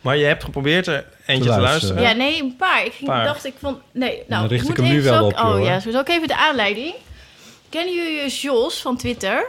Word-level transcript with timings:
Maar 0.00 0.16
je 0.16 0.24
hebt 0.24 0.44
geprobeerd 0.44 0.86
er 0.86 1.06
eentje 1.26 1.50
te 1.50 1.60
luisteren. 1.60 1.62
luisteren. 1.62 2.02
Ja, 2.02 2.12
nee, 2.12 2.42
een 2.42 2.56
paar. 2.56 2.84
Ik 2.84 2.92
ging, 2.92 3.08
Paar. 3.10 3.24
dacht, 3.24 3.44
ik 3.44 3.54
vond... 3.60 3.78
Nee, 3.92 4.22
nou, 4.28 4.40
Dan 4.40 4.50
richt 4.50 4.62
moet 4.62 4.70
ik 4.70 4.76
hem 4.76 4.86
nu 4.92 4.98
even 4.98 5.10
wel 5.10 5.24
op 5.24 5.32
Oh 5.32 5.40
hoor. 5.40 5.60
ja, 5.60 5.80
zo 5.80 5.98
ook 5.98 6.08
even 6.08 6.28
de 6.28 6.36
aanleiding. 6.36 6.94
Kennen 7.68 7.94
jullie 7.94 8.28
Jos 8.30 8.80
van 8.80 8.96
Twitter? 8.96 9.46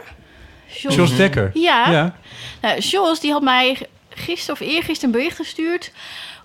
Jos. 0.66 0.94
Jos 0.94 1.16
Dekker. 1.16 1.50
Ja. 1.54 1.90
Ja. 1.90 2.14
Nou, 2.60 2.78
Jos, 2.80 3.20
die 3.20 3.32
had 3.32 3.42
mij 3.42 3.78
gisteren 4.14 4.60
of 4.60 4.68
eergisteren 4.68 5.14
een 5.14 5.20
bericht 5.20 5.36
gestuurd. 5.36 5.92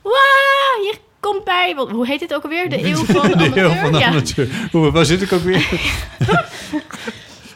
Wauw, 0.01 0.83
je 0.83 0.93
komt 1.19 1.43
bij... 1.43 1.75
wat- 1.75 1.89
Hoe 1.89 2.07
heet 2.07 2.19
dit 2.19 2.33
ook 2.33 2.43
alweer? 2.43 2.69
De 2.79 2.85
eeuw 2.85 3.05
van 3.05 3.31
de, 3.31 3.37
De 3.37 3.43
amateur? 3.43 3.69
heel 3.71 3.81
van 3.81 3.91
de 3.91 3.97
ja. 3.99 4.05
amateur. 4.07 4.47
Hoe, 4.71 4.91
waar 4.91 5.05
zit 5.05 5.21
ik 5.21 5.31
ook 5.31 5.41
weer? 5.43 5.67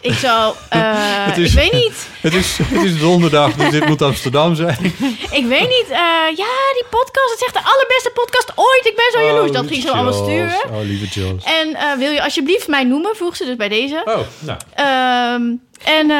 Ik 0.01 0.13
zou... 0.13 0.55
eh, 0.69 0.79
Het 1.25 1.37
is- 1.37 1.53
Ik 1.53 1.59
weet 1.59 1.71
niet. 1.71 2.07
Het 2.21 2.33
is, 2.33 2.57
het 2.63 2.83
is 2.83 2.99
donderdag, 2.99 3.53
dus 3.53 3.69
dit 3.69 3.85
moet 3.87 4.01
Amsterdam 4.01 4.55
zijn. 4.55 4.77
Ik 5.39 5.45
weet 5.45 5.67
niet. 5.67 5.85
eh, 5.89 5.97
ja, 6.35 6.51
die 6.73 6.85
podcast. 6.89 7.29
Het 7.31 7.39
is 7.39 7.45
echt 7.45 7.53
de 7.53 7.63
allerbeste 7.71 8.11
podcast 8.13 8.51
ooit. 8.55 8.85
Ik 8.85 8.95
ben 8.95 9.11
zo 9.21 9.25
jaloers. 9.27 9.51
dat 9.51 9.67
ging 9.67 9.81
ze 9.81 9.91
allemaal 9.91 10.13
sturen. 10.13 10.59
Oh, 10.71 10.81
lieve 10.81 11.19
Jos. 11.19 11.43
En 11.43 11.75
eh, 11.75 11.93
wil 11.97 12.11
je 12.11 12.23
alsjeblieft 12.23 12.67
mij 12.67 12.83
noemen? 12.83 13.15
Vroeg 13.15 13.35
ze 13.35 13.45
dus 13.45 13.55
bij 13.55 13.69
deze. 13.69 14.01
Oh, 14.05 14.17
nou. 14.39 14.59
Ehm, 14.75 15.43
en 15.83 16.11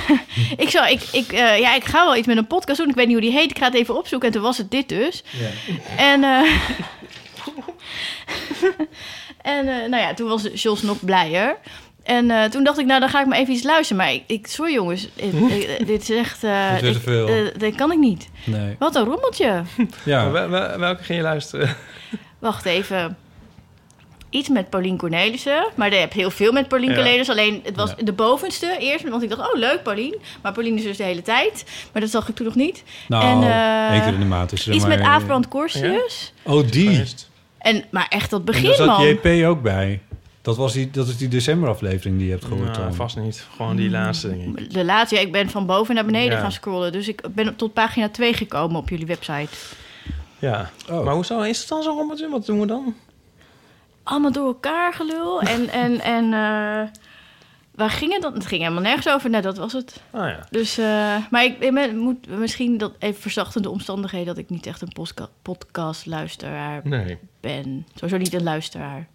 ik, 0.64 0.70
zou, 0.70 0.88
ik, 0.90 1.00
ik, 1.12 1.32
ja, 1.32 1.74
ik 1.74 1.84
ga 1.84 2.04
wel 2.04 2.16
iets 2.16 2.26
met 2.26 2.36
een 2.36 2.46
podcast 2.46 2.78
doen. 2.78 2.88
Ik 2.88 2.94
weet 2.94 3.06
niet 3.06 3.16
hoe 3.20 3.30
die 3.30 3.38
heet. 3.38 3.50
Ik 3.50 3.58
ga 3.58 3.64
het 3.64 3.74
even 3.74 3.96
opzoeken. 3.96 4.28
En 4.28 4.34
toen 4.34 4.42
was 4.42 4.58
het 4.58 4.70
dit 4.70 4.88
dus. 4.88 5.22
En, 5.96 6.24
en 9.42 9.64
nou 9.64 9.96
ja, 10.02 10.14
toen 10.14 10.28
was 10.28 10.42
Jos 10.54 10.82
nog 10.82 11.04
blijer. 11.04 11.56
En 12.08 12.30
eh, 12.30 12.44
toen 12.44 12.64
dacht 12.64 12.78
ik, 12.78 12.86
nou, 12.86 13.00
dan 13.00 13.08
ga 13.08 13.20
ik 13.20 13.26
maar 13.26 13.38
even 13.38 13.54
iets 13.54 13.62
luisteren. 13.62 14.02
Maar 14.02 14.12
ik, 14.12 14.22
ik 14.26 14.46
sorry 14.46 14.72
jongens, 14.72 15.08
ik- 15.14 15.32
ik- 15.32 15.86
dit 15.86 16.02
is 16.02 16.16
echt... 16.16 16.44
eh, 16.44 16.70
Dit 16.72 16.80
te 16.80 16.88
ik- 16.88 17.02
veel. 17.02 17.26
eh, 17.28 17.34
dit 17.56 17.74
kan 17.74 17.92
ik 17.92 17.98
niet. 17.98 18.28
Nee. 18.44 18.76
Wat 18.78 18.96
een 18.96 19.04
rommeltje. 19.04 19.62
Ja. 20.04 20.30
Welke 20.78 21.02
ging 21.02 21.18
je 21.18 21.24
luisteren? 21.24 21.76
Wacht 22.38 22.64
even. 22.64 23.16
Iets 24.30 24.48
met 24.48 24.70
Paulien 24.70 24.96
Cornelissen. 24.96 25.66
Maar 25.74 25.90
je 25.92 25.96
hebt 25.98 26.12
heel 26.12 26.30
veel 26.30 26.52
met 26.52 26.68
Paulien 26.68 26.90
Ja. 26.90 26.94
Cornelissen. 26.96 27.34
Alleen 27.34 27.60
het 27.64 27.76
was 27.76 27.90
Ja. 27.96 28.04
de 28.04 28.12
bovenste 28.12 28.76
eerst. 28.78 29.08
Want 29.08 29.22
ik 29.22 29.28
dacht, 29.28 29.52
oh 29.52 29.58
leuk 29.58 29.82
Paulien. 29.82 30.14
Maar 30.42 30.52
Paulien 30.52 30.76
is 30.76 30.82
dus 30.82 30.96
de 30.96 31.02
hele 31.04 31.22
tijd. 31.22 31.64
Maar 31.92 32.02
dat 32.02 32.10
zag 32.10 32.28
ik 32.28 32.34
toen 32.34 32.46
nog 32.46 32.54
niet. 32.54 32.82
Nou, 33.08 33.24
En, 33.24 33.50
eh, 33.50 33.90
één 33.92 34.02
keer 34.02 34.12
in 34.12 34.18
de 34.18 34.24
maand 34.24 34.52
is 34.52 34.66
er 34.66 34.72
Iets 34.74 34.86
maar... 34.86 34.98
met 34.98 35.06
Aafbrand 35.06 35.48
Corsius. 35.48 36.32
Oh, 36.42 36.70
die. 36.70 37.02
En, 37.58 37.84
maar 37.90 38.06
echt 38.08 38.30
dat 38.30 38.38
En 38.40 38.44
begin, 38.44 38.64
daar 38.64 38.74
zat 38.74 38.86
man. 38.86 39.06
JP 39.06 39.46
ook 39.46 39.62
bij. 39.62 40.00
Dat, 40.48 40.56
was 40.56 40.72
die, 40.72 40.90
dat 40.90 41.08
is 41.08 41.16
die 41.16 41.28
decemberaflevering 41.28 42.16
die 42.16 42.26
je 42.26 42.32
hebt 42.32 42.44
gehoord 42.44 42.76
Nou, 42.78 42.94
vast 42.94 43.16
niet. 43.16 43.46
Gewoon 43.56 43.76
die 43.76 43.90
laatste, 43.90 44.28
denk 44.28 44.58
ik. 44.58 44.72
De 44.72 44.84
laatste, 44.84 45.14
ja, 45.14 45.20
ik 45.20 45.32
ben 45.32 45.50
van 45.50 45.66
boven 45.66 45.94
naar 45.94 46.04
beneden 46.04 46.32
Ja. 46.36 46.40
gaan 46.40 46.52
scrollen. 46.52 46.92
Dus 46.92 47.08
ik 47.08 47.22
ben 47.34 47.56
tot 47.56 47.72
pagina 47.72 48.08
2 48.08 48.32
gekomen 48.32 48.76
op 48.80 48.88
jullie 48.88 49.06
website. 49.06 49.48
Ja. 50.38 50.70
Oh. 50.90 51.04
Maar 51.04 51.14
hoezo 51.14 51.40
is 51.40 51.58
het 51.58 51.68
dan 51.68 51.82
zo'n 51.82 51.96
rommeltje? 51.96 52.28
Wat 52.28 52.46
doen 52.46 52.60
we 52.60 52.66
dan? 52.66 52.94
allemaal 54.02 54.32
door 54.32 54.46
elkaar 54.46 54.92
gelul. 54.94 55.40
En, 55.54 55.68
en, 55.68 56.00
en 56.00 56.24
eh, 56.24 56.88
waar 57.74 57.90
ging 57.90 58.12
het 58.12 58.22
dan? 58.22 58.34
Het 58.34 58.46
ging 58.46 58.62
helemaal 58.62 58.82
nergens 58.82 59.08
over. 59.08 59.30
Nou, 59.30 59.42
dat 59.42 59.56
was 59.58 59.72
het. 59.72 60.02
Ah 60.10 60.28
ja. 60.28 60.46
Dus, 60.50 60.78
eh, 60.78 61.16
maar 61.30 61.44
ik, 61.44 61.58
ik 61.58 61.74
ben- 61.74 61.98
moet 61.98 62.28
misschien 62.38 62.78
dat 62.78 62.92
even 62.98 63.20
verzachtende 63.20 63.70
omstandigheden... 63.70 64.26
dat 64.26 64.38
ik 64.38 64.50
niet 64.50 64.66
echt 64.66 64.82
een 64.82 64.92
postka- 64.92 65.28
podcastluisteraar 65.42 66.80
Nee. 66.84 67.18
ben. 67.40 67.86
Sowieso 67.94 68.16
niet 68.16 68.34
een 68.34 68.42
luisteraar. 68.42 69.06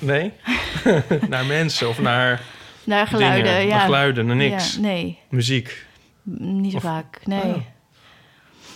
Nee? 0.00 0.32
naar 1.28 1.44
mensen 1.44 1.88
of 1.88 2.00
naar 2.00 2.40
Naar 2.84 3.06
geluiden, 3.06 3.44
dingen? 3.52 3.66
ja. 3.66 3.74
Naar 3.74 3.84
geluiden, 3.84 4.26
naar 4.26 4.36
niks? 4.36 4.74
Ja, 4.74 4.80
nee, 4.80 5.18
Muziek? 5.30 5.86
niet 6.38 6.70
zo 6.70 6.76
Of- 6.76 6.82
vaak. 6.82 7.20
Nee. 7.24 7.40
Oh. 7.42 7.56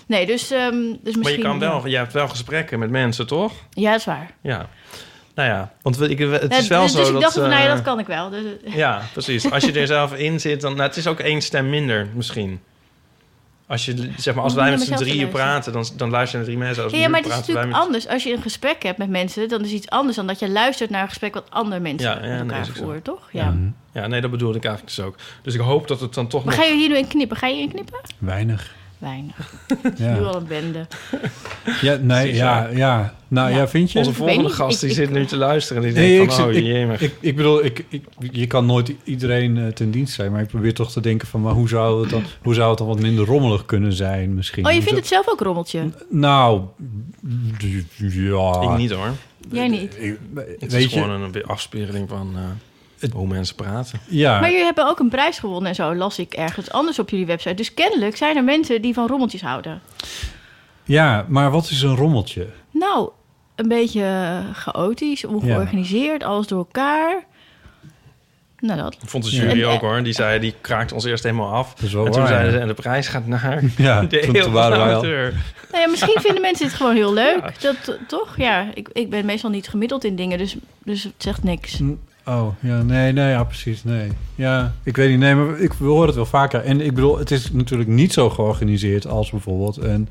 Nee, 0.06 0.26
dus, 0.26 0.50
ehm, 0.50 0.72
dus 0.72 0.98
misschien... 1.02 1.20
Maar 1.22 1.32
je 1.32 1.38
kan 1.38 1.58
wel, 1.58 1.86
je 1.86 1.96
hebt 1.96 2.12
wel 2.12 2.28
gesprekken 2.28 2.78
met 2.78 2.90
mensen, 2.90 3.26
toch? 3.26 3.52
Ja, 3.70 3.90
dat 3.90 3.98
is 3.98 4.04
waar. 4.06 4.30
Ja. 4.40 4.68
Nou 5.34 5.48
ja, 5.48 5.72
want 5.82 6.00
ik, 6.10 6.18
het 6.18 6.52
is 6.54 6.68
wel 6.68 6.82
dus, 6.82 6.92
zo 6.92 6.98
dus 6.98 7.08
ik 7.08 7.20
dacht, 7.20 7.32
van, 7.32 7.42
nou 7.42 7.54
ja, 7.54 7.62
eh, 7.68 7.72
dat 7.74 7.82
kan 7.82 7.98
ik 7.98 8.06
wel. 8.06 8.30
Dus, 8.30 8.42
Ja, 8.64 9.02
precies. 9.12 9.50
Als 9.50 9.64
je 9.64 9.72
er 9.72 9.86
zelf 9.86 10.14
in 10.14 10.40
zit, 10.40 10.60
dan... 10.60 10.72
Nou, 10.76 10.88
het 10.88 10.96
is 10.96 11.06
ook 11.06 11.20
één 11.20 11.40
stem 11.42 11.70
minder, 11.70 12.08
misschien. 12.14 12.60
Als, 13.66 13.84
je, 13.84 14.10
zeg 14.16 14.34
maar, 14.34 14.44
als 14.44 14.54
wij 14.54 14.70
met 14.70 14.80
z'n 14.80 14.94
drieën 14.94 15.28
praten, 15.28 15.72
dan, 15.72 15.86
dan 15.96 16.10
luister 16.10 16.30
je 16.40 16.44
naar 16.44 16.54
drie 16.54 16.64
mensen. 16.66 16.84
Als 16.84 16.92
Ja, 16.92 17.08
maar 17.08 17.20
het 17.20 17.28
is 17.28 17.34
natuurlijk 17.36 17.66
met- 17.66 17.76
anders. 17.76 18.08
Als 18.08 18.22
je 18.22 18.32
een 18.32 18.42
gesprek 18.42 18.82
hebt 18.82 18.98
met 18.98 19.08
mensen, 19.10 19.48
dan 19.48 19.64
is 19.64 19.70
iets 19.70 19.88
anders 19.90 20.16
dan 20.16 20.26
dat 20.26 20.38
je 20.38 20.48
luistert 20.50 20.90
naar 20.90 21.02
een 21.02 21.08
gesprek 21.08 21.34
wat 21.34 21.46
andere 21.50 21.80
mensen 21.80 22.08
Ja, 22.08 22.14
ja, 22.14 22.20
met 22.20 22.30
nee, 22.30 22.38
elkaar 22.40 22.64
zo. 22.64 22.72
voeren, 22.72 23.02
toch? 23.02 23.28
Ja. 23.32 23.54
Ja, 23.92 24.06
nee, 24.06 24.20
dat 24.20 24.30
bedoelde 24.30 24.56
ik 24.58 24.64
eigenlijk 24.64 24.96
dus 24.96 25.04
ook. 25.04 25.16
Dus 25.42 25.54
ik 25.54 25.60
hoop 25.60 25.88
dat 25.88 26.00
het 26.00 26.14
dan 26.14 26.26
toch 26.28 26.44
Maar 26.44 26.54
nog... 26.56 26.64
ga 26.64 26.70
je 26.70 26.76
hier 26.78 26.88
nu 26.88 26.96
in 26.96 27.08
knippen? 27.08 27.36
Ga 27.36 27.46
je 27.46 27.60
in 27.60 27.68
knippen? 27.68 28.00
Weinig. 28.18 28.74
Weinig. 29.04 29.52
Nu 29.98 30.04
Ja, 30.04 30.16
al 30.16 30.36
een 30.36 30.46
bende. 30.46 30.86
ja 31.80 31.96
nee, 32.02 32.34
ja, 32.34 32.68
ja. 32.72 33.14
Nou, 33.28 33.50
ja, 33.50 33.56
Ja. 33.56 33.68
vind 33.68 33.92
je? 33.92 33.98
Onze 33.98 34.12
volgende 34.12 34.48
gast 34.48 34.80
die 34.80 34.88
ik- 34.88 34.94
zit 34.94 35.10
nu 35.10 35.26
te 35.26 35.36
luisteren 35.36 35.82
en 35.82 35.88
die 35.88 35.98
Nee, 35.98 36.16
denkt 36.16 36.32
ik, 36.32 36.38
van... 36.38 36.48
Oh, 36.48 36.52
jemig. 36.54 37.00
ik, 37.00 37.10
ik, 37.12 37.16
ik 37.20 37.36
bedoel, 37.36 37.64
ik, 37.64 37.84
ik, 37.88 38.04
je 38.32 38.46
kan 38.46 38.66
nooit 38.66 38.92
iedereen 39.04 39.58
eh, 39.58 39.66
ten 39.66 39.90
dienst 39.90 40.14
zijn, 40.14 40.32
maar 40.32 40.40
ik 40.40 40.48
probeer 40.48 40.74
toch 40.74 40.92
te 40.92 41.00
denken 41.00 41.28
van, 41.28 41.40
maar 41.40 41.52
hoe 41.52 41.68
zou 41.68 42.00
het 42.00 42.10
dan, 42.10 42.22
hoe 42.42 42.54
zou 42.54 42.68
het 42.68 42.78
dan 42.78 42.86
wat 42.86 43.00
minder 43.00 43.24
rommelig 43.24 43.64
kunnen 43.64 43.92
zijn 43.92 44.34
misschien? 44.34 44.66
Oh, 44.66 44.72
je 44.72 44.82
vindt 44.82 44.98
het 44.98 45.06
zelf 45.08 45.28
ook 45.28 45.40
rommeltje? 45.40 45.90
Nou, 46.10 46.60
ja. 47.98 48.60
Ik 48.72 48.76
niet 48.76 48.90
hoor. 48.90 49.10
Jij 49.50 49.68
niet. 49.68 49.96
Ik- 49.98 50.18
Het 50.60 50.72
weet 50.72 50.84
is 50.84 50.92
je, 50.92 51.00
gewoon 51.00 51.20
een 51.34 51.44
afspiegeling 51.46 52.08
van 52.08 52.30
eh, 52.34 52.42
Het- 53.04 53.12
hoe 53.12 53.26
mensen 53.26 53.54
praten. 53.54 54.00
ja, 54.08 54.40
Maar 54.40 54.50
jullie 54.50 54.64
hebben 54.64 54.88
ook 54.88 54.98
een 54.98 55.08
prijs 55.08 55.38
gewonnen 55.38 55.68
en 55.68 55.74
zo, 55.74 55.94
las 55.94 56.18
ik 56.18 56.32
ergens 56.34 56.70
anders 56.70 56.98
op 56.98 57.10
jullie 57.10 57.26
website. 57.26 57.54
Dus 57.54 57.74
kennelijk 57.74 58.16
zijn 58.16 58.36
er 58.36 58.44
mensen 58.44 58.82
die 58.82 58.94
van 58.94 59.06
rommeltjes 59.06 59.42
houden. 59.42 59.80
ja, 60.84 61.24
maar 61.28 61.50
wat 61.50 61.70
is 61.70 61.82
een 61.82 61.96
rommeltje? 61.96 62.46
Nou, 62.70 63.10
een 63.54 63.68
beetje 63.68 64.40
chaotisch, 64.52 65.24
ongeorganiseerd, 65.24 66.22
alles 66.22 66.46
door 66.46 66.58
elkaar. 66.58 67.24
Nou, 68.58 68.80
dat. 68.80 68.96
Vond 69.04 69.24
de 69.24 69.30
jury 69.30 69.64
ook 69.64 69.80
hoor. 69.80 70.02
Die 70.02 70.12
zei, 70.12 70.38
die 70.40 70.54
kraakt 70.60 70.92
ons 70.92 71.04
eerst 71.04 71.22
helemaal 71.22 71.52
af. 71.52 71.74
Dat 71.74 71.84
is 71.84 71.92
wel 71.92 72.04
en 72.06 72.10
toen 72.10 72.20
waar, 72.20 72.28
zeiden 72.30 72.50
ja. 72.50 72.56
ze, 72.56 72.62
en 72.62 72.68
de 72.68 72.74
prijs 72.74 73.08
gaat 73.08 73.26
naar 73.26 73.62
Ja, 73.76 74.00
de 74.06 74.06
toen- 74.06 74.18
eeuw 74.18 74.32
toen 74.32 74.42
van 74.42 74.52
waren 74.52 74.78
de 74.78 74.84
wij 74.84 74.94
al- 74.94 74.98
amateur. 75.00 75.32
Nou 75.72 75.82
ja, 75.84 75.90
misschien 75.90 76.20
vinden 76.20 76.40
mensen 76.48 76.66
dit 76.66 76.74
gewoon 76.74 76.94
heel 76.94 77.12
leuk. 77.12 77.60
Dat, 77.60 77.98
toch? 78.08 78.34
Ja, 78.36 78.66
ik, 78.74 78.88
ik 78.92 79.10
ben 79.10 79.26
meestal 79.26 79.50
niet 79.50 79.68
gemiddeld 79.68 80.04
in 80.04 80.16
dingen, 80.16 80.38
dus, 80.38 80.56
dus 80.84 81.02
het 81.02 81.12
zegt 81.18 81.42
niks. 81.42 81.80
Oh, 82.26 82.48
ja, 82.60 82.82
nee, 82.82 83.12
nee, 83.12 83.30
ja, 83.30 83.44
precies, 83.44 83.84
nee. 83.84 84.10
Ja, 84.34 84.74
ik 84.82 84.96
weet 84.96 85.10
niet, 85.10 85.18
nee, 85.18 85.34
maar 85.34 85.60
ik 85.60 85.72
we 85.72 85.84
horen 85.84 86.06
het 86.06 86.14
wel 86.14 86.26
vaker. 86.26 86.60
En 86.60 86.80
ik 86.80 86.94
bedoel, 86.94 87.18
het 87.18 87.30
is 87.30 87.52
natuurlijk 87.52 87.90
niet 87.90 88.12
zo 88.12 88.30
georganiseerd 88.30 89.06
als 89.06 89.30
bijvoorbeeld 89.30 89.76
een 89.76 90.08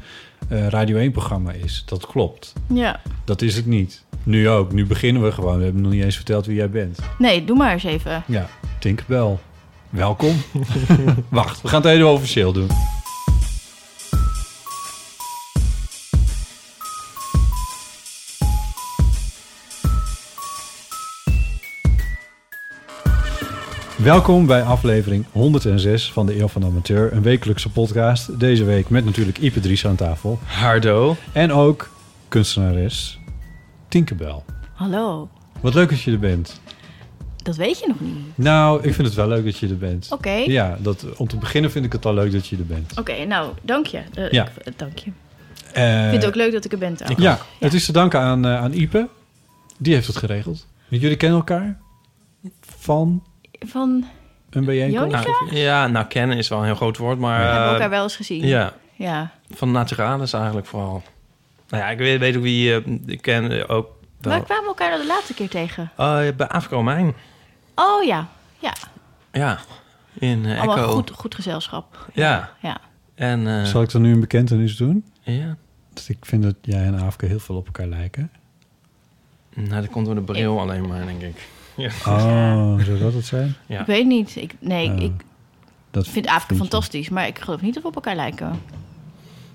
eh, 0.50 0.68
Radio 0.68 1.10
1-programma 1.10 1.51
is. 1.51 1.83
Dat 1.86 2.07
klopt. 2.07 2.54
Ja. 2.68 3.00
Dat 3.25 3.42
is 3.42 3.56
het 3.56 3.65
niet. 3.65 4.04
Nu 4.24 4.50
ook. 4.50 4.71
Nu 4.71 4.86
beginnen 4.86 5.24
we 5.24 5.31
gewoon. 5.31 5.57
We 5.57 5.63
hebben 5.63 5.81
nog 5.81 5.92
niet 5.92 6.04
eens 6.04 6.15
verteld 6.15 6.45
wie 6.45 6.56
jij 6.56 6.69
bent. 6.69 7.00
Nee, 7.18 7.45
doe 7.45 7.57
maar 7.57 7.71
eens 7.71 7.83
even. 7.83 8.24
Ja, 8.27 8.48
Tinkerbell. 8.80 9.38
Welkom. 9.89 10.36
Wacht, 11.30 11.62
we 11.62 11.68
gaan 11.68 11.81
het 11.81 11.92
even 11.92 12.10
officieel 12.10 12.54
doen. 12.54 12.68
Welkom 24.04 24.46
bij 24.46 24.64
aflevering 24.64 25.26
106 25.32 26.12
van 26.12 26.26
de 26.26 26.40
Eeuw 26.40 26.48
van 26.48 26.62
de 26.62 26.68
Amateur. 26.68 27.14
Een 27.14 27.22
wekelijkse 27.22 27.70
podcast. 27.70 28.40
Deze 28.40 28.64
week 28.64 28.90
met 28.90 29.06
natuurlijk 29.06 29.38
Ipe 29.38 29.60
Dries 29.60 29.86
aan 29.86 29.96
tafel. 29.96 30.40
Hardo. 30.44 31.16
En 31.32 31.52
ook 31.52 31.90
kunstenares 32.28 33.20
Tinkerbell. 33.88 34.42
Hallo. 34.74 35.30
Wat 35.62 35.74
leuk 35.74 35.90
dat 35.90 36.02
je 36.02 36.12
er 36.12 36.20
bent. 36.20 36.60
Dat 37.44 37.56
weet 37.56 37.80
je 37.80 37.88
nog 37.88 38.00
niet. 38.00 38.18
Nou, 38.36 38.84
ik 38.84 38.94
vind 38.94 39.08
het 39.08 39.16
wel 39.16 39.28
leuk 39.28 39.44
dat 39.46 39.58
je 39.58 39.68
er 39.68 39.78
bent. 39.78 40.08
Oké. 40.12 40.32
Ja, 40.32 40.78
dat, 40.82 41.06
om 41.18 41.28
te 41.28 41.38
beginnen 41.38 41.72
vind 41.72 41.86
ik 41.86 41.92
het 41.92 42.06
al 42.06 42.14
leuk 42.14 42.32
dat 42.32 42.48
je 42.48 42.58
er 42.58 42.66
bent. 42.66 43.00
Oké, 43.00 43.26
nou, 43.26 43.54
dank 43.62 43.86
je. 43.86 44.02
Eh, 44.14 44.32
Ja. 44.32 44.48
ik- 44.48 44.56
eh, 44.56 44.74
dank 44.76 44.98
je. 44.98 45.12
Eh, 45.74 46.04
ik 46.04 46.10
vind 46.10 46.22
het 46.22 46.26
ook 46.32 46.36
leuk 46.36 46.52
dat 46.52 46.66
ik 46.66 46.72
er 46.72 46.78
ben 46.78 46.94
trouwens. 46.96 47.24
Ja, 47.24 47.40
het 47.60 47.74
is 47.74 47.86
te 47.86 47.92
danken 47.92 48.20
aan, 48.20 48.48
aan 48.48 48.74
Ipe. 48.74 49.08
Die 49.78 49.94
heeft 49.94 50.08
het 50.08 50.18
geregeld. 50.18 50.68
Jullie 50.88 51.18
kennen 51.18 51.38
elkaar 51.38 51.78
van 52.62 53.24
Van, 53.65 54.06
een 54.50 54.65
bijeenkomst? 54.65 55.12
Nou, 55.25 55.56
ja, 55.56 55.88
nou, 55.88 56.06
kennen 56.06 56.38
is 56.38 56.48
wel 56.48 56.60
een 56.60 56.65
heel 56.65 56.75
groot 56.75 56.98
woord, 56.98 57.19
maar... 57.19 57.39
we 57.39 57.45
hebben 57.45 57.65
eh, 57.65 57.71
elkaar 57.74 57.89
wel 57.89 58.04
eens 58.04 58.15
gezien. 58.15 58.45
Ja, 58.48 58.74
Ja. 58.95 59.31
van 59.54 59.71
Naturalis 59.71 60.33
eigenlijk 60.33 60.65
vooral. 60.68 61.04
Nou 61.69 61.83
ja, 61.83 61.89
ik 61.89 61.98
weet, 61.98 62.19
weet 62.19 62.36
ook 62.36 62.42
wie... 62.44 62.75
eh, 62.75 62.81
ik 63.06 63.21
ken 63.21 63.51
eh, 63.51 63.75
ook 63.75 63.88
wel... 64.21 64.33
Waar 64.33 64.44
kwamen 64.44 64.63
we 64.63 64.68
elkaar 64.69 64.89
nou 64.89 65.01
de 65.01 65.07
laatste 65.07 65.33
keer 65.33 65.50
tegen? 65.50 65.92
Oh, 65.98 66.18
bij 66.38 66.48
Afrika 66.48 66.75
Romein. 66.75 67.13
Oh 67.75 68.04
ja, 68.04 68.27
ja. 68.60 68.74
Ja, 69.31 69.60
in 70.13 70.45
eh, 70.45 70.57
Allemaal 70.57 70.77
Echo. 70.77 70.92
goed, 70.92 71.12
goed 71.12 71.36
gezelschap. 71.36 72.07
Ja. 72.13 72.51
Ja. 72.62 72.77
En, 73.15 73.48
eh, 73.48 73.63
Zal 73.63 73.81
ik 73.81 73.92
dan 73.92 74.01
nu 74.01 74.12
een 74.13 74.19
bekentenis 74.19 74.75
doen? 74.77 75.06
Ja. 75.21 75.56
Dat 75.94 76.06
ik 76.07 76.18
vind 76.25 76.44
dat 76.44 76.56
jij 76.62 76.83
en 76.86 77.00
Afke 77.00 77.25
heel 77.25 77.39
veel 77.39 77.56
op 77.56 77.65
elkaar 77.65 77.88
lijken. 77.88 78.31
Nou, 79.54 79.81
dat 79.81 79.89
komt 79.89 80.06
door 80.06 80.15
de 80.15 80.21
bril 80.21 80.60
alleen 80.60 80.88
maar, 80.88 81.06
denk 81.06 81.21
ik. 81.21 81.48
Ja. 81.75 81.90
Oh, 82.08 82.80
zou 82.84 83.00
dat 83.00 83.14
het 83.14 83.25
zijn? 83.25 83.56
Ja. 83.66 83.80
Ik 83.80 83.86
weet 83.86 84.06
niet. 84.06 84.36
Ik, 84.36 84.56
nee, 84.60 84.90
Oh, 84.90 85.02
ik 85.02 85.12
dat 85.92 86.08
vind 86.08 86.25
Afrika 86.28 86.38
vind 86.48 86.50
je. 86.50 86.56
fantastisch, 86.70 87.10
maar 87.10 87.28
ik 87.28 87.40
geloof 87.40 87.62
niet 87.62 87.74
dat 87.74 87.84
we 87.84 87.90
op 87.90 87.96
elkaar 87.96 88.16
lijken. 88.16 88.52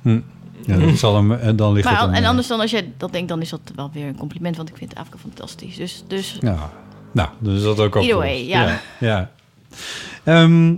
Hm. 0.02 0.20
Ja, 0.66 0.76
dat 0.76 0.98
zal 0.98 1.14
hem, 1.16 1.32
en 1.32 1.56
dan 1.56 1.72
ligt 1.72 1.84
Maar, 1.84 1.94
het 2.00 2.04
en 2.04 2.10
mij. 2.20 2.28
anders 2.28 2.46
dan 2.46 2.60
als 2.60 2.70
jij 2.70 2.92
dat 2.96 3.12
denkt, 3.12 3.28
dan 3.28 3.40
is 3.40 3.48
dat 3.50 3.60
wel 3.74 3.90
weer 3.92 4.06
een 4.06 4.16
compliment, 4.16 4.56
want 4.56 4.68
ik 4.68 4.76
vind 4.76 4.94
Afrika 4.94 5.18
fantastisch. 5.18 5.76
Dus, 5.76 6.04
dus 6.06 6.36
Ja, 6.40 6.70
nou, 7.12 7.28
dus 7.38 7.56
is 7.56 7.62
dat 7.62 7.80
ook 7.80 7.94
al 7.96 8.00
Either 8.02 8.16
goed. 8.16 8.24
way, 8.26 8.46
ja. 8.46 8.62
Ja, 8.68 8.80
ja. 9.00 9.30
Ehm, 10.24 10.74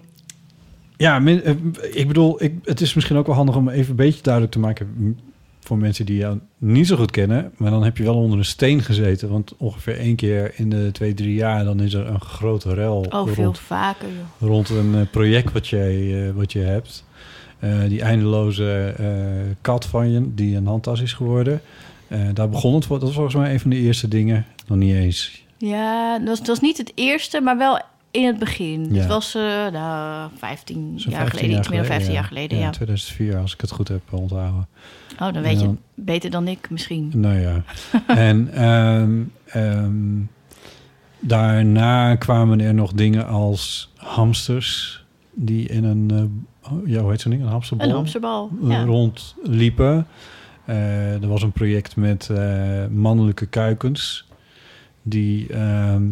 ja, 0.97 1.25
eh, 1.25 1.55
ik 1.93 2.07
bedoel, 2.07 2.43
ik, 2.43 2.55
het 2.65 2.81
is 2.81 2.95
misschien 2.95 3.17
ook 3.17 3.27
wel 3.27 3.37
handig 3.37 3.57
om 3.57 3.69
even 3.69 3.91
een 3.91 3.97
beetje 3.97 4.23
duidelijk 4.23 4.53
te 4.53 4.59
maken... 4.59 5.19
voor 5.71 5.79
mensen 5.79 6.07
die 6.07 6.17
jou 6.17 6.39
niet 6.59 6.87
zo 6.87 6.97
goed 6.97 7.11
kennen. 7.11 7.53
Maar 7.57 7.71
dan 7.71 7.85
heb 7.85 7.97
je 7.97 8.03
wel 8.03 8.15
onder 8.17 8.39
een 8.39 8.45
steen 8.45 8.83
gezeten. 8.83 9.29
Want 9.29 9.55
ongeveer 9.57 9.99
één 9.99 10.17
keer 10.17 10.53
in 10.57 10.71
de 10.71 10.89
twee, 10.93 11.15
drie 11.15 11.35
jaar... 11.35 11.65
dan 11.65 11.81
is 11.81 11.95
er 11.95 12.07
een 12.07 12.21
grote 12.21 12.75
rel 12.75 13.07
oh, 13.11 13.27
veel 13.27 13.45
rond, 13.45 13.59
vaker. 13.59 14.09
joh. 14.09 14.49
rond 14.49 14.69
een 14.69 14.95
eh, 14.95 15.01
project 15.11 15.53
wat, 15.53 15.69
jij, 15.69 16.27
eh, 16.27 16.35
wat 16.35 16.53
je 16.53 16.59
hebt. 16.59 17.05
Eh, 17.59 17.81
die 17.89 18.03
eindeloze 18.03 18.95
kat 19.61 19.87
van 19.87 20.11
je, 20.11 20.35
die 20.35 20.57
een 20.57 20.67
handtas 20.67 21.01
is 21.01 21.13
geworden. 21.13 21.61
Daar 22.33 22.49
begon 22.49 22.75
het, 22.75 22.85
voor- 22.85 22.99
dat 22.99 23.07
was 23.07 23.15
volgens 23.15 23.37
mij 23.37 23.53
een 23.53 23.61
van 23.61 23.71
de 23.71 23.77
eerste 23.77 24.09
dingen. 24.09 24.47
Nog 24.67 24.79
niet 24.79 24.95
eens. 24.95 25.45
Ja, 25.57 26.19
dat 26.19 26.29
was, 26.29 26.39
dat 26.39 26.47
was 26.47 26.61
niet 26.61 26.79
het 26.79 26.93
eerste, 26.95 27.41
maar 27.41 27.59
wel 27.59 27.81
in 28.11 28.27
het 28.27 28.39
begin. 28.39 28.87
Ja. 28.91 28.99
Het 28.99 29.07
was 29.07 29.35
eh 29.35 29.43
nou, 29.73 30.31
15 30.37 30.93
Zo'n 31.01 31.13
jaar 31.13 31.21
15 31.21 31.39
geleden, 31.39 31.59
iets 31.59 31.69
meer 31.69 31.79
dan 31.79 31.87
15 31.87 32.13
ja. 32.13 32.15
jaar 32.15 32.29
geleden. 32.29 32.59
Ja. 32.59 32.71
2004, 32.71 33.37
als 33.37 33.55
ik 33.55 33.61
het 33.61 33.71
goed 33.71 33.89
heb 33.89 34.03
onthouden. 34.11 34.69
Oh, 35.19 35.33
dan 35.33 35.43
weet 35.43 35.61
je 35.61 35.67
het 35.67 35.79
beter 35.95 36.31
dan 36.31 36.49
ik 36.49 36.71
misschien. 36.71 37.13
Nou 37.15 37.39
ja. 37.39 37.63
en 38.07 38.53
ehm, 38.53 39.23
ehm, 39.45 40.23
daarna 41.21 42.17
kwamen 42.17 42.61
er 42.61 42.75
nog 42.75 42.93
dingen 42.93 43.27
als 43.27 43.93
hamsters... 43.97 45.05
die 45.35 45.69
in 45.69 45.85
een, 45.85 46.11
eh, 46.63 46.93
ja, 46.93 47.01
hoe 47.01 47.11
heet 47.11 47.21
zo'n 47.21 47.31
ding? 47.31 47.43
Een 47.43 47.49
hamsterbal? 47.49 47.89
Een 47.89 47.95
hamsterbal, 47.95 48.51
eh, 48.63 48.69
ja. 48.69 48.85
Rondliepen. 48.85 50.07
Eh, 50.65 51.23
er 51.23 51.29
was 51.29 51.43
een 51.43 51.53
project 51.53 51.97
met 51.97 52.29
eh, 52.31 52.87
mannelijke 52.87 53.47
kuikens... 53.47 54.27
die 55.03 55.53
ehm, 55.53 56.03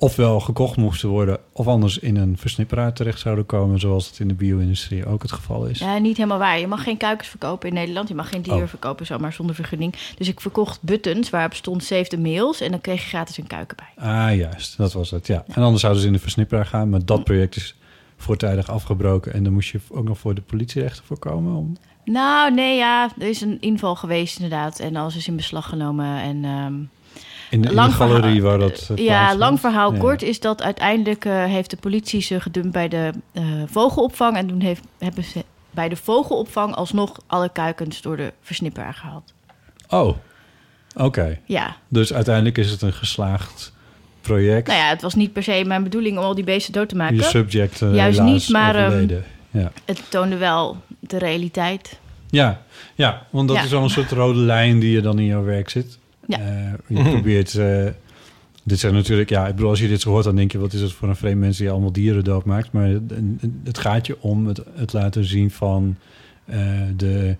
ofwel 0.00 0.40
gekocht 0.40 0.76
moesten 0.76 1.08
worden... 1.08 1.38
of 1.52 1.66
anders 1.66 1.98
in 1.98 2.16
een 2.16 2.38
versnipperaar 2.38 2.92
terecht 2.92 3.18
zouden 3.20 3.46
komen... 3.46 3.78
zoals 3.80 4.06
het 4.08 4.18
in 4.18 4.28
de 4.28 4.34
bio-industrie 4.34 5.06
ook 5.06 5.22
het 5.22 5.32
geval 5.32 5.64
is. 5.66 5.78
Ja, 5.78 5.98
niet 5.98 6.16
helemaal 6.16 6.38
waar. 6.38 6.60
Je 6.60 6.66
mag 6.66 6.82
geen 6.82 6.96
kuikens 6.96 7.28
verkopen 7.28 7.68
in 7.68 7.74
Nederland. 7.74 8.08
Je 8.08 8.14
mag 8.14 8.28
geen 8.28 8.42
dieren 8.42 8.62
Oh. 8.62 8.68
verkopen 8.68 9.06
zomaar 9.06 9.32
zonder 9.32 9.54
vergunning. 9.54 9.94
Dus 10.16 10.28
ik 10.28 10.40
verkocht 10.40 10.82
buttons 10.82 11.30
waarop 11.30 11.54
stond 11.54 11.84
save 11.84 12.08
the 12.08 12.18
mails. 12.18 12.60
En 12.60 12.70
dan 12.70 12.80
kreeg 12.80 13.02
je 13.02 13.08
gratis 13.08 13.38
een 13.38 13.46
kuiken 13.46 13.76
bij. 13.76 14.04
Ah, 14.08 14.36
juist. 14.36 14.76
Dat 14.76 14.92
was 14.92 15.10
het, 15.10 15.26
ja. 15.26 15.44
En 15.48 15.62
anders 15.62 15.80
zouden 15.80 16.02
ze 16.02 16.08
in 16.08 16.14
de 16.14 16.18
versnipperaar 16.18 16.66
gaan. 16.66 16.88
Maar 16.88 17.04
dat 17.04 17.24
project 17.24 17.56
is 17.56 17.74
voortijdig 18.16 18.70
afgebroken. 18.70 19.32
En 19.32 19.42
dan 19.44 19.52
moest 19.52 19.70
je 19.70 19.80
ook 19.88 20.04
nog 20.04 20.18
voor 20.18 20.34
de 20.34 20.40
politierechten 20.40 21.04
voorkomen. 21.04 21.54
Om... 21.54 21.76
Nou, 22.04 22.54
nee, 22.54 22.76
ja. 22.76 23.10
Er 23.18 23.28
is 23.28 23.40
een 23.40 23.56
inval 23.60 23.96
geweest 23.96 24.36
inderdaad. 24.36 24.78
En 24.78 24.96
alles 24.96 25.16
is 25.16 25.28
in 25.28 25.36
beslag 25.36 25.68
genomen. 25.68 26.20
En, 26.20 26.44
ehm, 26.44 26.74
In 27.50 27.60
de, 27.60 27.68
in 27.68 27.74
lang 27.74 27.90
de 27.90 27.96
galerie 27.96 28.42
waar 28.42 28.58
dat 28.58 28.90
eh, 28.96 29.04
Ja, 29.04 29.36
lang 29.36 29.60
verhaal 29.60 29.92
Ja. 29.92 29.98
kort 29.98 30.22
is 30.22 30.40
dat 30.40 30.62
uiteindelijk 30.62 31.24
eh, 31.24 31.44
heeft 31.44 31.70
de 31.70 31.76
politie 31.76 32.20
ze 32.20 32.40
gedumpt 32.40 32.72
bij 32.72 32.88
de 32.88 33.10
eh, 33.32 33.44
vogelopvang. 33.66 34.36
En 34.36 34.46
toen 34.46 34.60
heeft, 34.60 34.82
hebben 34.98 35.24
ze 35.24 35.44
bij 35.70 35.88
de 35.88 35.96
vogelopvang 35.96 36.74
alsnog 36.74 37.16
alle 37.26 37.48
kuikens 37.52 38.00
door 38.02 38.16
de 38.16 38.32
versnipperaar 38.42 38.94
gehaald. 38.94 39.32
Oh, 39.88 40.16
oké. 40.96 41.38
Ja. 41.44 41.76
Dus 41.88 42.12
uiteindelijk 42.12 42.58
is 42.58 42.70
het 42.70 42.82
een 42.82 42.92
geslaagd 42.92 43.72
project. 44.20 44.66
Nou 44.66 44.78
ja, 44.78 44.88
het 44.88 45.02
was 45.02 45.14
niet 45.14 45.32
per 45.32 45.42
se 45.42 45.62
mijn 45.66 45.82
bedoeling 45.82 46.18
om 46.18 46.24
al 46.24 46.34
die 46.34 46.44
beesten 46.44 46.72
dood 46.72 46.88
te 46.88 46.96
maken. 46.96 47.16
Je 47.16 47.22
subject 47.22 47.82
eh, 47.82 47.94
Juist 47.94 48.20
niet, 48.20 48.48
maar 48.48 48.74
ehm, 48.74 49.06
ja. 49.50 49.72
het 49.84 50.02
toonde 50.10 50.36
wel 50.36 50.76
de 51.00 51.18
realiteit. 51.18 51.98
Ja, 52.30 52.62
ja, 52.94 53.26
want 53.30 53.48
dat 53.48 53.56
Ja. 53.56 53.62
is 53.62 53.70
wel 53.70 53.82
een 53.82 53.90
soort 53.90 54.10
rode 54.10 54.38
lijn 54.38 54.78
die 54.78 54.90
je 54.90 55.00
dan 55.00 55.18
in 55.18 55.24
jouw 55.24 55.44
werk 55.44 55.68
zit. 55.68 55.98
Ja. 56.28 56.38
Eh, 56.38 56.96
je 56.98 57.02
probeert... 57.02 57.54
eh, 57.54 57.84
dit 58.64 58.78
zijn 58.78 58.94
natuurlijk... 58.94 59.30
Ja, 59.30 59.46
ik 59.46 59.54
bedoel, 59.54 59.70
als 59.70 59.80
je 59.80 59.88
dit 59.88 60.00
zo 60.00 60.10
hoort, 60.10 60.24
dan 60.24 60.36
denk 60.36 60.52
je... 60.52 60.58
wat 60.58 60.72
is 60.72 60.80
het 60.80 60.92
voor 60.92 61.08
een 61.08 61.16
vreemd 61.16 61.40
mens 61.40 61.56
die 61.58 61.70
allemaal 61.70 61.92
dieren 61.92 62.24
doodmaakt? 62.24 62.72
Maar 62.72 62.88
het, 62.88 63.02
het 63.64 63.78
gaat 63.78 64.06
je 64.06 64.16
om 64.20 64.46
het, 64.46 64.60
het 64.74 64.92
laten 64.92 65.24
zien 65.24 65.50
van 65.50 65.96
eh, 66.44 66.58
de... 66.96 67.36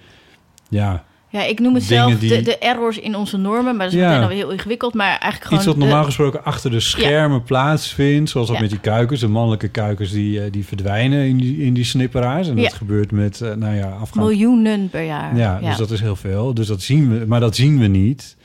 Ja, 0.69 1.05
Ja, 1.31 1.44
ik 1.44 1.58
noem 1.61 1.75
het 1.75 1.82
zelf 1.82 2.19
die- 2.19 2.29
de, 2.29 2.43
de 2.43 2.58
errors 2.58 2.99
in 2.99 3.14
onze 3.17 3.37
normen. 3.37 3.76
Maar 3.76 3.85
dat 3.87 3.94
is 3.94 4.00
Ja. 4.00 4.06
meteen 4.08 4.23
alweer 4.23 4.37
heel 4.38 4.50
ingewikkeld. 4.50 4.94
Maar 4.94 5.08
eigenlijk 5.08 5.43
gewoon... 5.43 5.58
iets 5.58 5.67
wat 5.67 5.75
de- 5.75 5.81
normaal 5.85 6.05
gesproken 6.05 6.44
achter 6.44 6.70
de 6.70 6.81
schermen 6.81 7.43
plaatsvindt. 7.43 8.31
Zoals 8.31 8.46
dat 8.46 8.56
Ja. 8.56 8.62
met 8.62 8.70
die 8.70 8.81
kuikens. 8.81 9.20
De 9.20 9.29
mannelijke 9.29 9.69
kuikens 9.69 10.11
die, 10.11 10.50
die 10.50 10.67
verdwijnen 10.67 11.26
in 11.26 11.37
die, 11.37 11.56
in 11.58 11.75
die 11.75 11.85
snipperaars. 11.85 12.49
En 12.49 12.56
dat 12.56 12.73
gebeurt 12.73 13.12
met, 13.12 13.40
nou 13.58 13.75
ja, 13.75 13.90
afgaan. 13.90 14.23
Miljoenen 14.23 14.88
per 14.90 15.05
jaar. 15.05 15.37
Ja, 15.37 15.61
dus 15.61 15.76
dat 15.76 15.90
is 15.90 16.00
heel 16.00 16.17
veel. 16.17 16.55
Dus 16.55 16.67
dat 16.67 16.82
zien 16.82 17.19
we, 17.19 17.25
maar 17.26 17.40
dat 17.40 17.57
zien 17.57 17.78
we 17.78 17.87
niet. 17.87 18.37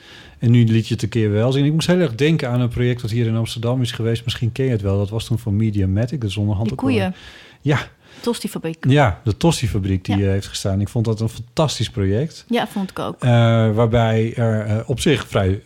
En 0.44 0.52
nu 0.52 0.64
liet 0.66 0.88
je 0.88 0.94
het 0.94 1.04
een 1.04 1.10
keer 1.10 1.32
wel 1.32 1.52
zien. 1.52 1.66
Ik 1.66 1.74
moest 1.74 1.88
heel 1.88 2.00
erg 2.00 2.16
denken 2.16 2.50
aan 2.50 2.62
een 2.62 2.70
project 2.70 3.02
wat 3.02 3.12
hier 3.12 3.26
in 3.28 3.36
Amsterdam 3.36 3.82
is 3.82 3.92
geweest. 3.92 4.24
Misschien 4.24 4.52
ken 4.52 4.66
je 4.66 4.72
het 4.72 4.82
wel. 4.82 4.98
Dat 4.98 5.10
was 5.10 5.26
toen 5.26 5.40
voor 5.40 5.54
Mediamatic. 5.54 6.22
Dat 6.22 6.30
is 6.30 6.38
onderhand 6.38 6.70
Die 6.70 6.78
ook 6.78 6.84
wel- 6.86 6.94
koeien. 6.94 7.16
Ja, 7.62 7.88
Tosti-fabriek. 8.22 8.86
ja, 8.88 9.22
de 9.24 9.38
Tosti-fabriek 9.38 10.06
die 10.06 10.16
eh, 10.16 10.22
heeft 10.30 10.48
gestaan. 10.48 10.82
Ik 10.82 10.90
vond 10.90 11.06
dat 11.06 11.20
een 11.20 11.30
fantastisch 11.30 11.90
project. 11.90 12.46
Ja, 12.48 12.68
vond 12.68 12.90
ik 12.90 13.00
ook. 13.00 13.16
Eh, 13.24 13.30
waarbij 13.76 14.34
er 14.36 14.66
eh, 14.66 14.90
op 14.90 15.00
zich 15.00 15.28
vrij 15.28 15.62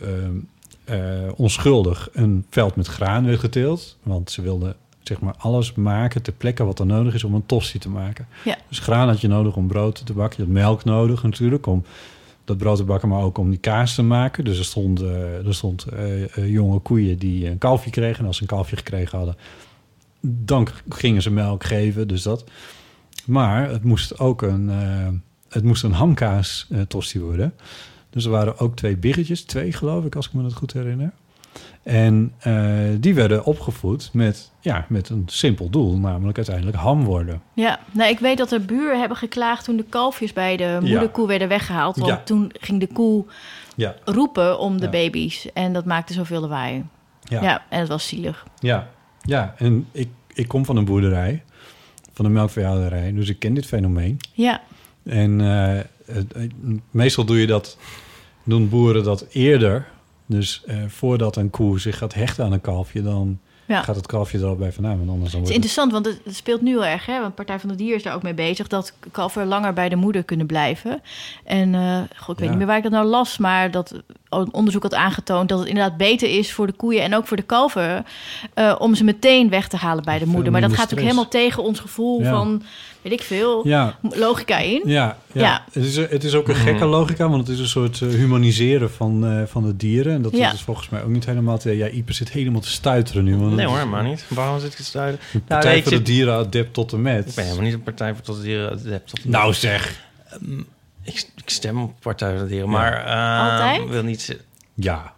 onschuldig 1.36 2.10
een 2.14 2.46
veld 2.50 2.76
met 2.76 2.88
graan 2.88 3.26
werd 3.26 3.40
geteeld. 3.40 3.98
Want 4.04 4.32
ze 4.32 4.42
wilden 4.42 4.76
zeg 5.04 5.20
maar 5.20 5.36
alles 5.38 5.74
maken 5.74 6.22
ter 6.22 6.34
plekke 6.34 6.64
wat 6.64 6.80
er 6.80 6.86
nodig 6.86 7.14
is 7.14 7.24
om 7.24 7.34
een 7.34 7.46
tosti 7.46 7.80
te 7.80 7.90
maken. 7.90 8.28
Ja. 8.44 8.58
Dus 8.70 8.80
graan 8.80 9.08
had 9.08 9.22
je 9.22 9.28
nodig 9.28 9.56
om 9.56 9.68
brood 9.68 10.06
te 10.06 10.14
bakken. 10.14 10.38
Je 10.40 10.46
had 10.46 10.54
melk 10.54 10.84
nodig 10.84 11.24
natuurlijk 11.24 11.66
om 11.66 11.84
dat 12.48 12.58
brood 12.58 12.78
te 12.78 12.84
bakken, 12.84 13.10
maar 13.10 13.22
ook 13.22 13.38
om 13.38 13.50
die 13.50 13.60
kaas 13.60 13.96
te 13.96 14.04
maken. 14.04 14.44
Dus 14.44 14.58
er 14.58 14.66
stond, 14.66 15.02
eh, 15.02 15.46
er 15.46 15.56
stond 15.56 15.86
eh, 15.86 16.38
eh, 16.38 16.52
jonge 16.52 16.80
koeien 16.80 17.18
die 17.18 17.50
een 17.50 17.58
kalfje 17.58 17.90
kregen. 17.90 18.20
En 18.20 18.26
als 18.26 18.36
ze 18.36 18.42
een 18.42 18.48
kalfje 18.48 18.76
gekregen 18.76 19.18
hadden, 19.18 19.36
dan 20.22 20.68
gingen 20.90 21.22
ze 21.22 21.32
melk 21.32 21.64
geven. 21.64 22.08
Dus 22.08 22.22
dat. 22.22 22.44
Maar 23.26 23.70
het 23.70 23.84
moest 23.84 24.20
ook 24.20 24.42
een, 24.42 24.70
het 25.50 25.64
moest 25.64 25.84
een 25.84 25.92
hamkaas 25.92 26.68
eh, 26.70 26.82
tosti 26.82 27.20
worden. 27.20 27.54
Dus 28.10 28.26
er 28.26 28.32
waren 28.32 28.60
ook 28.60 28.76
twee 28.76 28.98
biggetjes, 28.98 29.44
twee 29.44 29.72
geloof 29.72 30.06
ik, 30.06 30.16
als 30.16 30.28
ik 30.28 30.34
me 30.34 30.44
dat 30.44 30.54
goed 30.54 30.74
herinner. 30.74 31.12
En 31.88 32.34
eh, 32.40 32.54
die 33.00 33.14
werden 33.14 33.44
opgevoed 33.46 34.10
met, 34.14 34.52
ja, 34.60 34.86
met 34.90 35.10
een 35.10 35.24
simpel 35.26 35.70
doel, 35.70 35.98
namelijk 35.98 36.38
uiteindelijk 36.38 36.78
ham 36.78 37.04
worden. 37.04 37.42
Ja, 37.54 37.80
nou, 37.92 38.10
ik 38.10 38.20
weet 38.20 38.38
dat 38.38 38.52
er 38.52 38.66
buren 38.66 39.00
hebben 39.00 39.18
geklaagd 39.18 39.64
toen 39.64 39.78
de 39.78 39.84
kalfjes 39.90 40.34
bij 40.34 40.58
de 40.58 40.78
moederkoe 40.82 41.28
werden 41.28 41.48
weggehaald. 41.48 41.96
Want 41.98 42.10
Ja. 42.10 42.22
toen 42.24 42.52
ging 42.60 42.80
de 42.80 42.88
koe 42.88 43.26
Ja. 43.76 43.96
roepen 44.06 44.60
om 44.60 44.80
de 44.80 44.90
baby's. 44.90 45.48
En 45.54 45.74
dat 45.74 45.86
maakte 45.86 46.14
zoveel 46.14 46.42
lawaai. 46.42 46.86
Ja. 47.24 47.42
Ja, 47.42 47.64
en 47.70 47.80
het 47.80 47.88
was 47.90 48.08
zielig. 48.08 48.46
Ja, 48.60 48.88
ja. 49.22 49.54
en 49.58 49.88
ik, 49.92 50.08
ik 50.34 50.48
kom 50.48 50.66
van 50.66 50.76
een 50.78 50.86
boerderij, 50.86 51.44
van 52.14 52.26
een 52.26 52.32
melkveehouderij, 52.34 53.14
dus 53.14 53.30
ik 53.30 53.40
ken 53.40 53.54
dit 53.54 53.66
fenomeen. 53.66 54.18
Ja, 54.34 54.62
En 55.04 55.42
eh, 55.42 55.80
het- 56.16 56.34
meestal 56.92 57.26
doe 57.26 57.40
je 57.40 57.48
dat, 57.48 57.78
doen 58.44 58.70
boeren 58.70 59.04
dat 59.04 59.26
eerder. 59.30 59.88
Dus 60.28 60.62
eh, 60.66 60.76
voordat 60.88 61.36
een 61.36 61.50
koe 61.50 61.80
zich 61.80 61.98
gaat 61.98 62.14
hechten 62.14 62.46
aan 62.46 62.52
een 62.52 62.62
kalfje, 62.62 63.02
dan 63.04 63.40
Ja. 63.66 63.82
gaat 63.84 63.96
het 63.96 64.06
kalfje 64.08 64.38
er 64.38 64.46
al 64.46 64.56
bij 64.56 64.72
vandaan. 64.72 64.98
Want 64.98 65.10
anders 65.10 65.32
dan 65.32 65.40
Het 65.40 65.50
is 65.50 65.56
interessant, 65.56 65.92
want 65.92 66.06
het, 66.06 66.22
speelt 66.36 66.62
nu 66.62 66.82
erg. 66.82 67.06
Hè? 67.06 67.22
Want 67.22 67.36
Partij 67.36 67.60
van 67.60 67.70
de 67.70 67.76
Dieren 67.76 67.96
is 67.98 68.04
daar 68.04 68.16
ook 68.16 68.24
mee 68.24 68.34
bezig... 68.34 68.68
dat 68.68 68.94
kalveren 69.12 69.48
langer 69.48 69.74
bij 69.74 69.90
de 69.90 69.96
moeder 69.96 70.24
kunnen 70.24 70.46
blijven. 70.48 71.02
En 71.44 71.74
goh, 71.74 72.02
ik 72.04 72.26
weet 72.28 72.40
Ja. 72.40 72.48
niet 72.50 72.58
meer 72.58 72.68
waar 72.68 72.78
ik 72.78 72.84
dat 72.84 72.92
nou 72.92 73.06
las... 73.06 73.38
maar 73.38 73.72
dat 73.72 74.02
een 74.30 74.54
onderzoek 74.54 74.84
had 74.84 74.94
aangetoond... 74.94 75.50
dat 75.50 75.60
het 75.60 75.68
inderdaad 75.68 75.98
beter 75.98 76.30
is 76.38 76.52
voor 76.54 76.68
de 76.68 76.74
koeien 76.74 77.04
en 77.04 77.16
ook 77.16 77.28
voor 77.28 77.38
de 77.38 77.44
kalveren... 77.44 78.06
eh, 78.54 78.76
om 78.80 78.96
ze 78.96 79.04
meteen 79.04 79.50
weg 79.50 79.68
te 79.68 79.78
halen 79.78 80.04
bij 80.04 80.18
de 80.18 80.24
Veel 80.24 80.34
moeder. 80.34 80.52
Maar 80.52 80.62
dat 80.62 80.70
gaat 80.74 80.80
natuurlijk 80.80 81.10
stress. 81.10 81.28
helemaal 81.32 81.50
tegen 81.50 81.64
ons 81.64 81.80
gevoel 81.80 82.22
Ja. 82.22 82.30
van... 82.30 82.62
weet 83.10 83.20
ik 83.20 83.26
veel, 83.26 83.68
Ja. 83.68 83.96
logica 84.02 84.58
in. 84.58 84.82
Ja, 84.86 85.18
ja. 85.32 85.42
Ja. 85.42 85.64
Het, 85.72 85.84
is, 85.84 85.96
het 85.96 86.24
is 86.24 86.34
ook 86.36 86.48
een 86.48 86.56
gekke 86.56 86.86
logica, 86.86 87.30
want 87.30 87.48
het 87.48 87.56
is 87.56 87.60
een 87.62 87.68
soort 87.68 88.02
eh, 88.02 88.08
humaniseren 88.10 88.92
van, 88.92 89.26
eh, 89.26 89.42
van 89.46 89.64
de 89.64 89.76
dieren. 89.76 90.14
En 90.14 90.22
dat 90.22 90.38
Ja. 90.38 90.54
is 90.54 90.62
volgens 90.62 90.90
mij 90.90 91.04
ook 91.04 91.10
niet 91.10 91.26
helemaal... 91.26 91.58
Te, 91.58 91.78
ja, 91.78 91.90
Iper 91.90 92.14
zit 92.14 92.30
helemaal 92.32 92.62
te 92.62 92.70
stuiteren 92.72 93.24
nu. 93.24 93.38
Want 93.38 93.56
Nee 93.56 93.66
hoor, 93.66 93.88
maar 93.88 94.04
niet. 94.04 94.26
Waarom 94.28 94.60
zit 94.60 94.72
ik 94.72 94.76
te 94.78 94.84
stuiten? 94.84 95.20
Een 95.34 95.42
Nou, 95.48 95.62
partij 95.62 95.84
voor 95.84 95.92
de 95.92 96.02
dieren 96.02 96.34
adept 96.34 96.74
tot 96.74 96.94
en 96.94 97.02
met. 97.02 97.30
Ik 97.30 97.36
ben 97.36 97.44
helemaal 97.44 97.66
niet 97.66 97.74
een 97.74 97.84
partij 97.84 98.14
voor 98.14 98.24
tot 98.24 98.36
de 98.36 98.42
dieren. 98.42 98.72
adept 98.72 99.10
Tot 99.10 99.26
Nou 99.26 99.54
zeg. 99.54 100.00
Ehm, 100.30 100.60
ik, 101.04 101.30
ik 101.36 101.50
stem 101.50 101.82
op 101.82 101.94
Partij 102.00 102.32
voor 102.32 102.40
de 102.40 102.48
Dieren, 102.48 102.70
maar... 102.70 103.06
eh, 103.06 103.52
Altijd? 103.54 103.90
wil 103.90 104.04
niet... 104.04 104.38
Ja. 104.74 105.14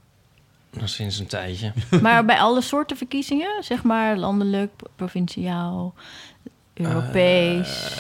Nou, 0.74 0.88
sinds 0.88 1.20
een 1.20 1.26
tijdje. 1.28 1.72
Maar 2.02 2.26
bij 2.26 2.38
alle 2.40 2.62
soorten 2.62 2.98
verkiezingen, 2.98 3.64
zeg 3.64 3.84
maar 3.84 4.18
landelijk, 4.18 4.72
provinciaal, 4.96 5.94
Europees, 6.80 7.92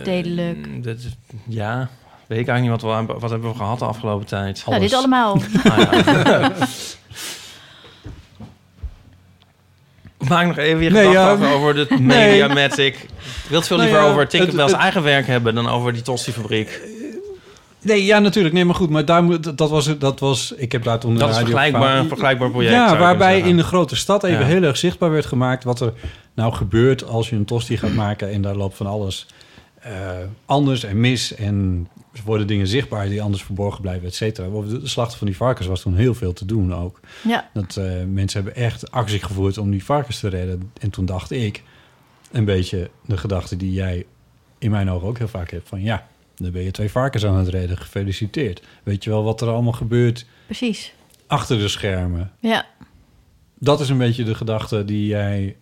stedelijk. 0.00 0.66
Eh, 0.66 0.82
Dat, 0.82 0.96
is- 0.96 1.16
ja, 1.48 1.88
weet 2.26 2.38
ik 2.38 2.48
eigenlijk 2.48 2.60
niet 2.60 2.70
wat 2.70 2.82
we 2.82 2.96
hebben- 2.96 3.20
wat 3.20 3.30
hebben 3.30 3.50
we 3.50 3.56
gehad 3.56 3.78
de 3.78 3.84
afgelopen 3.84 4.26
tijd. 4.26 4.62
Nou, 4.66 4.80
dit 4.80 4.92
allemaal. 4.94 5.38
Ah, 5.64 5.78
ja. 6.04 6.52
Maak 10.28 10.46
nog 10.46 10.56
even 10.56 10.82
je 10.82 10.90
Nee, 10.90 11.06
gedachten 11.06 11.46
ja. 11.46 11.52
af 11.52 11.54
over 11.54 11.74
de 11.74 11.86
Nee. 11.88 12.00
Mediamatic. 12.00 12.94
Ik 12.94 13.08
wil 13.48 13.58
het 13.58 13.66
veel 13.66 13.76
Nou 13.76 13.88
liever 13.88 14.04
ja, 14.06 14.10
over 14.12 14.28
Tinkerbell's 14.28 14.62
het- 14.62 14.70
het- 14.72 14.80
eigen 14.80 15.02
werk 15.02 15.26
hebben... 15.26 15.54
dan 15.54 15.68
over 15.68 15.92
die 15.92 16.02
Tosti-fabriek. 16.02 16.80
Nee, 17.84 18.04
ja, 18.04 18.18
natuurlijk. 18.18 18.54
Nee, 18.54 18.64
maar 18.64 18.74
goed. 18.74 18.90
Maar 18.90 19.04
daar 19.04 19.22
moet, 19.24 19.58
dat, 19.58 19.70
was, 19.70 19.98
dat 19.98 20.20
was... 20.20 20.52
Ik 20.56 20.72
heb 20.72 20.82
daar 20.82 20.98
toen... 20.98 21.14
Dat 21.18 21.28
is 21.28 21.34
radio 21.36 21.50
vergelijkbaar- 21.50 21.98
een 21.98 22.08
vergelijkbaar 22.08 22.50
project, 22.50 22.74
Ja, 22.74 22.98
waarbij 22.98 23.40
in 23.40 23.56
de 23.56 23.62
grote 23.62 23.96
stad 23.96 24.24
even 24.24 24.40
Ja. 24.40 24.46
heel 24.46 24.62
erg 24.62 24.76
zichtbaar 24.76 25.10
werd 25.10 25.26
gemaakt... 25.26 25.64
wat 25.64 25.80
er 25.80 25.92
nou 26.34 26.52
gebeurt 26.52 27.04
als 27.04 27.30
je 27.30 27.36
een 27.36 27.44
tosti 27.44 27.76
gaat 27.76 27.94
maken... 27.94 28.30
en 28.30 28.42
daar 28.42 28.54
loopt 28.54 28.76
van 28.76 28.86
alles 28.86 29.26
eh, 29.80 29.92
anders 30.46 30.84
en 30.84 31.00
mis... 31.00 31.34
en 31.34 31.88
worden 32.24 32.46
dingen 32.46 32.66
zichtbaar 32.66 33.08
die 33.08 33.22
anders 33.22 33.42
verborgen 33.42 33.80
blijven, 33.80 34.06
et 34.06 34.14
cetera. 34.14 34.46
Over 34.46 34.80
de 34.80 34.88
slachten 34.88 35.18
van 35.18 35.26
die 35.26 35.36
varkens 35.36 35.66
was 35.66 35.80
toen 35.80 35.96
heel 35.96 36.14
veel 36.14 36.32
te 36.32 36.44
doen 36.46 36.74
ook. 36.74 37.00
Ja. 37.22 37.50
Dat 37.52 37.76
eh, 37.76 37.84
mensen 38.12 38.44
hebben 38.44 38.62
echt 38.62 38.90
actie 38.90 39.22
gevoerd 39.22 39.58
om 39.58 39.70
die 39.70 39.84
varkens 39.84 40.20
te 40.20 40.28
redden. 40.28 40.70
En 40.80 40.90
toen 40.90 41.04
dacht 41.04 41.30
ik 41.30 41.62
een 42.32 42.44
beetje 42.44 42.90
de 43.06 43.16
gedachte 43.16 43.56
die 43.56 43.72
jij 43.72 44.06
in 44.58 44.70
mijn 44.70 44.90
ogen 44.90 45.08
ook 45.08 45.18
heel 45.18 45.28
vaak 45.28 45.50
hebt... 45.50 45.68
van 45.68 45.82
ja, 45.82 46.06
dan 46.36 46.50
ben 46.50 46.62
je 46.62 46.70
twee 46.70 46.90
varkens 46.90 47.24
aan 47.26 47.36
het 47.36 47.48
redden. 47.48 47.76
Gefeliciteerd. 47.78 48.62
Weet 48.82 49.04
je 49.04 49.10
wel 49.10 49.22
wat 49.24 49.40
er 49.40 49.48
allemaal 49.48 49.72
gebeurt 49.72 50.26
Precies. 50.46 50.92
achter 51.26 51.58
de 51.58 51.68
schermen? 51.68 52.30
Ja, 52.40 52.66
Dat 53.58 53.80
is 53.80 53.88
een 53.88 53.98
beetje 53.98 54.24
de 54.24 54.34
gedachte 54.34 54.84
die 54.84 55.06
jij... 55.06 55.56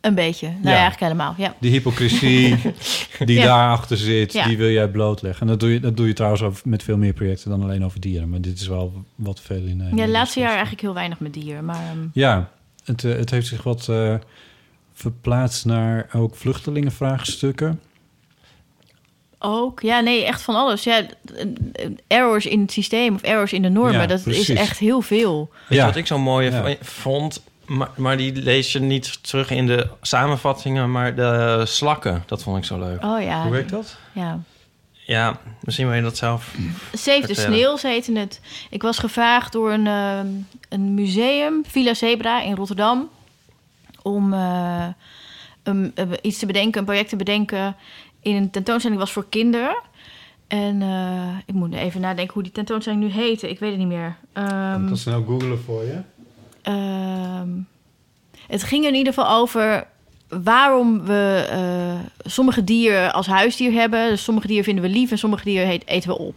een 0.00 0.14
beetje. 0.14 0.46
Nou 0.48 0.60
ja, 0.62 0.70
Ja. 0.70 0.76
eigenlijk 0.76 1.00
helemaal. 1.12 1.34
Ja. 1.38 1.54
Die 1.60 1.70
hypocrisie 1.70 2.56
die 3.24 3.38
Ja. 3.38 3.44
daarachter 3.44 3.96
zit, 3.96 4.32
Ja. 4.32 4.46
die 4.46 4.56
wil 4.56 4.70
jij 4.70 4.88
blootleggen. 4.88 5.40
En 5.40 5.46
dat 5.46 5.60
doe 5.60 5.72
je, 5.72 5.80
dat 5.80 5.96
doe 5.96 6.06
je 6.06 6.12
trouwens 6.12 6.42
over, 6.42 6.68
met 6.68 6.82
veel 6.82 6.96
meer 6.96 7.12
projecten 7.12 7.50
dan 7.50 7.62
alleen 7.62 7.84
over 7.84 8.00
dieren. 8.00 8.28
Maar 8.28 8.40
dit 8.40 8.60
is 8.60 8.66
wel 8.66 9.04
wat 9.14 9.40
veel 9.40 9.64
in... 9.64 9.80
eh, 9.80 9.90
Ja, 9.96 10.04
de 10.04 10.10
laatste 10.10 10.40
jaar 10.40 10.50
eigenlijk 10.52 10.80
heel 10.80 10.94
weinig 10.94 11.20
met 11.20 11.32
dieren. 11.32 11.64
Maar 11.64 11.84
ehm, 11.90 12.06
Ja, 12.12 12.50
het, 12.84 13.04
eh, 13.04 13.12
het 13.16 13.30
heeft 13.30 13.46
zich 13.46 13.62
wat 13.62 13.88
eh, 13.88 14.14
verplaatst 14.92 15.64
naar 15.64 16.08
ook 16.12 16.34
vluchtelingenvraagstukken. 16.36 17.80
Ook, 19.38 19.80
ja, 19.80 20.00
nee, 20.00 20.24
echt 20.24 20.42
van 20.42 20.54
alles. 20.54 20.84
Ja, 20.84 21.02
errors 22.06 22.46
in 22.46 22.60
het 22.60 22.72
systeem 22.72 23.14
of 23.14 23.22
errors 23.22 23.52
in 23.52 23.62
de 23.62 23.68
normen, 23.68 24.00
Ja, 24.00 24.06
dat 24.06 24.22
precies. 24.22 24.48
is 24.48 24.58
echt 24.58 24.78
heel 24.78 25.00
veel. 25.00 25.50
Weet 25.68 25.78
je 25.78 25.84
wat 25.84 25.96
ik 25.96 26.06
zo 26.06 26.18
mooi 26.18 26.76
vond? 26.80 27.42
Maar, 27.66 27.88
maar 27.96 28.16
die 28.16 28.32
lees 28.42 28.72
je 28.72 28.80
niet 28.80 29.22
terug 29.22 29.50
in 29.50 29.66
de 29.66 29.86
samenvattingen, 30.02 30.90
maar 30.90 31.14
de 31.14 31.62
slakken. 31.66 32.22
Dat 32.26 32.42
vond 32.42 32.56
ik 32.58 32.64
zo 32.64 32.78
leuk. 32.78 33.04
Oh 33.04 33.22
ja. 33.22 33.42
Hoe 33.42 33.50
werkt 33.50 33.70
dat? 33.70 33.96
Ja. 34.12 34.38
Ja, 34.92 35.38
misschien 35.60 35.86
wil 35.86 35.96
je 35.96 36.02
dat 36.02 36.16
zelf 36.16 36.54
Save 36.92 37.26
the. 37.26 37.34
Snails 37.34 37.82
heette 37.82 38.18
het. 38.18 38.40
Ik 38.70 38.82
was 38.82 38.98
gevraagd 38.98 39.52
door 39.52 39.72
een, 39.72 39.86
ehm, 39.86 40.26
een 40.68 40.94
museum, 40.94 41.62
Villa 41.66 41.94
Zebra 41.94 42.42
in 42.42 42.54
Rotterdam, 42.54 43.08
om 44.02 44.32
eh, 44.32 44.86
een- 45.62 45.92
eh, 45.94 46.04
iets 46.22 46.38
te 46.38 46.46
bedenken, 46.46 46.80
een 46.80 46.86
project 46.86 47.08
te 47.08 47.16
bedenken 47.16 47.76
in 48.28 48.36
een 48.36 48.50
tentoonstelling 48.50 49.00
was 49.00 49.12
voor 49.12 49.26
kinderen. 49.28 49.76
En 50.46 50.82
eh, 50.82 51.28
ik 51.46 51.54
moet 51.54 51.74
even 51.74 52.00
nadenken 52.00 52.34
hoe 52.34 52.42
die 52.42 52.52
tentoonstelling 52.52 53.02
nu 53.02 53.08
heette. 53.10 53.48
Ik 53.50 53.58
weet 53.58 53.70
het 53.70 53.78
niet 53.78 53.88
meer. 53.88 54.16
Ehm, 54.32 54.80
Ik 54.82 54.86
kan 54.86 54.96
snel 54.96 55.24
googlen 55.24 55.58
voor 55.60 55.82
je. 55.84 55.98
Ehm, 56.62 57.48
het 58.46 58.62
ging 58.62 58.84
in 58.86 58.94
ieder 58.94 59.12
geval 59.12 59.30
over 59.40 59.86
waarom 60.28 61.04
we 61.04 61.46
eh, 61.50 62.30
sommige 62.30 62.64
dieren 62.64 63.12
als 63.12 63.26
huisdier 63.26 63.72
hebben. 63.72 64.08
Dus 64.08 64.22
sommige 64.24 64.46
dieren 64.46 64.64
vinden 64.64 64.84
we 64.84 64.90
lief 64.90 65.10
en 65.10 65.18
sommige 65.18 65.44
dieren 65.44 65.68
heet- 65.68 65.86
eten 65.86 66.08
we 66.10 66.18
op. 66.18 66.34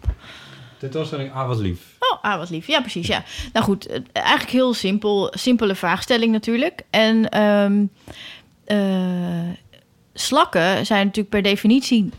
Tentoonstelling 0.77 1.31
Ah, 1.33 1.47
wat 1.47 1.59
lief. 1.59 1.79
Oh, 1.99 2.23
ah, 2.23 2.37
wat 2.37 2.49
lief. 2.49 2.67
Ja, 2.67 2.79
precies. 2.81 3.07
Ja. 3.07 3.23
Nou 3.53 3.65
goed, 3.65 3.85
eh, 3.87 3.99
eigenlijk 4.13 4.49
heel 4.49 4.73
simpel. 4.73 5.31
Simpele 5.37 5.75
vraagstelling 5.75 6.31
natuurlijk. 6.31 6.81
En 6.89 7.29
ehm, 7.29 7.85
eh, 8.65 9.49
slakken 10.13 10.85
zijn 10.85 11.05
natuurlijk 11.05 11.29
per 11.29 11.41
definitie 11.41 12.09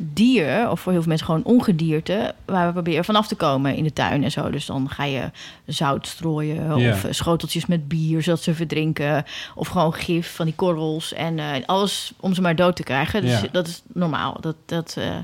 dier, 0.00 0.70
of 0.70 0.80
voor 0.80 0.92
heel 0.92 1.00
veel 1.00 1.10
mensen 1.10 1.26
gewoon 1.26 1.44
ongedierte, 1.44 2.34
waar 2.44 2.66
we 2.66 2.72
proberen 2.72 3.04
vanaf 3.04 3.28
te 3.28 3.34
komen 3.34 3.74
in 3.74 3.84
de 3.84 3.92
tuin 3.92 4.24
en 4.24 4.30
zo. 4.30 4.50
Dus 4.50 4.66
dan 4.66 4.90
ga 4.90 5.04
je 5.04 5.30
zout 5.66 6.06
strooien 6.06 6.74
of 6.74 7.06
schoteltjes 7.10 7.66
met 7.66 7.88
bier 7.88 8.22
zodat 8.22 8.42
ze 8.42 8.54
verdrinken, 8.54 9.24
of 9.54 9.68
gewoon 9.68 9.94
gif 9.94 10.34
van 10.34 10.44
die 10.44 10.54
korrels 10.54 11.12
en 11.12 11.38
eh, 11.38 11.46
alles 11.66 12.12
om 12.20 12.34
ze 12.34 12.40
maar 12.40 12.56
dood 12.56 12.76
te 12.76 12.82
krijgen. 12.82 13.22
Dus 13.22 13.42
dat 13.52 13.66
is 13.66 13.82
normaal. 13.92 14.36
Dat, 14.40 14.56
dat, 14.66 14.94
eh, 14.98 15.16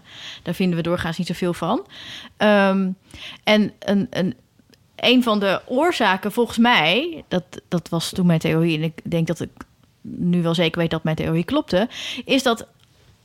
daar 0.43 0.55
vinden 0.55 0.77
we 0.77 0.83
doorgaans 0.83 1.19
niet 1.19 1.27
zoveel 1.27 1.55
van. 1.55 1.87
Ehm, 2.37 2.89
en 3.45 3.73
een, 3.79 4.07
een, 4.11 4.35
een 4.97 5.23
van 5.23 5.41
de 5.41 5.61
oorzaken 5.67 6.33
volgens 6.33 6.59
mij, 6.59 7.25
dat, 7.29 7.45
dat 7.69 7.89
was 7.89 8.11
toen 8.11 8.27
mijn 8.27 8.39
theorie, 8.39 8.77
en 8.77 8.83
ik 8.83 9.01
denk 9.05 9.27
dat 9.27 9.41
ik 9.41 9.51
nu 10.07 10.43
wel 10.43 10.55
zeker 10.55 10.81
weet 10.81 10.91
dat 10.91 11.05
mijn 11.05 11.17
theorie 11.17 11.45
klopte, 11.45 11.89
is 12.25 12.43
dat 12.43 12.67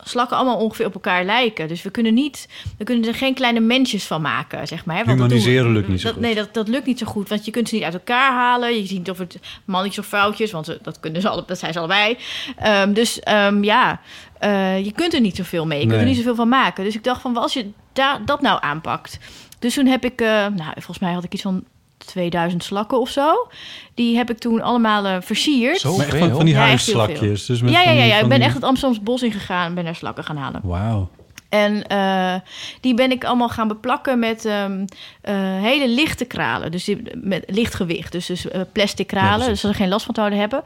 slakken 0.04 0.38
allemaal 0.38 0.58
ongeveer 0.58 0.86
op 0.86 0.94
elkaar 0.94 1.24
lijken. 1.24 1.68
Dus 1.68 1.82
we 1.82 1.90
kunnen 1.90 2.14
niet, 2.14 2.48
we 2.78 2.84
kunnen 2.84 3.08
er 3.08 3.16
geen 3.16 3.34
kleine 3.34 3.60
mensjes 3.60 4.06
van 4.06 4.22
maken, 4.22 4.68
zeg 4.68 4.86
maar. 4.86 4.96
hè, 4.98 5.04
want 5.06 5.18
we- 5.18 5.24
Humaniseren 5.24 5.72
lukt 5.72 5.88
niet 5.88 6.00
zo 6.00 6.06
dat, 6.06 6.14
goed. 6.14 6.22
Nee, 6.24 6.36
dat, 6.36 6.54
dat 6.54 6.68
lukt 6.68 6.86
niet 6.86 7.00
zo 7.00 7.06
goed, 7.06 7.30
want 7.30 7.46
je 7.46 7.52
kunt 7.52 7.70
ze 7.70 7.76
niet 7.76 7.84
uit 7.84 7.94
elkaar 7.94 8.32
halen. 8.32 8.76
Je 8.76 8.86
ziet 8.86 8.98
niet 8.98 9.10
of 9.10 9.18
het 9.18 9.40
mannetjes 9.66 10.00
of 10.04 10.10
vrouwtjes, 10.10 10.52
want 10.52 10.66
ze- 10.66 10.80
dat, 10.82 11.00
kunnen 11.00 11.22
ze 11.22 11.30
alle, 11.30 11.44
dat 11.48 11.60
zijn 11.60 11.74
ze 11.74 11.80
allebei. 11.80 12.18
Ehm, 12.56 12.94
dus 12.94 13.20
ehm, 13.20 13.64
ja, 13.64 14.02
eh, 14.40 14.86
je 14.86 14.92
kunt 14.92 15.14
er 15.14 15.22
niet 15.22 15.36
zoveel 15.36 15.66
mee. 15.66 15.80
Je 15.82 15.88
kunt 15.88 16.00
er 16.00 16.06
niet 16.08 16.18
zoveel 16.18 16.36
van 16.36 16.50
maken. 16.50 16.84
Dus 16.84 16.96
ik 16.96 17.04
dacht 17.04 17.22
van, 17.22 17.38
als 17.38 17.54
je 17.54 17.70
da- 17.94 18.20
dat 18.26 18.42
nou 18.42 18.58
aanpakt. 18.62 19.20
Dus 19.60 19.74
toen 19.74 19.86
heb 19.86 20.06
ik, 20.06 20.22
eh, 20.22 20.28
nou, 20.28 20.72
volgens 20.74 21.00
mij 21.00 21.14
had 21.14 21.24
ik 21.24 21.34
iets 21.34 21.42
van 21.42 21.64
2000 22.06 22.64
slakken 22.64 23.00
of 23.00 23.10
zo. 23.10 23.48
Die 23.94 24.16
heb 24.18 24.30
ik 24.30 24.38
toen 24.38 24.62
allemaal 24.62 25.06
eh, 25.06 25.16
versierd. 25.22 25.80
Zo 25.80 25.96
Maar 25.98 26.06
echt 26.08 26.18
van- 26.18 26.30
van 26.36 26.46
die 26.46 26.54
Ja, 26.54 26.60
huisslakjes, 26.60 27.20
veel. 27.46 27.56
dus 27.56 27.62
met 27.62 27.72
ja, 27.72 27.82
ja, 27.82 27.92
ja, 27.92 28.02
die- 28.02 28.08
ja. 28.08 28.18
Ik 28.20 28.28
ben 28.28 28.38
die- 28.38 28.46
echt 28.46 28.56
het 28.56 28.64
Amsterdamse 28.64 29.04
bos 29.04 29.22
ingegaan 29.24 29.66
en 29.66 29.74
ben 29.74 29.84
daar 29.84 29.96
slakken 29.96 30.24
gaan 30.24 30.38
halen. 30.38 30.62
Wauw. 30.64 31.10
En 31.50 31.88
eh, 31.88 32.34
die 32.82 32.94
ben 32.94 33.12
ik 33.12 33.24
allemaal 33.24 33.50
gaan 33.50 33.68
beplakken 33.68 34.20
met 34.20 34.46
ehm, 34.46 34.86
eh, 35.22 35.36
hele 35.62 35.88
lichte 35.90 36.26
kralen. 36.26 36.72
Dus 36.72 36.84
die, 36.84 37.02
met 37.14 37.44
licht 37.48 37.74
gewicht. 37.76 38.12
Dus, 38.12 38.26
dus 38.26 38.46
plastic 38.72 39.08
kralen, 39.08 39.38
dus 39.40 39.48
dat 39.48 39.58
ze 39.58 39.68
er 39.68 39.76
geen 39.76 39.90
last 39.90 40.06
van 40.06 40.16
zouden 40.16 40.40
hebben. 40.40 40.62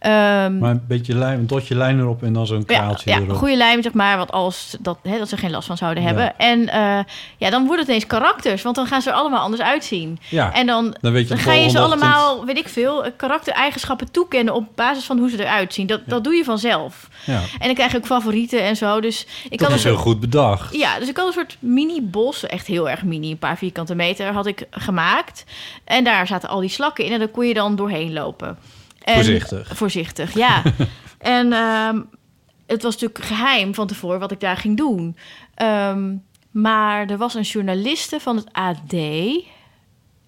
Ehm, 0.00 0.58
Maar 0.58 0.70
een 0.70 0.84
beetje 0.88 1.14
lijm, 1.14 1.38
een 1.38 1.46
dotje 1.46 1.74
lijn 1.76 1.98
erop 1.98 2.22
en 2.22 2.32
dan 2.32 2.46
zo'n 2.46 2.64
kraaltje 2.64 3.10
ja, 3.10 3.16
ja, 3.16 3.22
erop. 3.22 3.36
goede 3.36 3.56
lijm, 3.56 3.82
zeg 3.82 3.92
maar, 3.92 4.16
wat 4.16 4.32
als 4.32 4.76
dat, 4.80 4.98
hè, 5.02 5.18
dat 5.18 5.28
ze 5.28 5.36
geen 5.36 5.50
last 5.50 5.66
van 5.66 5.76
zouden 5.76 6.02
Ja. 6.02 6.08
hebben. 6.08 6.38
En 6.38 6.68
eh, 6.68 7.04
ja, 7.36 7.50
dan 7.50 7.64
wordt 7.64 7.78
het 7.80 7.88
ineens 7.88 8.06
karakters, 8.06 8.62
want 8.62 8.76
dan 8.76 8.86
gaan 8.86 9.02
ze 9.02 9.08
er 9.10 9.14
allemaal 9.16 9.40
anders 9.40 9.62
uitzien. 9.62 10.18
Ja, 10.28 10.52
en 10.54 10.66
dan, 10.66 10.96
dan 11.00 11.12
weet 11.12 11.22
je 11.22 11.34
dan 11.34 11.38
ga 11.38 11.52
je 11.52 11.68
ze 11.70 11.78
allemaal, 11.78 12.44
weet 12.44 12.58
ik 12.58 12.68
veel, 12.68 13.04
eh, 13.04 13.10
karaktereigenschappen 13.16 14.10
toekennen 14.10 14.54
op 14.54 14.64
basis 14.74 15.04
van 15.04 15.18
hoe 15.18 15.30
ze 15.30 15.40
eruit 15.44 15.74
zien. 15.74 15.86
Dat, 15.86 16.00
dat 16.06 16.24
doe 16.24 16.34
je 16.34 16.44
vanzelf. 16.44 17.08
Ja. 17.26 17.40
En 17.58 17.66
dan 17.66 17.74
krijg 17.74 17.90
je 17.92 17.96
ook 17.96 18.06
favorieten 18.06 18.62
en 18.62 18.76
zo. 18.76 19.00
Dus 19.00 19.26
ik 19.50 19.58
Dat 19.58 19.68
had 19.68 19.76
is 19.78 19.84
heel 19.84 19.96
goed 19.96 20.20
bedacht. 20.20 20.74
ja, 20.74 20.98
dus 20.98 21.08
ik 21.08 21.16
had 21.16 21.26
een 21.26 21.32
soort 21.32 21.56
mini-bos, 21.58 22.46
echt 22.46 22.66
heel 22.66 22.88
erg 22.90 23.02
mini, 23.02 23.30
een 23.30 23.38
paar 23.38 23.58
vierkante 23.58 23.94
meter, 23.94 24.32
had 24.32 24.46
ik 24.46 24.66
gemaakt. 24.70 25.44
En 25.84 26.04
daar 26.04 26.26
zaten 26.26 26.48
al 26.48 26.60
die 26.60 26.68
slakken 26.70 27.04
in 27.04 27.12
en 27.12 27.18
daar 27.18 27.28
kon 27.28 27.46
je 27.46 27.54
dan 27.54 27.76
doorheen 27.76 28.12
lopen. 28.12 28.58
En, 29.10 29.24
Voorzichtig. 29.24 29.76
Voorzichtig, 29.76 30.34
ja. 30.34 30.62
en 31.18 31.52
ehm, 31.52 32.00
het 32.66 32.82
was 32.82 32.92
natuurlijk 32.92 33.24
geheim 33.24 33.74
van 33.74 33.86
tevoren 33.86 34.20
wat 34.20 34.30
ik 34.30 34.40
daar 34.40 34.56
ging 34.56 34.76
doen. 34.76 35.16
Ehm, 35.54 36.14
maar 36.50 37.06
er 37.10 37.16
was 37.16 37.34
een 37.34 37.42
journaliste 37.42 38.20
van 38.20 38.36
het 38.36 38.52
AD, 38.52 38.92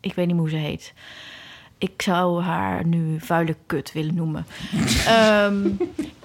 ik 0.00 0.14
weet 0.14 0.26
niet 0.26 0.36
hoe 0.36 0.50
ze 0.50 0.56
heet. 0.56 0.92
ik 1.78 2.02
zou 2.02 2.42
haar 2.42 2.86
nu 2.86 3.20
vuile 3.20 3.56
kut 3.66 3.92
willen 3.92 4.14
noemen. 4.14 4.46
Ehm, 5.06 5.68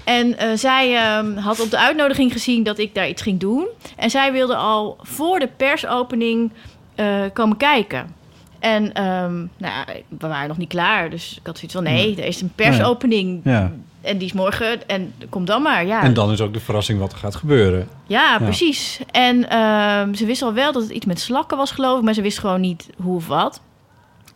en 0.03 0.37
eh, 0.37 0.49
zij 0.55 0.93
had 1.35 1.59
op 1.59 1.69
de 1.69 1.77
uitnodiging 1.77 2.31
gezien 2.31 2.63
dat 2.63 2.77
ik 2.77 2.95
daar 2.95 3.09
iets 3.09 3.21
ging 3.21 3.39
doen. 3.39 3.67
En 3.95 4.09
zij 4.09 4.31
wilde 4.31 4.55
al 4.55 4.97
voor 5.01 5.39
de 5.39 5.47
persopening 5.57 6.51
eh, 6.95 7.23
komen 7.33 7.57
kijken. 7.57 8.15
En 8.59 8.93
ehm, 8.93 9.35
nou, 9.35 9.47
ja, 9.57 9.85
we 10.07 10.27
waren 10.27 10.47
nog 10.47 10.57
niet 10.57 10.69
klaar. 10.69 11.09
Dus 11.09 11.37
ik 11.39 11.45
had 11.45 11.55
zoiets 11.55 11.73
van, 11.73 11.83
nee, 11.83 12.15
er 12.15 12.25
is 12.25 12.41
een 12.41 12.51
persopening. 12.55 13.41
Ja. 13.43 13.71
En 14.01 14.17
die 14.17 14.27
is 14.27 14.33
morgen. 14.33 14.87
En 14.87 15.13
kom 15.29 15.45
dan 15.45 15.61
maar, 15.61 15.85
ja. 15.85 16.03
En 16.03 16.13
dan 16.13 16.31
is 16.31 16.41
ook 16.41 16.53
de 16.53 16.59
verrassing 16.59 16.99
wat 16.99 17.11
er 17.11 17.17
gaat 17.17 17.35
gebeuren. 17.35 17.87
Ja, 18.07 18.37
precies. 18.37 18.99
En 19.11 19.49
ehm, 19.49 20.13
ze 20.13 20.25
wist 20.25 20.41
al 20.41 20.53
wel 20.53 20.71
dat 20.71 20.81
het 20.81 20.91
iets 20.91 21.05
met 21.05 21.19
slakken 21.19 21.57
was, 21.57 21.71
geloof 21.71 21.97
ik, 21.97 22.03
maar 22.03 22.13
ze 22.13 22.21
wist 22.21 22.39
gewoon 22.39 22.61
niet 22.61 22.89
hoe 22.97 23.15
of 23.15 23.27
wat. 23.27 23.61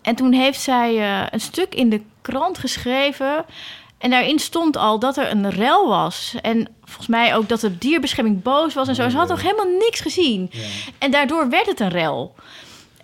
En 0.01 0.15
toen 0.15 0.31
heeft 0.31 0.61
zij 0.61 0.97
eh, 0.97 1.27
een 1.29 1.39
stuk 1.39 1.75
in 1.75 1.89
de 1.89 2.01
krant 2.21 2.57
geschreven. 2.57 3.45
En 3.97 4.09
daarin 4.09 4.39
stond 4.39 4.77
al 4.77 4.99
dat 4.99 5.17
er 5.17 5.31
een 5.31 5.49
rel 5.49 5.87
was. 5.87 6.35
En 6.41 6.67
volgens 6.83 7.07
mij 7.07 7.35
ook 7.35 7.49
dat 7.49 7.59
de 7.59 7.77
dierbescherming 7.77 8.41
boos 8.41 8.73
was 8.73 8.87
en 8.87 8.95
zo. 8.95 9.09
Ze 9.09 9.17
had 9.17 9.27
nog 9.27 9.41
helemaal 9.41 9.77
niks 9.79 9.99
gezien. 9.99 10.51
En 10.97 11.11
daardoor 11.11 11.49
werd 11.49 11.65
het 11.65 11.79
een 11.79 11.89
rel. 11.89 12.35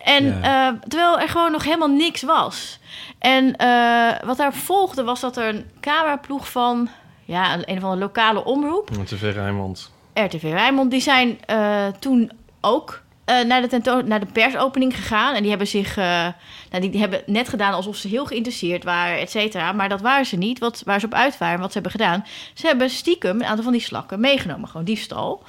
En 0.08 0.42
eh, 0.42 0.68
terwijl 0.88 1.20
er 1.20 1.28
gewoon 1.28 1.52
nog 1.52 1.64
helemaal 1.64 1.88
niks 1.88 2.22
was. 2.22 2.78
En 3.18 3.56
eh, 3.56 4.26
wat 4.26 4.36
daar 4.36 4.54
volgde 4.54 5.04
was 5.04 5.20
dat 5.20 5.36
er 5.36 5.48
een 5.48 5.64
cameraploeg 5.80 6.50
van 6.50 6.88
ja, 7.24 7.54
een, 7.54 7.62
een 7.70 7.76
of 7.76 7.82
andere 7.82 8.00
lokale 8.00 8.44
omroep. 8.44 8.90
TV 9.04 9.34
Rijnmond. 9.34 9.92
RTV 10.14 10.42
Rijnmond, 10.42 10.90
die 10.90 11.00
zijn 11.00 11.38
eh, 11.46 11.86
toen 11.98 12.30
ook 12.60 13.02
naar, 13.46 13.60
de 13.60 13.66
tentoon, 13.66 14.08
naar 14.08 14.20
de 14.20 14.32
persopening 14.32 14.96
gegaan. 14.96 15.34
En 15.34 15.40
die 15.40 15.48
hebben 15.48 15.66
zich 15.66 15.96
nou, 15.96 16.32
die, 16.80 16.90
die 16.90 17.00
hebben 17.00 17.22
net 17.26 17.48
gedaan 17.48 17.72
alsof 17.72 17.96
ze 17.96 18.08
heel 18.08 18.26
geïnteresseerd 18.26 18.84
waren, 18.84 19.18
et 19.18 19.30
cetera. 19.30 19.72
Maar 19.72 19.88
dat 19.88 20.00
waren 20.00 20.26
ze 20.26 20.36
niet. 20.36 20.58
Wat, 20.58 20.82
waar 20.84 21.00
ze 21.00 21.06
op 21.06 21.14
uit 21.14 21.38
waren, 21.38 21.60
wat 21.60 21.72
ze 21.72 21.78
hebben 21.78 22.00
gedaan. 22.00 22.24
Ze 22.54 22.66
hebben 22.66 22.90
stiekem 22.90 23.40
een 23.40 23.46
aantal 23.46 23.64
van 23.64 23.72
die 23.72 23.82
slakken 23.82 24.20
meegenomen, 24.20 24.68
gewoon 24.68 24.86
diefstal. 24.86 25.42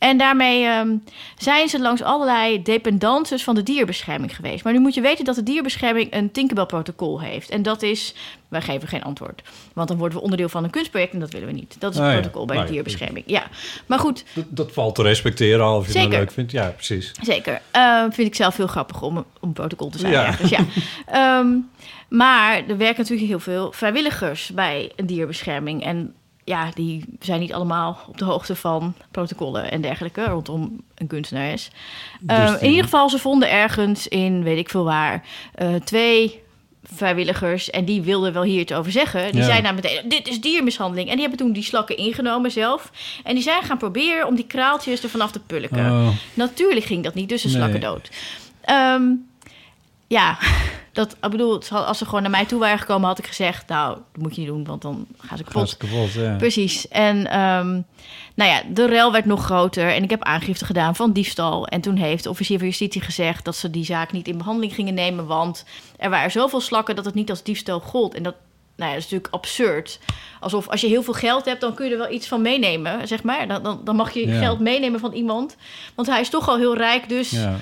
En 0.00 0.18
daarmee 0.18 0.64
ehm, 0.64 0.88
zijn 1.38 1.68
ze 1.68 1.80
langs 1.80 2.02
allerlei 2.02 2.62
dependances 2.62 3.44
van 3.44 3.54
de 3.54 3.62
dierbescherming 3.62 4.36
geweest. 4.36 4.64
Maar 4.64 4.72
nu 4.72 4.78
moet 4.78 4.94
je 4.94 5.00
weten 5.00 5.24
dat 5.24 5.34
de 5.34 5.42
dierbescherming 5.42 6.14
een 6.14 6.30
Tinkerbell-protocol 6.30 7.20
heeft. 7.20 7.50
En 7.50 7.62
dat 7.62 7.82
is, 7.82 8.14
wij 8.48 8.60
geven 8.62 8.88
geen 8.88 9.02
antwoord. 9.02 9.42
Want 9.72 9.88
dan 9.88 9.96
worden 9.96 10.16
we 10.18 10.22
onderdeel 10.24 10.48
van 10.48 10.64
een 10.64 10.70
kunstproject 10.70 11.12
en 11.12 11.18
dat 11.20 11.30
willen 11.32 11.46
we 11.48 11.54
niet. 11.54 11.76
Dat 11.78 11.90
is 11.92 11.98
het 11.98 12.06
Ah, 12.06 12.12
ja. 12.12 12.18
protocol 12.20 12.46
bij 12.46 12.56
Ah, 12.56 12.62
de 12.62 12.68
ja. 12.68 12.74
dierbescherming. 12.74 13.24
Ja, 13.28 13.46
maar 13.86 13.98
goed, 13.98 14.24
Dat, 14.34 14.44
dat 14.48 14.72
valt 14.72 14.94
te 14.94 15.02
respecteren 15.02 15.64
al 15.64 15.76
of 15.76 15.86
je 15.86 15.92
Zeker. 15.92 16.10
leuk 16.18 16.30
vindt. 16.32 16.52
Ja, 16.52 16.68
precies. 16.68 17.12
Zeker. 17.22 17.60
Eh, 17.70 18.02
vind 18.10 18.28
ik 18.28 18.34
zelf 18.34 18.56
heel 18.56 18.66
grappig 18.66 19.02
om, 19.02 19.24
om 19.40 19.52
protocol 19.52 19.88
te 19.90 19.98
zijn. 19.98 20.12
Ja. 20.12 20.34
ja. 20.48 20.58
Ehm, 21.06 21.48
maar 22.08 22.56
er 22.68 22.76
werken 22.76 22.98
natuurlijk 23.02 23.28
heel 23.28 23.40
veel 23.40 23.72
vrijwilligers 23.72 24.50
bij 24.54 24.92
een 24.96 25.06
dierbescherming. 25.06 25.84
En 25.84 26.14
ja, 26.44 26.70
die 26.74 27.04
zijn 27.20 27.40
niet 27.40 27.52
allemaal 27.52 27.98
op 28.08 28.18
de 28.18 28.24
hoogte 28.24 28.54
van 28.56 28.94
protocollen 29.10 29.70
en 29.70 29.80
dergelijke 29.80 30.24
rondom 30.24 30.80
een 30.94 31.06
kunstenares. 31.06 31.70
Eh, 32.26 32.40
Dus 32.40 32.50
die- 32.50 32.60
In 32.60 32.68
ieder 32.68 32.84
geval, 32.84 33.10
ze 33.10 33.18
vonden 33.18 33.50
ergens 33.50 34.08
in, 34.08 34.42
weet 34.42 34.58
ik 34.58 34.68
veel 34.70 34.84
waar, 34.84 35.24
eh, 35.54 35.74
twee 35.74 36.42
vrijwilligers. 36.82 37.70
En 37.70 37.84
die 37.84 38.02
wilden 38.02 38.32
wel 38.32 38.42
hier 38.42 38.60
iets 38.60 38.72
over 38.72 38.92
zeggen. 38.92 39.30
Die 39.32 39.40
Ja. 39.40 39.46
zeiden 39.46 39.62
nou 39.62 39.74
meteen, 39.74 40.08
dit 40.08 40.28
is 40.28 40.40
diermishandeling. 40.40 41.08
En 41.08 41.12
die 41.16 41.20
hebben 41.26 41.38
toen 41.46 41.52
die 41.52 41.62
slakken 41.62 41.96
ingenomen 41.96 42.50
zelf. 42.50 42.90
En 43.24 43.34
die 43.34 43.42
zijn 43.42 43.62
gaan 43.62 43.78
proberen 43.78 44.26
om 44.26 44.34
die 44.34 44.46
kraaltjes 44.46 45.02
er 45.02 45.08
vanaf 45.08 45.30
te 45.30 45.40
pulken. 45.40 45.86
Oh. 45.90 46.08
Natuurlijk 46.34 46.86
ging 46.86 47.04
dat 47.04 47.14
niet, 47.14 47.28
dus 47.28 47.42
de 47.42 47.48
Nee. 47.48 47.56
slakken 47.56 47.80
dood. 47.80 48.10
Ehm, 48.60 49.02
ja, 50.10 50.38
dat, 50.92 51.16
ik 51.22 51.30
bedoel, 51.30 51.62
als 51.70 51.98
ze 51.98 52.04
gewoon 52.04 52.22
naar 52.22 52.30
mij 52.30 52.46
toe 52.46 52.60
waren 52.60 52.78
gekomen, 52.78 53.08
had 53.08 53.18
ik 53.18 53.26
gezegd... 53.26 53.68
nou, 53.68 53.94
dat 54.12 54.22
moet 54.22 54.34
je 54.34 54.40
niet 54.40 54.50
doen, 54.50 54.64
want 54.64 54.82
dan 54.82 55.06
gaan 55.18 55.38
ze 55.38 55.44
kapot. 55.44 55.68
Gaat 55.68 55.76
kapot, 55.76 56.12
ja. 56.12 56.36
Precies. 56.36 56.88
En 56.88 57.26
ehm, 57.30 57.68
nou 58.34 58.50
ja, 58.50 58.62
de 58.72 58.86
rel 58.86 59.12
werd 59.12 59.24
nog 59.24 59.44
groter 59.44 59.88
en 59.94 60.02
ik 60.02 60.10
heb 60.10 60.22
aangifte 60.22 60.64
gedaan 60.64 60.96
van 60.96 61.12
diefstal. 61.12 61.66
En 61.66 61.80
toen 61.80 61.96
heeft 61.96 62.22
de 62.22 62.30
officier 62.30 62.58
van 62.58 62.66
justitie 62.66 63.00
gezegd 63.00 63.44
dat 63.44 63.56
ze 63.56 63.70
die 63.70 63.84
zaak 63.84 64.12
niet 64.12 64.28
in 64.28 64.38
behandeling 64.38 64.74
gingen 64.74 64.94
nemen, 64.94 65.26
want 65.26 65.64
er 65.96 66.10
waren 66.10 66.30
zoveel 66.30 66.60
slakken 66.60 66.96
dat 66.96 67.04
het 67.04 67.14
niet 67.14 67.30
als 67.30 67.42
diefstal 67.42 67.80
gold. 67.80 68.14
En 68.14 68.22
dat, 68.22 68.34
nou 68.76 68.88
ja, 68.90 68.96
dat 68.96 69.04
is 69.04 69.10
natuurlijk 69.10 69.34
absurd. 69.34 69.98
Alsof 70.40 70.68
als 70.68 70.80
je 70.80 70.86
heel 70.86 71.02
veel 71.02 71.14
geld 71.14 71.44
hebt, 71.44 71.60
dan 71.60 71.74
kun 71.74 71.86
je 71.86 71.92
er 71.92 71.98
wel 71.98 72.12
iets 72.12 72.28
van 72.28 72.42
meenemen, 72.42 73.08
zeg 73.08 73.22
maar. 73.22 73.48
Dan, 73.48 73.62
dan, 73.62 73.80
dan 73.84 73.96
mag 73.96 74.10
je 74.12 74.26
Ja. 74.28 74.38
geld 74.38 74.60
meenemen 74.60 75.00
van 75.00 75.12
iemand, 75.12 75.56
want 75.94 76.08
hij 76.08 76.20
is 76.20 76.28
toch 76.28 76.48
al 76.48 76.56
heel 76.56 76.76
rijk, 76.76 77.08
dus 77.08 77.30
Ja. 77.30 77.56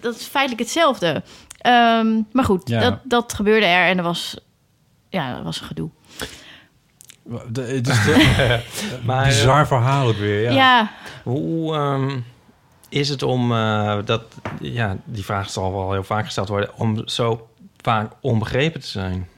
dat 0.00 0.14
is 0.16 0.24
feitelijk 0.26 0.62
hetzelfde. 0.62 1.22
Ehm, 1.62 2.20
maar 2.32 2.44
goed, 2.44 2.68
Ja. 2.68 2.80
dat, 2.80 2.98
dat 3.04 3.32
gebeurde 3.32 3.66
er 3.66 3.86
en 3.88 3.96
er 3.98 4.04
was, 4.04 4.36
ja, 5.08 5.34
dat 5.34 5.42
was 5.44 5.60
een 5.60 5.66
gedoe. 5.66 5.90
De- 7.48 7.60
Het 7.62 7.88
is 7.88 8.04
de- 8.04 8.60
Maar, 9.06 9.24
bizar 9.26 9.66
verhaal 9.66 10.06
ook 10.08 10.16
weer. 10.16 10.42
Ja. 10.42 10.50
ja. 10.52 10.90
Hoe 11.22 11.74
ehm, 11.74 12.18
is 12.88 13.08
het 13.08 13.22
om 13.22 13.52
eh, 13.52 13.98
dat, 14.04 14.22
ja, 14.60 14.96
die 15.04 15.24
vraag 15.24 15.50
zal 15.50 15.72
wel 15.72 15.92
heel 15.92 16.04
vaak 16.04 16.24
gesteld 16.24 16.48
worden, 16.48 16.70
om 16.76 17.08
zo 17.08 17.48
vaak 17.82 18.12
onbegrepen 18.20 18.80
te 18.80 18.86
zijn? 18.86 19.28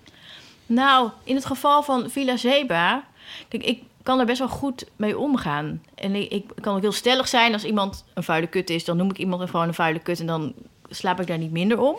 Nou, 0.67 1.11
in 1.25 1.35
het 1.35 1.47
geval 1.47 1.83
van 1.83 2.11
Villa 2.11 2.37
Zeba... 2.37 3.05
Kijk, 3.49 3.63
ik 3.65 3.83
kan 4.03 4.21
er 4.21 4.27
best 4.27 4.39
wel 4.39 4.49
goed 4.49 4.87
mee 4.97 5.19
omgaan. 5.19 5.83
En 5.95 6.15
ik, 6.15 6.31
ik 6.33 6.45
kan 6.61 6.75
ook 6.77 6.81
heel 6.83 6.93
stellig 6.93 7.29
zijn. 7.29 7.53
Als 7.53 7.65
iemand 7.65 8.05
een 8.15 8.23
vuile 8.23 8.47
kut 8.47 8.71
is, 8.71 8.85
dan 8.85 8.97
noem 8.97 9.11
ik 9.11 9.19
iemand 9.19 9.51
gewoon 9.51 9.69
een 9.69 9.75
vuile 9.75 9.99
kut... 9.99 10.21
en 10.21 10.27
dan 10.27 10.53
slaap 10.89 11.21
ik 11.21 11.27
daar 11.27 11.39
niet 11.39 11.53
minder 11.53 11.81
om. 11.81 11.97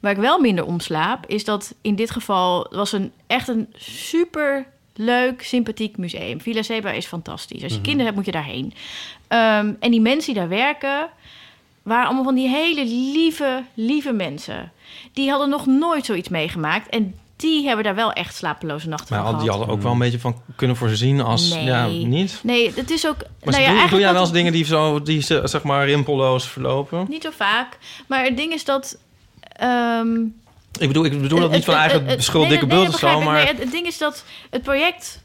Waar 0.00 0.12
ik 0.12 0.18
wel 0.18 0.40
minder 0.40 0.64
om 0.64 0.80
slaap, 0.80 1.26
is 1.26 1.44
dat 1.44 1.74
in 1.80 1.94
dit 1.94 2.10
geval... 2.10 2.66
was 2.70 2.92
een, 2.92 3.12
echt 3.26 3.48
een 3.48 3.68
super 3.76 4.66
leuk, 4.94 5.42
sympathiek 5.42 5.96
museum. 5.96 6.40
Villa 6.40 6.62
Zeba 6.62 6.90
is 6.90 7.06
fantastisch. 7.06 7.62
Als 7.62 7.72
je 7.72 7.80
kinderen 7.80 8.04
hebt, 8.04 8.16
moet 8.16 8.26
je 8.26 8.32
daarheen. 8.32 8.72
Ehm, 9.28 9.72
en 9.80 9.90
die 9.90 10.00
mensen 10.00 10.32
die 10.32 10.42
daar 10.42 10.50
werken 10.50 11.08
waren 11.82 12.06
allemaal 12.06 12.24
van 12.24 12.34
die 12.34 12.48
hele 12.48 12.84
lieve, 12.84 13.64
lieve 13.74 14.12
mensen. 14.12 14.72
Die 15.12 15.30
hadden 15.30 15.48
nog 15.48 15.66
nooit 15.66 16.04
zoiets 16.04 16.28
meegemaakt. 16.28 16.88
En 16.88 17.14
die 17.36 17.66
hebben 17.66 17.84
daar 17.84 17.94
wel 17.94 18.12
echt 18.12 18.34
slapeloze 18.34 18.88
nachten 18.88 19.14
Maar 19.14 19.24
van 19.24 19.32
al- 19.34 19.38
die 19.40 19.48
gehad. 19.48 19.58
hadden 19.58 19.76
ook 19.76 19.82
wel 19.82 19.92
een 19.92 19.98
beetje 19.98 20.18
van 20.20 20.42
kunnen 20.56 20.76
voorzien 20.76 21.20
als, 21.20 21.48
Nee. 21.50 21.64
ja, 21.64 21.86
niet? 21.86 22.40
Nee, 22.42 22.72
het 22.74 22.90
is 22.90 23.06
ook... 23.06 23.16
Maar 23.44 23.60
nou 23.60 23.62
ja, 23.74 23.80
doe, 23.80 23.90
doe 23.90 24.00
jij 24.00 24.12
wel 24.12 24.20
eens 24.22 24.32
dingen 24.32 24.52
die 24.52 24.64
zo, 24.64 25.02
die 25.02 25.22
ze, 25.22 25.40
zeg 25.44 25.62
maar 25.62 25.86
rimpelloos 25.86 26.48
verlopen? 26.48 27.06
Niet 27.08 27.22
zo 27.22 27.30
vaak. 27.36 27.78
Maar 28.08 28.24
het 28.24 28.36
ding 28.36 28.52
is 28.52 28.64
dat... 28.64 28.98
ehm, 29.40 30.14
Ik 30.78 30.86
bedoel, 30.88 31.04
ik 31.04 31.20
bedoel 31.22 31.40
dat 31.40 31.50
niet 31.50 31.64
van 31.64 31.74
eigen 31.74 32.22
schuld, 32.22 32.48
dikke 32.48 32.66
bult 32.66 32.88
of 32.88 32.98
zo, 32.98 33.20
maar... 33.20 33.34
Nee, 33.34 33.46
het, 33.46 33.58
het 33.58 33.70
ding 33.70 33.86
is 33.86 33.98
dat 33.98 34.24
het 34.50 34.62
project... 34.62 35.24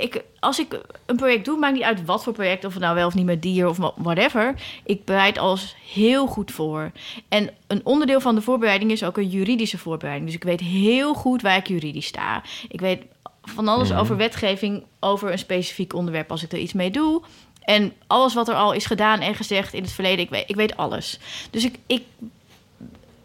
ik, 0.00 0.22
als 0.40 0.58
ik 0.58 0.80
een 1.06 1.16
project 1.16 1.44
doe, 1.44 1.58
maakt 1.58 1.74
niet 1.74 1.82
uit 1.82 2.04
wat 2.04 2.22
voor 2.24 2.32
project... 2.32 2.64
of 2.64 2.72
het 2.72 2.82
nou 2.82 2.94
wel 2.94 3.06
of 3.06 3.14
niet 3.14 3.24
met 3.24 3.42
dier 3.42 3.68
of 3.68 3.78
whatever. 3.96 4.54
Ik 4.84 5.04
bereid 5.04 5.38
alles 5.38 5.76
heel 5.92 6.26
goed 6.26 6.50
voor. 6.50 6.90
En 7.28 7.50
een 7.66 7.80
onderdeel 7.84 8.20
van 8.20 8.34
de 8.34 8.40
voorbereiding 8.42 8.90
is 8.90 9.04
ook 9.04 9.16
een 9.16 9.28
juridische 9.28 9.78
voorbereiding. 9.78 10.26
Dus 10.26 10.36
ik 10.36 10.44
weet 10.44 10.60
heel 10.60 11.14
goed 11.14 11.42
waar 11.42 11.56
ik 11.56 11.68
juridisch 11.68 12.06
sta. 12.06 12.42
Ik 12.68 12.80
weet 12.80 13.02
van 13.42 13.68
alles 13.68 13.88
Mhm. 13.88 13.98
over 13.98 14.16
wetgeving... 14.16 14.82
over 15.00 15.32
een 15.32 15.38
specifiek 15.38 15.94
onderwerp 15.94 16.30
als 16.30 16.42
ik 16.42 16.52
er 16.52 16.58
iets 16.58 16.72
mee 16.72 16.90
doe... 16.90 17.22
En 17.62 17.92
alles 18.06 18.34
wat 18.34 18.48
er 18.48 18.54
al 18.54 18.72
is 18.72 18.86
gedaan 18.86 19.20
en 19.20 19.34
gezegd 19.34 19.74
in 19.74 19.82
het 19.82 19.92
verleden, 19.92 20.24
ik 20.24 20.30
weet, 20.30 20.44
ik 20.50 20.56
weet 20.56 20.76
alles. 20.76 21.18
Dus 21.50 21.64
ik, 21.64 21.74
ik 21.86 22.02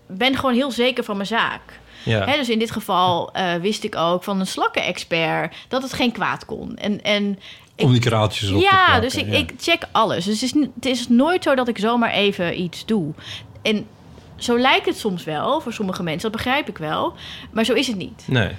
ben 0.07 0.35
gewoon 0.35 0.53
heel 0.53 0.71
zeker 0.71 1.03
van 1.03 1.15
mijn 1.15 1.27
zaak. 1.27 1.79
Ja. 2.07 2.25
Hè, 2.25 2.37
dus 2.37 2.49
in 2.49 2.59
dit 2.59 2.71
geval 2.71 3.31
eh, 3.33 3.55
wist 3.55 3.83
ik 3.83 3.95
ook 3.95 4.23
van 4.23 4.39
een 4.39 4.47
slakken-expert 4.47 5.55
dat 5.67 5.81
het 5.83 5.93
geen 5.93 6.11
kwaad 6.11 6.45
kon. 6.45 6.75
En, 6.75 7.01
en 7.03 7.39
ik- 7.75 7.85
Om 7.85 7.91
die 7.91 8.01
kraaltjes 8.01 8.49
op 8.49 8.55
te 8.57 8.63
ja, 8.63 8.69
plakken, 8.85 9.01
dus 9.01 9.15
ik, 9.15 9.25
ja. 9.31 9.37
ik 9.37 9.53
check 9.59 9.81
alles. 9.91 10.25
Dus 10.25 10.41
het 10.41 10.55
is, 10.55 10.61
het 10.75 10.85
is 10.85 11.07
nooit 11.09 11.43
zo 11.43 11.55
dat 11.55 11.67
ik 11.67 11.77
zomaar 11.77 12.11
even 12.11 12.61
iets 12.61 12.85
doe. 12.85 13.13
En 13.61 13.87
zo 14.35 14.57
lijkt 14.59 14.85
het 14.85 14.97
soms 14.97 15.23
wel 15.23 15.61
voor 15.61 15.73
sommige 15.73 16.03
mensen, 16.03 16.21
dat 16.31 16.41
begrijp 16.41 16.69
ik 16.69 16.77
wel. 16.77 17.13
Maar 17.51 17.63
zo 17.65 17.73
is 17.73 17.87
het 17.87 17.95
niet. 17.97 18.23
Nee. 18.27 18.49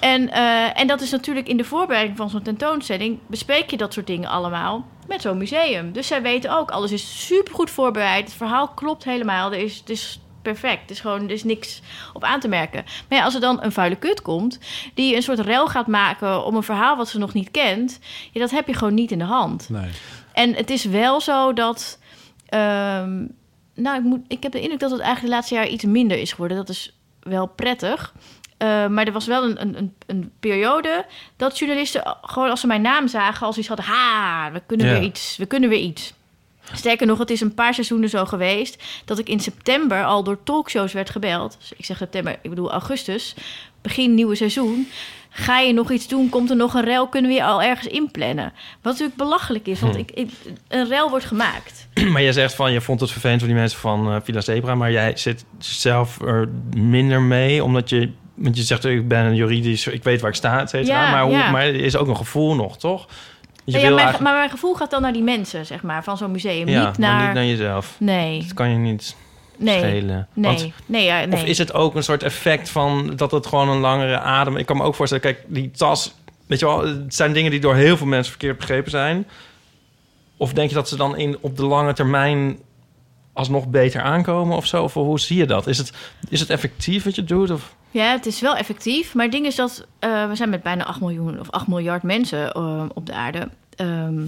En, 0.00 0.30
eh, 0.30 0.80
en 0.80 0.86
dat 0.86 1.00
is 1.00 1.10
natuurlijk 1.10 1.48
in 1.48 1.56
de 1.56 1.64
voorbereiding 1.64 2.16
van 2.16 2.30
zo'n 2.30 2.42
tentoonstelling... 2.42 3.18
bespreek 3.26 3.70
je 3.70 3.76
dat 3.76 3.92
soort 3.92 4.06
dingen 4.06 4.28
allemaal 4.28 4.86
met 5.06 5.20
zo'n 5.22 5.38
museum. 5.38 5.92
Dus 5.92 6.06
zij 6.06 6.22
weten 6.22 6.58
ook, 6.58 6.70
alles 6.70 6.92
is 6.92 7.26
supergoed 7.26 7.70
voorbereid. 7.70 8.24
Het 8.24 8.34
verhaal 8.36 8.68
klopt 8.68 9.04
helemaal. 9.04 9.52
Er 9.52 9.58
is, 9.58 9.76
het 9.76 9.90
is 9.90 10.20
perfect. 10.52 10.80
Het 10.80 10.90
is 10.90 11.00
gewoon, 11.00 11.22
er 11.24 11.30
is 11.30 11.44
niks 11.44 11.80
op 12.12 12.24
aan 12.24 12.40
te 12.40 12.48
merken. 12.48 12.84
Maar 13.08 13.18
ja, 13.18 13.24
als 13.24 13.34
er 13.34 13.40
dan 13.40 13.62
een 13.62 13.72
vuile 13.72 13.96
kut 13.96 14.22
komt... 14.22 14.58
die 14.94 15.16
een 15.16 15.22
soort 15.22 15.38
rel 15.38 15.66
gaat 15.66 15.86
maken 15.86 16.44
om 16.44 16.56
een 16.56 16.62
verhaal 16.62 16.96
wat 16.96 17.08
ze 17.08 17.18
nog 17.18 17.32
niet 17.32 17.50
kent... 17.50 17.98
Ja, 18.32 18.40
dat 18.40 18.50
heb 18.50 18.66
je 18.66 18.74
gewoon 18.74 18.94
niet 18.94 19.10
in 19.10 19.18
de 19.18 19.24
hand. 19.24 19.68
Nee. 19.68 19.90
En 20.32 20.54
het 20.54 20.70
is 20.70 20.84
wel 20.84 21.20
zo 21.20 21.52
dat... 21.52 21.98
ehm, 22.46 23.24
nou, 23.74 23.96
ik, 23.96 24.02
moet, 24.02 24.20
ik 24.28 24.42
heb 24.42 24.52
de 24.52 24.60
indruk 24.60 24.80
dat 24.80 24.90
het 24.90 25.00
eigenlijk 25.00 25.28
de 25.30 25.34
laatste 25.36 25.54
jaar 25.54 25.68
iets 25.68 25.84
minder 25.84 26.18
is 26.18 26.30
geworden. 26.32 26.56
Dat 26.56 26.68
is 26.68 26.92
wel 27.22 27.46
prettig. 27.46 28.14
Eh, 28.56 28.86
maar 28.86 29.06
er 29.06 29.12
was 29.12 29.26
wel 29.26 29.44
een, 29.44 29.60
een, 29.60 29.76
een, 29.76 29.94
een 30.06 30.32
periode 30.40 31.06
dat 31.36 31.58
journalisten 31.58 32.16
gewoon 32.22 32.50
als 32.50 32.60
ze 32.60 32.66
mijn 32.66 32.82
naam 32.82 33.08
zagen, 33.08 33.46
als 33.46 33.58
iets 33.58 33.68
hadden, 33.68 33.86
ha, 33.86 34.50
we 34.52 34.62
kunnen 34.66 34.86
Ja. 34.86 34.92
weer 34.92 35.02
iets, 35.02 35.36
we 35.36 35.46
kunnen 35.46 35.68
weer 35.68 35.78
iets. 35.80 36.12
Sterker 36.72 37.06
nog, 37.06 37.18
het 37.18 37.30
is 37.30 37.40
een 37.40 37.54
paar 37.54 37.74
seizoenen 37.74 38.08
zo 38.08 38.24
geweest 38.24 38.82
dat 39.04 39.18
ik 39.18 39.28
in 39.28 39.40
september 39.40 40.04
al 40.04 40.22
door 40.22 40.38
talkshows 40.44 40.92
werd 40.92 41.10
gebeld. 41.10 41.56
Dus 41.60 41.72
ik 41.76 41.84
zeg 41.84 41.96
september, 41.96 42.38
ik 42.42 42.50
bedoel 42.50 42.70
augustus, 42.70 43.34
begin 43.82 44.14
nieuwe 44.14 44.34
seizoen. 44.34 44.88
Ga 45.30 45.58
je 45.60 45.72
nog 45.72 45.90
iets 45.90 46.08
doen? 46.08 46.28
Komt 46.28 46.50
er 46.50 46.56
nog 46.56 46.74
een 46.74 46.84
rel? 46.84 47.06
Kunnen 47.08 47.30
we 47.30 47.36
je 47.36 47.44
al 47.44 47.62
ergens 47.62 47.86
inplannen? 47.88 48.52
Wat 48.82 48.92
natuurlijk 48.92 49.16
belachelijk 49.16 49.66
is, 49.66 49.80
want 49.80 49.94
Hm. 49.94 50.00
ik, 50.00 50.10
ik- 50.10 50.30
een 50.68 50.88
rel 50.88 51.10
wordt 51.10 51.24
gemaakt. 51.24 51.88
Maar 52.12 52.22
jij 52.22 52.32
zegt 52.32 52.54
van, 52.54 52.72
je 52.72 52.80
vond 52.80 53.00
het 53.00 53.10
vervelend 53.10 53.38
voor 53.40 53.48
die 53.48 53.58
mensen 53.58 53.78
van 53.78 54.12
eh, 54.12 54.16
Villa 54.22 54.40
Zebra... 54.40 54.74
maar 54.74 54.92
jij 54.92 55.16
zit 55.16 55.44
zelf 55.58 56.20
er 56.20 56.48
minder 56.76 57.20
mee, 57.22 57.64
omdat 57.64 57.88
je... 57.88 58.10
Want 58.34 58.56
je 58.56 58.62
zegt, 58.62 58.84
ik 58.84 59.08
ben 59.08 59.24
een 59.24 59.34
juridisch, 59.34 59.86
ik 59.86 60.02
weet 60.04 60.20
waar 60.20 60.30
ik 60.30 60.36
sta, 60.36 60.60
et 60.60 60.70
cetera. 60.70 61.04
Ja, 61.04 61.10
maar, 61.10 61.22
hoe, 61.22 61.32
ja. 61.32 61.50
maar 61.50 61.62
er 61.62 61.74
is 61.74 61.96
ook 61.96 62.08
een 62.08 62.16
gevoel 62.16 62.54
nog, 62.54 62.78
toch? 62.78 63.08
Je 63.72 63.74
Ja, 63.74 63.80
wil 63.80 63.94
mijn, 63.94 64.06
eigenlijk- 64.06 64.30
Maar 64.30 64.38
mijn 64.38 64.50
gevoel 64.50 64.74
gaat 64.74 64.90
dan 64.90 65.02
naar 65.02 65.12
die 65.12 65.22
mensen, 65.22 65.66
zeg 65.66 65.82
maar, 65.82 66.04
van 66.04 66.16
zo'n 66.16 66.30
museum. 66.30 66.68
ja, 66.68 66.86
niet 66.88 66.98
maar 66.98 67.10
naar... 67.10 67.24
niet 67.24 67.34
naar 67.34 67.44
jezelf. 67.44 67.94
Nee. 67.98 68.38
Dat 68.42 68.54
kan 68.54 68.70
je 68.70 68.76
niet 68.76 69.16
Nee. 69.56 69.78
schelen. 69.78 70.28
Nee. 70.32 70.56
Want- 70.56 70.72
Nee, 70.86 71.04
ja, 71.04 71.24
nee. 71.24 71.32
Of 71.32 71.44
is 71.44 71.58
het 71.58 71.74
ook 71.74 71.94
een 71.94 72.02
soort 72.02 72.22
effect 72.22 72.68
van 72.70 73.12
dat 73.16 73.30
het 73.30 73.46
gewoon 73.46 73.68
een 73.68 73.78
langere 73.80 74.18
adem... 74.18 74.56
Ik 74.56 74.66
kan 74.66 74.76
me 74.76 74.82
ook 74.82 74.94
voorstellen, 74.94 75.24
kijk, 75.24 75.44
die 75.46 75.70
tas... 75.70 76.14
Weet 76.46 76.58
je 76.58 76.66
wel, 76.66 76.86
het 76.86 77.14
zijn 77.14 77.32
dingen 77.32 77.50
die 77.50 77.60
door 77.60 77.74
heel 77.74 77.96
veel 77.96 78.06
mensen 78.06 78.30
verkeerd 78.30 78.56
begrepen 78.58 78.90
zijn. 78.90 79.26
Of 80.36 80.52
denk 80.52 80.68
je 80.68 80.74
dat 80.74 80.88
ze 80.88 80.96
dan 80.96 81.16
in, 81.16 81.36
op 81.40 81.56
de 81.56 81.64
lange 81.66 81.92
termijn 81.92 82.58
alsnog 83.32 83.66
beter 83.68 84.00
aankomen 84.02 84.56
of 84.56 84.66
zo? 84.66 84.82
Of 84.82 84.94
hoe 84.94 85.20
zie 85.20 85.36
je 85.36 85.46
dat? 85.46 85.66
Is 85.66 85.78
het, 85.78 85.92
is 86.28 86.40
het 86.40 86.50
effectief 86.50 87.04
wat 87.04 87.14
je 87.14 87.24
doet? 87.24 87.50
Of? 87.50 87.74
Ja, 87.90 88.10
het 88.10 88.26
is 88.26 88.40
wel 88.40 88.56
effectief. 88.56 89.14
Maar 89.14 89.24
het 89.24 89.32
ding 89.34 89.46
is 89.46 89.54
dat 89.54 89.86
eh, 89.98 90.28
we 90.28 90.34
zijn 90.34 90.50
met 90.50 90.62
bijna 90.62 90.84
8 90.84 91.00
miljoen 91.00 91.40
of 91.40 91.50
8 91.50 91.66
miljard 91.66 92.02
mensen 92.02 92.52
eh, 92.52 92.84
op 92.94 93.06
de 93.06 93.12
aarde. 93.12 93.48
Ehm, 93.76 94.26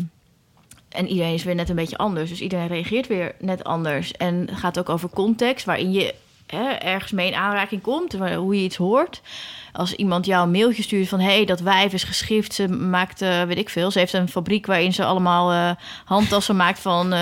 en 0.88 1.08
iedereen 1.08 1.34
is 1.34 1.44
weer 1.44 1.54
net 1.54 1.68
een 1.68 1.76
beetje 1.76 1.98
anders. 1.98 2.30
Dus 2.30 2.40
iedereen 2.40 2.66
reageert 2.66 3.06
weer 3.06 3.34
net 3.38 3.64
anders. 3.64 4.12
En 4.12 4.34
het 4.34 4.58
gaat 4.58 4.78
ook 4.78 4.88
over 4.88 5.08
context 5.10 5.66
waarin 5.66 5.92
je 5.92 6.14
hè, 6.46 6.68
ergens 6.68 7.12
mee 7.12 7.26
in 7.26 7.34
aanraking 7.34 7.82
komt. 7.82 8.12
Hoe 8.12 8.56
je 8.56 8.62
iets 8.62 8.76
hoort. 8.76 9.20
Als 9.72 9.94
iemand 9.94 10.26
jou 10.26 10.44
een 10.44 10.50
mailtje 10.50 10.82
stuurt 10.82 11.08
van... 11.08 11.20
hé, 11.20 11.34
hey, 11.34 11.44
dat 11.44 11.60
wijf 11.60 11.92
is 11.92 12.04
geschift. 12.04 12.54
Ze 12.54 12.68
maakt, 12.68 13.22
eh, 13.22 13.42
weet 13.42 13.58
ik 13.58 13.68
veel. 13.68 13.90
Ze 13.90 13.98
heeft 13.98 14.12
een 14.12 14.28
fabriek 14.28 14.66
waarin 14.66 14.92
ze 14.92 15.04
allemaal 15.04 15.52
eh, 15.52 15.70
handtassen 16.04 16.56
maakt 16.56 16.78
van 16.78 17.14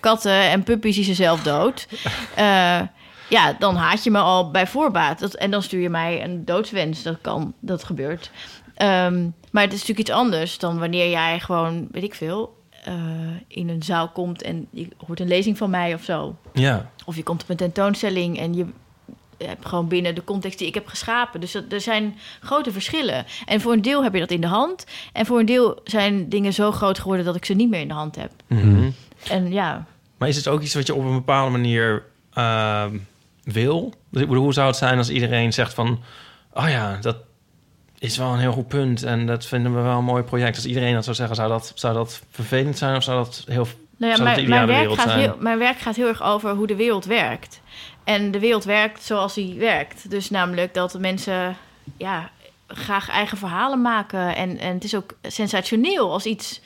katten 0.00 0.50
en 0.50 0.62
puppies 0.62 0.94
die 0.94 1.04
ze 1.04 1.14
zelf 1.14 1.42
dood. 1.42 1.88
Ja, 3.32 3.56
dan 3.58 3.76
haat 3.76 4.04
je 4.04 4.10
me 4.10 4.18
al 4.18 4.50
bij 4.50 4.66
voorbaat. 4.66 5.18
Dat, 5.18 5.34
en 5.34 5.50
dan 5.50 5.62
stuur 5.62 5.80
je 5.80 5.88
mij 5.88 6.24
een 6.24 6.44
doodswens. 6.44 7.02
Dat 7.02 7.18
kan, 7.20 7.54
dat 7.60 7.84
gebeurt. 7.84 8.30
Ehm, 8.74 9.28
maar 9.50 9.62
het 9.62 9.72
is 9.72 9.78
natuurlijk 9.78 10.08
iets 10.08 10.10
anders 10.10 10.58
dan 10.58 10.78
wanneer 10.78 11.10
jij 11.10 11.40
gewoon, 11.40 11.88
weet 11.90 12.02
ik 12.02 12.14
veel, 12.14 12.56
eh, 12.84 12.94
in 13.46 13.68
een 13.68 13.82
zaal 13.82 14.08
komt 14.08 14.42
en 14.42 14.66
je 14.70 14.88
hoort 15.06 15.20
een 15.20 15.28
lezing 15.28 15.58
van 15.58 15.70
mij 15.70 15.94
of 15.94 16.02
zo. 16.02 16.36
Ja. 16.52 16.90
Of 17.04 17.16
je 17.16 17.22
komt 17.22 17.42
op 17.42 17.48
een 17.48 17.56
tentoonstelling 17.56 18.38
en 18.38 18.54
je 18.54 18.66
hebt 19.38 19.66
gewoon 19.66 19.88
binnen 19.88 20.14
de 20.14 20.24
context 20.24 20.58
die 20.58 20.68
ik 20.68 20.74
heb 20.74 20.86
geschapen. 20.86 21.40
Dus 21.40 21.52
dat, 21.52 21.64
er 21.68 21.80
zijn 21.80 22.18
grote 22.40 22.72
verschillen. 22.72 23.24
En 23.46 23.60
voor 23.60 23.72
een 23.72 23.82
deel 23.82 24.02
heb 24.02 24.14
je 24.14 24.20
dat 24.20 24.30
in 24.30 24.40
de 24.40 24.46
hand. 24.46 24.86
En 25.12 25.26
voor 25.26 25.38
een 25.38 25.46
deel 25.46 25.80
zijn 25.84 26.28
dingen 26.28 26.52
zo 26.52 26.72
groot 26.72 26.98
geworden 26.98 27.24
dat 27.24 27.36
ik 27.36 27.44
ze 27.44 27.54
niet 27.54 27.70
meer 27.70 27.80
in 27.80 27.88
de 27.88 27.94
hand 27.94 28.16
heb. 28.16 28.32
Mhm. 28.46 28.90
En 29.28 29.52
ja, 29.52 29.86
Maar 30.18 30.28
is 30.28 30.36
het 30.36 30.48
ook 30.48 30.62
iets 30.62 30.74
wat 30.74 30.86
je 30.86 30.94
op 30.94 31.04
een 31.04 31.12
bepaalde 31.12 31.50
manier 31.50 32.02
ehm, 32.32 32.96
wil? 33.44 33.94
Dus 34.10 34.22
ik 34.22 34.28
bedoel, 34.28 34.42
hoe 34.42 34.52
zou 34.52 34.66
het 34.66 34.76
zijn 34.76 34.98
als 34.98 35.10
iedereen 35.10 35.52
zegt 35.52 35.74
van... 35.74 36.02
oh 36.52 36.68
ja, 36.68 36.98
dat 37.00 37.16
is 37.98 38.16
wel 38.16 38.32
een 38.32 38.38
heel 38.38 38.52
goed 38.52 38.68
punt 38.68 39.02
en 39.02 39.26
dat 39.26 39.46
vinden 39.46 39.74
we 39.74 39.80
wel 39.80 39.98
een 39.98 40.04
mooi 40.04 40.22
project. 40.22 40.56
Als 40.56 40.66
iedereen 40.66 40.94
dat 40.94 41.04
zou 41.04 41.16
zeggen, 41.16 41.36
zou 41.36 41.48
dat, 41.48 41.72
zou 41.74 41.94
dat 41.94 42.22
vervelend 42.30 42.78
zijn... 42.78 42.96
of 42.96 43.02
zou 43.02 43.24
dat 43.24 43.44
heel 43.46 43.66
Nou 43.96 44.10
ja, 44.10 44.16
zou 44.16 44.28
dat 44.28 44.38
de 44.38 44.48
mijn, 44.48 44.66
werk 44.66 44.92
gaat 44.92 45.08
zijn? 45.08 45.18
heel, 45.18 45.36
mijn 45.38 45.58
werk 45.58 45.78
gaat 45.78 45.96
heel 45.96 46.08
erg 46.08 46.22
over 46.22 46.50
hoe 46.50 46.66
de 46.66 46.76
wereld 46.76 47.04
werkt. 47.04 47.60
En 48.04 48.30
de 48.30 48.38
wereld 48.38 48.64
werkt 48.64 49.02
zoals 49.02 49.34
die 49.34 49.58
werkt. 49.58 50.10
Dus 50.10 50.30
namelijk 50.30 50.74
dat 50.74 50.90
de 50.90 50.98
mensen 50.98 51.56
ja, 51.96 52.30
graag 52.66 53.08
eigen 53.08 53.38
verhalen 53.38 53.80
maken. 53.80 54.36
En, 54.36 54.58
en 54.58 54.74
het 54.74 54.84
is 54.84 54.94
ook 54.94 55.16
sensationeel 55.22 56.12
als 56.12 56.24
iets 56.24 56.60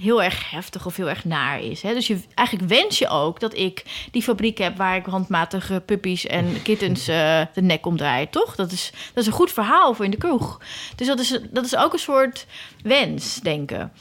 heel 0.00 0.22
erg 0.22 0.50
heftig 0.50 0.86
of 0.86 0.96
heel 0.96 1.08
erg 1.08 1.24
naar 1.24 1.60
is. 1.60 1.82
Hè? 1.82 1.94
Dus 1.94 2.06
je, 2.06 2.20
eigenlijk 2.34 2.68
wens 2.68 2.98
je 2.98 3.08
ook 3.08 3.40
dat 3.40 3.56
ik 3.56 3.84
die 4.10 4.22
fabriek 4.22 4.58
heb... 4.58 4.76
waar 4.76 4.96
ik 4.96 5.04
handmatige 5.06 5.82
puppies 5.86 6.26
en 6.26 6.62
kittens 6.62 7.08
eh, 7.08 7.40
de 7.54 7.62
nek 7.62 7.86
omdraai, 7.86 8.30
toch? 8.30 8.54
Dat 8.54 8.72
is, 8.72 8.90
dat 9.14 9.22
is 9.22 9.26
een 9.26 9.36
goed 9.36 9.52
verhaal 9.52 9.94
voor 9.94 10.04
in 10.04 10.10
de 10.10 10.16
kroeg. 10.16 10.60
Dus 10.96 11.06
dat 11.06 11.18
is, 11.20 11.38
dat 11.50 11.64
is 11.64 11.76
ook 11.76 11.92
een 11.92 11.98
soort 11.98 12.46
wens, 12.82 13.40
denken. 13.40 13.92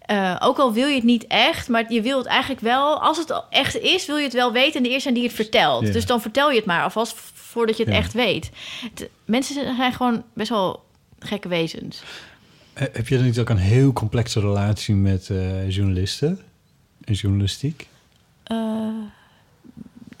Eh, 0.00 0.36
ook 0.40 0.58
al 0.58 0.72
wil 0.72 0.86
je 0.88 0.94
het 0.94 1.04
niet 1.04 1.26
echt, 1.26 1.68
maar 1.68 1.92
je 1.92 2.02
wil 2.02 2.18
het 2.18 2.26
eigenlijk 2.26 2.60
wel... 2.60 3.02
als 3.02 3.18
het 3.18 3.42
echt 3.50 3.78
is, 3.78 4.06
wil 4.06 4.16
je 4.16 4.24
het 4.24 4.32
wel 4.32 4.52
weten... 4.52 4.74
en 4.76 4.82
de 4.82 4.88
eerste 4.88 5.02
zijn 5.02 5.14
die 5.14 5.24
het 5.24 5.32
vertelt. 5.34 5.86
Ja. 5.86 5.92
Dus 5.92 6.06
dan 6.06 6.20
vertel 6.20 6.50
je 6.50 6.56
het 6.56 6.66
maar 6.66 6.82
alvast 6.82 7.14
voordat 7.34 7.76
je 7.76 7.82
het 7.84 7.92
Ja. 7.92 7.98
echt 7.98 8.12
weet. 8.12 8.50
Het- 8.82 9.08
mensen 9.24 9.54
zijn 9.76 9.92
gewoon 9.92 10.24
best 10.34 10.48
wel 10.50 10.84
gekke 11.18 11.48
wezens. 11.48 12.02
Heb 12.78 13.08
je 13.08 13.16
dan 13.16 13.24
niet 13.24 13.38
ook 13.38 13.48
een 13.48 13.56
heel 13.56 13.92
complexe 13.92 14.40
relatie 14.40 14.94
met 14.94 15.30
eh, 15.30 15.70
journalisten 15.70 16.40
en 17.04 17.14
journalistiek? 17.14 17.88
Eh, 18.44 18.56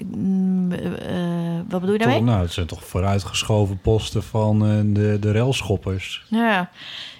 mm, 0.04 0.72
eh, 0.72 1.60
wat 1.68 1.80
bedoel 1.80 1.92
je 1.92 1.98
daarmee? 1.98 2.16
Toch, 2.18 2.26
nou, 2.26 2.42
het 2.42 2.52
zijn 2.52 2.66
toch 2.66 2.84
vooruitgeschoven 2.84 3.78
posten 3.80 4.22
van 4.22 4.66
eh, 4.66 4.80
de, 4.84 5.16
de 5.20 5.30
relschoppers. 5.30 6.24
Ja, 6.28 6.70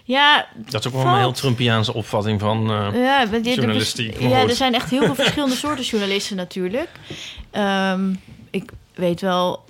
ja 0.05 0.47
Dat 0.57 0.81
is 0.81 0.87
ook 0.87 0.93
wel 0.93 1.03
valt- 1.03 1.15
een 1.15 1.21
heel 1.23 1.33
Trumpiaanse 1.33 1.95
opvatting 1.95 2.41
van 2.41 2.71
eh, 2.71 2.89
Ja, 2.95 3.27
journalistiek. 3.43 4.21
Ja, 4.21 4.41
er 4.43 4.55
zijn 4.55 4.75
echt 4.75 4.91
heel 4.91 5.05
veel 5.05 5.15
verschillende 5.25 5.55
soorten 5.57 5.85
journalisten 5.85 6.37
natuurlijk. 6.37 6.89
Ehm, 7.51 8.15
ik 8.51 8.73
weet 8.95 9.21
wel, 9.21 9.65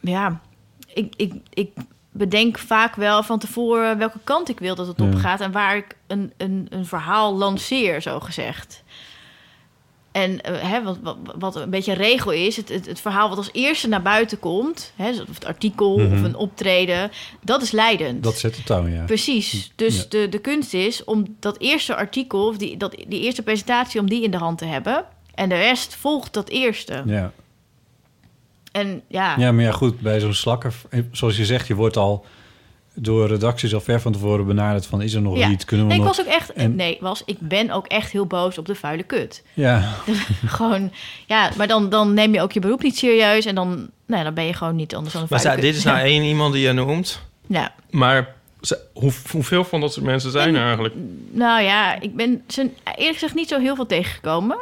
ja, 0.00 0.40
ik, 0.94 1.14
ik, 1.16 1.32
ik 1.52 1.70
bedenk 2.18 2.58
vaak 2.58 2.94
wel 2.94 3.22
van 3.22 3.38
tevoren 3.38 3.98
welke 3.98 4.18
kant 4.24 4.48
ik 4.48 4.58
wil 4.58 4.74
dat 4.74 4.86
het 4.86 4.98
Ja. 4.98 5.04
op 5.04 5.14
gaat 5.14 5.40
en 5.40 5.52
waar 5.52 5.76
ik 5.76 5.96
een, 6.06 6.32
een, 6.36 6.66
een 6.70 6.86
verhaal 6.86 7.36
lanceer, 7.36 8.02
zo 8.02 8.20
gezegd. 8.20 8.82
En 10.12 10.40
eh, 10.40 10.70
hè, 10.70 10.82
wat, 10.82 10.98
wat, 11.02 11.16
wat 11.38 11.56
een 11.56 11.70
beetje 11.70 11.90
een 11.92 11.96
regel 11.98 12.30
is, 12.30 12.56
het, 12.56 12.68
het, 12.68 12.86
het 12.86 13.00
verhaal 13.00 13.28
wat 13.28 13.38
als 13.38 13.48
eerste 13.52 13.88
naar 13.88 14.02
buiten 14.02 14.38
komt, 14.38 14.92
hè, 14.96 15.10
of 15.10 15.34
het 15.34 15.44
artikel 15.44 15.92
of 15.94 16.02
Mhm. 16.02 16.24
een 16.24 16.36
optreden, 16.36 17.10
dat 17.40 17.62
is 17.62 17.70
leidend. 17.70 18.22
Dat 18.22 18.38
zet 18.38 18.54
de 18.56 18.62
toon, 18.62 18.92
ja. 18.92 19.04
Precies. 19.04 19.72
Dus 19.74 19.96
Ja. 19.96 20.04
de, 20.08 20.28
de 20.28 20.38
kunst 20.38 20.74
is 20.74 21.04
om 21.04 21.36
dat 21.40 21.58
eerste 21.58 21.96
artikel, 21.96 22.46
of 22.46 22.56
die, 22.56 22.76
dat, 22.76 22.90
die 23.08 23.20
eerste 23.20 23.42
presentatie, 23.42 24.00
om 24.00 24.08
die 24.08 24.22
in 24.22 24.30
de 24.30 24.36
hand 24.36 24.58
te 24.58 24.64
hebben. 24.64 25.04
En 25.34 25.48
de 25.48 25.54
rest 25.56 25.94
volgt 25.94 26.32
dat 26.34 26.48
eerste. 26.48 27.02
Ja. 27.06 27.32
En 28.72 29.02
ja, 29.08 29.34
ja, 29.38 29.52
maar 29.52 29.64
ja, 29.64 29.72
goed, 29.72 30.00
bij 30.00 30.20
zo'n 30.20 30.34
slakker, 30.34 30.74
eh, 30.90 31.00
zoals 31.12 31.36
je 31.36 31.44
zegt, 31.44 31.66
je 31.66 31.74
wordt 31.74 31.96
al 31.96 32.24
door 32.94 33.26
redacties 33.28 33.74
al 33.74 33.80
ver 33.80 34.00
van 34.00 34.12
tevoren 34.12 34.46
benaderd 34.46 34.86
van, 34.86 35.02
is 35.02 35.14
er 35.14 35.22
nog 35.22 35.36
Ja. 35.36 35.48
iets? 35.50 35.64
Kunnen 35.64 35.86
we 35.86 35.92
Nee, 35.92 36.00
ik 36.00 36.06
nog... 36.08 36.16
was 36.16 36.26
ook 36.26 36.32
echt, 36.32 36.52
en- 36.52 36.76
nee, 36.76 36.98
was, 37.00 37.22
ik 37.26 37.36
ben 37.40 37.70
ook 37.70 37.86
echt 37.86 38.12
heel 38.12 38.26
boos 38.26 38.58
op 38.58 38.66
de 38.66 38.74
vuile 38.74 39.02
kut. 39.02 39.44
Ja, 39.54 39.94
gewoon, 40.46 40.92
ja, 41.26 41.50
maar 41.56 41.66
dan, 41.66 41.88
dan 41.88 42.14
neem 42.14 42.34
je 42.34 42.40
ook 42.42 42.52
je 42.52 42.60
beroep 42.60 42.82
niet 42.82 42.96
serieus 42.98 43.44
en 43.44 43.54
dan, 43.54 43.90
nee, 44.06 44.24
dan 44.24 44.34
ben 44.34 44.44
je 44.44 44.52
gewoon 44.54 44.76
niet 44.76 44.94
anders 44.94 45.12
dan 45.14 45.22
een 45.22 45.28
Maar 45.30 45.40
vuile 45.40 45.60
kut. 45.60 45.68
dit 45.70 45.78
is 45.78 45.84
nou 45.84 45.98
één 45.98 46.22
iemand 46.22 46.52
die 46.52 46.62
je 46.66 46.72
noemt. 46.72 47.22
Ja. 47.46 47.74
Maar 47.90 48.34
ze- 48.60 48.80
hoe, 48.92 49.12
hoeveel 49.30 49.64
van 49.64 49.80
dat 49.80 49.92
soort 49.92 50.06
mensen 50.06 50.30
zijn 50.30 50.54
er 50.54 50.64
eigenlijk? 50.64 50.94
Nou 51.30 51.62
ja, 51.62 52.00
ik 52.00 52.16
ben 52.16 52.42
ze 52.48 52.60
eerlijk 52.84 53.12
gezegd 53.18 53.34
niet 53.34 53.48
zo 53.48 53.58
heel 53.58 53.74
veel 53.74 53.86
tegengekomen. 53.86 54.58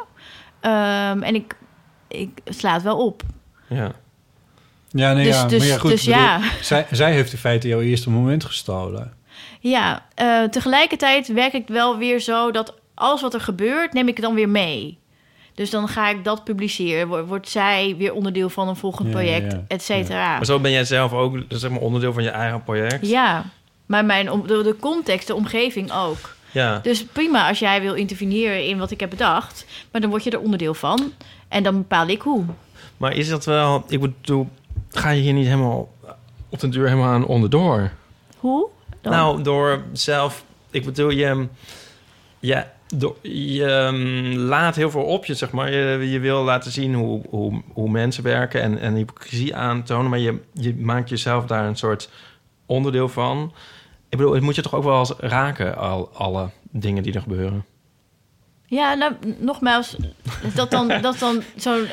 Ehm, 0.60 1.22
en 1.22 1.34
ik, 1.34 1.56
ik 2.08 2.30
sla 2.44 2.72
het 2.72 2.82
wel 2.82 3.04
op. 3.06 3.22
Ja. 3.68 3.92
ja, 4.90 5.12
nee, 5.12 5.24
Dus- 5.24 5.35
ja. 5.35 5.46
dus- 5.46 5.59
maar 5.59 5.68
ja, 5.68 5.79
goed, 5.79 5.90
dus 5.90 6.05
bedoel, 6.05 6.20
ja. 6.20 6.40
Zij, 6.62 6.87
zij 6.90 7.12
heeft 7.12 7.33
in 7.33 7.38
feite 7.38 7.68
jouw 7.68 7.81
eerste 7.81 8.11
moment 8.11 8.44
gestolen. 8.44 9.12
Ja, 9.61 10.07
eh, 10.14 10.42
tegelijkertijd 10.42 11.26
werk 11.33 11.52
ik 11.52 11.68
wel 11.68 11.98
weer 11.98 12.20
zo 12.20 12.50
dat 12.50 12.74
alles 12.94 13.20
wat 13.20 13.35
er 13.35 13.40
gebeurt, 13.40 13.92
neem 13.92 14.09
ik 14.09 14.20
dan 14.20 14.35
weer 14.35 14.48
mee. 14.48 14.98
Dus 15.55 15.70
dan 15.70 15.88
ga 15.88 16.09
ik 16.09 16.24
dat 16.24 16.44
publiceren. 16.44 17.09
Wo- 17.09 17.24
Wordt 17.24 17.48
zij 17.48 17.94
weer 17.98 18.12
onderdeel 18.12 18.48
van 18.48 18.68
een 18.68 18.76
volgend 18.76 19.09
Ja, 19.09 19.14
project, 19.14 19.52
ja, 19.52 19.62
et 19.68 19.83
cetera. 19.83 20.37
Maar 20.37 20.44
zo 20.44 20.59
ben 20.61 20.70
jij 20.70 20.85
zelf 20.85 21.12
ook 21.12 21.38
zeg 21.48 21.70
maar, 21.70 21.81
onderdeel 21.81 22.12
van 22.12 22.22
je 22.22 22.31
eigen 22.31 22.62
project. 22.62 23.07
Ja, 23.09 23.44
maar 23.87 24.05
mijn, 24.05 24.26
de 24.46 24.76
context, 24.81 25.26
de 25.26 25.35
omgeving 25.35 25.92
ook. 25.92 26.35
Ja. 26.50 26.79
Dus 26.83 27.05
prima 27.05 27.48
als 27.48 27.59
jij 27.59 27.81
wil 27.81 27.94
interveneren 27.94 28.66
in 28.66 28.79
wat 28.79 28.90
ik 28.90 29.00
heb 29.00 29.11
bedacht. 29.11 29.66
Maar 29.92 30.00
dan 30.00 30.11
word 30.11 30.24
je 30.24 30.31
er 30.31 30.40
onderdeel 30.40 30.74
van. 30.74 31.12
En 31.48 31.62
dan 31.62 31.74
bepaal 31.76 32.09
ik 32.09 32.20
hoe. 32.20 32.44
Maar 32.96 33.14
is 33.14 33.28
dat 33.28 33.44
wel... 33.44 33.85
Ik 33.88 34.00
bedoel, 34.00 34.48
ga 34.88 35.11
je 35.11 35.22
hier 35.22 35.32
niet 35.32 35.46
helemaal 35.46 35.88
op 36.48 36.61
den 36.61 36.70
duur 36.70 36.88
helemaal 36.88 37.12
aan 37.12 37.26
onderdoor? 37.26 37.90
Hoe? 38.38 38.68
Dan? 39.00 39.12
Nou, 39.12 39.42
door 39.42 39.82
zelf... 39.92 40.44
Ik 40.70 40.85
bedoel, 40.85 41.11
je... 41.11 41.46
Ja, 42.38 42.72
door, 42.94 43.16
je 43.22 43.64
ehm, 43.64 44.38
laat 44.38 44.76
heel 44.76 44.90
veel 44.90 45.04
op 45.04 45.24
je, 45.24 45.35
zeg 45.35 45.50
maar. 45.50 45.72
Je, 45.72 46.11
je 46.11 46.18
wil 46.18 46.42
laten 46.42 46.70
zien 46.70 46.94
hoe, 46.94 47.22
hoe, 47.28 47.62
hoe 47.72 47.90
mensen 47.90 48.22
werken 48.22 48.62
en, 48.62 48.78
en 48.78 48.94
hypocrisie 48.94 49.56
aantonen. 49.56 50.11
Maar 50.11 50.18
je, 50.18 50.40
je 50.52 50.74
maakt 50.74 51.09
jezelf 51.09 51.46
daar 51.46 51.66
een 51.66 51.76
soort 51.76 52.11
onderdeel 52.66 53.09
van. 53.09 53.52
Ik 54.09 54.18
bedoel, 54.18 54.35
het 54.35 54.42
moet 54.42 54.54
je 54.54 54.62
toch 54.62 54.74
ook 54.74 54.85
wel 54.85 54.98
eens 54.98 55.14
raken, 55.18 55.76
al, 55.76 56.11
alle 56.12 56.50
dingen 56.70 57.02
die 57.02 57.14
er 57.14 57.20
gebeuren? 57.20 57.64
Ja, 58.66 58.94
nou, 58.94 59.12
nogmaals, 59.38 59.96
dat 60.55 60.70
dan, 60.70 60.88
dat 61.02 61.18
dan 61.18 61.42
zo'n, 61.57 61.87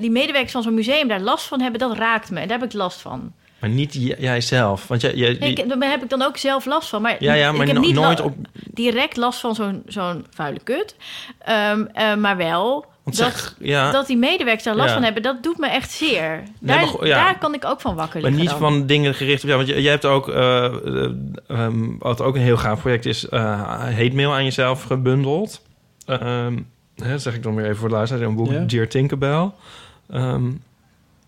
die 0.00 0.10
medewerkers 0.10 0.52
van 0.52 0.62
zo'n 0.62 0.74
museum 0.74 1.08
daar 1.08 1.20
last 1.20 1.46
van 1.46 1.60
hebben, 1.60 1.80
dat 1.80 1.96
raakt 1.96 2.30
me. 2.30 2.40
Daar 2.46 2.58
heb 2.58 2.64
ik 2.68 2.72
last 2.72 3.00
van. 3.00 3.32
Maar 3.58 3.70
niet 3.70 3.94
jijzelf. 4.18 4.86
Want 4.88 5.00
jij, 5.00 5.14
jij, 5.14 5.30
ik, 5.32 5.68
daar 5.80 5.90
heb 5.90 6.02
ik 6.02 6.08
dan 6.10 6.22
ook 6.22 6.36
zelf 6.36 6.64
last 6.64 6.88
van. 6.88 7.02
Maar, 7.02 7.16
Ja, 7.18 7.34
ja, 7.34 7.52
maar 7.52 7.60
ik 7.60 7.66
heb 7.66 7.76
no- 7.76 7.82
niet 7.82 7.94
nooit 7.94 8.20
op- 8.20 8.36
direct 8.52 9.16
last 9.16 9.40
van 9.40 9.54
zo'n 9.54 9.82
zo'n 9.86 10.26
vuile 10.30 10.58
kut. 10.64 10.96
Ehm, 11.38 11.84
eh, 11.92 12.14
maar 12.14 12.36
wel 12.36 12.84
Want 13.02 13.16
dat, 13.16 13.32
zeg, 13.32 13.54
ja. 13.58 13.90
dat 13.90 14.06
die 14.06 14.16
medewerkers 14.16 14.64
daar 14.64 14.74
last 14.76 14.88
Ja. 14.88 14.94
van 14.94 15.02
hebben, 15.02 15.22
dat 15.22 15.42
doet 15.42 15.58
me 15.58 15.66
echt 15.66 15.90
zeer. 15.90 16.30
Nee, 16.58 16.76
Daar, 16.76 16.86
maar 16.98 17.06
ja. 17.06 17.24
daar 17.24 17.38
kan 17.38 17.54
ik 17.54 17.64
ook 17.64 17.80
van 17.80 17.94
wakker 17.94 18.20
Maar 18.20 18.30
liggen 18.30 18.50
niet 18.50 18.60
dan. 18.60 18.70
van 18.70 18.86
dingen 18.86 19.14
gericht 19.14 19.42
op 19.42 19.48
jou. 19.48 19.64
Want 19.64 19.78
jij 19.78 19.90
hebt 19.90 20.04
ook, 20.04 20.28
eh, 20.28 20.64
eh, 20.64 21.10
ehm, 21.48 21.98
wat 21.98 22.20
ook 22.20 22.34
een 22.34 22.40
heel 22.40 22.56
gaaf 22.56 22.80
project 22.80 23.06
is, 23.06 23.28
eh 23.28 23.62
hate 23.94 24.10
mail 24.14 24.32
aan 24.32 24.44
jezelf 24.44 24.82
gebundeld. 24.82 25.62
Ehm, 26.06 26.58
hè, 26.96 27.18
zeg 27.18 27.34
ik 27.34 27.42
dan 27.42 27.54
weer 27.54 27.64
even 27.64 27.76
voor 27.76 27.88
de 27.88 27.94
luisteraar. 27.94 28.24
Een 28.26 28.34
boek, 28.34 28.50
Ja. 28.50 28.60
Dear 28.60 28.88
Tinkerbell. 28.88 29.50
Ehm, 30.10 30.50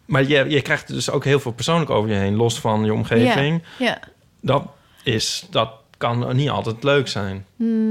maar 0.05 0.25
je, 0.25 0.45
je 0.49 0.63
krijgt 0.63 0.89
dus 0.89 1.11
ook 1.11 1.25
heel 1.25 1.41
veel 1.41 1.53
persoonlijk 1.53 1.91
over 1.91 2.11
je 2.11 2.17
heen, 2.17 2.37
los 2.37 2.61
van 2.61 2.85
je 2.85 2.93
omgeving. 2.93 3.63
Ja, 3.79 3.87
ja. 3.87 3.99
Dat, 4.41 4.67
is, 5.03 5.47
dat 5.51 5.71
kan 5.97 6.37
niet 6.37 6.51
altijd 6.51 6.83
leuk 6.83 7.09
zijn. 7.09 7.47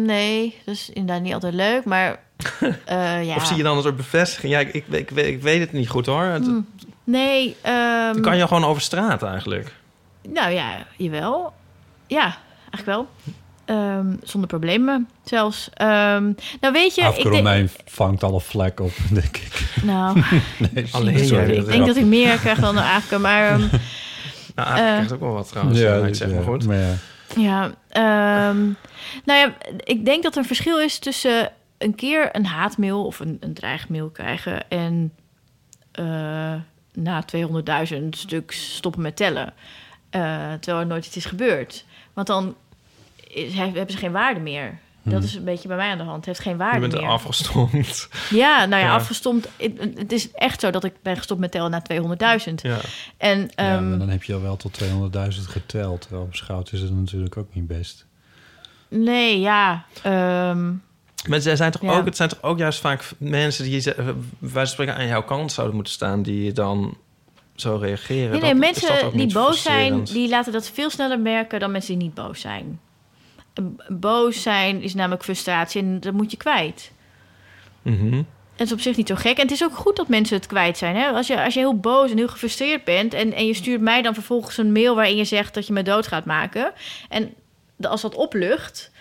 Nee, 0.06 0.56
dat 0.66 0.76
is 0.76 0.90
inderdaad 0.90 1.24
niet 1.24 1.34
altijd 1.34 1.54
leuk, 1.54 1.86
maar... 1.86 2.20
eh, 2.86 3.26
ja. 3.26 3.36
Of 3.36 3.46
zie 3.46 3.58
je 3.58 3.64
dan 3.64 3.76
een 3.78 3.84
soort 3.84 3.98
bevestiging? 3.98 4.54
Ja, 4.54 4.60
ik, 4.60 4.74
ik, 4.74 4.86
ik, 4.88 5.10
weet- 5.10 5.28
ik 5.28 5.42
weet 5.42 5.60
het 5.60 5.72
niet 5.72 5.90
goed 5.90 6.06
hoor. 6.06 6.24
Het, 6.24 6.46
Hm. 6.46 6.60
Nee, 7.04 7.56
ehm, 7.62 8.22
kan 8.22 8.38
je 8.38 8.48
gewoon 8.48 8.66
over 8.66 8.82
straat 8.82 9.24
eigenlijk. 9.24 9.74
Nou 10.30 10.52
ja, 10.52 10.86
jawel. 10.98 11.54
Ja, 12.08 12.38
eigenlijk 12.70 12.86
wel. 12.86 13.08
Ehm, 13.68 14.16
zonder 14.24 14.50
problemen 14.50 15.10
zelfs. 15.24 15.70
Ehm, 15.74 16.32
nou 16.62 16.74
weet 16.74 16.96
je... 16.96 17.04
Afke 17.06 17.30
Romein 17.30 17.70
vangt 17.86 18.24
alle 18.24 18.42
vlek 18.42 18.80
op, 18.80 18.92
denk 19.12 19.38
ik. 19.38 19.70
Nou, 19.84 20.22
nee, 20.74 20.88
Alleen 20.92 21.26
sorry, 21.26 21.50
ik 21.50 21.56
dat 21.58 21.66
denk 21.68 21.86
dat 21.86 21.96
ik 21.96 22.06
meer 22.06 22.38
krijg 22.38 22.60
dan 22.60 22.80
Aafke, 22.80 23.18
maar... 23.18 23.50
ehm, 23.50 23.68
Nou, 24.56 24.70
Eh. 24.70 24.76
krijgt 24.76 25.12
ook 25.14 25.20
wel 25.20 25.34
wat 25.34 25.50
trouwens. 25.50 25.80
Ja, 25.80 25.96
Ja, 25.96 26.02
dus, 26.02 26.18
zeg 26.18 26.30
ja, 26.30 26.36
maar 26.36 26.44
goed. 26.44 26.66
maar 26.68 26.78
ja. 26.78 26.94
Ja, 27.36 27.64
ehm, 27.90 28.58
nou 29.26 29.40
ja, 29.40 29.54
ik 29.84 30.06
denk 30.06 30.24
dat 30.24 30.32
er 30.34 30.40
een 30.40 30.46
verschil 30.46 30.80
is 30.80 31.00
tussen 31.00 31.52
een 31.78 31.96
keer 31.96 32.30
een 32.36 32.46
haatmail 32.46 33.06
of 33.06 33.20
een, 33.20 33.38
een 33.40 33.54
dreigmail 33.54 34.10
krijgen 34.10 34.70
en 34.70 35.14
eh, 35.92 36.54
na 36.94 37.24
200.000 37.94 38.10
stuks 38.10 38.76
stoppen 38.76 39.02
met 39.02 39.16
tellen. 39.16 39.54
Eh, 40.10 40.22
terwijl 40.60 40.80
er 40.80 40.88
nooit 40.88 41.06
iets 41.06 41.16
is 41.16 41.26
gebeurd. 41.26 41.86
Want 42.14 42.28
dan 42.28 42.56
is, 43.46 43.54
hebben 43.54 43.92
ze 43.92 43.98
geen 43.98 44.12
waarde 44.12 44.40
meer. 44.40 44.78
Dat 45.04 45.24
is 45.24 45.36
een 45.36 45.44
beetje 45.44 45.68
bij 45.68 45.78
mij 45.78 45.90
aan 45.92 45.98
de 45.98 46.04
hand. 46.04 46.16
Het 46.18 46.26
heeft 46.26 46.40
geen 46.40 46.52
Je 46.52 46.58
waarde 46.60 46.80
bent 46.80 46.94
er 46.94 47.00
meer. 47.02 47.10
afgestomd. 47.10 48.10
Ja, 48.30 48.66
nou 48.66 48.82
ja, 48.82 48.88
Ja. 48.88 48.94
afgestomd. 48.96 49.48
Het, 49.58 49.72
het 49.98 50.12
is 50.12 50.32
echt 50.32 50.60
zo 50.60 50.70
dat 50.72 50.84
ik 50.84 50.94
ben 51.02 51.18
gestopt 51.18 51.40
met 51.40 51.52
tellen 51.52 51.72
na 51.72 51.82
200.000. 51.82 52.54
Ja. 52.62 52.78
En 53.18 53.40
ja, 53.40 53.48
ehm, 53.56 53.90
maar 53.90 53.98
dan 54.00 54.10
heb 54.10 54.24
je 54.24 54.34
al 54.34 54.42
wel 54.42 54.56
tot 54.58 54.74
200.000 54.74 55.48
geteld. 55.48 56.02
Terwijl 56.02 56.28
beschouwd 56.28 56.72
is 56.72 56.82
het 56.82 56.96
natuurlijk 56.96 57.38
ook 57.38 57.48
niet 57.54 57.68
best. 57.68 58.06
nee, 58.88 59.40
ja. 59.40 59.86
ehm, 60.04 60.72
Maar 61.28 61.42
zij 61.42 61.56
zijn 61.56 61.72
toch 61.72 61.82
Ja. 61.82 61.98
ook, 61.98 62.06
het 62.06 62.16
zijn 62.16 62.30
toch 62.30 62.42
ook 62.44 62.58
juist 62.58 62.80
vaak 62.80 63.10
mensen 63.18 63.64
die 63.64 63.80
ze- 63.80 63.96
wij 64.40 64.52
van 64.52 64.68
spreken 64.68 64.96
aan 64.96 65.08
jouw 65.08 65.24
kant 65.24 65.52
zouden 65.52 65.76
moeten 65.76 65.94
staan, 65.94 66.24
die 66.24 66.52
dan 66.52 66.98
zo 67.56 67.76
reageren. 67.76 68.32
Nee, 68.32 68.42
nee, 68.42 68.52
dat 68.52 68.60
mensen 68.60 69.12
die 69.18 69.34
boos 69.34 69.62
zijn, 69.62 70.04
die 70.04 70.30
laten 70.30 70.52
dat 70.54 70.70
veel 70.70 70.90
sneller 70.90 71.20
merken 71.20 71.60
dan 71.60 71.72
mensen 71.72 71.94
die 71.98 72.04
niet 72.08 72.14
boos 72.16 72.40
zijn. 72.42 72.80
Boos 73.88 74.42
zijn 74.42 74.82
is 74.82 74.94
namelijk 74.94 75.24
frustratie 75.24 75.82
en 75.82 76.00
dat 76.00 76.14
moet 76.14 76.32
je 76.32 76.38
kwijt. 76.38 76.92
En 77.84 78.64
het 78.64 78.68
is 78.68 78.72
op 78.74 78.80
zich 78.80 78.98
niet 78.98 79.08
zo 79.08 79.16
gek. 79.16 79.36
En 79.38 79.42
het 79.44 79.52
is 79.52 79.64
ook 79.64 79.76
goed 79.76 79.96
dat 79.96 80.08
mensen 80.08 80.38
het 80.38 80.48
kwijt 80.48 80.78
zijn. 80.78 80.96
Hè? 80.96 81.08
Als, 81.10 81.28
je, 81.28 81.44
als 81.44 81.54
je 81.54 81.60
heel 81.60 81.80
boos 81.80 82.12
en 82.12 82.18
heel 82.18 82.28
gefrustreerd 82.28 82.84
bent... 82.84 83.14
En, 83.14 83.34
en 83.34 83.46
je 83.46 83.54
stuurt 83.54 83.82
mij 83.82 84.02
dan 84.02 84.14
vervolgens 84.14 84.58
een 84.58 84.72
mail 84.72 84.96
waarin 84.96 85.16
je 85.16 85.26
zegt 85.26 85.54
dat 85.54 85.68
je 85.68 85.74
me 85.74 85.84
dood 85.84 86.08
gaat 86.08 86.26
maken... 86.26 86.72
en 87.10 87.34
als 87.82 88.02
dat 88.02 88.16
oplucht... 88.16 88.92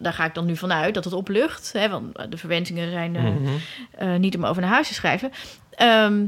daar 0.00 0.12
ga 0.12 0.24
ik 0.24 0.34
dan 0.34 0.46
nu 0.46 0.56
vanuit 0.56 0.94
dat 0.94 1.04
het 1.04 1.12
oplucht... 1.12 1.72
Hè, 1.72 1.88
want 1.88 2.30
de 2.30 2.36
verwensingen 2.36 2.90
zijn 2.90 3.16
eh, 3.16 3.22
Mhm. 3.24 3.48
eh, 3.90 4.14
niet 4.16 4.36
om 4.36 4.44
over 4.44 4.62
naar 4.62 4.70
huis 4.70 4.88
te 4.88 4.94
schrijven... 4.94 5.30
Ehm, 5.70 6.24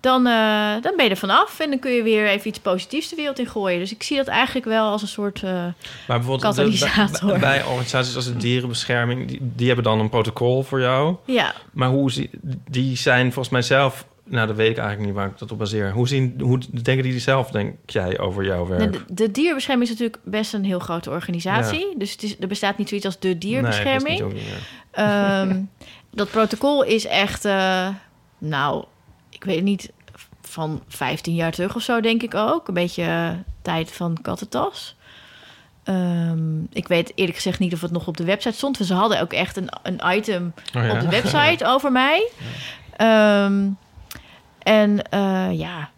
dan, 0.00 0.26
eh, 0.26 0.72
dan 0.82 0.92
ben 0.96 1.04
je 1.04 1.10
er 1.10 1.16
vanaf 1.16 1.60
en 1.60 1.70
dan 1.70 1.78
kun 1.78 1.90
je 1.92 2.02
weer 2.02 2.26
even 2.28 2.48
iets 2.48 2.58
positiefs 2.58 3.08
de 3.08 3.16
wereld 3.16 3.38
in 3.38 3.46
gooien. 3.46 3.78
Dus 3.78 3.92
ik 3.92 4.02
zie 4.02 4.16
dat 4.16 4.26
eigenlijk 4.26 4.66
wel 4.66 4.88
als 4.90 5.02
een 5.02 5.08
soort... 5.08 5.42
eh, 5.42 5.50
Maar 5.52 5.74
bijvoorbeeld 6.06 6.54
de- 6.56 7.26
bij, 7.26 7.38
bij 7.38 7.64
organisaties 7.64 8.16
als 8.16 8.24
de 8.24 8.36
dierenbescherming, 8.36 9.28
die, 9.28 9.38
die 9.40 9.66
hebben 9.66 9.84
dan 9.84 10.00
een 10.00 10.08
protocol 10.08 10.62
voor 10.62 10.80
jou. 10.80 11.16
ja, 11.24 11.54
Maar 11.72 11.88
hoe 11.88 12.10
zie, 12.10 12.30
die 12.70 12.96
zijn 12.96 13.24
volgens 13.32 13.48
mij 13.48 13.62
zelf, 13.62 14.06
nou 14.24 14.46
dat 14.46 14.56
weet 14.56 14.70
ik 14.70 14.76
eigenlijk 14.78 15.06
niet 15.06 15.16
waar 15.18 15.26
ik 15.28 15.38
dat 15.38 15.52
op 15.52 15.58
baseer. 15.58 15.92
Hoe, 15.92 16.08
zien, 16.08 16.34
hoe 16.40 16.58
denken 16.82 17.02
die 17.04 17.18
zelf, 17.20 17.50
denk 17.50 17.74
jij, 17.86 18.18
over 18.18 18.44
jouw 18.44 18.66
werk? 18.66 18.92
De, 18.92 19.00
de 19.14 19.30
dierbescherming 19.30 19.90
is 19.90 19.98
natuurlijk 19.98 20.24
best 20.24 20.52
een 20.54 20.64
heel 20.64 20.78
grote 20.78 21.10
organisatie. 21.10 21.94
Dus 21.98 22.12
het 22.12 22.22
is, 22.22 22.36
er 22.40 22.48
bestaat 22.48 22.78
niet 22.78 22.88
zoiets 22.88 23.06
als 23.06 23.18
de 23.18 23.38
dierbescherming. 23.38 24.02
Nee, 24.08 24.18
dat 24.18 24.32
is 24.32 24.34
niet 24.34 24.44
ook 24.44 24.54
niet, 24.54 24.62
ja. 24.92 25.40
Ehm, 25.42 25.60
dat 26.20 26.30
protocol 26.30 26.84
is 26.84 27.06
echt, 27.06 27.44
eh, 27.44 27.88
nou, 28.38 28.84
ik 29.40 29.46
weet 29.46 29.62
niet, 29.62 29.90
van 30.40 30.82
15 30.88 31.34
jaar 31.34 31.52
terug 31.52 31.76
of 31.76 31.82
zo, 31.82 32.00
denk 32.00 32.22
ik 32.22 32.34
ook. 32.34 32.68
Een 32.68 32.74
beetje 32.74 33.02
eh, 33.02 33.30
tijd 33.62 33.92
van 33.92 34.18
kattentas. 34.22 34.96
Ehm, 35.84 36.62
ik 36.72 36.88
weet 36.88 37.12
eerlijk 37.14 37.36
gezegd 37.36 37.58
niet 37.58 37.72
of 37.72 37.80
het 37.80 37.90
nog 37.90 38.06
op 38.06 38.16
de 38.16 38.24
website 38.24 38.56
stond. 38.56 38.76
Ze 38.76 38.94
hadden 38.94 39.20
ook 39.20 39.32
echt 39.32 39.56
een, 39.56 39.68
een 39.82 40.00
item 40.16 40.52
Oh 40.76 40.84
ja? 40.84 40.92
op 40.92 41.00
de 41.00 41.08
website 41.20 41.66
over 41.66 41.92
mij. 41.92 42.30
Ehm, 42.96 43.68
en 44.58 45.02
eh, 45.10 45.58
ja, 45.58 45.90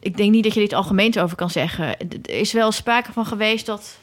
ik 0.00 0.16
denk 0.16 0.30
niet 0.30 0.44
dat 0.44 0.54
je 0.54 0.60
dit 0.60 0.72
algemeens 0.72 1.18
over 1.18 1.36
kan 1.36 1.50
zeggen. 1.50 1.98
Er 1.98 2.30
is 2.30 2.52
wel 2.52 2.72
sprake 2.72 3.12
van 3.12 3.26
geweest 3.26 3.66
dat 3.66 3.98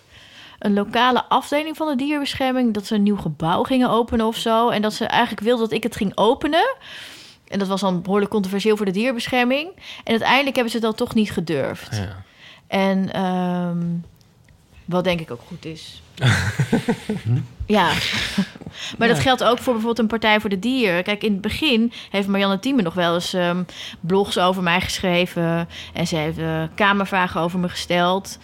een 0.60 0.74
lokale 0.74 1.24
afdeling 1.24 1.78
van 1.78 1.88
de 1.88 1.96
dierbescherming... 1.96 2.74
dat 2.74 2.86
ze 2.86 2.96
een 2.96 3.04
nieuw 3.04 3.18
gebouw 3.18 3.64
gingen 3.64 3.90
openen 3.90 4.26
of 4.26 4.38
zo. 4.38 4.70
En 4.70 4.82
dat 4.82 4.94
ze 4.94 5.06
eigenlijk 5.06 5.42
wilden 5.42 5.66
dat 5.66 5.78
ik 5.78 5.84
het 5.84 5.96
ging 5.96 6.12
openen. 6.16 6.76
En 7.48 7.60
dat 7.60 7.68
was 7.68 7.82
dan 7.82 8.02
behoorlijk 8.02 8.32
controversieel 8.32 8.78
voor 8.78 8.86
de 8.86 8.92
dierbescherming. 8.92 9.70
En 10.04 10.12
uiteindelijk 10.12 10.56
hebben 10.56 10.74
ze 10.74 10.80
dat 10.80 10.98
toch 10.98 11.14
niet 11.14 11.32
gedurfd. 11.32 11.96
Ja. 11.96 12.24
En 12.68 13.14
ehm, 13.14 13.84
wat 14.86 15.04
denk 15.04 15.20
ik 15.20 15.32
ook 15.32 15.42
goed 15.48 15.66
is. 15.66 16.02
ja. 17.66 17.92
maar 18.98 19.08
dat 19.08 19.20
geldt 19.20 19.44
ook 19.44 19.58
voor 19.58 19.74
bijvoorbeeld 19.74 20.00
een 20.00 20.08
Partij 20.08 20.40
voor 20.40 20.50
de 20.50 20.60
Dier. 20.60 21.04
Kijk, 21.04 21.24
in 21.24 21.32
het 21.32 21.42
begin 21.42 21.92
heeft 22.10 22.28
Marianne 22.28 22.60
Thieme 22.60 22.82
nog 22.82 22.94
wel 22.94 23.14
eens 23.14 23.34
ehm, 23.34 23.64
blogs 24.00 24.38
over 24.38 24.64
mij 24.64 24.82
geschreven. 24.82 25.68
En 25.94 26.08
ze 26.08 26.16
heeft 26.16 26.38
eh, 26.38 26.64
kamervragen 26.76 27.42
over 27.42 27.60
me 27.60 27.70
gesteld. 27.70 28.38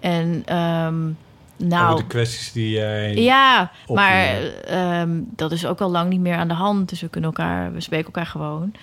En 0.00 0.42
ehm, 0.44 1.10
nou... 1.56 1.92
Over 1.92 2.02
de 2.02 2.08
kwesties 2.08 2.52
die 2.52 2.70
jij... 2.70 3.14
Ja, 3.14 3.70
maar 3.86 4.42
ehm, 4.64 5.20
dat 5.36 5.52
is 5.52 5.66
ook 5.66 5.80
al 5.80 5.90
lang 5.90 6.10
niet 6.10 6.20
meer 6.20 6.36
aan 6.36 6.48
de 6.48 6.54
hand. 6.54 6.88
Dus 6.88 7.00
we 7.00 7.08
kunnen 7.08 7.30
elkaar, 7.30 7.72
we 7.72 7.80
spreken 7.80 8.06
elkaar 8.06 8.26
gewoon. 8.26 8.74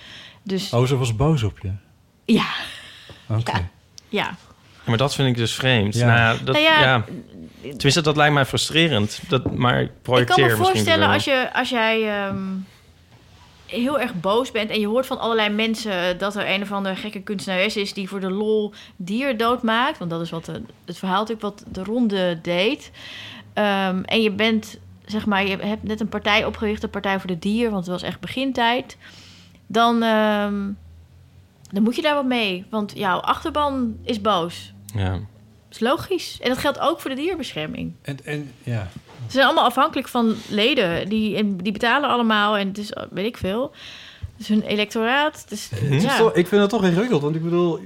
Dus 0.44 0.74
Oh, 0.74 0.86
ze 0.86 0.98
was 0.98 1.16
boos 1.16 1.44
op 1.44 1.60
je? 1.60 1.72
ja, 2.26 2.48
Oké. 3.28 3.52
Ja. 3.52 3.62
ja. 4.10 4.36
Maar 4.84 4.98
dat 4.98 5.16
vind 5.16 5.28
ik 5.28 5.36
dus 5.36 5.56
vreemd. 5.56 5.96
Ja. 5.96 6.06
Nou 6.06 6.18
ja, 6.18 6.44
dat, 6.44 6.56
Nou 6.56 6.60
ja, 6.60 6.82
ja, 6.82 7.04
Tenminste, 7.62 8.02
dat 8.02 8.16
lijkt 8.16 8.34
mij 8.34 8.46
frustrerend. 8.46 9.20
Dat, 9.28 9.56
maar 9.56 9.82
ik 9.82 9.88
Ik 9.88 10.02
projecteer 10.02 10.48
kan 10.48 10.58
me 10.60 10.66
voorstellen 10.66 11.10
als, 11.10 11.24
je, 11.24 11.50
als 11.54 11.70
jij 11.70 12.26
ehm, 12.26 12.38
heel 13.74 14.00
erg 14.00 14.14
boos 14.20 14.52
bent 14.52 14.70
en 14.70 14.80
je 14.80 14.88
hoort 14.88 15.06
van 15.06 15.20
allerlei 15.20 15.50
mensen 15.50 16.18
dat 16.18 16.36
er 16.36 16.50
een 16.50 16.62
of 16.62 16.72
andere 16.72 16.96
gekke 16.96 17.22
kunstenares 17.22 17.76
is 17.78 17.94
die 17.94 18.08
voor 18.10 18.20
de 18.20 18.32
lol 18.32 18.74
dier 18.96 19.38
doodmaakt. 19.38 19.98
Want 19.98 20.12
dat 20.12 20.22
is 20.22 20.30
wat 20.30 20.46
de- 20.46 20.62
het 20.86 20.98
verhaal 20.98 21.20
natuurlijk 21.26 21.42
wat 21.42 21.64
de 21.72 21.84
ronde 21.84 22.40
deed. 22.42 22.92
Ehm, 23.54 24.02
en 24.04 24.22
je 24.22 24.32
bent, 24.32 24.78
zeg 25.06 25.26
maar, 25.26 25.48
je 25.48 25.58
hebt 25.58 25.84
net 25.84 26.00
een 26.02 26.10
partij 26.10 26.46
opgericht, 26.46 26.82
de 26.82 26.88
Partij 26.88 27.20
voor 27.20 27.28
de 27.30 27.40
Dier, 27.40 27.70
want 27.72 27.86
het 27.86 27.94
was 27.94 28.04
echt 28.04 28.20
begintijd. 28.20 28.98
Dan, 29.68 30.04
ehm, 30.04 30.70
dan 31.72 31.84
moet 31.84 31.96
je 31.96 32.02
daar 32.02 32.16
wat 32.16 32.26
mee, 32.26 32.66
want 32.70 32.92
jouw 32.96 33.18
achterban 33.20 33.98
is 34.04 34.22
boos. 34.22 34.74
Ja. 34.96 35.12
Dat 35.12 35.22
is 35.70 35.80
logisch. 35.80 36.40
En 36.42 36.50
dat 36.50 36.58
geldt 36.58 36.80
ook 36.80 37.00
voor 37.00 37.10
de 37.10 37.16
dierbescherming. 37.16 37.94
En, 38.02 38.18
en 38.26 38.52
ja, 38.64 38.88
Ze 39.26 39.32
zijn 39.32 39.46
allemaal 39.46 39.66
afhankelijk 39.66 40.08
van 40.08 40.36
leden. 40.50 41.10
Die, 41.10 41.56
die 41.56 41.72
betalen 41.72 42.10
allemaal 42.10 42.58
en 42.58 42.68
het 42.68 42.78
is, 42.78 42.94
weet 43.12 43.26
ik 43.26 43.38
veel. 43.38 43.72
Het 44.20 44.42
is 44.42 44.48
hun 44.48 44.62
electoraat. 44.62 45.46
Is 45.50 45.70
ja. 45.90 46.18
toch- 46.18 46.34
ik 46.34 46.48
vind 46.48 46.62
het 46.62 46.70
toch 46.70 46.84
ingewikkeld, 46.84 47.22
want 47.22 47.36
ik 47.36 47.44
bedoel... 47.44 47.80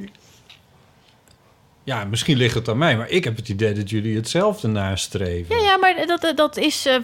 Ja, 1.83 2.05
misschien 2.05 2.37
ligt 2.37 2.55
het 2.55 2.69
aan 2.69 2.77
mij, 2.77 2.97
maar 2.97 3.09
ik 3.09 3.23
heb 3.23 3.35
het 3.35 3.49
idee 3.49 3.73
dat 3.73 3.89
jullie 3.89 4.15
hetzelfde 4.15 4.67
nastreven. 4.67 5.55
ja, 5.55 5.61
ja, 5.61 5.77
maar 5.77 6.05
dat, 6.07 6.33
dat 6.35 6.57
is 6.57 6.85
eh, 6.85 6.95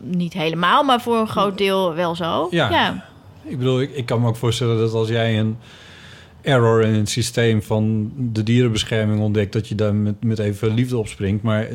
niet 0.00 0.32
helemaal, 0.32 0.82
maar 0.84 1.00
voor 1.00 1.16
een 1.16 1.28
groot 1.28 1.58
deel 1.58 1.94
wel 1.94 2.14
zo. 2.14 2.48
Ja. 2.50 2.70
ja. 2.70 3.04
Ik 3.42 3.58
bedoel, 3.58 3.80
ik, 3.80 3.94
ik 3.94 4.06
kan 4.06 4.20
me 4.20 4.28
ook 4.28 4.36
voorstellen 4.36 4.78
dat 4.78 4.92
als 4.92 5.08
jij 5.08 5.38
een 5.38 5.58
error 6.40 6.82
in 6.82 6.94
het 6.94 7.08
systeem 7.08 7.62
van 7.62 8.12
de 8.16 8.42
dierenbescherming 8.42 9.20
ontdekt... 9.20 9.52
dat 9.52 9.68
je 9.68 9.74
daar 9.74 9.94
met, 9.94 10.24
met 10.24 10.38
even 10.38 10.74
liefde 10.74 10.96
op 10.96 11.08
springt. 11.08 11.42
Maar 11.42 11.68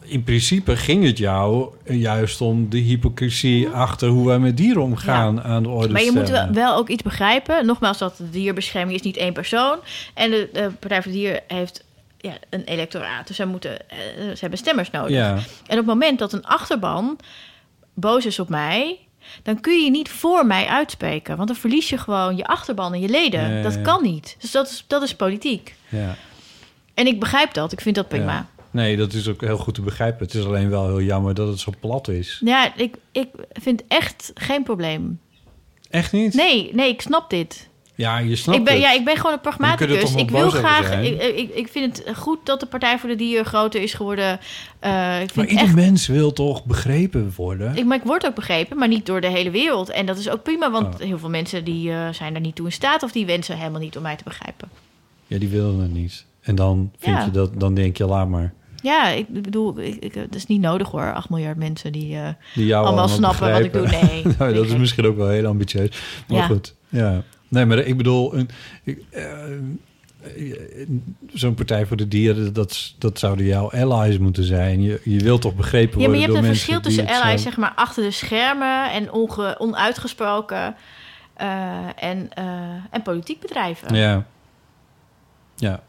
in 0.00 0.24
principe 0.24 0.76
ging 0.76 1.04
het 1.04 1.18
jou 1.18 1.72
juist 1.84 2.40
om 2.40 2.70
de 2.70 2.78
hypocrisie 2.78 3.68
achter 3.68 4.08
hoe 4.08 4.26
wij 4.26 4.38
met 4.38 4.56
dieren 4.56 4.82
omgaan 4.82 5.42
aan 5.42 5.62
de 5.62 5.68
orde 5.68 5.92
Maar 5.92 6.02
je 6.02 6.12
moet 6.12 6.26
stellen. 6.26 6.54
wel, 6.54 6.64
wel 6.64 6.76
ook 6.76 6.88
iets 6.88 7.02
begrijpen. 7.02 7.66
Nogmaals, 7.66 7.98
dat 7.98 8.16
de 8.16 8.30
dierbescherming 8.30 8.98
is 8.98 9.04
niet 9.04 9.16
één 9.16 9.32
persoon. 9.32 9.78
En 10.14 10.30
de, 10.30 10.48
de 10.52 10.70
Partij 10.78 11.02
voor 11.02 11.12
de 11.12 11.18
Dieren 11.18 11.42
heeft 11.46 11.84
ja, 12.18 12.32
een 12.50 12.64
electoraat. 12.64 13.26
Dus 13.26 13.36
zij 13.36 13.46
moeten, 13.46 13.90
eh, 13.90 13.98
ze 14.16 14.38
hebben 14.40 14.58
stemmers 14.58 14.90
nodig. 14.90 15.16
Ja. 15.16 15.32
En 15.32 15.38
op 15.70 15.76
het 15.76 15.86
moment 15.86 16.18
dat 16.18 16.32
een 16.32 16.44
achterban 16.44 17.18
boos 17.94 18.26
is 18.26 18.38
op 18.38 18.48
mij... 18.48 18.98
dan 19.42 19.60
kun 19.60 19.84
je 19.84 19.90
niet 19.90 20.08
voor 20.08 20.46
mij 20.46 20.66
uitspreken. 20.66 21.36
Want 21.36 21.48
dan 21.48 21.56
verlies 21.56 21.88
je 21.88 21.98
gewoon 21.98 22.36
je 22.36 22.44
achterban 22.44 22.94
en 22.94 23.00
je 23.00 23.08
leden. 23.08 23.62
Dat 23.62 23.82
kan 23.82 24.02
niet. 24.02 24.36
Dus 24.40 24.50
dat 24.50 24.68
is, 24.68 24.84
dat 24.86 25.02
is 25.02 25.14
politiek. 25.14 25.74
Ja. 25.88 26.14
En 26.94 27.06
ik 27.06 27.20
begrijp 27.20 27.54
dat. 27.54 27.72
Ik 27.72 27.80
vind 27.80 27.94
dat 27.94 28.08
prima. 28.08 28.46
Nee, 28.72 28.96
dat 28.96 29.12
is 29.12 29.28
ook 29.28 29.40
heel 29.40 29.56
goed 29.58 29.74
te 29.74 29.82
begrijpen. 29.82 30.26
Het 30.26 30.34
is 30.34 30.44
alleen 30.44 30.70
wel 30.70 30.86
heel 30.86 31.02
jammer 31.02 31.34
dat 31.34 31.48
het 31.48 31.58
zo 31.58 31.72
plat 31.80 32.08
is. 32.08 32.40
Ja, 32.44 32.76
ik, 32.76 32.96
ik 33.12 33.28
vind 33.52 33.82
echt 33.88 34.30
geen 34.34 34.62
probleem. 34.62 35.20
Echt 35.90 36.12
niet? 36.12 36.34
Nee, 36.34 36.70
nee, 36.74 36.88
ik 36.88 37.00
snap 37.00 37.30
dit. 37.30 37.68
Ja, 37.94 38.18
je 38.18 38.36
snapt 38.36 38.58
ik 38.58 38.64
ben, 38.64 38.74
het. 38.74 38.82
Ja, 38.82 38.92
ik 38.92 39.04
ben 39.04 39.16
gewoon 39.16 39.32
een 39.32 39.38
Maar 39.42 39.52
pragmaticus. 39.56 40.14
Ik 40.14 40.30
wil 40.30 40.50
graag. 40.50 41.02
Ik, 41.02 41.22
ik, 41.22 41.54
ik 41.54 41.68
vind 41.68 41.96
het 42.04 42.16
goed 42.16 42.38
dat 42.44 42.60
de 42.60 42.66
Partij 42.66 42.98
voor 42.98 43.08
de 43.08 43.16
Dieren 43.16 43.44
groter 43.44 43.82
is 43.82 43.94
geworden. 43.94 44.26
Eh, 44.78 44.90
ik 45.20 45.34
Maar 45.34 45.44
vind 45.46 45.48
ieder 45.50 45.64
echt. 45.64 45.74
mens 45.74 46.06
wil 46.06 46.32
toch 46.32 46.64
begrepen 46.64 47.32
worden? 47.36 47.76
Ik, 47.76 47.84
maar 47.84 47.96
ik 47.96 48.02
word 48.04 48.26
ook 48.26 48.34
begrepen, 48.34 48.76
maar 48.78 48.88
niet 48.88 49.06
door 49.06 49.20
de 49.20 49.28
hele 49.30 49.50
wereld. 49.50 49.90
En 49.90 50.06
dat 50.06 50.18
is 50.18 50.28
ook 50.28 50.42
prima, 50.42 50.70
want 50.70 50.94
Oh. 50.94 51.00
heel 51.00 51.18
veel 51.18 51.28
mensen 51.28 51.64
die, 51.64 51.90
eh, 51.90 52.08
zijn 52.12 52.32
daar 52.32 52.42
niet 52.42 52.54
toe 52.54 52.66
in 52.66 52.72
staat... 52.72 53.02
of 53.02 53.12
die 53.12 53.26
wensen 53.26 53.56
helemaal 53.58 53.80
niet 53.80 53.96
om 53.96 54.02
mij 54.02 54.16
te 54.16 54.24
begrijpen. 54.24 54.68
Ja, 55.26 55.38
die 55.38 55.48
willen 55.48 55.78
het 55.78 55.92
niet. 55.92 56.24
En 56.40 56.54
dan, 56.54 56.92
vind 56.98 57.16
Ja. 57.16 57.24
je 57.24 57.30
dat, 57.30 57.60
dan 57.60 57.74
denk 57.74 57.96
je, 57.96 58.04
laat 58.04 58.28
maar. 58.28 58.52
Ja, 58.82 59.08
ik 59.08 59.42
bedoel, 59.42 59.80
ik, 59.80 59.94
ik, 59.94 60.14
het 60.14 60.34
is 60.34 60.46
niet 60.46 60.60
nodig 60.60 60.88
hoor. 60.90 61.12
8 61.14 61.28
miljard 61.30 61.56
mensen 61.56 61.92
die, 61.92 62.16
eh, 62.16 62.28
Die 62.54 62.66
jou 62.66 62.86
allemaal 62.86 63.08
snappen 63.08 63.52
wat 63.52 63.60
ik 63.60 63.72
doe. 63.72 63.86
Nee, 63.88 64.22
nou, 64.38 64.54
dat 64.54 64.66
is 64.66 64.76
misschien 64.76 65.06
ook 65.06 65.16
wel 65.16 65.28
heel 65.28 65.46
ambitieus. 65.46 66.02
Maar 66.28 66.38
Ja. 66.38 66.46
goed, 66.46 66.74
ja. 66.88 67.22
Nee, 67.48 67.64
maar 67.66 67.78
ik 67.78 67.96
bedoel, 67.96 68.36
een, 68.36 68.50
eh, 69.10 69.24
zo'n 71.32 71.54
Partij 71.54 71.86
voor 71.86 71.96
de 71.96 72.08
Dieren, 72.08 72.52
dat, 72.52 72.94
dat 72.98 73.18
zouden 73.18 73.46
jouw 73.46 73.70
allies 73.70 74.18
moeten 74.18 74.44
zijn. 74.44 74.82
Je, 74.82 75.00
je 75.04 75.18
wilt 75.18 75.40
toch 75.40 75.54
begrepen 75.54 76.00
Ja, 76.00 76.08
maar 76.08 76.16
worden 76.16 76.20
je 76.20 76.26
hebt 76.34 76.48
een 76.48 76.54
verschil 76.54 76.80
tussen 76.80 77.06
allies, 77.06 77.42
zeg 77.42 77.56
maar, 77.56 77.72
achter 77.74 78.02
de 78.02 78.10
schermen 78.10 78.92
en 78.92 79.12
onge, 79.12 79.58
onuitgesproken 79.58 80.74
eh, 81.34 81.48
en, 81.96 82.28
en 82.90 83.02
politiek 83.02 83.40
bedrijven. 83.40 83.94
Ja. 83.94 84.26
Ja. 85.56 85.82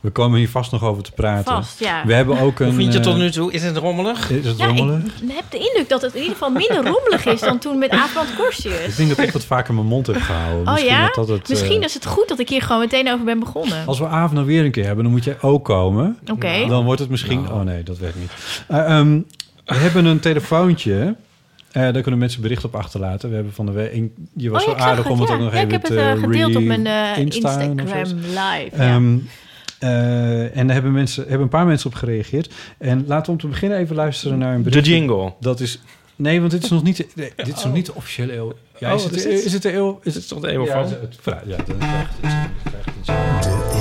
We 0.00 0.10
komen 0.10 0.38
hier 0.38 0.48
vast 0.48 0.72
nog 0.72 0.84
over 0.84 1.02
te 1.02 1.12
praten. 1.12 1.52
Vast, 1.52 1.78
ja. 1.78 2.06
We 2.06 2.14
hebben 2.14 2.38
ook 2.38 2.60
een... 2.60 2.66
Hoe 2.66 2.74
vind 2.74 2.92
je 2.92 2.98
eh, 2.98 3.04
tot 3.04 3.16
nu 3.16 3.30
toe? 3.30 3.52
Is 3.52 3.62
het 3.62 3.76
rommelig? 3.76 4.30
Is 4.30 4.46
het 4.46 4.58
Ja, 4.58 4.66
rommelig? 4.66 5.02
ik 5.04 5.32
heb 5.32 5.44
de 5.50 5.58
indruk 5.58 5.88
dat 5.88 6.02
het 6.02 6.12
in 6.14 6.20
ieder 6.20 6.32
geval 6.36 6.50
minder 6.50 6.76
rommelig 6.84 7.26
is 7.26 7.40
dan 7.40 7.58
toen 7.58 7.78
met 7.78 7.90
Aafbrand 7.90 8.28
Ik 8.28 8.34
Korsius. 8.36 8.96
denk 8.96 9.08
dat 9.08 9.18
ik 9.18 9.30
wat 9.32 9.44
vaker 9.44 9.74
mijn 9.74 9.86
mond 9.86 10.06
heb 10.06 10.16
gehouden. 10.20 10.66
Oh 10.66 10.72
Misschien 10.72 10.92
ja? 10.94 11.04
dat 11.06 11.14
dat 11.14 11.28
het, 11.28 11.48
Misschien 11.48 11.78
eh, 11.78 11.84
is 11.84 11.94
het 11.94 12.06
goed 12.06 12.28
dat 12.28 12.38
ik 12.38 12.48
hier 12.48 12.62
gewoon 12.62 12.80
meteen 12.80 13.12
over 13.12 13.24
ben 13.24 13.38
begonnen. 13.38 13.86
Als 13.86 13.98
we 13.98 14.06
avond 14.06 14.32
nou 14.32 14.46
weer 14.46 14.64
een 14.64 14.70
keer 14.70 14.84
hebben, 14.86 15.04
dan 15.04 15.12
moet 15.12 15.24
jij 15.24 15.36
ook 15.40 15.64
komen. 15.64 16.18
Oké. 16.30 16.66
Dan 16.68 16.84
wordt 16.84 17.00
het 17.00 17.10
misschien... 17.10 17.50
Oh 17.52 17.60
nee, 17.60 17.82
dat 17.82 17.98
werkt 17.98 18.18
niet. 18.18 18.30
Eh, 18.68 18.78
ehm, 18.98 19.20
we 19.64 19.74
hebben 19.74 20.04
een 20.04 20.20
telefoontje. 20.20 21.16
Eh, 21.72 21.82
daar 21.82 22.00
kunnen 22.02 22.18
mensen 22.20 22.42
bericht 22.42 22.64
op 22.64 22.74
achterlaten. 22.74 23.28
We 23.28 23.34
hebben 23.34 23.52
van 23.52 23.66
de 23.66 23.72
week... 23.72 24.02
Je 24.36 24.50
was 24.50 24.62
Oh 24.62 24.68
ja, 24.68 24.74
zo 24.74 24.82
ik 24.82 24.90
aardig 24.90 25.08
om 25.08 25.20
het 25.20 25.28
ja. 25.28 25.34
ook 25.34 25.40
nog 25.40 25.52
Ja, 25.52 25.54
even 25.56 25.66
ik 25.66 25.72
heb 25.72 25.82
het 25.82 25.92
te 25.92 26.00
eh, 26.00 26.18
gedeeld 26.22 26.56
op 26.56 26.62
mijn 26.62 26.86
eh, 26.86 27.18
Instagram 27.18 27.76
live. 27.78 28.70
ja. 28.76 29.00
Eh, 29.82 30.56
en 30.56 30.66
daar 30.66 30.74
hebben, 30.74 30.92
mensen, 30.92 31.22
hebben 31.22 31.40
een 31.42 31.48
paar 31.48 31.66
mensen 31.66 31.90
op 31.90 31.94
gereageerd. 31.96 32.54
En 32.78 33.04
laten 33.06 33.24
we 33.26 33.30
om 33.32 33.38
te 33.38 33.46
beginnen 33.46 33.78
even 33.78 33.96
luisteren 33.96 34.38
naar 34.38 34.54
een 34.54 34.62
De 34.62 34.68
bericht. 34.70 34.86
jingle. 34.86 35.32
Dat 35.40 35.60
is... 35.60 35.80
Nee, 36.16 36.38
want 36.40 36.50
dit 36.52 36.62
is 36.64 36.70
nog 36.70 36.82
niet, 36.82 36.96
de- 36.96 37.08
nee, 37.14 37.32
dit 37.36 37.56
is 37.56 37.64
nog 37.64 37.72
niet 37.72 37.86
de 37.86 37.94
officiële 37.94 38.36
eeuw. 38.36 38.52
Ja, 38.78 38.88
Oh, 38.90 38.96
is, 38.98 39.04
het, 39.04 39.12
is 39.16 39.22
de- 39.22 39.28
dit? 39.28 39.44
is 39.44 39.52
het 39.52 39.62
de 39.62 39.72
eeuw? 39.74 40.00
Is 40.02 40.16
is 40.16 40.26
toch 40.26 40.40
de 40.40 40.52
eeuw 40.52 40.64
ja, 40.64 40.72
van? 40.72 40.82
het- 40.82 41.00
het- 41.00 41.16
vooruit, 41.20 41.44
ja, 41.46 41.56
dan 41.56 41.78
krijgt 41.78 42.14
het 42.20 42.30
het. 42.30 43.72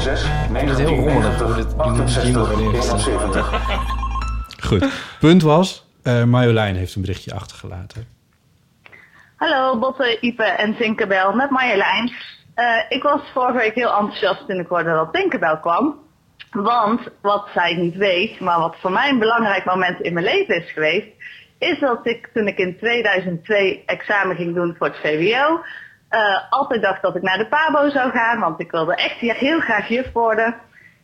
06 0.00 0.22
Het 0.52 0.70
is 0.70 0.76
heel 0.76 0.86
rommelig 0.88 1.38
hoe 1.40 1.54
dit 1.94 2.14
die 2.14 2.22
jingle 2.24 2.52
erin 2.52 2.72
is. 2.74 2.90
71. 3.06 3.50
Goed. 4.64 4.86
Punt 5.20 5.42
was, 5.42 5.84
eh 6.02 6.24
Marjolein 6.24 6.76
heeft 6.76 6.94
een 6.94 7.00
berichtje 7.00 7.34
achtergelaten. 7.34 8.06
Hallo 9.36 9.78
Botte, 9.78 10.18
Ipe 10.20 10.42
en 10.44 10.76
Tinkerbell 10.76 11.32
met 11.34 11.50
Marjolein. 11.50 12.12
Eh, 12.54 12.84
ik 12.88 13.02
was 13.02 13.20
vorige 13.32 13.58
week 13.58 13.74
heel 13.74 13.96
enthousiast 13.96 14.46
toen 14.46 14.60
ik 14.60 14.68
hoorde 14.68 14.90
dat 14.90 15.12
Tinkerbell 15.12 15.58
kwam. 15.60 16.08
Want 16.50 17.00
wat 17.22 17.48
zij 17.54 17.74
niet 17.74 17.96
weet, 17.96 18.40
maar 18.40 18.58
wat 18.58 18.76
voor 18.80 18.92
mij 18.92 19.08
een 19.08 19.18
belangrijk 19.18 19.64
moment 19.64 20.00
in 20.00 20.12
mijn 20.12 20.24
leven 20.24 20.56
is 20.56 20.72
geweest, 20.72 21.08
is 21.58 21.78
dat 21.78 22.06
ik 22.06 22.28
toen 22.32 22.46
ik 22.46 22.58
in 22.58 22.78
2002 22.78 23.82
examen 23.86 24.36
ging 24.36 24.54
doen 24.54 24.74
voor 24.78 24.86
het 24.86 24.96
VWO, 24.96 25.62
eh, 26.08 26.50
altijd 26.50 26.82
dacht 26.82 27.02
dat 27.02 27.16
ik 27.16 27.22
naar 27.22 27.38
de 27.38 27.48
PABO 27.48 27.88
zou 27.88 28.10
gaan, 28.10 28.40
want 28.40 28.60
ik 28.60 28.70
wilde 28.70 28.94
echt 28.94 29.18
heel 29.18 29.60
graag 29.60 29.88
juf 29.88 30.12
worden. 30.12 30.54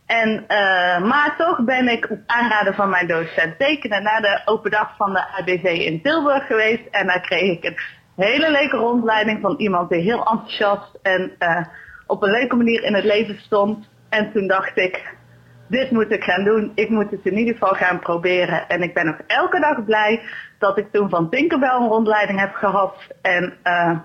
En, 0.07 0.45
eh, 0.49 1.03
maar 1.03 1.35
toch 1.37 1.65
ben 1.65 1.89
ik 1.89 2.11
op 2.11 2.19
aanraden 2.27 2.75
van 2.75 2.91
mijn 2.91 3.07
docent 3.07 3.59
tekenen 3.59 4.03
naar 4.03 4.21
de 4.21 4.41
open 4.45 4.71
dag 4.71 4.97
van 4.97 5.13
de 5.13 5.27
ABV 5.39 5.65
in 5.65 6.03
Tilburg 6.03 6.47
geweest. 6.47 6.83
En 6.91 7.07
daar 7.07 7.21
kreeg 7.21 7.57
ik 7.57 7.65
een 7.65 7.79
hele 8.17 8.51
leuke 8.51 8.77
rondleiding 8.77 9.41
van 9.41 9.55
iemand 9.57 9.91
die 9.91 10.01
heel 10.01 10.27
enthousiast 10.27 10.99
en 11.03 11.33
eh, 11.39 11.65
op 12.07 12.23
een 12.23 12.31
leuke 12.31 12.57
manier 12.57 12.83
in 12.83 12.95
het 12.95 13.05
leven 13.05 13.39
stond. 13.39 13.89
En 14.09 14.33
toen 14.33 14.47
dacht 14.47 14.77
ik, 14.77 15.15
dit 15.69 15.91
moet 15.91 16.13
ik 16.13 16.25
gaan 16.25 16.45
doen. 16.45 16.73
Ik 16.75 16.89
moet 16.89 17.11
het 17.11 17.25
in 17.25 17.39
ieder 17.39 17.53
geval 17.53 17.75
gaan 17.75 17.99
proberen. 17.99 18.69
En 18.69 18.83
ik 18.83 18.95
ben 18.95 19.07
nog 19.07 19.17
elke 19.27 19.61
dag 19.61 19.85
blij 19.85 20.23
dat 20.59 20.79
ik 20.79 20.93
toen 20.93 21.09
van 21.09 21.31
Tinkerbell 21.31 21.75
een 21.75 21.89
rondleiding 21.89 22.41
heb 22.41 22.55
gehad. 22.55 22.97
En 23.23 23.55
eh, 23.63 23.99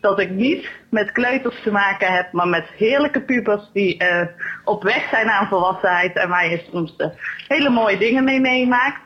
dat 0.00 0.20
ik 0.20 0.30
niet 0.30 0.70
met 0.90 1.12
kleuters 1.12 1.62
te 1.62 1.70
maken 1.70 2.12
heb, 2.12 2.32
maar 2.32 2.48
met 2.48 2.66
heerlijke 2.76 3.20
pubers 3.20 3.70
die 3.72 3.98
eh, 3.98 4.26
op 4.64 4.82
weg 4.82 5.08
zijn 5.08 5.26
naar 5.26 5.48
volwassenheid 5.48 6.16
en 6.16 6.28
waar 6.28 6.48
je 6.50 6.64
soms 6.72 6.96
hele 7.48 7.70
mooie 7.70 7.98
dingen 7.98 8.24
mee 8.24 8.40
meemaakt. 8.40 9.00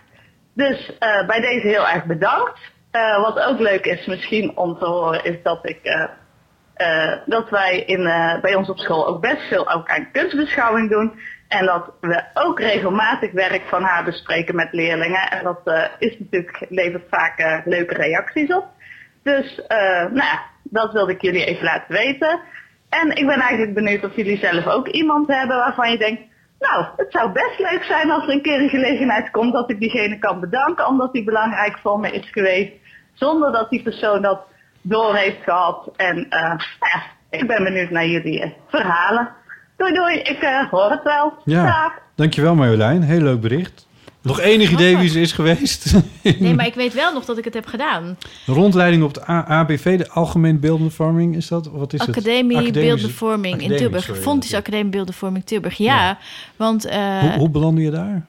Dus 0.54 0.98
bij 1.26 1.40
deze 1.40 1.66
heel 1.66 1.88
erg 1.88 2.04
bedankt. 2.04 2.69
Eh, 2.90 3.22
wat 3.22 3.38
ook 3.38 3.58
leuk 3.58 3.84
is 3.84 4.06
misschien 4.06 4.56
om 4.56 4.78
te 4.78 4.84
horen 4.84 5.24
is 5.24 5.42
dat 5.42 5.68
ik 5.68 5.78
eh, 5.82 6.04
eh, 6.74 7.18
dat 7.26 7.50
wij 7.50 7.80
in, 7.80 8.02
bij 8.40 8.54
ons 8.54 8.68
op 8.68 8.78
school 8.78 9.06
ook 9.06 9.20
best 9.20 9.48
veel 9.48 9.70
ook 9.70 9.88
aan 9.88 10.10
kunstbeschouwing 10.12 10.90
doen. 10.90 11.20
En 11.48 11.66
dat 11.66 11.92
we 12.00 12.24
ook 12.34 12.60
regelmatig 12.60 13.32
werk 13.32 13.62
van 13.68 13.82
haar 13.82 14.04
bespreken 14.04 14.54
met 14.54 14.72
leerlingen. 14.72 15.30
En 15.30 15.44
dat 15.44 15.90
is 15.98 16.18
natuurlijk, 16.18 16.66
levert 16.68 17.04
vaak 17.10 17.62
leuke 17.64 17.94
reacties 17.94 18.54
op. 18.54 18.66
Dus 19.22 19.60
nou 20.12 20.38
dat 20.62 20.92
wilde 20.92 21.12
ik 21.12 21.20
jullie 21.20 21.44
even 21.44 21.64
laten 21.64 21.94
weten. 21.94 22.40
En 22.88 23.10
ik 23.10 23.26
ben 23.26 23.40
eigenlijk 23.40 23.74
benieuwd 23.74 24.04
of 24.04 24.16
jullie 24.16 24.38
zelf 24.38 24.66
ook 24.66 24.88
iemand 24.88 25.28
hebben 25.28 25.56
waarvan 25.56 25.90
je 25.90 25.98
denkt... 25.98 26.22
Nou, 26.60 26.86
het 26.96 27.06
zou 27.12 27.32
best 27.32 27.58
leuk 27.58 27.82
zijn 27.82 28.10
als 28.10 28.22
er 28.22 28.32
een 28.32 28.42
keer 28.42 28.60
een 28.60 28.68
gelegenheid 28.68 29.30
komt 29.30 29.52
dat 29.52 29.70
ik 29.70 29.80
diegene 29.80 30.18
kan 30.18 30.40
bedanken 30.40 30.86
omdat 30.86 31.12
die 31.12 31.24
belangrijk 31.24 31.78
voor 31.78 32.00
me 32.00 32.10
is 32.10 32.30
geweest. 32.30 32.72
Zonder 33.14 33.52
dat 33.52 33.70
die 33.70 33.82
persoon 33.82 34.22
dat 34.22 34.40
door 34.82 35.14
heeft 35.14 35.42
gehad. 35.42 35.90
En 35.96 36.26
eh, 36.28 36.48
nou 36.48 36.92
ja, 36.92 37.02
ik 37.30 37.46
ben 37.46 37.64
benieuwd 37.64 37.90
naar 37.90 38.06
jullie 38.06 38.40
eh, 38.42 38.50
verhalen. 38.68 39.28
Doei 39.76 39.92
doei, 39.92 40.18
ik 40.18 40.42
eh, 40.42 40.70
hoor 40.70 40.90
het 40.90 41.02
wel. 41.02 41.32
Ja, 41.44 41.64
Dag. 41.64 41.92
dankjewel 42.14 42.54
Marjolein. 42.54 43.02
Heel 43.02 43.20
leuk 43.20 43.40
bericht. 43.40 43.88
Nog 44.22 44.40
enig 44.40 44.70
idee 44.70 44.96
wie 44.96 45.08
ze 45.08 45.20
is 45.20 45.32
geweest? 45.32 45.92
Nee, 46.38 46.54
maar 46.54 46.66
ik 46.66 46.74
weet 46.74 46.94
wel 46.94 47.12
nog 47.12 47.24
dat 47.24 47.38
ik 47.38 47.44
het 47.44 47.54
heb 47.54 47.66
gedaan. 47.66 48.18
Rondleiding 48.46 49.02
op 49.02 49.14
de 49.14 49.28
A- 49.30 49.44
ABV, 49.46 49.98
de 49.98 50.08
Algemeen 50.10 50.60
Beeldende 50.60 50.90
Vorming, 50.90 51.36
is 51.36 51.48
dat? 51.48 51.66
Wat 51.72 51.92
is 51.92 52.00
Academie 52.00 52.56
het? 52.56 52.72
Beeldende 52.72 53.10
Vorming 53.12 53.62
in 53.62 53.76
Tilburg. 53.76 54.04
sorry, 54.04 54.20
Fontys 54.20 54.54
Academie 54.54 54.90
Beeldende 54.90 55.18
Vorming 55.18 55.44
Tilburg. 55.44 55.76
Ja, 55.76 56.18
want... 56.56 56.84
eh, 56.84 57.18
Hoe, 57.18 57.30
hoe 57.30 57.50
belandde 57.50 57.82
je 57.82 57.90
daar? 57.90 58.26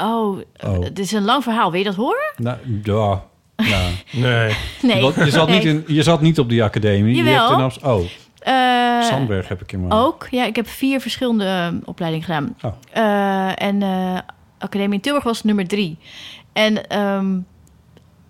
Oh, 0.00 0.38
Oh. 0.64 0.82
het 0.84 0.98
is 0.98 1.12
een 1.12 1.24
lang 1.24 1.42
verhaal. 1.42 1.70
Wil 1.70 1.78
je 1.78 1.84
dat 1.86 1.94
horen? 1.94 2.32
Nou, 2.36 2.56
ja. 2.82 3.22
ja. 3.72 3.80
Nee. 4.12 4.54
Nee. 4.82 5.02
Want 5.02 5.14
je, 5.14 5.30
zat 5.30 5.48
niet 5.48 5.64
in, 5.64 5.84
je 5.86 6.02
zat 6.02 6.20
niet 6.20 6.38
op 6.38 6.48
die 6.48 6.62
academie. 6.62 7.16
Je 7.16 7.22
Jawel. 7.22 7.46
hebt 7.46 7.58
in 7.58 7.62
Amst- 7.64 7.82
oh, 7.84 8.04
Eh, 8.38 9.02
Sandberg 9.02 9.48
heb 9.48 9.62
ik 9.62 9.72
in 9.72 9.80
mijn... 9.80 9.92
Ook, 9.92 10.26
ja. 10.30 10.44
Ik 10.44 10.56
heb 10.56 10.68
vier 10.68 11.00
verschillende 11.00 11.44
eh, 11.44 11.68
opleidingen 11.88 12.24
gedaan. 12.26 12.56
Oh. 12.62 12.72
Eh, 12.92 13.62
en 13.66 13.82
eh, 13.82 14.18
Academie 14.66 14.94
in 14.94 15.00
Tilburg 15.00 15.24
was 15.24 15.42
nummer 15.42 15.66
drie. 15.68 15.98
En 16.52 16.88
ehm, 16.88 17.38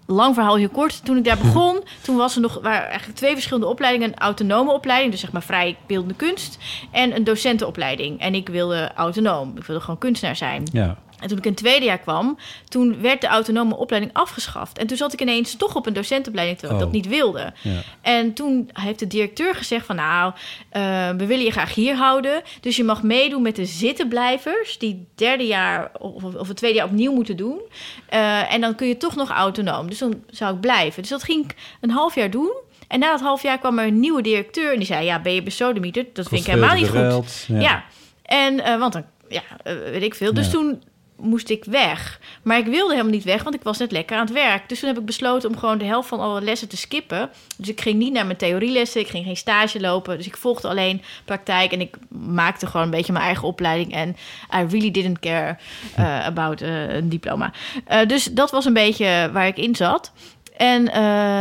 lang 0.06 0.34
verhaal 0.34 0.56
heel 0.56 0.68
kort. 0.68 1.04
Toen 1.04 1.16
ik 1.16 1.24
daar 1.24 1.38
begon, 1.38 1.80
toen 2.02 2.16
was 2.16 2.34
er 2.34 2.40
nog 2.40 2.60
waren 2.62 2.88
eigenlijk 2.88 3.18
twee 3.18 3.32
verschillende 3.32 3.66
opleidingen. 3.66 4.08
Een 4.08 4.18
autonome 4.18 4.72
opleiding, 4.72 5.10
dus 5.10 5.20
zeg 5.20 5.32
maar 5.32 5.42
vrij 5.42 5.76
beeldende 5.86 6.14
kunst. 6.14 6.58
En 6.90 7.16
een 7.16 7.24
docentenopleiding. 7.24 8.20
En 8.20 8.34
ik 8.34 8.48
wilde 8.48 8.90
autonoom. 8.94 9.56
Ik 9.56 9.64
wilde 9.64 9.80
gewoon 9.80 9.98
kunstenaar 9.98 10.36
zijn. 10.36 10.68
Ja. 10.72 10.96
En 11.20 11.28
toen 11.28 11.38
ik 11.38 11.44
in 11.44 11.50
het 11.50 11.60
tweede 11.60 11.84
jaar 11.84 11.98
kwam, 11.98 12.38
toen 12.68 13.00
werd 13.00 13.20
de 13.20 13.26
autonome 13.26 13.76
opleiding 13.76 14.14
afgeschaft. 14.14 14.78
En 14.78 14.86
toen 14.86 14.96
zat 14.96 15.12
ik 15.12 15.20
ineens 15.20 15.56
toch 15.56 15.74
op 15.74 15.86
een 15.86 15.92
docentenopleiding 15.92 16.58
terwijl 16.58 16.80
ik 16.80 16.86
Oh. 16.86 16.92
dat 16.92 17.02
niet 17.02 17.12
wilde. 17.14 17.52
Ja. 17.62 17.70
En 18.00 18.32
toen 18.32 18.70
heeft 18.72 18.98
de 18.98 19.06
directeur 19.06 19.54
gezegd 19.54 19.86
van... 19.86 19.96
nou, 19.96 20.32
eh, 20.70 20.82
we 21.10 21.26
willen 21.26 21.44
je 21.44 21.50
graag 21.50 21.74
hier 21.74 21.94
houden. 21.96 22.42
Dus 22.60 22.76
je 22.76 22.84
mag 22.84 23.02
meedoen 23.02 23.42
met 23.42 23.56
de 23.56 23.64
zittenblijvers... 23.64 24.78
die 24.78 24.90
het 25.08 25.18
derde 25.18 25.46
jaar 25.46 25.90
of, 25.98 26.22
of 26.24 26.48
het 26.48 26.56
tweede 26.56 26.76
jaar 26.76 26.86
opnieuw 26.86 27.12
moeten 27.12 27.36
doen. 27.36 27.60
Eh, 28.08 28.52
en 28.54 28.60
dan 28.60 28.74
kun 28.74 28.86
je 28.88 28.96
toch 28.96 29.16
nog 29.16 29.30
autonoom. 29.30 29.88
Dus 29.88 29.98
dan 29.98 30.22
zou 30.30 30.54
ik 30.54 30.60
blijven. 30.60 31.00
Dus 31.02 31.10
dat 31.10 31.22
ging 31.22 31.44
ik 31.44 31.54
een 31.80 31.90
half 31.90 32.14
jaar 32.14 32.30
doen. 32.30 32.52
En 32.88 32.98
na 32.98 33.10
dat 33.10 33.20
half 33.20 33.42
jaar 33.42 33.58
kwam 33.58 33.78
er 33.78 33.86
een 33.86 34.00
nieuwe 34.00 34.22
directeur... 34.22 34.70
en 34.72 34.76
die 34.78 34.86
zei, 34.86 35.04
ja, 35.04 35.20
ben 35.20 35.32
je 35.34 35.42
besodemieter? 35.42 36.06
Dat 36.12 36.28
vind 36.28 36.40
ik 36.40 36.46
helemaal 36.46 36.74
niet 36.74 36.88
goed. 36.88 37.44
ja. 37.48 37.60
ja. 37.60 37.84
En, 38.22 38.60
eh, 38.64 38.78
want 38.78 38.92
dan, 38.92 39.04
ja, 39.28 39.42
weet 39.64 40.02
ik 40.02 40.14
veel. 40.14 40.34
Dus 40.34 40.46
Ja. 40.46 40.52
toen 40.52 40.82
moest 41.16 41.50
ik 41.50 41.64
weg. 41.64 42.20
Maar 42.42 42.58
ik 42.58 42.66
wilde 42.66 42.90
helemaal 42.90 43.12
niet 43.12 43.24
weg, 43.24 43.42
want 43.42 43.54
ik 43.54 43.62
was 43.62 43.78
net 43.78 43.92
lekker 43.92 44.16
aan 44.16 44.24
het 44.24 44.34
werk. 44.34 44.68
Dus 44.68 44.78
toen 44.78 44.88
heb 44.88 44.98
ik 44.98 45.04
besloten 45.04 45.48
om 45.48 45.56
gewoon 45.56 45.78
de 45.78 45.84
helft 45.84 46.08
van 46.08 46.20
alle 46.20 46.40
lessen 46.40 46.68
te 46.68 46.76
skippen. 46.76 47.30
Dus 47.56 47.68
ik 47.68 47.80
ging 47.80 47.98
niet 47.98 48.12
naar 48.12 48.26
mijn 48.26 48.38
theorielessen, 48.38 49.00
ik 49.00 49.08
ging 49.08 49.24
geen 49.24 49.36
stage 49.36 49.80
lopen. 49.80 50.16
Dus 50.16 50.26
ik 50.26 50.36
volgde 50.36 50.68
alleen 50.68 51.02
praktijk 51.24 51.72
en 51.72 51.80
ik 51.80 51.96
maakte 52.08 52.66
gewoon 52.66 52.82
een 52.82 52.90
beetje 52.90 53.12
mijn 53.12 53.24
eigen 53.24 53.48
opleiding. 53.48 53.92
En 53.92 54.08
I 54.54 54.66
really 54.68 54.90
didn't 54.90 55.18
care 55.18 55.56
eh, 55.94 56.24
about 56.24 56.60
eh, 56.60 56.94
een 56.94 57.08
diploma. 57.08 57.52
Eh, 57.84 58.06
dus 58.06 58.24
dat 58.24 58.50
was 58.50 58.64
een 58.64 58.72
beetje 58.72 59.30
waar 59.32 59.46
ik 59.46 59.56
in 59.56 59.74
zat. 59.76 60.12
En 60.56 60.90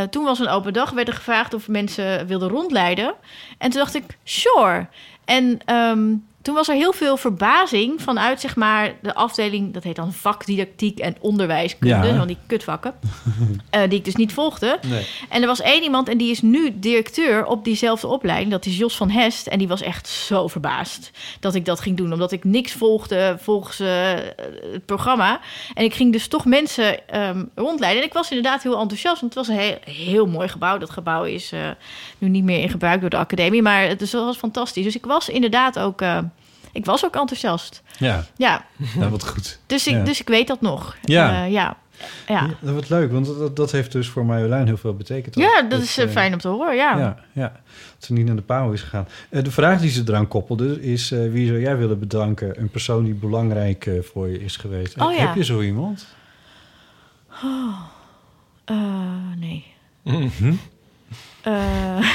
toen 0.09 0.23
was 0.23 0.39
een 0.39 0.47
open 0.47 0.73
dag, 0.73 0.91
werd 0.91 1.07
er 1.07 1.13
gevraagd 1.13 1.53
of 1.53 1.67
mensen 1.67 2.27
wilden 2.27 2.49
rondleiden. 2.49 3.13
En 3.57 3.69
toen 3.69 3.79
dacht 3.79 3.95
ik, 3.95 4.03
sure. 4.23 4.87
En 5.25 5.59
ehm, 5.65 6.13
toen 6.45 6.55
was 6.55 6.67
er 6.67 6.75
heel 6.75 6.93
veel 6.93 7.17
verbazing 7.17 8.01
vanuit 8.01 8.41
zeg 8.41 8.55
maar 8.55 8.93
de 9.01 9.15
afdeling, 9.15 9.73
dat 9.73 9.83
heet 9.83 9.95
dan 9.95 10.13
vakdidactiek 10.13 10.99
en 10.99 11.15
onderwijskunde, 11.19 12.07
Ja. 12.07 12.17
van 12.17 12.27
die 12.27 12.37
kutvakken, 12.47 12.93
eh, 13.69 13.81
die 13.89 13.97
ik 13.99 14.05
dus 14.05 14.15
niet 14.15 14.33
volgde. 14.33 14.79
Nee. 14.87 15.07
En 15.29 15.41
er 15.41 15.47
was 15.47 15.61
één 15.61 15.83
iemand 15.83 16.09
en 16.09 16.17
die 16.17 16.31
is 16.31 16.41
nu 16.41 16.79
directeur 16.79 17.45
op 17.45 17.63
diezelfde 17.63 18.07
opleiding. 18.07 18.51
Dat 18.51 18.65
is 18.65 18.77
Jos 18.77 18.95
van 18.95 19.09
Hest. 19.09 19.47
En 19.47 19.57
die 19.57 19.67
was 19.67 19.81
echt 19.81 20.07
zo 20.07 20.47
verbaasd 20.47 21.11
dat 21.39 21.55
ik 21.55 21.65
dat 21.65 21.79
ging 21.79 21.97
doen. 21.97 22.13
Omdat 22.13 22.31
ik 22.31 22.43
niks 22.43 22.71
volgde 22.71 23.37
volgens 23.39 23.79
eh, 23.79 24.13
het 24.71 24.85
programma. 24.85 25.39
En 25.73 25.83
ik 25.83 25.93
ging 25.93 26.11
dus 26.11 26.27
toch 26.27 26.45
mensen 26.45 27.07
ehm, 27.07 27.43
rondleiden. 27.55 28.01
En 28.01 28.07
ik 28.07 28.13
was 28.13 28.29
inderdaad 28.29 28.63
heel 28.63 28.79
enthousiast. 28.79 29.21
Want 29.21 29.35
het 29.35 29.47
was 29.47 29.55
een 29.55 29.61
heel, 29.63 29.77
heel 29.85 30.25
mooi 30.27 30.47
gebouw. 30.47 30.77
Dat 30.77 30.89
gebouw 30.89 31.23
is 31.23 31.51
eh, 31.51 31.59
nu 32.17 32.29
niet 32.29 32.43
meer 32.43 32.59
in 32.59 32.69
gebruik 32.69 33.01
door 33.01 33.09
de 33.09 33.17
academie. 33.17 33.61
Maar 33.61 33.87
het 33.87 34.11
was 34.11 34.37
fantastisch. 34.37 34.83
Dus 34.83 34.95
ik 34.95 35.05
was 35.05 35.29
inderdaad 35.29 35.79
ook... 35.79 36.01
ik 36.75 36.85
was 36.85 37.05
ook 37.05 37.15
enthousiast. 37.15 37.81
Ja. 37.97 38.25
Ja. 38.37 38.65
Wat 39.09 39.27
goed. 39.27 39.59
Dus 39.65 39.87
ik, 39.87 39.93
Ja. 39.93 40.03
dus 40.03 40.21
ik 40.21 40.27
weet 40.27 40.47
dat 40.47 40.61
nog. 40.61 40.95
Ja. 41.01 41.43
Eh, 41.45 41.51
ja. 41.51 41.77
Ja. 42.27 42.49
Dat 42.61 42.71
wordt 42.73 42.89
leuk, 42.89 43.11
want 43.11 43.25
dat, 43.25 43.55
dat 43.55 43.71
heeft 43.71 43.91
dus 43.91 44.07
voor 44.09 44.25
Marjolein 44.25 44.65
heel 44.65 44.77
veel 44.77 44.95
betekend. 44.95 45.35
Ja, 45.35 45.61
dat 45.61 45.81
is 45.81 45.97
eh, 45.97 46.03
eh, 46.05 46.09
fijn 46.11 46.33
om 46.33 46.39
te 46.39 46.47
horen. 46.47 46.75
Ja. 46.75 46.97
Ja, 46.97 47.17
ja, 47.33 47.51
dat 47.95 48.05
ze 48.05 48.13
niet 48.13 48.25
naar 48.25 48.35
de 48.35 48.41
pauw 48.41 48.71
is 48.71 48.81
gegaan. 48.81 49.07
Eh, 49.29 49.43
de 49.43 49.51
vraag 49.51 49.79
die 49.81 49.89
ze 49.89 50.03
eraan 50.07 50.27
koppelde 50.27 50.81
is... 50.81 51.11
eh, 51.11 51.31
wie 51.31 51.47
zou 51.47 51.59
jij 51.59 51.77
willen 51.77 51.99
bedanken? 51.99 52.59
Een 52.59 52.69
persoon 52.69 53.03
die 53.03 53.13
belangrijk 53.13 53.89
voor 54.01 54.27
je 54.27 54.39
is 54.43 54.57
geweest. 54.57 55.01
Oh, 55.01 55.13
ja. 55.13 55.19
Heb 55.19 55.35
je 55.35 55.43
zo 55.43 55.61
iemand? 55.61 56.05
Oh. 57.43 57.79
Eh, 58.65 58.75
nee. 59.37 59.65
Eh, 61.41 62.07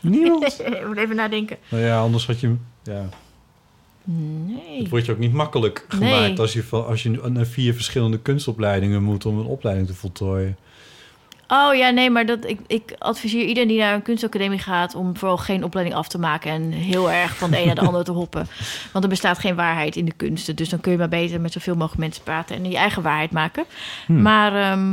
Niemand? 0.00 0.60
ik 0.66 0.86
moet 0.86 0.96
even 0.96 1.16
nadenken. 1.16 1.56
Nou 1.68 1.82
ja, 1.82 1.98
anders 1.98 2.26
had 2.26 2.40
je... 2.40 2.46
hem- 2.46 2.66
Ja, 2.82 3.08
Nee. 4.08 4.78
het 4.78 4.88
wordt 4.88 5.06
je 5.06 5.12
ook 5.12 5.18
niet 5.18 5.32
makkelijk 5.32 5.84
gemaakt... 5.88 6.20
Nee. 6.20 6.38
Als, 6.38 6.52
je, 6.52 6.64
als 6.70 7.02
je 7.02 7.10
naar 7.28 7.46
vier 7.46 7.74
verschillende 7.74 8.18
kunstopleidingen 8.18 9.02
moet... 9.02 9.26
om 9.26 9.38
een 9.38 9.46
opleiding 9.46 9.86
te 9.86 9.94
voltooien. 9.94 10.56
Oh 11.48 11.74
ja, 11.74 11.90
nee, 11.90 12.10
maar 12.10 12.26
dat, 12.26 12.44
ik, 12.44 12.60
ik 12.66 12.94
adviseer 12.98 13.44
iedereen 13.44 13.68
die 13.68 13.78
naar 13.78 13.94
een 13.94 14.02
kunstacademie 14.02 14.58
gaat... 14.58 14.94
om 14.94 15.16
vooral 15.16 15.36
geen 15.36 15.64
opleiding 15.64 15.96
af 15.96 16.08
te 16.08 16.18
maken... 16.18 16.50
en 16.50 16.70
heel 16.72 17.10
erg 17.10 17.36
van 17.36 17.50
de 17.50 17.58
een 17.60 17.66
naar 17.66 17.74
de 17.74 17.80
ander 17.86 18.04
te 18.04 18.12
hoppen. 18.22 18.46
Want 18.92 19.04
er 19.04 19.10
bestaat 19.10 19.38
geen 19.38 19.54
waarheid 19.54 19.96
in 19.96 20.04
de 20.04 20.12
kunsten. 20.16 20.56
Dus 20.56 20.68
dan 20.68 20.80
kun 20.80 20.92
je 20.92 20.98
maar 20.98 21.08
beter 21.08 21.40
met 21.40 21.52
zoveel 21.52 21.74
mogelijk 21.74 22.00
mensen 22.00 22.22
praten... 22.22 22.56
en 22.56 22.70
je 22.70 22.76
eigen 22.76 23.02
waarheid 23.02 23.30
maken. 23.30 23.64
Hmm. 24.06 24.22
Maar 24.22 24.54
ehm, 24.72 24.90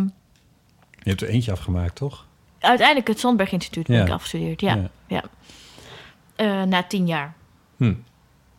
Je 0.99 1.09
hebt 1.09 1.21
er 1.21 1.29
eentje 1.29 1.51
afgemaakt, 1.51 1.95
toch? 1.95 2.25
uiteindelijk 2.59 3.07
het 3.07 3.19
Sandberg 3.19 3.51
Instituut 3.51 3.87
ben 3.87 3.97
Ja. 3.97 4.05
ik 4.05 4.11
afgestudeerd. 4.11 4.61
Ja, 4.61 4.75
Ja. 4.75 4.89
ja. 5.07 5.23
Eh, 6.35 6.63
na 6.63 6.83
tien 6.83 7.07
jaar. 7.07 7.33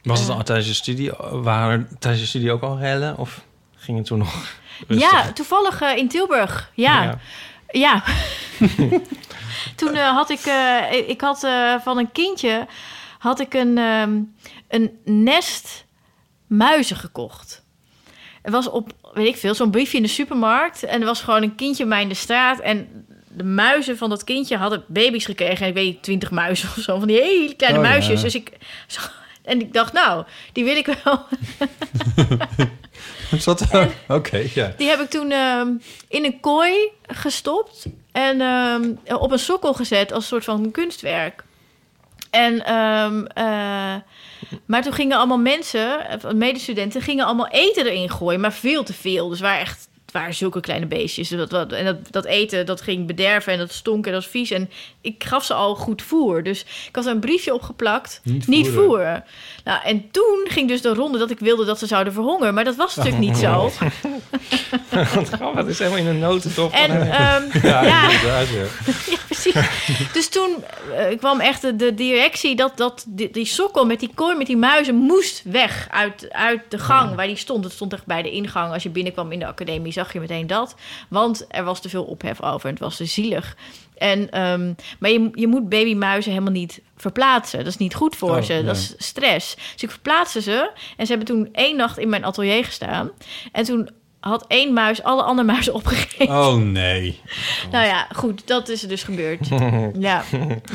Was 0.04 0.20
het 0.20 0.28
Eh. 0.28 0.36
al 0.36 0.42
tijdens 0.42 0.66
je 0.68 0.74
studie, 0.74 1.10
waren 1.30 1.70
er 1.90 1.98
tijdens 1.98 2.22
je 2.22 2.28
studie 2.28 2.52
ook 2.52 2.62
al 2.62 2.78
rellen? 2.78 3.18
Of 3.18 3.44
ging 3.76 3.98
het 3.98 4.06
toen 4.06 4.18
nog 4.18 4.56
Ja, 4.88 5.32
toevallig 5.32 5.80
eh, 5.80 5.96
in 5.96 6.08
Tilburg. 6.08 6.70
Ja. 6.74 7.02
Ja. 7.02 7.18
Ja. 7.70 8.02
Toen 9.76 9.94
eh, 9.94 10.08
had 10.08 10.30
ik... 10.30 10.40
ik 11.06 11.20
had 11.20 11.40
van 11.82 11.98
een 11.98 12.12
kindje... 12.12 12.66
had 13.18 13.40
ik 13.40 13.54
een, 13.54 13.78
ehm, 13.78 14.18
een 14.68 14.98
nest 15.04 15.84
muizen 16.46 16.96
gekocht. 16.96 17.62
Het 18.42 18.52
was 18.52 18.70
op, 18.70 18.92
weet 19.14 19.26
ik 19.26 19.36
veel, 19.36 19.54
zo'n 19.54 19.70
briefje 19.70 19.96
in 19.96 20.02
de 20.02 20.08
supermarkt. 20.08 20.82
En 20.82 21.00
er 21.00 21.06
was 21.06 21.20
gewoon 21.22 21.42
een 21.42 21.54
kindje 21.54 21.84
mij 21.84 22.02
in 22.02 22.08
de 22.08 22.14
straat. 22.14 22.58
En 22.60 23.06
de 23.28 23.44
muizen 23.44 23.96
van 23.96 24.10
dat 24.10 24.24
kindje 24.24 24.56
hadden 24.56 24.84
baby's 24.88 25.24
gekregen. 25.24 25.62
En 25.62 25.68
ik 25.68 25.74
weet 25.74 26.02
twintig 26.02 26.30
muizen 26.30 26.68
of 26.76 26.82
zo. 26.82 26.98
Van 26.98 27.08
die 27.08 27.20
hele 27.20 27.54
kleine 27.54 27.78
Oh, 27.78 27.84
ja. 27.84 27.90
muisjes. 27.90 28.22
Dus 28.22 28.34
ik... 28.34 28.52
En 29.44 29.60
ik 29.60 29.72
dacht, 29.72 29.92
nou, 29.92 30.24
die 30.52 30.64
wil 30.64 30.76
ik 30.76 30.98
wel. 31.04 31.24
Zat 33.38 33.60
er? 33.70 33.90
Oké, 34.08 34.46
ja. 34.54 34.74
Die 34.76 34.88
heb 34.88 35.00
ik 35.00 35.10
toen 35.10 35.30
ehm, 35.30 35.68
in 36.08 36.24
een 36.24 36.40
kooi 36.40 36.90
gestopt 37.06 37.86
en 38.12 38.40
ehm, 38.40 38.92
op 39.20 39.32
een 39.32 39.38
sokkel 39.38 39.74
gezet 39.74 40.12
als 40.12 40.22
een 40.22 40.28
soort 40.28 40.44
van 40.44 40.70
kunstwerk. 40.70 41.44
En, 42.30 42.64
ehm, 42.64 43.24
eh, 43.24 43.94
maar 44.66 44.82
toen 44.82 44.92
gingen 44.92 45.16
allemaal 45.16 45.38
mensen, 45.38 46.08
eh, 46.08 46.30
medestudenten, 46.30 47.02
gingen 47.02 47.26
allemaal 47.26 47.48
eten 47.48 47.86
erin 47.86 48.10
gooien, 48.10 48.40
maar 48.40 48.52
veel 48.52 48.82
te 48.82 48.92
veel. 48.92 49.28
Dus 49.28 49.40
waar 49.40 49.58
echt, 49.58 49.88
waren 50.14 50.34
zulke 50.34 50.60
kleine 50.60 50.86
beestjes. 50.86 51.28
Dat, 51.28 51.50
dat, 51.50 51.72
en 51.72 51.84
dat, 51.84 51.96
dat 52.10 52.24
eten, 52.24 52.66
dat 52.66 52.80
ging 52.80 53.06
bederven 53.06 53.52
en 53.52 53.58
dat 53.58 53.72
stonk 53.72 54.06
en 54.06 54.12
dat 54.12 54.22
was 54.22 54.30
vies. 54.30 54.50
En 54.50 54.70
ik 55.00 55.24
gaf 55.24 55.44
ze 55.44 55.54
al 55.54 55.74
goed 55.74 56.02
voer. 56.02 56.42
Dus 56.42 56.60
ik 56.88 56.96
had 56.96 57.06
een 57.06 57.20
briefje 57.20 57.54
opgepakt. 57.54 58.20
Niet 58.22 58.46
Niet 58.46 58.66
voeren. 58.66 58.84
voeren. 58.84 59.24
Nou, 59.64 59.82
en 59.84 60.10
toen 60.10 60.46
ging 60.48 60.68
dus 60.68 60.82
de 60.82 60.94
ronde 60.94 61.18
dat 61.18 61.30
ik 61.30 61.38
wilde 61.38 61.64
dat 61.64 61.78
ze 61.78 61.86
zouden 61.86 62.12
verhongeren. 62.12 62.54
Maar 62.54 62.64
dat 62.64 62.76
was 62.76 62.94
natuurlijk 62.96 63.24
niet 63.24 63.36
zo. 63.36 63.62
Wat 65.14 65.28
grappig, 65.28 65.56
het 65.60 65.66
is 65.66 65.78
helemaal 65.78 65.98
in 65.98 66.06
een 66.06 66.18
notendop. 66.18 66.72
En, 66.72 66.90
hem. 66.90 67.02
ehm, 67.02 67.58
Ja, 67.68 67.82
ja. 67.84 68.10
ja. 68.10 68.10
ja, 69.06 69.16
precies. 69.26 69.54
Dus 70.12 70.28
toen 70.28 70.64
eh, 70.96 71.18
kwam 71.18 71.40
echt 71.40 71.62
de, 71.62 71.76
de 71.76 71.94
directie 71.94 72.56
dat, 72.56 72.76
dat 72.76 73.04
die, 73.08 73.30
die 73.30 73.44
sokkel 73.46 73.86
met 73.86 74.00
die 74.00 74.10
kooi 74.14 74.36
met 74.36 74.46
die 74.46 74.56
muizen 74.56 74.94
moest 74.94 75.42
weg 75.44 75.86
uit, 75.90 76.26
uit 76.30 76.60
de 76.68 76.78
gang 76.78 77.14
waar 77.14 77.26
die 77.26 77.36
stond. 77.36 77.64
Het 77.64 77.72
stond 77.72 77.92
echt 77.92 78.06
bij 78.06 78.22
de 78.22 78.30
ingang. 78.30 78.72
Als 78.72 78.82
je 78.82 78.88
binnenkwam 78.90 79.32
in 79.32 79.38
de 79.38 79.46
academie 79.46 79.92
zag 80.04 80.12
je 80.12 80.20
meteen 80.20 80.46
dat. 80.46 80.74
Want 81.08 81.44
er 81.48 81.64
was 81.64 81.80
te 81.80 81.88
veel 81.88 82.04
ophef 82.04 82.42
over 82.42 82.64
en 82.66 82.70
het 82.74 82.82
was 82.82 82.96
te 82.96 83.04
zielig. 83.04 83.56
En, 83.98 84.30
ehm, 84.30 84.72
maar 84.98 85.10
je, 85.10 85.28
je 85.32 85.46
moet 85.46 85.68
babymuizen 85.68 86.32
helemaal 86.32 86.52
niet 86.52 86.80
verplaatsen. 86.96 87.58
Dat 87.58 87.66
is 87.68 87.76
niet 87.76 87.94
goed 87.94 88.16
voor 88.16 88.36
Oh, 88.36 88.42
ze. 88.42 88.62
Dat 88.64 88.76
is 88.76 88.94
stress. 88.98 89.54
Dus 89.72 89.82
ik 89.82 89.90
verplaatste 89.90 90.40
ze. 90.40 90.70
En 90.96 91.06
ze 91.06 91.12
hebben 91.14 91.34
toen 91.34 91.48
één 91.52 91.76
nacht 91.76 91.98
in 91.98 92.08
mijn 92.08 92.24
atelier 92.24 92.64
gestaan. 92.64 93.10
En 93.52 93.64
toen 93.64 93.88
had 94.20 94.44
één 94.48 94.72
muis 94.72 95.02
alle 95.02 95.22
andere 95.22 95.46
muizen 95.46 95.74
opgegeten. 95.80 96.34
Oh 96.36 96.54
nee. 96.56 97.20
Nou 97.70 97.86
ja, 97.86 98.06
goed, 98.14 98.46
dat 98.46 98.68
is 98.68 98.82
er 98.82 98.88
dus 98.88 99.02
gebeurd. 99.02 99.48
ja, 99.98 100.24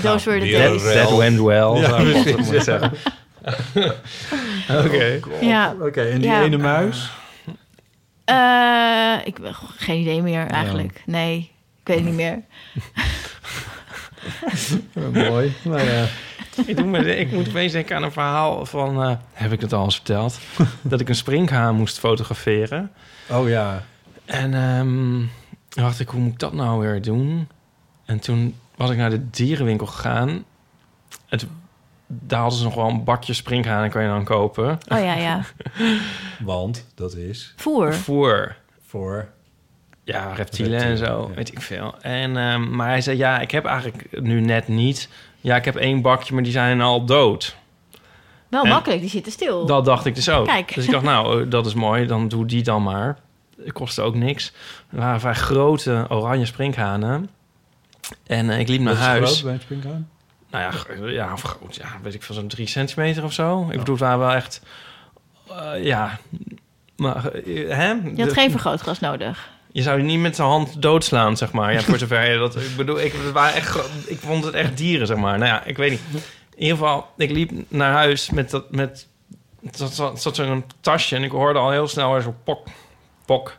those 0.02 0.30
were 0.30 0.46
the 0.46 0.52
That- 0.52 0.84
days. 0.84 0.94
that 1.08 1.18
went 1.18 1.40
well, 1.40 1.74
Ja. 1.76 2.92
Oké. 4.86 5.20
Ja. 5.42 5.76
Oké, 5.82 6.02
en 6.02 6.20
die 6.20 6.30
Ja. 6.30 6.42
ene 6.44 6.58
muis? 6.58 7.12
Eh, 8.30 9.28
ik 9.28 9.38
heb 9.42 9.54
geen 9.78 10.02
idee 10.02 10.22
meer 10.22 10.48
eigenlijk. 10.48 11.04
Nee, 11.06 11.38
ik 11.82 11.88
weet 11.88 11.96
het 11.98 12.06
niet 12.06 12.16
meer. 12.16 12.42
mooi. 15.30 15.54
Nou 15.64 15.82
ja. 15.82 16.06
Ik, 16.66 16.78
doe 16.78 16.86
me, 16.86 17.16
ik 17.18 17.32
moet 17.32 17.48
opeens 17.48 17.72
denken 17.72 17.96
aan 17.96 18.04
een 18.04 18.12
verhaal 18.12 18.66
van... 18.66 19.04
eh, 19.04 19.16
heb 19.34 19.52
ik 19.52 19.62
het 19.62 19.74
al 19.74 19.84
eens 19.84 19.96
verteld? 19.96 20.40
dat 20.82 21.00
ik 21.00 21.10
een 21.10 21.16
springhaan 21.16 21.76
moest 21.76 22.00
fotograferen. 22.00 22.92
Oh 23.30 23.50
ja. 23.50 23.84
En 24.26 24.54
ehm, 24.54 24.88
toen 25.68 25.84
dacht 25.84 26.00
ik, 26.00 26.10
hoe 26.10 26.20
moet 26.22 26.32
ik 26.34 26.40
dat 26.40 26.54
nou 26.54 26.80
weer 26.80 27.02
doen? 27.02 27.48
En 28.06 28.20
toen 28.20 28.56
was 28.76 28.90
ik 28.90 28.98
naar 28.98 29.10
de 29.10 29.30
dierenwinkel 29.30 29.86
gegaan. 29.88 30.44
Toen- 31.30 31.50
daar 32.12 32.40
hadden 32.40 32.58
ze 32.58 32.64
nog 32.64 32.76
wel 32.76 32.88
een 32.88 33.04
bakje 33.04 33.34
springhanen 33.34 33.90
kan 33.90 34.02
je 34.02 34.08
dan 34.08 34.24
kopen. 34.24 34.80
Oh 34.88 35.00
ja, 35.00 35.14
ja. 35.14 35.44
Want 36.40 36.86
dat 36.96 37.16
is... 37.16 37.54
Voer. 37.56 37.94
Voer. 37.94 38.56
Voor... 38.86 39.28
Ja, 40.04 40.34
reptielen 40.34 40.82
en 40.82 40.98
zo, 40.98 41.32
weet 41.36 41.52
ik 41.52 41.62
veel. 41.62 41.96
En, 42.02 42.38
ehm, 42.38 42.76
maar 42.76 42.88
hij 42.88 43.02
zei, 43.02 43.18
ja, 43.18 43.40
ik 43.40 43.52
heb 43.52 43.66
eigenlijk 43.66 44.22
nu 44.22 44.42
net 44.42 44.68
niet... 44.68 45.10
Ja, 45.42 45.56
ik 45.56 45.66
heb 45.66 45.76
één 45.76 46.02
bakje, 46.02 46.34
maar 46.34 46.44
die 46.44 46.52
zijn 46.52 46.82
al 46.82 47.06
dood. 47.06 47.56
Wel 48.50 48.64
En 48.64 48.70
makkelijk, 48.70 49.02
die 49.02 49.10
zitten 49.10 49.32
stil. 49.32 49.66
Dat 49.66 49.86
dacht 49.86 50.06
ik 50.06 50.16
dus 50.16 50.30
ook. 50.30 50.46
Kijk. 50.46 50.76
Dus 50.76 50.86
ik 50.86 50.92
dacht, 50.92 51.04
nou, 51.04 51.44
eh, 51.44 51.50
dat 51.50 51.66
is 51.66 51.74
mooi, 51.74 52.06
dan 52.06 52.28
doe 52.28 52.46
die 52.46 52.64
dan 52.64 52.84
maar. 52.84 53.18
Het 53.64 53.72
kostte 53.74 54.02
ook 54.02 54.16
niks. 54.16 54.54
Er 54.90 54.98
waren 54.98 55.20
vrij 55.20 55.34
grote 55.34 56.06
oranje 56.10 56.46
sprinkhanen. 56.46 57.30
En 58.28 58.50
eh, 58.50 58.60
ik 58.60 58.68
liep 58.68 58.82
naar 58.82 58.96
huis. 58.96 59.30
groot 59.30 59.44
bij 59.44 59.54
een 59.54 59.62
springhaan? 59.62 60.10
Nou 60.52 60.74
ja, 61.00 61.08
ja, 61.08 61.34
of 61.34 61.42
groot, 61.42 61.76
ja, 61.76 61.88
weet 62.02 62.14
ik 62.14 62.24
veel, 62.24 62.36
zo'n 62.36 62.48
drie 62.48 62.68
centimeter 62.68 63.24
of 63.24 63.34
zo. 63.34 63.68
Ik 63.72 63.78
bedoel, 63.78 63.98
waren 63.98 64.20
wel 64.20 64.32
echt, 64.34 64.62
eh, 65.50 65.84
ja, 65.84 66.20
maar, 66.96 67.26
eh, 67.26 67.70
hè? 67.76 67.88
Je 67.90 68.14
had 68.18 68.28
De- 68.28 68.34
geen 68.34 68.52
vergrootglas 68.52 69.00
nodig. 69.00 69.50
Je 69.72 69.82
zou 69.82 69.98
je 69.98 70.04
niet 70.04 70.20
met 70.20 70.36
de 70.36 70.42
hand 70.42 70.82
doodslaan, 70.82 71.38
zeg 71.38 71.52
maar. 71.52 71.74
Ja, 71.74 71.82
voor 71.82 71.98
zover 71.98 72.32
je 72.32 72.38
dat... 72.38 72.56
Ik 72.56 72.76
bedoel, 72.78 73.00
ik, 73.00 73.14
het 73.14 73.32
waren 73.32 73.56
echt, 73.56 73.80
ik 74.08 74.20
vond 74.20 74.44
het 74.44 74.54
echt 74.54 74.78
dieren, 74.78 75.08
zeg 75.08 75.18
maar. 75.18 75.38
Nou 75.38 75.50
ja, 75.52 75.64
ik 75.64 75.78
weet 75.78 75.92
niet. 75.92 76.02
In 76.56 76.62
ieder 76.64 76.78
geval, 76.78 77.08
ik 77.18 77.32
liep 77.32 77.52
naar 77.68 77.92
huis 77.92 78.30
met 78.30 78.50
dat... 78.50 78.72
Met, 78.72 79.08
dat 79.62 79.94
zat, 79.94 80.22
zat 80.22 80.36
zo'n 80.36 80.64
tasje 80.82 81.16
en 81.16 81.24
ik 81.24 81.32
hoorde 81.32 81.60
al 81.60 81.72
heel 81.72 81.88
snel 81.88 82.12
weer 82.14 82.22
zo 82.22 82.36
pok, 82.44 82.68
pok. 83.26 83.56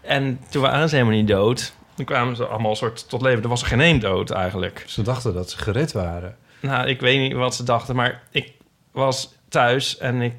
En 0.00 0.40
toen 0.50 0.62
waren 0.62 0.88
ze 0.88 0.94
helemaal 0.94 1.16
niet 1.18 1.28
dood. 1.28 1.72
Toen 1.96 2.04
kwamen 2.04 2.36
ze 2.36 2.46
allemaal 2.46 2.76
soort 2.76 3.08
tot 3.08 3.22
leven. 3.22 3.42
Er 3.42 3.48
was 3.48 3.60
er 3.62 3.66
geen 3.68 3.80
één 3.80 3.98
dood 4.00 4.30
eigenlijk. 4.30 4.84
Ze 4.86 5.02
dachten 5.02 5.34
dat 5.34 5.50
ze 5.50 5.58
gered 5.58 5.92
waren. 5.92 6.36
Nou, 6.60 6.88
ik 6.88 7.00
weet 7.00 7.18
niet 7.18 7.32
wat 7.32 7.54
ze 7.54 7.62
dachten, 7.62 7.96
maar 7.96 8.22
ik 8.30 8.52
was 8.90 9.34
thuis 9.48 9.98
en 9.98 10.20
ik 10.22 10.34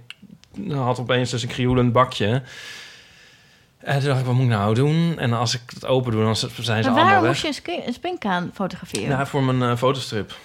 had 0.71 0.99
opeens 0.99 1.29
dus 1.29 1.41
een 1.43 1.47
krioelend 1.49 1.91
bakje. 1.91 2.41
En 3.77 3.99
toen 3.99 4.07
dacht 4.07 4.19
ik, 4.19 4.25
wat 4.25 4.35
moet 4.35 4.43
ik 4.43 4.49
nou 4.49 4.73
doen? 4.73 5.19
En 5.19 5.33
als 5.33 5.53
ik 5.55 5.61
het 5.67 5.85
open 5.85 6.11
doe, 6.11 6.23
dan 6.23 6.35
zijn 6.35 6.49
ze 6.57 6.63
Maar 6.63 6.83
allemaal 6.83 7.03
waarom 7.05 7.21
weg. 7.23 7.43
moest 7.43 7.61
je 7.65 7.85
een, 7.87 7.93
springkaan 7.93 8.51
fotograferen? 8.53 9.09
Ja, 9.09 9.25
voor 9.25 9.43
mijn 9.43 9.71
eh, 9.71 9.77
fotostrip. 9.77 10.35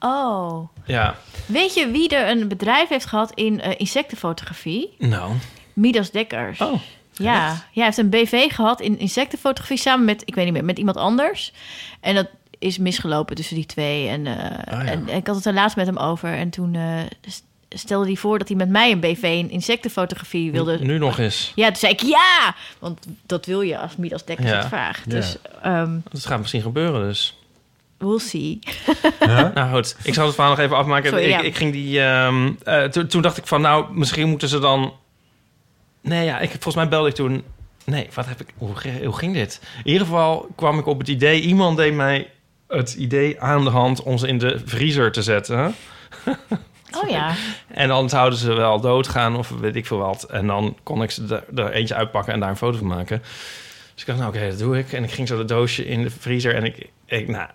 Oh. 0.00 0.68
Ja, 0.84 1.16
Weet 1.46 1.74
je 1.74 1.90
wie 1.90 2.08
er 2.08 2.28
een 2.28 2.48
bedrijf 2.48 2.88
heeft 2.88 3.06
gehad 3.06 3.32
in 3.34 3.60
eh, 3.60 3.74
insectenfotografie? 3.76 4.94
nou. 4.98 5.32
Midas 5.72 6.10
Dekkers. 6.10 6.60
Oh, 6.60 6.80
Ja, 7.12 7.50
echt? 7.50 7.64
hij 7.74 7.84
heeft 7.84 7.96
een 7.98 8.08
BV 8.10 8.52
gehad 8.52 8.80
in 8.80 8.98
insectenfotografie 8.98 9.76
samen 9.78 10.04
met, 10.04 10.22
ik 10.24 10.34
weet 10.34 10.44
niet 10.44 10.54
meer, 10.54 10.64
met 10.64 10.78
iemand 10.78 10.96
anders. 10.96 11.52
En 12.00 12.14
dat 12.14 12.28
is 12.58 12.78
misgelopen 12.78 13.36
tussen 13.36 13.56
die 13.56 13.66
twee. 13.66 14.08
En, 14.08 14.26
eh, 14.26 14.34
Ah, 14.78 14.84
ja. 14.84 14.90
en 14.90 15.08
ik 15.08 15.26
had 15.26 15.36
het 15.36 15.46
er 15.46 15.52
laatst 15.54 15.76
met 15.76 15.86
hem 15.86 15.96
over. 15.96 16.32
En 16.32 16.50
toen 16.50 16.74
eh, 16.74 16.98
stelde 17.68 18.06
hij 18.06 18.16
voor 18.16 18.38
dat 18.38 18.48
hij 18.48 18.56
met 18.56 18.68
mij 18.68 18.90
een 18.92 19.00
BV 19.00 19.22
in 19.22 19.50
insectenfotografie 19.50 20.52
wilde. 20.52 20.78
Nu 20.80 20.98
nog 20.98 21.18
eens. 21.18 21.52
Ja, 21.54 21.66
toen 21.66 21.76
zei 21.76 21.92
ik 21.92 22.00
ja! 22.02 22.54
Want 22.78 23.06
dat 23.26 23.46
wil 23.46 23.60
je 23.60 23.78
als 23.78 23.96
Midas 23.96 24.24
Dekkers 24.24 24.48
Ja. 24.50 24.56
het 24.56 24.66
vraagt. 24.66 25.04
Ja. 25.04 25.10
Dus 25.10 25.36
ehm 25.62 25.98
Dat 26.10 26.26
gaat 26.26 26.38
misschien 26.40 26.62
gebeuren 26.62 27.08
dus. 27.08 27.36
we'll 27.98 28.18
see. 28.18 28.58
Nou 29.54 29.74
goed, 29.74 29.96
ik 30.02 30.14
zal 30.14 30.26
het 30.26 30.34
verhaal 30.34 30.52
nog 30.52 30.60
even 30.60 30.76
afmaken. 30.76 31.08
Sorry, 31.10 31.24
ik, 31.24 31.30
ja. 31.30 31.40
ik 31.40 31.56
ging 31.56 31.72
die... 31.72 32.00
ehm, 32.00 32.50
eh, 32.64 32.84
toen 32.84 33.22
dacht 33.22 33.36
ik 33.36 33.46
van, 33.46 33.60
nou, 33.60 33.94
misschien 33.94 34.28
moeten 34.28 34.48
ze 34.48 34.58
dan... 34.58 34.92
Nee, 36.02 36.24
ja, 36.24 36.38
ik, 36.38 36.50
volgens 36.50 36.74
mij 36.74 36.88
belde 36.88 37.08
ik 37.08 37.14
toen... 37.14 37.44
Nee, 37.84 38.08
wat 38.14 38.26
heb 38.26 38.40
ik... 38.40 38.48
Hoe, 38.56 39.12
ging 39.12 39.34
dit? 39.34 39.60
In 39.84 39.92
ieder 39.92 40.06
geval 40.06 40.48
kwam 40.56 40.78
ik 40.78 40.86
op 40.86 40.98
het 40.98 41.08
idee... 41.08 41.40
Iemand 41.40 41.76
deed 41.76 41.94
mij 41.94 42.30
het 42.68 42.94
idee 42.94 43.40
aan 43.40 43.64
de 43.64 43.70
hand 43.70 44.02
om 44.02 44.18
ze 44.18 44.28
in 44.28 44.38
de 44.38 44.60
vriezer 44.64 45.12
te 45.12 45.22
zetten. 45.22 45.74
Oh 47.02 47.08
ja. 47.08 47.34
En 47.68 47.88
dan 47.88 48.08
zouden 48.08 48.38
ze 48.38 48.52
wel 48.52 48.80
doodgaan 48.80 49.36
of 49.36 49.48
weet 49.48 49.76
ik 49.76 49.86
veel 49.86 49.98
wat. 49.98 50.22
En 50.22 50.46
dan 50.46 50.76
kon 50.82 51.02
ik 51.02 51.10
ze 51.10 51.42
er, 51.54 51.64
er 51.64 51.72
eentje 51.72 51.94
uitpakken 51.94 52.32
en 52.32 52.40
daar 52.40 52.48
een 52.48 52.56
foto 52.56 52.78
van 52.78 52.86
maken. 52.86 53.18
Dus 53.92 54.00
ik 54.00 54.06
dacht, 54.06 54.18
nou 54.18 54.30
oké, 54.30 54.48
dat 54.48 54.58
doe 54.58 54.78
ik. 54.78 54.92
En 54.92 55.04
ik 55.04 55.10
ging 55.10 55.28
zo 55.28 55.36
dat 55.36 55.48
doosje 55.48 55.86
in 55.86 56.02
de 56.02 56.10
vriezer. 56.10 56.54
En 56.54 56.64
ik, 56.64 56.88
ik 57.06 57.28
nou, 57.28 57.48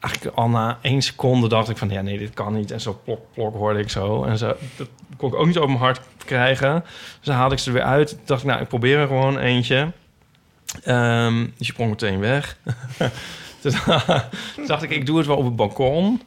eigenlijk 0.00 0.36
al 0.36 0.48
na 0.48 0.78
één 0.82 1.02
seconde 1.02 1.48
dacht 1.48 1.68
ik 1.68 1.76
van... 1.76 1.90
ja, 1.90 2.00
nee, 2.00 2.18
dit 2.18 2.34
kan 2.34 2.54
niet. 2.54 2.70
En 2.70 2.80
zo 2.80 3.00
plok, 3.04 3.20
plok 3.34 3.54
hoorde 3.54 3.78
ik 3.78 3.90
zo. 3.90 4.24
En 4.24 4.38
zo, 4.38 4.56
dat 4.76 4.88
kon 5.16 5.28
ik 5.28 5.38
ook 5.38 5.46
niet 5.46 5.58
op 5.58 5.66
mijn 5.66 5.78
hart 5.78 6.00
krijgen. 6.24 6.84
Dus 6.84 7.26
dan 7.26 7.34
haalde 7.34 7.54
ik 7.54 7.60
ze 7.60 7.68
er 7.68 7.74
weer 7.74 7.82
uit. 7.82 8.18
Dacht 8.24 8.40
ik, 8.42 8.46
nou, 8.46 8.60
ik 8.60 8.68
probeer 8.68 8.98
er 8.98 9.06
gewoon 9.06 9.38
eentje. 9.38 9.92
Ehm 10.82 11.44
dus 11.44 11.52
je 11.56 11.64
sprong 11.64 11.90
meteen 11.90 12.18
weg. 12.18 12.56
Toen 13.60 13.72
dacht 14.66 14.82
ik, 14.82 14.90
ik 14.90 15.06
doe 15.06 15.18
het 15.18 15.26
wel 15.26 15.36
op 15.36 15.44
het 15.44 15.56
balkon. 15.56 16.22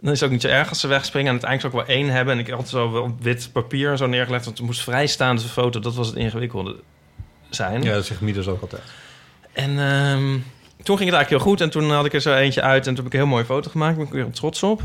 Dan 0.00 0.12
is 0.12 0.20
het 0.20 0.28
ook 0.28 0.34
niet 0.34 0.42
zo 0.42 0.48
erg 0.48 0.68
als 0.68 0.80
ze 0.80 0.86
wegspringen. 0.86 1.26
En 1.26 1.40
uiteindelijk 1.40 1.74
zou 1.74 1.82
ik 1.82 1.88
wel 1.88 1.96
één 1.96 2.14
hebben. 2.14 2.34
En 2.34 2.40
ik 2.40 2.48
had 2.48 2.68
zo 2.68 2.92
wel 2.92 3.16
wit 3.20 3.48
papier 3.52 3.96
zo 3.96 4.06
neergelegd. 4.06 4.44
Want 4.44 4.58
het 4.58 4.66
moest 4.66 4.82
vrijstaande 4.82 5.42
foto. 5.42 5.80
Dat 5.80 5.94
was 5.94 6.06
het 6.06 6.16
ingewikkelde 6.16 6.76
zijn. 7.50 7.82
Ja, 7.82 7.94
dat 7.94 8.06
zegt 8.06 8.20
Midas 8.20 8.48
ook 8.48 8.60
altijd. 8.60 8.82
En 9.52 9.78
ehm, 9.78 10.38
toen 10.82 10.96
ging 10.96 11.10
het 11.10 11.18
eigenlijk 11.18 11.28
heel 11.28 11.52
goed. 11.52 11.60
En 11.60 11.70
toen 11.70 11.90
had 11.90 12.04
ik 12.04 12.12
er 12.12 12.20
zo 12.20 12.34
eentje 12.34 12.62
uit. 12.62 12.86
En 12.86 12.94
toen 12.94 13.04
heb 13.04 13.06
ik 13.06 13.12
een 13.12 13.18
heel 13.18 13.28
mooie 13.28 13.44
foto 13.44 13.70
gemaakt. 13.70 13.96
Daar 13.96 14.06
ben 14.06 14.16
ik 14.18 14.24
weer 14.24 14.32
trots 14.32 14.62
op. 14.62 14.82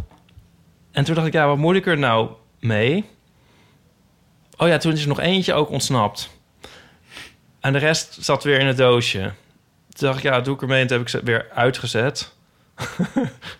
En 0.91 1.04
toen 1.04 1.16
dacht 1.16 1.28
ik, 1.28 1.34
ja, 1.34 1.48
wat 1.48 1.58
moet 1.58 1.76
ik 1.76 1.86
er 1.88 1.98
nou 1.98 2.30
mee? 2.60 3.06
Oh 4.58 4.68
ja, 4.68 4.78
toen 4.78 4.91
is 4.91 5.02
er 5.02 5.08
nog 5.08 5.20
eentje 5.20 5.54
ook 5.54 5.70
ontsnapt. 5.70 6.30
En 7.60 7.74
de 7.74 7.80
rest 7.80 8.18
zat 8.20 8.43
weer 8.43 8.60
in 8.60 8.68
het 8.68 8.78
doosje. 8.78 9.20
Toen 9.89 10.08
dacht 10.08 10.18
ik, 10.18 10.24
ja, 10.24 10.41
doe 10.41 10.56
ik 10.56 10.62
ermee. 10.62 10.82
En 10.82 10.88
toen 10.88 10.98
heb 10.98 11.06
ik 11.06 11.12
ze 11.12 11.22
weer 11.24 11.48
uitgezet. 11.54 12.34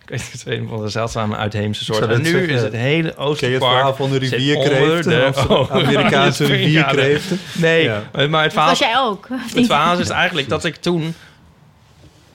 ik 0.02 0.08
weet 0.08 0.18
niet, 0.18 0.32
het 0.32 0.46
een 0.46 0.68
van 0.68 0.82
de 0.82 0.88
zeldzame 0.88 1.36
uitheemse 1.36 1.84
soort. 1.84 1.98
zou 1.98 2.12
En 2.12 2.22
nu 2.22 2.30
zeggen, 2.30 2.48
is 2.48 2.62
het 2.62 2.72
hele 2.72 2.82
ken 2.82 3.00
je 3.00 3.04
het 3.04 3.18
Oosterpark... 3.18 3.72
verhaal 3.72 3.94
van 3.94 4.10
de 4.10 4.18
rivierkreeften? 4.18 5.32
de 5.32 5.66
Amerikaanse 5.70 6.44
ja, 6.48 6.54
rivierkreeften? 6.54 7.38
Nee, 7.54 7.82
Ja. 7.82 8.02
maar 8.12 8.22
het 8.22 8.30
Dat 8.30 8.52
verhaal... 8.52 8.68
was 8.68 8.78
jij 8.78 8.98
ook. 8.98 9.28
Het 9.30 9.66
verhaal 9.66 9.98
is 9.98 10.08
eigenlijk 10.08 10.48
dat 10.48 10.64
ik 10.64 10.76
toen... 10.76 11.14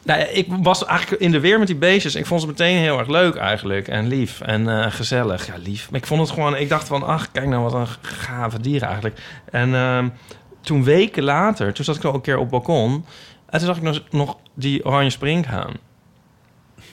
Nou 0.04 0.22
ik 0.22 0.48
was 0.62 0.86
eigenlijk 0.86 1.22
in 1.22 1.32
de 1.32 1.40
weer 1.40 1.60
met 1.60 1.68
die 1.68 1.76
beestjes. 1.76 2.16
Ik 2.16 2.26
vond 2.26 2.42
ze 2.42 2.48
meteen 2.48 2.78
heel 2.78 3.00
erg 3.00 3.08
leuk 3.08 3.36
eigenlijk. 3.36 3.88
En 3.88 4.08
lief 4.08 4.42
en 4.42 4.70
eh, 4.70 4.92
gezellig. 4.92 5.48
Ja, 5.48 5.54
lief. 5.64 5.92
Maar 5.92 6.00
ik 6.00 6.06
vond 6.06 6.22
het 6.22 6.30
gewoon... 6.30 6.56
Ik 6.58 6.70
dacht 6.70 6.88
van, 6.88 7.04
ach, 7.04 7.32
kijk 7.32 7.48
nou 7.48 7.64
wat 7.64 7.74
een 7.74 7.88
gave 8.02 8.60
dier 8.60 8.82
eigenlijk. 8.82 9.22
En 9.52 9.76
ehm, 9.76 10.10
toen 10.62 10.84
weken 10.84 11.24
later, 11.24 11.74
toen 11.74 11.86
zat 11.86 11.96
ik 11.96 12.02
nog 12.02 12.14
een 12.14 12.22
keer 12.22 12.36
op 12.36 12.42
het 12.42 12.52
balkon... 12.52 13.06
En 13.52 13.60
toen 13.60 13.68
zag 13.68 13.78
ik 13.78 13.84
nog, 13.84 14.02
nog 14.10 14.38
die 14.54 14.86
oranje 14.86 15.10
springhaan. 15.10 15.74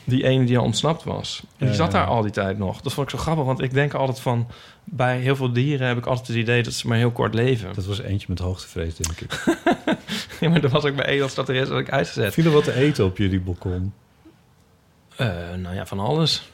Die 0.05 0.25
ene 0.25 0.45
die 0.45 0.59
al 0.59 0.65
ontsnapt 0.65 1.05
was. 1.05 1.43
En 1.57 1.67
die 1.67 1.75
zat 1.75 1.91
daar 1.91 2.07
al 2.07 2.23
die 2.23 2.31
tijd 2.31 2.59
nog. 2.59 2.81
Dat 2.81 2.93
vond 2.93 3.13
ik 3.13 3.19
zo 3.19 3.23
grappig, 3.23 3.45
want 3.45 3.61
ik 3.61 3.73
denk 3.73 3.95
altijd 3.95 4.21
van... 4.21 4.47
Bij 4.91 5.19
heel 5.19 5.37
veel 5.37 5.53
dieren 5.53 5.87
heb 5.87 5.99
ik 5.99 6.07
altijd 6.07 6.29
het 6.29 6.37
idee 6.37 6.63
dat 6.63 6.73
ze 6.73 6.89
maar 6.89 6.99
heel 6.99 7.11
kort 7.11 7.35
leven. 7.35 7.75
Dat 7.75 7.85
was 7.85 8.01
eentje 8.01 8.27
met 8.29 8.39
hoogtevrees, 8.39 8.95
denk 8.95 9.21
ik. 9.21 9.45
Ja, 10.41 10.49
maar 10.49 10.65
er 10.65 10.69
was 10.69 10.85
ook 10.85 10.97
bij 10.97 11.05
één 11.05 11.23
als 11.23 11.35
dat 11.35 11.49
er 11.49 11.55
is, 11.55 11.69
dat 11.69 11.79
ik 11.79 11.91
uitgezet. 11.91 12.35
Viel 12.35 12.45
er 12.45 12.51
wat 12.51 12.65
te 12.65 12.73
eten 12.73 13.05
op 13.05 13.17
jullie 13.17 13.41
balkon? 13.41 13.93
Eh, 15.17 15.27
nou 15.57 15.75
ja, 15.75 15.87
van 15.87 15.99
alles. 15.99 16.51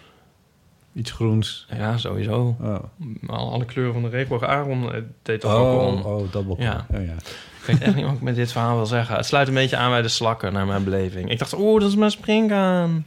Iets 0.95 1.11
groens? 1.11 1.67
Ja, 1.77 1.97
sowieso. 1.97 2.57
Oh. 2.61 2.79
Al, 3.27 3.53
alle 3.53 3.65
kleuren 3.65 3.93
van 3.93 4.03
de 4.03 4.09
regenboog. 4.09 4.43
Aaron 4.43 4.93
eh, 4.93 5.01
deed 5.23 5.41
dat 5.41 5.51
ook 5.53 5.81
al. 5.81 5.93
Oh, 5.93 6.07
oh, 6.07 6.33
dat 6.33 6.47
balkon. 6.47 6.65
Ja. 6.65 6.87
Ja. 6.93 6.99
ja. 6.99 7.15
Ik 7.61 7.65
weet 7.67 7.81
echt 7.81 7.95
niet 7.95 8.05
wat 8.05 8.15
ik 8.15 8.21
met 8.21 8.35
dit 8.35 8.53
verhaal 8.53 8.77
wil 8.77 8.87
zeggen. 8.87 9.17
Het 9.17 9.27
sluit 9.27 9.49
een 9.49 9.55
beetje 9.55 9.77
aan 9.77 9.91
bij 9.91 10.03
de 10.03 10.09
slakken, 10.09 10.53
naar 10.53 10.67
mijn 10.67 10.85
beleving. 10.85 11.31
Ik 11.31 11.39
dacht, 11.39 11.59
oeh, 11.59 11.81
dat 11.81 11.89
is 11.89 11.97
mijn 11.97 12.11
springhaan. 12.11 13.07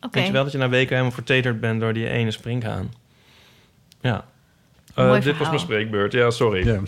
Oké. 0.00 0.18
Weet 0.18 0.26
je 0.26 0.32
wel 0.32 0.42
dat 0.42 0.52
je 0.52 0.58
na 0.58 0.68
weken 0.68 0.90
helemaal 0.90 1.12
verteterd 1.12 1.60
bent 1.60 1.80
door 1.80 1.92
die 1.92 2.08
ene 2.08 2.30
springhaan? 2.30 2.92
Ja. 4.00 4.24
Eh, 4.98 5.20
dit 5.22 5.38
was 5.38 5.48
mijn 5.48 5.60
spreekbeurt. 5.60 6.12
Ja, 6.12 6.30
sorry. 6.30 6.66
Ja. 6.66 6.80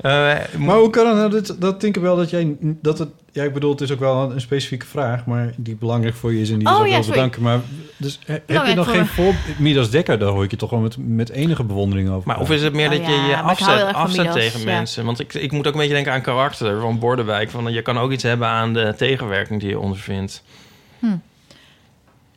Eh, 0.00 0.34
Maar 0.58 0.76
hoe 0.76 0.90
kan 0.90 1.06
het 1.06 1.16
nou 1.16 1.30
dat, 1.30 1.56
dat 1.58 1.80
denk 1.80 1.96
ik 1.96 2.02
wel 2.02 2.16
dat 2.16 2.30
jij 2.30 2.56
dat 2.60 2.98
het 2.98 3.08
ja 3.32 3.42
ik 3.42 3.52
bedoel 3.52 3.70
het 3.70 3.80
is 3.80 3.92
ook 3.92 3.98
wel 3.98 4.22
een, 4.22 4.30
een 4.30 4.40
specifieke 4.40 4.86
vraag 4.86 5.26
maar 5.26 5.52
die 5.56 5.76
belangrijk 5.76 6.14
voor 6.14 6.32
je 6.34 6.40
is 6.40 6.50
en 6.50 6.58
die 6.58 6.68
Oh, 6.68 6.74
is 6.74 6.80
ook 6.80 6.86
ja, 6.86 6.98
wel 6.98 7.08
bedanken 7.08 7.42
maar 7.42 7.60
dus 7.96 8.18
he- 8.26 8.32
heb 8.46 8.66
je 8.66 8.74
nog 8.74 8.84
voor 8.84 8.94
geen 8.94 9.02
me. 9.02 9.06
voor 9.08 9.34
Midas 9.58 9.90
Dekker 9.90 10.18
daar 10.18 10.28
hoor 10.28 10.44
ik 10.44 10.50
je 10.50 10.56
toch 10.56 10.70
wel 10.70 10.80
met, 10.80 10.96
met 10.98 11.30
enige 11.30 11.64
bewondering 11.64 12.10
over 12.10 12.26
Maar 12.28 12.40
of 12.40 12.50
is 12.50 12.62
het 12.62 12.72
meer 12.72 12.90
Oh 12.90 12.96
dat 12.96 13.06
je 13.06 13.12
ja, 13.12 13.26
je 13.28 13.36
afzet, 13.36 13.92
afzet 13.94 14.18
Midas, 14.18 14.34
tegen 14.34 14.58
ja. 14.60 14.64
mensen? 14.66 15.04
Want 15.04 15.20
ik, 15.20 15.34
ik 15.34 15.52
moet 15.52 15.66
ook 15.66 15.72
een 15.72 15.78
beetje 15.78 15.94
denken 15.94 16.12
aan 16.12 16.22
karakter 16.22 16.80
van 16.80 16.98
Bordewijk. 16.98 17.50
Van, 17.50 17.72
je 17.72 17.82
kan 17.82 17.98
ook 17.98 18.10
iets 18.12 18.22
hebben 18.22 18.48
aan 18.48 18.72
de 18.72 18.94
tegenwerking 18.96 19.60
die 19.60 19.68
je 19.68 19.78
ondervindt. 19.78 20.42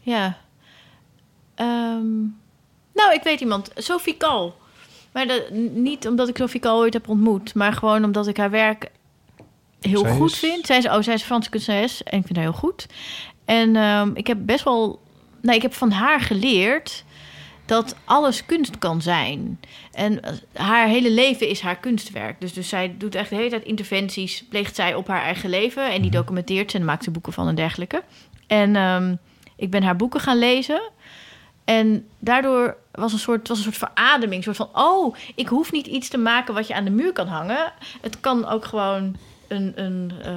Ja. 0.02 0.38
Ehm, 1.56 2.06
nou, 2.98 3.14
ik 3.14 3.24
weet 3.24 3.40
iemand. 3.40 3.72
Sophie 3.76 4.18
Kal. 4.18 4.56
Maar 5.12 5.28
niet 5.74 6.08
omdat 6.08 6.28
ik 6.28 6.38
Sophie 6.38 6.60
Kal 6.60 6.78
ooit 6.80 6.94
heb 6.94 7.10
ontmoet. 7.10 7.54
Maar 7.54 7.74
gewoon 7.74 8.04
omdat 8.04 8.28
ik 8.28 8.38
haar 8.38 8.50
werk 8.50 8.92
heel 9.82 10.00
Zij 10.02 10.12
goed 10.16 10.32
is- 10.32 10.40
vind. 10.40 10.66
Zij 10.66 10.78
is, 10.78 10.86
oh, 10.88 11.02
zij 11.02 11.14
is 11.14 11.24
Franse 11.24 11.50
kunstenares. 11.50 12.04
En 12.04 12.18
ik 12.20 12.26
vind 12.26 12.38
haar 12.38 12.46
heel 12.48 12.58
goed. 12.58 12.86
En 13.46 13.76
ehm, 13.76 14.12
ik 14.14 14.28
heb 14.28 14.38
best 14.42 14.64
wel... 14.64 15.02
Nou, 15.42 15.56
ik 15.56 15.62
heb 15.62 15.74
van 15.74 15.92
haar 15.92 16.20
geleerd 16.22 17.04
dat 17.66 17.96
alles 18.06 18.46
kunst 18.46 18.78
kan 18.78 19.02
zijn. 19.02 19.60
En 19.92 20.22
eh, 20.22 20.34
haar 20.54 20.88
hele 20.88 21.12
leven 21.12 21.48
is 21.50 21.62
haar 21.62 21.78
kunstwerk. 21.78 22.42
Dus, 22.42 22.54
dus 22.54 22.70
zij 22.70 22.96
doet 22.98 23.16
echt 23.16 23.30
de 23.30 23.36
hele 23.36 23.50
tijd 23.50 23.64
interventies, 23.64 24.44
pleegt 24.50 24.76
zij 24.76 24.96
op 24.96 25.08
haar 25.08 25.22
eigen 25.22 25.50
leven. 25.50 25.92
En 25.92 26.02
die 26.02 26.12
documenteert 26.12 26.72
ze 26.72 26.78
en 26.78 26.86
maakt 26.86 27.04
ze 27.04 27.12
boeken 27.12 27.34
van 27.34 27.48
en 27.48 27.56
dergelijke. 27.56 28.04
En 28.48 28.76
ehm, 28.76 29.16
ik 29.56 29.72
ben 29.72 29.84
haar 29.84 29.96
boeken 29.96 30.20
gaan 30.20 30.38
lezen. 30.40 30.82
En 31.66 32.08
daardoor 32.20 32.78
was 32.98 33.14
een 33.14 33.20
soort, 33.20 33.48
was 33.48 33.58
een 33.58 33.64
soort 33.64 33.92
verademing. 33.92 34.46
Een 34.46 34.56
soort 34.56 34.70
van, 34.72 34.84
oh, 34.84 35.16
ik 35.36 35.48
hoef 35.48 35.72
niet 35.72 35.88
iets 35.88 36.10
te 36.10 36.18
maken 36.18 36.54
wat 36.54 36.68
je 36.68 36.76
aan 36.76 36.84
de 36.84 36.90
muur 36.90 37.14
kan 37.14 37.28
hangen. 37.28 37.72
Het 38.02 38.20
kan 38.20 38.48
ook 38.48 38.66
gewoon 38.66 39.16
een, 39.48 39.74
een, 39.76 40.12
eh, 40.24 40.32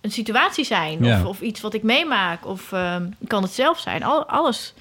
een 0.00 0.10
situatie 0.10 0.64
zijn. 0.64 1.04
Ja. 1.04 1.20
Of, 1.20 1.26
of 1.26 1.40
iets 1.40 1.60
wat 1.60 1.74
ik 1.74 1.82
meemaak. 1.82 2.46
Of 2.46 2.72
ehm, 2.72 3.06
kan 3.26 3.42
het 3.42 3.52
zelf 3.52 3.78
zijn. 3.78 4.02
Al, 4.02 4.26
alles, 4.26 4.74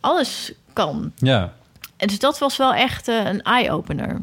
alles 0.00 0.52
kan. 0.72 1.12
Ja, 1.16 1.52
En 1.96 2.06
dus 2.06 2.18
dat 2.18 2.38
was 2.38 2.56
wel 2.56 2.74
echt 2.74 3.08
eh, 3.08 3.24
een 3.24 3.42
eye-opener. 3.42 4.20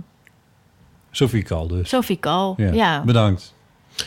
Sophie 1.12 1.44
Kal 1.44 1.68
dus. 1.68 1.90
Sophie 1.90 2.18
Kal, 2.18 2.54
ja. 2.58 2.72
ja. 2.72 3.02
Bedankt. 3.02 3.54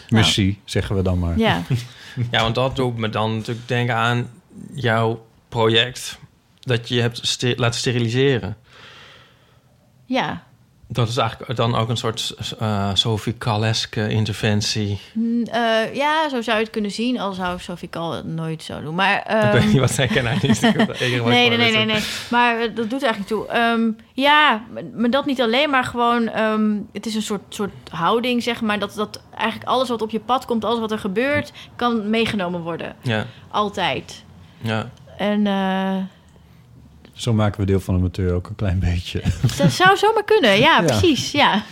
Merci, 0.09 0.61
zeggen 0.65 0.97
we 0.97 1.03
dan 1.03 1.19
maar. 1.19 1.39
Ja. 1.39 1.63
Ja, 2.31 2.43
want 2.43 2.55
dat 2.55 2.77
doet 2.77 2.97
me 2.97 3.09
dan 3.09 3.37
natuurlijk 3.37 3.69
denken 3.69 3.95
aan 3.95 4.31
jouw 4.75 5.27
project. 5.49 6.19
Dat 6.69 6.89
je 6.89 6.95
je 6.95 7.01
hebt 7.01 7.59
laten 7.59 7.81
steriliseren. 7.81 8.57
ja. 10.07 10.47
Dat 10.91 11.09
is 11.09 11.17
eigenlijk 11.17 11.57
dan 11.57 11.75
ook 11.75 11.89
een 11.89 11.97
soort 11.97 12.35
eh 12.59 12.91
Sophie 12.95 13.33
Kaleske 13.33 14.09
interventie. 14.09 15.01
Mm, 15.15 15.43
eh, 15.43 15.95
ja, 15.95 16.29
zo 16.29 16.43
zou 16.43 16.57
je 16.57 16.63
het 16.63 16.73
kunnen 16.73 16.91
zien, 16.91 17.21
al 17.21 17.33
zou 17.33 17.59
Sophie 17.59 17.89
Kal 17.89 18.13
het 18.13 18.27
nooit 18.27 18.63
zo 18.63 18.81
doen. 18.81 18.95
Maar, 18.95 19.19
ik 19.19 19.27
ehm, 19.27 19.53
weet 19.53 19.67
niet 19.67 19.79
wat 19.79 19.91
zij 19.91 20.07
kennen. 20.07 20.33
Ik 20.43 20.43
wat 20.77 21.01
ik 21.01 21.25
nee, 21.25 21.49
nee, 21.49 21.57
nee, 21.57 21.73
nee, 21.73 21.85
nee. 21.85 22.03
Maar 22.31 22.61
eh, 22.61 22.75
dat 22.75 22.91
doet 22.91 23.03
eigenlijk 23.03 23.27
toe. 23.27 23.47
Ehm, 23.47 23.91
ja, 24.13 24.63
maar 24.95 25.11
dat 25.11 25.27
niet 25.27 25.41
alleen, 25.41 25.71
maar 25.71 25.85
gewoon... 25.85 26.29
ehm, 26.29 26.77
het 26.93 27.07
is 27.07 27.15
een 27.15 27.23
soort, 27.23 27.43
soort 27.49 27.73
houding, 27.91 28.43
zeg 28.43 28.61
maar. 28.61 28.79
Dat, 28.79 28.95
dat 28.95 29.23
eigenlijk 29.37 29.71
alles 29.71 29.89
wat 29.89 30.03
op 30.03 30.11
je 30.11 30.21
pad 30.21 30.45
komt, 30.45 30.65
alles 30.65 30.81
wat 30.81 30.93
er 30.93 30.99
gebeurt... 30.99 31.53
kan 31.77 32.11
meegenomen 32.11 32.61
worden. 32.61 32.97
Ja, 33.03 33.27
Altijd. 33.51 34.25
ja. 34.61 34.91
En 35.17 35.47
Zo 37.19 37.33
maken 37.33 37.61
we 37.61 37.67
deel 37.67 37.81
van 37.81 37.95
de 37.95 38.01
amateur 38.01 38.35
ook 38.35 38.49
een 38.49 38.55
klein 38.55 38.79
beetje. 38.79 39.23
dat 39.57 39.71
zou 39.73 39.97
zomaar 39.97 40.25
kunnen. 40.25 40.59
Ja, 40.59 40.79
Ja. 40.81 40.83
precies. 40.83 41.31
Ja. 41.31 41.63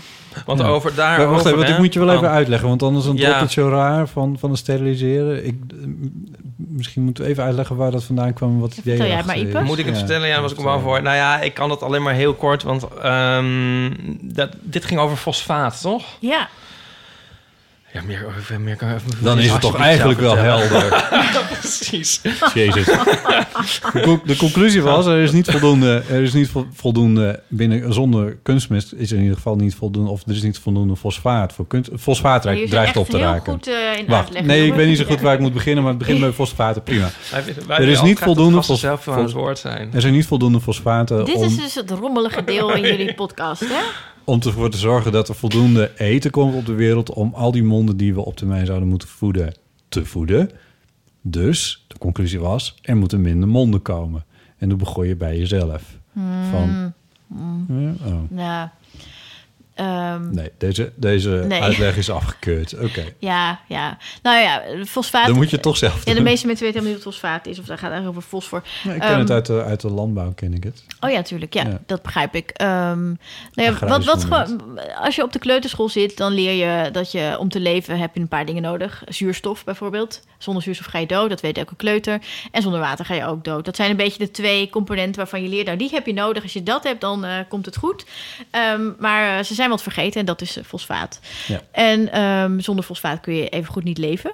Want 0.46 0.60
Ja. 0.60 0.66
over 0.66 0.94
daar. 0.94 1.18
Maar 1.18 1.28
wacht 1.30 1.44
even, 1.46 1.58
want 1.58 1.68
ik 1.70 1.78
moet 1.78 1.92
je 1.92 1.98
wel 2.04 2.14
even 2.14 2.30
uitleggen, 2.30 2.68
want 2.68 2.82
anders 2.82 3.04
dan 3.04 3.16
Ja. 3.16 3.40
het 3.40 3.50
zo 3.52 3.68
raar 3.68 4.08
van, 4.08 4.36
van 4.38 4.50
het 4.50 4.58
steriliseren. 4.58 5.46
Ik, 5.46 5.54
misschien 6.56 7.02
moeten 7.02 7.24
we 7.24 7.30
even 7.30 7.42
uitleggen 7.44 7.76
waar 7.76 7.90
dat 7.90 8.04
vandaan 8.04 8.32
kwam 8.32 8.60
wat 8.60 8.68
het 8.68 8.78
idee 8.78 8.96
Vertel 8.96 9.12
jij 9.14 9.22
erachter 9.22 9.42
maar, 9.42 9.50
Ipe. 9.52 9.60
is. 9.60 9.66
Moet 9.66 9.78
ik 9.78 9.84
het 9.84 9.94
Ja. 9.94 10.00
vertellen? 10.00 10.28
Ja, 10.28 10.40
was 10.40 10.52
ik 10.52 10.58
wel 10.58 10.80
voor. 10.80 11.02
Nou 11.02 11.16
ja, 11.16 11.40
ik 11.40 11.54
kan 11.54 11.70
het 11.70 11.82
alleen 11.82 12.02
maar 12.02 12.14
heel 12.14 12.34
kort, 12.34 12.62
want 12.62 12.86
ehm, 13.02 13.90
dat, 14.22 14.50
dit 14.62 14.84
ging 14.84 15.00
over 15.00 15.16
fosfaat, 15.16 15.80
toch? 15.80 16.04
Ja. 16.20 16.48
Ja, 17.96 18.02
meer, 18.06 18.24
meer, 18.50 18.60
meer 18.60 18.76
kan 18.76 18.88
Dan 19.20 19.38
is 19.38 19.50
het 19.50 19.60
toch 19.60 19.76
eigenlijk 19.76 20.20
wel 20.20 20.36
helder. 20.36 21.04
Precies. 21.60 22.20
Jezus. 22.54 22.84
De, 23.92 24.00
co- 24.02 24.20
de 24.24 24.36
conclusie 24.36 24.82
was, 24.82 25.06
er 25.06 25.22
is 25.22 25.32
niet 25.32 25.50
voldoende, 25.50 26.02
er 26.10 26.22
is 26.22 26.32
niet 26.32 26.48
vo- 26.48 26.66
voldoende 26.72 27.40
binnen, 27.48 27.92
zonder 27.94 28.36
kunstmest 28.42 28.92
is 28.92 29.10
er 29.10 29.16
in 29.16 29.22
ieder 29.22 29.36
geval 29.36 29.56
niet 29.56 29.74
voldoende, 29.74 30.10
of 30.10 30.22
er 30.26 30.34
is 30.34 30.42
niet 30.42 30.58
voldoende 30.58 30.96
fosfaat 30.96 31.52
voor 31.52 31.66
kunst. 31.66 31.90
Fosfaat 31.98 32.42
dreigt, 32.42 32.72
echt 32.74 32.96
op 32.96 33.08
te 33.08 33.16
heel 33.16 33.26
raken. 33.26 33.52
goed, 33.52 33.66
eh, 33.68 33.98
in 33.98 34.06
Wacht, 34.06 34.42
nee, 34.44 34.66
ik 34.66 34.74
weet 34.74 34.88
niet 34.88 34.98
zo 34.98 35.04
goed 35.04 35.20
waar 35.20 35.34
ik 35.34 35.40
moet 35.40 35.52
beginnen, 35.52 35.82
maar 35.82 35.92
het 35.92 36.00
begint 36.00 36.20
bij 36.20 36.32
fosfaten, 36.32 36.82
prima. 36.82 37.08
Wij- 37.30 37.44
wij 37.66 37.76
er 37.78 37.88
is 37.88 38.02
niet 38.02 38.18
voldoende 38.18 38.56
gasten 38.56 38.74
fos- 38.74 38.82
zelf 38.84 39.04
van 39.04 39.14
fos- 39.14 39.22
het 39.22 39.32
woord 39.32 39.58
zijn. 39.58 39.90
Er 39.94 40.00
zijn 40.00 40.12
niet 40.12 40.26
voldoende 40.26 40.60
fosfaten 40.60 41.24
Dit 41.24 41.34
om, 41.34 41.42
is 41.44 41.56
dus 41.56 41.74
het 41.74 41.90
rommelige 41.90 42.44
deel 42.44 42.72
in 42.74 42.82
jullie 42.82 43.14
podcast, 43.14 43.60
hè? 43.60 43.80
Om 44.26 44.40
ervoor 44.40 44.70
te 44.70 44.76
zorgen 44.76 45.12
dat 45.12 45.28
er 45.28 45.34
voldoende 45.34 45.92
eten 45.96 46.30
komt 46.30 46.54
op 46.54 46.66
de 46.66 46.72
wereld 46.74 47.10
om 47.12 47.34
al 47.34 47.52
die 47.52 47.62
monden 47.64 47.96
die 47.96 48.14
we 48.14 48.24
op 48.24 48.36
termijn 48.36 48.66
zouden 48.66 48.88
moeten 48.88 49.08
voeden, 49.08 49.54
te 49.88 50.04
voeden. 50.04 50.50
Dus, 51.20 51.84
de 51.88 51.98
conclusie 51.98 52.40
was, 52.40 52.78
er 52.82 52.96
moeten 52.96 53.20
minder 53.20 53.48
monden 53.48 53.82
komen. 53.82 54.24
En 54.58 54.68
dan 54.68 54.78
begon 54.78 55.06
je 55.06 55.16
bij 55.16 55.38
jezelf. 55.38 55.98
Van, 56.50 56.92
Mm. 57.28 57.66
ja, 57.68 58.12
oh. 58.12 58.38
Ja. 58.38 58.72
Ehm, 59.76 60.30
Nee, 60.34 60.50
deze, 60.58 60.92
deze 60.94 61.28
Nee. 61.30 61.62
uitleg 61.62 61.96
is 61.96 62.10
afgekeurd. 62.10 62.74
Oké. 62.88 63.04
Ja, 63.18 63.60
ja. 63.68 63.98
Nou 64.22 64.40
ja, 64.42 64.62
fosfaat... 64.86 65.26
Dan 65.26 65.36
moet 65.36 65.50
je 65.50 65.60
toch 65.60 65.76
zelf 65.76 66.04
Ja, 66.04 66.14
de 66.14 66.20
meeste 66.20 66.46
mensen 66.46 66.64
weten 66.66 66.80
helemaal 66.80 66.94
niet 66.94 67.04
wat 67.04 67.12
fosfaat 67.12 67.46
is. 67.46 67.58
Of 67.58 67.64
daar 67.64 67.78
gaat 67.78 67.90
eigenlijk 67.90 68.18
over 68.18 68.28
fosfor. 68.30 68.62
Nee, 68.84 68.94
ik 68.94 69.00
ken 69.00 69.10
Ehm, 69.10 69.18
het 69.18 69.30
uit 69.30 69.46
de, 69.46 69.62
uit 69.62 69.80
de 69.80 69.90
landbouw, 69.90 70.32
ken 70.34 70.54
ik 70.54 70.64
het. 70.64 70.84
Oh 71.00 71.10
ja, 71.10 71.16
natuurlijk. 71.16 71.54
Ja, 71.54 71.62
Ja. 71.62 71.78
dat 71.86 72.02
begrijp 72.02 72.34
ik. 72.34 72.50
Ehm, 72.50 73.04
nou 73.06 73.16
ja, 73.54 73.86
wat, 73.86 74.04
wat, 74.04 74.24
gewoon- 74.24 74.78
als 74.98 75.14
je 75.16 75.22
op 75.22 75.32
de 75.32 75.38
kleuterschool 75.38 75.88
zit, 75.88 76.16
dan 76.16 76.32
leer 76.32 76.52
je 76.84 76.90
dat 76.90 77.12
je 77.12 77.36
om 77.38 77.48
te 77.48 77.60
leven 77.60 77.98
heb 77.98 78.14
je 78.14 78.20
een 78.20 78.28
paar 78.28 78.46
dingen 78.46 78.62
nodig. 78.62 79.02
Zuurstof 79.08 79.64
bijvoorbeeld. 79.64 80.20
Zonder 80.38 80.62
zuurstof 80.62 80.86
ga 80.86 80.98
je 80.98 81.06
dood, 81.06 81.28
dat 81.30 81.40
weet 81.40 81.58
elke 81.58 81.76
kleuter. 81.76 82.20
En 82.50 82.62
zonder 82.62 82.80
water 82.80 83.04
ga 83.04 83.14
je 83.14 83.24
ook 83.26 83.44
dood. 83.44 83.64
Dat 83.64 83.76
zijn 83.76 83.90
een 83.90 83.96
beetje 83.96 84.18
de 84.18 84.30
twee 84.30 84.70
componenten 84.70 85.16
waarvan 85.16 85.42
je 85.42 85.48
leert. 85.48 85.66
Nou, 85.66 85.78
die 85.78 85.90
heb 85.92 86.06
je 86.06 86.12
nodig. 86.12 86.42
Als 86.42 86.52
je 86.52 86.62
dat 86.62 86.84
hebt, 86.84 87.00
dan 87.00 87.24
eh, 87.24 87.32
komt 87.48 87.66
het 87.66 87.76
goed. 87.76 88.06
Maar 88.98 89.38
eh, 89.38 89.44
ze 89.44 89.54
zijn 89.54 89.65
wat 89.70 89.82
vergeten 89.82 90.20
en 90.20 90.26
dat 90.26 90.40
is 90.40 90.56
eh, 90.56 90.64
fosfaat. 90.64 91.20
Ja. 91.46 91.60
En 91.70 92.12
ehm, 92.12 92.58
zonder 92.58 92.84
fosfaat 92.84 93.20
kun 93.20 93.34
je 93.34 93.48
even 93.48 93.72
goed 93.72 93.84
niet 93.84 93.98
leven. 93.98 94.32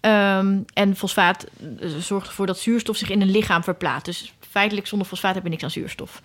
Ehm, 0.00 0.58
en 0.74 0.96
fosfaat 0.96 1.46
eh, 1.80 1.88
zorgt 1.98 2.26
ervoor 2.28 2.46
dat 2.46 2.58
zuurstof 2.58 2.96
zich 2.96 3.10
in 3.10 3.20
een 3.20 3.30
lichaam 3.30 3.62
verplaatst. 3.64 4.04
Dus 4.04 4.32
feitelijk 4.50 4.86
zonder 4.86 5.06
fosfaat 5.08 5.34
heb 5.34 5.42
je 5.44 5.50
niks 5.50 5.62
aan 5.62 5.70
zuurstof. 5.70 6.22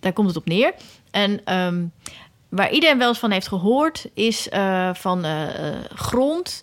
Daar 0.00 0.12
komt 0.12 0.28
het 0.28 0.36
op 0.36 0.46
neer. 0.46 0.72
En 1.10 1.40
ehm, 1.44 1.84
waar 2.48 2.70
iedereen 2.70 2.98
wel 2.98 3.08
eens 3.08 3.18
van 3.18 3.30
heeft 3.30 3.48
gehoord, 3.48 4.06
is 4.14 4.48
eh, 4.48 4.90
van 4.94 5.24
grond. 5.94 6.62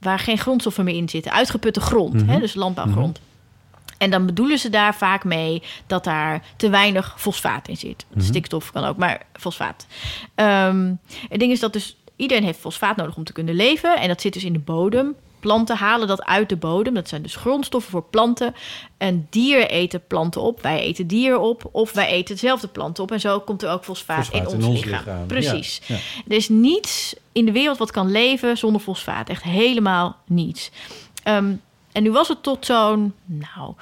waar 0.00 0.18
geen 0.18 0.38
grondstoffen 0.38 0.84
meer 0.84 0.94
in 0.94 1.08
zitten. 1.08 1.32
Uitgeputte 1.32 1.80
grond, 1.80 2.12
Mhm. 2.14 2.28
hè, 2.28 2.38
dus 2.40 2.54
landbouwgrond. 2.54 3.20
En 3.98 4.10
dan 4.10 4.26
bedoelen 4.26 4.58
ze 4.58 4.70
daar 4.70 4.94
vaak 4.94 5.24
mee 5.24 5.62
dat 5.86 6.04
daar 6.04 6.42
te 6.56 6.68
weinig 6.68 7.14
fosfaat 7.16 7.68
in 7.68 7.76
zit. 7.76 8.04
Mhm. 8.08 8.20
Stikstof 8.24 8.72
kan 8.72 8.84
ook, 8.84 8.96
maar 8.96 9.22
fosfaat. 9.32 9.86
Ehm, 10.34 10.92
het 11.28 11.40
ding 11.40 11.52
is 11.52 11.60
dat 11.60 11.72
dus 11.72 11.96
iedereen 12.16 12.44
heeft 12.44 12.58
fosfaat 12.58 12.96
nodig 12.96 13.16
om 13.16 13.24
te 13.24 13.32
kunnen 13.32 13.54
leven. 13.54 14.00
En 14.00 14.08
dat 14.08 14.20
zit 14.20 14.32
dus 14.32 14.44
in 14.44 14.52
de 14.52 14.58
bodem. 14.58 15.14
Planten 15.40 15.76
halen 15.76 16.08
dat 16.08 16.24
uit 16.24 16.48
de 16.48 16.56
bodem. 16.56 16.94
Dat 16.94 17.08
zijn 17.08 17.22
dus 17.22 17.36
grondstoffen 17.36 17.90
voor 17.90 18.04
planten. 18.10 18.54
En 18.96 19.26
dieren 19.30 19.68
eten 19.68 20.06
planten 20.06 20.40
op. 20.40 20.62
Wij 20.62 20.80
eten 20.80 21.06
dieren 21.06 21.40
op. 21.40 21.68
Of 21.72 21.92
wij 21.92 22.06
eten 22.08 22.34
dezelfde 22.34 22.68
planten 22.68 23.02
op. 23.02 23.12
En 23.12 23.20
zo 23.20 23.40
komt 23.40 23.62
er 23.62 23.70
ook 23.70 23.84
fosfaat, 23.84 24.26
Fosfaat 24.26 24.52
in, 24.52 24.58
in 24.58 24.64
ons, 24.66 24.84
lichaam. 24.84 24.98
lichaam. 24.98 25.26
Precies. 25.26 25.80
Ja, 25.86 25.94
ja. 25.94 26.00
Er 26.28 26.36
is 26.36 26.48
niets 26.48 27.14
in 27.32 27.44
de 27.44 27.52
wereld 27.52 27.78
wat 27.78 27.90
kan 27.90 28.10
leven 28.10 28.56
zonder 28.56 28.80
fosfaat. 28.80 29.28
Echt 29.28 29.42
helemaal 29.42 30.16
niets. 30.26 30.70
Ehm, 31.22 31.52
en 31.96 32.02
nu 32.02 32.12
was 32.12 32.28
het 32.28 32.42
tot 32.42 32.66
zo'n, 32.66 33.14
nou, 33.24 33.74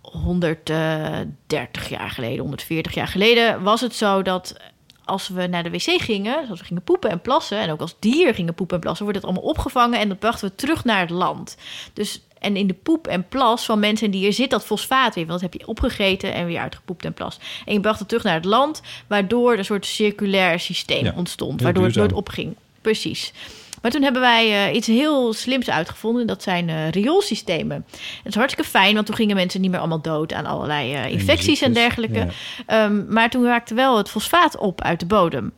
130 0.00 1.88
jaar 1.88 2.10
geleden, 2.10 2.38
140 2.38 2.94
jaar 2.94 3.08
geleden, 3.08 3.62
was 3.62 3.80
het 3.80 3.94
zo 3.94 4.22
dat 4.22 4.56
als 5.04 5.28
we 5.28 5.46
naar 5.46 5.62
de 5.62 5.70
wc 5.70 6.00
gingen, 6.02 6.48
als 6.48 6.58
we 6.58 6.64
gingen 6.64 6.82
poepen 6.82 7.10
en 7.10 7.20
plassen, 7.20 7.58
en 7.58 7.70
ook 7.70 7.80
als 7.80 7.96
dier 7.98 8.34
gingen 8.34 8.54
poepen 8.54 8.76
en 8.76 8.82
plassen, 8.82 9.04
wordt 9.04 9.20
het 9.20 9.28
allemaal 9.30 9.50
opgevangen 9.50 10.00
en 10.00 10.08
dat 10.08 10.18
brachten 10.18 10.48
we 10.48 10.54
terug 10.54 10.84
naar 10.84 11.00
het 11.00 11.10
land. 11.10 11.56
Dus 11.92 12.20
en 12.38 12.56
in 12.56 12.66
de 12.66 12.74
poep 12.74 13.06
en 13.06 13.28
plas 13.28 13.64
van 13.64 13.78
mensen 13.78 14.06
en 14.06 14.12
dieren 14.12 14.34
zit 14.34 14.50
dat 14.50 14.64
fosfaat 14.64 15.14
weer. 15.14 15.26
Want 15.26 15.40
dat 15.40 15.52
heb 15.52 15.60
je 15.60 15.68
opgegeten 15.68 16.34
en 16.34 16.46
weer 16.46 16.60
uitgepoept 16.60 17.04
en 17.04 17.14
plas. 17.14 17.38
En 17.64 17.72
je 17.72 17.80
bracht 17.80 17.98
het 17.98 18.08
terug 18.08 18.24
naar 18.24 18.34
het 18.34 18.44
land, 18.44 18.82
waardoor 19.06 19.58
een 19.58 19.64
soort 19.64 19.86
circulair 19.86 20.60
systeem 20.60 21.04
Ja, 21.04 21.12
ontstond. 21.16 21.62
Waardoor 21.62 21.84
het 21.84 21.94
nooit 21.94 22.12
opging. 22.12 22.56
Precies. 22.80 23.32
Maar 23.82 23.90
toen 23.90 24.02
hebben 24.02 24.22
wij 24.22 24.68
eh, 24.68 24.74
iets 24.74 24.86
heel 24.86 25.32
slims 25.32 25.70
uitgevonden. 25.70 26.26
Dat 26.26 26.42
zijn 26.42 26.68
eh, 26.68 26.90
rioolsystemen. 26.90 27.86
Het 27.90 28.26
is 28.26 28.34
hartstikke 28.34 28.70
fijn, 28.70 28.94
want 28.94 29.06
toen 29.06 29.14
gingen 29.14 29.36
mensen 29.36 29.60
niet 29.60 29.70
meer 29.70 29.78
allemaal 29.78 30.00
dood 30.00 30.32
aan 30.32 30.46
allerlei 30.46 30.94
eh, 30.94 31.10
infecties 31.10 31.62
en 31.62 31.72
dergelijke. 31.72 32.18
ja. 32.18 32.26
Ehm, 32.66 33.12
maar 33.12 33.30
toen 33.30 33.44
raakte 33.44 33.74
wel 33.74 33.96
het 33.96 34.10
fosfaat 34.10 34.56
op 34.56 34.82
uit 34.82 35.00
de 35.00 35.06
bodem. 35.06 35.52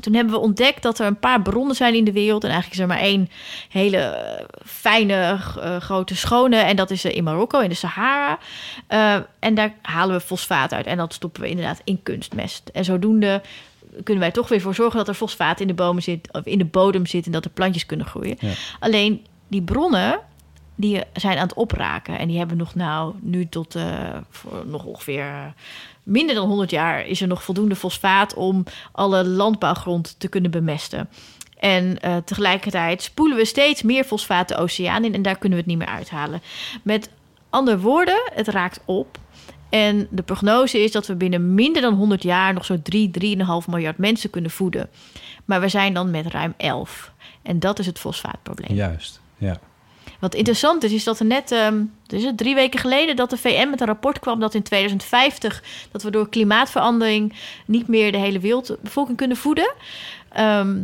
Toen 0.00 0.14
hebben 0.14 0.34
we 0.34 0.40
ontdekt 0.40 0.82
dat 0.82 0.98
er 0.98 1.06
een 1.06 1.18
paar 1.18 1.42
bronnen 1.42 1.76
zijn 1.76 1.94
in 1.94 2.04
de 2.04 2.12
wereld. 2.12 2.44
En 2.44 2.50
eigenlijk 2.50 2.80
is 2.80 2.82
er 2.82 2.94
maar 2.94 3.04
één 3.04 3.30
hele 3.68 4.28
fijne, 4.64 5.38
grote, 5.80 6.16
schone. 6.16 6.56
En 6.56 6.76
dat 6.76 6.90
is 6.90 7.04
in 7.04 7.24
Marokko, 7.24 7.60
in 7.60 7.68
de 7.68 7.74
Sahara. 7.74 8.38
En 9.38 9.54
daar 9.54 9.74
halen 9.82 10.16
we 10.16 10.20
fosfaat 10.20 10.72
uit. 10.72 10.86
En 10.86 10.96
dat 10.96 11.14
stoppen 11.14 11.42
we 11.42 11.48
inderdaad 11.48 11.80
in 11.84 12.02
kunstmest. 12.02 12.68
En 12.72 12.84
zodoende 12.84 13.42
kunnen 14.02 14.22
wij 14.22 14.32
toch 14.32 14.48
weer 14.48 14.60
voor 14.60 14.74
zorgen 14.74 14.98
dat 14.98 15.08
er 15.08 15.14
fosfaat 15.14 15.60
in 15.60 15.66
de, 15.66 15.74
bomen 15.74 16.02
zit, 16.02 16.28
of 16.32 16.44
in 16.44 16.58
de 16.58 16.64
bodem 16.64 17.06
zit. 17.06 17.26
En 17.26 17.32
dat 17.32 17.44
er 17.44 17.50
plantjes 17.50 17.86
kunnen 17.86 18.06
groeien. 18.06 18.36
Ja. 18.38 18.52
Alleen 18.78 19.26
die 19.48 19.62
bronnen, 19.62 20.20
die 20.74 21.00
zijn 21.12 21.36
aan 21.36 21.46
het 21.46 21.56
opraken. 21.56 22.18
En 22.18 22.28
die 22.28 22.38
hebben 22.38 22.56
nog 22.56 22.74
nou 22.74 23.14
nu 23.20 23.48
tot 23.48 23.74
eh, 23.74 23.84
voor 24.30 24.62
nog 24.66 24.84
ongeveer 24.84 25.24
eh, 25.24 25.46
minder 26.02 26.34
dan 26.34 26.48
100 26.48 26.70
jaar 26.70 27.06
is 27.06 27.20
er 27.20 27.28
nog 27.28 27.42
voldoende 27.42 27.76
fosfaat 27.76 28.34
om 28.34 28.64
alle 28.92 29.24
landbouwgrond 29.24 30.14
te 30.18 30.28
kunnen 30.28 30.50
bemesten. 30.50 31.08
En 31.58 32.00
eh, 32.00 32.16
tegelijkertijd 32.16 33.02
spoelen 33.02 33.36
we 33.36 33.44
steeds 33.44 33.82
meer 33.82 34.04
fosfaat 34.04 34.48
de 34.48 34.56
oceaan 34.56 35.04
in 35.04 35.14
en 35.14 35.22
daar 35.22 35.38
kunnen 35.38 35.58
we 35.58 35.64
het 35.64 35.78
niet 35.78 35.86
meer 35.86 35.96
uithalen. 35.96 36.42
Met 36.82 37.10
andere 37.50 37.78
woorden, 37.78 38.30
het 38.34 38.48
raakt 38.48 38.80
op. 38.84 39.18
En 39.74 40.06
de 40.10 40.22
prognose 40.22 40.78
is 40.78 40.92
dat 40.92 41.06
we 41.06 41.14
binnen 41.14 41.54
minder 41.54 41.82
dan 41.82 41.94
100 41.94 42.22
jaar 42.22 42.54
nog 42.54 42.64
zo'n 42.64 42.82
3, 42.82 43.10
3,5 43.36 43.44
miljard 43.66 43.98
mensen 43.98 44.30
kunnen 44.30 44.50
voeden. 44.50 44.90
Maar 45.44 45.60
we 45.60 45.68
zijn 45.68 45.94
dan 45.94 46.10
met 46.10 46.26
ruim 46.26 46.54
11. 46.56 47.12
En 47.42 47.58
dat 47.58 47.78
is 47.78 47.86
het 47.86 47.98
fosfaatprobleem. 47.98 48.76
Juist, 48.76 49.20
ja. 49.36 49.58
Wat 50.20 50.34
interessant 50.34 50.84
is, 50.84 50.92
is 50.92 51.04
dat 51.04 51.18
er 51.18 51.26
net 51.26 51.52
ehm, 51.52 51.82
dus 52.06 52.24
het 52.24 52.36
drie 52.36 52.54
weken 52.54 52.80
geleden 52.80 53.16
dat 53.16 53.30
de 53.30 53.36
VN 53.36 53.70
met 53.70 53.80
een 53.80 53.86
rapport 53.86 54.18
kwam 54.18 54.40
dat 54.40 54.54
in 54.54 54.62
2050 54.62 55.62
dat 55.90 56.02
we 56.02 56.10
door 56.10 56.28
klimaatverandering 56.28 57.34
niet 57.66 57.88
meer 57.88 58.12
de 58.12 58.18
hele 58.18 58.38
wereldbevolking 58.38 59.16
kunnen 59.16 59.36
voeden. 59.36 59.74
Ehm, 60.28 60.76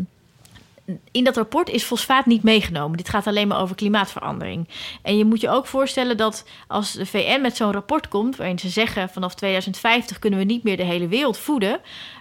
in 1.10 1.24
dat 1.24 1.36
rapport 1.36 1.68
is 1.68 1.82
fosfaat 1.82 2.26
niet 2.26 2.42
meegenomen. 2.42 2.96
Dit 2.96 3.08
gaat 3.08 3.26
alleen 3.26 3.48
maar 3.48 3.60
over 3.60 3.76
klimaatverandering. 3.76 4.68
En 5.02 5.18
je 5.18 5.24
moet 5.24 5.40
je 5.40 5.50
ook 5.50 5.66
voorstellen 5.66 6.16
dat 6.16 6.44
als 6.66 6.92
de 6.92 7.06
VN 7.06 7.40
met 7.40 7.56
zo'n 7.56 7.72
rapport 7.72 8.08
komt, 8.08 8.36
waarin 8.36 8.58
ze 8.58 8.68
zeggen 8.68 9.08
vanaf 9.08 9.34
2050 9.34 10.18
kunnen 10.18 10.38
we 10.38 10.44
niet 10.44 10.62
meer 10.62 10.76
de 10.76 10.82
hele 10.82 11.08
wereld 11.08 11.38
voeden, 11.38 11.80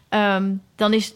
ehm, 0.09 0.53
dan 0.75 0.93
is 0.93 1.13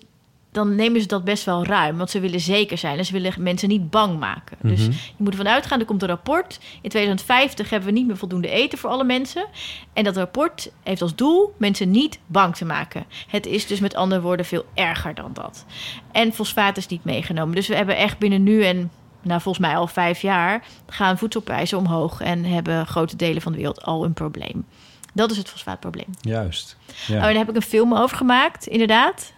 dan 0.54 0.76
nemen 0.76 1.02
ze 1.02 1.08
dat 1.08 1.24
best 1.24 1.44
wel 1.44 1.66
ruim. 1.66 1.98
Want 1.98 2.10
ze 2.10 2.20
willen 2.20 2.40
zeker 2.40 2.78
zijn 2.78 2.98
en 2.98 3.06
ze 3.06 3.12
willen 3.14 3.34
mensen 3.38 3.70
niet 3.70 3.90
bang 3.90 4.20
maken. 4.20 4.58
Dus 4.62 4.80
Mhm. 4.82 4.92
je 4.92 4.98
moet 5.18 5.32
ervan 5.32 5.48
uitgaan, 5.48 5.80
er 5.80 5.86
komt 5.86 6.02
een 6.02 6.08
rapport. 6.08 6.60
In 6.82 6.90
2050 6.90 7.70
hebben 7.70 7.90
we 7.90 7.96
niet 7.96 8.08
meer 8.08 8.18
voldoende 8.18 8.50
eten 8.50 8.78
voor 8.78 8.90
alle 8.90 9.04
mensen. 9.04 9.46
En 9.94 10.04
dat 10.04 10.18
rapport 10.18 10.72
heeft 10.84 11.02
als 11.02 11.16
doel 11.16 11.54
mensen 11.58 11.92
niet 11.92 12.20
bang 12.26 12.56
te 12.56 12.66
maken. 12.66 13.06
Het 13.28 13.46
is 13.46 13.68
dus 13.68 13.80
met 13.80 13.96
andere 13.96 14.22
woorden 14.22 14.46
veel 14.46 14.66
erger 14.74 15.14
dan 15.16 15.30
dat. 15.34 15.66
En 16.12 16.34
fosfaat 16.34 16.78
is 16.78 16.88
niet 16.88 17.04
meegenomen. 17.04 17.56
Dus 17.56 17.68
we 17.68 17.76
hebben 17.76 17.98
echt 17.98 18.18
binnen 18.18 18.44
nu 18.44 18.64
en 18.64 18.92
nou, 19.22 19.42
volgens 19.42 19.66
mij 19.66 19.76
al 19.78 19.88
vijf 19.88 20.22
jaar... 20.22 20.64
gaan 20.90 21.18
voedselprijzen 21.18 21.78
omhoog 21.78 22.22
en 22.22 22.44
hebben 22.46 22.88
grote 22.88 23.16
delen 23.16 23.42
van 23.42 23.52
de 23.52 23.58
wereld 23.58 23.84
al 23.84 24.04
een 24.06 24.14
probleem. 24.14 24.66
Dat 25.14 25.32
is 25.32 25.38
het 25.38 25.50
fosfaatprobleem. 25.50 26.08
Juist. 26.22 26.78
Oh, 26.90 27.08
Ja. 27.08 27.20
daar 27.22 27.34
heb 27.34 27.50
ik 27.50 27.56
een 27.56 27.62
film 27.62 27.94
over 27.96 28.18
gemaakt, 28.18 28.68
inderdaad. 28.68 29.34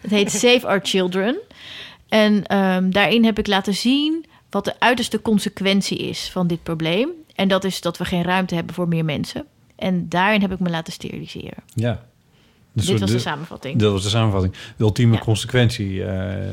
Het 0.00 0.10
heet 0.10 0.32
Save 0.32 0.66
Our 0.66 0.80
Children. 0.82 1.36
En 2.08 2.46
ehm, 2.46 2.90
daarin 2.90 3.24
heb 3.24 3.38
ik 3.38 3.46
laten 3.46 3.74
zien 3.74 4.24
wat 4.50 4.64
de 4.64 4.74
uiterste 4.78 5.22
consequentie 5.22 5.98
is 5.98 6.28
van 6.32 6.46
dit 6.46 6.62
probleem. 6.62 7.08
En 7.34 7.48
dat 7.48 7.64
is 7.64 7.80
dat 7.80 7.98
we 7.98 8.04
geen 8.04 8.22
ruimte 8.22 8.54
hebben 8.54 8.74
voor 8.74 8.88
meer 8.88 9.04
mensen. 9.04 9.44
En 9.76 10.08
daarin 10.08 10.40
heb 10.40 10.52
ik 10.52 10.58
me 10.58 10.70
laten 10.70 10.92
steriliseren. 10.92 11.62
ja. 11.74 12.04
Dit 12.72 12.98
was 13.00 13.10
de 13.10 13.18
samenvatting. 13.18 13.78
Dat 13.78 13.92
was 13.92 14.02
de 14.02 14.08
samenvatting. 14.08 14.54
De 14.76 14.84
ultieme 14.84 15.18
consequentie. 15.18 16.04
eh, 16.04 16.08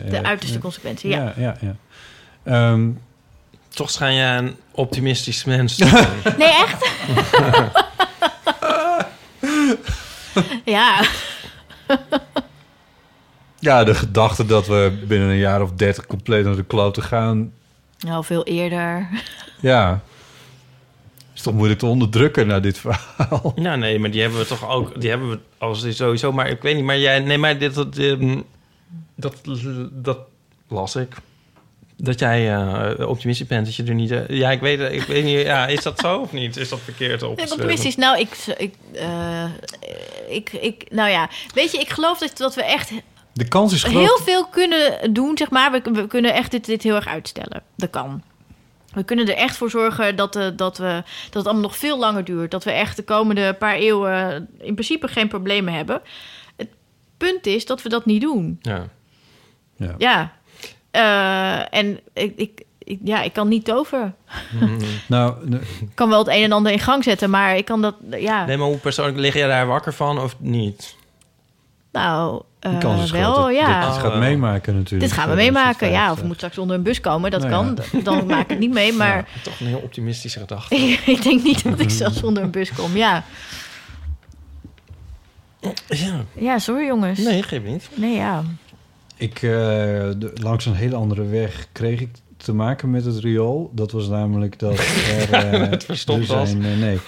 De 0.10 0.18
eh, 0.18 0.22
uiterste 0.22 0.56
eh, 0.56 0.62
consequentie, 0.62 1.10
ja. 1.10 1.18
Ja, 1.18 1.34
ja, 1.38 1.56
ja. 1.62 1.76
Ehm, 2.44 2.90
Toch 3.70 3.90
schijn 3.90 4.16
jij 4.16 4.38
een 4.38 4.56
optimistisch 4.72 5.44
mens 5.44 5.76
te 5.76 5.88
zijn. 6.24 6.38
Nee, 6.38 6.48
echt? 6.50 6.92
ja. 10.66 11.02
ja, 13.64 13.84
de 13.84 13.96
gedachte 13.96 14.46
dat 14.46 14.68
we 14.68 15.04
binnen 15.08 15.30
een 15.30 15.38
jaar 15.38 15.62
of 15.62 15.72
dertig 15.72 16.06
compleet 16.06 16.46
naar 16.46 16.56
de 16.56 16.64
kloten 16.64 17.04
gaan... 17.04 17.54
Nou, 18.00 18.24
veel 18.24 18.44
eerder. 18.44 19.08
Ja. 19.60 20.02
Is 21.34 21.42
toch 21.42 21.54
moeilijk 21.54 21.80
te 21.80 21.86
onderdrukken 21.86 22.48
naar 22.48 22.62
dit 22.62 22.78
verhaal? 22.78 23.54
Nou, 23.56 23.78
nee, 23.78 24.00
maar 24.00 24.12
die 24.12 24.22
hebben 24.22 24.40
we 24.40 24.46
toch 24.46 24.70
ook... 24.70 25.02
Die 25.02 25.10
hebben 25.10 25.30
we 25.30 25.40
als 25.58 25.96
sowieso... 25.96 26.32
Maar 26.32 26.50
ik 26.50 26.62
weet 26.62 26.76
niet, 26.76 26.84
maar 26.84 27.00
jij... 27.00 27.20
Nee, 27.20 27.38
maar 27.38 27.58
dit... 27.58 27.74
Dat, 27.74 27.98
ehm, 27.98 28.40
dat, 29.16 29.36
dat 29.92 30.18
las 30.68 30.96
ik. 30.96 31.16
Dat 31.98 32.20
jij 32.20 32.56
eh, 32.56 33.08
optimistisch 33.10 33.48
bent, 33.48 33.66
dat 33.66 33.76
je 33.76 33.84
er 33.84 33.94
niet... 33.94 34.12
eh, 34.12 34.28
ja, 34.28 34.52
ik 34.52 34.60
weet, 34.60 34.80
ik 34.92 35.02
weet 35.02 35.24
niet... 35.24 35.40
Ja, 35.42 35.68
is 35.68 35.84
dat 35.84 36.00
zo 36.00 36.18
of 36.18 36.32
niet? 36.32 36.58
Is 36.58 36.70
dat 36.70 36.80
verkeerd 36.80 37.22
Ik 37.22 37.28
opgeschreven? 37.28 37.58
ben 37.58 37.66
optimistisch. 37.66 37.96
Nou, 37.96 38.20
ik, 38.20 38.38
ik, 38.58 38.74
eh, 38.94 39.46
ik, 40.28 40.52
ik, 40.52 40.86
nou 40.90 41.10
ja, 41.10 41.30
weet 41.54 41.72
je, 41.72 41.78
ik 41.78 41.90
geloof 41.90 42.18
dat, 42.18 42.38
dat 42.38 42.56
we 42.56 42.64
echt 42.64 42.92
De 43.34 43.48
kans 43.48 43.74
is 43.74 43.84
groot. 43.84 43.94
heel 44.04 44.18
veel 44.24 44.48
kunnen 44.48 45.14
doen, 45.14 45.38
zeg 45.38 45.50
maar. 45.50 45.72
We, 45.72 45.82
we 45.92 46.08
kunnen 46.08 46.34
echt 46.34 46.52
dit, 46.52 46.66
dit 46.66 46.84
heel 46.84 46.96
erg 46.96 47.08
uitstellen. 47.08 47.64
Dat 47.76 47.90
kan. 47.90 48.24
We 48.94 49.04
kunnen 49.04 49.28
er 49.28 49.36
echt 49.36 49.58
voor 49.58 49.70
zorgen 49.70 50.16
dat, 50.16 50.36
eh, 50.36 50.48
dat, 50.56 50.78
we, 50.78 51.04
dat 51.26 51.34
het 51.34 51.46
allemaal 51.46 51.62
nog 51.62 51.78
veel 51.78 52.00
langer 52.00 52.24
duurt. 52.24 52.52
Dat 52.52 52.64
we 52.64 52.72
echt 52.72 52.96
de 52.96 53.04
komende 53.04 53.54
paar 53.54 53.76
eeuwen 53.76 54.50
in 54.60 54.74
principe 54.74 55.08
geen 55.08 55.28
problemen 55.28 55.74
hebben. 55.74 56.02
Het 56.56 56.70
punt 57.18 57.46
is 57.46 57.66
dat 57.66 57.82
we 57.82 57.90
dat 57.90 58.06
niet 58.06 58.22
doen. 58.22 58.58
Ja. 58.62 58.88
Ja. 59.76 59.96
Ja. 59.98 60.32
Eh, 60.92 61.80
en 61.80 62.00
ik, 62.14 62.34
ik, 62.36 62.62
ik- 62.78 63.00
ja, 63.04 63.22
ik 63.22 63.34
kan 63.34 63.48
niet 63.48 63.66
toveren. 63.66 64.16
Nou, 65.08 65.52
Ik 65.82 65.88
kan 65.94 66.10
wel 66.10 66.20
het 66.20 66.28
een 66.28 66.44
en 66.44 66.52
ander 66.52 66.72
in 66.72 66.80
gang 66.80 67.04
zetten, 67.04 67.30
maar 67.30 67.58
ik 67.58 67.66
kan 67.66 67.82
dat, 67.82 67.96
ja. 68.10 68.46
Nee, 68.46 68.58
maar 68.58 68.68
hoe 68.68 68.78
persoonlijk 68.78 69.18
lig 69.18 69.34
jij 69.34 69.48
daar 69.48 69.68
wakker 69.68 69.94
van 69.94 70.20
of 70.20 70.36
niet? 70.40 70.96
Nou, 71.94 72.42
De 72.60 72.68
eh, 72.70 72.80
kans 72.80 73.04
is 73.04 73.10
groot 73.12 73.22
wel, 73.36 73.50
ja. 73.50 73.90
dit 73.90 73.98
gaat 74.00 74.18
meemaken 74.20 74.76
natuurlijk. 74.76 75.02
Dit 75.02 75.12
gaan 75.20 75.30
we 75.30 75.36
meemaken, 75.36 75.88
ja. 75.90 76.14
2050. 76.14 76.22
Of 76.22 76.28
moet 76.28 76.36
straks 76.36 76.58
onder 76.58 76.76
een 76.76 76.84
bus 76.84 77.02
komen, 77.02 77.32
dat 77.32 77.40
Nou 77.50 77.52
kan. 77.52 77.78
ja. 77.92 78.00
Dan 78.04 78.26
maak 78.26 78.42
ik 78.42 78.50
het 78.50 78.60
niet 78.60 78.72
mee, 78.74 78.94
maar... 78.94 79.16
Ja, 79.16 79.26
toch 79.44 79.60
een 79.60 79.66
heel 79.68 79.80
optimistische 79.84 80.40
gedachte. 80.40 80.76
ik 81.16 81.24
denk 81.24 81.44
niet 81.44 81.64
dat 81.64 81.80
ik 81.80 81.90
zelfs 81.90 82.24
onder 82.24 82.44
een 82.44 82.52
bus 82.52 82.74
kom, 82.74 82.96
ja. 82.98 83.24
Ja. 85.88 86.26
Ja, 86.34 86.60
sorry 86.60 86.86
jongens. 86.86 87.20
Nee, 87.20 87.44
geef 87.44 87.64
niet. 87.64 87.90
Nee, 87.96 88.16
ja. 88.16 88.44
Ik, 89.18 89.36
eh, 89.36 89.42
de- 89.42 90.32
langs 90.34 90.66
een 90.66 90.76
hele 90.76 90.96
andere 90.96 91.26
weg 91.26 91.68
kreeg 91.72 92.00
ik 92.00 92.10
te 92.44 92.54
maken 92.54 92.92
met 92.92 93.06
het 93.06 93.18
riool. 93.20 93.72
Dat 93.74 93.92
was 93.92 94.08
namelijk 94.08 94.60
dat 94.60 94.78
er... 95.20 95.32
eh, 95.32 95.70
Het 95.70 95.84
verstopt 95.84 96.30
er 96.30 96.36
was. 96.36 96.50
zijn, 96.50 96.64
eh, 96.64 96.78
nee, 96.78 97.00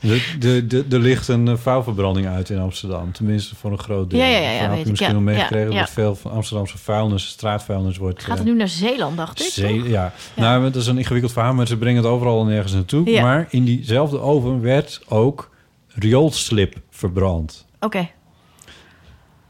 de, 0.00 0.20
de, 0.38 0.66
de, 0.66 0.84
er 0.96 1.02
ligt 1.02 1.28
een 1.28 1.48
eh, 1.48 1.56
vuilverbranding 1.56 2.26
uit 2.26 2.50
in 2.50 2.58
Amsterdam. 2.58 3.12
Tenminste 3.12 3.54
voor 3.56 3.72
een 3.72 3.78
groot 3.78 4.10
deel. 4.10 4.18
Ja, 4.20 4.26
ja, 4.26 4.38
ja, 4.50 4.70
heb 4.70 4.84
je 4.84 4.90
misschien 4.90 5.14
ja, 5.14 5.20
meegekregen 5.20 5.72
ja. 5.72 5.78
dat 5.80 5.90
veel 5.90 6.14
van 6.14 6.30
Amsterdamse 6.30 6.78
vuilnis, 6.78 7.26
straatvuilnis 7.28 7.96
wordt... 7.96 8.22
Gaat 8.24 8.38
het 8.38 8.46
eh, 8.46 8.52
nu 8.52 8.58
naar 8.58 8.68
Zeeland, 8.68 9.16
dacht 9.16 9.40
ik? 9.40 9.46
Zee- 9.52 9.88
ja. 9.88 10.12
nou, 10.36 10.62
dat 10.62 10.76
is 10.76 10.86
een 10.86 10.98
ingewikkeld 10.98 11.32
verhaal, 11.32 11.54
maar 11.54 11.66
ze 11.66 11.76
brengen 11.76 12.02
het 12.02 12.12
overal 12.12 12.40
en 12.40 12.46
nergens 12.46 12.72
naartoe. 12.72 13.10
Ja. 13.10 13.22
Maar 13.22 13.46
in 13.50 13.64
diezelfde 13.64 14.18
oven 14.20 14.60
werd 14.60 15.00
ook 15.08 15.50
rioolslip 15.88 16.76
verbrand. 16.90 17.66
Oké. 17.80 18.08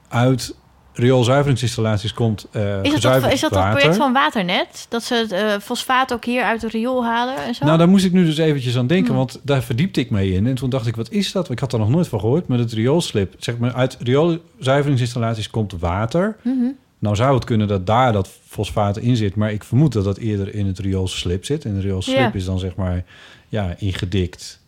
Uit 0.08 0.54
rioolzuiveringsinstallaties 0.94 2.12
komt 2.14 2.46
eh 2.50 2.82
Is 2.82 3.00
dat, 3.00 3.32
is 3.32 3.40
dat 3.40 3.50
dat 3.50 3.52
water. 3.62 3.78
project 3.78 3.96
van 3.96 4.12
Waternet? 4.12 4.86
Dat 4.88 5.02
ze 5.02 5.14
het 5.14 5.32
eh, 5.32 5.58
fosfaat 5.62 6.12
ook 6.12 6.24
hier 6.24 6.42
uit 6.42 6.62
het 6.62 6.72
riool 6.72 7.04
halen 7.04 7.36
en 7.36 7.54
zo? 7.54 7.64
Nou, 7.64 7.78
daar 7.78 7.88
moest 7.88 8.04
ik 8.04 8.12
nu 8.12 8.24
dus 8.24 8.38
eventjes 8.38 8.76
aan 8.76 8.86
denken, 8.86 9.06
Hmm. 9.08 9.16
want 9.16 9.40
daar 9.42 9.62
verdiepte 9.62 10.00
ik 10.00 10.10
mee 10.10 10.32
in. 10.32 10.46
En 10.46 10.54
toen 10.54 10.70
dacht 10.70 10.86
ik, 10.86 10.96
wat 10.96 11.10
is 11.10 11.32
dat? 11.32 11.50
Ik 11.50 11.58
had 11.58 11.72
er 11.72 11.78
nog 11.78 11.88
nooit 11.88 12.08
van 12.08 12.20
gehoord, 12.20 12.46
maar 12.46 12.58
het 12.58 12.72
rioolslip. 12.72 13.34
Zeg 13.38 13.58
maar, 13.58 13.72
uit 13.74 13.96
rioolzuiveringsinstallaties 14.00 15.50
komt 15.50 15.72
water. 15.78 16.36
Mhm. 16.42 16.64
Nou 16.98 17.16
zou 17.16 17.34
het 17.34 17.44
kunnen 17.44 17.68
dat 17.68 17.86
daar 17.86 18.12
dat 18.12 18.28
fosfaat 18.46 18.96
in 18.96 19.16
zit, 19.16 19.34
maar 19.34 19.52
ik 19.52 19.64
vermoed 19.64 19.92
dat 19.92 20.04
dat 20.04 20.16
eerder 20.16 20.54
in 20.54 20.66
het 20.66 20.78
rioolslip 20.78 21.44
zit. 21.44 21.64
En 21.64 21.74
de 21.74 21.80
rioolslip 21.80 22.34
is 22.34 22.44
dan 22.44 22.58
zeg 22.58 22.74
maar 22.76 23.04
ja, 23.48 23.74
ingedikt 23.78 24.60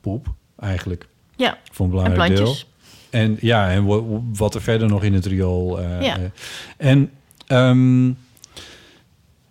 poep 0.00 0.26
eigenlijk. 0.58 1.06
Ja, 1.36 1.58
Voor 1.72 1.86
een 1.86 1.92
en 1.92 1.98
belangrijk 1.98 2.36
deel. 2.36 2.54
En 3.14 3.36
ja, 3.40 3.70
en 3.70 3.84
wa- 3.84 4.20
wat 4.36 4.54
er 4.54 4.62
verder 4.62 4.88
nog 4.88 5.02
in 5.04 5.14
het 5.14 5.26
riool. 5.26 5.80
eh, 5.80 6.02
Ja. 6.02 6.16
eh. 6.18 6.22
en 6.76 7.10
ehm, 7.46 8.08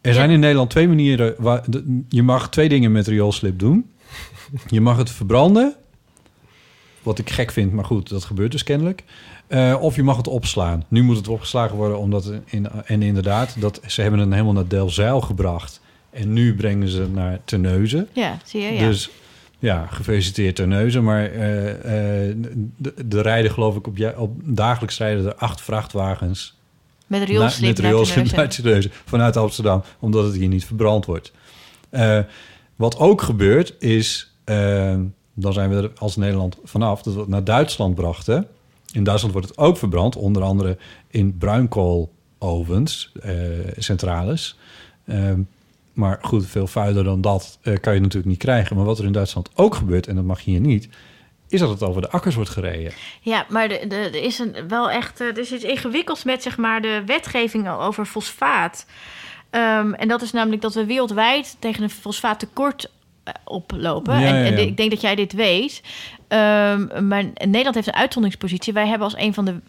er 0.01 0.14
zijn 0.14 0.30
in 0.30 0.39
Nederland 0.39 0.70
twee 0.70 0.88
manieren. 0.88 1.36
Waar, 1.38 1.64
de- 1.70 2.01
je 2.09 2.24
mag 2.24 2.49
twee 2.49 2.70
dingen 2.70 2.91
met 2.91 3.07
rioolslip 3.07 3.59
doen. 3.59 3.91
Je 4.68 4.82
mag 4.82 4.97
het 4.97 5.09
verbranden. 5.11 5.76
Wat 7.03 7.20
ik 7.20 7.30
gek 7.30 7.51
vind, 7.51 7.74
maar 7.74 7.86
goed, 7.86 8.09
dat 8.09 8.24
gebeurt 8.24 8.51
dus 8.51 8.64
kennelijk. 8.64 9.03
Eh, 9.47 9.76
of 9.82 9.95
je 9.95 10.03
mag 10.03 10.18
het 10.18 10.28
opslaan. 10.28 10.84
Nu 10.88 11.03
moet 11.03 11.18
het 11.18 11.28
opgeslagen 11.28 11.76
worden, 11.76 11.97
omdat... 11.99 12.32
In, 12.45 12.68
en 12.86 13.01
inderdaad, 13.01 13.55
dat, 13.61 13.82
ze 13.88 14.01
hebben 14.01 14.20
het 14.20 14.30
helemaal 14.32 14.53
naar 14.53 14.68
Delfzijl 14.68 15.22
gebracht. 15.22 15.82
En 16.09 16.34
nu 16.34 16.55
brengen 16.55 16.88
ze 16.89 16.99
het 17.01 17.14
naar 17.14 17.39
Terneuzen. 17.45 18.07
Ja, 18.14 18.38
zie 18.45 18.61
je, 18.61 18.72
ja. 18.74 18.88
Dus 18.88 19.09
ja, 19.64 19.86
gefeliciteerd 19.86 20.55
Terneuzen. 20.55 21.03
Maar 21.03 21.32
de, 21.32 22.93
de 23.05 23.22
rijden 23.22 23.51
geloof 23.51 23.76
ik 23.76 23.88
op, 23.88 23.97
ja- 23.97 24.14
op 24.18 24.39
dagelijks 24.43 24.97
rijden 24.97 25.26
er 25.26 25.36
acht 25.36 25.61
vrachtwagens... 25.61 26.57
Met 27.07 27.24
rioolslip 27.24 27.82
met 27.82 28.36
naar 28.36 28.49
Terneuzen. 28.49 28.91
vanuit 29.05 29.38
Amsterdam. 29.38 29.84
Omdat 29.99 30.26
het 30.26 30.36
hier 30.36 30.47
niet 30.47 30.66
verbrand 30.66 31.05
wordt. 31.05 31.32
Eh, 31.89 32.20
wat 32.76 32.97
ook 32.97 33.22
gebeurt 33.22 33.76
is... 33.80 34.34
dan 35.34 35.53
zijn 35.53 35.70
we 35.70 35.76
er 35.76 35.91
als 35.97 36.16
Nederland 36.16 36.57
vanaf... 36.64 37.01
dat 37.01 37.14
we 37.14 37.20
het 37.20 37.30
naar 37.30 37.43
Duitsland 37.43 37.95
brachten. 37.95 38.47
In 38.91 39.03
Duitsland 39.03 39.34
wordt 39.34 39.49
het 39.49 39.57
ook 39.57 39.78
verbrand. 39.78 40.16
Onder 40.16 40.43
andere 40.43 40.78
in 41.07 41.38
bruinkoolovens, 41.38 43.11
centrales. 43.78 44.57
Maar 45.94 46.18
goed, 46.22 46.48
veel 46.48 46.68
vuiler 46.68 47.04
dan 47.04 47.22
dat 47.22 47.60
eh, 47.62 47.74
kan 47.82 47.94
je 47.94 48.00
natuurlijk 48.00 48.30
niet 48.30 48.39
krijgen. 48.39 48.76
Maar 48.76 48.86
wat 48.86 49.00
er 49.00 49.06
in 49.06 49.12
Duitsland 49.12 49.50
ook 49.56 49.76
gebeurt, 49.76 50.08
en 50.08 50.16
dat 50.16 50.24
mag 50.24 50.44
hier 50.44 50.60
niet... 50.60 50.89
is 51.50 51.60
dat 51.60 51.70
het 51.70 51.84
over 51.84 52.02
de 52.02 52.10
akkers 52.10 52.36
wordt 52.36 52.50
gereden. 52.50 52.91
Ja, 53.22 53.46
maar 53.50 53.70
er 53.70 54.16
is 54.16 54.39
een, 54.39 54.56
wel 54.68 54.89
echt 54.89 55.22
eh, 55.22 55.28
er 55.28 55.38
is 55.38 55.52
iets 55.52 55.64
ingewikkelds 55.64 56.24
met 56.24 56.44
zeg 56.44 56.58
maar, 56.58 56.82
de 56.82 57.04
wetgeving 57.06 57.70
over 57.70 58.06
fosfaat. 58.06 58.86
Ehm, 59.50 59.94
en 59.94 60.08
dat 60.08 60.22
is 60.22 60.32
namelijk 60.32 60.62
dat 60.62 60.74
we 60.74 60.86
wereldwijd 60.86 61.56
tegen 61.60 61.84
een 61.84 61.89
fosfaattekort 61.89 62.91
eh, 63.24 63.34
oplopen. 63.44 64.20
Ja, 64.20 64.28
en, 64.28 64.36
ja, 64.36 64.46
en 64.46 64.52
ja. 64.52 64.58
ik 64.58 64.78
denk 64.78 64.89
dat 64.89 65.02
jij 65.02 65.16
dit 65.16 65.34
weet. 65.34 65.82
Ehm, 66.28 67.08
maar 67.08 67.24
Nederland 67.34 67.76
heeft 67.76 67.88
een 67.88 67.94
uitzonderingspositie. 67.94 68.74
Wij 68.74 68.88
hebben 68.88 69.08
als 69.08 69.18
een 69.18 69.34
van 69.34 69.46
de 69.46 69.60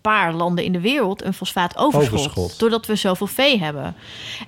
paar 0.00 0.32
landen 0.34 0.64
in 0.64 0.72
de 0.72 0.80
wereld 0.80 1.24
een 1.24 1.32
fosfaatoverschot. 1.34 2.18
Overschot. 2.18 2.58
Doordat 2.58 2.86
we 2.86 2.94
zoveel 2.96 3.26
vee 3.26 3.58
hebben. 3.58 3.94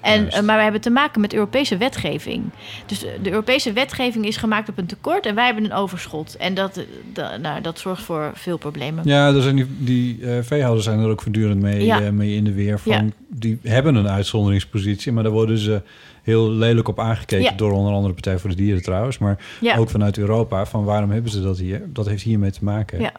En, 0.01 0.31
eh, 0.31 0.43
maar 0.43 0.57
we 0.57 0.63
hebben 0.63 0.81
te 0.81 0.91
maken 0.91 1.21
met 1.21 1.35
Europese 1.35 1.77
wetgeving. 1.77 2.43
Dus 2.87 3.05
eh, 3.05 3.11
de 3.23 3.31
Europese 3.31 3.73
wetgeving 3.73 4.27
is 4.27 4.37
gemaakt 4.37 4.69
op 4.69 4.79
een 4.79 4.87
tekort 4.87 5.27
en 5.27 5.35
wij 5.35 5.45
hebben 5.45 5.65
een 5.65 5.73
overschot. 5.73 6.37
En 6.37 6.55
dat, 6.55 6.77
eh, 6.77 6.85
da- 7.13 7.37
nou, 7.37 7.61
dat 7.61 7.79
zorgt 7.79 8.03
voor 8.03 8.31
veel 8.35 8.57
problemen. 8.59 9.05
Ja, 9.07 9.29
er 9.35 9.43
zijn 9.43 9.57
die, 9.57 9.67
die 9.79 10.27
eh, 10.27 10.39
veehouders 10.43 10.85
zijn 10.85 11.01
er 11.01 11.09
ook 11.09 11.23
voortdurend 11.23 11.61
mee, 11.61 11.85
Ja. 11.85 12.11
mee 12.11 12.35
in 12.35 12.45
de 12.45 12.53
weer. 12.53 12.79
Van, 12.79 12.93
Ja. 12.93 13.05
Die 13.29 13.59
hebben 13.63 13.95
een 13.95 14.09
uitzonderingspositie, 14.09 15.13
maar 15.13 15.23
daar 15.23 15.33
worden 15.33 15.59
ze 15.59 15.83
heel 16.23 16.51
lelijk 16.51 16.89
op 16.89 17.01
aangekeken... 17.01 17.45
Ja. 17.45 17.53
door 17.57 17.73
onder 17.73 17.93
andere 17.93 18.13
Partij 18.15 18.39
voor 18.39 18.51
de 18.51 18.57
Dieren 18.57 18.83
trouwens. 18.83 19.19
Maar 19.19 19.39
ook 19.77 19.91
vanuit 19.91 20.19
Europa, 20.19 20.67
van 20.67 20.85
waarom 20.85 21.11
hebben 21.11 21.31
ze 21.31 21.43
dat 21.43 21.59
hier? 21.59 21.83
Dat 21.87 22.07
heeft 22.09 22.23
hiermee 22.23 22.51
te 22.51 22.65
maken. 22.65 23.01
Ja. 23.01 23.13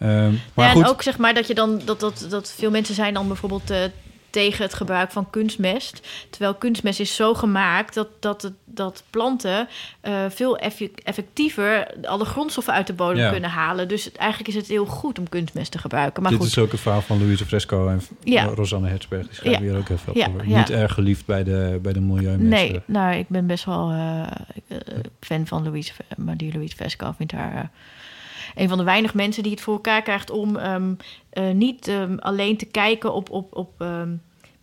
Ehm, 0.00 0.32
maar 0.54 0.66
ja, 0.66 0.72
goed, 0.72 0.82
en 0.82 0.88
ook 0.88 1.02
zeg 1.02 1.18
maar 1.18 1.34
dat 1.34 1.46
je 1.46 1.54
dan 1.54 1.80
dat, 1.84 2.00
dat, 2.00 2.26
dat 2.30 2.52
veel 2.56 2.70
mensen 2.70 2.94
zijn 2.94 3.14
dan 3.14 3.26
bijvoorbeeld 3.26 3.70
eh, 3.70 3.78
tegen 4.30 4.64
het 4.64 4.74
gebruik 4.74 5.10
van 5.10 5.30
kunstmest. 5.30 6.08
Terwijl 6.30 6.54
kunstmest 6.54 7.00
is 7.00 7.14
zo 7.16 7.34
gemaakt 7.34 7.94
dat, 7.94 8.08
dat, 8.20 8.42
het, 8.42 8.52
dat 8.64 9.02
planten 9.10 9.68
eh, 10.00 10.24
veel 10.28 10.58
effe- 10.58 10.90
effectiever 11.04 11.94
alle 12.04 12.24
grondstoffen 12.24 12.72
uit 12.72 12.86
de 12.86 12.92
bodem 12.92 13.16
Ja. 13.22 13.30
kunnen 13.30 13.50
halen. 13.50 13.88
Dus 13.88 14.04
het- 14.04 14.16
eigenlijk 14.16 14.48
is 14.50 14.56
het 14.56 14.66
heel 14.66 14.86
goed 14.86 15.18
om 15.18 15.28
kunstmest 15.28 15.70
te 15.72 15.78
gebruiken. 15.78 16.22
Maar 16.22 16.30
dit 16.30 16.40
goed, 16.40 16.48
is 16.50 16.58
ook 16.58 16.72
een 16.72 16.78
verhaal 16.78 17.00
van 17.00 17.18
Louise 17.18 17.46
Fresco 17.46 17.88
en 17.88 18.00
Ja. 18.24 18.44
Rosanne 18.44 18.88
Hertzberg. 18.88 19.26
Die 19.26 19.34
schrijven 19.34 19.64
Ja. 19.64 19.70
hier 19.70 19.78
ook 19.78 19.88
heel 19.88 19.98
veel 19.98 20.16
Ja, 20.18 20.26
over. 20.28 20.48
ja. 20.48 20.58
Niet 20.58 20.70
erg 20.70 20.92
geliefd 20.94 21.26
bij 21.26 21.44
de, 21.44 21.78
bij 21.82 21.92
de 21.92 22.00
milieumensen. 22.00 22.48
nee, 22.48 22.80
nou, 22.84 23.14
ik 23.16 23.28
ben 23.28 23.46
best 23.46 23.64
wel 23.64 23.90
eh, 23.90 24.26
fan 25.20 25.46
van 25.46 25.62
Louise, 25.64 25.92
maar 26.16 26.36
die 26.36 26.52
Louise 26.52 26.76
Vesco. 26.76 27.08
Ik 27.08 27.14
vind 27.16 27.32
haar 27.32 27.70
een 28.54 28.68
van 28.68 28.78
de 28.78 28.84
weinig 28.84 29.14
mensen 29.14 29.42
die 29.42 29.52
het 29.52 29.60
voor 29.60 29.74
elkaar 29.74 30.02
krijgt 30.02 30.30
om 30.30 30.56
ehm, 30.56 30.94
eh, 31.30 31.50
niet 31.50 31.88
ehm, 31.88 32.16
alleen 32.18 32.56
te 32.56 32.66
kijken 32.66 33.14
op, 33.14 33.30
op, 33.30 33.56
op 33.56 33.72
ehm, 33.78 34.10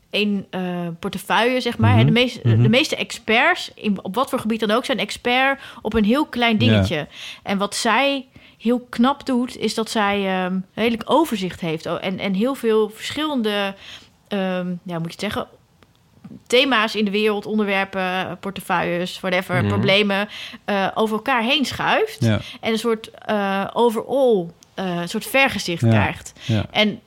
één 0.09 0.45
eh, 0.49 0.87
portefeuille, 0.99 1.61
zeg 1.61 1.77
maar. 1.77 1.89
Mhm, 1.89 1.99
Hè, 1.99 2.05
De, 2.05 2.11
meest, 2.11 2.43
mhm. 2.43 2.61
de 2.61 2.69
meeste 2.69 2.95
experts, 2.95 3.71
in, 3.75 4.03
op 4.03 4.15
wat 4.15 4.29
voor 4.29 4.39
gebied 4.39 4.59
dan 4.59 4.71
ook, 4.71 4.85
zijn 4.85 4.99
expert 4.99 5.61
op 5.81 5.93
een 5.93 6.05
heel 6.05 6.25
klein 6.25 6.57
dingetje. 6.57 6.95
Ja. 6.95 7.07
En 7.43 7.57
wat 7.57 7.75
zij 7.75 8.25
heel 8.57 8.79
knap 8.89 9.25
doet, 9.25 9.57
is 9.57 9.73
dat 9.73 9.89
zij 9.89 10.49
redelijk 10.73 11.03
overzicht 11.05 11.61
heeft. 11.61 11.85
Oh, 11.85 11.97
En, 12.01 12.19
en 12.19 12.33
heel 12.33 12.55
veel 12.55 12.89
verschillende, 12.89 13.75
ehm, 14.27 14.67
ja, 14.83 14.99
moet 14.99 15.03
je 15.03 15.11
het 15.11 15.19
zeggen, 15.19 15.47
thema's 16.47 16.95
in 16.95 17.05
de 17.05 17.11
wereld, 17.11 17.45
onderwerpen, 17.45 18.37
portefeuilles, 18.39 19.19
whatever, 19.19 19.55
Mhm. 19.59 19.67
problemen, 19.67 20.27
eh, 20.65 20.87
over 20.93 21.15
elkaar 21.15 21.43
heen 21.43 21.65
schuift. 21.65 22.17
Ja. 22.19 22.39
En 22.61 22.71
een 22.71 22.79
soort 22.79 23.09
eh, 23.11 23.67
overall, 23.73 24.45
eh, 24.73 24.95
een 25.01 25.09
soort 25.09 25.25
vergezicht 25.25 25.81
Ja. 25.81 25.89
krijgt. 25.89 26.33
Ja. 26.45 26.65
En 26.71 26.99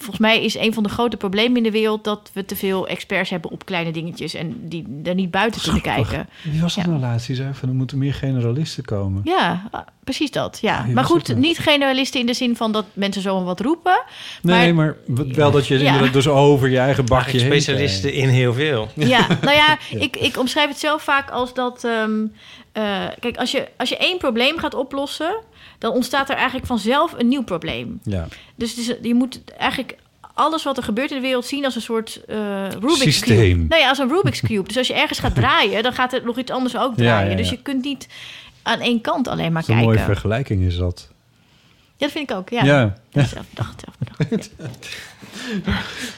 volgens 0.00 0.18
mij 0.18 0.44
is 0.44 0.56
een 0.56 0.74
van 0.74 0.82
de 0.82 0.88
grote 0.88 1.16
problemen 1.16 1.56
in 1.56 1.62
de 1.62 1.70
wereld 1.70 2.04
dat 2.04 2.30
we 2.32 2.44
te 2.44 2.56
veel 2.56 2.88
experts 2.88 3.30
hebben 3.30 3.50
op 3.50 3.64
kleine 3.64 3.92
dingetjes 3.92 4.34
en 4.34 4.68
die 4.68 5.00
er 5.04 5.14
niet 5.14 5.30
buiten 5.30 5.60
kunnen 5.62 5.82
kijken. 5.82 6.28
Wie 6.42 6.60
was 6.60 6.74
dat 6.74 6.86
nou 6.86 6.98
laatst? 6.98 7.26
Die 7.26 7.36
zei 7.36 7.54
van, 7.54 7.68
er 7.68 7.74
moeten 7.74 7.98
meer 7.98 8.14
generalisten 8.14 8.84
komen. 8.84 9.20
Ja, 9.24 9.68
ah, 9.70 9.80
precies 10.04 10.30
dat. 10.30 10.58
Ja. 10.60 10.86
Maar 10.94 11.04
goed, 11.04 11.28
nou? 11.28 11.40
niet 11.40 11.58
generalisten 11.58 12.20
in 12.20 12.26
de 12.26 12.34
zin 12.34 12.56
van 12.56 12.72
dat 12.72 12.84
mensen 12.92 13.22
zomaar 13.22 13.44
wat 13.44 13.60
roepen. 13.60 14.02
Nee, 14.42 14.72
maar, 14.72 14.96
wel 15.32 15.50
dat 15.50 15.66
je 15.66 15.78
Ja. 15.78 15.86
inderdaad 15.86 16.12
dus 16.12 16.28
over 16.28 16.68
je 16.68 16.78
eigen 16.78 17.06
bakje 17.06 17.38
specialisten 17.38 18.12
in 18.12 18.28
heel 18.28 18.52
veel. 18.52 18.88
Ja, 18.94 19.26
nou 19.42 19.56
ja, 19.56 19.78
Ik, 19.90 20.16
ik 20.16 20.38
omschrijf 20.38 20.68
het 20.68 20.78
zelf 20.78 21.02
vaak 21.02 21.30
als 21.30 21.54
dat... 21.54 21.84
ehm, 21.84 22.10
eh, 22.72 23.06
kijk, 23.20 23.36
als 23.36 23.50
je, 23.50 23.68
als 23.76 23.88
je 23.88 23.96
één 23.96 24.18
probleem 24.18 24.58
gaat 24.58 24.74
oplossen... 24.74 25.36
dan 25.78 25.92
ontstaat 25.92 26.28
er 26.28 26.36
eigenlijk 26.36 26.66
vanzelf 26.66 27.14
een 27.18 27.28
nieuw 27.28 27.42
probleem. 27.44 28.00
Ja. 28.02 28.26
Dus 28.56 28.92
je 29.02 29.14
moet 29.14 29.40
eigenlijk 29.58 29.96
alles 30.34 30.62
wat 30.62 30.76
er 30.76 30.82
gebeurt 30.82 31.10
in 31.10 31.16
de 31.16 31.22
wereld 31.22 31.46
zien 31.46 31.64
als 31.64 31.74
een 31.74 31.80
soort 31.82 32.20
eh 32.26 32.36
Rubik's 32.68 33.00
Systeem. 33.00 33.56
Cube. 33.58 33.68
Nou 33.68 33.80
ja, 33.82 33.88
als 33.88 33.98
een 33.98 34.08
Rubik's 34.08 34.40
Cube. 34.40 34.68
Dus 34.68 34.76
als 34.78 34.86
je 34.86 34.94
ergens 34.94 35.18
gaat 35.18 35.34
draaien, 35.44 35.82
dan 35.82 35.92
gaat 35.92 36.12
er 36.12 36.24
nog 36.24 36.38
iets 36.38 36.50
anders 36.50 36.76
ook 36.76 36.90
Ja, 36.90 36.94
draaien. 37.02 37.24
ja, 37.24 37.30
ja. 37.30 37.36
Dus 37.36 37.50
je 37.50 37.56
kunt 37.62 37.84
niet 37.84 38.08
aan 38.62 38.80
één 38.80 39.00
kant 39.00 39.28
alleen 39.28 39.52
maar 39.52 39.60
Dat 39.62 39.70
is 39.70 39.76
een 39.76 39.82
mooie 39.82 39.96
kijken. 39.96 40.12
vergelijking 40.14 40.62
is 40.62 40.76
dat. 40.76 41.08
Ja, 41.96 42.06
dat 42.06 42.10
vind 42.10 42.30
ik 42.30 42.36
ook. 42.36 42.48
Ja. 42.48 42.64
Ja. 42.64 42.94
Ja, 43.10 43.24
zelf 43.24 43.44
bedacht, 43.50 43.82
zelf 43.84 43.96
bedacht. 43.98 44.50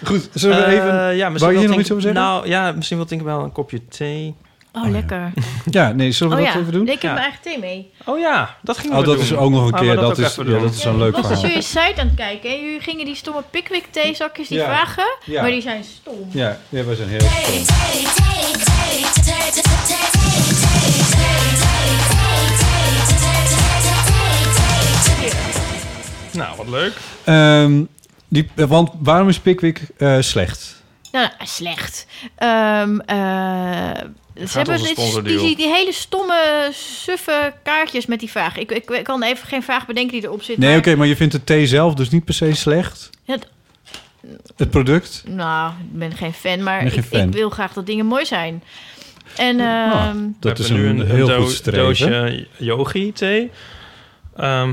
Goed, 0.05 0.29
zullen 0.35 0.57
we 0.57 0.63
Eh, 0.63 0.73
even... 0.73 0.87
ja, 0.87 0.93
Wou 0.93 1.17
je 1.17 1.31
misschien 1.31 1.49
hier 1.51 1.59
wil 1.59 1.61
nog 1.63 1.71
Tink- 1.71 1.81
iets 1.81 1.91
over 1.91 2.03
zeggen? 2.03 2.21
Nou 2.23 2.49
ja, 2.49 2.73
misschien 2.73 2.97
wil 2.97 3.07
ik 3.09 3.21
wel 3.23 3.43
een 3.45 3.53
kopje 3.53 3.89
thee. 3.89 4.35
Oh, 4.73 4.89
lekker. 4.91 5.33
Ja, 5.71 5.93
nee, 5.93 6.13
zullen 6.13 6.37
we 6.37 6.39
oh 6.43 6.47
dat 6.47 6.55
ja, 6.55 6.61
even 6.61 6.73
doen? 6.73 6.85
Nee, 6.85 6.95
ik 6.95 7.03
heb 7.03 7.11
Ja. 7.11 7.17
mijn 7.17 7.31
eigen 7.31 7.43
thee 7.43 7.59
mee. 7.59 7.93
Oh 8.05 8.19
ja, 8.19 8.57
dat 8.63 8.79
gingen 8.79 8.97
Oh, 8.97 9.01
we 9.01 9.07
dat 9.07 9.15
doen. 9.17 9.25
is 9.25 9.35
ook 9.35 9.51
nog 9.51 9.67
een 9.67 9.79
keer. 9.79 9.95
dat 9.97 10.19
is, 10.19 10.35
ja, 10.35 10.43
dat 10.45 10.75
is 10.75 10.85
een 10.85 10.99
leuk 10.99 11.09
Ik 11.09 11.15
was 11.15 11.27
verhaal. 11.27 11.47
jullie 11.47 11.63
site 11.63 11.95
aan 12.01 12.07
het 12.07 12.15
kijken 12.17 12.51
en 12.51 12.61
jullie 12.65 12.81
gingen 12.81 13.05
die 13.05 13.15
stomme 13.15 13.43
Pickwick 13.51 13.87
theezakjes 13.91 14.49
die 14.49 14.59
Ja. 14.59 14.65
vragen, 14.65 15.17
Ja. 15.25 15.43
maar 15.43 15.51
die 15.51 15.61
zijn 15.63 15.85
stom. 15.85 16.29
Ja, 16.31 16.59
ja, 16.69 16.85
wij 16.85 16.95
zijn 16.95 17.09
heel 17.09 17.21
stom. 17.21 17.65
Nou, 26.33 26.57
wat 26.57 26.69
leuk. 26.69 26.93
Ehm, 27.25 27.83
die, 28.29 28.49
want 28.55 28.91
waarom 28.99 29.29
is 29.29 29.39
Pickwick 29.39 29.81
eh, 29.99 30.17
slecht? 30.21 30.83
Nou, 31.13 31.27
nou, 31.39 31.49
slecht. 31.51 32.07
Ehm 32.37 32.99
eh, 33.01 33.91
ze 34.47 34.57
hebben 34.59 34.79
sponsordeal. 34.79 35.39
die, 35.39 35.47
die, 35.47 35.57
die 35.57 35.75
hele 35.75 35.93
stomme, 35.93 36.69
suffe 36.73 37.53
kaartjes 37.63 38.07
met 38.07 38.21
die 38.21 38.31
vraag. 38.31 38.57
Ik, 38.59 38.73
ik, 38.73 38.91
ik 38.91 39.05
kan 39.05 39.23
even 39.23 39.47
geen 39.49 39.63
vraag 39.63 39.87
bedenken 39.87 40.13
die 40.13 40.23
erop 40.29 40.43
zit. 40.43 40.59
Nee, 40.59 40.69
maar- 40.69 40.79
oké, 40.79 40.95
maar 40.97 41.07
je 41.07 41.17
vindt 41.17 41.33
de 41.33 41.45
thee 41.45 41.67
zelf 41.67 41.95
dus 41.95 42.09
niet 42.11 42.25
per 42.25 42.35
se 42.35 42.55
slecht? 42.55 43.11
Het- 43.25 43.47
Het 44.57 44.71
product? 44.71 45.23
nou, 45.27 45.71
ik 45.71 45.99
ben 45.99 46.13
geen 46.13 46.33
fan, 46.33 46.63
maar 46.63 46.81
geen 46.81 46.99
ik, 46.99 47.05
fan. 47.05 47.21
ik 47.29 47.33
wil 47.35 47.51
graag 47.51 47.73
dat 47.73 47.87
dingen 47.87 48.07
mooi 48.07 48.25
zijn. 48.27 48.63
En 49.37 49.61
ehm, 49.61 50.17
dat 50.41 50.59
is 50.59 50.69
hebben 50.69 50.87
een, 50.89 50.97
nu 50.97 51.05
heel 51.05 51.27
do- 51.27 51.43
goed 51.43 51.51
streven. 51.53 51.83
doosje 52.11 52.47
yogi 52.59 53.13
thee. 53.13 53.51
Ehm, 54.37 54.73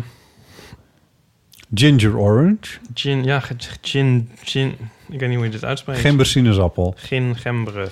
Ginger 1.74 2.18
orange. 2.18 2.78
gin, 2.94 3.24
ja, 3.24 3.42
gin, 3.82 4.32
gin. 4.44 4.76
Ik 5.10 5.20
weet 5.20 5.28
niet 5.30 5.38
hoe 5.38 5.46
je 5.46 5.52
dit 5.52 5.64
uitspreekt. 5.66 6.00
Gember 6.00 6.26
sinaasappel. 6.26 6.94
Gin, 6.98 7.36
gembre. 7.36 7.90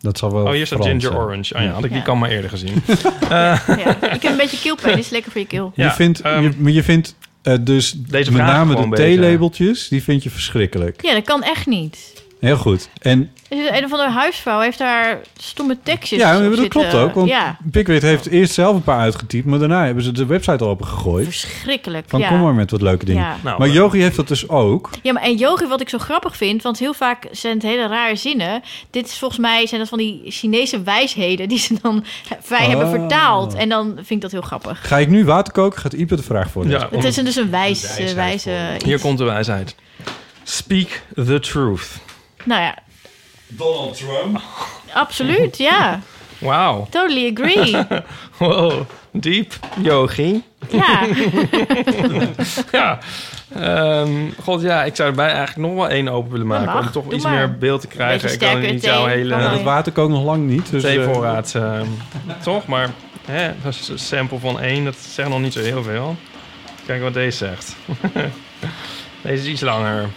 Dat 0.00 0.18
zal 0.18 0.32
wel 0.32 0.44
Oh, 0.44 0.50
hier 0.52 0.66
staat 0.66 0.78
Frans 0.78 1.02
ginger 1.02 1.16
zijn. 1.16 1.26
orange. 1.28 1.54
Oh 1.54 1.60
ja, 1.62 1.68
had 1.70 1.84
ik 1.84 1.92
die 1.92 2.02
kan 2.02 2.18
maar 2.18 2.30
eerder 2.30 2.50
gezien. 2.50 2.82
Eh, 3.28 3.60
ja, 3.66 4.02
ik 4.02 4.22
heb 4.22 4.30
een 4.30 4.36
beetje 4.36 4.58
keelpijn, 4.58 4.98
is 4.98 5.08
lekker 5.08 5.32
voor 5.32 5.40
je 5.40 5.46
keel. 5.46 5.72
je 5.74 5.90
vindt, 5.90 6.18
je, 6.18 6.50
maar 6.58 6.72
je 6.72 6.82
vindt 6.82 7.14
eh, 7.42 7.54
dus 7.60 7.92
Deze 7.92 8.32
met 8.32 8.42
name 8.42 8.88
de 8.88 8.96
theelabeltjes, 8.96 9.88
die 9.88 10.02
vind 10.02 10.22
je 10.22 10.30
verschrikkelijk. 10.30 11.02
Ja, 11.02 11.14
dat 11.14 11.24
kan 11.24 11.42
echt 11.42 11.66
niet. 11.66 12.12
Heel 12.40 12.56
goed. 12.56 12.88
En 13.00 13.30
een 13.48 13.84
of 13.84 13.92
andere 13.92 14.10
huisvrouw 14.10 14.60
heeft 14.60 14.78
daar 14.78 15.20
stomme 15.38 15.78
tekstjes 15.82 16.20
ja, 16.20 16.32
dat 16.32 16.42
zitten. 16.42 16.68
klopt 16.68 16.94
ook. 16.94 17.14
Want 17.14 17.28
Ja, 17.28 17.56
Pickwick 17.70 18.02
heeft 18.02 18.26
eerst 18.26 18.54
zelf 18.54 18.74
een 18.74 18.82
paar 18.82 19.00
uitgetypt, 19.00 19.46
maar 19.46 19.58
daarna 19.58 19.84
hebben 19.84 20.04
ze 20.04 20.12
de 20.12 20.26
website 20.26 20.64
al 20.64 20.70
opengegooid. 20.70 21.24
verschrikkelijk. 21.24 22.04
Van 22.08 22.20
ja. 22.20 22.28
kom 22.28 22.40
maar 22.40 22.54
met 22.54 22.70
wat 22.70 22.80
leuke 22.82 23.04
dingen. 23.04 23.22
Ja. 23.22 23.36
Nou, 23.42 23.58
maar 23.58 23.68
eh, 23.68 23.74
Yogi 23.74 24.00
heeft 24.00 24.16
dat 24.16 24.28
dus 24.28 24.48
ook. 24.48 24.90
Ja, 25.02 25.12
maar 25.12 25.22
en 25.22 25.36
yogi 25.36 25.66
wat 25.66 25.80
ik 25.80 25.88
zo 25.88 25.98
grappig 25.98 26.36
vind, 26.36 26.62
want 26.62 26.78
heel 26.78 26.94
vaak 26.94 27.26
zijn 27.30 27.54
het 27.54 27.62
hele 27.62 27.86
rare 27.86 28.16
zinnen. 28.16 28.62
Dit 28.90 29.06
is 29.06 29.18
volgens 29.18 29.40
mij 29.40 29.66
zijn 29.66 29.80
dat 29.80 29.88
van 29.88 29.98
die 29.98 30.22
Chinese 30.24 30.82
wijsheden 30.82 31.48
die 31.48 31.58
ze 31.58 31.74
dan 31.82 32.04
vrij 32.42 32.66
hebben 32.66 32.86
Oh. 32.86 32.92
vertaald. 32.92 33.54
En 33.54 33.68
dan 33.68 33.92
vind 33.94 34.10
ik 34.10 34.20
dat 34.20 34.30
heel 34.32 34.40
grappig. 34.40 34.86
Ga 34.88 34.98
ik 34.98 35.08
nu 35.08 35.24
water 35.24 35.52
koken, 35.52 35.80
gaat 35.80 35.92
Ipe 35.92 36.16
de 36.16 36.22
vraag 36.22 36.50
voor. 36.50 36.68
Ja, 36.68 36.88
Het 36.90 37.04
is 37.04 37.16
een, 37.16 37.24
dus 37.24 37.36
een 37.36 37.50
wijs, 37.50 37.96
eh, 37.96 38.12
wijze 38.12 38.50
Hier 38.84 39.00
komt 39.00 39.18
de 39.18 39.24
wijsheid. 39.24 39.74
Speak 40.42 40.88
the 41.14 41.40
truth. 41.40 41.86
Nou 42.48 42.60
ja, 42.62 42.74
Donald 43.46 43.96
Trump. 43.96 44.40
absoluut, 44.92 45.58
ja. 45.58 46.00
Wauw. 46.38 46.86
Totally 46.90 47.32
agree. 47.36 47.76
Wow, 48.38 48.80
diep, 49.10 49.52
yogi. 49.80 50.42
Ja. 50.70 51.06
ja. 52.72 52.98
Ehm, 53.54 54.10
God, 54.42 54.60
ja, 54.62 54.84
ik 54.84 54.96
zou 54.96 55.08
erbij 55.08 55.32
eigenlijk 55.32 55.68
nog 55.68 55.74
wel 55.74 55.88
één 55.88 56.08
open 56.08 56.30
willen 56.30 56.46
maken. 56.46 56.74
mag. 56.74 56.86
om 56.86 56.90
toch 56.92 57.12
iets 57.12 57.24
maar. 57.24 57.32
meer 57.32 57.58
beeld 57.58 57.80
te 57.80 57.86
krijgen. 57.86 58.32
Ik 58.32 58.38
kan 58.38 58.60
niet 58.60 58.80
thee. 58.80 58.90
jouw 58.90 59.06
hele 59.06 59.36
wel. 59.36 59.50
Dat 59.50 59.62
water 59.62 59.92
kookt 59.92 60.12
nog 60.12 60.24
lang 60.24 60.46
niet. 60.46 60.70
Dus, 60.70 60.84
eh, 60.84 60.90
theevoorraad. 60.90 61.54
ehm, 61.54 61.86
toch? 62.42 62.66
Maar 62.66 62.90
hè, 63.26 63.50
dat 63.62 63.74
is 63.74 63.88
een 63.88 63.98
sample 63.98 64.38
van 64.38 64.60
één. 64.60 64.84
Dat 64.84 64.96
zegt 64.96 65.28
nog 65.28 65.40
niet 65.40 65.52
zo 65.52 65.60
heel 65.60 65.82
veel. 65.82 66.16
Kijk 66.86 67.02
wat 67.02 67.14
deze 67.14 67.36
zegt. 67.36 67.76
deze 69.22 69.42
is 69.42 69.46
iets 69.46 69.60
langer. 69.60 70.08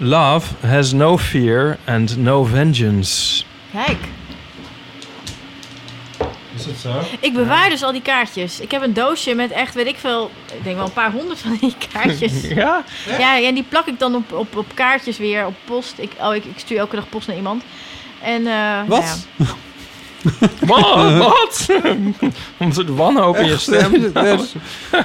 Love 0.00 0.54
has 0.66 0.92
no 0.92 1.18
fear 1.18 1.76
and 1.84 2.16
no 2.16 2.44
vengeance. 2.44 3.42
Kijk, 3.72 3.96
Is 6.54 6.64
het 6.64 6.76
zo? 6.76 7.00
ik 7.20 7.32
bewaar 7.32 7.68
dus 7.70 7.82
al 7.82 7.92
die 7.92 8.02
kaartjes. 8.02 8.60
Ik 8.60 8.70
heb 8.70 8.82
een 8.82 8.92
doosje 8.92 9.34
met 9.34 9.50
echt, 9.50 9.74
weet 9.74 9.86
ik 9.86 9.96
veel, 9.98 10.30
ik 10.56 10.64
denk 10.64 10.76
wel 10.76 10.84
een 10.84 10.92
paar 10.92 11.12
honderd 11.12 11.38
van 11.38 11.56
die 11.60 11.74
kaartjes. 11.92 12.32
Ja? 12.48 12.84
Ja, 13.18 13.42
en 13.42 13.54
die 13.54 13.64
plak 13.68 13.86
ik 13.86 13.98
dan 13.98 14.14
op, 14.14 14.32
op, 14.32 14.56
op 14.56 14.66
kaartjes 14.74 15.18
weer, 15.18 15.46
op 15.46 15.54
post. 15.64 15.94
Ik, 15.96 16.10
oh, 16.20 16.34
ik, 16.34 16.44
ik 16.44 16.58
stuur 16.58 16.78
elke 16.78 16.96
dag 16.96 17.08
post 17.08 17.26
naar 17.26 17.36
iemand. 17.36 17.62
En, 18.22 18.46
eh, 18.46 18.78
Wat? 18.86 19.26
nou 19.36 19.50
ja. 19.50 19.54
Wat? 20.60 21.16
Wat? 21.18 21.66
Om 22.58 22.72
de 22.72 22.94
wanhoop 22.94 23.36
in 23.36 23.46
je 23.46 23.58
stem. 23.58 24.12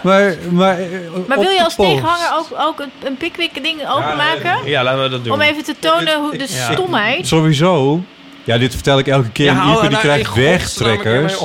maar, 0.03 0.35
maar, 0.49 0.79
eh, 0.79 0.87
Maar 1.27 1.39
wil 1.39 1.49
je 1.49 1.63
als 1.63 1.75
pols. 1.75 1.87
tegenhanger 1.89 2.37
ook, 2.37 2.47
ook 2.59 2.79
een, 2.79 2.91
een 3.03 3.17
pickwick 3.17 3.63
ding 3.63 3.81
openmaken? 3.89 4.57
Ja, 4.69 4.83
laten 4.83 5.03
we 5.03 5.09
dat 5.09 5.23
doen. 5.23 5.33
Om 5.33 5.41
even 5.41 5.63
te 5.63 5.75
tonen 5.79 6.19
hoe 6.19 6.37
de 6.37 6.47
Ja. 6.49 6.71
stomheid... 6.71 7.27
Sowieso. 7.27 8.01
Ja, 8.43 8.57
dit 8.57 8.73
vertel 8.73 8.99
ik 8.99 9.07
elke 9.07 9.29
keer. 9.29 9.45
Ja, 9.45 9.51
en 9.51 9.57
hou 9.57 9.71
Ipe 9.71 9.83
er 9.83 9.89
die 9.89 9.97
nou 9.97 10.03
krijgt 10.03 10.37
een 10.37 10.43
wegtrekkers. 10.43 11.39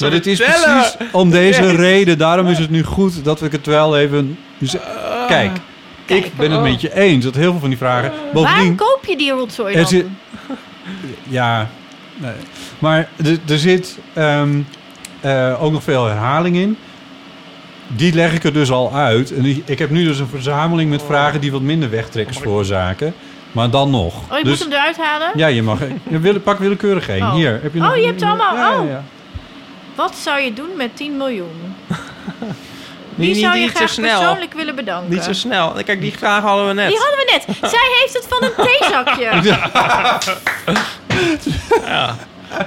Maar 0.00 0.10
dit 0.10 0.26
is 0.26 0.40
vertellen. 0.40 0.80
precies 0.80 1.12
om 1.12 1.30
deze 1.30 1.70
reden. 1.76 2.18
Daarom 2.18 2.46
is 2.46 2.58
het 2.58 2.70
nu 2.70 2.82
goed 2.84 3.24
dat 3.24 3.42
ik 3.42 3.52
het 3.52 3.66
wel 3.66 3.98
even... 3.98 4.38
Dus, 4.58 4.74
kijk, 5.28 5.56
ik 6.06 6.36
ben 6.36 6.50
het 6.50 6.62
met 6.62 6.80
je 6.80 6.94
eens 6.94 7.24
dat 7.24 7.34
heel 7.34 7.50
veel 7.50 7.60
van 7.60 7.68
die 7.68 7.78
vragen... 7.78 8.10
Waar 8.10 8.32
Bovendien, 8.32 8.76
koop 8.76 9.04
je 9.06 9.16
die 9.16 9.30
rotzooi 9.30 9.74
er 9.74 9.90
dan? 9.90 10.16
ja, 11.28 11.68
nee. 12.16 12.32
maar 12.78 13.08
er, 13.24 13.38
er 13.48 13.58
zit 13.58 13.98
ehm, 14.12 14.60
eh, 15.20 15.62
ook 15.62 15.72
nog 15.72 15.82
veel 15.82 16.04
herhaling 16.04 16.56
in. 16.56 16.78
Die 17.88 18.14
leg 18.14 18.34
ik 18.34 18.44
er 18.44 18.52
dus 18.52 18.70
al 18.70 18.94
uit. 18.94 19.32
En 19.32 19.62
ik 19.64 19.78
heb 19.78 19.90
nu 19.90 20.04
dus 20.04 20.18
een 20.18 20.28
verzameling 20.28 20.90
met 20.90 21.02
vragen 21.02 21.40
die 21.40 21.52
wat 21.52 21.60
minder 21.60 21.90
wegtrekkers 21.90 22.38
veroorzaken. 22.38 23.14
Maar 23.52 23.70
dan 23.70 23.90
nog. 23.90 24.14
Oh, 24.30 24.38
je 24.38 24.44
dus, 24.44 24.52
moet 24.52 24.68
hem 24.68 24.72
eruit 24.72 24.96
halen? 24.96 25.30
Ja, 25.34 25.46
je 25.46 25.62
mag. 25.62 25.78
Je 26.10 26.18
wil, 26.18 26.40
pak 26.40 26.58
willekeurig 26.58 27.08
één. 27.08 27.22
Oh. 27.22 27.34
Hier. 27.34 27.60
Heb 27.62 27.74
je 27.74 27.80
oh, 27.80 27.96
je 27.96 28.06
hebt 28.06 28.20
ze 28.20 28.26
allemaal. 28.26 28.54
Ja, 28.54 28.70
ja, 28.70 28.80
oh. 28.80 28.88
ja. 28.88 29.02
Wat 29.94 30.14
zou 30.14 30.40
je 30.40 30.52
doen 30.52 30.70
met 30.76 30.96
10 30.96 31.16
miljoen? 31.16 31.74
Wie 33.16 33.28
niet- 33.34 33.38
zou 33.44 33.56
je 33.56 33.68
graag 33.68 33.88
snel. 33.88 34.18
persoonlijk 34.18 34.52
willen 34.54 34.74
bedanken? 34.74 35.10
Niet 35.14 35.22
zo 35.22 35.32
snel. 35.32 35.72
Kijk, 35.84 36.00
die 36.00 36.18
vraag 36.18 36.42
hadden 36.42 36.66
we 36.66 36.72
net. 36.72 36.88
Die 36.88 36.98
hadden 36.98 37.16
we 37.18 37.30
net. 37.46 37.70
Zij 37.70 37.88
heeft 38.00 38.12
het 38.14 38.26
van 38.28 38.42
een 38.44 38.66
theezakje. 38.66 39.30
Ja. 41.86 42.16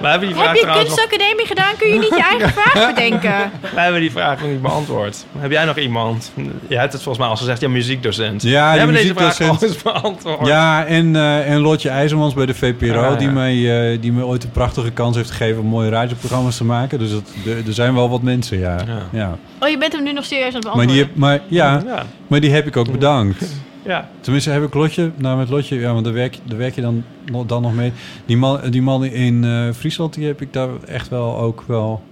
Wij 0.02 0.10
hebben 0.12 0.28
die 0.30 0.38
vraag 0.38 0.48
Heb 0.48 0.56
je 0.56 0.66
nog- 0.66 0.78
kunstacademie 0.78 1.46
gedaan? 1.46 1.74
Kun 1.78 1.88
je 1.88 2.00
niet 2.00 2.10
je 2.16 2.24
eigen 2.24 2.50
vraag 2.62 2.88
bedenken? 2.96 3.52
Wij 3.74 3.84
hebben 3.84 4.02
die 4.02 4.12
vraag 4.12 4.40
nog 4.42 4.50
niet 4.50 4.62
beantwoord. 4.62 5.26
Heb 5.38 5.52
jij 5.52 5.66
nog 5.66 5.78
iemand? 5.78 6.32
Jij 6.68 6.80
hebt 6.80 6.94
het 6.94 7.02
volgens 7.02 7.18
mij 7.18 7.28
al 7.28 7.36
gezegd. 7.40 7.62
Ja, 7.62 7.70
muziekdocent. 7.70 8.42
Ja, 8.42 8.66
We 8.66 8.70
die 8.72 8.78
hebben 8.80 8.96
deze 8.96 9.14
vraag 9.14 9.42
al 9.50 9.58
eens 9.68 9.82
beantwoord. 9.82 10.48
Ja, 10.48 10.86
en, 10.86 11.16
eh, 11.16 11.52
en 11.52 11.60
Lotje 11.60 11.90
IJzermans 11.90 12.34
bij 12.34 12.46
de 12.46 12.54
VPRO, 12.54 13.02
Ah, 13.04 13.12
ja. 13.12 13.16
die, 13.16 13.30
mij, 13.30 13.92
eh, 13.94 14.02
die 14.02 14.12
me 14.12 14.26
ooit 14.26 14.44
een 14.44 14.52
prachtige 14.52 14.92
kans 14.92 15.16
heeft 15.16 15.30
gegeven 15.32 15.62
om 15.62 15.68
mooie 15.68 15.90
radioprogramma's 15.90 16.58
te 16.58 16.64
maken. 16.66 17.00
Dus 17.00 17.12
dat, 17.12 17.24
er, 17.68 17.74
zijn 17.74 17.94
wel 17.94 18.10
wat 18.10 18.22
mensen, 18.22 18.60
ja. 18.60 18.76
ja. 19.12 19.38
Oh, 19.60 19.70
je 19.70 19.78
bent 19.78 19.94
hem 19.94 20.04
nu 20.04 20.14
nog 20.14 20.26
serieus 20.26 20.48
aan 20.48 20.54
het 20.56 20.64
Maar, 20.64 20.74
beantwoorden? 20.76 20.96
die 20.96 21.04
heb, 21.06 21.16
maar, 21.16 21.40
ja, 21.48 21.82
Ja. 21.86 22.06
maar 22.28 22.40
die 22.40 22.52
heb 22.52 22.68
ik 22.68 22.78
ook 22.78 22.92
bedankt. 22.92 23.46
Ja. 23.90 24.10
Tenminste 24.22 24.50
heb 24.50 24.64
ik 24.64 24.74
Lotje, 24.74 25.12
nou 25.16 25.38
met 25.38 25.50
Lotje, 25.50 25.80
ja, 25.80 25.94
want 25.94 26.06
daar 26.06 26.14
werk, 26.14 26.38
daar 26.44 26.58
werk 26.58 26.76
je 26.76 26.82
dan, 26.82 27.04
nog- 27.32 27.46
dan 27.46 27.62
nog 27.62 27.74
mee. 27.76 27.92
Die 28.26 28.38
man, 28.38 28.70
die 28.70 28.82
man 28.82 29.04
in 29.06 29.44
eh, 29.44 29.70
Friesland, 29.74 30.14
die 30.14 30.26
heb 30.28 30.42
ik 30.42 30.54
daar 30.54 30.70
echt 30.88 31.08
wel 31.10 31.38
ook 31.38 31.64
wel 31.68 32.04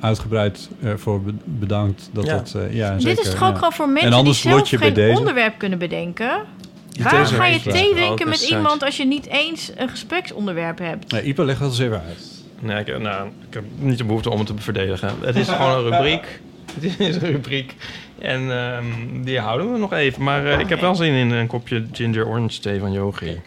uitgebreid 0.00 0.68
eh, 0.82 0.92
voor 0.96 1.22
be- 1.22 1.32
bedankt. 1.44 2.10
Dat 2.12 2.26
Ja. 2.26 2.36
dat, 2.36 2.54
eh, 2.56 2.74
ja, 2.74 2.92
Dit 2.92 3.02
zeker, 3.02 3.24
is 3.24 3.30
toch 3.30 3.42
ook 3.42 3.48
ja. 3.50 3.54
gewoon 3.54 3.72
voor 3.72 3.88
mensen 3.88 4.12
En 4.12 4.24
die 4.24 4.32
zelf 4.34 4.54
Lotje 4.56 4.78
bij 4.78 4.86
geen 4.86 4.96
deze. 4.96 5.18
onderwerp 5.18 5.58
kunnen 5.58 5.78
bedenken? 5.78 6.42
Die 6.88 7.02
Waarom 7.04 7.24
ga 7.26 7.46
je 7.46 7.60
thee 7.62 7.92
drinken 7.94 8.28
met 8.28 8.42
iemand 8.50 8.82
als 8.84 8.96
je 8.96 9.04
niet 9.06 9.26
eens 9.26 9.72
een 9.76 9.88
gespreksonderwerp 9.88 10.78
hebt? 10.78 11.12
Nee, 11.12 11.22
Ipe, 11.22 11.44
leg 11.44 11.58
dat 11.58 11.68
eens 11.68 11.78
even 11.78 12.02
uit. 12.08 12.42
Nee, 12.60 12.84
ik, 12.84 12.98
nou, 12.98 13.28
ik 13.48 13.54
heb 13.54 13.64
niet 13.78 13.98
de 13.98 14.04
behoefte 14.04 14.30
om 14.30 14.38
het 14.38 14.46
te 14.46 14.54
verdedigen. 14.56 15.10
Het 15.20 15.36
is 15.36 15.48
gewoon 15.58 15.70
een 15.84 15.90
rubriek. 15.90 16.40
Het 16.80 17.00
is 17.00 17.14
een 17.16 17.20
rubriek. 17.30 17.74
En 18.18 18.50
ehm, 18.50 19.22
die 19.22 19.38
houden 19.38 19.72
we 19.72 19.78
nog 19.78 19.92
even. 19.92 20.22
Maar 20.22 20.46
eh, 20.46 20.58
ik 20.58 20.68
heb 20.68 20.80
wel 20.80 20.94
zin 20.94 21.12
in 21.12 21.30
een 21.30 21.46
kopje 21.46 21.86
ginger 21.92 22.26
orange 22.26 22.60
thee 22.60 22.80
van 22.80 22.92
Yogi. 22.92 23.40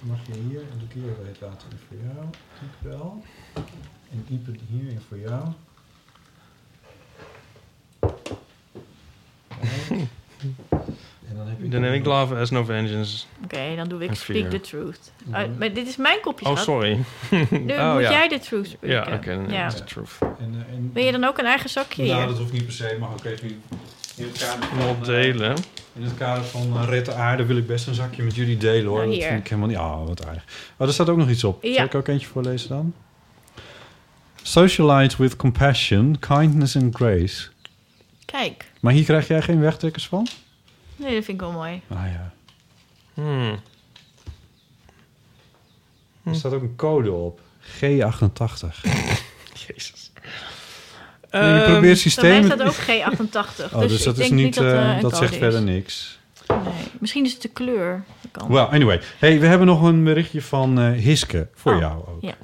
Mag 0.00 0.18
je 0.26 0.32
hier 0.48 0.60
en 0.60 0.78
de 0.78 0.86
keer 0.94 1.24
weet 1.24 1.38
water 1.38 1.68
in 1.70 1.78
voor 1.88 1.96
jou. 2.14 2.26
Ik 2.60 2.90
wel. 2.90 3.22
En 4.10 4.24
hier 4.68 4.88
en 4.88 5.02
voor 5.08 5.18
jou. 5.18 5.42
En 11.32 11.38
dan 11.38 11.46
heb 11.46 11.56
je 11.62 11.68
Dan 11.68 11.80
neem 11.80 11.92
ik 11.92 12.04
Love 12.04 12.34
as 12.34 12.50
No 12.50 12.64
Vengeance. 12.64 13.24
Oké, 13.44 13.76
dan 13.76 13.88
doe 13.88 14.04
ik 14.04 14.14
Speak 14.14 14.50
the 14.50 14.60
Truth. 14.60 15.12
Uh, 15.30 15.38
maar 15.58 15.72
dit 15.72 15.88
is 15.88 15.96
mijn 15.96 16.20
kopje, 16.20 16.48
Oh, 16.48 16.56
sorry. 16.56 16.98
Nu 17.30 17.72
Oh, 17.78 17.92
moet 17.92 18.02
ja. 18.02 18.10
jij 18.10 18.28
de 18.28 18.38
truth 18.38 18.66
spreken. 18.66 18.96
Ja, 18.96 19.14
oké, 19.16 19.34
dan 19.34 19.50
Ja. 19.50 19.66
is 19.66 19.74
het 19.74 19.86
truth. 19.86 20.18
En, 20.20 20.28
eh, 20.38 20.74
en, 20.74 20.90
Wil 20.92 21.04
je 21.04 21.12
dan 21.12 21.24
ook 21.24 21.38
een 21.38 21.44
eigen 21.44 21.70
zakje 21.70 22.04
nou, 22.04 22.16
hier? 22.18 22.26
dat 22.26 22.38
hoeft 22.38 22.52
niet 22.52 22.64
per 22.64 22.72
se. 22.72 22.96
Mag 23.00 23.12
ook 23.12 23.24
even 23.24 23.62
in 24.16 24.24
het 24.24 24.38
kader 24.38 24.68
van, 24.68 24.78
eh, 24.78 25.02
delen. 25.04 25.56
In 25.94 26.02
het 26.02 26.14
kader 26.14 26.44
van 26.44 26.72
uh, 26.76 26.88
Red 26.88 27.04
de 27.04 27.14
Aarde 27.14 27.44
wil 27.44 27.56
ik 27.56 27.66
best 27.66 27.86
een 27.86 27.94
zakje 27.94 28.22
met 28.22 28.34
jullie 28.34 28.56
delen 28.56 28.86
hoor. 28.86 28.98
Nou, 28.98 29.10
dat 29.10 29.24
vind 29.24 29.40
ik 29.40 29.48
helemaal 29.48 29.68
niet. 29.68 29.78
Ah, 29.78 30.06
wat 30.06 30.26
aardig. 30.26 30.44
Oh, 30.76 30.86
er 30.86 30.92
staat 30.92 31.08
ook 31.08 31.16
nog 31.16 31.28
iets 31.28 31.44
op. 31.44 31.62
Ja. 31.62 31.74
Zal 31.74 31.84
ik 31.84 31.94
ook 31.94 32.08
eentje 32.08 32.26
voorlezen 32.26 32.68
dan? 32.68 32.94
Socialize 34.42 35.16
with 35.16 35.36
compassion, 35.36 36.18
kindness 36.18 36.76
and 36.76 36.94
grace. 36.94 37.48
Kijk. 38.24 38.70
Maar 38.80 38.92
hier 38.92 39.04
krijg 39.04 39.28
jij 39.28 39.42
geen 39.42 39.60
wegtrekkers 39.60 40.08
van? 40.08 40.26
Nee, 40.96 41.14
dat 41.14 41.24
vind 41.24 41.40
ik 41.40 41.40
wel 41.40 41.52
mooi. 41.52 41.80
Ah 41.88 42.04
ja. 42.04 42.32
Hmm. 43.14 43.60
Er 46.24 46.34
staat 46.34 46.52
ook 46.52 46.62
een 46.62 46.76
code 46.76 47.12
op. 47.12 47.40
G88. 47.62 48.80
Jezus. 49.66 50.01
Nee, 51.32 51.42
je 51.42 51.48
Ehm, 51.48 51.56
probeert 51.56 51.80
Bij 51.80 51.80
mij 51.80 51.94
systemen... 51.94 52.44
staat 52.44 52.62
ook 52.62 52.74
G88. 52.74 53.72
Oh, 53.74 53.80
dus, 53.80 53.90
dus 53.90 54.02
dat 54.02 54.16
ik 54.16 54.22
is 54.22 54.28
denk 54.28 54.40
niet... 54.40 54.54
dat, 54.54 54.64
eh, 54.64 54.80
eh, 54.82 54.94
een 54.94 55.00
dat 55.00 55.12
code 55.12 55.26
zegt 55.26 55.36
verder 55.38 55.62
niks. 55.62 56.18
Nee. 56.48 56.58
Misschien 57.00 57.24
is 57.24 57.32
het 57.32 57.42
de 57.42 57.48
kleur. 57.48 58.02
Well, 58.48 58.62
anyway. 58.64 59.00
Hey, 59.18 59.40
we 59.40 59.46
hebben 59.46 59.66
nog 59.66 59.82
een 59.82 60.04
berichtje 60.04 60.42
van 60.42 60.78
eh, 60.80 60.90
Hiske. 60.92 61.48
Voor 61.54 61.72
Oh, 61.72 61.78
jou 61.80 61.96
ook. 61.96 62.20
Ja. 62.20 62.34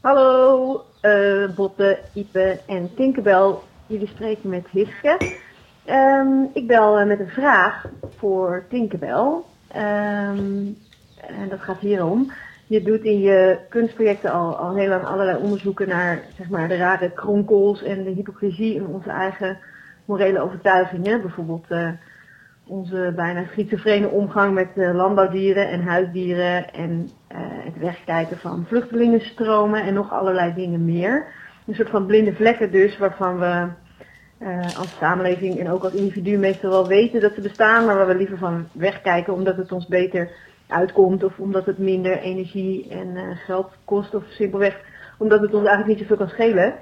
Hallo, 0.00 0.84
eh 1.00 1.44
Botte, 1.54 1.98
Ipe 2.14 2.60
en 2.66 2.90
Tinkerbell. 2.96 3.54
Jullie 3.86 4.08
spreken 4.08 4.48
met 4.48 4.66
Hiske. 4.70 5.34
Ehm, 5.84 6.28
ik 6.54 6.66
bel 6.66 7.06
met 7.06 7.20
een 7.20 7.28
vraag 7.28 7.84
voor 8.18 8.64
Tinkerbell. 8.68 9.28
Ehm, 9.68 10.64
en 11.16 11.48
dat 11.48 11.60
gaat 11.60 11.80
hierom. 11.80 12.32
Je 12.68 12.82
doet 12.82 13.02
in 13.02 13.20
je 13.20 13.58
kunstprojecten 13.68 14.32
al, 14.32 14.56
al 14.56 14.76
heel 14.76 14.88
lang 14.88 15.04
allerlei 15.04 15.42
onderzoeken 15.42 15.88
naar 15.88 16.22
zeg 16.36 16.48
maar, 16.48 16.68
de 16.68 16.76
rare 16.76 17.10
kronkels 17.10 17.82
en 17.82 18.04
de 18.04 18.10
hypocrisie 18.10 18.74
in 18.74 18.86
onze 18.86 19.10
eigen 19.10 19.58
morele 20.04 20.40
overtuigingen. 20.40 21.20
Bijvoorbeeld 21.20 21.64
eh, 21.68 21.88
onze 22.66 23.12
bijna 23.16 23.44
schizofrene 23.50 24.08
omgang 24.08 24.54
met 24.54 24.68
eh, 24.76 24.94
landbouwdieren 24.94 25.68
en 25.68 25.82
huisdieren 25.82 26.72
en 26.72 27.10
eh, 27.28 27.38
het 27.40 27.78
wegkijken 27.78 28.38
van 28.38 28.64
vluchtelingenstromen 28.68 29.82
en 29.82 29.94
nog 29.94 30.12
allerlei 30.12 30.54
dingen 30.54 30.84
meer. 30.84 31.26
Een 31.66 31.74
soort 31.74 31.90
van 31.90 32.06
blinde 32.06 32.34
vlekken 32.34 32.70
dus, 32.70 32.98
waarvan 32.98 33.38
we 33.38 33.68
als 34.78 34.96
samenleving 34.98 35.58
en 35.58 35.70
ook 35.70 35.82
als 35.82 35.92
individu 35.92 36.38
meestal 36.38 36.70
wel 36.70 36.86
weten 36.86 37.20
dat 37.20 37.34
ze 37.34 37.40
bestaan, 37.40 37.86
maar 37.86 37.96
waar 37.96 38.06
we 38.06 38.14
liever 38.14 38.38
van 38.38 38.68
wegkijken 38.72 39.32
omdat 39.32 39.56
het 39.56 39.72
ons 39.72 39.86
beter 39.86 40.30
uitkomt 40.68 41.24
of 41.24 41.38
omdat 41.38 41.66
het 41.66 41.78
minder 41.78 42.18
energie 42.18 42.88
en 42.88 43.16
eh, 43.16 43.22
geld 43.36 43.72
kost 43.84 44.14
of 44.14 44.24
simpelweg 44.28 44.80
omdat 45.18 45.40
het 45.40 45.54
ons 45.54 45.66
eigenlijk 45.66 45.88
niet 45.88 45.98
zoveel 45.98 46.26
kan 46.26 46.34
schelen. 46.34 46.74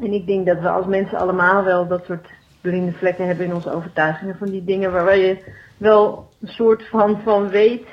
En 0.00 0.12
ik 0.12 0.26
denk 0.26 0.46
dat 0.46 0.60
we 0.60 0.68
als 0.68 0.86
mensen 0.86 1.18
allemaal 1.18 1.64
wel 1.64 1.86
dat 1.86 2.04
soort 2.04 2.30
blinde 2.60 2.92
vlekken 2.92 3.26
hebben 3.26 3.46
in 3.46 3.54
onze 3.54 3.72
overtuigingen 3.72 4.36
van 4.36 4.50
die 4.50 4.64
dingen 4.64 4.92
waar 4.92 5.16
je 5.16 5.44
wel 5.76 6.28
een 6.40 6.48
soort 6.48 6.88
van, 6.88 7.20
van 7.22 7.48
weet 7.48 7.86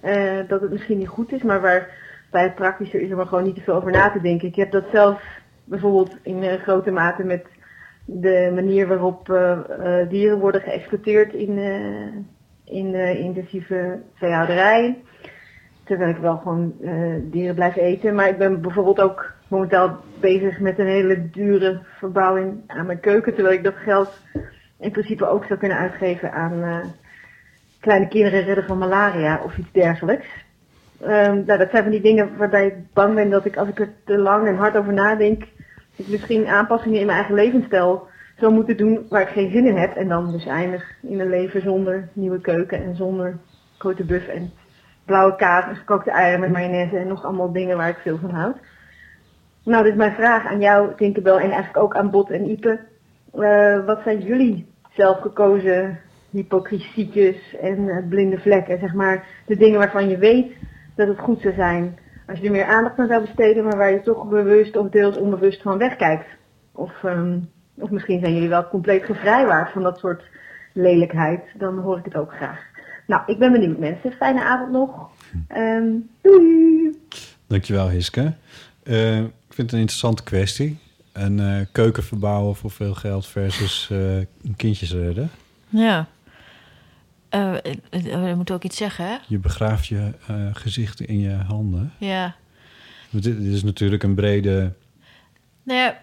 eh, 0.00 0.48
dat 0.48 0.60
het 0.60 0.70
misschien 0.70 0.98
niet 0.98 1.08
goed 1.08 1.32
is, 1.32 1.42
maar 1.42 1.60
waar 1.60 1.90
bij 2.30 2.42
het 2.42 2.54
praktische 2.54 3.02
is 3.02 3.10
er 3.10 3.26
gewoon 3.26 3.44
niet 3.44 3.54
te 3.54 3.60
veel 3.60 3.74
over 3.74 3.90
na 3.90 4.10
te 4.10 4.20
denken. 4.20 4.48
Ik 4.48 4.56
heb 4.56 4.70
dat 4.70 4.84
zelf 4.92 5.22
bijvoorbeeld 5.64 6.16
in 6.22 6.42
eh, 6.42 6.62
grote 6.62 6.90
mate 6.90 7.24
met 7.24 7.46
de 8.04 8.50
manier 8.54 8.86
waarop 8.86 9.26
dieren 10.08 10.38
worden 10.38 10.60
geëxploiteerd 10.60 11.32
in, 11.32 11.58
in 12.66 12.94
eh, 12.94 13.18
intensieve 13.18 13.98
veehouderij. 14.14 15.02
Terwijl 15.84 16.10
ik 16.10 16.16
wel 16.16 16.36
gewoon 16.36 16.74
eh, 16.82 17.14
dieren 17.22 17.54
blijf 17.54 17.76
eten. 17.76 18.14
Maar 18.14 18.28
ik 18.28 18.38
ben 18.38 18.60
bijvoorbeeld 18.60 19.00
ook 19.00 19.32
momenteel 19.48 19.96
bezig 20.20 20.60
met 20.60 20.78
een 20.78 20.86
hele 20.86 21.30
dure 21.30 21.80
verbouwing 21.98 22.60
aan 22.66 22.86
mijn 22.86 23.00
keuken. 23.00 23.34
Terwijl 23.34 23.54
ik 23.54 23.64
dat 23.64 23.76
geld 23.76 24.20
in 24.78 24.90
principe 24.90 25.26
ook 25.26 25.44
zou 25.44 25.58
kunnen 25.58 25.78
uitgeven 25.78 26.32
aan 26.32 26.62
eh, 26.62 26.78
kleine 27.80 28.08
kinderen 28.08 28.44
redden 28.44 28.64
van 28.64 28.78
malaria 28.78 29.40
of 29.44 29.58
iets 29.58 29.72
dergelijks. 29.72 30.26
Ehm, 31.00 31.44
nou, 31.44 31.58
dat 31.58 31.70
zijn 31.70 31.82
van 31.82 31.92
die 31.92 32.00
dingen 32.00 32.36
waarbij 32.36 32.66
ik 32.66 32.92
bang 32.92 33.14
ben 33.14 33.30
dat 33.30 33.44
ik 33.44 33.56
als 33.56 33.68
ik 33.68 33.80
er 33.80 33.92
te 34.04 34.18
lang 34.18 34.46
en 34.46 34.56
hard 34.56 34.76
over 34.76 34.92
nadenk, 34.92 35.42
ik 35.96 36.08
misschien 36.08 36.46
aanpassingen 36.46 37.00
in 37.00 37.06
mijn 37.06 37.18
eigen 37.18 37.34
levensstijl 37.34 38.08
zou 38.36 38.52
moeten 38.52 38.76
doen 38.76 39.06
waar 39.08 39.22
ik 39.22 39.28
geen 39.28 39.50
zin 39.50 39.66
in 39.66 39.76
heb. 39.76 39.96
En 39.96 40.08
dan 40.08 40.32
dus 40.32 40.46
eindig 40.46 40.92
in 41.02 41.20
een 41.20 41.28
leven 41.28 41.62
zonder 41.62 42.08
nieuwe 42.12 42.40
keuken 42.40 42.84
en 42.84 42.96
zonder 42.96 43.38
grote 43.78 44.04
buff 44.04 44.28
en 44.28 44.52
blauwe 45.04 45.36
kaas 45.36 45.68
en 45.68 45.76
gekookte 45.76 46.10
eieren 46.10 46.40
met 46.40 46.52
mayonaise 46.52 46.96
en 46.98 47.08
nog 47.08 47.24
allemaal 47.24 47.52
dingen 47.52 47.76
waar 47.76 47.88
ik 47.88 47.98
veel 48.02 48.18
van 48.18 48.30
houd. 48.30 48.56
Nou, 49.64 49.82
dit 49.82 49.92
is 49.92 49.98
mijn 49.98 50.14
vraag 50.14 50.46
aan 50.46 50.60
jou, 50.60 50.94
Tinkerbell, 50.96 51.34
en 51.34 51.50
eigenlijk 51.50 51.76
ook 51.76 51.96
aan 51.96 52.10
Bot 52.10 52.30
en 52.30 52.50
Ipe. 52.50 52.80
Eh, 53.32 53.84
wat 53.86 54.00
zijn 54.02 54.20
jullie 54.20 54.66
zelfgekozen 54.90 55.98
hypocrisietjes 56.30 57.56
en 57.60 57.88
eh, 57.88 58.08
blinde 58.08 58.38
vlekken? 58.38 58.78
Zeg 58.78 58.94
maar 58.94 59.26
de 59.46 59.56
dingen 59.56 59.78
waarvan 59.78 60.08
je 60.08 60.18
weet 60.18 60.52
dat 60.94 61.08
het 61.08 61.18
goed 61.18 61.40
zou 61.40 61.54
zijn 61.54 61.98
als 62.26 62.38
je 62.38 62.44
er 62.44 62.52
meer 62.52 62.64
aandacht 62.64 62.98
aan 62.98 63.08
zou 63.08 63.20
besteden, 63.20 63.64
maar 63.64 63.76
waar 63.76 63.92
je 63.92 64.00
toch 64.00 64.28
bewust 64.28 64.76
of 64.76 64.88
deels 64.88 65.18
onbewust 65.18 65.62
van 65.62 65.78
wegkijkt. 65.78 66.26
Of, 66.72 67.04
ehm, 67.04 67.38
of 67.78 67.90
misschien 67.90 68.20
zijn 68.20 68.34
jullie 68.34 68.48
wel 68.48 68.68
compleet 68.68 69.04
gevrijwaard 69.04 69.72
van 69.72 69.82
dat 69.82 69.98
soort 69.98 70.22
lelijkheid, 70.72 71.40
dan 71.58 71.78
hoor 71.78 71.98
ik 71.98 72.04
het 72.04 72.16
ook 72.16 72.32
graag. 72.32 72.60
Nou, 73.06 73.22
ik 73.26 73.38
ben 73.38 73.52
benieuwd 73.52 73.78
mensen. 73.78 74.12
Fijne 74.12 74.44
avond 74.44 74.72
nog. 74.72 75.10
Ehm, 75.48 75.86
doei! 76.20 76.98
Dankjewel, 77.46 77.88
Hiske. 77.88 78.32
Eh, 78.82 79.18
ik 79.18 79.54
vind 79.54 79.70
het 79.70 79.72
een 79.72 79.78
interessante 79.78 80.22
kwestie. 80.22 80.78
Een 81.12 81.40
eh, 81.40 81.60
keuken 81.72 82.02
verbouwen 82.02 82.56
voor 82.56 82.70
veel 82.70 82.94
geld 82.94 83.26
versus 83.26 83.88
eh, 83.90 83.98
kindjes 84.56 84.92
redden. 84.92 85.30
Ja. 85.68 86.06
Eh, 87.28 87.54
eh, 87.54 87.74
eh, 87.90 88.28
je 88.28 88.34
moet 88.36 88.50
ook 88.50 88.64
iets 88.64 88.76
zeggen, 88.76 89.06
hè? 89.06 89.16
Je 89.28 89.38
begraaft 89.38 89.86
je 89.86 90.12
gezicht 90.52 91.00
in 91.00 91.18
je 91.20 91.34
handen. 91.34 91.92
Ja. 91.98 92.34
Dit, 93.10 93.22
dit 93.22 93.38
is 93.38 93.62
natuurlijk 93.62 94.02
een 94.02 94.14
brede... 94.14 94.72
Nou 95.62 95.78
ja, 95.80 96.00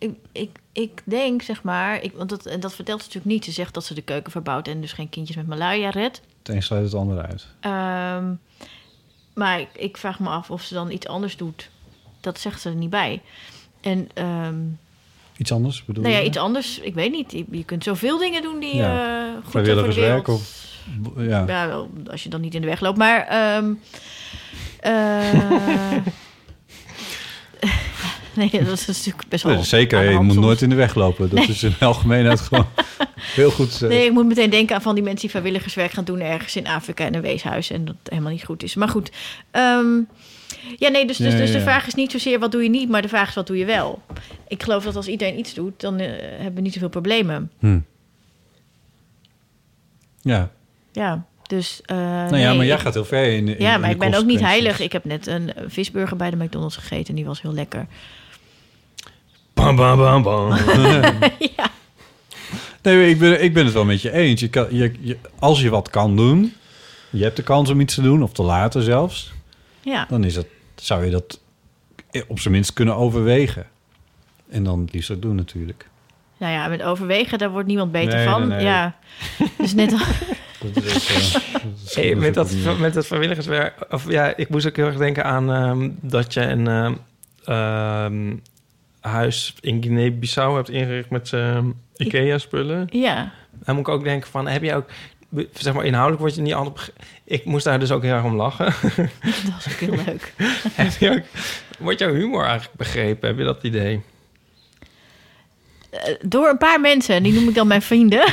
ik, 0.00 0.10
ik, 0.32 0.50
ik 0.72 1.02
denk, 1.04 1.42
zeg 1.42 1.62
maar... 1.62 2.02
Ik, 2.02 2.12
want 2.12 2.28
dat, 2.28 2.46
en 2.46 2.60
dat 2.60 2.74
vertelt 2.74 3.00
ze 3.00 3.06
natuurlijk 3.06 3.34
niet. 3.34 3.44
Ze 3.44 3.52
zegt 3.52 3.74
dat 3.74 3.84
ze 3.84 3.94
de 3.94 4.02
keuken 4.02 4.30
verbouwt... 4.32 4.68
en 4.68 4.80
dus 4.80 4.92
geen 4.92 5.08
kindjes 5.08 5.36
met 5.36 5.46
malaria 5.46 5.90
redt. 5.90 6.20
Het 6.38 6.48
een 6.54 6.62
sluit 6.62 6.84
het 6.84 6.94
ander 6.94 7.26
uit. 7.26 7.46
Ehm, 7.60 8.32
maar 9.34 9.60
ik, 9.60 9.68
ik 9.76 9.96
vraag 9.96 10.20
me 10.20 10.28
af 10.28 10.50
of 10.50 10.62
ze 10.62 10.74
dan 10.74 10.90
iets 10.90 11.06
anders 11.06 11.36
doet. 11.36 11.70
Dat 12.20 12.38
zegt 12.40 12.60
ze 12.60 12.68
er 12.68 12.74
niet 12.74 12.90
bij. 12.90 13.22
En... 13.80 14.08
ehm, 14.14 14.56
Iets 15.36 15.52
anders 15.52 15.84
bedoel 15.84 16.02
nou 16.02 16.14
ja, 16.14 16.20
je? 16.20 16.26
iets 16.26 16.36
anders. 16.38 16.78
Ik 16.78 16.94
weet 16.94 17.12
niet. 17.12 17.32
Je, 17.32 17.44
je 17.50 17.64
kunt 17.64 17.84
zoveel 17.84 18.18
dingen 18.18 18.42
doen 18.42 18.60
die 18.60 18.76
Ja. 18.76 19.26
eh 19.26 19.34
goed 19.44 19.52
zijn 19.52 19.52
voor 19.52 19.52
de 19.62 19.92
Vrijwilligerswerk 19.92 20.26
wereld. 20.26 20.28
of... 20.28 20.68
Ja. 21.16 21.44
Ja, 21.46 21.66
wel, 21.66 21.90
als 22.10 22.22
je 22.22 22.28
dan 22.28 22.40
niet 22.40 22.54
in 22.54 22.60
de 22.60 22.66
weg 22.66 22.80
loopt. 22.80 22.98
Maar... 22.98 23.26
ehm, 23.26 23.72
eh, 24.80 25.96
nee, 28.36 28.50
dat 28.50 28.78
is 28.78 28.86
natuurlijk 28.86 29.28
best 29.28 29.44
wel... 29.44 29.62
Zeker, 29.62 30.10
je 30.10 30.18
moet 30.18 30.32
soms. 30.34 30.44
nooit 30.46 30.62
in 30.62 30.68
de 30.68 30.74
weg 30.74 30.94
lopen. 30.94 31.28
Dat 31.28 31.38
Nee. 31.38 31.48
is 31.48 31.62
in 31.62 31.74
de 31.78 31.84
algemeenheid 31.84 32.40
gewoon 32.40 32.66
heel 33.16 33.50
goed. 33.50 33.82
eh, 33.82 33.88
Nee, 33.88 34.04
ik 34.06 34.12
moet 34.12 34.26
meteen 34.26 34.50
denken 34.50 34.74
aan 34.74 34.82
van 34.82 34.94
die 34.94 35.02
mensen 35.04 35.20
die 35.20 35.30
vrijwilligerswerk 35.30 35.90
gaan 35.90 36.04
doen 36.04 36.20
ergens 36.20 36.56
in 36.56 36.66
Afrika 36.66 37.06
in 37.06 37.14
een 37.14 37.20
weeshuis. 37.20 37.70
En 37.70 37.84
dat 37.84 37.96
helemaal 38.04 38.32
niet 38.32 38.44
goed 38.44 38.62
is. 38.62 38.74
Maar 38.74 38.88
goed. 38.88 39.10
ehm, 39.50 39.86
ja, 40.78 40.88
nee, 40.88 41.06
dus, 41.06 41.16
dus, 41.16 41.34
dus 41.36 41.48
ja, 41.50 41.56
de 41.56 41.62
vraag 41.62 41.86
is 41.86 41.94
niet 41.94 42.10
zozeer 42.10 42.38
wat 42.38 42.52
doe 42.52 42.62
je 42.62 42.68
niet, 42.70 42.88
maar 42.88 43.02
de 43.02 43.08
vraag 43.08 43.28
is 43.28 43.34
wat 43.34 43.46
doe 43.46 43.56
je 43.58 43.64
wel. 43.64 44.02
Ik 44.48 44.62
geloof 44.62 44.84
dat 44.84 44.96
als 44.96 45.08
iedereen 45.08 45.38
iets 45.38 45.54
doet, 45.54 45.80
dan 45.80 45.98
eh, 45.98 46.06
hebben 46.20 46.54
we 46.54 46.60
niet 46.60 46.72
zoveel 46.72 46.88
problemen. 46.88 47.50
hm. 47.58 47.78
Ja. 50.22 50.50
Ja, 50.92 51.24
dus... 51.46 51.80
eh, 51.84 51.96
nou 51.96 52.36
ja, 52.36 52.48
nee, 52.48 52.56
maar 52.56 52.66
jij 52.66 52.74
ik- 52.76 52.80
gaat 52.82 52.94
heel 52.94 53.04
ver 53.04 53.24
in, 53.32 53.48
in 53.48 53.56
Ja, 53.58 53.78
maar 53.78 53.90
ik 53.90 53.98
ben 53.98 54.14
ook 54.14 54.24
niet 54.24 54.40
heilig. 54.40 54.80
Ik 54.80 54.92
heb 54.92 55.04
net 55.04 55.26
een 55.26 55.52
visburger 55.66 56.16
bij 56.16 56.30
de 56.30 56.36
McDonald's 56.36 56.76
gegeten 56.76 57.06
en 57.08 57.14
die 57.14 57.24
was 57.24 57.42
heel 57.42 57.52
lekker. 57.52 57.86
Bam, 59.60 59.76
bam, 59.76 59.96
bam, 59.98 60.22
bam. 60.22 60.48
Nee, 62.82 63.10
ik 63.10 63.18
ben, 63.18 63.42
ik 63.42 63.54
ben 63.54 63.64
het 63.64 63.74
wel 63.74 63.84
met 63.84 64.02
je 64.02 64.12
eens. 64.12 64.40
Je 64.40 64.48
kan, 64.48 64.66
je, 64.70 64.92
je, 65.00 65.16
als 65.38 65.60
je 65.60 65.70
wat 65.70 65.90
kan 65.90 66.16
doen, 66.16 66.52
je 67.10 67.22
hebt 67.22 67.36
de 67.36 67.42
kans 67.42 67.70
om 67.70 67.80
iets 67.80 67.94
te 67.94 68.02
doen, 68.02 68.22
of 68.22 68.32
te 68.32 68.42
laten 68.42 68.82
zelfs, 68.82 69.32
Ja. 69.82 70.06
dan 70.08 70.24
is 70.24 70.36
het, 70.36 70.46
zou 70.74 71.04
je 71.04 71.10
dat 71.10 71.40
op 72.28 72.40
zijn 72.40 72.54
minst 72.54 72.72
kunnen 72.72 72.96
overwegen. 72.96 73.66
En 74.50 74.64
dan 74.64 74.80
het 74.80 74.92
liefst 74.92 75.10
ook 75.10 75.22
doen 75.22 75.34
natuurlijk. 75.34 75.88
Nou 76.36 76.52
ja, 76.52 76.68
met 76.68 76.82
overwegen, 76.82 77.38
daar 77.38 77.50
wordt 77.50 77.68
niemand 77.68 77.92
beter 77.92 78.14
Nee, 78.14 78.28
van. 78.28 78.40
nee, 78.48 78.56
nee. 78.56 78.66
Ja, 78.66 78.96
dus 79.58 79.74
net 79.74 79.92
al... 79.92 79.98
Dat 80.72 80.84
is, 80.84 81.06
eh, 81.34 81.42
dat 81.52 81.62
is 81.86 81.94
Hey, 81.94 82.14
met, 82.14 82.34
dat, 82.34 82.54
met 82.78 82.94
dat 82.94 83.06
vrijwilligerswerk... 83.06 83.74
Of, 83.90 84.10
ja, 84.10 84.36
ik 84.36 84.48
moest 84.48 84.66
ook 84.66 84.76
heel 84.76 84.86
erg 84.86 84.96
denken 84.96 85.24
aan 85.24 85.52
ehm, 85.52 85.90
dat 86.00 86.34
je 86.34 86.40
een 86.40 86.66
ehm, 86.68 86.94
ehm, 87.44 88.36
huis 89.00 89.54
in 89.60 89.82
Guinea-Bissau 89.82 90.56
hebt 90.56 90.70
ingericht 90.70 91.10
met 91.10 91.32
ehm, 91.32 91.64
IKEA-spullen. 91.96 92.88
Ja. 92.92 93.32
Dan 93.64 93.74
moet 93.76 93.86
ik 93.86 93.92
ook 93.94 94.04
denken 94.04 94.30
van, 94.30 94.46
heb 94.46 94.62
je 94.62 94.74
ook... 94.74 94.84
Zeg 95.52 95.74
maar, 95.74 95.84
inhoudelijk 95.84 96.20
word 96.22 96.34
je 96.34 96.40
niet 96.42 96.54
altijd... 96.54 96.74
bege- 96.74 96.92
Ik 97.24 97.44
moest 97.44 97.64
daar 97.64 97.78
dus 97.78 97.90
ook 97.90 98.02
heel 98.02 98.14
erg 98.14 98.24
om 98.24 98.36
lachen. 98.36 98.64
Dat 99.44 99.52
was 99.54 99.66
ook 99.72 99.78
heel 99.80 99.94
leuk. 100.06 100.32
heb 100.82 100.92
je 100.98 101.10
ook, 101.10 101.22
wordt 101.78 101.98
jouw 101.98 102.12
humor 102.14 102.44
eigenlijk 102.44 102.76
begrepen? 102.76 103.28
Heb 103.28 103.38
je 103.38 103.44
dat 103.44 103.62
idee? 103.62 104.00
Eh, 105.90 106.14
Door 106.22 106.48
een 106.48 106.58
paar 106.58 106.80
mensen, 106.80 107.14
en 107.14 107.22
die 107.22 107.32
noem 107.32 107.48
ik 107.48 107.54
dan 107.54 107.66
mijn 107.66 107.82
vrienden. 107.82 108.24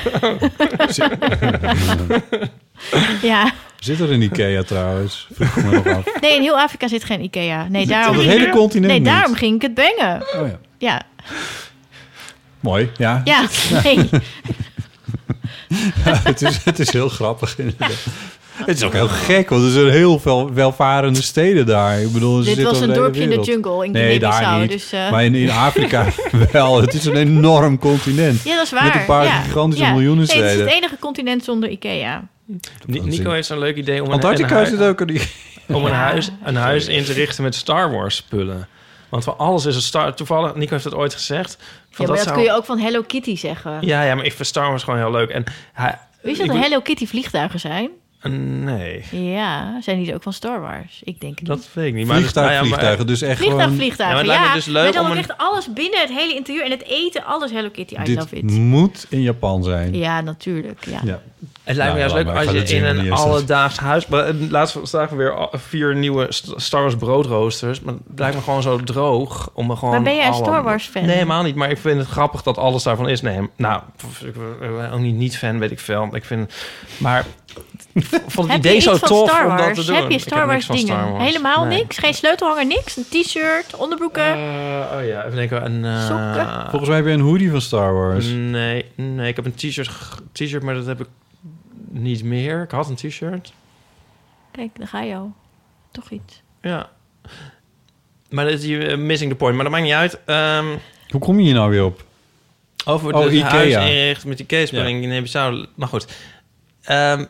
ja. 3.22 3.54
Zit 3.80 4.00
er 4.00 4.12
een 4.12 4.22
Ikea 4.22 4.64
trouwens? 4.64 5.28
Vroeg 5.34 5.56
me 5.56 5.72
nog 5.72 5.88
af. 5.88 6.22
Nee, 6.22 6.36
in 6.36 6.42
heel 6.42 6.60
Afrika 6.60 6.88
zit 6.88 7.04
geen 7.04 7.24
Ikea. 7.24 7.68
Nee, 7.70 7.82
Zit 7.82 7.90
daarom, 7.90 8.18
op 8.18 8.24
het 8.24 8.32
hele 8.32 8.50
continent 8.50 8.92
nee, 8.92 9.00
niet? 9.00 9.10
daarom 9.10 9.36
ging 9.36 9.56
ik 9.56 9.62
het 9.62 9.74
bengen. 9.74 10.22
Oh 10.36 10.48
ja. 10.48 10.60
Ja, 10.80 11.02
Mooi, 12.60 12.90
ja. 12.98 13.22
ja, 13.24 13.42
nee. 13.84 14.10
Ja, 16.06 16.20
het, 16.24 16.42
is, 16.42 16.64
het 16.64 16.80
is 16.80 16.92
heel 16.92 17.10
grappig 17.10 17.58
inderdaad. 17.58 18.06
Het 18.66 18.78
is 18.78 18.84
ook 18.84 18.94
heel 18.94 19.08
gek, 19.08 19.50
want 19.50 19.64
er 19.64 19.72
zijn 19.72 19.90
heel 19.90 20.20
veel 20.20 20.54
welvarende 20.54 21.22
steden 21.22 21.66
daar. 21.66 22.02
Ik 22.02 22.12
bedoel, 22.12 22.42
ze 22.42 22.56
Dit 22.56 22.64
was 22.64 22.80
een 22.80 22.94
dorpje 22.94 23.22
in 23.22 23.30
de 23.30 23.40
jungle 23.40 23.86
in 23.86 23.92
Nee, 23.92 24.20
daar 24.20 24.60
niet. 24.60 24.70
dus, 24.72 24.92
eh. 24.92 25.12
Maar 25.12 25.24
in, 25.26 25.36
in 25.36 25.50
Afrika 25.50 26.06
wel. 26.52 26.82
Het 26.82 26.94
is 26.94 27.06
een 27.06 27.16
enorm 27.16 27.80
continent. 27.80 28.44
Ja, 28.44 28.56
dat 28.56 28.66
is 28.66 28.72
waar. 28.72 28.84
Met 28.84 28.96
een 28.96 29.06
paar 29.06 29.24
ja. 29.24 29.42
gigantische 29.42 29.86
ja. 29.86 29.92
miljoenen 29.92 30.28
Nee, 30.28 30.36
het 30.36 30.46
is 30.46 30.52
steden. 30.52 30.68
het 30.68 30.76
enige 30.76 30.98
continent 31.00 31.44
zonder 31.44 31.70
Ikea. 31.70 32.28
Ni- 32.86 33.00
Nico 33.00 33.32
heeft 33.32 33.48
zo'n 33.48 33.60
leuk 33.60 33.76
idee 33.76 34.02
om 34.02 34.08
een, 34.08 34.14
Antarctica 34.14 34.50
een, 34.50 34.56
hui- 34.56 34.70
zit 34.70 34.82
ook 34.82 35.00
een 35.00 35.22
om 35.76 35.86
een, 35.86 35.92
huis, 35.94 36.32
een 36.44 36.56
huis 36.56 36.88
in 36.88 37.04
te 37.04 37.14
richten 37.14 37.44
met 37.44 37.56
Star 37.56 37.92
Wars 37.92 38.16
spullen. 38.16 38.68
Want 39.10 39.24
voor 39.24 39.36
alles 39.36 39.66
is 39.66 39.76
een 39.76 39.82
Star... 39.82 40.14
Toevallig, 40.14 40.56
Nico 40.56 40.72
heeft 40.72 40.84
dat 40.84 40.94
ooit 40.96 41.14
gezegd. 41.14 41.56
Van 41.56 41.66
Ja, 41.90 41.98
maar 41.98 42.08
dat 42.08 42.20
zou- 42.26 42.36
kun 42.36 42.46
je 42.46 42.52
ook 42.52 42.66
van 42.66 42.80
Hello 42.80 43.02
Kitty 43.02 43.36
zeggen. 43.36 43.78
Ja, 43.82 44.04
ja, 44.04 44.16
maar 44.16 44.26
ik 44.26 44.34
vind 44.34 44.48
Star 44.48 44.70
Wars 44.70 44.84
gewoon 44.84 45.00
heel 45.00 45.12
leuk. 45.12 45.30
En 45.30 45.44
hij, 45.74 45.98
Wist 46.22 46.36
je 46.38 46.42
dat 46.42 46.48
er 46.52 46.58
moet- 46.62 46.64
Hello 46.64 46.82
Kitty 46.82 47.08
vliegtuigen 47.08 47.60
zijn? 47.60 47.90
Nee, 48.64 49.04
Ja, 49.12 49.82
zijn 49.82 50.04
die 50.04 50.14
ook 50.14 50.24
van 50.24 50.34
Star 50.34 50.62
Wars? 50.62 51.02
Ik 51.04 51.20
denk 51.20 51.40
het 51.40 51.48
niet. 51.48 51.58
dat 51.58 51.70
weet 51.74 51.88
ik 51.88 51.94
niet. 51.94 52.08
Maar 52.08 52.18
Vliegtuig, 52.18 52.46
nou 52.48 52.56
ja, 52.58 52.60
maar- 52.62 52.70
vliegtuigen. 52.70 53.08
Dus 53.08 53.22
echt 53.22 53.38
Vliegtuig, 53.38 53.64
gewoon... 53.64 53.78
vliegtuigen. 53.78 54.18
Ja, 54.20 54.26
maar 54.26 54.34
Ja, 54.36 54.42
het 54.42 54.52
lijkt 54.54 54.66
me 54.68 54.72
dus 54.74 54.82
leuk 54.84 54.94
met 54.94 55.02
om 55.02 55.06
ook 55.08 55.12
een- 55.12 55.18
echt 55.18 55.38
alles 55.38 55.74
binnen, 55.74 56.00
het 56.00 56.10
hele 56.10 56.36
interieur 56.36 56.64
en 56.66 56.72
het 56.72 56.84
eten, 56.84 57.26
alles 57.26 57.52
Hello 57.52 57.70
Kitty. 57.70 57.96
I 57.96 58.04
Dit 58.04 58.18
love 58.18 58.36
it. 58.36 58.44
moet 58.52 59.06
in 59.10 59.22
Japan 59.22 59.64
zijn. 59.64 59.94
Ja, 59.96 60.22
natuurlijk. 60.22 60.86
Ja. 60.86 61.00
Ja. 61.04 61.22
Het 61.68 61.76
lijkt 61.76 61.94
me 61.94 62.00
juist 62.00 62.16
leuk 62.16 62.28
als 62.28 62.52
je 62.52 62.76
in 62.76 62.84
een 62.86 63.12
alledaags 63.12 63.78
huis... 63.78 64.08
maar, 64.08 64.26
eh, 64.26 64.34
Laatst 64.50 64.78
zagen 64.84 65.18
we 65.18 65.24
weer 65.24 65.48
vier 65.52 65.96
nieuwe 65.96 66.26
St- 66.30 66.54
Star 66.56 66.82
Wars 66.82 66.96
broodroosters. 66.96 67.82
Maar 67.82 67.94
het 67.94 68.20
lijkt 68.20 68.36
me 68.36 68.42
gewoon 68.42 68.62
zo 68.62 68.78
droog 68.84 69.50
om 69.54 69.70
er 69.70 69.78
gewoon... 69.78 69.94
Maar 69.94 70.04
ben 70.04 70.16
jij 70.16 70.26
een 70.26 70.32
alle- 70.34 70.44
Star 70.46 70.64
Wars 70.64 70.86
fan? 70.88 71.02
Nee, 71.06 71.14
helemaal 71.14 71.44
niet. 71.44 71.56
Maar 71.56 71.70
ik 71.70 71.78
vind 71.78 72.00
het 72.00 72.08
grappig 72.08 72.42
dat 72.44 72.58
alles 72.58 72.84
daarvan 72.84 73.10
is. 73.10 73.22
Nee, 73.22 73.50
nou, 73.56 73.82
ik 74.26 74.34
ben 74.78 74.92
ook 74.92 75.00
niet 75.00 75.16
niet 75.16 75.38
fan, 75.38 75.60
weet 75.60 75.72
ik 75.72 75.80
veel. 75.80 76.08
Ik 76.12 76.26
vind... 76.26 76.54
Maar 76.98 77.26
ik 77.94 78.06
vond 78.28 78.52
het 78.52 78.52
Heb 78.52 78.52
je 78.52 78.58
idee 78.58 78.76
iets 78.76 78.86
zo 78.86 78.96
van 78.96 79.08
tof 79.08 79.30
Star 79.30 79.44
om 79.46 79.58
dat 79.58 79.66
Wars? 79.66 79.80
te 79.80 79.86
doen. 79.86 79.96
Heb 79.96 80.12
je 80.12 80.20
Star 80.20 80.48
Wars 80.48 80.66
dingen? 80.68 80.82
Star 80.86 81.12
Wars. 81.12 81.24
Helemaal 81.24 81.66
Nee. 81.66 81.78
niks? 81.78 81.98
Geen 81.98 82.14
sleutelhanger, 82.14 82.66
niks? 82.66 82.98
Een 82.98 83.06
t-shirt, 83.10 83.76
onderbroeken? 83.76 84.24
Eh, 84.34 84.38
oh 84.98 85.06
ja, 85.08 85.24
even 85.24 85.36
denken. 85.36 85.66
Een, 85.66 85.86
eh, 85.86 86.06
Sokken? 86.08 86.48
Volgens 86.70 86.88
mij 86.90 86.96
heb 86.98 87.06
je 87.08 87.12
een 87.12 87.20
hoodie 87.20 87.52
van 87.52 87.62
Star 87.62 87.94
Wars. 87.94 88.26
Nee, 88.26 88.86
nee, 88.96 89.28
ik 89.30 89.36
heb 89.36 89.46
een 89.46 89.56
t-shirt, 89.56 89.90
t-shirt, 90.32 90.64
maar 90.64 90.76
dat 90.76 90.86
heb 90.86 91.00
ik 91.02 91.08
niet 91.90 92.24
meer. 92.24 92.62
Ik 92.64 92.72
had 92.72 92.90
een 92.90 92.96
t-shirt. 92.96 93.54
Kijk, 94.52 94.70
daar 94.78 94.88
ga 94.88 95.02
je 95.02 95.16
al. 95.16 95.34
Toch 95.92 96.10
iets. 96.10 96.42
Ja. 96.62 96.90
Maar 98.30 98.46
dat 98.46 98.54
is 98.54 98.66
je 98.66 98.86
eh, 98.86 98.98
missing 98.98 99.32
the 99.32 99.38
point. 99.38 99.56
Maar 99.56 99.64
dat 99.64 99.74
maakt 99.74 99.86
niet 99.86 99.94
uit. 99.94 100.20
Ehm, 100.26 100.66
Hoe 101.10 101.22
kom 101.22 101.38
je 101.40 101.44
hier 101.46 101.54
nou 101.54 101.70
weer 101.70 101.84
op? 101.84 102.06
over 102.86 103.14
Oh, 103.14 103.24
het 103.24 103.34
Ikea. 103.34 103.50
huis 103.50 103.74
inrichten 103.76 104.28
met 104.28 104.38
die 104.38 104.46
case 104.46 104.76
Ja. 104.76 104.86
in. 104.86 105.68
Maar 105.76 105.88
goed. 105.88 106.08
Ehm, 106.82 107.26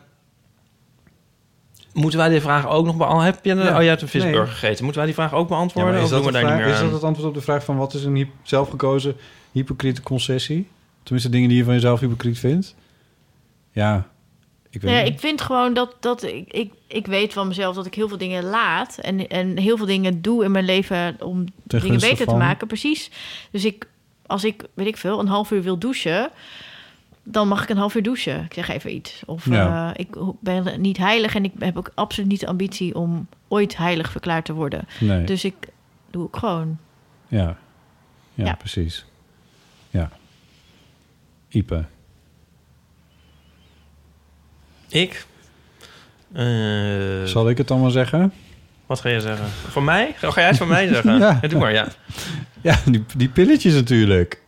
moeten 1.92 2.18
wij 2.18 2.28
die 2.28 2.40
vraag 2.40 2.68
ook 2.68 2.84
nog 2.86 2.96
beantwoorden? 2.96 3.32
Heb 3.34 3.44
je 3.44 3.50
een, 3.50 3.58
Ja. 3.58 3.76
Oh, 3.76 3.82
je 3.82 3.88
hebt 3.88 4.02
een 4.02 4.08
visburger 4.08 4.40
Nee. 4.42 4.50
gegeten. 4.52 4.84
Moeten 4.84 5.02
wij 5.02 5.04
die 5.12 5.14
vraag 5.20 5.32
ook 5.32 5.48
Ja, 5.48 5.54
beantwoorden? 5.54 5.92
maar 5.92 6.02
is, 6.02 6.06
of 6.06 6.10
dat 6.14 6.22
doen 6.22 6.32
de 6.32 6.38
we 6.38 6.44
daar 6.44 6.52
vraag- 6.56 6.66
niet 6.66 6.74
meer 6.74 6.84
is 6.84 6.90
dat 6.90 6.92
het 7.00 7.08
antwoord 7.08 7.28
op 7.28 7.34
de 7.34 7.40
vraag 7.40 7.64
van 7.64 7.76
wat 7.76 7.94
is 7.94 8.04
een 8.04 8.14
hy- 8.16 8.30
zelfgekozen 8.42 9.16
hypocriete 9.52 10.02
concessie? 10.02 10.68
Tenminste, 11.02 11.30
dingen 11.30 11.48
die 11.48 11.58
je 11.58 11.64
van 11.64 11.74
jezelf 11.74 12.00
hypocriet 12.00 12.38
vindt? 12.38 12.74
Ja, 13.72 14.06
ik 14.82 14.84
weet 14.88 14.96
Ja, 14.98 15.02
niet. 15.02 15.12
ik 15.12 15.20
vind 15.20 15.40
gewoon 15.40 15.74
dat, 15.74 15.96
dat 16.00 16.22
ik, 16.22 16.52
ik, 16.52 16.72
ik 16.86 17.06
weet 17.06 17.32
van 17.32 17.48
mezelf 17.48 17.74
dat 17.76 17.86
ik 17.86 17.94
heel 17.94 18.08
veel 18.08 18.18
dingen 18.18 18.44
laat. 18.44 18.98
En, 18.98 19.28
en 19.28 19.56
heel 19.58 19.76
veel 19.76 19.86
dingen 19.86 20.22
doe 20.22 20.44
in 20.44 20.50
mijn 20.50 20.64
leven 20.64 21.16
om 21.20 21.44
dingen 21.64 22.00
beter 22.00 22.26
te 22.26 22.34
maken. 22.34 22.66
Precies. 22.66 23.10
Dus 23.50 23.64
ik, 23.64 23.86
als 24.26 24.44
ik, 24.44 24.64
weet 24.74 24.86
ik 24.86 24.96
veel, 24.96 25.20
een 25.20 25.28
half 25.28 25.50
uur 25.50 25.62
wil 25.62 25.78
douchen. 25.78 26.30
Dan 27.22 27.48
mag 27.48 27.62
ik 27.62 27.68
een 27.68 27.76
half 27.76 27.94
uur 27.94 28.02
douchen. 28.02 28.44
Ik 28.44 28.54
zeg 28.54 28.68
even 28.68 28.94
iets. 28.94 29.22
Of 29.26 29.46
Ja. 29.50 29.94
eh, 29.94 30.00
ik 30.00 30.16
ben 30.40 30.80
niet 30.80 30.96
heilig 30.96 31.34
en 31.34 31.44
ik 31.44 31.52
heb 31.58 31.76
ook 31.76 31.90
absoluut 31.94 32.28
niet 32.30 32.40
de 32.40 32.46
ambitie 32.46 32.94
om 32.94 33.28
ooit 33.48 33.76
heilig 33.76 34.10
verklaard 34.10 34.44
te 34.44 34.52
worden. 34.52 34.88
Nee. 35.00 35.24
Dus 35.24 35.44
ik 35.44 35.54
doe 36.10 36.26
ik 36.26 36.36
gewoon. 36.36 36.78
Ja. 37.28 37.56
Ja, 38.34 38.44
Ja. 38.44 38.54
precies. 38.54 39.04
Ja. 39.90 40.10
Ipe. 41.48 41.84
Ik? 44.88 45.26
Eh, 46.32 46.44
Zal 47.24 47.48
ik 47.48 47.58
het 47.58 47.68
dan 47.68 47.80
maar 47.80 47.90
zeggen? 47.90 48.32
Wat 48.86 49.00
ga 49.00 49.08
je 49.08 49.20
zeggen? 49.20 49.46
Van 49.70 49.84
mij? 49.84 50.14
Ga 50.16 50.32
jij 50.34 50.46
het 50.46 50.56
van 50.56 50.68
mij 50.68 50.88
zeggen? 50.94 51.18
Ja. 51.18 51.40
doe 51.48 51.58
maar, 51.60 51.72
ja. 51.72 51.88
Ja, 52.60 52.76
die, 52.84 53.04
die 53.16 53.28
pilletjes 53.28 53.74
natuurlijk. 53.74 54.42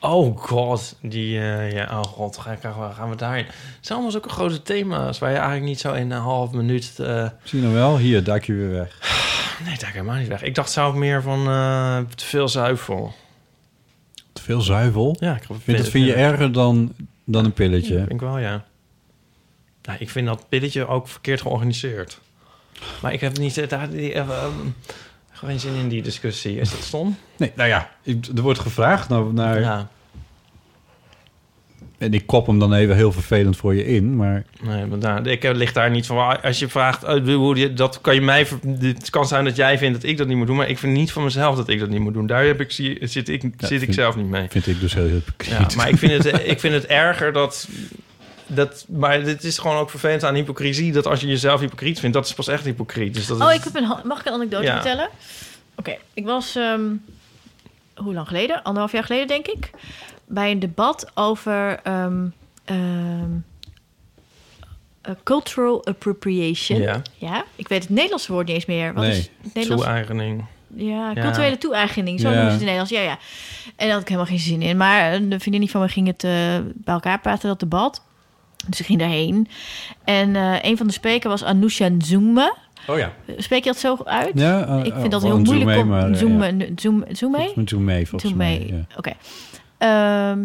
Oh 0.00 0.38
god, 0.38 0.96
die, 1.02 1.38
eh, 1.40 1.72
ja, 1.72 1.84
oh 1.90 2.02
god, 2.02 2.38
ga, 2.38 2.56
ga, 2.60 2.92
gaan 2.96 3.10
we 3.10 3.16
daarin? 3.16 3.44
Het 3.44 3.54
zijn 3.80 3.92
allemaal 3.92 4.10
zulke 4.10 4.28
grote 4.28 4.62
thema's 4.62 5.18
waar 5.18 5.30
je 5.30 5.36
eigenlijk 5.36 5.66
niet 5.66 5.80
zo 5.80 5.92
in 5.92 6.10
een 6.10 6.20
half 6.20 6.50
minuut... 6.52 6.98
eh, 6.98 7.28
Zie 7.42 7.58
je 7.58 7.64
nou 7.64 7.76
wel? 7.76 7.98
Hier, 7.98 8.24
duik 8.24 8.44
je 8.44 8.52
weer 8.54 8.70
weg. 8.70 8.98
nee, 9.66 9.78
daar 9.78 9.90
helemaal 9.92 10.16
niet 10.16 10.28
weg. 10.28 10.42
Ik 10.42 10.54
dacht 10.54 10.70
zelf 10.70 10.94
meer 10.94 11.22
van 11.22 11.44
te 12.14 12.24
veel 12.24 12.48
zuivel. 12.48 13.14
Te 14.32 14.42
veel 14.42 14.60
zuivel? 14.60 15.16
Ja, 15.20 15.36
ik 15.36 15.42
vind, 15.62 15.78
dat 15.78 15.88
vind 15.88 16.06
je 16.06 16.14
erger 16.14 16.52
dan, 16.52 16.92
dan 17.24 17.44
een 17.44 17.52
pilletje? 17.52 17.98
Ik 17.98 18.08
denk 18.08 18.20
wel, 18.20 18.38
ja. 18.38 18.64
Nou, 19.84 19.98
ik 20.00 20.10
vind 20.10 20.26
dat 20.26 20.48
pilletje 20.48 20.86
ook 20.86 21.08
verkeerd 21.08 21.40
georganiseerd. 21.40 22.20
Maar 23.02 23.12
ik 23.12 23.20
heb 23.20 23.38
niet... 23.38 23.58
eh, 23.58 23.68
daar, 23.68 23.90
die, 23.90 24.12
ehm, 24.12 24.52
geen 25.32 25.60
zin 25.60 25.74
in 25.74 25.88
die 25.88 26.02
discussie. 26.02 26.58
Is 26.58 26.70
dat 26.70 26.80
stom? 26.82 27.16
Nee, 27.36 27.52
nou 27.54 27.68
ja, 27.68 27.90
er 28.34 28.42
wordt 28.42 28.58
gevraagd 28.58 29.08
naar... 29.08 29.32
naar 29.32 29.60
Ja. 29.60 29.88
En 31.98 32.14
ik 32.14 32.26
kop 32.26 32.46
hem 32.46 32.58
dan 32.58 32.72
even 32.72 32.96
heel 32.96 33.12
vervelend 33.12 33.56
voor 33.56 33.74
je 33.74 33.86
in, 33.86 34.16
maar... 34.16 34.44
Nee, 34.62 34.86
maar 34.86 34.98
daar, 34.98 35.26
ik 35.26 35.44
eh, 35.44 35.54
lig 35.54 35.72
daar 35.72 35.90
niet 35.90 36.06
van. 36.06 36.42
Als 36.42 36.58
je 36.58 36.68
vraagt, 36.68 37.02
hoe 37.02 37.56
je, 37.56 37.72
dat 37.72 38.00
kan 38.00 38.14
je 38.14 38.20
mij. 38.20 38.46
Het 38.78 39.10
kan 39.10 39.26
zijn 39.26 39.44
dat 39.44 39.56
jij 39.56 39.78
vindt 39.78 40.00
dat 40.00 40.10
ik 40.10 40.16
dat 40.16 40.26
niet 40.26 40.36
moet 40.36 40.46
doen, 40.46 40.56
maar 40.56 40.68
ik 40.68 40.78
vind 40.78 40.92
niet 40.92 41.12
van 41.12 41.22
mezelf 41.22 41.56
dat 41.56 41.68
ik 41.68 41.78
dat 41.78 41.88
niet 41.88 42.00
moet 42.00 42.14
doen. 42.14 42.26
Daar 42.26 42.44
heb 42.44 42.60
ik, 42.60 42.70
zit 43.00 43.28
ik, 43.28 43.52
zit 43.58 43.82
ik 43.82 43.92
zelf 43.92 44.16
niet 44.16 44.28
mee. 44.28 44.46
Vind 44.48 44.66
ik 44.66 44.80
dus 44.80 44.94
heel 44.94 45.06
hypocriet. 45.06 45.72
Ja, 45.72 45.76
maar 45.76 45.88
ik 45.88 45.98
vind 45.98 46.24
het, 46.24 46.46
ik 46.46 46.60
vind 46.60 46.74
het 46.74 46.86
erger 46.86 47.32
dat. 47.32 47.68
Dat, 48.54 48.84
maar 48.88 49.22
dit 49.24 49.44
is 49.44 49.58
gewoon 49.58 49.76
ook 49.76 49.90
vervelend 49.90 50.24
aan 50.24 50.34
hypocrisie. 50.34 50.92
Dat 50.92 51.06
als 51.06 51.20
je 51.20 51.26
jezelf 51.26 51.60
hypocriet 51.60 52.00
vindt, 52.00 52.16
dat 52.16 52.26
is 52.26 52.34
pas 52.34 52.48
echt 52.48 52.64
hypocriet. 52.64 53.14
Dus 53.14 53.26
dat 53.26 53.40
Oh, 53.40 53.50
is- 53.50 53.56
ik 53.56 53.64
heb 53.64 53.74
een, 53.74 53.88
mag 54.04 54.20
ik 54.20 54.26
een 54.26 54.32
anekdote 54.32 54.64
Ja. 54.64 54.72
vertellen? 54.74 55.08
Oké, 55.74 55.96
ik 56.14 56.24
was, 56.24 56.56
ehm, 56.56 56.82
hoe 57.94 58.14
lang 58.14 58.26
geleden? 58.26 58.62
Anderhalf 58.62 58.92
jaar 58.92 59.04
geleden, 59.04 59.26
denk 59.26 59.46
ik. 59.46 59.70
Bij 60.26 60.50
een 60.50 60.58
debat 60.58 61.10
over 61.14 61.80
ehm, 61.82 62.26
ehm, 62.64 63.30
eh, 65.00 65.12
cultural 65.24 65.84
appropriation. 65.86 66.80
Ja. 66.80 67.02
ja. 67.16 67.44
Ik 67.56 67.68
weet 67.68 67.80
het 67.82 67.90
Nederlandse 67.90 68.32
woord 68.32 68.46
niet 68.46 68.54
eens 68.54 68.66
meer. 68.66 68.92
Wat 68.94 69.02
nee, 69.02 69.12
is 69.12 69.16
het 69.42 69.54
Nederlands? 69.54 69.82
toe-eigening. 69.84 70.44
Ja, 70.76 71.10
Ja. 71.14 71.22
culturele 71.22 71.58
toe-eigening. 71.58 72.20
Zo 72.20 72.28
Ja. 72.28 72.34
noemen 72.34 72.52
ze 72.52 72.58
het 72.58 72.68
in 72.68 72.74
het 72.74 72.88
Nederlands. 72.88 72.90
Ja, 72.92 73.00
ja. 73.00 73.18
En 73.76 73.86
daar 73.86 73.90
had 73.90 74.00
ik 74.00 74.08
helemaal 74.08 74.30
geen 74.30 74.38
zin 74.38 74.62
in. 74.62 74.76
Maar 74.76 75.12
een 75.12 75.40
vriendin 75.40 75.68
van 75.68 75.80
me 75.80 75.88
ging 75.88 76.06
het 76.06 76.24
eh, 76.24 76.30
bij 76.74 76.94
elkaar 76.94 77.20
praten, 77.20 77.48
dat 77.48 77.60
debat. 77.60 78.02
Dus 78.66 78.80
ik 78.80 78.86
ging 78.86 78.98
daarheen. 78.98 79.48
En 80.04 80.36
eh, 80.36 80.56
een 80.62 80.76
van 80.76 80.86
de 80.86 80.92
sprekers 80.92 81.40
was 81.40 81.44
Anousha 81.44 81.88
Nzume. 81.88 82.54
Oh 82.86 82.98
ja. 82.98 83.12
Spreek 83.36 83.64
je 83.64 83.70
dat 83.70 83.78
zo 83.78 83.98
uit? 84.04 84.30
Ja, 84.34 84.66
eh, 84.66 84.84
ik 84.84 84.92
oh, 84.92 85.00
vind 85.00 85.10
dat 85.10 85.22
heel 85.22 85.30
gewoon 85.30 85.44
moeilijk 85.44 85.70
Nzume, 85.70 85.82
om... 85.82 85.88
maar, 85.88 86.48
eh, 86.48 86.70
Nzume, 86.70 87.06
Nzume? 87.08 87.52
Doe 87.64 87.80
mee, 87.80 88.08
volgens 88.08 88.34
mij. 88.34 88.66
Ja. 88.70 88.96
Oké. 88.96 89.12
Ehm, 89.78 90.38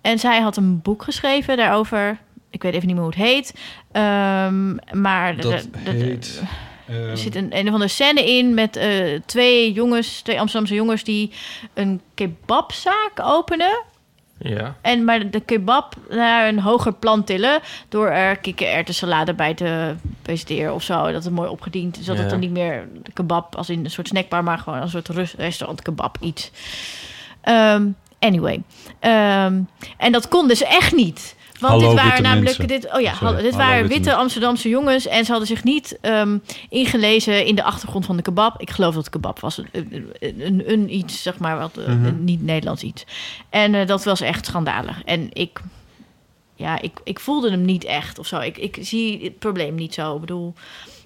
en 0.00 0.18
zij 0.18 0.40
had 0.40 0.56
een 0.56 0.80
boek 0.82 1.02
geschreven 1.02 1.56
daarover. 1.56 2.18
Ik 2.50 2.62
weet 2.62 2.74
even 2.74 2.86
niet 2.86 2.96
meer 2.96 3.04
hoe 3.04 3.14
het 3.14 3.22
heet. 3.22 3.54
Ehm, 3.92 4.74
maar 5.02 5.36
Dat 5.36 5.68
heet... 5.84 6.42
er 6.86 7.18
zit 7.18 7.34
een, 7.34 7.56
een 7.56 7.66
of 7.66 7.72
andere 7.72 7.90
scène 7.90 8.36
in 8.36 8.54
met 8.54 8.76
eh, 8.76 9.20
twee 9.26 9.72
jongens, 9.72 10.20
twee 10.20 10.40
Amsterdamse 10.40 10.74
jongens 10.74 11.04
die 11.04 11.30
een 11.74 12.00
kebabzaak 12.14 13.20
openen. 13.22 13.82
Ja. 14.48 14.74
En 14.80 15.04
maar 15.04 15.30
de 15.30 15.40
kebab 15.40 15.96
naar 16.10 16.48
een 16.48 16.60
hoger 16.60 16.92
plan 16.92 17.24
tillen 17.24 17.60
door 17.88 18.08
er 18.08 18.36
kikkererwtensalade 18.36 19.34
bij 19.34 19.54
te 19.54 19.94
presenteren 20.22 20.74
of 20.74 20.82
zo. 20.82 21.12
Dat 21.12 21.24
het 21.24 21.32
mooi 21.32 21.48
opgediend 21.48 21.98
is. 21.98 22.06
Dat 22.06 22.18
het 22.18 22.30
dan 22.30 22.38
niet 22.38 22.50
meer 22.50 22.88
de 23.02 23.12
kebab 23.12 23.56
als 23.56 23.70
in 23.70 23.84
een 23.84 23.90
soort 23.90 24.08
snackbar, 24.08 24.44
maar 24.44 24.58
gewoon 24.58 24.80
een 24.80 24.88
soort 24.88 25.08
restaurant 25.36 25.82
kebab 25.82 26.16
iets. 26.20 26.50
Ehm, 27.40 27.86
anyway. 28.18 28.62
Ehm, 29.00 29.60
en 29.96 30.12
dat 30.12 30.28
kon 30.28 30.48
dus 30.48 30.62
echt 30.62 30.94
niet. 30.94 31.36
Want 31.60 31.72
Hallo, 31.82 31.94
dit 31.94 32.04
waren 32.04 32.22
namelijk. 32.22 32.58
mensen. 32.58 32.80
Dit, 32.80 32.92
oh 32.94 33.00
ja, 33.00 33.14
Sorry, 33.14 33.42
dit 33.42 33.54
hallo, 33.54 33.66
waren 33.66 33.88
witte. 33.88 34.14
Amsterdamse 34.14 34.68
jongens. 34.68 35.06
En 35.06 35.24
ze 35.24 35.30
hadden 35.30 35.48
zich 35.48 35.64
niet 35.64 35.98
ehm, 36.00 36.38
ingelezen 36.68 37.46
in 37.46 37.54
de 37.54 37.62
achtergrond 37.62 38.04
van 38.06 38.16
de 38.16 38.22
kebab. 38.22 38.60
Ik 38.60 38.70
geloof 38.70 38.94
dat 38.94 39.04
het 39.04 39.12
kebab 39.12 39.40
was. 39.40 39.58
Een, 39.72 40.12
een, 40.20 40.62
een 40.72 40.94
iets, 40.94 41.22
zeg 41.22 41.38
maar, 41.38 41.58
wat 41.58 41.76
eh, 41.78 41.86
Mhm. 41.86 42.04
een 42.04 42.24
niet-Nederlands 42.24 42.82
iets. 42.82 43.04
En 43.50 43.74
eh, 43.74 43.86
dat 43.86 44.04
was 44.04 44.20
echt 44.20 44.46
schandalig. 44.46 45.02
En 45.04 45.28
ik, 45.32 45.60
ja, 46.54 46.80
ik, 46.80 46.92
ik 47.04 47.20
voelde 47.20 47.50
hem 47.50 47.64
niet 47.64 47.84
echt 47.84 48.18
of 48.18 48.26
zo. 48.26 48.40
Ik, 48.40 48.58
ik 48.58 48.78
zie 48.80 49.24
het 49.24 49.38
probleem 49.38 49.74
niet 49.74 49.94
zo. 49.94 50.14
Ik 50.14 50.20
bedoel, 50.20 50.54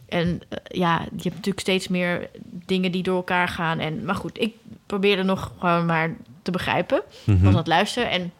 en 0.08 0.40
eh, 0.48 0.58
ja, 0.78 0.98
je 1.00 1.22
hebt 1.22 1.34
natuurlijk 1.34 1.60
steeds 1.60 1.88
meer 1.88 2.30
dingen 2.66 2.92
die 2.92 3.02
door 3.02 3.16
elkaar 3.16 3.48
gaan. 3.48 3.78
En, 3.78 4.04
maar 4.04 4.14
goed, 4.14 4.40
ik 4.40 4.54
probeerde 4.86 5.22
nog 5.22 5.52
gewoon 5.58 5.86
maar 5.86 6.16
te 6.42 6.50
begrijpen. 6.50 7.02
Aan 7.26 7.56
het 7.56 7.66
luisteren 7.66 8.10
en 8.10 8.32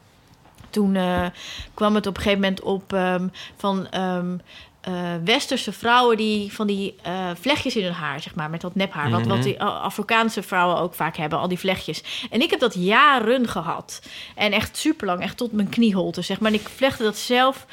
toen 0.69 0.95
eh, 0.95 1.25
kwam 1.73 1.95
het 1.95 2.07
op 2.07 2.15
een 2.15 2.21
gegeven 2.21 2.41
moment 2.41 2.61
op 2.61 2.93
ehm, 2.93 3.27
van 3.57 3.87
ehm, 3.89 4.37
eh, 4.81 4.93
westerse 5.23 5.71
vrouwen 5.71 6.17
die 6.17 6.53
van 6.53 6.67
die 6.67 6.95
eh, 7.01 7.29
vlechtjes 7.39 7.75
in 7.75 7.83
hun 7.83 7.93
haar, 7.93 8.21
zeg 8.21 8.35
maar, 8.35 8.49
met 8.49 8.61
dat 8.61 8.75
nephaar. 8.75 9.09
Wat, 9.09 9.25
wat 9.25 9.37
Mhm. 9.37 9.45
die 9.45 9.61
Afrikaanse 9.63 10.43
vrouwen 10.43 10.77
ook 10.77 10.93
vaak 10.93 11.17
hebben, 11.17 11.39
al 11.39 11.47
die 11.47 11.59
vlechtjes. 11.59 12.27
En 12.29 12.41
ik 12.41 12.49
heb 12.49 12.59
dat 12.59 12.73
jaren 12.73 13.47
gehad. 13.47 14.01
En 14.35 14.51
echt 14.51 14.77
super 14.77 15.07
lang, 15.07 15.21
echt 15.21 15.37
tot 15.37 15.51
mijn 15.51 15.69
knieholte, 15.69 16.21
zeg 16.21 16.39
maar. 16.39 16.51
En 16.51 16.59
ik 16.59 16.69
vlechtte 16.75 17.03
dat 17.03 17.17
zelf, 17.17 17.65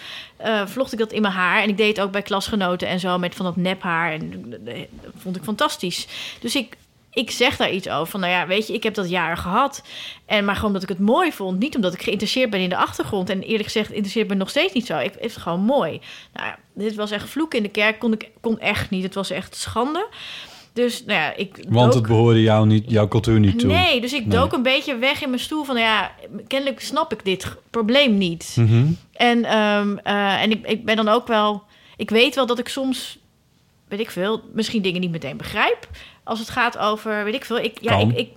vlocht 0.64 0.93
ik 0.93 0.98
dat 0.98 1.12
in 1.12 1.23
mijn 1.23 1.35
haar. 1.35 1.62
En 1.62 1.68
ik 1.68 1.77
deed 1.77 1.97
het 1.97 2.06
ook 2.06 2.12
bij 2.12 2.23
klasgenoten 2.23 2.89
en 2.89 3.01
zo 3.01 3.18
met 3.18 3.35
van 3.35 3.44
dat 3.47 3.56
nephaar. 3.56 4.12
En 4.12 4.44
dat 5.02 5.12
vond 5.16 5.36
ik 5.36 5.43
fantastisch. 5.43 6.06
Dus 6.40 6.56
ik 6.56 6.77
ik 7.16 7.30
zeg 7.30 7.56
daar 7.56 7.70
iets 7.70 7.88
over. 7.88 8.06
Van 8.06 8.20
nou 8.20 8.32
ja, 8.32 8.47
weet 8.47 8.66
je, 8.66 8.72
ik 8.72 8.82
heb 8.82 8.94
dat 8.94 9.09
jaren 9.09 9.36
gehad. 9.38 9.82
En 10.26 10.44
maar 10.44 10.55
gewoon 10.55 10.66
omdat 10.70 10.82
ik 10.82 10.88
het 10.88 10.98
mooi 10.98 11.32
vond. 11.32 11.59
Niet 11.59 11.76
omdat 11.76 11.94
ik 11.94 12.02
geïnteresseerd 12.02 12.51
ben 12.51 12.60
in 12.60 12.68
de 12.68 12.76
achtergrond. 12.76 13.30
En 13.30 13.43
eerlijk 13.43 13.64
gezegd, 13.64 13.90
interesseert 13.90 14.28
me 14.28 14.34
nog 14.34 14.51
steeds 14.51 14.72
niet 14.72 14.86
zo. 14.86 14.98
Ik 14.98 15.12
vind 15.18 15.32
het 15.32 15.43
gewoon 15.43 15.60
mooi. 15.60 16.01
Nou 16.32 16.47
ja, 16.47 16.59
dit 16.74 16.94
was 16.94 17.10
echt 17.10 17.28
vloek 17.28 17.55
in 17.55 17.62
de 17.62 17.68
kerk. 17.68 17.98
Kon 17.98 18.12
ik 18.12 18.28
kon 18.40 18.59
echt 18.60 18.90
niet. 18.90 19.02
Het 19.02 19.14
was 19.14 19.30
echt 19.30 19.55
schande. 19.56 20.06
Dus 20.72 21.05
nou 21.05 21.20
ja, 21.20 21.34
ik. 21.34 21.56
Want 21.68 21.93
dook- 21.93 21.94
het 22.02 22.06
behoorde 22.12 22.43
jou 22.43 22.66
niet, 22.66 22.84
jouw 22.90 23.09
cultuur 23.09 23.40
niet 23.40 23.59
toe. 23.59 23.70
Nee, 23.72 24.01
dus 24.01 24.12
ik 24.12 24.26
Nee. 24.26 24.38
dook 24.38 24.52
een 24.52 24.62
beetje 24.62 24.97
weg 24.97 25.22
in 25.22 25.28
mijn 25.30 25.40
stoel 25.43 25.64
van 25.64 25.74
nou 25.74 25.86
ja, 25.86 26.10
kennelijk 26.47 26.80
snap 26.80 27.12
ik 27.12 27.24
dit 27.24 27.55
probleem 27.70 28.18
niet. 28.18 28.56
Mhm. 28.59 28.84
En, 29.12 29.44
ehm, 29.44 29.97
eh, 30.02 30.43
en 30.43 30.51
ik, 30.51 30.66
ik 30.66 30.84
ben 30.84 30.97
dan 30.97 31.09
ook 31.09 31.26
wel. 31.26 31.62
Ik 31.97 32.10
weet 32.10 32.34
wel 32.34 32.47
dat 32.47 32.59
ik 32.59 32.68
soms, 32.68 33.18
weet 33.88 34.01
ik 34.01 34.10
veel, 34.10 34.40
misschien 34.52 34.82
dingen 34.82 35.01
niet 35.01 35.10
meteen 35.10 35.36
begrijp. 35.36 35.88
Als 36.27 36.39
het 36.39 36.51
gaat 36.51 36.78
over, 36.78 37.24
weet 37.24 37.35
ik 37.35 37.44
veel. 37.44 37.59
Ik, 37.59 37.78
ja, 37.81 37.97
ik, 37.98 38.16
ik, 38.16 38.28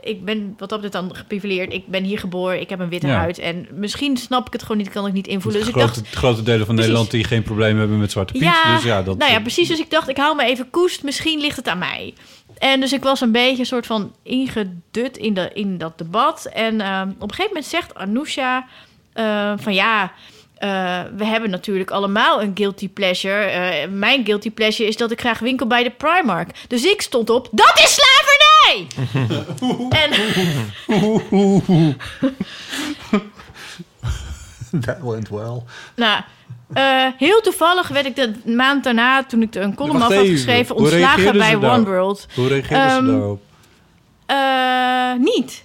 ik 0.00 0.24
ben 0.24 0.54
wat 0.58 0.68
dat 0.68 0.80
betreft 0.80 1.06
dan 1.06 1.16
geprivileerd. 1.16 1.72
Ik 1.72 1.86
ben 1.86 2.04
hier 2.04 2.18
geboren, 2.18 2.60
ik 2.60 2.68
heb 2.70 2.80
een 2.80 2.88
witte 2.88 3.06
Ja. 3.06 3.18
huid. 3.18 3.38
En 3.38 3.66
misschien 3.72 4.16
snap 4.16 4.46
ik 4.46 4.52
het 4.52 4.62
gewoon 4.62 4.76
niet, 4.76 4.88
kan 4.88 5.06
ik 5.06 5.12
niet 5.12 5.26
invoelen. 5.26 5.60
Dus 5.60 5.70
ik 5.70 5.76
grote, 5.76 6.00
dacht, 6.02 6.14
grote 6.14 6.42
delen 6.42 6.66
van 6.66 6.74
Precies. 6.74 6.92
Nederland 6.92 7.10
die 7.10 7.24
geen 7.24 7.42
probleem 7.42 7.78
hebben 7.78 7.98
met 7.98 8.10
Zwarte 8.10 8.32
Piet. 8.32 8.42
ja, 8.42 8.74
dus 8.74 8.84
ja, 8.84 9.02
dat, 9.02 9.18
nou 9.18 9.32
ja, 9.32 9.40
precies. 9.40 9.68
Dus 9.68 9.78
ik 9.78 9.90
dacht, 9.90 10.08
ik 10.08 10.16
hou 10.16 10.36
me 10.36 10.44
even 10.44 10.70
koest. 10.70 11.02
Misschien 11.02 11.40
ligt 11.40 11.56
het 11.56 11.68
aan 11.68 11.78
mij. 11.78 12.14
En 12.58 12.80
dus 12.80 12.92
ik 12.92 13.02
was 13.02 13.20
een 13.20 13.32
beetje 13.32 13.58
een 13.58 13.66
soort 13.66 13.86
van 13.86 14.14
ingedut 14.22 15.16
in, 15.16 15.34
de, 15.34 15.50
in 15.54 15.78
dat 15.78 15.98
debat. 15.98 16.44
En 16.44 16.80
ehm, 16.80 17.08
op 17.08 17.22
een 17.22 17.34
gegeven 17.34 17.46
moment 17.52 17.64
zegt 17.66 17.94
Anousha 17.94 18.66
eh, 19.12 19.52
van 19.56 19.74
ja... 19.74 20.12
eh, 20.56 21.00
we 21.16 21.24
hebben 21.24 21.50
natuurlijk 21.50 21.90
allemaal 21.90 22.42
een 22.42 22.50
guilty 22.54 22.88
pleasure. 22.88 23.42
Eh, 23.44 23.88
mijn 23.88 24.24
guilty 24.24 24.50
pleasure 24.50 24.88
is 24.88 24.96
dat 24.96 25.10
ik 25.10 25.20
graag 25.20 25.38
winkel 25.38 25.66
bij 25.66 25.82
de 25.82 25.90
Primark. 25.90 26.64
Dus 26.68 26.84
ik 26.84 27.02
stond 27.02 27.30
op, 27.30 27.48
dat 27.50 27.72
is 27.78 27.98
slavernij! 28.00 28.86
en 30.02 30.10
That 34.80 34.98
went 35.02 35.28
well. 35.28 35.62
Nou, 35.96 36.20
eh, 36.72 37.06
heel 37.18 37.40
toevallig 37.40 37.88
werd 37.88 38.06
ik 38.06 38.16
de 38.16 38.32
maand 38.54 38.84
daarna, 38.84 39.24
toen 39.24 39.42
ik 39.42 39.54
een 39.54 39.74
column 39.74 39.96
af 39.96 40.02
had 40.02 40.12
even. 40.12 40.28
geschreven, 40.34 40.76
ontslagen 40.76 41.32
bij 41.38 41.58
daar- 41.58 41.70
One 41.74 41.84
World. 41.84 42.26
Hoe 42.34 42.48
reageerden 42.48 42.90
ze 42.90 42.96
Ehm, 42.96 43.06
daarop? 43.06 43.42
eh, 44.26 45.12
niet. 45.34 45.64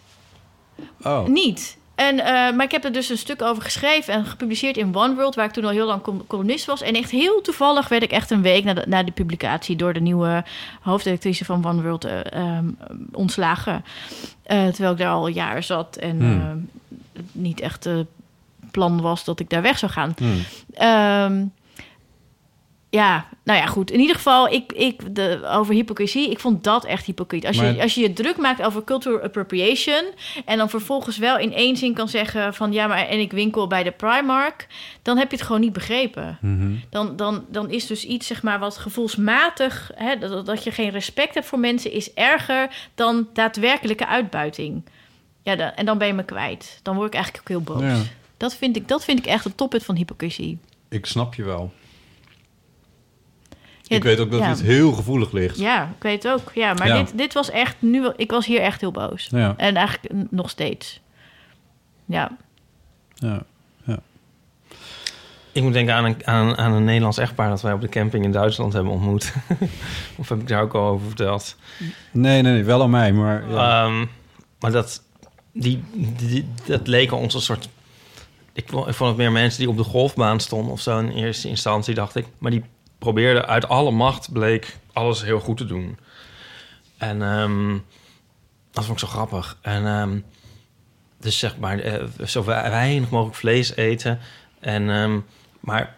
Oh. 1.01 1.27
Niet. 1.27 1.77
En, 2.01 2.19
eh, 2.19 2.25
maar 2.55 2.63
ik 2.65 2.71
heb 2.71 2.83
er 2.83 2.91
dus 2.91 3.09
een 3.09 3.17
stuk 3.17 3.41
over 3.41 3.63
geschreven 3.63 4.13
en 4.13 4.25
gepubliceerd 4.25 4.77
in 4.77 4.95
One 4.95 5.15
World, 5.15 5.35
waar 5.35 5.45
ik 5.45 5.51
toen 5.51 5.63
al 5.63 5.69
heel 5.69 5.85
lang 5.85 6.01
col- 6.01 6.23
columnist 6.27 6.65
was. 6.65 6.81
En 6.81 6.93
echt 6.95 7.11
heel 7.11 7.41
toevallig 7.41 7.87
werd 7.87 8.03
ik 8.03 8.11
echt 8.11 8.31
een 8.31 8.41
week 8.41 8.63
na 8.63 8.73
de, 8.73 8.83
na 8.87 9.03
die 9.03 9.13
publicatie 9.13 9.75
door 9.75 9.93
de 9.93 10.01
nieuwe 10.01 10.43
hoofddirectrice 10.81 11.45
van 11.45 11.65
One 11.65 11.81
World 11.81 12.05
eh, 12.05 12.19
ehm, 12.33 12.65
ontslagen. 13.11 13.85
Eh, 14.43 14.67
terwijl 14.67 14.91
ik 14.91 14.97
daar 14.97 15.11
al 15.11 15.27
jaren 15.27 15.63
zat 15.63 15.95
en 15.95 16.17
Hmm. 16.19 16.41
ehm, 16.41 16.57
het 17.13 17.25
niet 17.31 17.59
echt 17.59 17.83
het 17.83 18.07
plan 18.71 19.01
was 19.01 19.23
dat 19.23 19.39
ik 19.39 19.49
daar 19.49 19.61
weg 19.61 19.77
zou 19.77 19.91
gaan. 19.91 20.13
Hmm. 20.17 20.41
Ehm, 20.73 21.45
ja, 22.91 23.27
nou 23.43 23.59
ja, 23.59 23.65
goed. 23.65 23.91
In 23.91 23.99
ieder 23.99 24.15
geval, 24.15 24.47
ik, 24.47 24.71
ik, 24.71 25.15
de, 25.15 25.47
over 25.51 25.73
hypocrisie, 25.73 26.29
ik 26.29 26.39
vond 26.39 26.63
dat 26.63 26.85
echt 26.85 27.05
hypocriet. 27.05 27.45
Als, 27.45 27.57
Maar- 27.57 27.73
je, 27.73 27.81
als 27.81 27.93
je 27.93 28.01
je 28.01 28.13
druk 28.13 28.37
maakt 28.37 28.61
over 28.61 28.83
cultural 28.83 29.21
appropriation... 29.21 30.03
en 30.45 30.57
dan 30.57 30.69
vervolgens 30.69 31.17
wel 31.17 31.37
in 31.37 31.53
één 31.53 31.77
zin 31.77 31.93
kan 31.93 32.07
zeggen 32.07 32.53
van... 32.53 32.71
ja, 32.71 32.87
maar 32.87 33.07
en 33.07 33.19
ik 33.19 33.31
winkel 33.31 33.67
bij 33.67 33.83
de 33.83 33.91
Primark... 33.91 34.67
dan 35.01 35.17
heb 35.17 35.31
je 35.31 35.37
het 35.37 35.45
gewoon 35.45 35.61
niet 35.61 35.73
begrepen. 35.73 36.37
Mhm. 36.41 36.71
Dan, 36.89 37.15
dan, 37.15 37.45
dan 37.49 37.69
is 37.69 37.87
dus 37.87 38.05
iets, 38.05 38.27
zeg 38.27 38.43
maar, 38.43 38.59
wat 38.59 38.77
gevoelsmatig... 38.77 39.91
Hè, 39.95 40.17
dat, 40.17 40.45
dat 40.45 40.63
je 40.63 40.71
geen 40.71 40.89
respect 40.89 41.33
hebt 41.33 41.45
voor 41.45 41.59
mensen... 41.59 41.91
is 41.91 42.13
erger 42.13 42.69
dan 42.95 43.27
daadwerkelijke 43.33 44.07
uitbuiting. 44.07 44.83
Ja, 45.43 45.55
dan, 45.55 45.71
en 45.75 45.85
dan 45.85 45.97
ben 45.97 46.07
je 46.07 46.13
me 46.13 46.23
kwijt. 46.23 46.79
Dan 46.83 46.95
word 46.95 47.07
ik 47.07 47.13
eigenlijk 47.13 47.43
ook 47.43 47.57
heel 47.57 47.75
boos. 47.75 47.83
Ja. 47.83 48.01
Dat, 48.37 48.55
vind 48.55 48.75
ik, 48.75 48.87
dat 48.87 49.03
vind 49.03 49.19
ik 49.19 49.25
echt 49.25 49.43
het 49.43 49.57
toppunt 49.57 49.83
van 49.83 49.95
hypocrisie. 49.95 50.57
Ik 50.89 51.05
snap 51.05 51.35
je 51.35 51.43
wel. 51.43 51.71
Ja, 53.91 53.97
ik 53.97 54.03
weet 54.03 54.19
ook 54.19 54.31
dat 54.31 54.39
ja. 54.39 54.49
dit 54.49 54.61
heel 54.61 54.91
gevoelig 54.91 55.31
ligt. 55.31 55.57
Ja, 55.57 55.83
ik 55.83 56.03
weet 56.03 56.23
het 56.23 56.31
ook. 56.31 56.51
Ja, 56.53 56.73
maar 56.73 56.87
Ja. 56.87 56.97
Dit, 56.97 57.17
dit 57.17 57.33
was 57.33 57.49
echt 57.49 57.75
nu. 57.79 58.09
Ik 58.15 58.31
was 58.31 58.45
hier 58.45 58.61
echt 58.61 58.81
heel 58.81 58.91
boos. 58.91 59.27
Ja. 59.31 59.53
En 59.57 59.75
eigenlijk 59.75 60.13
nog 60.29 60.49
steeds. 60.49 61.01
Ja. 62.05 62.37
Ja. 63.13 63.43
ja. 63.83 63.99
Ik 65.51 65.63
moet 65.63 65.73
denken 65.73 65.93
aan 65.93 66.05
een, 66.05 66.27
aan, 66.27 66.57
aan 66.57 66.73
een 66.73 66.83
Nederlands 66.83 67.17
echtpaar... 67.17 67.49
dat 67.49 67.61
wij 67.61 67.73
op 67.73 67.81
de 67.81 67.89
camping 67.89 68.23
in 68.23 68.31
Duitsland 68.31 68.73
hebben 68.73 68.91
ontmoet. 68.91 69.33
of 70.17 70.29
heb 70.29 70.39
ik 70.39 70.47
daar 70.47 70.61
ook 70.61 70.73
al 70.73 70.87
over 70.87 71.07
verteld? 71.07 71.55
Nee, 72.11 72.41
nee, 72.41 72.53
nee, 72.53 72.63
wel 72.63 72.81
aan 72.81 72.89
mij, 72.89 73.11
maar... 73.11 73.49
Ja. 73.49 73.85
Ehm, 73.85 74.05
maar 74.59 74.71
dat, 74.71 75.03
die, 75.53 75.83
die, 76.17 76.47
dat 76.65 76.87
leken 76.87 77.17
ons 77.17 77.33
een 77.33 77.41
soort... 77.41 77.69
Ik 78.53 78.65
vond, 78.67 78.87
ik 78.87 78.93
vond 78.93 79.09
het 79.09 79.17
meer 79.17 79.31
mensen 79.31 79.59
die 79.59 79.69
op 79.69 79.77
de 79.77 79.83
golfbaan 79.83 80.39
stonden 80.39 80.71
of 80.71 80.81
zo 80.81 80.99
in 80.99 81.09
eerste 81.09 81.47
instantie, 81.47 81.93
dacht 81.93 82.15
ik. 82.15 82.25
Maar 82.37 82.51
die 82.51 82.63
probeerden 83.01 83.47
uit 83.47 83.67
alle 83.67 83.91
macht, 83.91 84.31
bleek 84.31 84.77
alles 84.93 85.23
heel 85.23 85.39
goed 85.39 85.57
te 85.57 85.65
doen. 85.65 85.97
En 86.97 87.21
ehm, 87.21 87.77
dat 88.71 88.85
vond 88.85 89.01
ik 89.01 89.07
zo 89.07 89.13
grappig. 89.13 89.57
En 89.61 89.85
ehm, 89.85 90.19
dus 91.19 91.39
zeg 91.39 91.57
maar, 91.57 91.79
eh, 91.79 92.03
zo 92.25 92.43
weinig 92.43 93.09
mogelijk 93.09 93.37
vlees 93.37 93.75
eten. 93.75 94.19
En, 94.59 94.89
ehm, 94.89 95.19
maar 95.59 95.95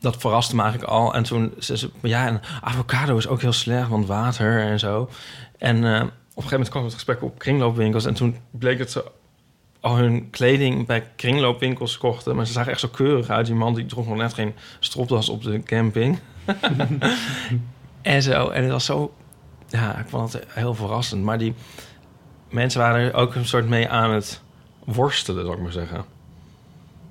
dat 0.00 0.16
verraste 0.16 0.56
me 0.56 0.62
eigenlijk 0.62 0.92
al. 0.92 1.14
En 1.14 1.22
toen 1.22 1.54
zei 1.58 1.78
ze, 1.78 1.90
ja, 2.02 2.26
en 2.26 2.40
avocado 2.60 3.16
is 3.16 3.28
ook 3.28 3.40
heel 3.40 3.52
slecht, 3.52 3.88
want 3.88 4.06
water 4.06 4.60
en 4.60 4.78
zo. 4.78 5.10
En 5.58 5.76
eh, 5.76 6.00
op 6.00 6.06
een 6.06 6.10
gegeven 6.34 6.50
moment 6.50 6.68
kwam 6.68 6.84
het 6.84 6.94
gesprek 6.94 7.22
op 7.22 7.38
kringloopwinkels. 7.38 8.04
En 8.04 8.14
toen 8.14 8.36
bleek 8.50 8.78
dat 8.78 8.90
ze 8.90 9.10
al 9.80 9.96
hun 9.96 10.30
kleding 10.30 10.86
bij 10.86 11.10
kringloopwinkels 11.16 11.98
kochten. 11.98 12.36
Maar 12.36 12.46
ze 12.46 12.52
zagen 12.52 12.72
echt 12.72 12.80
zo 12.80 12.88
keurig 12.88 13.28
uit. 13.28 13.46
Die 13.46 13.54
man 13.54 13.74
die 13.74 13.86
droeg 13.86 14.06
nog 14.08 14.16
net 14.16 14.34
geen 14.34 14.54
stropdas 14.78 15.28
op 15.28 15.42
de 15.42 15.62
camping. 15.62 16.18
en 18.02 18.22
zo. 18.22 18.48
En 18.48 18.62
het 18.62 18.72
was 18.72 18.84
zo... 18.84 19.14
Ja, 19.68 19.98
ik 19.98 20.08
vond 20.08 20.32
het 20.32 20.44
heel 20.48 20.74
verrassend. 20.74 21.22
Maar 21.22 21.38
die 21.38 21.54
mensen 22.50 22.80
waren 22.80 23.00
er 23.00 23.14
ook 23.14 23.34
een 23.34 23.46
soort 23.46 23.68
mee 23.68 23.88
aan 23.88 24.10
het 24.10 24.42
worstelen, 24.84 25.44
zou 25.44 25.56
ik 25.56 25.62
maar 25.62 25.72
zeggen. 25.72 26.04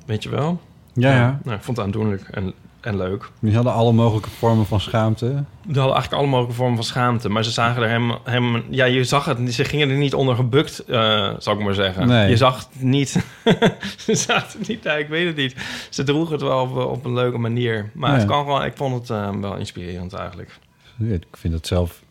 Weet 0.05 0.23
je 0.23 0.29
wel? 0.29 0.61
Ja, 0.93 1.15
ja. 1.15 1.39
Nou, 1.43 1.57
ik 1.57 1.63
vond 1.63 1.77
het 1.77 1.85
aandoenlijk 1.85 2.21
en, 2.29 2.53
en 2.81 2.97
leuk. 2.97 3.30
Die 3.39 3.56
hadden 3.56 3.73
alle 3.73 3.91
mogelijke 3.91 4.30
vormen 4.30 4.65
van 4.65 4.80
schaamte. 4.80 5.26
Die 5.26 5.76
hadden 5.77 5.93
eigenlijk 5.93 6.14
alle 6.14 6.27
mogelijke 6.27 6.56
vormen 6.56 6.76
van 6.76 6.84
schaamte. 6.84 7.30
Maar 7.30 7.43
ze 7.43 7.51
zagen 7.51 7.84
er 7.84 7.89
hem... 7.89 8.11
hem 8.23 8.64
ja, 8.69 8.85
je 8.85 9.03
zag 9.03 9.26
het. 9.26 9.53
Ze 9.53 9.64
gingen 9.64 9.89
er 9.89 9.97
niet 9.97 10.14
onder 10.14 10.35
gebukt, 10.35 10.80
eh 10.80 11.34
zou 11.38 11.57
ik 11.57 11.64
maar 11.64 11.73
zeggen. 11.73 12.07
Nee. 12.07 12.30
Je 12.30 12.38
zag 12.38 12.57
het 12.57 12.84
niet... 12.84 13.10
ze 14.06 14.15
zaten 14.15 14.60
het 14.60 14.68
niet... 14.68 14.84
Ja, 14.84 14.93
ik 14.93 15.07
weet 15.07 15.27
het 15.27 15.35
niet. 15.35 15.56
Ze 15.89 16.03
droegen 16.03 16.34
het 16.34 16.41
wel 16.41 16.61
op, 16.61 16.76
op 16.76 17.06
een 17.06 17.14
leuke 17.14 17.38
manier. 17.38 17.91
Maar 17.93 18.18
het 18.18 18.26
kan 18.26 18.43
gewoon... 18.43 18.64
Ik 18.64 18.77
vond 18.77 18.93
het 18.93 19.10
eh, 19.10 19.35
wel 19.41 19.56
inspirerend 19.56 20.14
eigenlijk. 20.14 20.60
Ik 20.97 21.26
vind 21.31 21.53
het 21.53 21.68
zelf 21.68 22.01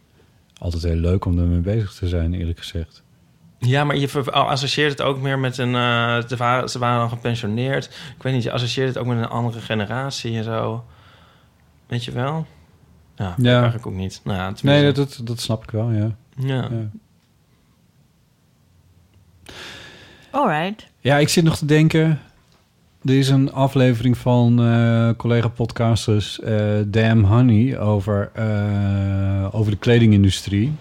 altijd 0.58 0.82
heel 0.82 0.94
leuk 0.94 1.24
om 1.24 1.38
ermee 1.38 1.58
bezig 1.58 1.94
te 1.94 2.08
zijn, 2.08 2.34
eerlijk 2.34 2.58
gezegd. 2.58 3.02
Ja, 3.58 3.84
maar 3.84 3.96
je 3.96 4.30
associeert 4.30 4.90
het 4.90 5.00
ook 5.02 5.18
meer 5.20 5.38
met 5.38 5.58
een... 5.58 5.74
eh, 5.74 6.18
ze, 6.28 6.36
waren, 6.36 6.68
ze 6.68 6.78
waren 6.78 6.98
dan 6.98 7.08
gepensioneerd. 7.08 7.84
Ik 8.16 8.22
weet 8.22 8.32
niet, 8.34 8.42
je 8.42 8.52
associeert 8.52 8.88
het 8.88 8.98
ook 8.98 9.06
met 9.06 9.18
een 9.18 9.28
andere 9.28 9.60
generatie 9.60 10.36
en 10.36 10.44
zo. 10.44 10.84
Weet 11.86 12.04
je 12.04 12.12
wel? 12.12 12.46
Ja, 13.16 13.34
Ja. 13.36 13.54
eigenlijk 13.54 13.86
ook 13.86 13.94
niet. 13.94 14.20
Nou 14.24 14.38
ja, 14.38 14.44
Nee, 14.46 14.54
tenminste- 14.54 14.92
dat, 14.92 15.14
dat, 15.16 15.26
dat 15.26 15.40
snap 15.40 15.62
ik 15.62 15.70
wel, 15.70 15.90
ja. 15.90 16.10
Ja. 16.36 16.68
ja. 16.70 16.88
Alright. 20.30 20.86
Ja, 21.00 21.16
ik 21.18 21.28
zit 21.28 21.44
nog 21.44 21.56
te 21.56 21.64
denken. 21.66 22.20
Er 23.04 23.18
is 23.18 23.28
een 23.28 23.52
aflevering 23.52 24.18
van 24.18 24.62
eh, 24.62 25.10
collega-podcasters 25.16 26.40
eh 26.40 26.54
Damn 26.86 27.24
Honey 27.24 27.78
over, 27.78 28.30
eh, 28.34 29.48
over 29.54 29.70
de 29.70 29.78
kledingindustrie. 29.78 30.72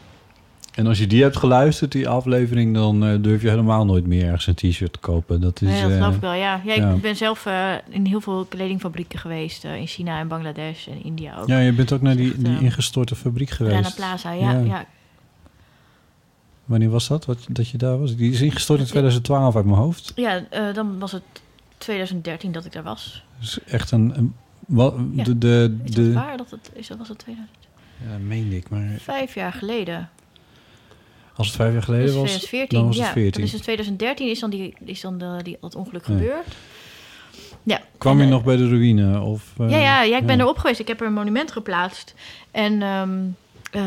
En 0.77 0.87
als 0.87 0.97
je 0.97 1.07
die 1.07 1.21
hebt 1.21 1.37
geluisterd, 1.37 1.91
die 1.91 2.09
aflevering, 2.09 2.73
dan 2.73 3.05
eh, 3.05 3.15
durf 3.21 3.41
je 3.41 3.49
helemaal 3.49 3.85
nooit 3.85 4.07
meer 4.07 4.25
ergens 4.25 4.47
een 4.47 4.55
t-shirt 4.55 4.93
te 4.93 4.99
kopen. 4.99 5.41
Dat 5.41 5.61
is, 5.61 5.67
nee, 5.67 5.81
dat 5.81 5.91
eh, 5.91 5.97
geloof 5.97 6.15
ik 6.15 6.21
wel, 6.21 6.33
ja. 6.33 6.61
ja, 6.65 6.73
ja. 6.73 6.91
Ik 6.91 7.01
ben 7.01 7.15
zelf 7.15 7.45
eh, 7.45 7.73
in 7.89 8.05
heel 8.05 8.21
veel 8.21 8.45
kledingfabrieken 8.45 9.19
geweest. 9.19 9.63
in 9.63 9.87
China 9.87 10.19
en 10.19 10.27
Bangladesh 10.27 10.87
en 10.87 11.03
India 11.03 11.39
ook. 11.39 11.47
Ja, 11.47 11.59
je 11.59 11.73
bent 11.73 11.91
ook 11.91 12.01
naar 12.01 12.15
die, 12.15 12.31
Echt, 12.31 12.45
die 12.45 12.57
eh, 12.57 12.61
ingestorte 12.61 13.15
fabriek 13.15 13.49
geweest. 13.49 13.75
Rana 13.75 13.91
Plaza, 13.95 14.31
ja. 14.31 14.51
ja. 14.59 14.85
Wanneer 16.65 16.89
was 16.89 17.07
dat, 17.07 17.25
wat, 17.25 17.45
dat 17.49 17.69
je 17.69 17.77
daar 17.77 17.99
was? 17.99 18.15
Die 18.15 18.31
is 18.31 18.41
ingestort 18.41 18.79
in 18.79 18.85
2012 18.85 19.55
uit 19.55 19.65
mijn 19.65 19.77
hoofd. 19.77 20.11
Ja, 20.15 20.43
dan 20.73 20.99
was 20.99 21.11
het 21.11 21.23
2013 21.77 22.51
dat 22.51 22.65
ik 22.65 22.71
daar 22.71 22.83
was. 22.83 23.23
Dus 23.39 23.63
echt 23.63 23.91
een... 23.91 24.17
een 24.17 24.33
wat, 24.67 24.95
de, 25.13 25.37
de, 25.37 25.77
Is 25.83 25.91
de, 25.91 26.13
dat 26.13 26.23
waar? 26.23 26.37
Dat 26.37 26.51
het, 26.51 26.71
is 26.73 26.87
dat, 26.87 26.97
was 26.97 27.07
het 27.07 27.17
2000? 27.17 27.57
Ja, 28.07 28.17
meende 28.17 28.55
ik, 28.55 28.69
maar 28.69 28.87
Vijf 28.99 29.33
jaar 29.33 29.53
geleden. 29.53 30.09
Als 31.37 31.47
het 31.47 31.55
vijf 31.55 31.73
jaar 31.73 31.83
geleden 31.83 32.05
Dus 32.05 32.15
was, 32.15 32.23
2014, 32.23 32.77
dan 32.77 32.87
was 32.87 32.97
het 32.97 33.05
ja. 33.05 33.11
14. 33.11 33.41
Dus 33.41 33.53
in 33.53 33.61
2013 33.61 34.29
is 34.29 34.39
dan, 34.39 34.49
die, 34.49 34.73
is 34.85 35.01
dan 35.01 35.17
de, 35.17 35.39
die, 35.43 35.57
dat 35.61 35.75
ongeluk 35.75 36.07
Ja. 36.07 36.13
gebeurd. 36.13 36.55
Ja. 37.63 37.81
Kwam 37.97 38.19
En, 38.19 38.25
je 38.25 38.31
nog 38.31 38.43
bij 38.43 38.55
de 38.55 38.67
ruïne? 38.69 39.21
Of, 39.21 39.53
eh, 39.57 39.69
ja, 39.69 39.77
ja, 39.77 40.01
ja, 40.01 40.17
ik 40.17 40.25
ben 40.25 40.37
ja. 40.37 40.41
erop 40.43 40.57
geweest. 40.57 40.79
Ik 40.79 40.87
heb 40.87 41.01
er 41.01 41.07
een 41.07 41.13
monument 41.13 41.51
geplaatst. 41.51 42.13
En 42.51 42.81
ehm, 42.81 43.09
eh, 43.71 43.81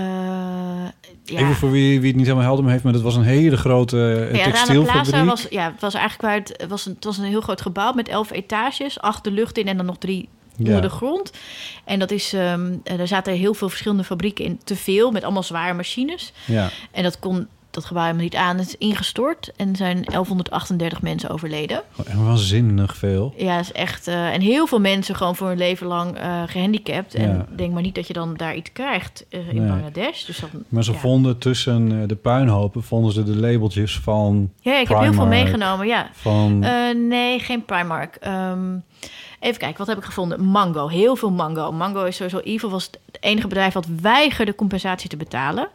ja. 1.25 1.39
Even 1.39 1.55
voor 1.55 1.71
wie, 1.71 1.99
wie 1.99 2.09
het 2.09 2.17
niet 2.17 2.27
helemaal 2.27 2.47
helder 2.47 2.71
heeft, 2.71 2.85
maar 2.85 2.93
dat 2.93 3.03
was 3.03 3.17
een 3.17 3.23
hele 3.23 3.57
grote 3.57 4.29
eh, 4.31 4.39
Ja, 4.39 4.45
textielfabriek. 4.45 5.25
Was, 5.25 5.47
ja, 5.51 5.71
het 5.73 5.81
was 5.81 5.95
eigenlijk 5.95 6.23
waar 6.23 6.39
het, 6.39 6.55
het 6.57 6.71
was 6.71 6.87
een, 6.87 6.95
het 6.95 7.05
was 7.05 7.19
een 7.19 7.25
heel 7.25 7.41
groot 7.41 7.61
gebouw 7.61 7.93
met 7.93 8.09
elf 8.09 8.31
etages, 8.31 9.01
acht 9.01 9.25
de 9.25 9.31
lucht 9.31 9.59
in 9.59 9.67
en 9.67 9.77
dan 9.77 9.87
nog 9.87 9.99
drie 9.99 10.29
Ja. 10.61 10.67
onder 10.67 10.83
de 10.83 10.97
grond. 10.97 11.31
En 11.85 11.99
dat 11.99 12.11
is, 12.11 12.33
eh, 12.33 12.53
er 12.85 13.07
zaten 13.09 13.33
heel 13.33 13.55
veel 13.55 13.69
verschillende 13.69 14.05
fabrieken 14.05 14.45
in, 14.45 14.61
te 14.65 14.77
veel 14.77 15.11
met 15.11 15.23
allemaal 15.25 15.43
zware 15.43 15.75
machines. 15.75 16.33
Ja. 16.47 16.69
En 16.91 17.03
dat 17.03 17.19
kon 17.19 17.47
dat 17.71 17.85
gebouw 17.85 18.03
helemaal 18.03 18.25
niet 18.25 18.35
aan. 18.35 18.59
Het 18.59 18.67
is 18.67 18.77
ingestort 18.79 19.53
en 19.57 19.69
er 19.71 19.77
zijn 19.77 20.03
1138 20.05 21.03
mensen 21.03 21.31
overleden. 21.31 21.83
Echt 22.07 22.17
waanzinnig 22.17 22.97
veel. 22.97 23.35
Ja, 23.37 23.59
is 23.59 23.73
echt. 23.73 24.07
eh, 24.09 24.33
en 24.33 24.41
heel 24.41 24.67
veel 24.67 24.81
mensen 24.81 25.15
gewoon 25.17 25.37
voor 25.37 25.49
hun 25.49 25.59
leven 25.59 25.87
lang 25.87 26.17
eh, 26.19 26.43
gehandicapt. 26.47 27.15
En 27.15 27.29
Ja. 27.29 27.47
denk 27.57 27.73
maar 27.73 27.83
niet 27.83 27.95
dat 27.95 28.07
je 28.07 28.13
dan 28.13 28.35
daar 28.37 28.55
iets 28.57 28.73
krijgt 28.73 29.27
in 29.29 29.45
Nee. 29.55 29.69
Bangladesh. 29.69 30.25
Dus 30.25 30.39
dan, 30.39 30.51
Maar 30.69 30.85
ze 30.85 30.93
ja. 30.93 30.99
vonden 30.99 31.39
tussen 31.39 32.09
de 32.09 32.17
puinhopen 32.17 32.83
vonden 32.83 33.13
ze 33.13 33.23
de 33.23 33.37
labeltjes 33.37 33.99
van 33.99 34.51
Ja, 34.61 34.79
ik 34.81 34.89
heb 34.89 34.99
heel 35.01 35.13
veel 35.13 35.27
meegenomen, 35.27 35.87
ja. 35.87 36.11
Van, 36.13 36.59
nee, 37.09 37.39
geen 37.39 37.65
Primark. 37.65 38.15
Ehm, 38.15 38.77
even 39.41 39.59
kijken, 39.59 39.79
wat 39.79 39.87
heb 39.87 39.99
ik 39.99 40.05
gevonden? 40.05 40.45
Mango, 40.45 40.89
heel 40.89 41.17
veel 41.17 41.31
mango. 41.31 41.73
Mango 41.73 42.05
is 42.05 42.17
sowieso... 42.17 42.39
Evil 42.39 42.71
was 42.71 42.85
het 42.85 42.99
enige 43.21 43.47
bedrijf 43.47 43.73
wat 43.75 43.87
weigerde 44.01 44.55
compensatie 44.55 45.09
te 45.09 45.17
betalen. 45.17 45.69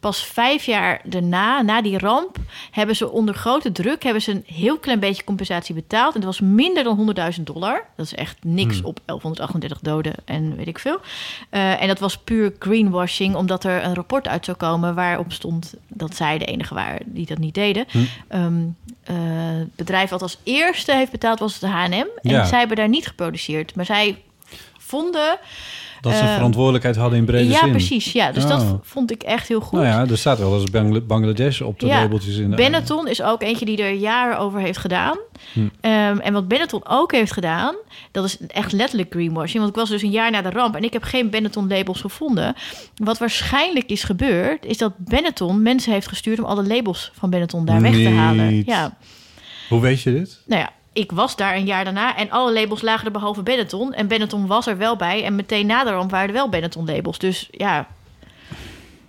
Pas 0.00 0.24
vijf 0.26 0.64
jaar 0.64 1.00
daarna, 1.04 1.62
na 1.62 1.82
die 1.82 1.98
ramp... 1.98 2.36
hebben 2.70 2.96
ze 2.96 3.10
onder 3.10 3.34
grote 3.34 3.72
druk 3.72 4.02
hebben 4.02 4.22
ze 4.22 4.30
een 4.30 4.44
heel 4.46 4.78
klein 4.78 5.00
beetje 5.00 5.24
compensatie 5.24 5.74
betaald. 5.74 6.14
En 6.14 6.20
dat 6.20 6.28
was 6.38 6.40
minder 6.40 6.84
dan 6.84 7.14
100.000 7.36 7.42
dollar. 7.42 7.84
Dat 7.96 8.06
is 8.06 8.14
echt 8.14 8.36
niks 8.44 8.76
Hmm. 8.78 8.86
op 8.86 9.00
1138 9.04 9.78
doden 9.80 10.12
en 10.24 10.56
weet 10.56 10.66
ik 10.66 10.78
veel. 10.78 11.00
Eh, 11.50 11.82
en 11.82 11.88
dat 11.88 11.98
was 11.98 12.18
puur 12.18 12.52
greenwashing... 12.58 13.34
omdat 13.34 13.64
er 13.64 13.84
een 13.84 13.94
rapport 13.94 14.28
uit 14.28 14.44
zou 14.44 14.56
komen 14.56 14.94
waarop 14.94 15.32
stond... 15.32 15.74
dat 15.88 16.16
zij 16.16 16.38
de 16.38 16.44
enige 16.44 16.74
waren 16.74 17.00
die 17.04 17.26
dat 17.26 17.38
niet 17.38 17.54
deden. 17.54 17.84
Hm. 17.90 17.98
Ehm, 18.28 18.62
eh, 19.04 19.16
het 19.58 19.74
bedrijf 19.76 20.10
wat 20.10 20.22
als 20.22 20.38
eerste 20.42 20.94
heeft 20.94 21.10
betaald 21.10 21.38
was 21.38 21.58
de 21.58 21.66
H&M. 21.66 21.92
En 21.92 22.08
Ja. 22.22 22.44
zij 22.44 22.58
hebben 22.58 22.76
daar 22.76 22.88
niet 22.88 23.01
geproduceerd. 23.06 23.74
Maar 23.74 23.84
zij 23.86 24.22
vonden... 24.78 25.38
dat 26.00 26.12
ze 26.14 26.18
eh, 26.22 26.34
verantwoordelijkheid 26.34 26.96
hadden 26.96 27.18
in 27.18 27.24
brede 27.24 27.48
ja, 27.50 27.58
zin. 27.58 27.70
precies. 27.70 28.12
Ja, 28.12 28.32
dus 28.32 28.46
dat 28.46 28.60
Oh. 28.60 28.72
vond 28.82 29.10
ik 29.10 29.22
echt 29.22 29.48
heel 29.48 29.60
goed. 29.60 29.72
Nou 29.80 29.86
ja, 29.86 30.06
er 30.12 30.18
staat 30.18 30.38
wel 30.38 30.54
eens 30.60 30.70
Bangla- 30.70 31.00
Bangladesh 31.00 31.60
op 31.60 31.80
de 31.80 31.86
Ja, 31.86 32.00
labeltjes 32.00 32.36
in 32.36 32.50
de 32.50 32.56
Benetton 32.56 33.08
is 33.08 33.22
ook 33.22 33.42
eentje 33.42 33.64
die 33.64 33.82
er 33.82 33.92
jaren 33.92 34.38
over 34.38 34.60
heeft 34.60 34.78
gedaan. 34.78 35.18
Hm. 35.52 35.60
Ehm, 35.80 36.18
en 36.18 36.32
wat 36.32 36.48
Benetton 36.48 36.80
ook 36.88 37.12
heeft 37.12 37.32
gedaan, 37.32 37.74
dat 38.10 38.24
is 38.24 38.36
echt 38.46 38.72
letterlijk 38.72 39.12
greenwashing. 39.12 39.58
Want 39.58 39.68
ik 39.68 39.74
was 39.80 39.88
dus 39.88 40.02
een 40.02 40.10
jaar 40.10 40.30
na 40.30 40.42
de 40.42 40.50
ramp 40.50 40.76
en 40.76 40.82
ik 40.84 40.92
heb 40.92 41.02
geen 41.02 41.30
Benetton-labels 41.30 42.00
gevonden. 42.00 42.54
Wat 42.96 43.18
waarschijnlijk 43.18 43.90
is 43.90 44.04
gebeurd, 44.04 44.64
is 44.64 44.78
dat 44.78 44.92
Benetton 44.98 45.62
mensen 45.62 45.92
heeft 45.92 46.08
gestuurd 46.08 46.38
om 46.38 46.44
alle 46.44 46.66
labels 46.66 47.10
van 47.14 47.30
Benetton 47.30 47.64
daar 47.64 47.80
weg 47.80 47.92
te 47.94 48.08
halen. 48.08 48.62
Ja, 48.66 48.96
Hoe 49.68 49.80
weet 49.80 50.02
je 50.02 50.12
dit? 50.12 50.40
nou 50.46 50.60
ja. 50.60 50.70
Ik 50.92 51.12
was 51.12 51.36
daar 51.36 51.54
een 51.56 51.64
jaar 51.64 51.84
daarna 51.84 52.16
en 52.16 52.30
alle 52.30 52.52
labels 52.52 52.82
lagen 52.82 53.06
er 53.06 53.12
behalve 53.12 53.42
Benetton. 53.42 53.94
En 53.94 54.06
Benetton 54.08 54.46
was 54.46 54.66
er 54.66 54.76
wel 54.76 54.96
bij. 54.96 55.24
En 55.24 55.34
meteen 55.34 55.66
na 55.66 55.84
de 55.84 55.90
ramp 55.90 56.10
waren 56.10 56.28
er 56.28 56.34
wel 56.34 56.48
Benetton 56.48 56.86
labels. 56.86 57.18
Dus 57.18 57.48
ja, 57.50 57.86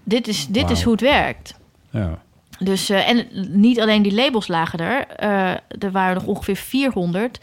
dit 0.03 0.27
is, 0.27 0.47
dit 0.47 0.69
is 0.69 0.83
hoe 0.83 0.91
het 0.91 1.01
werkt. 1.01 1.59
Ja. 1.89 2.21
Dus, 2.59 2.89
eh, 2.89 3.09
en 3.09 3.27
niet 3.49 3.81
alleen 3.81 4.01
die 4.01 4.13
labels 4.13 4.47
lagen 4.47 4.79
er. 4.79 5.07
eh, 5.07 5.49
er 5.83 5.91
waren 5.91 6.15
nog 6.15 6.25
ongeveer 6.25 6.55
400 6.55 7.39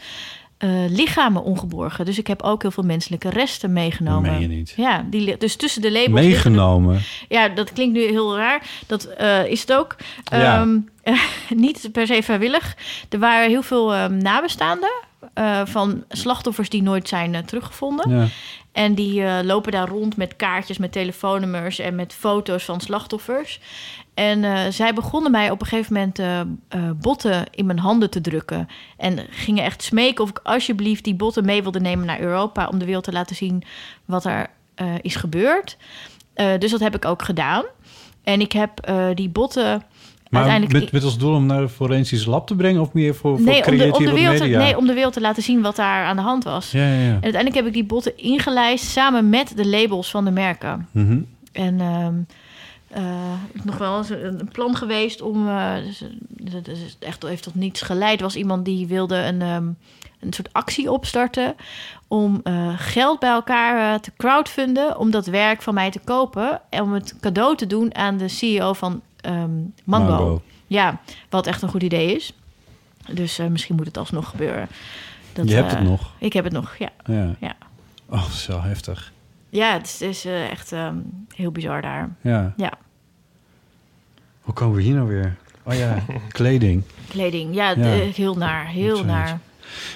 eh, 0.61 0.69
lichamen 0.89 1.43
ongeborgen. 1.43 2.05
Dus 2.05 2.17
ik 2.17 2.27
heb 2.27 2.41
ook 2.41 2.61
heel 2.61 2.71
veel 2.71 2.83
menselijke 2.83 3.29
resten 3.29 3.73
meegenomen. 3.73 4.31
meen 4.31 4.41
je 4.41 4.47
niet. 4.47 4.73
Ja, 4.75 5.05
die, 5.09 5.37
dus 5.37 5.55
tussen 5.55 5.81
de 5.81 5.91
labels... 5.91 6.21
Meegenomen. 6.21 7.01
ja, 7.29 7.47
dat 7.47 7.73
klinkt 7.73 7.93
nu 7.93 8.01
heel 8.01 8.37
raar. 8.37 8.67
Dat 8.87 9.03
eh, 9.03 9.45
is 9.45 9.61
het 9.61 9.73
ook. 9.73 9.95
Ja. 10.23 10.61
Ehm, 10.61 10.79
niet 11.65 11.89
per 11.91 12.07
se 12.07 12.23
vrijwillig. 12.23 12.75
Er 13.09 13.19
waren 13.19 13.49
heel 13.49 13.61
veel 13.61 13.93
ehm, 13.93 14.17
nabestaanden 14.17 14.91
eh, 15.33 15.61
van 15.65 16.03
slachtoffers 16.09 16.69
die 16.69 16.83
nooit 16.83 17.07
zijn 17.07 17.45
teruggevonden. 17.45 18.09
Ja. 18.09 18.25
En 18.71 18.93
die 18.93 19.43
lopen 19.43 19.71
daar 19.71 19.87
rond 19.87 20.17
met 20.17 20.35
kaartjes, 20.35 20.77
met 20.77 20.91
telefoonnummers 20.91 21.79
en 21.79 21.95
met 21.95 22.13
foto's 22.13 22.63
van 22.63 22.81
slachtoffers. 22.81 23.59
En 24.13 24.43
eh, 24.43 24.71
zij 24.71 24.93
begonnen 24.93 25.31
mij 25.31 25.51
op 25.51 25.61
een 25.61 25.67
gegeven 25.67 25.93
moment 25.93 26.19
eh, 26.19 26.39
eh, 26.39 26.47
botten 27.01 27.45
in 27.51 27.65
mijn 27.65 27.79
handen 27.79 28.09
te 28.09 28.21
drukken. 28.21 28.67
En 28.97 29.19
gingen 29.29 29.63
echt 29.63 29.83
smeken 29.83 30.23
of 30.23 30.29
ik 30.29 30.39
alsjeblieft 30.43 31.03
die 31.03 31.15
botten 31.15 31.45
mee 31.45 31.61
wilde 31.61 31.79
nemen 31.79 32.05
naar 32.05 32.19
Europa. 32.19 32.67
om 32.67 32.79
de 32.79 32.85
wereld 32.85 33.03
te 33.03 33.11
laten 33.11 33.35
zien 33.35 33.63
wat 34.05 34.25
er 34.25 34.49
is 35.01 35.15
gebeurd. 35.15 35.77
Dus 36.33 36.71
dat 36.71 36.79
heb 36.79 36.95
ik 36.95 37.05
ook 37.05 37.21
gedaan. 37.21 37.63
En 38.23 38.41
ik 38.41 38.51
heb 38.51 38.91
die 39.13 39.29
botten 39.29 39.83
Maar 40.29 40.41
uiteindelijk. 40.41 40.83
met, 40.83 40.91
met 40.91 41.03
als 41.03 41.17
doel 41.17 41.35
om 41.35 41.45
naar 41.45 41.61
de 41.61 41.69
forensische 41.69 42.29
lab 42.29 42.47
te 42.47 42.55
brengen... 42.55 42.81
of 42.81 42.93
meer 42.93 43.15
voor, 43.15 43.37
voor 43.37 43.45
Nee 43.45 43.65
om, 43.65 43.65
de, 43.65 43.69
om 43.71 43.77
creatieve 43.77 44.13
de 44.13 44.19
wereld 44.19 44.39
media? 44.39 44.57
nee, 44.57 44.77
om 44.77 44.87
de 44.87 44.93
wereld 44.93 45.13
te 45.13 45.21
laten 45.21 45.43
zien 45.43 45.61
wat 45.61 45.75
daar 45.75 46.05
aan 46.05 46.15
de 46.15 46.21
hand 46.21 46.43
was. 46.43 46.71
Ja, 46.71 46.85
ja, 46.85 46.93
ja. 46.93 47.05
En 47.05 47.11
uiteindelijk 47.11 47.55
heb 47.55 47.65
ik 47.65 47.73
die 47.73 47.83
botten 47.83 48.17
ingelijst 48.17 48.85
samen 48.85 49.29
met 49.29 49.53
de 49.55 49.67
labels 49.67 50.11
van 50.11 50.25
de 50.25 50.31
merken. 50.31 50.87
Mhm. 50.91 51.19
En 51.51 51.79
ehm 51.79 52.15
eh, 52.91 53.33
nog 53.63 53.77
wel 53.77 53.97
eens 53.97 54.09
een 54.09 54.49
plan 54.51 54.75
geweest 54.75 55.21
om. 55.21 55.47
eh, 55.47 55.75
dus, 55.75 56.01
eh, 56.01 56.09
dat 56.51 56.67
is 56.67 56.97
echt 56.99 57.23
heeft 57.23 57.43
tot 57.43 57.55
niets 57.55 57.81
geleid. 57.81 58.17
Er 58.17 58.25
was 58.25 58.35
iemand 58.35 58.65
die 58.65 58.87
wilde 58.87 59.15
een, 59.15 59.41
ehm, 59.41 59.67
een 60.19 60.33
soort 60.33 60.53
actie 60.53 60.91
opstarten. 60.91 61.55
om 62.07 62.41
geld 62.75 63.19
bij 63.19 63.29
elkaar 63.29 63.99
te 64.01 64.11
crowdfunden. 64.17 64.97
om 64.97 65.11
dat 65.11 65.25
werk 65.25 65.61
van 65.61 65.73
mij 65.73 65.91
te 65.91 65.99
kopen. 65.99 66.61
en 66.69 66.83
om 66.83 66.93
het 66.93 67.15
cadeau 67.19 67.55
te 67.55 67.67
doen 67.67 67.95
aan 67.95 68.17
de 68.17 68.27
CEO 68.27 68.73
van 68.73 69.01
ehm 69.21 69.49
Mango. 69.83 70.09
Mango. 70.09 70.41
Ja, 70.67 70.99
wat 71.29 71.47
echt 71.47 71.61
een 71.61 71.69
goed 71.69 71.83
idee 71.83 72.15
is. 72.15 72.33
Dus 73.11 73.37
misschien 73.37 73.75
moet 73.75 73.85
het 73.85 73.97
alsnog 73.97 74.29
gebeuren. 74.29 74.67
Dat, 75.33 75.49
Je 75.49 75.55
hebt 75.55 75.71
het 75.71 75.83
nog? 75.83 76.11
Ik 76.17 76.33
heb 76.33 76.43
het 76.43 76.53
nog, 76.53 76.75
ja. 76.75 76.89
Ja. 77.05 77.35
ja. 77.39 77.55
Oh, 78.09 78.29
zo 78.29 78.61
heftig. 78.61 79.11
Ja, 79.51 79.73
het 79.73 79.85
is, 79.85 79.99
het 79.99 80.09
is, 80.09 80.25
eh, 80.25 80.49
echt 80.51 80.71
ehm, 80.71 80.95
heel 81.35 81.51
bizar 81.51 81.81
daar. 81.81 82.09
Ja. 82.21 82.53
Ja, 82.57 82.71
Hoe 84.41 84.53
komen 84.53 84.75
we 84.75 84.81
hier 84.81 84.95
nou 84.95 85.07
weer? 85.07 85.35
Oh 85.63 85.73
ja, 85.73 85.95
kleding. 86.27 86.83
kleding. 87.09 87.55
Ja, 87.55 87.69
Ja. 87.69 87.75
de- 87.75 88.09
heel 88.15 88.35
naar, 88.35 88.67
heel 88.67 89.03
naar. 89.05 89.39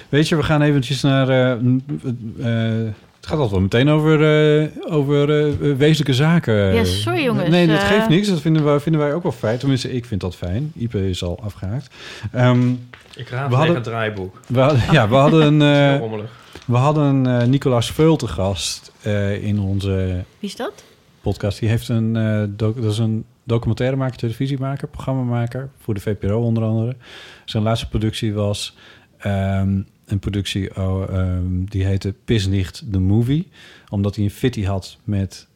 Weet 0.08 0.28
je, 0.28 0.36
we 0.36 0.42
gaan 0.42 0.62
eventjes 0.62 1.02
naar... 1.02 1.28
eh, 1.28 1.52
eh, 1.52 2.86
het 3.16 3.26
gaat 3.34 3.40
altijd 3.40 3.50
wel 3.50 3.60
meteen 3.60 3.88
over, 3.88 4.14
eh, 4.62 4.92
over 4.94 5.46
eh, 5.46 5.76
wezenlijke 5.76 6.14
zaken. 6.14 6.54
Ja, 6.74 6.84
sorry, 6.84 7.22
jongens. 7.22 7.48
Nee, 7.48 7.66
dat 7.66 7.78
geeft 7.82 8.08
niks. 8.08 8.28
Dat 8.28 8.40
vinden 8.40 8.64
wij, 8.64 8.80
vinden 8.80 9.00
wij 9.00 9.14
ook 9.14 9.22
wel 9.22 9.32
fijn. 9.32 9.58
Tenminste, 9.58 9.92
ik 9.92 10.04
vind 10.04 10.20
dat 10.20 10.36
fijn. 10.36 10.72
Ipe 10.74 11.08
is 11.08 11.22
al 11.24 11.40
afgehaakt. 11.42 11.94
Ehm, 12.32 12.70
Ik 13.16 13.28
raad 13.28 13.48
we 13.48 13.54
hadden- 13.54 13.74
het 13.74 13.84
draaiboek. 13.84 14.40
We 14.46 14.60
hadden, 14.60 14.82
ja, 14.92 15.08
we 15.08 15.14
hadden 15.14 15.60
een... 15.60 16.00
we 16.66 16.76
hadden 16.76 17.24
een 17.24 17.50
Nicolaas 17.50 17.90
Veul 17.90 18.16
te 18.16 18.28
gast 18.28 18.92
eh, 19.02 19.42
in 19.44 19.58
onze 19.58 20.24
Wie 20.38 20.48
is 20.48 20.56
dat? 20.56 20.84
podcast. 21.20 21.58
Die 21.60 21.68
heeft 21.68 21.88
een, 21.88 22.16
eh, 22.16 22.44
dat 22.48 22.76
is 22.76 22.98
een 22.98 23.24
documentairemaker, 23.44 24.16
televisiemaker, 24.16 24.88
programmamaker 24.88 25.70
voor 25.78 25.94
de 25.94 26.00
VPRO 26.00 26.42
onder 26.42 26.62
andere. 26.62 26.96
Zijn 27.44 27.62
laatste 27.62 27.88
productie 27.88 28.34
was 28.34 28.76
ehm, 29.18 29.80
een 30.06 30.18
productie 30.18 30.76
oh, 30.76 31.08
ehm, 31.08 31.64
die 31.64 31.84
heette 31.84 32.14
Pisnicht 32.24 32.84
the 32.92 32.98
Movie, 33.00 33.48
omdat 33.88 34.14
hij 34.14 34.24
een 34.24 34.30
fitty 34.30 34.64
had 34.64 34.98
met 35.04 35.46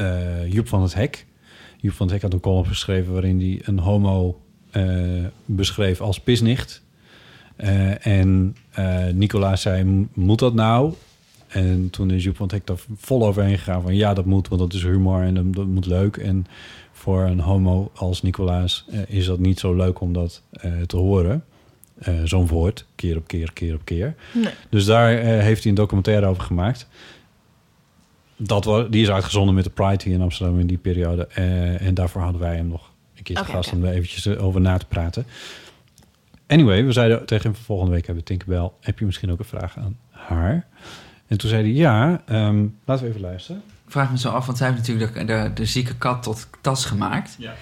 eh, 0.00 0.52
Joep 0.52 0.68
van 0.68 0.82
het 0.82 0.94
Hek. 0.94 1.26
Joep 1.76 1.94
van 1.94 2.06
het 2.06 2.14
Hek 2.14 2.22
had 2.22 2.32
een 2.32 2.40
column 2.40 2.66
geschreven 2.66 3.12
waarin 3.12 3.40
hij 3.40 3.60
een 3.64 3.78
homo 3.78 4.40
eh, 4.70 5.24
beschreef 5.44 6.00
als 6.00 6.20
pisnicht. 6.20 6.82
Eh, 7.60 8.06
en 8.06 8.56
eh, 8.70 9.04
Nicolaas 9.12 9.60
zei, 9.60 9.84
"M- 9.84 10.08
moet 10.12 10.38
dat 10.38 10.54
nou? 10.54 10.94
En 11.48 11.90
toen 11.90 12.10
is 12.10 12.24
Joep 12.24 12.36
van 12.36 12.50
Hek 12.52 12.66
daar 12.66 12.76
vol 12.96 13.26
overheen 13.26 13.58
gegaan 13.58 13.82
van... 13.82 13.94
ja, 13.94 14.14
dat 14.14 14.24
moet, 14.24 14.48
want 14.48 14.60
dat 14.60 14.72
is 14.72 14.82
humor 14.82 15.22
en 15.22 15.34
dat, 15.34 15.54
dat 15.54 15.66
moet 15.66 15.86
leuk. 15.86 16.16
En 16.16 16.46
voor 16.92 17.22
een 17.22 17.40
homo 17.40 17.90
als 17.94 18.22
Nicolaas 18.22 18.84
eh, 18.90 18.98
is 19.06 19.26
dat 19.26 19.38
niet 19.38 19.58
zo 19.60 19.74
leuk 19.74 20.00
om 20.00 20.12
dat 20.12 20.42
te 20.86 20.96
horen. 20.96 21.44
Zo'n 22.24 22.46
woord, 22.46 22.84
keer 22.94 23.16
op 23.16 23.26
keer, 23.26 23.52
keer 23.52 23.74
op 23.74 23.84
keer. 23.84 24.14
Nee. 24.34 24.52
Dus 24.68 24.84
daar 24.84 25.08
heeft 25.18 25.62
hij 25.62 25.70
een 25.70 25.76
documentaire 25.78 26.26
over 26.26 26.42
gemaakt. 26.42 26.88
Dat 28.36 28.86
die 28.90 29.02
is 29.02 29.10
uitgezonden 29.10 29.54
met 29.54 29.64
de 29.64 29.70
Pride 29.70 30.04
hier 30.04 30.14
in 30.14 30.22
Amsterdam 30.22 30.58
in 30.60 30.66
die 30.66 30.78
periode. 30.78 31.26
En 31.26 31.94
daarvoor 31.94 32.22
hadden 32.22 32.40
wij 32.40 32.56
hem 32.56 32.66
nog 32.68 32.90
een 33.16 33.22
keer 33.22 33.36
te 33.36 33.44
gast 33.44 33.72
om 33.72 33.84
er 33.84 33.92
eventjes 33.92 34.36
over 34.36 34.60
na 34.60 34.76
te 34.76 34.86
praten. 34.86 35.26
Anyway, 36.50 36.84
we 36.84 36.92
zeiden 36.92 37.26
tegen 37.26 37.50
hem 37.52 37.60
volgende 37.64 37.92
week 37.92 38.06
hebben 38.06 38.24
we 38.24 38.28
Tinkerbell. 38.30 38.70
Heb 38.80 38.98
je 38.98 39.04
misschien 39.04 39.30
ook 39.30 39.38
een 39.38 39.44
vraag 39.44 39.76
aan 39.78 39.98
haar? 40.10 40.66
En 41.26 41.38
toen 41.38 41.50
zei 41.50 41.62
hij 41.62 41.72
ja. 41.72 42.22
ehm, 42.26 42.66
laten 42.84 43.04
we 43.04 43.10
even 43.10 43.20
luisteren. 43.20 43.62
Ik 43.86 43.92
vraag 43.92 44.10
me 44.10 44.18
zo 44.18 44.28
af, 44.28 44.46
want 44.46 44.58
zij 44.58 44.66
heeft 44.66 44.78
natuurlijk 44.78 45.14
de, 45.14 45.24
de, 45.24 45.50
de 45.54 45.64
zieke 45.64 45.94
kat 45.96 46.22
tot 46.22 46.48
tas 46.60 46.84
gemaakt. 46.84 47.34
Ja. 47.38 47.54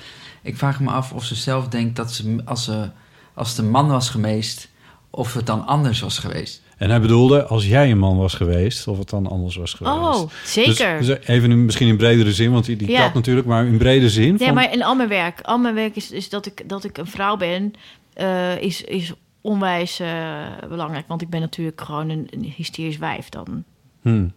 Ik 0.42 0.56
vraag 0.56 0.80
me 0.80 0.90
af 0.90 1.12
of 1.12 1.24
ze 1.24 1.34
zelf 1.34 1.68
denkt 1.68 1.96
dat 1.96 2.12
ze, 2.12 2.36
als, 2.44 2.64
ze, 2.64 2.88
als 3.34 3.48
het 3.48 3.58
een 3.58 3.70
man 3.70 3.88
was 3.88 4.10
geweest, 4.10 4.68
of 5.10 5.34
het 5.34 5.46
dan 5.46 5.66
anders 5.66 6.00
was 6.00 6.18
geweest. 6.18 6.62
En 6.76 6.90
hij 6.90 7.00
bedoelde, 7.00 7.44
als 7.44 7.66
jij 7.66 7.90
een 7.90 7.98
man 7.98 8.16
was 8.16 8.34
geweest, 8.34 8.86
of 8.88 8.98
het 8.98 9.10
dan 9.10 9.26
anders 9.26 9.56
was 9.56 9.72
geweest. 9.74 9.96
Oh, 9.96 10.30
zeker. 10.44 10.98
Dus, 10.98 11.06
dus 11.06 11.18
even 11.26 11.50
in, 11.50 11.64
misschien 11.64 11.88
in 11.88 11.96
bredere 11.96 12.32
zin, 12.32 12.52
want 12.52 12.64
die, 12.64 12.76
die 12.76 12.90
Ja. 12.90 13.02
kat 13.04 13.14
natuurlijk, 13.14 13.46
maar 13.46 13.66
in 13.66 13.78
brede 13.78 14.10
zin. 14.10 14.28
Nee, 14.28 14.38
van- 14.46 14.54
maar 14.54 14.72
in 14.72 14.82
al 14.82 14.94
mijn 14.94 15.08
werk. 15.08 15.40
Al 15.40 15.58
mijn 15.58 15.74
werk 15.74 15.96
is, 15.96 16.10
is 16.10 16.28
dat, 16.28 16.46
ik, 16.46 16.68
dat 16.68 16.84
ik 16.84 16.98
een 16.98 17.06
vrouw 17.06 17.36
ben, 17.36 17.72
eh, 18.18 18.60
is, 18.60 18.82
is 18.82 19.12
onwijs 19.40 20.00
eh, 20.00 20.46
belangrijk. 20.68 21.08
Want 21.08 21.22
ik 21.22 21.28
ben 21.30 21.40
natuurlijk 21.40 21.80
gewoon 21.80 22.08
een, 22.08 22.26
een 22.30 22.52
hysterisch 22.56 22.96
wijf 22.98 23.28
dan. 23.28 23.64
Hmm. 24.02 24.32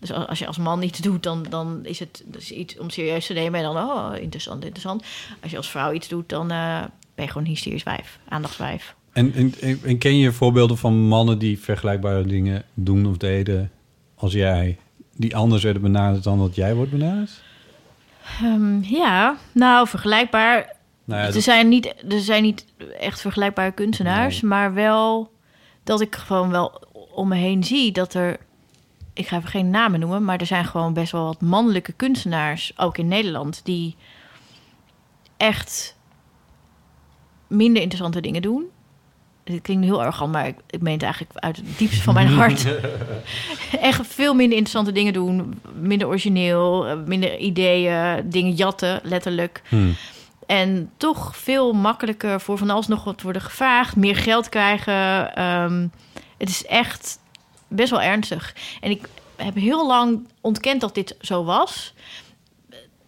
Dus 0.00 0.12
als 0.12 0.38
je 0.38 0.46
als 0.46 0.58
man 0.58 0.82
iets 0.82 0.98
doet, 0.98 1.22
dan, 1.22 1.46
dan 1.48 1.80
is 1.82 1.98
het 1.98 2.22
dus 2.26 2.50
iets 2.50 2.78
om 2.78 2.90
serieus 2.90 3.26
te 3.26 3.32
nemen. 3.32 3.60
En 3.60 3.66
dan, 3.72 3.76
oh, 3.76 4.12
interessant, 4.20 4.62
interessant. 4.64 5.04
Als 5.42 5.50
je 5.50 5.56
als 5.56 5.70
vrouw 5.70 5.92
iets 5.92 6.08
doet, 6.08 6.28
dan 6.28 6.50
eh, 6.50 6.82
ben 7.14 7.24
je 7.24 7.30
gewoon 7.30 7.46
hysterisch 7.46 7.82
wijf. 7.82 8.18
Aandachtswijf. 8.28 8.94
En, 9.12 9.32
en, 9.34 9.54
en- 9.60 9.80
en 9.84 9.98
ken 9.98 10.16
je 10.18 10.32
voorbeelden 10.32 10.78
van 10.78 10.94
mannen 11.00 11.38
die 11.38 11.58
vergelijkbare 11.58 12.22
dingen 12.24 12.62
doen 12.74 13.06
of 13.06 13.16
deden 13.16 13.70
als 14.14 14.32
jij, 14.32 14.78
die 15.14 15.36
anders 15.36 15.62
werden 15.62 15.82
benaderd 15.82 16.24
dan 16.24 16.38
dat 16.38 16.54
jij 16.54 16.74
wordt 16.74 16.90
benaderd? 16.90 17.42
Ehm, 18.40 18.82
ja, 18.82 19.36
nou, 19.52 19.88
vergelijkbaar. 19.88 20.75
Nou 21.06 21.20
ja, 21.20 21.34
er, 21.34 21.42
zijn 21.42 21.68
niet, 21.68 21.94
er 22.08 22.20
zijn 22.20 22.42
niet 22.42 22.64
echt 23.00 23.20
vergelijkbare 23.20 23.72
kunstenaars, 23.72 24.40
maar 24.40 24.74
wel 24.74 25.32
dat 25.84 26.00
ik 26.00 26.14
gewoon 26.14 26.50
wel 26.50 26.82
om 27.10 27.28
me 27.28 27.36
heen 27.36 27.64
zie 27.64 27.92
dat 27.92 28.14
er. 28.14 28.36
Ik 29.12 29.26
ga 29.26 29.36
even 29.36 29.48
geen 29.48 29.70
namen 29.70 30.00
noemen, 30.00 30.24
maar 30.24 30.38
er 30.38 30.46
zijn 30.46 30.64
gewoon 30.64 30.92
best 30.92 31.12
wel 31.12 31.24
wat 31.24 31.40
mannelijke 31.40 31.92
kunstenaars, 31.92 32.72
ook 32.76 32.98
in 32.98 33.08
Nederland, 33.08 33.60
die 33.64 33.96
echt 35.36 35.96
minder 37.46 37.82
interessante 37.82 38.20
dingen 38.20 38.42
doen. 38.42 38.64
Dit 39.44 39.62
klinkt 39.62 39.84
heel 39.84 40.00
arrogant, 40.00 40.32
maar 40.32 40.46
ik, 40.46 40.56
ik 40.70 40.80
meen 40.80 40.92
het 40.92 41.02
eigenlijk 41.02 41.38
uit 41.38 41.56
het 41.56 41.78
diepste 41.78 42.02
van 42.02 42.14
mijn 42.14 42.28
hart. 42.38 42.66
echt 43.80 44.06
veel 44.06 44.34
minder 44.34 44.56
interessante 44.56 44.92
dingen 44.92 45.12
doen. 45.12 45.60
Minder 45.80 46.08
origineel, 46.08 46.86
eh, 46.86 46.96
minder 47.06 47.38
ideeën, 47.38 48.30
dingen 48.30 48.52
jatten, 48.52 49.00
letterlijk. 49.02 49.62
Hmm. 49.68 49.94
En 50.46 50.90
toch 50.96 51.36
veel 51.36 51.72
makkelijker 51.72 52.40
voor 52.40 52.58
van 52.58 52.70
alles 52.70 52.86
nog 52.86 53.04
wat 53.04 53.22
worden 53.22 53.42
gevraagd. 53.42 53.96
Meer 53.96 54.16
geld 54.16 54.48
krijgen. 54.48 55.34
Ehm, 55.36 55.86
het 56.38 56.48
is 56.48 56.66
echt 56.66 57.18
best 57.68 57.90
wel 57.90 58.02
ernstig. 58.02 58.54
En 58.80 58.90
ik 58.90 59.08
heb 59.36 59.54
heel 59.54 59.86
lang 59.86 60.28
ontkend 60.40 60.80
dat 60.80 60.94
dit 60.94 61.16
zo 61.20 61.44
was. 61.44 61.94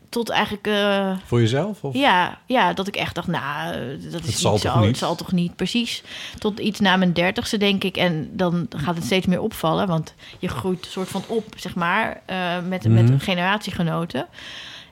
Tot 0.08 0.28
eigenlijk... 0.28 0.66
eh, 0.66 1.12
Voor 1.24 1.40
jezelf? 1.40 1.84
Of? 1.84 1.94
ja, 1.94 2.38
ja, 2.46 2.72
dat 2.72 2.86
ik 2.86 2.96
echt 2.96 3.14
dacht, 3.14 3.26
nou, 3.26 3.74
dat 4.10 4.24
is 4.24 4.40
zal 4.40 4.52
niet 4.52 4.60
zo. 4.60 4.78
niet? 4.78 4.86
Het 4.86 4.98
zal 4.98 5.14
toch 5.14 5.32
niet, 5.32 5.56
precies. 5.56 6.02
Tot 6.38 6.58
iets 6.58 6.80
na 6.80 6.96
mijn 6.96 7.12
dertigste, 7.12 7.56
denk 7.56 7.84
ik. 7.84 7.96
En 7.96 8.30
dan 8.36 8.66
gaat 8.76 8.94
het 8.94 9.04
steeds 9.04 9.26
meer 9.26 9.40
opvallen. 9.40 9.86
Want 9.86 10.14
je 10.38 10.48
groeit 10.48 10.84
een 10.84 10.90
soort 10.90 11.08
van 11.08 11.24
op, 11.26 11.44
zeg 11.56 11.74
maar, 11.74 12.20
eh, 12.26 12.36
met, 12.68 12.84
Mhm. 12.84 12.94
met 13.10 13.22
generatiegenoten. 13.22 14.26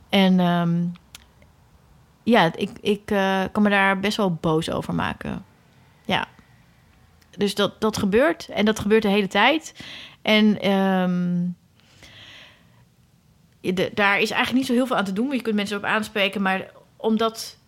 En 0.09 0.40
ehm, 0.40 0.74
ja, 2.27 2.53
ik, 2.57 2.70
ik 2.81 3.11
eh, 3.11 3.43
kan 3.53 3.62
me 3.62 3.70
daar 3.70 4.01
best 4.01 4.16
wel 4.16 4.35
boos 4.35 4.70
over 4.70 4.94
maken. 4.94 5.44
Ja. 6.05 6.28
dus 7.36 7.55
dat, 7.55 7.81
dat 7.81 7.97
gebeurt. 7.97 8.48
En 8.48 8.65
dat 8.65 8.78
gebeurt 8.78 9.03
de 9.03 9.09
hele 9.09 9.28
tijd. 9.28 9.74
En 10.23 10.61
ehm, 10.61 11.44
de- 13.74 13.90
daar 13.94 14.20
is 14.20 14.31
eigenlijk 14.31 14.53
niet 14.53 14.66
zo 14.66 14.73
heel 14.73 14.86
veel 14.86 14.97
aan 14.97 15.05
te 15.05 15.12
doen. 15.12 15.31
Je 15.31 15.43
kunt 15.43 15.55
mensen 15.57 15.77
op 15.77 15.85
aanspreken. 15.85 16.43
Maar 16.43 16.70
omdat 16.97 17.59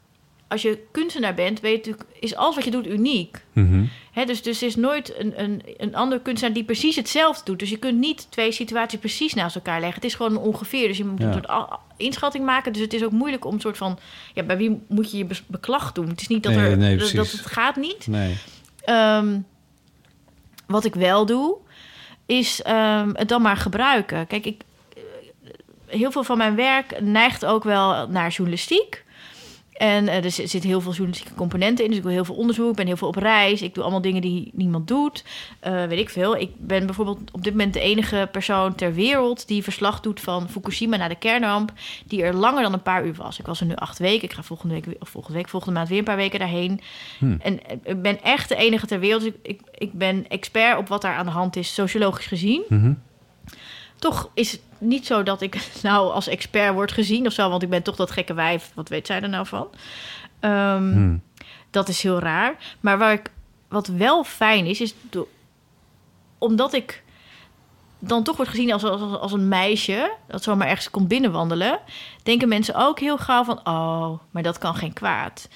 als 0.49 0.63
je 0.63 0.79
kunstenaar 0.93 1.35
bent, 1.35 1.61
weet 1.61 1.85
je, 1.85 1.95
is 2.21 2.35
alles 2.35 2.55
wat 2.55 2.65
je 2.65 2.71
doet 2.71 2.87
uniek. 2.87 3.45
Mhm. 3.53 3.85
Dus, 4.27 4.43
dus 4.43 4.61
er 4.61 4.67
is 4.67 4.77
nooit 4.77 5.19
een, 5.19 5.43
een, 5.43 5.63
een 5.77 5.95
ander 5.95 6.21
kunstenaar 6.21 6.55
die 6.55 6.65
precies 6.65 6.97
hetzelfde 6.97 7.45
doet. 7.45 7.59
Dus 7.59 7.71
je 7.71 7.77
kunt 7.77 7.99
niet 7.99 8.27
twee 8.31 8.53
situaties 8.53 8.99
precies 8.99 9.35
naast 9.35 9.55
elkaar 9.57 9.81
leggen. 9.81 9.95
Het 9.95 10.05
is 10.05 10.15
gewoon 10.15 10.37
ongeveer. 10.37 10.89
Dus 10.89 10.97
je 10.97 11.05
moet 11.05 11.21
Ja. 11.21 11.27
een 11.27 11.33
soort 11.33 11.79
inschatting 11.97 12.45
maken. 12.45 12.73
Dus 12.73 12.83
het 12.83 12.93
is 12.93 13.05
ook 13.05 13.11
moeilijk 13.13 13.45
om 13.45 13.55
een 13.55 13.61
soort 13.61 13.77
van... 13.77 13.99
Ja, 14.35 14.43
bij 14.43 14.57
wie 14.57 14.83
moet 14.89 15.11
je 15.11 15.19
je 15.19 15.27
beklag 15.47 15.93
doen? 15.93 16.09
Het 16.09 16.21
is 16.21 16.29
niet 16.29 16.43
dat, 16.43 16.53
Nee, 16.53 16.71
er, 16.71 16.77
nee, 16.77 16.97
dat, 16.97 17.31
het 17.31 17.47
gaat 17.47 17.77
niet. 17.77 18.07
Nee. 18.07 18.39
Ehm, 18.85 19.39
wat 20.67 20.85
ik 20.85 20.95
wel 20.95 21.27
doe, 21.27 21.57
is 22.27 22.63
ehm, 22.63 23.11
het 23.13 23.29
dan 23.29 23.43
maar 23.43 23.57
gebruiken. 23.57 24.27
Kijk, 24.27 24.47
ik, 24.47 24.63
eh, 24.95 25.03
heel 25.87 26.13
veel 26.13 26.25
van 26.25 26.39
mijn 26.39 26.55
werk 26.55 27.01
neigt 27.01 27.45
ook 27.45 27.65
wel 27.65 28.09
naar 28.09 28.31
journalistiek. 28.31 29.05
En 29.79 30.09
eh, 30.09 30.25
er 30.25 30.31
zit 30.31 30.51
zit 30.51 30.63
heel 30.63 30.81
veel 30.81 30.91
journalistieke 30.91 31.35
componenten 31.35 31.85
in. 31.85 31.91
Dus 31.91 31.99
ik 31.99 32.05
doe 32.05 32.13
heel 32.13 32.25
veel 32.25 32.35
onderzoek, 32.35 32.71
ik 32.71 32.77
ben 32.77 32.87
heel 32.87 32.97
veel 32.97 33.09
op 33.09 33.17
reis. 33.17 33.63
Ik 33.63 33.75
doe 33.75 33.83
allemaal 33.83 34.01
dingen 34.01 34.23
die 34.23 34.51
niemand 34.55 34.89
doet. 34.89 35.25
Eh, 35.61 35.85
weet 35.85 35.99
ik 35.99 36.11
veel. 36.11 36.37
Ik 36.37 36.51
ben 36.57 36.87
bijvoorbeeld 36.87 37.31
op 37.33 37.45
dit 37.45 37.53
moment 37.53 37.75
de 37.75 37.81
enige 37.81 38.29
persoon 38.33 38.75
ter 38.75 38.95
wereld... 38.95 39.49
die 39.49 39.63
verslag 39.63 40.01
doet 40.01 40.21
van 40.21 40.49
Fukushima 40.49 40.97
naar 40.97 41.09
de 41.09 41.15
kernramp... 41.15 41.73
die 42.07 42.23
er 42.23 42.35
langer 42.35 42.63
dan 42.63 42.73
een 42.73 42.83
paar 42.83 43.07
uur 43.07 43.15
was. 43.15 43.39
Ik 43.39 43.47
was 43.47 43.61
er 43.61 43.67
nu 43.67 43.75
acht 43.75 43.99
weken. 43.99 44.25
Ik 44.25 44.33
ga 44.33 44.43
volgende 44.43 44.75
week, 44.75 44.97
of 44.99 45.09
volgende 45.09 45.39
week, 45.39 45.49
volgende 45.49 45.75
maand 45.75 45.89
weer 45.89 45.99
een 45.99 46.05
paar 46.05 46.17
weken 46.17 46.39
daarheen. 46.39 46.81
Hmm. 47.19 47.39
En 47.43 47.67
eh, 47.67 47.77
ik 47.83 48.03
ben 48.03 48.23
echt 48.23 48.49
de 48.49 48.57
enige 48.57 48.87
ter 48.87 49.01
wereld. 49.01 49.23
Dus 49.23 49.33
ik, 49.33 49.39
ik, 49.43 49.61
ik 49.75 49.93
ben 49.93 50.29
expert 50.29 50.79
op 50.79 50.89
wat 50.89 51.03
daar 51.03 51.15
aan 51.15 51.27
de 51.27 51.33
hand 51.33 51.57
is, 51.57 51.75
sociologisch 51.75 52.27
gezien. 52.27 52.63
Mhm. 52.69 52.93
Toch 53.99 54.31
is 54.35 54.53
het 54.53 54.61
niet 54.79 55.07
zo 55.07 55.23
dat 55.23 55.41
ik 55.41 55.69
nou 55.83 56.13
als 56.13 56.27
expert 56.27 56.75
word 56.75 56.93
gezien 56.93 57.27
of 57.27 57.33
zo, 57.33 57.49
want 57.51 57.63
ik 57.63 57.71
ben 57.71 57.83
toch 57.83 57.97
dat 57.97 58.11
gekke 58.11 58.35
wijf. 58.35 58.71
Wat 58.75 58.89
weet 58.89 59.07
zij 59.07 59.21
er 59.23 59.29
nou 59.29 59.47
van? 59.47 59.69
Ehm, 60.41 60.93
Hmm. 60.93 61.23
Dat 61.71 61.89
is 61.89 62.03
heel 62.03 62.19
raar. 62.19 62.57
Maar 62.81 62.99
waar 62.99 63.13
ik, 63.13 63.31
wat 63.69 63.87
wel 63.87 64.25
fijn 64.25 64.67
is, 64.67 64.81
is 64.81 64.95
do- 65.11 65.29
omdat 66.39 66.73
ik 66.73 67.03
dan 67.99 68.23
toch 68.23 68.37
word 68.37 68.49
gezien 68.49 68.73
als, 68.73 68.85
als, 68.85 69.19
als 69.19 69.33
een 69.33 69.49
meisje 69.49 70.15
dat 70.27 70.43
zomaar 70.43 70.69
ergens 70.69 70.91
komt 70.91 71.09
binnenwandelen, 71.09 71.79
denken 72.23 72.49
mensen 72.49 72.75
ook 72.75 73.01
heel 73.01 73.19
gauw 73.19 73.45
van, 73.45 73.61
oh, 73.67 74.19
maar 74.31 74.43
dat 74.43 74.59
kan 74.59 74.75
geen 74.75 74.93
kwaad. 74.93 75.49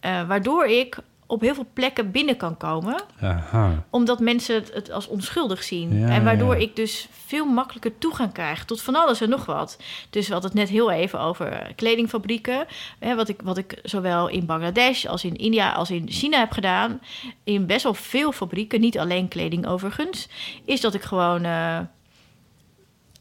Eh, 0.00 0.26
waardoor 0.28 0.66
ik 0.66 0.98
op 1.30 1.40
heel 1.40 1.54
veel 1.54 1.66
plekken 1.72 2.10
binnen 2.10 2.36
kan 2.36 2.56
komen 2.56 3.00
Aha. 3.20 3.84
omdat 3.90 4.20
mensen 4.20 4.64
het, 4.72 4.90
als 4.90 5.06
onschuldig 5.08 5.62
zien. 5.62 5.98
Ja, 5.98 6.08
en 6.08 6.24
waardoor 6.24 6.54
ja. 6.54 6.60
ik 6.60 6.76
dus 6.76 7.08
veel 7.10 7.46
makkelijker 7.46 7.98
toegang 7.98 8.32
krijg 8.32 8.64
tot 8.64 8.82
van 8.82 8.94
alles 8.94 9.20
en 9.20 9.28
nog 9.28 9.46
wat. 9.46 9.78
Dus 10.10 10.26
we 10.26 10.32
hadden 10.32 10.50
het 10.50 10.60
net 10.60 10.68
heel 10.68 10.90
even 10.90 11.20
over 11.20 11.72
kledingfabrieken. 11.76 12.66
Hè, 12.98 13.14
wat, 13.14 13.28
ik, 13.28 13.40
wat 13.42 13.58
ik 13.58 13.78
zowel 13.82 14.28
in 14.28 14.46
Bangladesh 14.46 15.06
als 15.06 15.24
in 15.24 15.36
India 15.36 15.72
als 15.72 15.90
in 15.90 16.10
China 16.10 16.38
heb 16.38 16.52
gedaan. 16.52 17.00
In 17.44 17.66
best 17.66 17.82
wel 17.82 17.94
veel 17.94 18.32
fabrieken, 18.32 18.80
niet 18.80 18.98
alleen 18.98 19.28
kleding 19.28 19.66
overigens. 19.66 20.28
Is 20.64 20.80
dat 20.80 20.94
ik 20.94 21.02
gewoon 21.02 21.44
eh, 21.44 21.78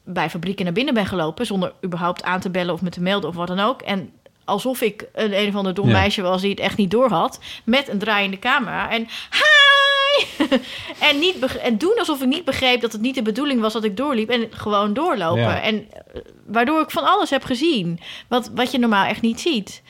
bij 0.03 0.29
fabrieken 0.29 0.65
naar 0.65 0.73
binnen 0.73 0.93
ben 0.93 1.05
gelopen... 1.05 1.45
zonder 1.45 1.73
überhaupt 1.85 2.23
aan 2.23 2.39
te 2.39 2.49
bellen 2.49 2.73
of 2.73 2.81
me 2.81 2.89
te 2.89 3.01
melden 3.01 3.29
of 3.29 3.35
wat 3.35 3.47
dan 3.47 3.59
ook. 3.59 3.81
En 3.81 4.11
alsof 4.47 4.81
ik 4.81 5.07
een 5.13 5.39
een 5.39 5.47
of 5.47 5.55
ander 5.55 5.73
dom 5.73 5.87
Ja. 5.87 5.93
meisje 5.93 6.21
was 6.21 6.41
die 6.41 6.49
het 6.49 6.59
echt 6.59 6.77
niet 6.77 6.91
door 6.91 7.09
had... 7.09 7.39
met 7.63 7.87
een 7.87 7.97
draaiende 7.97 8.39
camera 8.39 8.89
en... 8.89 9.07
Hi! 9.31 10.25
en, 11.09 11.19
niet 11.19 11.57
en 11.57 11.77
doen 11.77 11.95
alsof 11.99 12.21
ik 12.21 12.27
niet 12.27 12.45
begreep 12.45 12.81
dat 12.81 12.91
het 12.91 13.01
niet 13.01 13.15
de 13.15 13.21
bedoeling 13.21 13.61
was 13.61 13.73
dat 13.73 13.83
ik 13.83 13.97
doorliep... 13.97 14.29
en 14.29 14.47
gewoon 14.51 14.93
doorlopen. 14.93 15.41
Ja. 15.41 15.61
En 15.61 15.87
eh, 15.91 16.21
waardoor 16.45 16.81
ik 16.81 16.91
van 16.91 17.03
alles 17.03 17.29
heb 17.29 17.43
gezien... 17.43 17.99
wat, 18.27 18.51
wat 18.55 18.71
je 18.71 18.79
normaal 18.79 19.05
echt 19.05 19.21
niet 19.21 19.39
ziet. 19.39 19.81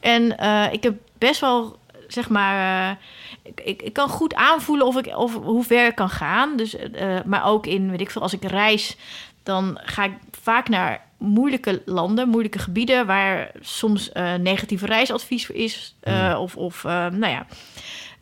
En 0.00 0.38
eh, 0.38 0.72
ik 0.72 0.82
heb 0.82 0.94
best 1.18 1.40
wel, 1.40 1.78
zeg 2.08 2.28
maar... 2.28 2.88
eh, 2.90 2.96
ik, 3.42 3.60
ik, 3.60 3.82
ik 3.82 3.92
kan 3.92 4.08
goed 4.08 4.34
aanvoelen 4.34 4.86
of 4.86 4.96
ik, 4.96 5.16
of, 5.16 5.34
hoe 5.34 5.64
ver 5.64 5.86
ik 5.86 5.94
kan 5.94 6.10
gaan. 6.10 6.56
Dus, 6.56 6.76
maar 7.24 7.46
ook 7.46 7.66
in, 7.66 7.90
weet 7.90 8.00
ik 8.00 8.10
veel, 8.10 8.22
als 8.22 8.32
ik 8.32 8.44
reis... 8.44 8.96
dan 9.42 9.78
ga 9.82 10.04
ik 10.04 10.12
vaak 10.30 10.68
naar 10.68 11.05
moeilijke 11.18 11.82
landen, 11.84 12.28
moeilijke 12.28 12.58
gebieden... 12.58 13.06
waar 13.06 13.50
soms 13.60 14.12
eh, 14.12 14.34
negatieve 14.34 14.86
reisadvies 14.86 15.46
voor 15.46 15.54
is. 15.54 15.96
eh, 16.00 16.36
Of, 16.40 16.56
of 16.56 16.84
eh, 16.84 17.06
nou 17.06 17.32
ja... 17.32 17.46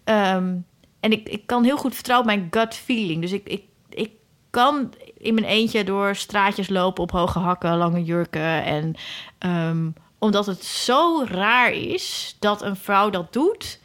Ehm, 0.04 0.54
en 1.00 1.12
ik, 1.12 1.28
ik 1.28 1.46
kan 1.46 1.64
heel 1.64 1.76
goed 1.76 1.94
vertrouwen 1.94 2.28
op 2.30 2.34
mijn 2.36 2.48
gut 2.50 2.74
feeling. 2.74 3.20
Dus 3.20 3.32
ik, 3.32 3.46
ik, 3.48 3.62
ik 3.88 4.10
kan 4.50 4.92
in 5.18 5.34
mijn 5.34 5.46
eentje 5.46 5.84
door 5.84 6.14
straatjes 6.16 6.68
lopen 6.68 7.02
op 7.02 7.10
hoge 7.10 7.38
hakken, 7.38 7.76
lange 7.76 8.02
jurken. 8.04 8.64
En 8.64 8.94
ehm, 9.38 9.88
omdat 10.18 10.46
het 10.46 10.64
zo 10.64 11.24
raar 11.28 11.72
is 11.72 12.36
dat 12.38 12.62
een 12.62 12.76
vrouw 12.76 13.10
dat 13.10 13.32
doet, 13.32 13.80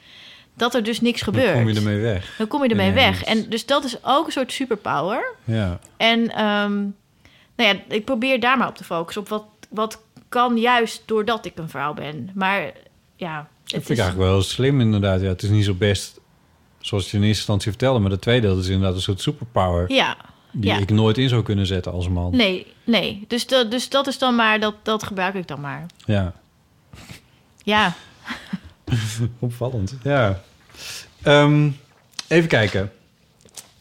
dat 0.53 0.75
er 0.75 0.83
dus 0.83 1.01
niks 1.01 1.21
gebeurt. 1.21 1.53
Dan 1.53 1.63
kom 1.63 1.69
je 1.71 1.75
ermee 1.75 2.01
weg. 2.01 2.35
Dan 2.37 2.47
kom 2.47 2.63
je 2.63 2.69
ermee 2.69 2.91
Ineens. 2.91 3.05
weg. 3.19 3.23
En 3.23 3.49
dus 3.49 3.65
dat 3.65 3.83
is 3.83 4.03
ook 4.03 4.25
een 4.25 4.31
soort 4.31 4.51
superpower. 4.51 5.33
Ja. 5.43 5.79
En 5.97 6.31
ehm, 6.31 6.83
nou 7.59 7.75
ja, 7.75 7.95
ik 7.95 8.05
probeer 8.05 8.39
daar 8.39 8.57
maar 8.57 8.67
op 8.67 8.75
te 8.75 8.83
focussen. 8.83 9.21
Op 9.21 9.29
wat, 9.29 9.45
wat 9.69 10.01
kan 10.29 10.57
juist 10.57 11.03
doordat 11.05 11.45
ik 11.45 11.57
een 11.57 11.69
vrouw 11.69 11.93
ben. 11.93 12.29
Maar 12.33 12.71
ja, 13.15 13.37
Dat 13.37 13.47
het 13.63 13.71
vind 13.71 13.83
ik 13.83 13.89
is... 13.89 13.99
eigenlijk 13.99 14.29
wel 14.31 14.41
slim 14.41 14.81
inderdaad. 14.81 15.21
Ja, 15.21 15.27
het 15.27 15.43
is 15.43 15.49
niet 15.49 15.65
zo 15.65 15.73
best 15.73 16.19
zoals 16.79 17.11
je 17.11 17.17
in 17.17 17.23
eerste 17.23 17.37
instantie 17.37 17.69
vertelde. 17.69 17.99
Maar 17.99 18.09
de 18.09 18.19
tweede 18.19 18.47
dat 18.47 18.57
is 18.57 18.67
inderdaad 18.67 18.95
een 18.95 19.01
soort 19.01 19.21
superpower. 19.21 19.91
Ja, 19.91 20.17
Die 20.51 20.69
ja. 20.69 20.77
ik 20.77 20.89
nooit 20.89 21.17
in 21.17 21.29
zou 21.29 21.43
kunnen 21.43 21.65
zetten 21.65 21.91
als 21.91 22.09
man. 22.09 22.35
Nee, 22.35 22.67
nee. 22.83 23.25
Dus, 23.27 23.47
dat 23.47 23.71
dus 23.71 23.89
dat 23.89 24.07
is 24.07 24.17
dan 24.17 24.35
maar, 24.35 24.59
dat, 24.59 24.75
dat 24.83 25.03
gebruik 25.03 25.33
ik 25.33 25.47
dan 25.47 25.61
maar. 25.61 25.85
Ja, 26.05 26.33
Ja, 27.63 27.95
opvallend. 29.39 29.95
Ja. 30.03 30.41
Ehm, 31.21 31.69
even 32.27 32.49
kijken. 32.49 32.91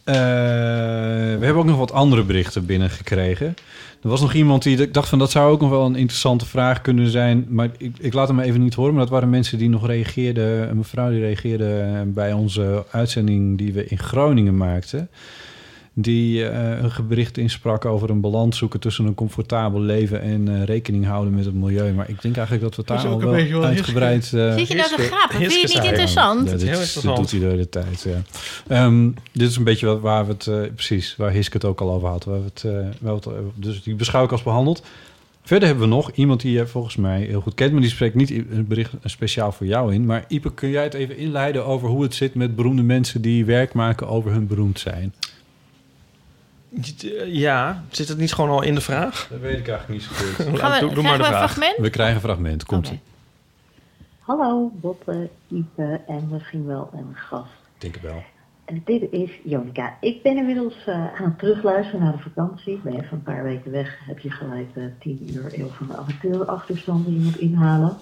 Eh, 0.09 0.15
we 0.15 1.45
hebben 1.45 1.57
ook 1.57 1.65
nog 1.65 1.77
wat 1.77 1.93
andere 1.93 2.23
berichten 2.23 2.67
binnengekregen. 2.67 3.47
Er 4.03 4.09
was 4.09 4.21
nog 4.21 4.35
iemand 4.35 4.63
die 4.63 4.83
ik 4.83 4.95
dacht 4.95 5.09
van 5.09 5.19
dat 5.19 5.31
zou 5.31 5.53
ook 5.53 5.61
nog 5.61 5.71
wel 5.71 5.87
een 5.87 5.97
interessante 5.97 6.47
vraag 6.47 6.81
kunnen 6.81 7.11
zijn. 7.11 7.47
Maar 7.49 7.69
ik, 7.79 7.93
ik 7.99 8.13
laat 8.13 8.29
hem 8.29 8.41
even 8.41 8.61
niet 8.61 8.75
horen. 8.75 8.93
Maar 8.93 9.03
dat 9.03 9.13
waren 9.13 9.31
mensen 9.31 9.59
die 9.59 9.69
nog 9.69 9.87
reageerden. 9.87 10.71
Een 10.71 10.77
mevrouw 10.77 11.11
die 11.11 11.21
reageerde 11.21 12.03
bij 12.07 12.33
onze 12.33 12.85
uitzending 12.91 13.59
die 13.59 13.73
we 13.73 13.87
in 13.87 13.99
Groningen 13.99 14.57
maakten. 14.57 15.09
Die 16.01 16.49
eh, 16.49 16.83
een 16.97 17.07
bericht 17.09 17.39
insprak 17.39 17.85
over 17.85 18.11
een 18.11 18.21
balans 18.21 18.59
zoeken 18.59 18.81
tussen 18.81 19.07
een 19.07 19.15
comfortabel 19.15 19.81
leven 19.81 20.21
en 20.23 20.49
eh, 20.49 20.65
rekening 20.65 21.07
houden 21.07 21.35
met 21.35 21.45
het 21.45 21.55
milieu. 21.55 21.93
Maar 21.93 22.09
ik 22.09 22.23
denk 22.23 22.37
eigenlijk 22.37 22.65
dat 22.67 22.77
we 22.77 22.93
daar 22.95 23.13
ook 23.13 23.23
al 23.23 23.39
een 23.39 23.51
wel 23.51 23.65
uitgebreid... 23.65 24.33
eh, 24.33 24.55
Zit 24.57 24.69
je 24.69 24.75
nou 24.75 24.89
te 24.97 25.03
gapen? 25.03 25.37
Vind 25.39 25.53
je 25.53 25.61
het 25.61 25.75
niet 25.75 25.85
interessant? 25.85 26.39
ja, 26.45 26.45
Dat 26.51 26.55
is 26.55 26.61
dit, 26.61 26.71
heel 26.71 26.81
is- 26.81 26.95
dat 26.95 27.05
interessant. 27.05 27.17
doet 27.17 27.31
hij 27.31 27.41
de 27.41 27.47
hele 27.47 27.69
tijd, 27.69 28.07
ja. 28.09 28.23
Ehm, 28.87 29.11
dit 29.33 29.49
is 29.49 29.57
een 29.57 29.65
beetje 29.65 29.87
wat, 29.87 30.01
waar 30.01 30.27
we 30.27 30.33
het... 30.33 30.47
eh, 30.47 30.61
precies, 30.75 31.15
waar 31.17 31.31
Hiske 31.31 31.57
het 31.57 31.65
ook 31.65 31.81
al 31.81 31.91
over 31.93 32.09
had. 32.09 32.25
Waar 32.25 32.39
we 32.39 32.45
het, 32.45 32.65
eh, 32.65 32.73
waar 33.01 33.15
we 33.15 33.31
het, 33.31 33.35
dus 33.55 33.83
die 33.83 33.95
beschouw 33.95 34.25
ik 34.25 34.33
als 34.33 34.43
behandeld. 34.43 34.83
Verder 35.43 35.69
hebben 35.69 35.89
we 35.89 35.95
nog 35.95 36.11
iemand 36.15 36.41
die 36.41 36.53
je 36.53 36.67
volgens 36.67 36.97
mij 36.97 37.21
heel 37.21 37.41
goed 37.41 37.55
kent... 37.55 37.73
maar 37.73 37.81
die 37.81 37.91
spreekt 37.91 38.15
niet 38.15 38.31
een 38.31 38.65
bericht 38.69 38.93
speciaal 39.05 39.53
voor 39.53 39.67
jou 39.67 39.95
in. 39.95 40.07
Maar 40.07 40.25
Ipe, 40.29 40.53
kun 40.55 40.69
jij 40.71 40.83
het 40.83 40.95
even 40.95 41.17
inleiden 41.17 41.65
over 41.67 41.89
hoe 41.89 42.03
het 42.03 42.15
zit... 42.15 42.35
met 42.35 42.57
beroemde 42.57 42.83
mensen 42.83 43.21
die 43.23 43.45
werk 43.45 43.73
maken 43.73 44.09
over 44.09 44.31
hun 44.33 44.47
beroemd 44.47 44.79
zijn? 44.79 45.15
Ja, 47.27 47.85
zit 47.91 48.09
het 48.09 48.19
niet 48.19 48.33
gewoon 48.33 48.51
al 48.51 48.63
in 48.63 48.75
de 48.75 48.81
vraag? 48.81 49.27
Dat 49.31 49.41
weet 49.41 49.59
ik 49.59 49.69
eigenlijk 49.69 49.89
niet 49.89 50.03
zo 50.03 50.15
goed. 50.15 50.59
Gaan 50.59 50.73
we, 50.73 50.79
doe, 50.81 50.95
doe 50.95 51.03
krijgen 51.03 51.03
maar 51.03 51.13
de 51.13 51.19
we 51.19 51.29
een 51.29 51.35
vraag. 51.35 51.53
fragment? 51.53 51.77
We 51.79 51.91
krijgen 51.91 52.15
een 52.15 52.21
fragment, 52.21 52.65
komt 52.65 52.89
ie. 52.91 53.01
Hallo, 54.21 54.71
Botte, 54.75 55.29
Ipe 55.49 56.01
en 56.07 56.29
misschien 56.31 56.67
wel 56.67 56.91
een 56.93 57.15
gast. 57.15 57.51
Denk 57.79 57.97
wel. 57.97 58.23
En 58.65 58.83
dit 58.85 59.03
is 59.11 59.31
Jonica. 59.45 59.97
Ik 60.01 60.23
ben 60.23 60.37
inmiddels 60.37 60.75
eh, 60.87 60.95
aan 60.95 61.25
het 61.25 61.39
terugluisteren 61.39 62.01
naar 62.01 62.13
de 62.13 62.19
vakantie. 62.23 62.75
Ik 62.75 62.83
ben 62.83 62.93
even 62.95 63.09
een 63.13 63.23
paar 63.23 63.43
weken 63.43 63.71
weg. 63.71 63.99
Heb 64.07 64.19
je 64.19 64.31
gelijk 64.31 64.69
eh 64.75 64.83
10 64.99 65.29
uur 65.35 65.61
eeuw 65.61 65.69
van 65.69 65.87
de 65.87 65.97
amateur 65.97 66.45
achterstand 66.45 67.07
die 67.07 67.15
je 67.15 67.25
moet 67.25 67.39
inhalen. 67.39 67.97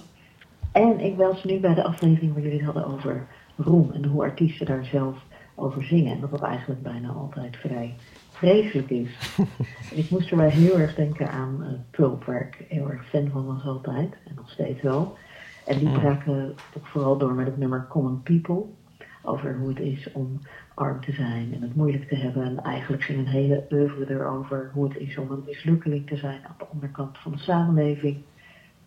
En 0.73 1.01
ik 1.01 1.17
was 1.17 1.45
nu 1.45 1.59
bij 1.59 1.75
de 1.75 1.85
aflevering 1.85 2.33
waar 2.33 2.43
jullie 2.43 2.57
het 2.57 2.67
hadden 2.67 2.87
over 2.87 3.27
roem 3.57 3.91
en 3.93 4.05
hoe 4.05 4.23
artiesten 4.23 4.67
daar 4.67 4.85
zelf 4.85 5.17
over 5.55 5.85
zingen. 5.85 6.13
En 6.13 6.21
dat 6.21 6.31
dat 6.31 6.43
eigenlijk 6.43 6.83
bijna 6.83 7.09
altijd 7.09 7.57
vrij 7.57 7.95
vreselijk 8.37 8.91
is. 8.91 9.37
en 9.91 9.99
ik 9.99 10.11
moest 10.11 10.31
erbij 10.31 10.51
heel 10.51 10.79
erg 10.79 10.95
denken 10.95 11.31
aan 11.31 11.59
uh, 11.61 11.69
Pulp, 11.91 12.25
waar 12.25 12.41
ik 12.41 12.67
heel 12.69 12.91
erg 12.91 13.09
fan 13.09 13.31
van 13.31 13.47
was 13.47 13.65
altijd. 13.65 14.17
En 14.25 14.35
nog 14.35 14.51
steeds 14.51 14.83
wel. 14.83 15.17
En 15.67 15.79
die 15.79 15.91
braken 15.91 16.55
toch 16.73 16.89
vooral 16.89 17.19
door 17.19 17.33
met 17.33 17.47
het 17.47 17.57
nummer 17.57 17.87
Common 17.89 18.23
People. 18.23 18.63
Over 19.23 19.57
hoe 19.57 19.69
het 19.69 19.79
is 19.79 20.13
om 20.13 20.41
arm 20.75 21.01
te 21.01 21.13
zijn 21.13 21.55
en 21.55 21.63
het 21.63 21.75
moeilijk 21.75 22.09
te 22.09 22.17
hebben. 22.17 22.43
En 22.43 22.63
eigenlijk 22.63 23.03
ging 23.03 23.19
een 23.19 23.27
hele 23.27 23.67
oeuvre 23.71 24.11
erover 24.11 24.71
hoe 24.73 24.89
het 24.89 24.97
is 24.97 25.19
om 25.19 25.31
een 25.31 25.43
mislukkeling 25.47 26.07
te 26.07 26.17
zijn 26.17 26.45
aan 26.45 26.55
de 26.59 26.67
onderkant 26.73 27.19
van 27.19 27.33
de 27.33 27.39
samenleving. 27.39 28.23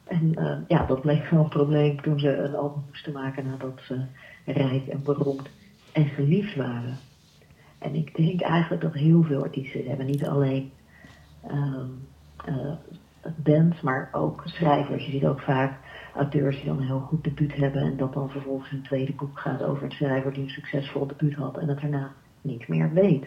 En 0.03 0.35
eh, 0.35 0.57
ja, 0.67 0.85
dat 0.85 1.01
bleek 1.01 1.29
wel 1.29 1.43
een 1.43 1.49
probleem 1.49 2.01
toen 2.01 2.19
ze 2.19 2.35
een 2.35 2.55
album 2.55 2.83
moesten 2.87 3.13
maken 3.13 3.45
nadat 3.45 3.81
ze 3.83 4.01
rijk 4.45 4.87
en 4.87 5.03
beroemd 5.03 5.49
en 5.91 6.05
geliefd 6.05 6.55
waren. 6.55 6.97
En 7.79 7.95
ik 7.95 8.15
denk 8.15 8.41
eigenlijk 8.41 8.81
dat 8.81 8.93
heel 8.93 9.23
veel 9.23 9.43
artiesten 9.43 9.87
hebben, 9.87 10.05
niet 10.05 10.25
alleen 10.25 10.71
ehm, 11.47 11.87
eh, 12.45 12.71
bands, 13.35 13.81
maar 13.81 14.09
ook 14.11 14.41
schrijvers. 14.45 15.05
Je 15.05 15.11
ziet 15.11 15.25
ook 15.25 15.41
vaak 15.41 15.79
auteurs 16.15 16.55
die 16.55 16.65
dan 16.65 16.77
een 16.77 16.85
heel 16.85 16.99
goed 16.99 17.23
debuut 17.23 17.55
hebben 17.55 17.81
en 17.81 17.97
dat 17.97 18.13
dan 18.13 18.29
vervolgens 18.29 18.71
een 18.71 18.81
tweede 18.81 19.13
boek 19.13 19.39
gaat 19.39 19.63
over 19.63 19.83
een 19.83 19.91
schrijver 19.91 20.33
die 20.33 20.43
een 20.43 20.49
succesvol 20.49 21.07
debuut 21.07 21.33
had 21.33 21.57
en 21.57 21.67
dat 21.67 21.79
daarna 21.81 22.11
niks 22.41 22.67
meer 22.67 22.93
weet. 22.93 23.25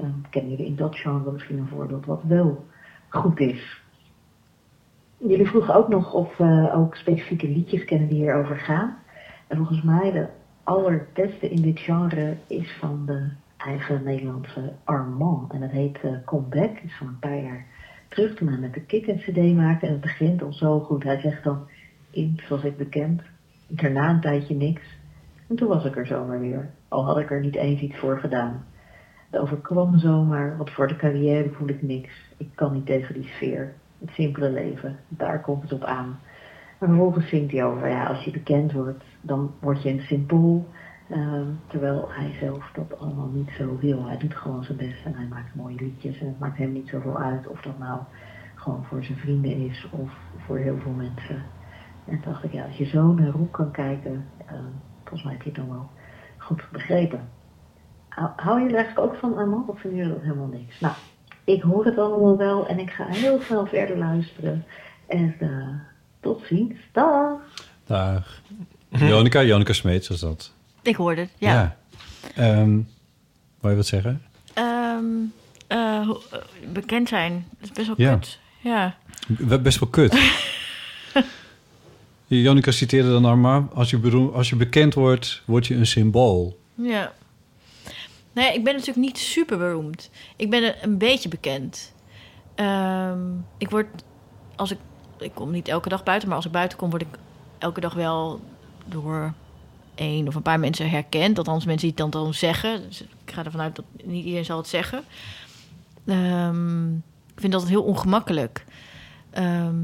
Uh, 0.00 0.06
kennen 0.30 0.50
jullie 0.50 0.66
in 0.66 0.76
dat 0.76 0.96
genre 0.96 1.32
misschien 1.32 1.58
een 1.58 1.68
voorbeeld 1.68 2.06
wat 2.06 2.22
wel 2.22 2.64
goed 3.08 3.40
is? 3.40 3.82
Jullie 5.18 5.46
vroegen 5.46 5.74
ook 5.74 5.88
nog 5.88 6.12
of 6.12 6.36
we 6.36 6.70
ook 6.74 6.94
specifieke 6.94 7.48
liedjes 7.48 7.84
kennen 7.84 8.08
die 8.08 8.18
hierover 8.18 8.56
gaan. 8.56 8.98
En 9.46 9.56
volgens 9.56 9.82
mij 9.82 10.10
de 10.10 10.28
allerbeste 10.62 11.50
in 11.50 11.62
dit 11.62 11.78
genre 11.78 12.36
is 12.46 12.76
van 12.78 13.06
de 13.06 13.30
eigen 13.64 14.04
Nederlandse 14.04 14.72
Armand. 14.84 15.52
En 15.52 15.60
dat 15.60 15.70
heet 15.70 15.98
uh, 16.04 16.12
Comeback. 16.24 16.78
is 16.78 16.96
van 16.96 17.06
een 17.06 17.18
paar 17.18 17.42
jaar 17.42 17.66
terug 18.08 18.34
toen 18.34 18.48
hij 18.48 18.58
met 18.58 18.74
de 18.74 18.80
Kick 18.80 19.06
een 19.06 19.18
cd 19.18 19.54
maakte. 19.56 19.86
En 19.86 19.92
het 19.92 20.00
begint 20.00 20.42
al 20.42 20.52
zo 20.52 20.80
goed. 20.80 21.02
Hij 21.02 21.20
zegt 21.20 21.44
dan, 21.44 21.68
in 22.10 22.40
zoals 22.46 22.64
ik 22.64 22.76
bekend, 22.76 23.22
daarna 23.68 24.10
een 24.10 24.20
tijdje 24.20 24.54
niks. 24.54 24.82
En 25.48 25.56
toen 25.56 25.68
was 25.68 25.84
ik 25.84 25.96
er 25.96 26.06
zomaar 26.06 26.40
weer. 26.40 26.70
Al 26.88 27.04
had 27.04 27.18
ik 27.18 27.30
er 27.30 27.40
niet 27.40 27.56
eens 27.56 27.80
iets 27.80 27.96
voor 27.96 28.18
gedaan. 28.18 28.64
Het 29.30 29.40
overkwam 29.40 29.98
zomaar, 29.98 30.56
want 30.56 30.70
voor 30.70 30.86
de 30.86 30.96
carrière 30.96 31.50
voel 31.50 31.68
ik 31.68 31.82
niks. 31.82 32.34
Ik 32.36 32.48
kan 32.54 32.72
niet 32.72 32.86
tegen 32.86 33.14
die 33.14 33.28
sfeer. 33.28 33.74
Het 33.98 34.10
simpele 34.10 34.50
leven, 34.50 34.98
daar 35.08 35.40
komt 35.40 35.62
het 35.62 35.72
op 35.72 35.84
aan. 35.84 36.18
En 36.78 36.86
vervolgens 36.88 37.28
zingt 37.28 37.52
hij 37.52 37.64
over, 37.64 37.88
ja, 37.88 38.06
als 38.06 38.24
je 38.24 38.30
bekend 38.30 38.72
wordt, 38.72 39.04
dan 39.20 39.54
word 39.60 39.82
je 39.82 39.88
een 39.88 40.00
symbool. 40.00 40.68
Ehm, 41.14 41.46
terwijl 41.66 42.08
hij 42.08 42.36
zelf 42.40 42.70
dat 42.72 42.98
allemaal 42.98 43.30
niet 43.32 43.50
zo 43.58 43.78
wil. 43.80 44.06
Hij 44.06 44.18
doet 44.18 44.34
gewoon 44.34 44.64
zijn 44.64 44.78
best 44.78 45.04
en 45.04 45.14
hij 45.14 45.26
maakt 45.26 45.54
mooie 45.54 45.76
liedjes. 45.76 46.18
En 46.18 46.26
het 46.26 46.38
maakt 46.38 46.58
hem 46.58 46.72
niet 46.72 46.88
zoveel 46.88 47.18
uit 47.18 47.46
of 47.46 47.60
dat 47.60 47.78
nou 47.78 48.00
gewoon 48.54 48.84
voor 48.84 49.04
zijn 49.04 49.18
vrienden 49.18 49.68
is 49.68 49.86
of 49.90 50.10
voor 50.46 50.58
heel 50.58 50.78
veel 50.78 50.92
mensen. 50.92 51.42
En 52.04 52.20
toen 52.20 52.32
dacht 52.32 52.44
ik, 52.44 52.52
ja, 52.52 52.64
als 52.64 52.76
je 52.76 52.84
zo 52.84 53.12
naar 53.12 53.28
Roek 53.28 53.52
kan 53.52 53.70
kijken, 53.70 54.28
ehm, 54.46 54.70
volgens 55.02 55.22
mij 55.22 55.32
heb 55.32 55.42
je 55.42 55.48
het 55.48 55.58
dan 55.58 55.68
wel 55.68 55.90
goed 56.38 56.68
begrepen. 56.72 57.28
Hou, 58.36 58.60
je 58.60 58.68
er 58.68 58.74
eigenlijk 58.74 59.06
ook 59.06 59.14
van, 59.14 59.36
Armand, 59.36 59.68
of 59.68 59.80
vinden 59.80 59.98
jullie 59.98 60.14
dat 60.14 60.22
helemaal 60.22 60.46
niks? 60.46 60.80
Nou, 60.80 60.94
ik 61.44 61.62
hoor 61.62 61.84
het 61.84 61.98
allemaal 61.98 62.36
wel 62.36 62.66
en 62.66 62.78
ik 62.78 62.90
ga 62.90 63.06
heel 63.06 63.40
snel 63.40 63.66
verder 63.66 63.98
luisteren. 63.98 64.64
En 65.06 65.36
uh, 65.40 65.68
tot 66.20 66.42
ziens. 66.46 66.78
Dag! 66.92 67.40
Dag. 67.86 68.42
Jonica, 68.88 69.42
Jonica 69.42 69.72
Smeets 69.72 70.08
was 70.08 70.20
dat. 70.20 70.54
Ik 70.84 70.96
hoorde 70.96 71.20
het, 71.20 71.30
ja. 71.38 71.52
ja. 71.52 71.76
Ehm, 72.34 72.80
wil 73.60 73.70
je 73.70 73.76
wat 73.76 73.86
zeggen? 73.86 74.22
Ehm, 74.52 75.04
eh, 75.66 75.78
eh, 75.78 76.08
bekend 76.72 77.08
zijn, 77.08 77.46
dat 77.50 77.68
is 77.70 77.70
best 77.74 77.86
wel 77.86 77.96
Ja. 77.98 78.14
kut. 78.14 78.38
Ja. 78.60 78.96
Best 79.62 79.78
wel 79.78 79.88
kut. 79.88 80.18
Jonica 82.26 82.70
citeerde 82.70 83.10
dan 83.10 83.24
Arma. 83.24 83.68
Als 83.74 83.90
je, 83.90 83.98
beroem, 83.98 84.32
als 84.34 84.48
je 84.48 84.56
bekend 84.56 84.94
wordt, 84.94 85.42
word 85.44 85.66
je 85.66 85.74
een 85.74 85.86
symbool. 85.86 86.58
Ja. 86.74 87.12
Nee, 88.32 88.54
ik 88.54 88.64
ben 88.64 88.72
natuurlijk 88.72 89.06
niet 89.06 89.18
super 89.18 89.58
beroemd. 89.58 90.10
Ik 90.36 90.50
ben 90.50 90.62
een, 90.64 90.74
een 90.82 90.98
beetje 90.98 91.28
bekend. 91.28 91.92
Ehm, 92.54 93.20
ik 93.58 93.70
word, 93.70 93.86
als 94.56 94.70
ik, 94.70 94.78
ik 95.18 95.34
kom 95.34 95.50
niet 95.50 95.68
elke 95.68 95.88
dag 95.88 96.02
buiten, 96.02 96.28
maar 96.28 96.36
als 96.36 96.46
ik 96.46 96.52
buiten 96.52 96.78
kom, 96.78 96.90
word 96.90 97.02
ik 97.02 97.08
elke 97.58 97.80
dag 97.80 97.94
wel 97.94 98.40
door 98.86 99.32
één 99.94 100.28
of 100.28 100.34
een 100.34 100.42
paar 100.42 100.60
mensen 100.60 100.90
herkend. 100.90 101.38
Althans, 101.38 101.64
mensen 101.64 101.88
die 101.88 101.96
het 101.96 102.12
dan, 102.12 102.22
dan 102.22 102.34
zeggen. 102.34 102.88
Dus 102.88 103.00
ik 103.00 103.32
ga 103.32 103.44
ervan 103.44 103.60
uit 103.60 103.76
dat 103.76 103.84
niet 104.04 104.24
iedereen 104.24 104.44
zal 104.44 104.56
het 104.56 104.68
zeggen. 104.68 105.04
Ehm, 106.06 106.94
ik 106.94 107.40
vind 107.40 107.52
dat 107.52 107.68
heel 107.68 107.82
ongemakkelijk. 107.82 108.64
Ehm, 109.30 109.76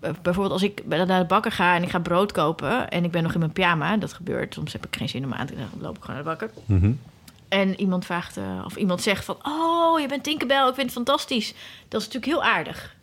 bijvoorbeeld 0.00 0.50
als 0.50 0.62
ik 0.62 0.86
naar 0.86 1.20
de 1.20 1.24
bakker 1.24 1.52
ga 1.52 1.74
en 1.74 1.82
ik 1.82 1.90
ga 1.90 1.98
brood 1.98 2.32
kopen 2.32 2.88
en 2.88 3.04
ik 3.04 3.10
ben 3.10 3.22
nog 3.22 3.32
in 3.32 3.38
mijn 3.38 3.52
pyjama, 3.52 3.96
dat 3.96 4.12
gebeurt. 4.12 4.54
Soms 4.54 4.72
heb 4.72 4.86
ik 4.86 4.96
geen 4.96 5.08
zin 5.08 5.24
om 5.24 5.34
aan 5.34 5.46
te 5.46 5.54
dan 5.56 5.68
loop 5.80 5.96
ik 5.96 6.04
gewoon 6.04 6.24
naar 6.24 6.36
de 6.36 6.46
bakker. 6.46 6.62
En 7.48 7.80
iemand 7.80 8.04
vraagt, 8.04 8.36
eh, 8.36 8.62
of 8.64 8.76
iemand 8.76 9.02
zegt 9.02 9.24
van... 9.24 9.36
Oh, 9.42 10.00
je 10.00 10.08
bent 10.08 10.22
Tinkerbell, 10.22 10.68
ik 10.68 10.74
vind 10.74 10.86
het 10.86 10.92
fantastisch. 10.92 11.54
Dat 11.88 12.00
is 12.00 12.06
natuurlijk 12.06 12.32
heel 12.32 12.44
aardig. 12.44 12.96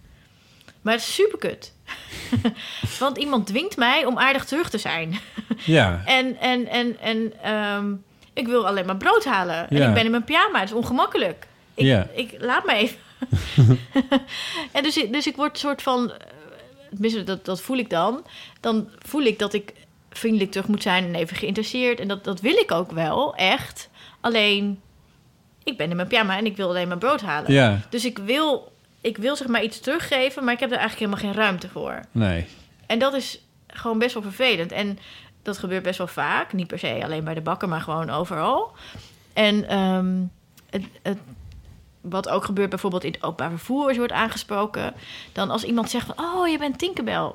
Maar 0.81 0.93
het 0.93 1.01
is 1.01 1.13
super 1.13 1.37
kut. 1.37 1.73
Want 2.99 3.17
iemand 3.17 3.47
dwingt 3.47 3.77
mij 3.77 4.05
om 4.05 4.17
aardig 4.17 4.45
terug 4.45 4.69
te 4.69 4.77
zijn. 4.77 5.19
Ja. 5.65 6.01
En, 6.05 6.37
en, 6.39 6.67
en, 6.67 6.99
en 6.99 7.33
ehm, 7.43 7.93
ik 8.33 8.47
wil 8.47 8.67
alleen 8.67 8.85
maar 8.85 8.97
brood 8.97 9.25
halen. 9.25 9.69
En 9.69 9.77
Ja. 9.77 9.87
ik 9.87 9.93
ben 9.93 10.05
in 10.05 10.11
mijn 10.11 10.23
pyjama, 10.23 10.59
het 10.59 10.69
is 10.69 10.75
ongemakkelijk. 10.75 11.47
Ik, 11.73 11.85
Ja. 11.85 12.07
ik 12.13 12.35
laat 12.39 12.65
me 12.65 12.73
even. 12.73 12.97
en 14.71 14.83
dus, 14.83 14.97
ik- 14.97 15.13
dus 15.13 15.27
ik 15.27 15.35
word 15.35 15.51
een 15.51 15.59
soort 15.59 15.81
van... 15.81 16.11
eh, 17.01 17.25
dat, 17.25 17.45
dat 17.45 17.61
voel 17.61 17.77
ik 17.77 17.89
dan. 17.89 18.25
Dan 18.59 18.89
voel 18.99 19.21
ik 19.21 19.39
dat 19.39 19.53
ik 19.53 19.73
vriendelijk 20.09 20.51
terug 20.51 20.67
moet 20.67 20.81
zijn 20.83 21.03
en 21.03 21.15
even 21.15 21.37
geïnteresseerd. 21.37 21.99
En 21.99 22.07
dat, 22.07 22.23
dat 22.23 22.41
wil 22.41 22.55
ik 22.55 22.71
ook 22.71 22.91
wel, 22.91 23.35
echt. 23.35 23.89
Alleen, 24.21 24.79
ik 25.63 25.77
ben 25.77 25.89
in 25.89 25.95
mijn 25.95 26.07
pyjama 26.07 26.37
en 26.37 26.45
ik 26.45 26.55
wil 26.57 26.69
alleen 26.69 26.87
maar 26.87 26.97
brood 26.97 27.21
halen. 27.21 27.51
Ja. 27.53 27.79
Dus 27.89 28.05
ik 28.05 28.17
wil, 28.17 28.71
ik 29.05 29.17
wil 29.17 29.35
zeg 29.35 29.47
maar 29.47 29.63
iets 29.63 29.79
teruggeven, 29.79 30.43
maar 30.43 30.53
ik 30.53 30.59
heb 30.59 30.71
er 30.71 30.77
eigenlijk 30.77 31.11
helemaal 31.11 31.33
geen 31.33 31.43
ruimte 31.43 31.69
voor. 31.69 31.99
Nee. 32.11 32.45
En 32.85 32.99
dat 32.99 33.13
is 33.13 33.41
gewoon 33.67 33.99
best 33.99 34.13
wel 34.13 34.23
vervelend. 34.23 34.71
En 34.71 34.99
dat 35.43 35.57
gebeurt 35.57 35.83
best 35.83 35.97
wel 35.97 36.07
vaak. 36.07 36.53
Niet 36.53 36.67
per 36.67 36.79
se 36.79 36.99
alleen 37.03 37.23
bij 37.23 37.33
de 37.33 37.41
bakker, 37.41 37.69
maar 37.69 37.81
gewoon 37.81 38.09
overal. 38.09 38.71
En 39.33 39.67
ehm, 39.69 40.15
het, 40.69 40.83
het, 41.01 41.17
wat 42.01 42.29
ook 42.29 42.45
gebeurt 42.45 42.69
bijvoorbeeld 42.69 43.03
in 43.03 43.11
het 43.11 43.23
openbaar 43.23 43.49
vervoer... 43.49 43.83
als 43.83 43.91
je 43.91 43.97
wordt 43.97 44.13
aangesproken. 44.13 44.93
Dan 45.31 45.49
als 45.49 45.63
iemand 45.63 45.89
zegt 45.89 46.05
van... 46.05 46.25
oh, 46.25 46.47
je 46.47 46.57
bent 46.57 46.77
Tinkerbell. 46.77 47.31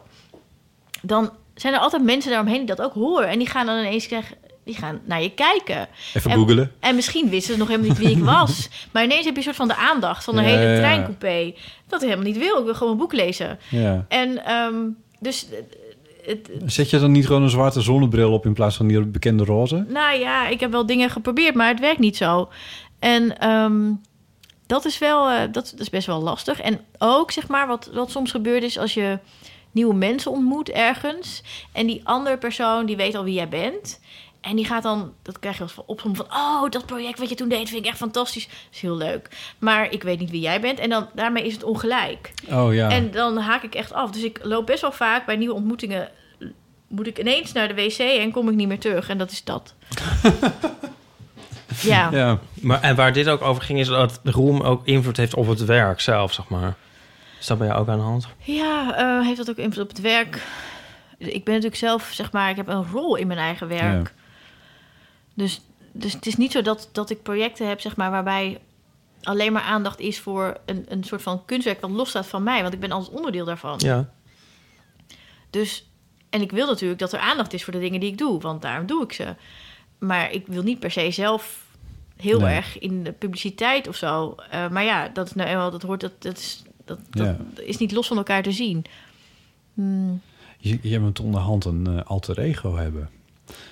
Dan 1.02 1.32
zijn 1.54 1.74
er 1.74 1.80
altijd 1.80 2.02
mensen 2.02 2.30
daaromheen 2.30 2.66
die 2.66 2.76
dat 2.76 2.82
ook 2.82 2.94
horen. 2.94 3.28
En 3.28 3.38
die 3.38 3.48
gaan 3.48 3.66
dan 3.66 3.78
ineens 3.78 4.08
zeggen... 4.08 4.36
Die 4.70 4.78
gaan 4.78 5.00
naar 5.04 5.22
je 5.22 5.30
kijken. 5.30 5.88
Even 6.14 6.30
en, 6.30 6.36
googelen. 6.36 6.72
En 6.80 6.94
misschien 6.94 7.28
wisten 7.28 7.52
ze 7.52 7.58
nog 7.58 7.68
helemaal 7.68 7.88
niet 7.88 7.98
wie 7.98 8.10
ik 8.10 8.24
was. 8.24 8.68
Maar 8.92 9.04
ineens 9.04 9.24
heb 9.24 9.32
je 9.32 9.38
een 9.38 9.42
soort 9.42 9.56
van 9.56 9.68
de 9.68 9.76
aandacht 9.76 10.24
van 10.24 10.38
een 10.38 10.44
Ja, 10.44 10.50
hele 10.50 10.76
treincoupé. 10.76 11.54
Dat 11.86 12.02
ik 12.02 12.08
helemaal 12.08 12.30
niet 12.30 12.38
wil. 12.38 12.58
Ik 12.58 12.64
wil 12.64 12.74
gewoon 12.74 12.92
een 12.92 12.98
boek 12.98 13.12
lezen. 13.12 13.58
Ja. 13.68 14.04
En 14.08 14.44
ehm, 14.44 14.76
dus 15.20 15.46
het, 16.24 16.50
Zet 16.66 16.90
je 16.90 16.98
dan 16.98 17.12
niet 17.12 17.26
gewoon 17.26 17.42
een 17.42 17.50
zwarte 17.50 17.80
zonnebril 17.80 18.32
op 18.32 18.46
in 18.46 18.52
plaats 18.52 18.76
van 18.76 18.86
die 18.86 19.00
bekende 19.00 19.44
roze? 19.44 19.84
nou 19.88 20.18
ja, 20.18 20.48
ik 20.48 20.60
heb 20.60 20.70
wel 20.70 20.86
dingen 20.86 21.10
geprobeerd, 21.10 21.54
maar 21.54 21.68
het 21.68 21.80
werkt 21.80 22.00
niet 22.00 22.16
zo. 22.16 22.48
En 22.98 23.38
ehm, 23.38 23.92
dat 24.66 24.84
is 24.84 24.98
wel, 24.98 25.28
eh, 25.28 25.40
dat, 25.40 25.52
dat 25.52 25.80
is 25.80 25.90
best 25.90 26.06
wel 26.06 26.22
lastig. 26.22 26.60
En 26.60 26.80
ook 26.98 27.30
zeg 27.30 27.48
maar, 27.48 27.66
wat, 27.66 27.90
wat 27.92 28.10
soms 28.10 28.30
gebeurt 28.30 28.62
is 28.62 28.78
als 28.78 28.94
je 28.94 29.18
nieuwe 29.72 29.94
mensen 29.94 30.30
ontmoet 30.30 30.68
ergens. 30.70 31.42
En 31.72 31.86
die 31.86 32.00
andere 32.04 32.38
persoon 32.38 32.86
die 32.86 32.96
weet 32.96 33.14
al 33.14 33.24
wie 33.24 33.34
jij 33.34 33.48
bent. 33.48 33.99
En 34.40 34.56
die 34.56 34.64
gaat 34.64 34.82
dan, 34.82 35.12
dat 35.22 35.38
krijg 35.38 35.56
je 35.56 35.62
eens 35.62 35.72
van 35.72 35.84
op 35.86 36.00
van, 36.00 36.26
oh, 36.30 36.70
dat 36.70 36.86
project 36.86 37.18
wat 37.18 37.28
je 37.28 37.34
toen 37.34 37.48
deed 37.48 37.68
vind 37.68 37.84
ik 37.84 37.90
echt 37.90 37.98
fantastisch. 37.98 38.46
Dat 38.46 38.56
is 38.72 38.80
heel 38.80 38.96
leuk. 38.96 39.54
Maar 39.58 39.90
ik 39.90 40.02
weet 40.02 40.18
niet 40.18 40.30
wie 40.30 40.40
jij 40.40 40.60
bent. 40.60 40.78
En 40.78 40.88
dan 40.88 41.08
daarmee 41.14 41.46
is 41.46 41.52
het 41.52 41.62
ongelijk. 41.62 42.32
Oh 42.50 42.74
ja. 42.74 42.90
En 42.90 43.10
dan 43.10 43.36
haak 43.36 43.62
ik 43.62 43.74
echt 43.74 43.92
af. 43.92 44.10
Dus 44.10 44.22
ik 44.22 44.40
loop 44.42 44.66
best 44.66 44.80
wel 44.80 44.92
vaak 44.92 45.26
bij 45.26 45.36
nieuwe 45.36 45.54
ontmoetingen. 45.54 46.08
Moet 46.88 47.06
ik 47.06 47.18
ineens 47.18 47.52
naar 47.52 47.68
de 47.68 47.74
wc 47.74 47.98
en 47.98 48.30
kom 48.30 48.48
ik 48.48 48.54
niet 48.54 48.68
meer 48.68 48.78
terug. 48.78 49.08
En 49.08 49.18
dat 49.18 49.30
is 49.30 49.44
dat. 49.44 49.74
ja. 51.82 52.38
Maar, 52.54 52.80
en 52.80 52.96
waar 52.96 53.12
dit 53.12 53.28
ook 53.28 53.42
over 53.42 53.62
ging, 53.62 53.78
is 53.78 53.88
dat 53.88 54.20
Roem 54.24 54.60
ook 54.60 54.86
invloed 54.86 55.16
heeft 55.16 55.34
op 55.34 55.48
het 55.48 55.64
werk 55.64 56.00
zelf, 56.00 56.32
zeg 56.32 56.48
maar. 56.48 56.74
Is 57.40 57.46
dat 57.46 57.58
bij 57.58 57.66
jou 57.66 57.80
ook 57.80 57.88
aan 57.88 57.98
de 57.98 58.04
hand? 58.04 58.28
Ja, 58.38 58.96
eh, 58.96 59.26
heeft 59.26 59.36
dat 59.36 59.50
ook 59.50 59.56
invloed 59.56 59.84
op 59.84 59.88
het 59.88 60.00
werk? 60.00 60.42
Ik 61.18 61.44
ben 61.44 61.54
natuurlijk 61.54 61.80
zelf, 61.80 62.10
zeg 62.12 62.32
maar, 62.32 62.50
ik 62.50 62.56
heb 62.56 62.68
een 62.68 62.90
rol 62.92 63.16
in 63.16 63.26
mijn 63.26 63.38
eigen 63.38 63.68
werk. 63.68 64.14
Dus, 65.40 65.60
dus 65.92 66.12
het 66.12 66.26
is 66.26 66.36
niet 66.36 66.52
zo 66.52 66.62
dat, 66.62 66.88
dat 66.92 67.10
ik 67.10 67.22
projecten 67.22 67.68
heb, 67.68 67.80
zeg 67.80 67.96
maar, 67.96 68.10
waarbij 68.10 68.60
alleen 69.22 69.52
maar 69.52 69.62
aandacht 69.62 70.00
is 70.00 70.18
voor 70.18 70.56
een, 70.66 70.84
een 70.88 71.04
soort 71.04 71.22
van 71.22 71.44
kunstwerk 71.44 71.80
dat 71.80 71.90
losstaat 71.90 72.26
van 72.26 72.42
mij. 72.42 72.62
Want 72.62 72.74
ik 72.74 72.80
ben 72.80 72.90
altijd 72.90 73.16
onderdeel 73.16 73.44
daarvan. 73.44 73.74
Ja. 73.78 74.10
Dus, 75.50 75.90
en 76.30 76.40
ik 76.40 76.50
wil 76.50 76.66
natuurlijk 76.66 77.00
dat 77.00 77.12
er 77.12 77.18
aandacht 77.18 77.52
is 77.52 77.64
voor 77.64 77.72
de 77.72 77.78
dingen 77.78 78.00
die 78.00 78.10
ik 78.10 78.18
doe, 78.18 78.40
want 78.40 78.62
daarom 78.62 78.86
doe 78.86 79.02
ik 79.02 79.12
ze. 79.12 79.34
Maar 79.98 80.32
ik 80.32 80.46
wil 80.46 80.62
niet 80.62 80.78
per 80.78 80.90
se 80.90 81.10
zelf 81.10 81.66
heel 82.16 82.40
Nee. 82.40 82.54
erg 82.54 82.78
in 82.78 83.02
de 83.02 83.12
publiciteit 83.12 83.88
of 83.88 83.96
zo. 83.96 84.34
Eh, 84.50 84.68
maar 84.68 84.84
ja, 84.84 85.08
dat 85.08 85.26
is 85.26 85.32
nou 85.32 85.48
eenmaal, 85.48 85.70
dat 85.70 85.82
hoort, 85.82 86.00
dat, 86.00 86.22
dat, 86.22 86.38
is, 86.38 86.62
dat, 86.84 86.98
dat 87.10 87.36
is 87.64 87.76
niet 87.76 87.92
los 87.92 88.06
van 88.06 88.16
elkaar 88.16 88.42
te 88.42 88.52
zien. 88.52 88.84
Hmm. 89.74 90.20
Je, 90.58 90.78
je 90.82 91.00
moet 91.00 91.20
onderhand 91.20 91.64
een 91.64 91.86
eh, 91.86 92.04
alter 92.04 92.38
ego 92.38 92.76
hebben. 92.76 93.10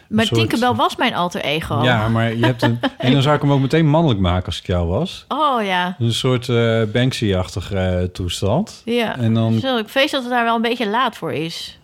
Maar 0.09 0.25
soort- 0.27 0.41
Tinkerbell 0.41 0.75
was 0.75 0.97
mijn 0.97 1.15
alter 1.15 1.41
ego. 1.41 1.83
Ja, 1.83 2.09
maar 2.09 2.35
je 2.35 2.45
hebt 2.45 2.63
een... 2.63 2.79
en 2.99 3.13
dan 3.13 3.23
zou 3.23 3.35
ik 3.37 3.41
hem 3.43 3.53
ook 3.53 3.61
meteen 3.61 3.87
mannelijk 3.89 4.21
maken 4.21 4.47
als 4.47 4.59
ik 4.59 4.67
jou 4.67 4.87
was. 4.89 5.25
Oh 5.29 5.65
ja. 5.65 5.97
Een 5.99 6.13
soort 6.13 6.49
eh 6.49 6.83
Banksy-achtige 6.93 7.77
eh, 7.79 8.03
toestand. 8.05 8.83
Ja. 8.85 9.19
En 9.19 9.35
dan... 9.35 9.59
Zo, 9.61 9.77
ik 9.79 9.89
vrees 9.89 10.11
dat 10.11 10.23
het 10.23 10.31
daar 10.31 10.45
wel 10.45 10.55
een 10.57 10.63
beetje 10.63 10.89
laat 10.89 11.17
voor 11.17 11.33
is. 11.33 11.79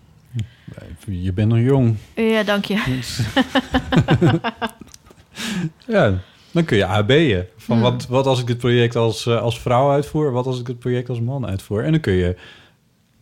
Je 1.07 1.33
bent 1.33 1.49
nog 1.49 1.59
jong. 1.59 1.97
Ja, 2.15 2.43
dank 2.43 2.65
je. 2.65 2.79
Ja. 5.87 6.13
Dan 6.53 6.65
kun 6.65 6.77
je 6.77 6.87
AB'en. 6.87 7.47
Van 7.57 7.75
Hmm. 7.77 7.85
wat, 7.85 8.07
wat 8.07 8.27
als 8.27 8.41
ik 8.41 8.47
dit 8.47 8.59
project 8.59 8.97
als, 8.97 9.27
eh, 9.27 9.41
als 9.41 9.61
vrouw 9.61 9.91
uitvoer? 9.91 10.33
Wat 10.33 10.47
als 10.47 10.61
ik 10.61 10.67
het 10.67 10.79
project 10.79 11.09
als 11.09 11.21
man 11.21 11.47
uitvoer? 11.47 11.85
En 11.85 11.91
dan 11.91 12.01
kun 12.01 12.13
je, 12.13 12.37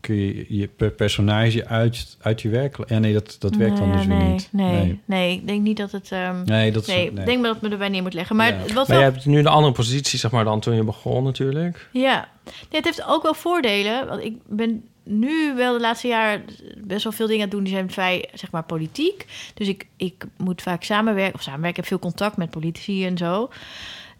kun 0.02 0.14
je 0.16 0.44
je 0.48 0.66
per 0.76 0.90
personage 0.90 1.66
uit, 1.66 2.16
uit 2.20 2.42
je 2.42 2.48
werk... 2.48 2.76
Ja, 2.88 2.98
nee, 2.98 3.12
dat, 3.12 3.36
dat 3.38 3.56
werkt 3.56 3.76
dan 3.76 3.88
Nee, 3.88 3.96
dus 3.96 4.06
weer 4.06 4.16
nee, 4.16 4.32
niet. 4.32 4.48
Nee, 4.52 5.00
nee. 5.04 5.32
ik 5.36 5.46
denk 5.46 5.62
niet 5.62 5.76
dat 5.76 5.92
het... 5.92 6.12
ehm, 6.12 6.44
Nee, 6.44 6.72
dat 6.72 6.82
is- 6.82 6.88
nee, 6.88 7.10
nee. 7.10 7.20
ik 7.20 7.26
denk 7.26 7.40
maar 7.40 7.52
dat 7.52 7.60
me 7.62 7.68
erbij 7.68 7.88
neer 7.88 8.02
moet 8.02 8.14
leggen. 8.14 8.36
Maar 8.36 8.58
wat 8.58 8.74
Maar 8.74 8.86
wel 8.86 8.98
je 8.98 9.04
hebt 9.04 9.26
nu 9.26 9.42
de 9.42 9.48
andere 9.48 9.72
positie, 9.74 10.18
zeg 10.18 10.30
maar, 10.30 10.44
dan 10.44 10.60
toen 10.60 10.74
je 10.74 10.84
begon 10.84 11.24
natuurlijk. 11.24 11.88
Ja, 11.92 12.28
nee, 12.44 12.80
het 12.80 12.84
heeft 12.84 13.04
ook 13.06 13.22
wel 13.22 13.34
voordelen. 13.34 14.06
Want 14.08 14.24
ik 14.24 14.36
ben 14.48 14.84
nu 15.04 15.54
wel 15.56 15.72
de 15.72 15.80
laatste 15.80 16.08
jaar 16.08 16.42
best 16.84 17.02
wel 17.02 17.12
veel 17.12 17.26
dingen 17.26 17.42
aan 17.42 17.48
het 17.48 17.56
doen 17.56 17.64
die 17.64 17.74
zijn 17.74 17.90
vrij, 17.90 18.28
zeg 18.34 18.50
maar, 18.50 18.64
politiek. 18.64 19.26
Dus 19.54 19.68
ik, 19.68 19.86
ik 19.96 20.24
moet 20.36 20.62
vaak 20.62 20.82
samenwerken, 20.82 21.34
of 21.34 21.42
samenwerken, 21.42 21.70
ik 21.82 21.88
heb 21.88 22.00
veel 22.00 22.10
contact 22.10 22.36
met 22.36 22.50
politici 22.50 23.06
en 23.06 23.16
zo. 23.16 23.50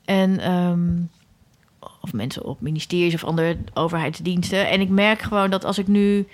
En, 0.05 0.39
ehm, 0.41 0.89
of 2.01 2.13
mensen 2.13 2.45
op 2.45 2.61
ministeries 2.61 3.15
of 3.15 3.25
andere 3.25 3.57
overheidsdiensten. 3.75 4.69
En 4.69 4.81
ik 4.81 4.89
merk 4.89 5.23
gewoon 5.23 5.51
dat 5.51 5.65
als 5.65 5.79
ik 5.79 5.87
nu 5.87 6.27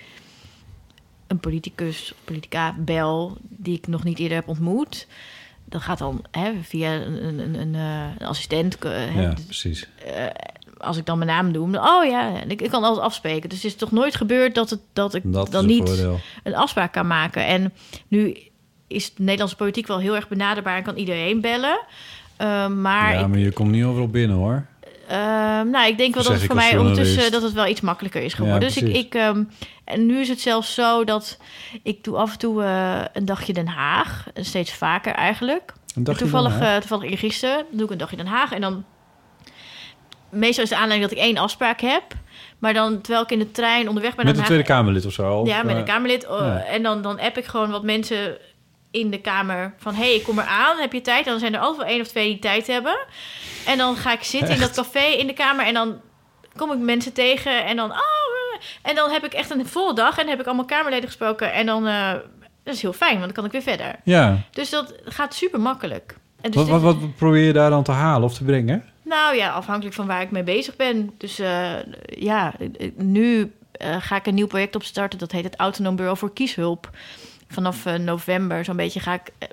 een 1.27 1.39
politicus 1.39 2.11
of 2.11 2.17
politica 2.23 2.75
bel 2.79 3.37
die 3.41 3.77
ik 3.77 3.87
nog 3.87 4.03
niet 4.03 4.19
eerder 4.19 4.37
heb 4.37 4.47
ontmoet. 4.47 5.07
Dat 5.65 5.81
gaat 5.81 5.97
dan 5.97 6.25
hè, 6.31 6.51
via 6.61 6.93
een, 6.93 7.25
een, 7.25 7.39
een, 7.39 7.59
een, 7.59 7.75
eh, 8.19 8.27
assistent. 8.27 8.77
eh, 8.79 8.91
hè, 8.91 9.21
Ja, 9.21 9.33
precies. 9.45 9.87
eh, 10.05 10.25
als 10.77 10.97
ik 10.97 11.05
dan 11.05 11.17
mijn 11.17 11.29
naam 11.29 11.51
doe, 11.51 11.71
dan- 11.71 11.87
oh 11.87 12.05
ja, 12.05 12.41
en 12.41 12.49
ik, 12.51 12.61
ik 12.61 12.69
kan 12.69 12.83
alles 12.83 12.97
afspreken. 12.99 13.49
Dus 13.49 13.57
het 13.63 13.71
is 13.71 13.77
toch 13.77 13.91
nooit 13.91 14.15
gebeurd 14.15 14.55
dat, 14.55 14.69
het, 14.69 14.79
dat 14.93 15.13
ik 15.13 15.21
Dat 15.25 15.51
dan 15.51 15.65
niet 15.65 15.87
voordeel. 15.87 16.19
een 16.43 16.55
afspraak 16.55 16.91
kan 16.93 17.07
maken. 17.07 17.45
En 17.45 17.73
nu 18.07 18.37
is 18.87 19.13
de 19.13 19.23
Nederlandse 19.23 19.55
politiek 19.55 19.87
wel 19.87 19.99
heel 19.99 20.15
erg 20.15 20.27
benaderbaar 20.27 20.77
en 20.77 20.83
kan 20.83 20.95
iedereen 20.95 21.41
bellen. 21.41 21.79
Maar 22.81 23.13
ja, 23.13 23.19
ik, 23.19 23.27
maar 23.27 23.37
je 23.39 23.51
komt 23.51 23.71
niet 23.71 23.83
overal 23.83 24.07
binnen, 24.07 24.37
hoor. 24.37 24.65
Ehm, 25.09 25.69
nou, 25.69 25.87
ik 25.87 25.97
denk 25.97 26.13
wel 26.13 26.23
dat 26.23 26.33
het 26.33 26.43
voor 26.43 26.55
mij 26.55 26.77
ondertussen 26.77 27.31
dat 27.31 27.41
het 27.41 27.53
wel 27.53 27.67
iets 27.67 27.81
makkelijker 27.81 28.21
is 28.21 28.33
geworden. 28.33 28.61
Ja, 28.61 28.67
dus 28.67 28.77
ik, 28.77 28.95
ik 28.95 29.15
ehm, 29.15 29.43
en 29.83 30.05
nu 30.05 30.19
is 30.19 30.29
het 30.29 30.39
zelfs 30.39 30.73
zo 30.73 31.03
dat 31.03 31.37
ik 31.83 32.03
doe 32.03 32.15
af 32.15 32.31
en 32.31 32.37
toe 32.37 32.63
eh, 32.63 33.01
een 33.13 33.25
dagje 33.25 33.53
Den 33.53 33.67
Haag, 33.67 34.27
en 34.33 34.45
steeds 34.45 34.73
vaker 34.73 35.13
eigenlijk. 35.13 35.73
Een 35.95 36.03
dagje 36.03 36.21
toevallig, 36.21 36.59
eh, 36.59 36.75
toevallig 36.75 37.09
eergisteren 37.09 37.65
doe 37.71 37.85
ik 37.85 37.91
een 37.91 37.97
dagje 37.97 38.17
Den 38.17 38.27
Haag 38.27 38.51
en 38.51 38.61
dan 38.61 38.85
meestal 40.29 40.63
is 40.63 40.69
de 40.69 40.75
aanleiding 40.75 41.09
dat 41.09 41.17
ik 41.19 41.25
één 41.25 41.37
afspraak 41.37 41.81
heb. 41.81 42.03
Maar 42.59 42.73
dan, 42.73 43.01
terwijl 43.01 43.23
ik 43.23 43.31
in 43.31 43.39
de 43.39 43.51
trein 43.51 43.87
onderweg 43.87 44.15
ben 44.15 44.25
Met 44.25 44.37
een 44.37 44.43
Tweede 44.43 44.63
Kamerlid 44.63 45.05
of 45.05 45.13
zo? 45.13 45.45
Ja, 45.45 45.63
met 45.63 45.73
eh, 45.73 45.79
een 45.79 45.85
Kamerlid. 45.85 46.25
eh, 46.25 46.37
ja. 46.39 46.63
En 46.63 46.83
dan, 46.83 47.01
dan 47.01 47.19
app 47.19 47.37
ik 47.37 47.45
gewoon 47.45 47.69
wat 47.69 47.83
mensen 47.83 48.37
in 48.91 49.09
de 49.09 49.21
Kamer 49.21 49.73
van... 49.77 49.93
hé, 49.93 50.03
hey, 50.03 50.15
ik 50.15 50.23
kom 50.23 50.39
eraan, 50.39 50.77
heb 50.77 50.93
je 50.93 51.01
tijd? 51.01 51.25
Dan 51.25 51.39
zijn 51.39 51.53
er 51.53 51.59
altijd 51.59 51.77
wel 51.77 51.87
één 51.87 52.01
of 52.01 52.07
twee 52.07 52.29
die 52.29 52.39
tijd 52.39 52.67
hebben. 52.67 52.97
En 53.65 53.77
dan 53.77 53.95
ga 53.95 54.13
ik 54.13 54.23
zitten 54.23 54.53
in 54.53 54.59
dat 54.59 54.75
café 54.75 55.05
in 55.05 55.27
de 55.27 55.33
Kamer... 55.33 55.65
en 55.65 55.73
dan 55.73 56.01
kom 56.55 56.71
ik 56.71 56.79
mensen 56.79 57.13
tegen 57.13 57.65
en 57.65 57.75
dan... 57.75 57.91
Oh, 57.91 57.97
eh, 57.97 58.89
en 58.89 58.95
dan 58.95 59.11
heb 59.11 59.25
ik 59.25 59.33
echt 59.33 59.49
een 59.49 59.67
volle 59.67 59.93
dag 59.93 60.17
en 60.17 60.27
heb 60.27 60.39
ik 60.39 60.45
allemaal 60.45 60.65
Kamerleden 60.65 61.07
gesproken. 61.07 61.53
En 61.53 61.65
dan... 61.65 61.87
eh, 61.87 62.11
dat 62.63 62.73
is 62.73 62.81
heel 62.81 62.93
fijn, 62.93 63.19
want 63.19 63.23
dan 63.23 63.33
kan 63.33 63.45
ik 63.45 63.51
weer 63.51 63.61
verder. 63.61 63.95
Ja. 64.03 64.37
Dus 64.51 64.69
dat 64.69 64.93
gaat 65.03 65.33
super 65.33 65.59
makkelijk. 65.59 66.15
En 66.41 66.51
dus 66.51 66.67
Wat, 66.67 66.81
wat, 66.81 67.15
probeer 67.15 67.43
je 67.43 67.53
daar 67.53 67.69
dan 67.69 67.83
te 67.83 67.91
halen 67.91 68.23
of 68.23 68.33
te 68.33 68.43
brengen? 68.43 68.83
nou 69.03 69.35
ja, 69.35 69.49
afhankelijk 69.49 69.95
van 69.95 70.07
waar 70.07 70.21
ik 70.21 70.31
mee 70.31 70.43
bezig 70.43 70.75
ben. 70.75 71.11
Dus 71.17 71.39
eh, 71.39 71.73
ja, 72.05 72.53
nu 72.95 73.53
ga 73.99 74.15
ik 74.15 74.25
een 74.25 74.33
nieuw 74.33 74.47
project 74.47 74.75
opstarten. 74.75 75.19
Dat 75.19 75.31
heet 75.31 75.43
het 75.43 75.55
Autonoom 75.55 75.95
Bureau 75.95 76.17
voor 76.17 76.33
Kieshulp. 76.33 76.89
Vanaf 77.49 77.85
eh, 77.85 77.93
november 77.95 78.65
zo'n 78.65 78.75
beetje 78.75 78.99
ga 78.99 79.13
ik 79.13 79.31
eh, 79.37 79.47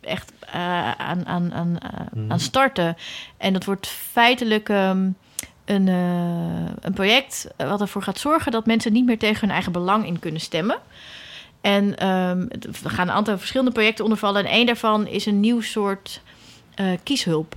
echt 0.00 0.32
eh, 0.40 0.90
aan, 0.92 1.26
aan, 1.26 1.52
aan, 1.52 1.78
Mhm. 2.14 2.32
aan 2.32 2.40
starten. 2.40 2.96
En 3.36 3.52
dat 3.52 3.64
wordt 3.64 3.86
feitelijk 3.86 4.68
ehm, 4.68 5.08
een, 5.64 5.86
een 6.80 6.92
project 6.94 7.48
wat 7.56 7.80
ervoor 7.80 8.02
gaat 8.02 8.18
zorgen... 8.18 8.52
dat 8.52 8.66
mensen 8.66 8.92
niet 8.92 9.04
meer 9.06 9.18
tegen 9.18 9.40
hun 9.40 9.50
eigen 9.50 9.72
belang 9.72 10.06
in 10.06 10.18
kunnen 10.18 10.40
stemmen. 10.40 10.78
En 11.60 11.96
ehm, 11.96 12.44
het- 12.48 12.80
we 12.82 12.88
gaan 12.88 13.08
een 13.08 13.14
aantal 13.14 13.38
verschillende 13.38 13.72
projecten 13.72 14.04
ondervallen. 14.04 14.44
En 14.44 14.50
één 14.50 14.66
daarvan 14.66 15.06
is 15.06 15.26
een 15.26 15.40
nieuw 15.40 15.60
soort 15.60 16.20
kieshulp. 17.02 17.54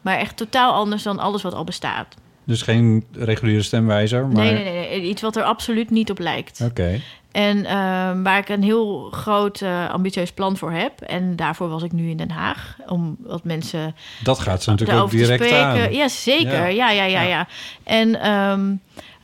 Maar 0.00 0.16
echt 0.18 0.36
totaal 0.36 0.72
anders 0.72 1.02
dan 1.02 1.18
alles 1.18 1.42
wat 1.42 1.54
al 1.54 1.64
bestaat. 1.64 2.14
Dus 2.44 2.62
geen 2.62 3.04
reguliere 3.12 3.62
stemwijzer, 3.62 4.26
maar... 4.26 4.44
Nee, 4.44 4.52
nee, 4.52 4.72
nee. 4.72 5.02
Iets 5.02 5.22
wat 5.22 5.36
er 5.36 5.42
absoluut 5.42 5.90
niet 5.90 6.10
op 6.10 6.18
lijkt. 6.18 6.60
Oké. 6.64 7.00
En 7.32 7.64
ehm, 7.64 8.22
waar 8.22 8.38
ik 8.38 8.48
een 8.48 8.62
heel 8.62 9.08
groot, 9.10 9.60
eh, 9.60 9.90
ambitieus 9.90 10.32
plan 10.32 10.56
voor 10.56 10.72
heb. 10.72 11.00
En 11.00 11.36
daarvoor 11.36 11.68
was 11.68 11.82
ik 11.82 11.92
nu 11.92 12.10
in 12.10 12.16
Den 12.16 12.30
Haag. 12.30 12.76
Om 12.86 13.16
wat 13.20 13.44
mensen 13.44 13.94
Dat 14.22 14.38
gaat 14.38 14.62
ze 14.62 14.70
natuurlijk 14.70 15.00
ook 15.00 15.10
direct 15.10 15.52
aan. 15.52 15.92
Ja, 15.92 16.08
zeker. 16.08 16.52
Ja. 16.52 16.66
Ja, 16.66 16.90
ja, 16.90 17.04
ja, 17.04 17.20
ja. 17.20 17.22
Ja. 17.22 17.46
En 17.82 18.20
ehm, 18.20 18.74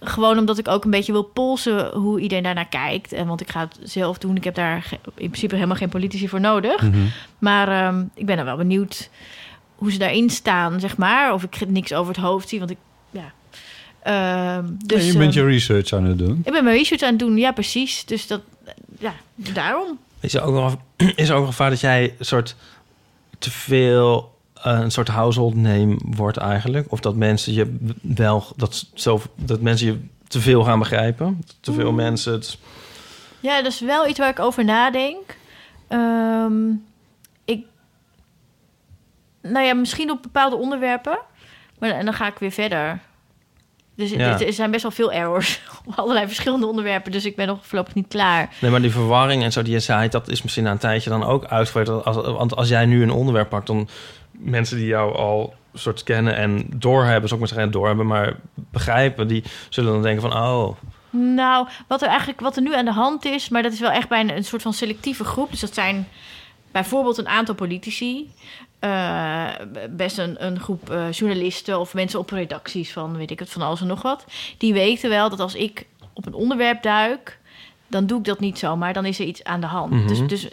gewoon 0.00 0.38
omdat 0.38 0.58
ik 0.58 0.68
ook 0.68 0.84
een 0.84 0.90
beetje 0.90 1.12
wil 1.12 1.22
polsen 1.22 1.90
hoe 1.94 2.20
iedereen 2.20 2.44
daarnaar 2.44 2.68
kijkt. 2.68 3.12
En 3.12 3.26
want 3.26 3.40
ik 3.40 3.50
ga 3.50 3.60
het 3.60 3.78
zelf 3.82 4.18
doen. 4.18 4.36
Ik 4.36 4.44
heb 4.44 4.54
daar 4.54 4.88
in 5.14 5.28
principe 5.28 5.54
helemaal 5.54 5.76
geen 5.76 5.88
politici 5.88 6.28
voor 6.28 6.40
nodig. 6.40 6.82
Mhm. 6.82 6.98
Maar 7.38 7.68
ehm, 7.68 8.04
ik 8.14 8.26
ben 8.26 8.38
er 8.38 8.44
wel 8.44 8.56
benieuwd 8.56 9.10
hoe 9.74 9.92
ze 9.92 9.98
daarin 9.98 10.30
staan, 10.30 10.80
zeg 10.80 10.96
maar. 10.96 11.32
Of 11.32 11.42
ik 11.42 11.68
niks 11.68 11.94
over 11.94 12.14
het 12.14 12.22
hoofd 12.22 12.48
zie, 12.48 12.58
want 12.58 12.70
ik... 12.70 12.76
Ehm, 14.06 14.64
dus, 14.84 15.00
En 15.00 15.06
je 15.06 15.18
bent 15.18 15.36
ehm, 15.36 15.44
je 15.44 15.50
research 15.52 15.92
aan 15.92 16.04
het 16.04 16.18
doen. 16.18 16.40
ik 16.44 16.52
ben 16.52 16.64
mijn 16.64 16.76
research 16.76 17.02
aan 17.02 17.08
het 17.10 17.18
doen, 17.18 17.36
ja, 17.36 17.52
precies. 17.52 18.04
Dus 18.04 18.26
dat, 18.26 18.40
ja, 18.98 19.14
daarom. 19.34 19.98
Is 20.20 20.34
er 20.34 20.42
ook 20.42 20.54
nog 20.54 20.76
is 21.16 21.28
er 21.28 21.34
ook 21.34 21.40
een 21.40 21.46
gevaar 21.48 21.70
dat 21.70 21.80
jij 21.80 22.14
een 22.18 22.24
soort 22.24 22.56
te 23.38 23.50
veel 23.50 24.34
eh, 24.62 24.78
een 24.80 24.90
soort 24.90 25.08
household 25.08 25.54
name 25.54 25.98
wordt 26.04 26.36
eigenlijk? 26.36 26.92
Of 26.92 27.00
dat 27.00 27.16
mensen 27.16 27.52
je 27.52 27.76
wel 28.02 28.44
dat 28.56 28.86
zo 28.94 29.22
dat 29.34 29.60
mensen 29.60 29.86
je 29.86 29.98
te 30.28 30.40
veel 30.40 30.64
gaan 30.64 30.78
begrijpen? 30.78 31.44
Te 31.60 31.72
veel 31.72 31.90
Mm. 31.90 31.96
mensen 31.96 32.32
het 32.32 32.58
Ja, 33.40 33.62
dat 33.62 33.72
is 33.72 33.80
wel 33.80 34.06
iets 34.08 34.18
waar 34.18 34.28
ik 34.30 34.38
over 34.40 34.64
nadenk. 34.64 35.36
Ehm, 35.88 36.70
ik, 37.44 37.64
nou 39.42 39.66
ja, 39.66 39.74
misschien 39.74 40.10
op 40.10 40.22
bepaalde 40.22 40.56
onderwerpen. 40.56 41.18
Maar 41.78 41.90
en 41.90 42.04
dan 42.04 42.14
ga 42.14 42.26
ik 42.26 42.38
weer 42.38 42.50
verder. 42.52 43.00
Dus 43.96 44.10
Ja. 44.10 44.40
er 44.40 44.52
zijn 44.52 44.70
best 44.70 44.82
wel 44.82 44.90
veel 44.92 45.12
errors 45.12 45.60
op 45.86 45.92
allerlei 45.98 46.26
verschillende 46.26 46.66
onderwerpen. 46.66 47.12
Dus 47.12 47.24
ik 47.24 47.36
ben 47.36 47.46
nog 47.46 47.58
voorlopig 47.66 47.94
niet 47.94 48.08
klaar. 48.08 48.48
Nee, 48.60 48.70
maar 48.70 48.80
die 48.80 48.90
verwarring 48.90 49.42
en 49.42 49.52
zo 49.52 49.62
die 49.62 49.72
je 49.72 49.80
zei, 49.80 50.08
dat 50.08 50.28
is 50.28 50.42
misschien 50.42 50.64
na 50.64 50.70
een 50.70 50.78
tijdje 50.78 51.10
dan 51.10 51.24
ook 51.24 51.44
uitgevoerd. 51.44 52.04
Als, 52.04 52.16
want 52.16 52.56
als 52.56 52.68
jij 52.68 52.86
nu 52.86 53.02
een 53.02 53.10
onderwerp 53.10 53.48
pakt, 53.48 53.66
dan 53.66 53.88
mensen 54.30 54.76
die 54.76 54.86
jou 54.86 55.16
al 55.16 55.54
soort 55.74 56.02
kennen 56.02 56.36
en 56.36 56.66
doorhebben, 56.74 57.28
zou 57.28 57.40
ik 57.40 57.46
maar 57.46 57.48
zeggen, 57.56 57.70
doorhebben, 57.70 58.06
maar 58.06 58.36
begrijpen, 58.54 59.28
die 59.28 59.42
zullen 59.68 59.92
dan 59.92 60.02
denken 60.02 60.22
van, 60.30 60.32
oh, 60.32 60.76
Nou, 61.10 61.68
wat 61.86 62.02
er 62.02 62.08
eigenlijk 62.08 62.40
wat 62.40 62.56
er 62.56 62.62
nu 62.62 62.74
aan 62.74 62.84
de 62.84 62.92
hand 62.92 63.24
is, 63.24 63.48
maar 63.48 63.62
dat 63.62 63.72
is 63.72 63.80
wel 63.80 63.90
echt 63.90 64.08
bij 64.08 64.20
een, 64.20 64.36
een 64.36 64.44
soort 64.44 64.62
van 64.62 64.72
selectieve 64.72 65.24
groep. 65.24 65.50
Dus 65.50 65.60
dat 65.60 65.74
zijn 65.74 66.08
bijvoorbeeld 66.70 67.18
een 67.18 67.28
aantal 67.28 67.54
politici, 67.54 68.30
eh, 68.78 69.48
best 69.90 70.18
een, 70.18 70.44
een 70.46 70.60
groep 70.60 70.90
eh, 70.90 71.12
journalisten 71.12 71.80
of 71.80 71.94
mensen 71.94 72.18
op 72.18 72.30
redacties 72.30 72.92
van 72.92 73.16
weet 73.16 73.30
ik 73.30 73.38
het 73.38 73.50
van 73.50 73.62
alles 73.62 73.80
en 73.80 73.86
nog 73.86 74.02
wat. 74.02 74.24
Die 74.58 74.72
weten 74.72 75.10
wel 75.10 75.30
dat 75.30 75.40
als 75.40 75.54
ik 75.54 75.86
op 76.12 76.26
een 76.26 76.34
onderwerp 76.34 76.82
duik, 76.82 77.38
dan 77.86 78.06
doe 78.06 78.18
ik 78.18 78.24
dat 78.24 78.40
niet 78.40 78.58
zomaar. 78.58 78.92
Dan 78.92 79.04
is 79.04 79.18
er 79.18 79.26
iets 79.26 79.44
aan 79.44 79.60
de 79.60 79.66
hand. 79.66 79.92
Mhm. 79.92 80.06
Dus, 80.06 80.20
dus, 80.26 80.48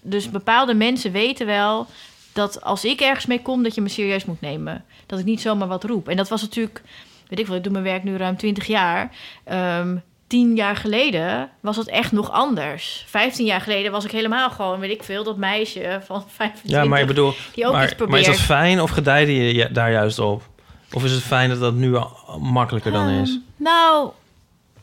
dus 0.00 0.30
bepaalde 0.30 0.74
mensen 0.74 1.12
weten 1.12 1.46
wel 1.46 1.86
dat 2.32 2.62
als 2.62 2.84
ik 2.84 3.00
ergens 3.00 3.26
mee 3.26 3.42
kom, 3.42 3.62
dat 3.62 3.74
je 3.74 3.80
me 3.80 3.88
serieus 3.88 4.24
moet 4.24 4.40
nemen. 4.40 4.84
Dat 5.06 5.18
ik 5.18 5.24
niet 5.24 5.40
zomaar 5.40 5.68
wat 5.68 5.84
roep. 5.84 6.08
En 6.08 6.16
dat 6.16 6.28
was 6.28 6.42
natuurlijk, 6.42 6.82
weet 7.28 7.38
ik 7.38 7.46
wel, 7.46 7.56
ik 7.56 7.62
doe 7.62 7.72
mijn 7.72 7.84
werk 7.84 8.04
nu 8.04 8.16
ruim 8.16 8.36
20 8.36 8.66
jaar. 8.66 9.16
Ehm, 9.44 9.96
tien 10.30 10.56
jaar 10.56 10.76
geleden 10.76 11.50
was 11.60 11.76
het 11.76 11.88
echt 11.88 12.12
nog 12.12 12.30
anders. 12.30 13.04
Vijftien 13.08 13.46
jaar 13.46 13.60
geleden 13.60 13.92
was 13.92 14.04
ik 14.04 14.10
helemaal 14.10 14.50
gewoon, 14.50 14.80
weet 14.80 14.90
ik 14.90 15.02
veel, 15.02 15.24
dat 15.24 15.36
meisje 15.36 16.00
van 16.04 16.24
25. 16.28 16.70
ja, 16.70 16.84
maar 16.84 17.00
ik 17.00 17.06
bedoel, 17.06 17.32
die 17.54 17.66
ook 17.66 17.72
maar, 17.72 17.92
iets 17.92 18.06
maar 18.06 18.18
is 18.18 18.26
dat 18.26 18.36
fijn 18.36 18.80
of 18.80 18.90
gedijde 18.90 19.54
je 19.54 19.72
daar 19.72 19.90
juist 19.92 20.18
op? 20.18 20.48
Of 20.92 21.04
is 21.04 21.12
het 21.12 21.22
fijn 21.22 21.48
dat 21.48 21.60
dat 21.60 21.74
nu 21.74 21.98
makkelijker 22.38 22.92
dan 22.92 23.08
is? 23.08 23.30
Ehm, 23.30 23.38
nou, 23.56 24.10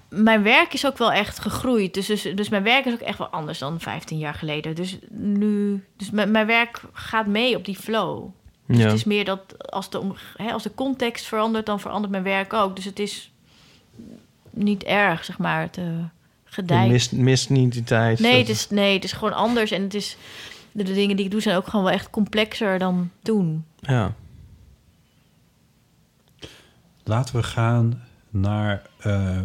mijn 0.10 0.44
werk 0.44 0.74
is 0.74 0.86
ook 0.86 0.98
wel 0.98 1.12
echt 1.12 1.40
gegroeid. 1.40 1.94
Dus, 1.94 2.06
dus, 2.06 2.22
dus 2.22 2.50
mijn 2.50 2.64
werk 2.64 2.86
is 2.86 2.94
ook 2.94 3.00
echt 3.00 3.18
wel 3.18 3.28
anders 3.28 3.60
dan 3.60 3.80
15 3.80 4.18
jaar 4.18 4.34
geleden. 4.34 4.76
Dus 4.76 4.98
nu, 5.10 5.84
dus 5.98 6.12
mijn, 6.12 6.32
mijn 6.32 6.48
werk 6.48 6.82
gaat 6.94 7.28
mee 7.28 7.56
op 7.56 7.66
die 7.66 7.78
flow. 7.78 8.26
Dus 8.68 8.78
Ja. 8.78 8.84
het 8.84 8.94
is 8.94 9.04
meer 9.04 9.26
dat 9.26 9.70
als 9.72 9.90
de, 9.90 10.02
hè, 10.38 10.52
als 10.52 10.64
de 10.64 10.76
context 10.76 11.26
verandert, 11.26 11.66
dan 11.66 11.80
verandert 11.80 12.12
mijn 12.12 12.24
werk 12.24 12.54
ook. 12.54 12.76
Dus 12.76 12.86
het 12.86 13.00
is 13.00 13.32
niet 14.58 14.84
erg, 14.84 15.26
zeg 15.26 15.38
maar, 15.38 15.62
het 15.62 15.76
Je 15.76 16.04
gedijt. 16.46 16.90
mist, 16.90 17.12
mist 17.12 17.50
niet 17.50 17.72
die 17.72 17.84
tijd. 17.84 18.20
Nee, 18.20 18.38
het 18.38 18.50
is, 18.50 18.70
nee, 18.70 18.94
het 18.94 19.04
is 19.04 19.12
gewoon 19.12 19.34
anders. 19.34 19.72
En 19.72 19.82
het 19.82 19.94
is, 19.94 20.18
de, 20.72 20.84
de 20.84 20.94
dingen 20.94 21.16
die 21.16 21.26
ik 21.26 21.32
doe 21.32 21.42
zijn 21.42 21.56
ook 21.58 21.68
gewoon 21.68 21.86
wel 21.86 21.94
echt 21.94 22.10
complexer 22.10 22.80
dan 22.80 23.10
toen. 23.22 23.66
Ja. 23.80 24.14
Laten 27.04 27.36
we 27.36 27.44
gaan 27.44 28.04
naar 28.30 28.82
eh, 29.00 29.38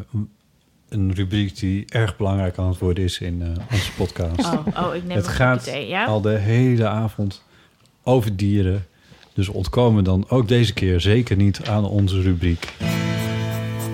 een 0.89 1.15
rubriek 1.15 1.59
die 1.59 1.85
erg 1.89 2.17
belangrijk 2.17 2.59
aan 2.59 2.69
het 2.69 2.79
worden 2.79 3.05
is 3.05 3.19
in 3.19 3.43
eh, 3.43 3.49
onze 3.73 3.93
podcast. 3.93 4.45
Oh, 4.55 4.67
oh, 4.87 4.95
ik 4.95 5.05
neem 5.05 5.17
het 5.17 5.29
gaat 5.29 5.65
thee, 5.65 5.89
ja? 5.89 6.05
al 6.05 6.21
de 6.21 6.39
hele 6.39 6.89
avond 6.89 7.43
over 8.03 8.37
dieren. 8.37 8.87
Dus 9.35 9.49
ontkomen 9.49 10.05
dan 10.05 10.25
ook 10.29 10.49
deze 10.49 10.73
keer 10.73 11.01
zeker 11.01 11.37
niet 11.37 11.65
aan 11.65 11.85
onze 11.85 12.21
rubriek. 12.23 12.75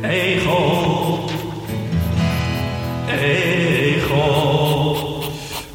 Egel. 0.02 0.97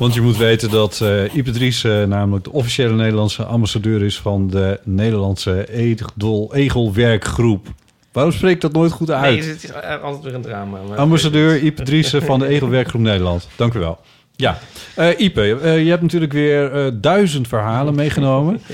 Want 0.03 0.15
je 0.15 0.21
moet 0.21 0.37
weten 0.37 0.69
dat 0.69 1.01
eh 1.01 1.35
Ipe 1.35 1.51
Dries 1.51 1.83
eh, 1.83 2.03
namelijk 2.03 2.43
de 2.43 2.51
officiële 2.51 2.93
Nederlandse 2.93 3.43
ambassadeur 3.43 4.01
is 4.01 4.19
van 4.19 4.49
de 4.49 4.79
Nederlandse 4.83 5.69
Egel, 5.69 6.51
Egelwerkgroep. 6.53 7.67
Waarom 8.11 8.33
spreek 8.33 8.55
ik 8.55 8.61
dat 8.61 8.73
nooit 8.73 8.91
goed 8.91 9.11
uit? 9.11 9.39
Nee, 9.39 9.49
het 9.49 9.63
is 9.63 9.73
altijd 9.73 10.23
weer 10.23 10.33
een 10.33 10.41
drama. 10.41 10.77
Ambassadeur 10.95 11.63
Ipe 11.63 11.83
Driessen 11.83 12.23
van 12.23 12.39
de 12.39 12.47
Egelwerkgroep 12.47 13.01
Nederland. 13.01 13.47
Dank 13.55 13.73
u 13.73 13.79
wel. 13.79 13.99
Ja, 14.35 14.59
Eh 14.95 15.19
Ipe, 15.19 15.59
eh, 15.61 15.83
je 15.83 15.89
hebt 15.89 16.01
natuurlijk 16.01 16.33
weer 16.33 16.71
eh, 16.71 16.91
duizend 16.93 17.47
verhalen 17.47 17.95
meegenomen. 17.95 18.61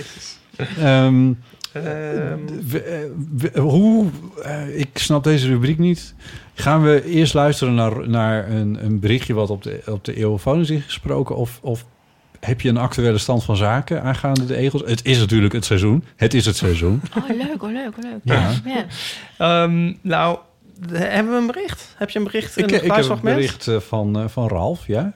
Ehm, 0.79 1.31
Ehm, 1.73 1.85
eh, 2.73 2.99
w- 3.37 3.57
hoe, 3.57 4.07
eh, 4.43 4.79
ik 4.79 4.89
snap 4.93 5.23
deze 5.23 5.47
rubriek 5.47 5.77
niet. 5.77 6.13
Gaan 6.53 6.83
we 6.83 7.05
eerst 7.05 7.33
luisteren 7.33 7.75
naar, 7.75 8.09
naar 8.09 8.49
een, 8.49 8.85
een 8.85 8.99
berichtje 8.99 9.33
wat 9.33 9.49
op 9.49 9.63
de, 9.63 9.81
op 9.85 10.05
de 10.05 10.15
eeuwfoon 10.15 10.59
is 10.59 10.69
ingesproken? 10.69 11.35
Of, 11.35 11.59
of 11.61 11.85
heb 12.39 12.61
je 12.61 12.69
een 12.69 12.77
actuele 12.77 13.17
stand 13.17 13.43
van 13.43 13.55
zaken 13.55 14.03
aangaande 14.03 14.45
de 14.45 14.55
egels? 14.55 14.81
Het 14.85 15.05
is 15.05 15.19
natuurlijk 15.19 15.53
het 15.53 15.65
seizoen. 15.65 16.03
Het 16.15 16.33
is 16.33 16.45
het 16.45 16.55
seizoen. 16.55 17.01
Oh, 17.17 17.29
leuk, 17.37 17.63
oh, 17.63 17.71
leuk, 17.71 17.97
oh, 17.97 18.03
leuk. 18.03 18.19
Ja. 18.23 18.51
ja. 18.65 18.85
Ehm, 19.37 19.93
nou, 20.01 20.37
hebben 20.91 21.33
we 21.33 21.39
een 21.39 21.47
bericht? 21.47 21.93
Heb 21.97 22.09
je 22.09 22.19
een 22.19 22.25
bericht? 22.25 22.57
Ik, 22.57 22.71
een 22.71 22.83
ik 22.83 22.91
heb 22.91 23.09
een 23.09 23.19
bericht 23.21 23.67
eh, 23.67 23.79
van, 23.79 24.19
eh, 24.19 24.27
van 24.27 24.47
Ralf, 24.47 24.87
ja? 24.87 25.13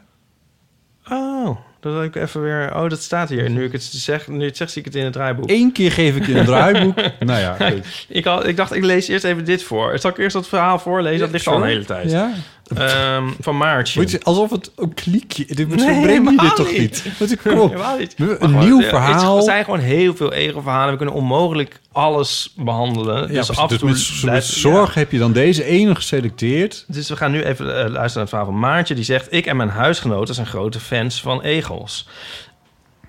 Oh, 1.10 1.58
dat 1.84 2.04
ik 2.04 2.16
even 2.16 2.42
weer. 2.42 2.76
Oh, 2.76 2.90
dat 2.90 3.02
staat 3.02 3.30
hier. 3.30 3.50
Nu 3.50 3.64
ik 3.64 3.72
het 3.72 3.84
zeg, 3.84 4.28
nu 4.28 4.46
het 4.46 4.58
zegt, 4.58 4.72
zie 4.72 4.82
ik 4.82 4.88
het 4.88 4.96
in 4.96 5.04
het 5.04 5.14
draaiboek. 5.14 5.50
Eén 5.50 5.72
keer 5.72 5.92
geef 5.92 6.16
ik 6.16 6.26
je 6.26 6.38
een 6.38 6.46
draaiboek. 6.46 6.96
nou 7.20 7.40
ja, 7.40 7.72
ik, 8.08 8.26
had, 8.26 8.48
ik 8.48 8.58
dacht, 8.58 8.74
ik 8.74 8.84
lees 8.84 9.08
eerst 9.08 9.24
even 9.24 9.46
dit 9.46 9.64
voor. 9.64 10.00
Zal 10.00 10.12
ik 10.12 10.18
eerst 10.18 10.36
dat 10.36 10.48
verhaal 10.48 10.80
voorlezen? 10.80 11.20
Dat 11.20 11.32
ligt 11.32 11.48
al 11.48 11.56
een 11.56 11.64
hele 11.64 11.86
tijd. 11.86 12.12
Ja. 12.12 12.32
Ehm, 12.78 13.24
van 13.40 13.58
Maartje. 13.58 14.08
Je- 14.08 14.24
alsof 14.24 14.50
het 14.50 14.72
een 14.76 14.94
kliekje... 14.94 15.46
Dit, 15.46 15.68
Nee, 15.68 15.78
zo 15.80 15.86
breng 15.86 16.02
je 16.02 16.08
helemaal 16.08 16.46
dit 16.46 16.56
toch 16.56 16.72
niet. 16.72 16.80
niet? 16.80 17.18
Wat 17.20 17.32
ik 17.32 17.40
kom 17.44 17.60
op. 17.60 17.70
Helemaal 17.72 17.98
niet. 17.98 18.16
Een 18.18 18.52
Maar 18.52 18.64
nieuw 18.66 18.82
verhaal. 18.82 19.36
Het 19.36 19.46
zijn 19.46 19.64
gewoon 19.64 19.80
heel 19.80 20.16
veel 20.16 20.34
egelverhalen. 20.34 20.92
We 20.92 20.98
kunnen 20.98 21.16
onmogelijk 21.16 21.80
alles 21.92 22.54
behandelen. 22.56 23.16
Ja, 23.22 23.28
dus 23.28 23.34
precies. 23.34 23.58
af 23.58 23.72
en 23.72 23.88
dus 23.88 24.20
toe 24.22 24.32
met, 24.32 24.44
zorg 24.44 24.94
heb 24.94 25.12
je 25.12 25.18
dan 25.18 25.32
deze 25.34 25.64
ene 25.64 25.96
geselecteerd. 25.96 26.86
Dus 26.88 27.10
we 27.10 27.16
gaan 27.16 27.32
nu 27.32 27.44
even 27.44 27.66
eh, 27.66 27.74
luisteren 27.74 27.94
naar 27.98 28.20
het 28.20 28.30
verhaal 28.30 28.46
van 28.46 28.60
Maartje. 28.60 28.96
Die 28.96 29.04
zegt... 29.04 29.28
Ik 29.34 29.46
en 29.46 29.58
mijn 29.58 29.70
huisgenoten 29.70 30.36
zijn 30.36 30.48
grote 30.48 30.80
fans 30.80 31.22
van 31.22 31.42
egels. 31.42 32.08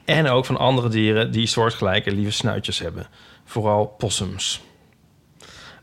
En 0.04 0.28
ook 0.28 0.44
van 0.44 0.56
andere 0.58 0.88
dieren 0.88 1.30
die 1.30 1.46
soortgelijke 1.46 2.12
lieve 2.12 2.30
snuitjes 2.30 2.78
hebben. 2.78 3.06
Vooral 3.44 3.86
possums. 3.98 4.60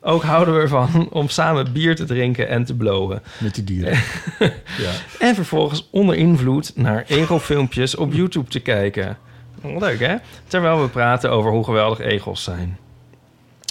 Ook 0.03 0.23
houden 0.23 0.53
we 0.53 0.59
ervan 0.59 1.09
om 1.11 1.29
samen 1.29 1.73
bier 1.73 1.95
te 1.95 2.05
drinken 2.05 2.47
en 2.47 2.65
te 2.65 2.75
blowen. 2.75 3.21
Met 3.37 3.55
die 3.55 3.63
dieren. 3.63 3.93
ja. 4.85 4.91
En 5.19 5.35
vervolgens 5.35 5.87
onder 5.91 6.15
invloed 6.15 6.71
naar 6.75 7.03
egelfilmpjes 7.07 7.95
op 7.95 8.13
YouTube 8.13 8.49
te 8.49 8.59
kijken. 8.59 9.17
Leuk, 9.61 9.99
hè? 9.99 10.15
Terwijl 10.47 10.81
we 10.81 10.87
praten 10.87 11.31
over 11.31 11.51
hoe 11.51 11.63
geweldig 11.63 11.99
egels 11.99 12.43
zijn. 12.43 12.77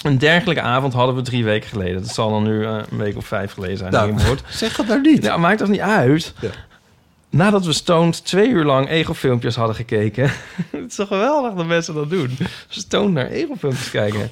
Een 0.03 0.19
dergelijke 0.19 0.63
avond 0.63 0.93
hadden 0.93 1.15
we 1.15 1.23
drie 1.23 1.45
weken 1.45 1.69
geleden. 1.69 2.03
Dat 2.03 2.15
zal 2.15 2.31
dan 2.31 2.43
nu 2.43 2.65
eh, 2.65 2.79
een 2.91 2.99
week 2.99 3.17
of 3.17 3.27
vijf 3.27 3.53
geleden 3.53 3.77
zijn. 3.77 3.93
Nou, 3.93 4.15
zeg 4.49 4.77
het 4.77 4.87
nou 4.87 5.01
niet. 5.01 5.23
Nou, 5.23 5.41
maakt 5.41 5.59
toch 5.59 5.69
niet 5.69 5.81
uit? 5.81 6.35
Nadat 7.31 7.65
we 7.65 7.73
stoned 7.73 8.25
twee 8.25 8.49
uur 8.49 8.65
lang 8.65 8.89
egelfilmpjes 8.89 9.57
hadden 9.57 9.77
gekeken... 9.77 10.25
het 10.71 10.91
is 10.91 10.95
toch 10.95 11.09
geweldig 11.09 11.55
dat 11.55 11.67
mensen 11.67 11.95
dat 11.95 12.11
doen. 12.11 12.37
Stoned 12.69 13.13
naar 13.13 13.29
egelfilmpjes 13.29 13.91
kijken. 13.91 14.31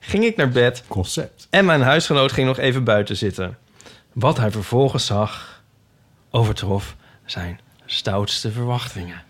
Ging 0.00 0.24
ik 0.24 0.36
naar 0.36 0.48
bed. 0.48 0.82
Concept. 0.88 1.46
En 1.50 1.64
mijn 1.64 1.80
huisgenoot 1.80 2.32
ging 2.32 2.46
nog 2.46 2.58
even 2.58 2.84
buiten 2.84 3.16
zitten. 3.16 3.58
Wat 4.12 4.36
hij 4.36 4.50
vervolgens 4.50 5.06
zag... 5.06 5.62
overtrof 6.30 6.96
zijn 7.24 7.60
stoutste 7.86 8.50
verwachtingen. 8.52 9.22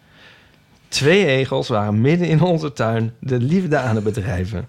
Twee 0.89 1.27
egels 1.27 1.69
waren 1.69 2.01
midden 2.01 2.29
in 2.29 2.41
onze 2.41 2.73
tuin 2.73 3.15
de 3.19 3.41
liefde 3.41 3.77
aan 3.77 3.95
het 3.95 4.05
bedrijven. 4.05 4.69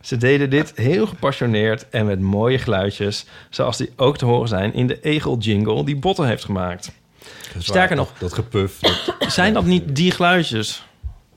Ze 0.00 0.16
deden 0.16 0.50
dit 0.50 0.72
heel 0.74 1.06
gepassioneerd 1.06 1.88
en 1.88 2.06
met 2.06 2.20
mooie 2.20 2.58
geluidjes... 2.58 3.26
zoals 3.50 3.76
die 3.76 3.92
ook 3.96 4.18
te 4.18 4.24
horen 4.24 4.48
zijn 4.48 4.74
in 4.74 4.86
de 4.86 5.00
egel-jingle 5.00 5.84
die 5.84 5.96
Botten 5.96 6.26
heeft 6.26 6.44
gemaakt. 6.44 6.92
Sterker 7.58 7.96
nog, 7.96 8.12
Dat, 8.18 8.32
gepuf. 8.32 8.78
Dat, 8.78 9.32
zijn 9.32 9.52
dat 9.52 9.64
niet 9.64 9.96
die 9.96 10.10
geluidjes? 10.10 10.84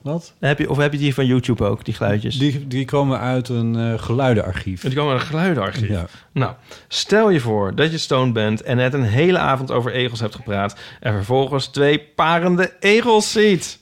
Wat? 0.08 0.32
Heb 0.38 0.58
je, 0.58 0.70
of 0.70 0.76
heb 0.76 0.92
je 0.92 0.98
die 0.98 1.14
van 1.14 1.26
YouTube 1.26 1.64
ook, 1.64 1.84
die 1.84 1.94
geluidjes? 1.94 2.38
die, 2.38 2.66
die 2.66 2.84
komen 2.84 3.18
uit 3.18 3.48
een 3.48 3.76
eh, 3.76 3.98
geluidenarchief. 4.02 4.80
Die 4.80 4.94
komen 4.94 5.12
uit 5.12 5.20
een 5.20 5.26
geluidenarchief. 5.26 5.88
Ja. 5.88 6.06
Nou, 6.32 6.52
stel 6.88 7.30
je 7.30 7.40
voor 7.40 7.74
dat 7.74 7.90
je 7.90 7.98
stoned 7.98 8.32
bent 8.32 8.62
en 8.62 8.76
net 8.76 8.94
een 8.94 9.02
hele 9.02 9.38
avond 9.38 9.70
over 9.70 9.92
egels 9.92 10.20
hebt 10.20 10.34
gepraat... 10.34 10.78
en 11.00 11.12
vervolgens 11.12 11.66
twee 11.66 11.98
parende 11.98 12.72
egels 12.80 13.32
ziet. 13.32 13.78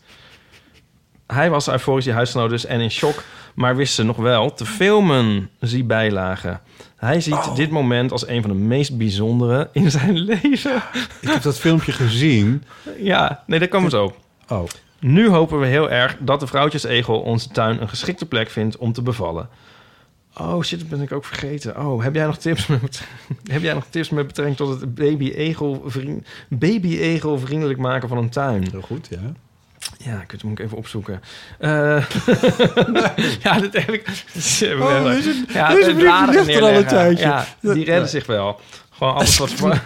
Hij 1.27 1.51
was 1.51 1.69
euforisch, 1.69 2.05
die 2.05 2.13
huisgenoot 2.13 2.51
dus, 2.51 2.65
en 2.65 2.81
in 2.81 2.91
shock... 2.91 3.23
maar 3.55 3.77
wist 3.77 3.95
ze 3.95 4.03
nog 4.03 4.17
wel 4.17 4.55
te 4.55 4.67
filmen, 4.67 5.51
zie 5.61 5.85
bijlagen. 5.85 6.61
Hij 6.97 7.21
ziet 7.21 7.35
Oh. 7.35 7.55
dit 7.55 7.71
moment 7.71 8.13
als 8.13 8.29
een 8.29 8.43
van 8.43 8.51
de 8.51 8.57
meest 8.57 8.97
bijzondere 8.97 9.69
in 9.73 9.91
zijn 9.91 10.19
leven. 10.31 10.83
Ik 11.21 11.29
heb 11.29 11.43
dat 11.43 11.59
filmpje 11.59 11.93
gezien. 11.93 12.65
Ja, 12.99 13.45
nee, 13.47 13.59
dat 13.59 13.69
komen 13.69 13.91
zo. 13.91 14.17
Oh. 14.49 14.65
Nu 15.07 15.29
hopen 15.29 15.61
we 15.61 15.67
heel 15.67 15.91
erg 15.91 16.17
dat 16.21 16.41
de 16.41 16.47
vrouwtjesegel 16.47 17.21
onze 17.21 17.49
tuin 17.49 17.81
een 17.81 17.89
geschikte 17.89 18.27
plek 18.27 18.51
vindt 18.51 18.77
om 18.77 18.93
te 18.93 19.03
bevallen. 19.03 19.49
Oh 20.37 20.63
shit, 20.63 20.79
dat 20.79 20.89
ben 20.89 21.01
ik 21.01 21.13
ook 21.13 21.25
vergeten. 21.25 21.87
Oh, 21.87 22.03
heb 22.03 22.15
jij 22.15 22.27
nog 22.27 22.37
tips 22.39 22.67
met, 22.67 23.03
heb 23.53 23.63
jij 23.63 23.75
nog 23.75 23.87
tips 23.91 24.11
met 24.11 24.27
betrekking 24.27 24.57
tot 24.57 24.81
het 24.81 24.95
baby-egel 24.95 25.83
vriend, 25.87 26.27
baby-egel 26.49 27.39
vriendelijk 27.39 27.79
maken 27.79 28.09
van 28.09 28.19
een 28.19 28.31
tuin? 28.31 28.67
Heel 28.71 28.81
goed, 28.81 29.07
ja. 29.11 29.33
Ja, 29.99 30.25
ik 30.29 30.43
moet 30.43 30.59
ik 30.59 30.65
even 30.65 30.77
opzoeken. 30.77 31.21
Eh, 31.59 31.71
ja, 33.43 33.59
dat 33.61 33.73
heb 33.73 33.91
ik. 33.91 34.05
Oh, 34.63 35.13
ja, 35.53 35.75
bladeren 35.95 35.95
ligt 35.95 35.99
er 35.99 36.13
al 36.13 36.29
een 36.29 36.47
neerleggen. 36.47 36.87
tijdje. 36.87 37.25
Ja, 37.25 37.47
die 37.61 37.73
redden 37.73 37.95
Ja. 37.95 38.07
zich 38.07 38.27
wel. 38.27 38.61
Gewoon 38.97 39.15
alles 39.15 39.39
wat 39.39 39.51
voor. 39.53 39.83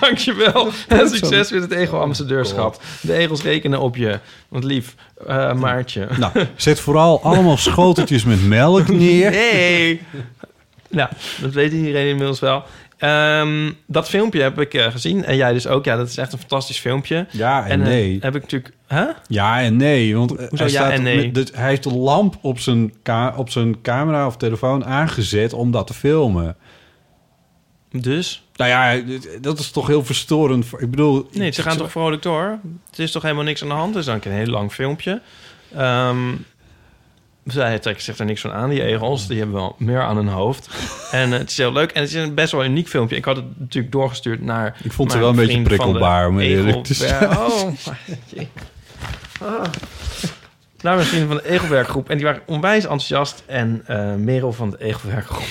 Dankjewel. 0.00 0.68
En 0.88 1.08
succes 1.08 1.50
met 1.50 1.62
het 1.62 1.72
ego-ambassadeurschap. 1.72 2.80
De 3.00 3.12
egels 3.12 3.42
rekenen 3.42 3.80
op 3.80 3.96
je. 3.96 4.18
Want 4.48 4.64
lief, 4.64 4.94
eh, 5.26 5.52
Maartje. 5.52 6.08
Nou, 6.18 6.32
zet 6.56 6.80
vooral 6.80 7.22
allemaal 7.22 7.56
schoteltjes 7.56 8.24
met 8.24 8.46
melk 8.46 8.88
neer. 8.88 9.30
Nee. 9.30 10.00
Nou, 10.88 11.08
dat 11.40 11.52
weet 11.52 11.72
iedereen 11.72 12.08
inmiddels 12.08 12.40
wel. 12.40 12.62
Ehm, 12.96 13.70
dat 13.86 14.08
filmpje 14.08 14.42
heb 14.42 14.60
ik 14.60 14.74
eh, 14.74 14.90
gezien. 14.90 15.24
En 15.24 15.36
jij 15.36 15.52
dus 15.52 15.66
ook. 15.66 15.84
Ja, 15.84 15.96
dat 15.96 16.08
is 16.08 16.16
echt 16.16 16.32
een 16.32 16.38
fantastisch 16.38 16.78
filmpje. 16.78 17.26
Ja 17.30 17.66
en 17.66 17.80
eh, 17.80 17.86
nee. 17.86 18.18
heb 18.20 18.34
ik 18.34 18.42
natuurlijk... 18.42 18.74
Huh? 18.88 19.08
Ja 19.28 19.60
en 19.60 19.76
nee, 19.76 20.16
want 20.16 20.30
Hoezo 20.30 20.48
hij, 20.56 20.64
ja 20.64 20.68
staat 20.68 20.90
en 20.90 21.02
nee? 21.02 21.32
met 21.32 21.34
de- 21.34 21.52
hij 21.56 21.68
heeft 21.68 21.82
de 21.82 21.94
lamp 21.94 22.38
op 22.40 22.58
zijn, 22.60 22.92
op 23.36 23.50
zijn 23.50 23.82
camera 23.82 24.26
of 24.26 24.36
telefoon 24.36 24.84
aangezet 24.84 25.52
om 25.52 25.70
dat 25.70 25.86
te 25.86 25.94
filmen. 25.94 26.56
Dus? 28.02 28.42
Nou 28.56 28.70
ja, 28.70 29.02
dat 29.40 29.58
is 29.58 29.70
toch 29.70 29.86
heel 29.86 30.04
verstorend. 30.04 30.66
voor- 30.66 30.80
Ik 30.82 30.90
bedoel... 30.90 31.28
Nee, 31.32 31.50
ze 31.50 31.62
gaan 31.62 31.76
toch 31.76 31.90
vrolijk 31.90 32.22
door? 32.22 32.58
Het 32.90 32.98
is 32.98 33.10
toch 33.10 33.22
helemaal 33.22 33.44
niks 33.44 33.62
aan 33.62 33.68
de 33.68 33.74
hand? 33.74 33.88
Het 33.94 33.98
is 33.98 34.04
dan 34.04 34.20
een 34.22 34.38
heel 34.38 34.46
lang 34.46 34.72
filmpje. 34.72 35.20
Ehm 35.76 36.32
zij 37.46 37.78
trekken 37.78 38.04
zich 38.04 38.18
er 38.18 38.24
niks 38.24 38.40
van 38.40 38.52
aan, 38.52 38.68
die 38.70 38.82
egels. 38.82 39.26
Die 39.26 39.38
hebben 39.38 39.56
wel 39.56 39.74
meer 39.78 40.02
aan 40.02 40.16
hun 40.16 40.28
hoofd. 40.28 40.68
En 41.10 41.32
eh, 41.32 41.38
het 41.38 41.50
is 41.50 41.56
heel 41.56 41.72
leuk. 41.72 41.90
En 41.92 42.00
het 42.02 42.10
is 42.10 42.16
een 42.16 42.34
best 42.34 42.52
wel 42.52 42.64
uniek 42.64 42.88
filmpje. 42.88 43.16
Ik 43.16 43.24
had 43.24 43.36
het 43.36 43.44
natuurlijk 43.58 43.92
doorgestuurd 43.92 44.42
naar... 44.42 44.76
Ik 44.82 44.92
vond 44.92 45.12
ze 45.12 45.18
wel 45.18 45.28
een 45.28 45.36
beetje 45.36 45.62
prikkelbaar, 45.62 46.28
om 46.28 46.38
eerlijk 46.38 46.84
te 46.84 46.94
zijn. 46.94 47.30
Oh. 47.38 47.72
Ah. 49.40 49.62
Naar 50.80 50.94
mijn 50.94 51.06
vrienden 51.06 51.28
van 51.28 51.36
de 51.36 51.48
Egelwerkgroep. 51.48 52.10
En 52.10 52.16
die 52.16 52.26
waren 52.26 52.42
onwijs 52.46 52.82
enthousiast. 52.82 53.42
En 53.46 53.82
eh 53.86 54.14
Merel 54.14 54.52
van 54.52 54.70
de 54.70 54.80
Egelwerkgroep... 54.80 55.46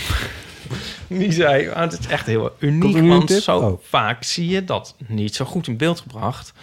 Die 1.22 1.32
zei, 1.32 1.70
ah, 1.70 1.82
het 1.82 2.00
is 2.00 2.08
echt 2.08 2.26
heel 2.26 2.56
uniek, 2.60 3.08
want 3.08 3.32
zo 3.32 3.58
Oh. 3.60 3.80
vaak 3.84 4.24
zie 4.24 4.48
je 4.48 4.64
dat 4.64 4.96
niet 5.08 5.36
zo 5.36 5.46
goed 5.46 5.68
in 5.68 5.78
beeld 5.78 6.00
gebracht... 6.00 6.54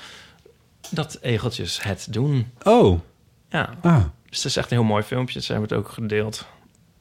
dat 0.90 1.18
egeltjes 1.20 1.82
het 1.82 2.06
doen. 2.10 2.46
Oh. 2.62 3.00
Ja. 3.50 3.70
Ah. 3.82 4.04
Dus 4.28 4.36
het 4.42 4.44
is 4.46 4.56
echt 4.56 4.70
een 4.70 4.76
heel 4.76 4.86
mooi 4.86 5.02
filmpje. 5.02 5.40
Ze 5.40 5.52
hebben 5.52 5.70
het 5.70 5.78
ook 5.78 5.88
gedeeld. 5.88 6.46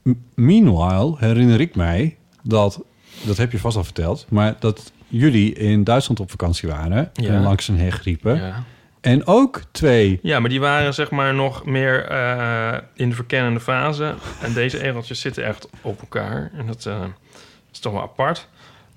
M- 0.03 0.11
Meanwhile 0.35 1.15
herinner 1.17 1.59
ik 1.61 1.75
mij 1.75 2.17
dat, 2.43 2.81
dat 3.25 3.37
heb 3.37 3.51
je 3.51 3.59
vast 3.59 3.77
al 3.77 3.83
verteld, 3.83 4.25
maar 4.29 4.55
dat 4.59 4.91
jullie 5.07 5.53
in 5.53 5.83
Duitsland 5.83 6.19
op 6.19 6.29
vakantie 6.29 6.69
waren 6.69 7.09
Ja. 7.13 7.29
en 7.33 7.41
langs 7.43 7.67
een 7.67 7.77
heg 7.79 8.03
riepen. 8.03 8.35
Ja. 8.35 8.63
En 9.01 9.25
ook 9.27 9.61
twee. 9.71 10.19
Ja, 10.21 10.39
maar 10.39 10.49
die 10.49 10.59
waren 10.59 10.93
zeg 10.93 11.11
maar 11.11 11.33
nog 11.33 11.65
meer 11.65 12.05
eh, 12.05 12.77
in 12.93 13.09
de 13.09 13.15
verkennende 13.15 13.59
fase. 13.59 14.15
En 14.41 14.53
deze 14.53 14.83
egeltjes 14.83 15.19
zitten 15.19 15.45
echt 15.45 15.67
op 15.81 15.99
elkaar. 16.01 16.51
En 16.57 16.65
dat 16.65 16.85
eh, 16.85 17.03
is 17.71 17.79
toch 17.79 17.93
wel 17.93 18.01
apart. 18.01 18.47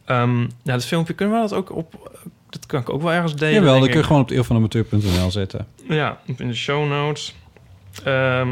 Ehm 0.05 0.41
ja, 0.41 0.49
dat 0.63 0.85
filmpje 0.85 1.13
kunnen 1.15 1.35
we 1.35 1.41
dat 1.41 1.53
ook 1.59 1.77
op... 1.77 2.19
Dat 2.51 2.67
kan 2.67 2.81
ik 2.81 2.91
ook 2.91 3.03
wel 3.03 3.13
ergens 3.13 3.37
delen, 3.37 3.55
Jawel, 3.55 3.81
dat 3.81 3.89
kun 3.89 3.99
je 3.99 4.05
gewoon 4.05 4.23
op 4.23 4.31
eeuwvanamateur.nl 4.31 5.31
zetten. 5.31 5.67
Ja, 5.89 6.19
in 6.37 6.49
de 6.49 6.55
show 6.55 6.89
notes. 6.89 7.35
Ehm, 8.05 8.49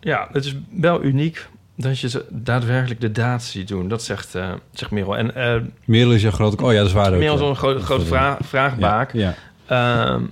Ja, 0.00 0.28
het 0.32 0.44
is 0.44 0.56
wel 0.70 1.02
uniek 1.02 1.48
dat 1.76 1.98
je 1.98 2.08
ze 2.08 2.24
daadwerkelijk 2.28 3.00
de 3.00 3.12
daad 3.12 3.42
ziet 3.42 3.68
doen. 3.68 3.88
Dat 3.88 4.02
zegt, 4.02 4.34
eh 4.34 4.52
zegt 4.72 4.90
Merel. 4.90 5.16
En 5.16 5.34
eh 5.34 5.56
Merel 5.84 6.12
is 6.12 6.22
jouw 6.22 6.30
grote... 6.30 6.64
Oh 6.64 6.72
ja, 6.72 6.78
dat 6.78 6.86
is 6.86 6.92
waar. 6.92 7.10
Merel 7.12 7.34
is 7.34 7.40
een 7.40 7.56
grote, 7.56 7.80
grote 7.80 8.04
vraag, 8.06 8.38
vraagbaak. 8.42 9.12
Ja, 9.12 9.34
Ehm, 9.66 10.22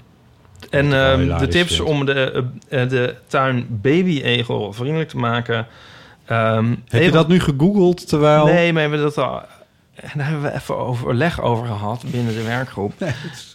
en 0.70 0.90
de 1.38 1.46
tips 1.48 1.80
om 1.80 2.04
de, 2.04 2.44
eh, 2.68 2.88
de 2.88 3.14
tuin 3.26 3.66
baby-egel 3.70 4.72
vriendelijk 4.72 5.08
te 5.08 5.16
maken. 5.16 5.66
Ehm, 6.28 6.74
Heb 6.88 7.02
je 7.02 7.10
dat 7.10 7.28
nu 7.28 7.40
gegoogeld 7.40 8.08
terwijl... 8.08 8.44
Nee, 8.44 8.72
maar 8.72 8.90
we 8.90 8.96
hebben 8.96 9.14
dat 9.14 9.18
al. 9.18 9.42
En 9.94 10.10
daar 10.14 10.26
hebben 10.26 10.42
we 10.42 10.54
even 10.54 10.76
overleg 10.76 11.40
over 11.40 11.66
gehad 11.66 12.04
binnen 12.10 12.34
de 12.34 12.42
werkgroep. 12.42 12.92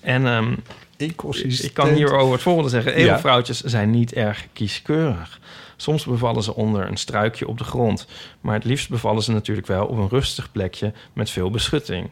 En 0.02 0.28
ehm, 0.28 0.54
ik 0.98 1.74
kan 1.74 1.90
hierover 1.90 2.34
het 2.34 2.42
volgende 2.42 2.70
zeggen. 2.70 2.92
Ja. 2.92 2.98
Egelvrouwtjes 2.98 3.62
zijn 3.62 3.90
niet 3.90 4.14
erg 4.14 4.48
kieskeurig. 4.54 5.40
Soms 5.76 6.06
bevallen 6.06 6.44
ze 6.44 6.56
onder 6.56 6.88
een 6.88 6.98
struikje 6.98 7.48
op 7.48 7.58
de 7.58 7.64
grond. 7.64 8.08
Maar 8.42 8.54
het 8.54 8.64
liefst 8.64 8.90
bevallen 8.90 9.24
ze 9.24 9.32
natuurlijk 9.32 9.68
wel 9.68 9.86
op 9.86 9.98
een 9.98 10.10
rustig 10.10 10.52
plekje 10.52 10.94
met 11.14 11.30
veel 11.30 11.50
beschutting. 11.50 12.10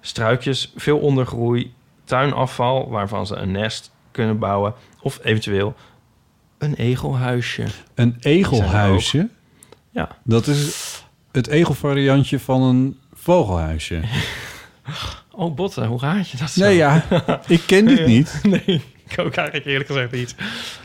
Struikjes, 0.00 0.72
veel 0.76 0.98
ondergroei, 0.98 1.74
tuinafval 2.04 2.88
waarvan 2.88 3.26
ze 3.26 3.36
een 3.36 3.50
nest 3.50 3.90
kunnen 4.10 4.38
bouwen. 4.38 4.74
Of 5.00 5.18
eventueel 5.22 5.74
een 6.58 6.74
egelhuisje. 6.74 7.64
Een 7.94 8.16
egelhuisje? 8.20 9.28
Ja. 9.90 10.08
Dat 10.24 10.46
is 10.46 11.02
het 11.32 11.46
egelvariantje 11.46 12.38
van 12.40 12.62
een 12.62 12.98
vogelhuisje. 13.14 14.00
Oh, 15.32 15.54
botten, 15.54 15.86
hoe 15.86 16.00
raad 16.00 16.28
je 16.30 16.36
dat 16.36 16.50
zo? 16.50 16.60
Nee, 16.64 16.76
ja. 16.76 17.04
Ik 17.46 17.62
ken 17.66 17.84
dit 17.86 18.06
niet. 18.06 18.40
Nee, 18.42 18.82
ik 19.08 19.18
ook 19.18 19.34
eigenlijk 19.34 19.66
eerlijk 19.66 19.88
gezegd 19.88 20.12
niet. 20.12 20.34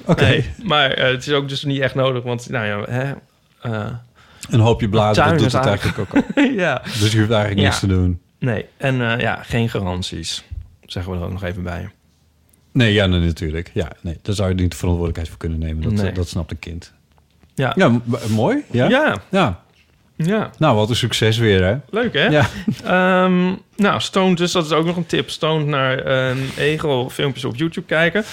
Oké. 0.05 0.23
Nee, 0.23 0.49
maar 0.63 0.91
eh, 0.91 1.11
het 1.11 1.27
is 1.27 1.33
ook 1.33 1.49
dus 1.49 1.63
niet 1.63 1.79
echt 1.79 1.95
nodig, 1.95 2.23
want 2.23 2.49
nou 2.49 2.65
ja, 2.65 2.91
hè, 2.91 3.13
eh, 3.61 3.91
Een 4.49 4.59
hoopje 4.59 4.89
bladeren 4.89 5.23
tuin 5.29 5.37
doet 5.37 5.51
het 5.51 5.65
eigenlijk 5.65 5.99
ook 5.99 6.13
al. 6.35 6.43
ja. 6.43 6.81
Dus 6.83 7.11
je 7.11 7.19
hoeft 7.19 7.31
eigenlijk 7.31 7.61
niks 7.61 7.73
Ja. 7.73 7.79
te 7.79 7.87
doen. 7.87 8.21
Nee, 8.39 8.65
en 8.77 9.11
eh, 9.11 9.19
ja, 9.19 9.43
geen 9.43 9.69
garanties. 9.69 10.43
Zeggen 10.85 11.11
we 11.11 11.17
er 11.17 11.23
ook 11.25 11.31
nog 11.31 11.43
even 11.43 11.63
bij. 11.63 11.89
Nee, 12.71 12.93
ja, 12.93 13.05
nee, 13.05 13.19
natuurlijk. 13.19 13.71
Ja, 13.73 13.91
nee, 14.01 14.17
daar 14.21 14.35
zou 14.35 14.49
je 14.49 14.55
niet 14.55 14.71
de 14.71 14.77
verantwoordelijkheid 14.77 15.29
voor 15.29 15.37
kunnen 15.39 15.59
nemen. 15.59 15.83
Dat, 15.83 16.03
Nee. 16.03 16.11
dat 16.11 16.27
snapt 16.27 16.51
een 16.51 16.59
kind. 16.59 16.93
Ja. 17.55 17.73
Ja, 17.75 17.91
mooi. 18.29 18.63
Ja? 18.71 18.87
Ja. 18.89 19.15
ja. 19.29 19.63
Ja. 20.17 20.49
Nou, 20.57 20.75
wat 20.75 20.89
een 20.89 20.95
succes 20.95 21.37
weer, 21.37 21.63
hè? 21.63 21.75
Leuk, 21.89 22.13
hè? 22.13 22.25
Ja. 22.27 22.45
Ehm, 22.83 23.53
nou, 23.75 23.99
stoned 24.01 24.37
dus, 24.37 24.51
dat 24.51 24.65
is 24.65 24.71
ook 24.71 24.85
nog 24.85 24.95
een 24.95 25.05
tip. 25.05 25.29
Stoned 25.29 25.67
naar 25.67 26.05
een 26.05 26.49
egel 26.57 27.09
filmpjes 27.09 27.45
op 27.45 27.55
YouTube 27.55 27.87
kijken. 27.87 28.23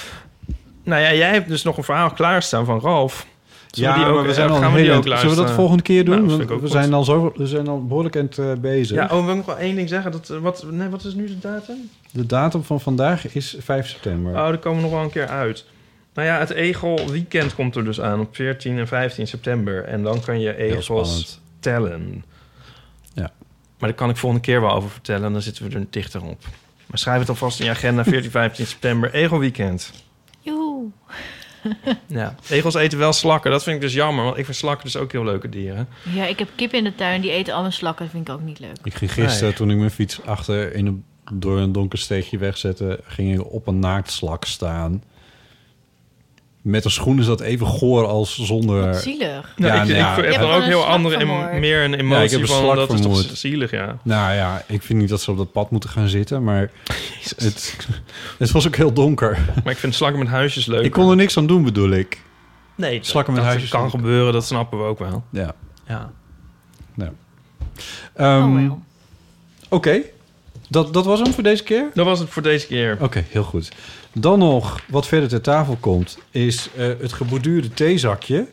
Nou 0.84 1.02
ja, 1.02 1.12
jij 1.14 1.30
hebt 1.30 1.48
dus 1.48 1.62
nog 1.62 1.76
een 1.76 1.84
verhaal 1.84 2.10
klaarstaan 2.10 2.64
van 2.64 2.80
Ralf. 2.80 3.26
Zullen 3.70 3.92
we 3.92 3.98
die 3.98 4.06
ook, 4.08 4.14
maar 4.14 4.24
we 4.26 4.34
zijn 4.34 4.50
al 4.50 4.56
gaan 4.58 4.70
we 4.72 4.76
die 4.76 4.86
hele- 4.86 4.96
ook 4.98 5.06
luisteren? 5.06 5.34
Zullen 5.34 5.50
we 5.50 5.50
dat 5.50 5.60
volgende 5.60 5.82
keer 5.82 6.04
doen? 6.04 6.26
Nou, 6.26 6.60
we, 6.60 6.68
zijn 6.68 6.92
al 6.92 7.04
zo, 7.04 7.32
we 7.36 7.46
zijn 7.46 7.68
al 7.68 7.86
behoorlijk 7.86 8.16
aan 8.16 8.24
het 8.24 8.38
eh, 8.38 8.52
bezig. 8.60 8.96
Ja, 8.96 9.04
oh, 9.04 9.20
wil 9.24 9.30
ik 9.30 9.36
nog 9.36 9.46
wel 9.46 9.58
één 9.58 9.76
ding 9.76 9.88
zeggen? 9.88 10.12
Dat, 10.12 10.30
eh, 10.30 10.36
wat, 10.38 10.64
nee, 10.70 10.88
wat 10.88 11.04
is 11.04 11.14
nu 11.14 11.26
de 11.26 11.38
datum? 11.38 11.76
De 12.10 12.26
datum 12.26 12.64
van 12.64 12.80
vandaag 12.80 13.34
is 13.34 13.56
5 13.60 13.88
september. 13.88 14.32
Oh, 14.32 14.36
daar 14.38 14.58
komen 14.58 14.78
we 14.78 14.84
nog 14.84 14.92
wel 14.94 15.02
een 15.02 15.10
keer 15.10 15.28
uit. 15.28 15.64
Nou 16.14 16.28
ja, 16.28 16.38
het 16.38 16.50
Egel 16.50 17.10
Weekend 17.10 17.54
komt 17.54 17.76
er 17.76 17.84
dus 17.84 18.00
aan 18.00 18.20
op 18.20 18.34
14 18.36 18.78
en 18.78 18.88
15 18.88 19.26
september. 19.26 19.84
En 19.84 20.02
dan 20.02 20.20
kan 20.20 20.40
je 20.40 20.56
egels 20.56 21.40
tellen. 21.60 22.24
Ja. 23.14 23.30
Maar 23.78 23.88
daar 23.88 23.94
kan 23.94 24.10
ik 24.10 24.16
volgende 24.16 24.44
keer 24.44 24.60
wel 24.60 24.70
over 24.72 24.90
vertellen. 24.90 25.24
En 25.24 25.32
dan 25.32 25.42
zitten 25.42 25.68
we 25.68 25.78
er 25.78 25.86
dichter 25.90 26.22
op. 26.22 26.40
Maar 26.86 26.98
schrijf 26.98 27.18
het 27.18 27.28
alvast 27.28 27.58
in 27.58 27.64
je 27.64 27.70
agenda. 27.70 28.04
14, 28.04 28.30
15 28.30 28.66
september, 28.66 29.14
Egel 29.14 29.38
Weekend. 29.38 29.92
Joe. 30.40 30.84
Ja, 32.06 32.34
egels 32.48 32.74
eten 32.74 32.98
wel 32.98 33.12
slakken. 33.12 33.50
Dat 33.50 33.62
vind 33.62 33.76
ik 33.76 33.82
dus 33.82 33.92
jammer. 33.92 34.24
Want 34.24 34.36
ik 34.36 34.44
vind 34.44 34.56
slakken 34.56 34.84
dus 34.84 34.96
ook 34.96 35.12
heel 35.12 35.24
leuke 35.24 35.48
dieren. 35.48 35.88
Ja, 36.14 36.26
ik 36.26 36.38
heb 36.38 36.48
kip 36.54 36.72
in 36.72 36.84
de 36.84 36.94
tuin, 36.94 37.20
die 37.20 37.30
eten 37.30 37.54
alle 37.54 37.70
slakken. 37.70 38.04
Dat 38.04 38.14
vind 38.14 38.28
ik 38.28 38.34
ook 38.34 38.40
niet 38.40 38.58
leuk. 38.58 38.76
Ik 38.84 38.94
ging 38.94 39.12
gisteren, 39.12 39.48
Nee. 39.48 39.52
toen 39.56 39.70
ik 39.70 39.76
mijn 39.76 39.90
fiets 39.90 40.22
achter 40.24 40.74
in 40.74 40.86
een, 40.86 41.04
door 41.32 41.58
een 41.58 41.72
donker 41.72 41.98
steegje 41.98 42.38
wegzette... 42.38 43.00
ging 43.04 43.34
ik 43.34 43.52
op 43.52 43.66
een 43.66 43.78
naaktslak 43.78 44.44
staan. 44.44 45.02
Met 46.62 46.84
een 46.84 46.90
schoen 46.90 47.18
is 47.18 47.26
dat 47.26 47.40
even 47.40 47.66
goor 47.66 48.06
als 48.06 48.38
zonder... 48.38 48.86
Wat 48.86 49.02
zielig. 49.02 49.52
Ja, 49.56 49.82
ik, 49.82 49.88
ja, 49.88 50.16
ik 50.16 50.32
heb 50.32 50.40
dan 50.40 50.50
ook 50.50 50.62
heel 50.62 50.86
andere, 50.86 51.24
meer 51.58 51.84
een 51.84 51.90
Ja, 51.90 51.96
ik 51.96 52.00
emotie 52.00 52.38
heb 52.38 52.40
een 52.40 52.54
van 52.54 52.76
dat 52.76 52.92
is 52.92 53.00
toch 53.00 53.36
zielig, 53.36 53.70
ja. 53.70 53.98
Nou 54.02 54.34
ja, 54.34 54.64
ik 54.66 54.82
vind 54.82 54.98
niet 54.98 55.08
dat 55.08 55.20
ze 55.20 55.30
op 55.30 55.36
dat 55.36 55.52
pad 55.52 55.70
moeten 55.70 55.90
gaan 55.90 56.08
zitten, 56.08 56.44
maar 56.44 56.70
het, 57.36 57.76
het 58.38 58.50
was 58.50 58.66
ook 58.66 58.76
heel 58.76 58.92
donker. 58.92 59.38
Maar 59.64 59.72
ik 59.72 59.78
vind 59.78 59.94
slakken 59.94 60.18
met 60.18 60.28
huisjes 60.28 60.66
leuk. 60.66 60.84
Ik 60.84 60.92
kon 60.92 61.10
er 61.10 61.16
niks 61.16 61.36
aan 61.36 61.46
doen, 61.46 61.62
bedoel 61.62 61.90
ik. 61.90 62.20
Nee, 62.74 62.98
Slakken 63.02 63.32
met 63.34 63.42
huisjes 63.42 63.70
kan 63.70 63.80
leuk. 63.82 63.90
gebeuren, 63.90 64.32
dat 64.32 64.44
snappen 64.44 64.78
we 64.78 64.84
ook 64.84 64.98
wel. 64.98 65.24
Ja. 65.30 65.54
Ja. 65.86 66.10
Nou. 66.94 67.10
Oh. 68.16 68.72
Oké, 69.68 70.00
dat, 70.68 70.94
dat 70.94 71.04
was 71.04 71.20
hem 71.20 71.32
voor 71.32 71.42
deze 71.42 71.62
keer? 71.62 71.90
Dat 71.94 72.06
was 72.06 72.18
het 72.18 72.28
voor 72.28 72.42
deze 72.42 72.66
keer. 72.66 72.96
Oké, 73.00 73.24
heel 73.28 73.42
goed. 73.42 73.72
Dan 74.14 74.38
nog, 74.38 74.80
wat 74.88 75.06
verder 75.06 75.28
ter 75.28 75.40
tafel 75.40 75.76
komt, 75.80 76.18
is 76.30 76.68
eh, 76.76 76.86
het 77.00 77.12
geborduurde 77.12 77.68
theezakje. 77.74 78.46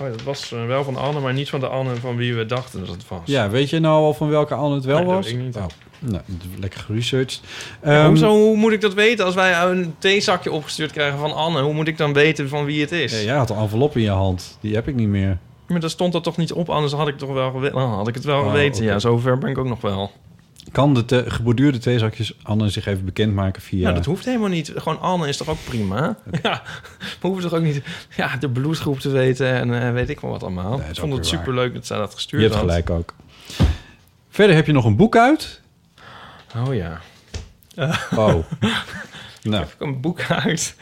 Oh, 0.00 0.06
ja, 0.06 0.08
dat 0.12 0.22
was 0.22 0.52
eh, 0.52 0.66
wel 0.66 0.84
van 0.84 0.96
Anne, 0.96 1.20
maar 1.20 1.32
niet 1.32 1.48
van 1.48 1.60
de 1.60 1.66
Anne 1.66 1.94
van 1.96 2.16
wie 2.16 2.34
we 2.34 2.46
dachten 2.46 2.80
dat 2.80 2.88
het 2.88 3.08
was. 3.08 3.20
Ja, 3.24 3.50
weet 3.50 3.70
je 3.70 3.78
nou 3.80 4.02
al 4.02 4.14
van 4.14 4.28
welke 4.28 4.54
Anne 4.54 4.74
het 4.74 4.84
wel 4.84 4.96
Nee, 4.96 5.04
dat 5.06 5.14
was? 5.14 5.24
weet 5.24 5.34
ik 5.34 5.40
niet. 5.44 5.56
Oh, 5.56 5.64
nou, 5.98 6.22
lekker 6.60 6.80
geresearched. 6.80 7.40
Ja, 7.82 8.04
Ehm, 8.04 8.16
hoe 8.24 8.56
moet 8.56 8.72
ik 8.72 8.80
dat 8.80 8.94
weten 8.94 9.24
als 9.24 9.34
wij 9.34 9.62
een 9.62 9.94
theezakje 9.98 10.52
opgestuurd 10.52 10.92
krijgen 10.92 11.18
van 11.18 11.32
Anne? 11.34 11.62
Hoe 11.62 11.72
moet 11.74 11.88
ik 11.88 11.96
dan 11.96 12.12
weten 12.12 12.48
van 12.48 12.64
wie 12.64 12.80
het 12.80 12.92
is? 12.92 13.12
ja, 13.12 13.24
jij 13.24 13.36
had 13.36 13.50
een 13.50 13.56
envelop 13.56 13.96
in 13.96 14.02
je 14.02 14.10
hand. 14.10 14.58
Die 14.60 14.74
heb 14.74 14.88
ik 14.88 14.94
niet 14.94 15.08
meer. 15.08 15.38
Maar 15.66 15.80
daar 15.80 15.90
stond 15.90 16.12
dat 16.12 16.22
toch 16.24 16.36
niet 16.36 16.52
op, 16.52 16.68
anders 16.70 16.92
had 16.92 17.08
ik, 17.08 17.18
toch 17.18 17.32
wel 17.32 17.74
had 17.74 18.08
ik 18.08 18.14
het 18.14 18.24
wel 18.24 18.40
Oh, 18.40 18.46
geweten. 18.46 18.84
Ja, 18.84 18.98
zover 18.98 19.38
ben 19.38 19.50
ik 19.50 19.58
ook 19.58 19.66
nog 19.68 19.80
wel. 19.80 20.10
Kan 20.74 20.94
de 21.06 21.24
geborduurde 21.30 21.78
theezakjes 21.78 22.34
Anne 22.42 22.68
zich 22.68 22.86
even 22.86 23.04
bekendmaken 23.04 23.62
via... 23.62 23.88
Ja, 23.88 23.94
dat 23.94 24.04
hoeft 24.04 24.24
helemaal 24.24 24.48
niet. 24.48 24.72
Gewoon 24.76 25.00
Anne 25.00 25.28
is 25.28 25.36
toch 25.36 25.48
ook 25.48 25.64
prima? 25.64 26.16
Ja, 26.42 26.62
we 27.20 27.26
hoeven 27.26 27.42
toch 27.42 27.58
ook 27.58 27.64
niet 27.64 27.82
ja, 28.16 28.36
de 28.36 28.48
bloedgroep 28.48 28.98
te 28.98 29.10
weten 29.10 29.52
en 29.52 29.82
eh, 29.82 29.92
weet 29.92 30.08
ik 30.08 30.20
wel 30.20 30.30
wat 30.30 30.42
allemaal. 30.42 30.78
Nee, 30.78 30.88
ik 30.88 30.96
vond 30.96 31.12
het 31.12 31.30
waar. 31.30 31.38
superleuk 31.38 31.74
dat 31.74 31.86
zij 31.86 31.98
dat 31.98 32.14
gestuurd 32.14 32.42
Je 32.42 32.48
hebt 32.48 32.60
had. 32.60 32.70
gelijk 32.70 32.90
ook. 32.90 33.14
Verder 34.28 34.56
heb 34.56 34.66
je 34.66 34.72
nog 34.72 34.84
een 34.84 34.96
boek 34.96 35.16
uit. 35.16 35.60
Oh 36.56 36.74
ja. 36.74 37.00
Oh. 38.16 38.34
nou, 39.42 39.62
Ik 39.62 39.68
heb 39.68 39.74
een 39.78 40.00
boek 40.00 40.22
uit. 40.30 40.76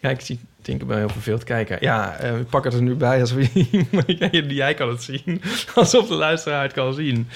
Ja, 0.00 0.08
ik 0.08 0.20
zie 0.20 0.40
Tinkerbell 0.62 0.98
heel 0.98 1.08
verveeld 1.08 1.44
kijken. 1.44 1.78
Ja, 1.80 2.14
eh, 2.14 2.38
ik 2.38 2.48
pak 2.48 2.64
het 2.64 2.74
er 2.74 2.82
nu 2.82 2.94
bij 2.94 3.20
als 3.20 3.32
we... 3.32 3.48
jij, 4.30 4.44
jij 4.48 4.74
kan 4.74 4.88
het 4.88 5.02
zien. 5.02 5.42
Alsof 5.74 6.08
de 6.08 6.14
luisteraar 6.14 6.62
het 6.62 6.72
kan 6.72 6.94
zien. 6.94 7.28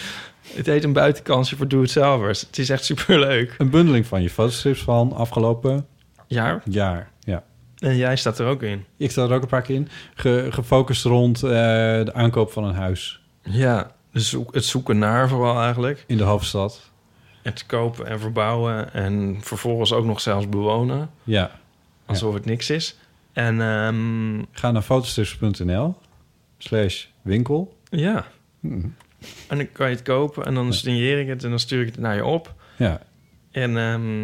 Het 0.54 0.66
heet 0.66 0.84
een 0.84 0.92
buitenkansje 0.92 1.56
voor 1.56 1.68
doe-het-zelvers. 1.68 2.40
Het 2.40 2.58
is 2.58 2.70
echt 2.70 2.84
superleuk. 2.84 3.54
een 3.58 3.70
bundeling 3.70 4.06
van 4.06 4.22
je 4.22 4.30
fotostrips 4.30 4.82
van 4.82 5.12
afgelopen 5.12 5.86
Ja, 6.26 6.60
jaar. 6.64 7.10
Ja. 7.20 7.44
en 7.78 7.96
jij 7.96 8.16
staat 8.16 8.38
er 8.38 8.46
ook 8.46 8.62
in. 8.62 8.84
Ik 8.96 9.10
sta 9.10 9.22
er 9.22 9.32
ook 9.32 9.42
een 9.42 9.48
paar 9.48 9.62
keer 9.62 9.74
in. 9.76 9.88
Ge- 10.14 10.46
gefocust 10.50 11.04
rond 11.04 11.42
eh, 11.42 11.50
de 11.50 12.10
aankoop 12.14 12.52
van 12.52 12.64
een 12.64 12.74
huis 12.74 13.20
Ja, 13.42 13.90
dus 14.12 14.28
zoek- 14.28 14.54
het 14.54 14.64
zoeken 14.64 14.98
naar 14.98 15.28
vooral 15.28 15.60
eigenlijk. 15.62 16.04
in 16.06 16.16
de 16.16 16.24
hoofdstad. 16.24 16.90
Het 17.42 17.66
kopen 17.66 18.06
en 18.06 18.20
verbouwen 18.20 18.92
en 18.92 19.36
vervolgens 19.40 19.92
ook 19.92 20.04
nog 20.04 20.20
zelfs 20.20 20.48
bewonen. 20.48 21.10
Ja. 21.24 21.50
Alsof 22.06 22.34
het 22.34 22.44
niks 22.44 22.70
is. 22.70 22.96
En 23.32 23.60
ehm, 23.60 24.42
Ga 24.52 24.70
naar 24.70 24.82
fotostrips.nl 24.82 25.94
slash 26.58 27.04
winkel. 27.22 27.76
ja, 27.90 28.26
Hm. 28.60 28.80
En 29.48 29.56
dan 29.56 29.72
kan 29.72 29.88
je 29.88 29.94
het 29.94 30.04
kopen 30.04 30.44
en 30.44 30.54
dan 30.54 30.72
signeer 30.72 31.18
ik 31.20 31.28
het 31.28 31.44
en 31.44 31.50
dan 31.50 31.58
stuur 31.58 31.80
ik 31.80 31.86
het 31.86 31.98
naar 31.98 32.14
je 32.14 32.24
op. 32.24 32.54
Ja. 32.76 33.00
En 33.50 33.76
ehm, 33.76 34.22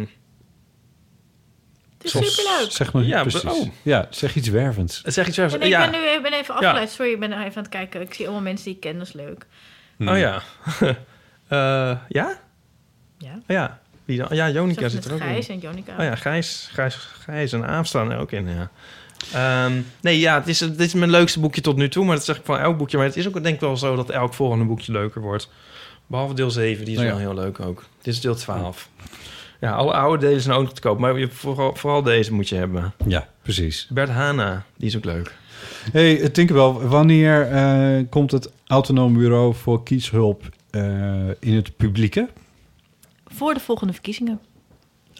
Het 1.97 2.03
is 2.03 2.11
superleuk. 2.11 2.71
Zeg 2.71 2.93
maar 2.93 3.03
Ja, 3.03 3.21
precies. 3.21 3.43
oh. 3.43 3.67
Ja, 3.81 4.07
zeg 4.09 4.35
iets 4.35 4.47
wervends. 4.49 5.01
zeg 5.01 5.27
iets 5.27 5.35
zelfs. 5.35 5.53
En 5.53 5.61
ik 5.61 5.67
Ja. 5.67 5.89
ben 5.89 6.01
nu 6.01 6.07
ik 6.07 6.21
ben 6.21 6.33
even 6.33 6.53
afgeleid. 6.55 6.89
Sorry, 6.89 7.11
ik 7.11 7.19
ben 7.19 7.31
even 7.31 7.43
aan 7.45 7.51
het 7.63 7.69
kijken. 7.69 8.01
Ik 8.01 8.13
zie 8.13 8.25
allemaal 8.25 8.43
mensen 8.43 8.65
die 8.65 8.73
ik 8.75 8.79
ken, 8.79 8.97
dat 8.97 9.07
is 9.07 9.13
leuk. 9.13 9.45
Hm. 9.97 10.07
Oh 10.07 10.17
ja. 10.17 10.41
Eh, 11.47 11.97
ja? 12.09 12.37
Ja. 13.17 13.33
Oh 13.33 13.41
ja. 13.47 13.79
Wie 14.05 14.17
dan? 14.17 14.27
Ja, 14.31 14.49
Jonica 14.49 14.87
zit 14.89 15.05
er 15.05 15.13
ook 15.13 15.21
Gijs 15.21 15.47
in. 15.47 15.53
en 15.55 15.61
Jonica. 15.61 15.93
Oh 15.97 16.03
ja, 16.03 16.15
Gijs, 16.15 16.69
Gijs, 16.71 16.95
Gijs 16.95 17.53
en 17.53 17.65
Aaf 17.67 17.87
staan 17.87 18.11
er 18.11 18.17
ook 18.17 18.31
in, 18.31 18.49
ja. 18.49 18.69
Ehm, 19.33 19.81
nee, 20.01 20.19
ja, 20.19 20.35
het 20.39 20.47
is, 20.47 20.57
dit 20.57 20.79
is 20.79 20.93
mijn 20.93 21.11
leukste 21.11 21.39
boekje 21.39 21.61
tot 21.61 21.75
nu 21.75 21.89
toe. 21.89 22.05
Maar 22.05 22.15
dat 22.15 22.25
zeg 22.25 22.37
ik 22.37 22.45
van 22.45 22.57
elk 22.57 22.77
boekje. 22.77 22.97
Maar 22.97 23.05
het 23.05 23.17
is 23.17 23.27
ook 23.27 23.33
denk 23.43 23.55
ik 23.55 23.59
wel 23.59 23.77
zo 23.77 23.95
dat 23.95 24.09
elk 24.09 24.33
volgende 24.33 24.65
boekje 24.65 24.91
leuker 24.91 25.21
wordt. 25.21 25.49
Behalve 26.07 26.33
deel 26.33 26.51
7, 26.51 26.85
die 26.85 26.93
is 26.93 26.99
Oh 26.99 27.05
ja. 27.05 27.11
wel 27.11 27.19
heel 27.19 27.33
leuk 27.33 27.59
ook. 27.59 27.83
Dit 28.01 28.13
is 28.13 28.21
deel 28.21 28.35
12. 28.35 28.89
Ja, 29.59 29.71
alle 29.71 29.93
oude 29.93 30.25
delen 30.25 30.41
zijn 30.41 30.55
ook 30.55 30.63
nog 30.63 30.73
te 30.73 30.81
koop. 30.81 30.99
Maar 30.99 31.19
je, 31.19 31.29
vooral, 31.29 31.75
vooral 31.75 32.03
deze 32.03 32.33
moet 32.33 32.49
je 32.49 32.55
hebben. 32.55 32.93
Ja, 33.07 33.27
precies. 33.41 33.87
Bert 33.89 34.09
Hana, 34.09 34.65
die 34.77 34.87
is 34.87 34.97
ook 34.97 35.05
leuk. 35.05 35.33
Hey, 35.91 36.21
eh, 36.21 36.27
Tinkerbell, 36.29 36.87
wanneer 36.87 37.47
eh, 37.47 38.03
komt 38.09 38.31
het 38.31 38.51
Autonoom 38.67 39.13
Bureau 39.13 39.53
voor 39.55 39.83
Kieshulp 39.83 40.49
eh, 40.69 40.81
in 41.39 41.55
het 41.55 41.77
publieke? 41.77 42.29
Voor 43.25 43.53
de 43.53 43.59
volgende 43.59 43.93
verkiezingen. 43.93 44.39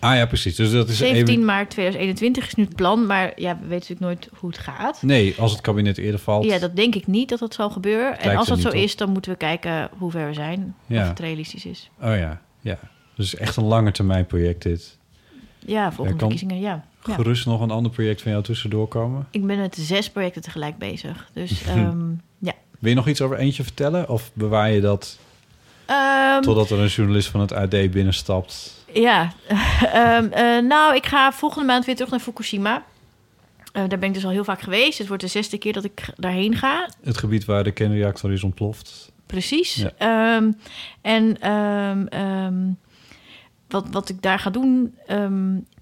Ah 0.03 0.15
ja, 0.15 0.25
precies. 0.25 0.55
Dus 0.55 0.71
dat 0.71 0.89
is 0.89 0.97
17 0.97 1.27
even... 1.27 1.45
maart 1.45 1.69
2021 1.69 2.47
is 2.47 2.55
nu 2.55 2.63
het 2.63 2.75
plan, 2.75 3.05
maar 3.05 3.33
ja, 3.35 3.57
we 3.61 3.67
weten 3.67 3.95
natuurlijk 3.95 3.99
nooit 3.99 4.29
hoe 4.39 4.49
het 4.49 4.59
gaat. 4.59 5.01
Nee, 5.01 5.35
als 5.37 5.51
het 5.51 5.61
kabinet 5.61 5.97
eerder 5.97 6.19
valt. 6.19 6.45
Ja, 6.45 6.59
dat 6.59 6.75
denk 6.75 6.95
ik 6.95 7.07
niet 7.07 7.29
dat 7.29 7.39
dat 7.39 7.53
zal 7.53 7.69
gebeuren. 7.69 8.19
En 8.19 8.37
als 8.37 8.47
dat 8.47 8.59
zo 8.59 8.67
op. 8.67 8.73
is, 8.73 8.95
dan 8.95 9.09
moeten 9.09 9.31
we 9.31 9.37
kijken 9.37 9.89
hoe 9.97 10.11
ver 10.11 10.27
we 10.27 10.33
zijn. 10.33 10.75
Ja. 10.85 11.01
Of 11.01 11.07
het 11.07 11.19
realistisch 11.19 11.65
is. 11.65 11.89
Oh 12.01 12.17
ja, 12.17 12.41
ja. 12.61 12.79
Dus 13.15 13.35
echt 13.35 13.55
een 13.55 13.63
lange 13.63 13.91
termijn 13.91 14.25
project 14.25 14.61
dit. 14.61 14.97
Ja, 15.65 15.91
volgende 15.91 16.11
Er 16.11 16.19
verkiezingen, 16.19 16.59
ja. 16.59 16.85
ja. 17.05 17.13
Gerust 17.13 17.45
nog 17.45 17.61
een 17.61 17.71
ander 17.71 17.91
project 17.91 18.21
van 18.21 18.31
jou 18.31 18.43
tussendoor 18.43 18.87
komen. 18.87 19.27
Ik 19.31 19.45
ben 19.45 19.57
met 19.57 19.75
zes 19.75 20.09
projecten 20.09 20.41
tegelijk 20.41 20.77
bezig. 20.77 21.29
Dus 21.33 21.63
ehm, 21.67 22.09
ja. 22.37 22.53
Wil 22.79 22.89
je 22.89 22.95
nog 22.95 23.07
iets 23.07 23.21
over 23.21 23.37
eentje 23.37 23.63
vertellen? 23.63 24.09
Of 24.09 24.31
bewaar 24.33 24.71
je 24.71 24.81
dat 24.81 25.17
Ehm, 25.85 26.41
totdat 26.41 26.69
er 26.69 26.79
een 26.79 26.87
journalist 26.87 27.27
van 27.27 27.39
het 27.39 27.53
AD 27.53 27.69
binnenstapt? 27.69 28.82
Ja, 28.93 29.33
Ehm, 29.93 30.25
eh, 30.31 30.63
nou, 30.63 30.95
ik 30.95 31.05
ga 31.05 31.31
volgende 31.31 31.65
maand 31.67 31.85
weer 31.85 31.95
terug 31.95 32.11
naar 32.11 32.19
Fukushima. 32.19 32.83
Eh, 33.73 33.83
daar 33.87 33.99
ben 33.99 34.07
ik 34.07 34.13
dus 34.13 34.25
al 34.25 34.31
heel 34.31 34.43
vaak 34.43 34.61
geweest. 34.61 34.97
Het 34.97 35.07
wordt 35.07 35.23
de 35.23 35.29
zesde 35.29 35.57
keer 35.57 35.73
dat 35.73 35.83
ik 35.83 36.05
daarheen 36.15 36.55
ga. 36.55 36.89
Het 37.03 37.17
gebied 37.17 37.45
waar 37.45 37.63
de 37.63 37.71
kernreactor 37.71 38.31
is 38.31 38.43
ontploft. 38.43 39.11
Precies. 39.25 39.75
Ja. 39.75 39.91
Ehm, 39.97 40.51
en 41.01 41.41
ehm, 41.41 42.71
wat, 43.67 43.87
wat 43.91 44.09
ik 44.09 44.21
daar 44.21 44.39
ga 44.39 44.49
doen 44.49 44.95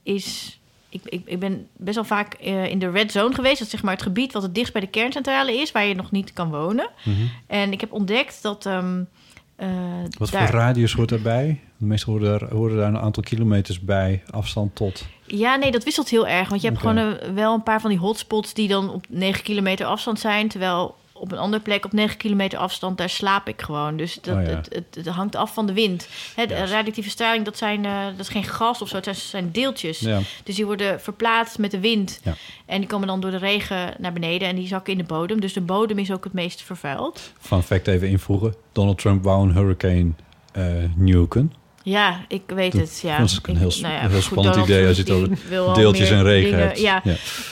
is... 0.03 0.55
Ik, 0.89 1.01
ik, 1.05 1.21
ik 1.25 1.39
ben 1.39 1.67
best 1.77 1.95
wel 1.95 2.03
vaak 2.05 2.33
eh, 2.33 2.65
in 2.65 2.79
de 2.79 2.89
red 2.89 3.11
zone 3.11 3.35
geweest. 3.35 3.57
Dat 3.57 3.65
is 3.65 3.73
zeg 3.73 3.83
maar 3.83 3.93
het 3.93 4.01
gebied 4.01 4.33
wat 4.33 4.41
het 4.43 4.55
dichtst 4.55 4.73
bij 4.73 4.81
de 4.81 4.87
kerncentrale 4.87 5.53
is... 5.53 5.71
waar 5.71 5.85
je 5.85 5.95
nog 5.95 6.11
niet 6.11 6.33
kan 6.33 6.49
wonen. 6.49 6.89
Mhm. 7.03 7.21
En 7.47 7.71
ik 7.71 7.81
heb 7.81 7.91
ontdekt 7.91 8.41
dat... 8.41 8.63
Wat 8.63 10.31
daar- 10.31 10.47
voor 10.47 10.59
radius 10.59 10.93
hoort 10.93 11.09
daarbij? 11.09 11.59
Meestal 11.81 12.13
horen 12.13 12.39
daar, 12.39 12.49
horen 12.53 12.77
daar 12.77 12.87
een 12.87 12.97
aantal 12.99 13.23
kilometers 13.23 13.79
bij, 13.79 14.23
afstand 14.29 14.75
tot. 14.75 15.05
Ja, 15.25 15.55
nee, 15.55 15.71
dat 15.71 15.83
wisselt 15.83 16.09
heel 16.09 16.27
erg. 16.27 16.49
Want 16.49 16.61
je 16.61 16.67
hebt 16.67 16.79
gewoon 16.79 16.97
een- 16.97 17.33
wel 17.33 17.53
een 17.53 17.63
paar 17.63 17.81
van 17.81 17.89
die 17.89 17.99
hotspots 17.99 18.53
die 18.53 18.67
dan 18.67 18.89
op 18.89 19.05
9 19.09 19.43
kilometer 19.43 19.85
afstand 19.85 20.19
zijn. 20.19 20.47
Terwijl 20.47 20.95
op 21.13 21.31
een 21.31 21.37
andere 21.37 21.63
plek 21.63 21.85
op 21.85 21.93
9 21.93 22.17
kilometer 22.17 22.59
afstand, 22.59 22.97
daar 22.97 23.09
slaap 23.09 23.47
ik 23.47 23.61
gewoon. 23.61 23.97
Dus 23.97 24.17
dat, 24.21 24.35
Oh 24.37 24.43
ja. 24.43 24.47
het, 24.49 24.67
het, 24.73 25.05
het 25.05 25.07
hangt 25.07 25.35
af 25.35 25.53
van 25.53 25.65
de 25.65 25.73
wind. 25.73 26.07
Hè, 26.35 26.45
de 26.45 26.55
radioactieve 26.55 27.09
straling, 27.09 27.45
dat, 27.45 27.57
zijn, 27.57 27.85
eh, 27.85 28.05
dat 28.05 28.19
is 28.19 28.29
geen 28.29 28.43
gas 28.43 28.81
of 28.81 28.87
zo, 28.89 28.95
het 28.95 29.17
zijn, 29.17 29.51
deeltjes. 29.51 29.99
Ja. 29.99 30.19
Dus 30.43 30.55
die 30.55 30.65
worden 30.65 31.01
verplaatst 31.01 31.57
met 31.57 31.71
de 31.71 31.79
wind. 31.79 32.19
Ja. 32.23 32.33
En 32.65 32.79
die 32.79 32.89
komen 32.89 33.07
dan 33.07 33.19
door 33.19 33.31
de 33.31 33.37
regen 33.37 33.93
naar 33.97 34.13
beneden 34.13 34.47
en 34.47 34.55
die 34.55 34.67
zakken 34.67 34.91
in 34.93 34.99
de 34.99 35.05
bodem. 35.05 35.39
Dus 35.41 35.53
de 35.53 35.61
bodem 35.61 35.97
is 35.97 36.11
ook 36.11 36.23
het 36.23 36.33
meest 36.33 36.61
vervuild. 36.61 37.33
Fun 37.39 37.63
fact 37.63 37.87
even 37.87 38.09
invoegen. 38.09 38.55
Donald 38.71 38.97
Trump 38.97 39.23
wou 39.23 39.47
een 39.47 39.53
hurricane 39.55 40.11
eh 40.51 40.65
nuken. 40.95 41.53
Ja, 41.83 42.19
ik 42.27 42.41
weet 42.45 42.71
Dat 42.71 42.81
het. 42.81 42.99
Ja. 43.03 43.19
was 43.19 43.37
ook 43.37 43.47
een 43.47 43.53
Ik- 43.53 43.59
heel, 43.59 43.71
nou 43.81 43.93
ja, 43.93 44.09
heel 44.09 44.21
spannend 44.21 44.55
idee 44.55 44.87
als 44.87 44.95
je 44.97 45.01
het 45.03 45.11
over 45.11 45.57
al 45.67 45.73
deeltjes 45.73 46.09
en 46.09 46.23
regen 46.23 46.49
dingen- 46.49 46.65
hebt. 46.65 46.79
Ja. 46.79 47.01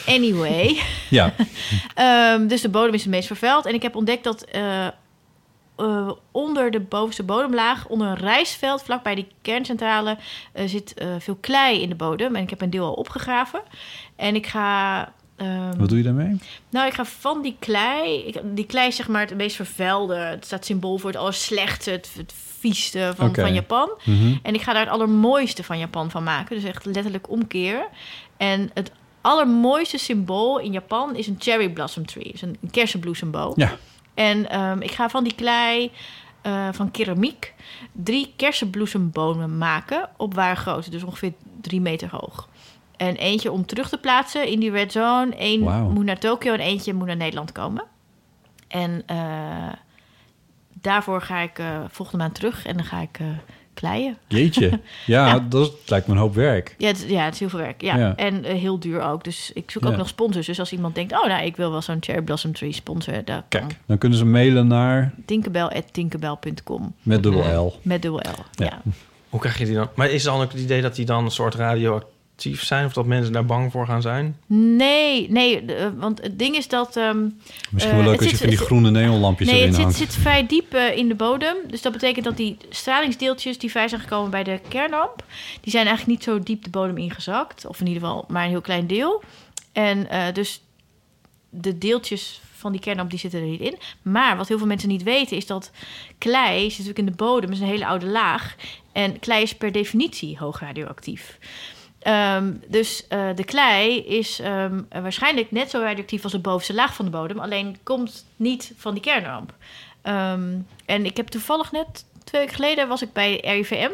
Anyway. 0.08 0.78
Ja. 1.10 1.34
Ehm, 1.96 2.48
dus 2.48 2.62
de 2.62 2.70
bodem 2.70 2.94
is 2.94 3.02
het 3.02 3.10
meest 3.12 3.28
vervuild. 3.28 3.66
En 3.66 3.74
ik 3.74 3.82
heb 3.82 3.96
ontdekt 3.96 4.24
dat 4.24 4.44
eh, 4.44 4.86
eh, 4.86 6.12
onder 6.32 6.72
de 6.72 6.80
bovenste 6.80 7.24
bodemlaag, 7.24 7.88
onder 7.88 8.08
een 8.08 8.16
rijstveld, 8.18 8.82
vlakbij 8.84 9.16
die 9.16 9.28
kerncentrale, 9.42 10.18
eh, 10.54 10.68
zit 10.68 10.94
veel 11.20 11.38
klei 11.42 11.82
in 11.82 11.90
de 11.90 11.96
bodem. 11.96 12.36
En 12.36 12.44
ik 12.44 12.50
heb 12.50 12.62
een 12.62 12.70
deel 12.70 12.86
al 12.86 12.94
opgegraven. 12.94 13.62
En 14.16 14.36
ik 14.36 14.48
ga. 14.48 15.02
ehm, 15.36 15.78
Wat 15.78 15.90
doe 15.90 15.98
je 15.98 16.04
daarmee? 16.04 16.38
nou, 16.70 16.88
ik 16.88 16.94
ga 16.94 17.06
van 17.06 17.42
die 17.42 17.56
klei... 17.60 18.32
die 18.44 18.66
klei 18.66 18.88
is 18.88 18.96
zeg 18.96 19.08
maar 19.08 19.22
het 19.22 19.36
meest 19.36 19.56
vervuilde. 19.56 20.16
Het 20.16 20.46
staat 20.46 20.66
symbool 20.66 20.98
voor 20.98 21.10
het 21.10 21.20
allerslechtste, 21.20 21.92
het, 21.92 22.10
het 22.18 22.34
vieste 22.60 23.14
van, 23.16 23.36
van 23.36 23.54
Japan. 23.54 23.90
Mhm. 24.04 24.38
En 24.42 24.54
ik 24.54 24.62
ga 24.62 24.74
daar 24.74 24.82
het 24.82 24.92
allermooiste 24.92 25.64
van 25.64 25.80
Japan 25.80 26.12
van 26.12 26.24
maken. 26.24 26.56
Dus 26.56 26.64
echt 26.64 26.86
letterlijk 26.86 27.30
omkeer. 27.30 27.88
En 28.38 28.72
het 28.74 28.92
allermooiste 29.22 29.98
symbool 29.98 30.60
in 30.60 30.72
Japan 30.72 31.16
is 31.16 31.28
een 31.28 31.36
cherry 31.40 31.70
blossom 31.70 32.06
tree. 32.06 32.32
Dus 32.32 32.42
een, 32.42 32.58
een 32.62 32.72
kersenbloesemboom. 32.72 33.54
Ja. 33.56 33.78
En 34.14 34.50
ehm, 34.50 34.82
ik 34.82 34.92
ga 34.92 35.10
van 35.10 35.24
die 35.24 35.36
klei 35.36 35.92
eh, 36.42 36.68
van 36.72 36.92
keramiek 36.92 37.54
drie 37.92 38.34
kersenbloesembomen 38.36 39.58
maken 39.58 40.10
op 40.18 40.34
ware 40.34 40.56
grootte. 40.56 40.90
Dus 40.90 41.04
ongeveer 41.04 41.34
drie 41.62 41.82
meter 41.82 42.10
hoog. 42.12 42.48
En 42.98 43.16
eentje 43.16 43.52
om 43.52 43.66
terug 43.66 43.90
te 43.90 43.98
plaatsen 43.98 44.48
in 44.48 44.60
die 44.60 44.72
red 44.72 44.92
zone. 44.92 45.32
Eén 45.38 45.64
Wauw. 45.64 45.90
moet 45.90 46.06
naar 46.06 46.20
Tokio 46.20 46.54
en 46.54 46.60
eentje 46.60 46.94
moet 46.94 47.08
naar 47.08 47.16
Nederland 47.16 47.52
komen. 47.52 47.84
En 48.68 49.04
eh, 49.06 49.18
daarvoor 50.82 51.22
ga 51.22 51.40
ik 51.40 51.60
eh, 51.60 51.66
volgende 51.90 52.24
maand 52.24 52.36
terug 52.36 52.66
en 52.66 52.76
dan 52.78 52.86
ga 52.86 53.02
ik 53.02 53.20
eh, 53.20 53.26
kleien. 53.74 54.18
Jeetje. 54.28 54.70
Ja, 55.06 55.28
Ja. 55.28 55.40
dat 55.50 55.72
lijkt 55.86 56.08
me 56.08 56.14
een 56.14 56.20
hoop 56.20 56.34
werk. 56.36 56.76
Ja, 56.78 56.88
het, 56.88 57.06
ja, 57.08 57.24
het 57.24 57.34
is 57.34 57.40
heel 57.40 57.50
veel 57.50 57.60
werk. 57.60 57.82
Ja. 57.82 57.98
Ja. 57.98 58.16
En 58.16 58.44
eh, 58.46 58.56
heel 58.60 58.80
duur 58.80 59.02
ook. 59.02 59.24
Dus 59.24 59.52
ik 59.54 59.72
zoek 59.72 59.84
Ja. 59.84 59.90
ook 59.90 59.98
nog 59.98 60.08
sponsors. 60.08 60.46
Dus 60.46 60.60
als 60.60 60.72
iemand 60.72 60.96
denkt, 60.96 61.14
oh 61.14 61.26
nou, 61.26 61.44
ik 61.46 61.56
wil 61.56 61.72
wel 61.72 61.82
zo'n 61.82 61.98
Cherry 62.00 62.22
Blossom 62.22 62.54
Tree 62.54 62.72
sponsor. 62.72 63.14
Dat 63.14 63.26
kan. 63.26 63.44
Kijk, 63.68 63.78
dan 63.86 63.98
kunnen 63.98 64.18
ze 64.18 64.26
mailen 64.26 64.68
naar 64.68 65.14
Tinkerbell.tinkerbell.com. 65.26 66.94
met 67.04 67.24
dubbel 67.24 67.66
L. 67.66 67.80
Met 67.82 68.02
dubbel 68.02 68.20
L, 68.22 68.64
ja. 68.64 68.82
Hoe 69.30 69.40
krijg 69.40 69.58
je 69.58 69.66
die 69.66 69.76
dan? 69.76 69.90
Maar 69.96 70.10
is 70.10 70.24
dan 70.24 70.42
ook 70.42 70.52
het 70.52 70.62
idee 70.62 70.82
dat 70.82 70.96
die 70.96 71.06
dan 71.06 71.24
een 71.26 71.32
soort 71.32 71.56
zijn? 72.42 72.86
Of 72.86 72.94
dat 72.94 73.06
mensen 73.06 73.34
daar 73.34 73.46
bang 73.46 73.72
voor 73.72 73.86
gaan 73.86 74.02
zijn? 74.02 74.38
Nee, 74.46 75.32
nee, 75.32 75.66
eh, 75.66 75.88
want 75.98 76.22
het 76.22 76.40
ding 76.40 76.56
is 76.56 76.68
dat... 76.68 76.96
ehm, 76.98 77.28
Misschien 77.72 77.96
eh, 77.98 78.04
wel 78.04 78.12
leuk 78.12 78.20
het 78.20 78.22
als 78.22 78.24
je 78.24 78.30
zit- 78.30 78.40
van 78.40 78.50
die 78.50 78.58
groene 78.58 78.92
neonlampjes 78.92 79.48
Nee, 79.50 79.60
erin 79.62 79.74
het 79.74 79.96
zit, 79.96 80.12
zit 80.12 80.22
vrij 80.22 80.48
diep 80.48 80.74
eh, 80.74 80.98
in 80.98 81.08
de 81.08 81.16
bodem. 81.16 81.56
Dus 81.68 81.82
dat 81.82 81.92
betekent 81.92 82.26
dat 82.26 82.38
die 82.38 82.58
stralingsdeeltjes 82.70 83.58
die 83.58 83.70
vrij 83.72 83.88
zijn 83.88 84.02
gekomen 84.02 84.32
bij 84.32 84.44
de 84.44 84.60
kernramp... 84.68 85.24
die 85.62 85.72
zijn 85.72 85.86
eigenlijk 85.88 86.18
niet 86.20 86.28
zo 86.28 86.40
diep 86.44 86.64
de 86.64 86.70
bodem 86.70 86.98
ingezakt. 86.98 87.66
Of 87.66 87.80
in 87.80 87.88
ieder 87.88 88.02
geval 88.02 88.26
maar 88.28 88.44
een 88.44 88.50
heel 88.50 88.62
klein 88.62 88.88
deel. 88.88 89.24
En 89.72 90.10
eh, 90.10 90.34
dus 90.34 90.62
de 91.50 91.78
deeltjes 91.78 92.42
van 92.56 92.72
die 92.72 92.82
kernramp 92.82 93.10
die 93.10 93.20
zitten 93.20 93.40
er 93.40 93.46
niet 93.46 93.62
in. 93.62 93.78
Maar 94.02 94.38
wat 94.38 94.48
heel 94.48 94.58
veel 94.58 94.68
mensen 94.68 94.90
niet 94.90 95.04
weten 95.04 95.38
is 95.38 95.46
dat 95.46 95.72
klei 96.18 96.60
zit 96.60 96.70
natuurlijk 96.70 96.98
in 97.00 97.06
de 97.06 97.12
bodem. 97.12 97.52
is 97.52 97.60
een 97.60 97.66
hele 97.68 97.86
oude 97.86 98.06
laag. 98.06 98.56
En 98.92 99.20
klei 99.20 99.42
is 99.44 99.56
per 99.56 99.72
definitie 99.72 100.38
hoog 100.38 100.60
radioactief. 100.60 101.38
Ehm, 102.10 102.54
dus 102.68 103.08
eh, 103.08 103.28
de 103.36 103.44
klei 103.44 104.00
is 104.00 104.40
ehm, 104.40 104.82
waarschijnlijk 104.90 105.52
net 105.52 105.70
zo 105.70 105.80
radioactief 105.80 106.24
als 106.24 106.32
de 106.32 106.40
bovenste 106.40 106.74
laag 106.74 106.94
van 106.94 107.06
de 107.06 107.12
bodem, 107.12 107.40
alleen 107.40 107.78
komt 107.84 108.26
niet 108.36 108.74
van 108.78 108.94
die 108.94 109.04
kernramp. 109.04 109.54
Ehm, 110.02 110.58
en 110.86 111.06
ik 111.06 111.18
heb 111.18 111.28
toevallig 111.28 111.72
net 111.72 112.06
twee 112.24 112.42
weken 112.42 112.56
geleden 112.56 112.88
was 112.88 113.02
ik 113.02 113.14
bij 113.14 113.40
RIVM 113.44 113.90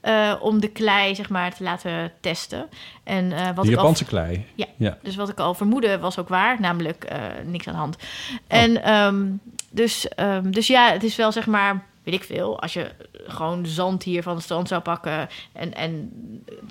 eh, 0.00 0.34
om 0.40 0.60
de 0.60 0.68
klei 0.68 1.14
zeg 1.14 1.28
maar 1.28 1.54
te 1.54 1.62
laten 1.62 2.12
testen. 2.20 2.68
En 3.04 3.32
eh, 3.32 3.44
wat 3.44 3.54
De 3.54 3.60
al- 3.60 3.76
Japanse 3.76 4.04
klei. 4.04 4.46
Ja. 4.54 4.66
Ja. 4.76 4.98
Dus 5.02 5.16
wat 5.16 5.28
ik 5.28 5.38
al 5.38 5.54
vermoedde 5.54 5.98
was 5.98 6.18
ook 6.18 6.28
waar, 6.28 6.60
namelijk 6.60 7.12
niks 7.44 7.66
aan 7.66 7.74
de 7.74 7.78
hand. 7.78 7.96
En 8.46 8.82
ehm, 8.82 9.26
dus, 9.70 10.06
dus 10.42 10.66
ja, 10.66 10.92
het 10.92 11.02
is 11.02 11.16
wel 11.16 11.32
zeg 11.32 11.46
maar, 11.46 11.84
weet 12.02 12.14
ik 12.14 12.24
veel, 12.24 12.60
als 12.60 12.72
je 12.72 12.90
gewoon 13.26 13.66
zand 13.66 14.02
hier 14.02 14.22
van 14.22 14.34
het 14.34 14.42
strand 14.44 14.68
zou 14.68 14.82
pakken 14.82 15.28
en, 15.52 15.74
en 15.74 16.10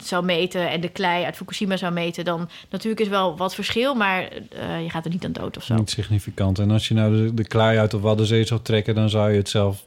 zou 0.03 0.25
meten 0.25 0.69
en 0.69 0.81
de 0.81 0.89
klei 0.89 1.23
uit 1.23 1.35
Fukushima 1.35 1.77
zou 1.77 1.93
meten, 1.93 2.25
dan 2.25 2.49
natuurlijk 2.69 3.01
is 3.01 3.07
wel 3.07 3.37
wat 3.37 3.55
verschil, 3.55 3.95
maar 3.95 4.21
eh, 4.49 4.83
je 4.83 4.89
gaat 4.89 5.05
er 5.05 5.11
niet 5.11 5.25
aan 5.25 5.31
dood 5.31 5.57
of 5.57 5.63
zo. 5.63 5.75
Niet 5.75 5.89
significant. 5.89 6.59
En 6.59 6.71
als 6.71 6.87
je 6.87 6.93
nou 6.93 7.15
de, 7.25 7.33
de 7.33 7.47
klei 7.47 7.77
uit 7.77 7.91
de 7.91 7.99
Waddenzee 7.99 8.43
zou 8.45 8.61
trekken... 8.61 8.95
dan 8.95 9.09
zou 9.09 9.31
je 9.31 9.37
het 9.37 9.49
zelf 9.49 9.83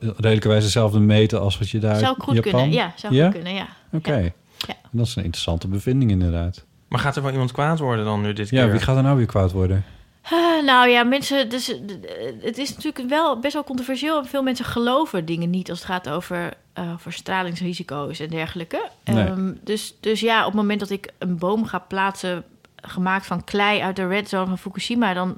redelijkerwijs 0.00 0.62
hetzelfde 0.62 0.98
meten 0.98 1.40
als 1.40 1.58
wat 1.58 1.70
je 1.70 1.78
daar 1.78 1.98
Zou 1.98 2.14
goed 2.18 2.34
Japan... 2.34 2.52
kunnen, 2.52 2.72
ja, 2.72 2.92
zou 2.96 3.22
goed 3.22 3.32
kunnen, 3.32 3.54
ja. 3.54 3.68
Oké. 3.92 4.32
Dat 4.90 5.06
is 5.06 5.16
een 5.16 5.24
interessante 5.24 5.68
bevinding 5.68 6.10
inderdaad. 6.10 6.64
Maar 6.88 6.98
gaat 7.00 7.16
er 7.16 7.22
wel 7.22 7.32
iemand 7.32 7.52
kwaad 7.52 7.78
worden 7.78 8.04
dan 8.04 8.20
nu 8.20 8.32
dit 8.32 8.48
Ja, 8.50 8.62
keer? 8.62 8.72
wie 8.72 8.80
gaat 8.80 8.96
er 8.96 9.02
nou 9.02 9.16
weer 9.16 9.26
kwaad 9.26 9.52
worden? 9.52 9.84
Ah, 10.30 10.64
nou 10.64 10.88
ja, 10.88 11.02
mensen, 11.04 11.48
dus, 11.48 11.68
eh, 11.68 11.78
het 12.40 12.58
is 12.58 12.74
natuurlijk 12.74 13.08
wel 13.08 13.38
best 13.38 13.52
wel 13.54 13.64
controversieel. 13.64 14.24
Veel 14.24 14.42
mensen 14.42 14.64
geloven 14.64 15.24
dingen 15.24 15.50
niet 15.50 15.70
als 15.70 15.78
het 15.78 15.88
gaat 15.88 16.08
over, 16.08 16.52
eh, 16.72 16.92
over 16.92 17.12
stralingsrisico's 17.12 18.20
en 18.20 18.28
dergelijke. 18.28 18.88
Nee. 19.04 19.24
Ehm, 19.26 19.52
dus, 19.64 19.94
dus 20.00 20.20
ja, 20.20 20.38
op 20.40 20.46
het 20.46 20.54
moment 20.54 20.80
dat 20.80 20.90
ik 20.90 21.12
een 21.18 21.38
boom 21.38 21.64
ga 21.66 21.78
plaatsen 21.78 22.44
gemaakt 22.76 23.26
van 23.26 23.44
klei 23.44 23.80
uit 23.80 23.96
de 23.96 24.06
red 24.06 24.28
zone 24.28 24.46
van 24.46 24.58
Fukushima, 24.58 25.14
dan 25.14 25.36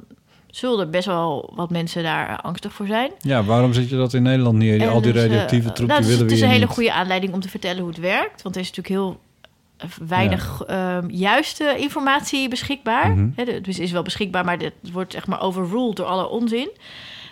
zullen 0.51 0.81
er 0.81 0.91
best 0.91 1.07
wel 1.07 1.53
wat 1.55 1.71
mensen 1.71 2.03
daar 2.03 2.41
angstig 2.41 2.73
voor 2.73 2.87
zijn. 2.87 3.11
Ja, 3.19 3.45
waarom 3.45 3.73
zet 3.73 3.89
je 3.89 3.97
dat 3.97 4.15
in 4.15 4.23
Nederland 4.23 4.57
neer? 4.59 4.81
En 4.81 4.89
Al 4.89 5.01
die 5.01 5.13
dus, 5.13 5.23
eh, 5.23 5.29
radioactieve 5.29 5.73
troep, 5.73 5.89
nou, 5.89 6.01
dus 6.01 6.09
willen 6.09 6.23
Het 6.23 6.31
we 6.33 6.37
is 6.37 6.43
een 6.43 6.53
hele 6.53 6.65
niet. 6.65 6.75
goede 6.75 6.93
aanleiding 6.93 7.33
om 7.33 7.41
te 7.41 7.49
vertellen 7.49 7.79
hoe 7.79 7.89
het 7.89 7.99
werkt. 7.99 8.43
Want 8.43 8.55
er 8.55 8.61
is 8.61 8.69
natuurlijk 8.73 8.95
heel 9.03 9.21
weinig 10.07 10.63
ehm, 10.67 11.09
juiste 11.11 11.77
informatie 11.79 12.49
beschikbaar. 12.49 13.15
De- 13.37 13.61
dus 13.61 13.79
is 13.79 13.91
wel 13.91 14.03
beschikbaar, 14.03 14.45
maar 14.45 14.59
het 14.59 14.75
wordt 14.93 15.13
zeg 15.13 15.27
maar 15.27 15.41
overruled 15.41 15.97
door 15.97 16.07
alle 16.07 16.29
onzin. 16.29 16.71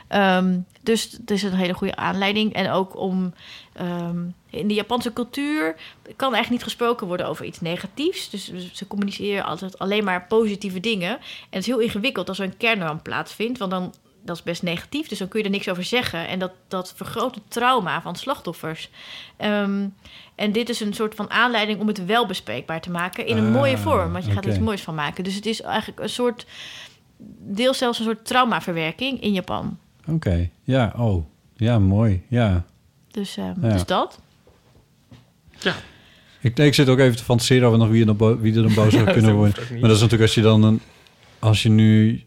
Ehm, 0.09 0.59
dus 0.83 1.03
het 1.13 1.31
is 1.31 1.43
een 1.43 1.53
hele 1.53 1.73
goede 1.75 1.97
aanleiding. 1.97 2.53
En 2.53 2.71
ook 2.71 2.97
om 2.97 3.35
ehm, 3.73 4.19
in 4.51 4.69
de 4.69 4.75
Japanse 4.75 5.13
cultuur 5.13 5.75
kan 6.03 6.35
eigenlijk 6.35 6.51
niet 6.51 6.63
gesproken 6.63 7.07
worden 7.07 7.27
over 7.29 7.45
iets 7.45 7.61
negatiefs. 7.61 8.31
Dus 8.31 8.53
ze 8.73 8.87
communiceren 8.87 9.45
altijd 9.45 9.79
alleen 9.79 10.05
maar 10.05 10.27
positieve 10.27 10.81
dingen. 10.81 11.11
En 11.11 11.19
het 11.51 11.61
is 11.61 11.67
heel 11.67 11.79
ingewikkeld 11.79 12.29
als 12.29 12.39
er 12.39 12.45
een 12.45 12.57
kernramp 12.57 13.03
plaatsvindt. 13.03 13.59
Want 13.59 13.71
dan 13.71 13.95
dat 14.29 14.37
is 14.37 14.43
best 14.43 14.63
negatief, 14.63 15.09
dus 15.09 15.19
dan 15.19 15.29
kun 15.29 15.39
je 15.39 15.45
er 15.45 15.51
niks 15.51 15.69
over 15.69 15.85
zeggen. 15.85 16.29
En 16.29 16.39
dat, 16.39 16.53
dat 16.69 16.93
vergroot 16.97 17.35
het 17.35 17.45
trauma 17.49 18.03
van 18.03 18.17
slachtoffers. 18.17 18.91
Ehm, 19.37 19.87
en 20.35 20.53
dit 20.53 20.69
is 20.69 20.81
een 20.81 20.95
soort 20.95 21.15
van 21.15 21.31
aanleiding 21.31 21.81
om 21.81 21.87
het 21.87 22.05
wel 22.07 22.27
bespreekbaar 22.27 22.81
te 22.81 22.91
maken 22.91 23.27
in 23.27 23.37
een 23.37 23.47
Ah, 23.47 23.53
mooie 23.53 23.79
vorm. 23.79 24.13
Want 24.13 24.25
je 24.25 24.31
gaat 24.33 24.45
er 24.45 24.51
iets 24.51 24.59
moois 24.59 24.83
van 24.83 24.95
maken. 24.95 25.25
Dus 25.25 25.35
het 25.35 25.47
is 25.47 25.61
eigenlijk 25.63 26.01
een 26.01 26.09
soort, 26.09 26.47
deels 27.39 27.79
zelfs 27.79 27.99
een 27.99 28.05
soort 28.05 28.25
traumaverwerking 28.27 29.21
in 29.21 29.33
Japan. 29.33 29.79
Oké, 30.09 30.51
ja, 30.63 30.93
oh. 30.97 31.25
Ja, 31.57 31.79
mooi, 31.79 32.23
ja. 32.29 32.65
Dus, 33.11 33.37
eh, 33.37 33.45
Ja. 33.63 33.69
dus 33.73 33.85
dat. 33.85 34.21
Ik, 36.41 36.57
nee, 36.57 36.67
ik 36.67 36.75
zit 36.75 36.89
ook 36.89 36.99
even 36.99 37.17
te 37.17 37.25
fantaseren 37.25 37.67
over 37.67 37.79
nog 37.79 37.89
wie 37.89 38.01
er 38.01 38.07
dan, 38.07 38.17
bo- 38.17 38.39
wie 38.39 38.55
er 38.57 38.63
dan 38.63 38.75
boos 38.75 38.93
zou 39.03 39.13
kunnen 39.13 39.35
worden. 39.35 39.63
Maar 39.71 39.81
dat 39.81 39.91
is 39.91 40.01
natuurlijk 40.01 40.23
als 40.23 40.35
je 40.35 40.41
dan 40.43 40.63
een... 40.63 40.81
Als 41.39 41.63
je 41.63 41.69
nu 41.69 42.23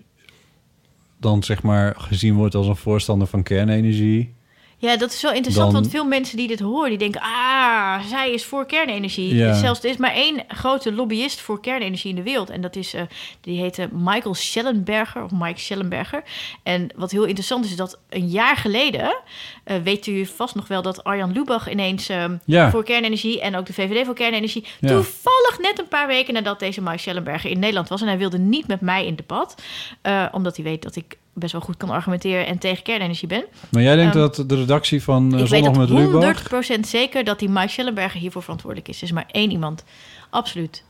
dan 1.21 1.43
zeg 1.43 1.63
maar 1.63 1.95
gezien 1.97 2.33
wordt 2.35 2.55
als 2.55 2.67
een 2.67 2.75
voorstander 2.75 3.27
van 3.27 3.43
kernenergie... 3.43 4.33
Ja, 4.81 4.97
dat 4.97 5.11
is 5.13 5.21
wel 5.21 5.31
interessant, 5.33 5.71
Dan- 5.71 5.81
want 5.81 5.91
veel 5.93 6.05
mensen 6.05 6.37
die 6.37 6.47
dit 6.47 6.59
horen, 6.59 6.89
die 6.89 6.97
denken... 6.97 7.21
ah, 7.21 7.99
zij 8.05 8.31
is 8.31 8.45
voor 8.45 8.65
kernenergie. 8.65 9.35
Ja. 9.35 9.53
Zelfs, 9.53 9.83
er 9.83 9.89
is 9.89 9.97
maar 9.97 10.13
één 10.13 10.43
grote 10.47 10.93
lobbyist 10.93 11.39
voor 11.41 11.61
kernenergie 11.61 12.09
in 12.09 12.15
de 12.15 12.23
wereld. 12.23 12.49
En 12.49 12.61
dat 12.61 12.75
is, 12.75 12.93
eh, 12.93 13.01
die 13.41 13.59
heette 13.59 13.89
Michael 13.91 14.33
Schellenberger, 14.33 15.23
of 15.23 15.31
Mike 15.31 15.59
Schellenberger. 15.59 16.23
En 16.63 16.87
wat 16.95 17.11
heel 17.11 17.23
interessant 17.23 17.65
is, 17.65 17.71
is 17.71 17.77
dat 17.77 17.99
een 18.09 18.27
jaar 18.27 18.55
geleden... 18.57 19.15
eh, 19.63 19.77
weet 19.83 20.07
u 20.07 20.25
vast 20.25 20.55
nog 20.55 20.67
wel 20.67 20.81
dat 20.81 21.03
Arjan 21.03 21.31
Lubach 21.31 21.69
ineens 21.69 22.09
eh, 22.09 22.25
Ja. 22.45 22.69
voor 22.71 22.83
kernenergie... 22.83 23.41
en 23.41 23.55
ook 23.55 23.65
de 23.65 23.73
VVD 23.73 24.05
voor 24.05 24.15
kernenergie... 24.15 24.65
Ja. 24.79 24.87
toevallig 24.87 25.59
net 25.61 25.79
een 25.79 25.87
paar 25.87 26.07
weken 26.07 26.33
nadat 26.33 26.59
deze 26.59 26.81
Mike 26.81 26.97
Schellenberger 26.97 27.49
in 27.49 27.59
Nederland 27.59 27.87
was... 27.89 28.01
en 28.01 28.07
hij 28.07 28.17
wilde 28.17 28.37
niet 28.39 28.67
met 28.67 28.81
mij 28.81 29.05
in 29.05 29.15
debat, 29.15 29.61
eh, 30.01 30.25
omdat 30.31 30.55
hij 30.55 30.65
weet 30.65 30.81
dat 30.83 30.95
ik 30.95 31.17
best 31.41 31.51
wel 31.53 31.61
goed 31.61 31.77
kan 31.77 31.89
argumenteren... 31.89 32.45
en 32.47 32.57
tegen 32.57 32.83
kernenergie 32.83 33.27
ben. 33.27 33.43
Maar 33.71 33.81
jij 33.81 33.95
denkt 33.95 34.15
Ehm, 34.15 34.21
dat 34.23 34.43
de 34.49 34.55
redactie 34.55 35.03
van 35.03 35.33
eh, 35.33 35.39
ik 35.39 35.47
weet 35.47 35.63
Zondag 35.63 35.77
met 35.77 35.89
Lubach... 35.89 36.51
100% 36.75 36.79
zeker 36.81 37.23
dat 37.23 37.39
die 37.39 37.49
Mike 37.49 37.67
Schellenberger 37.67 38.19
hiervoor 38.19 38.41
verantwoordelijk 38.41 38.89
is. 38.89 38.97
Er 38.97 39.03
is 39.03 39.11
maar 39.11 39.27
één 39.31 39.51
iemand. 39.51 39.83
Absoluut. 40.29 40.83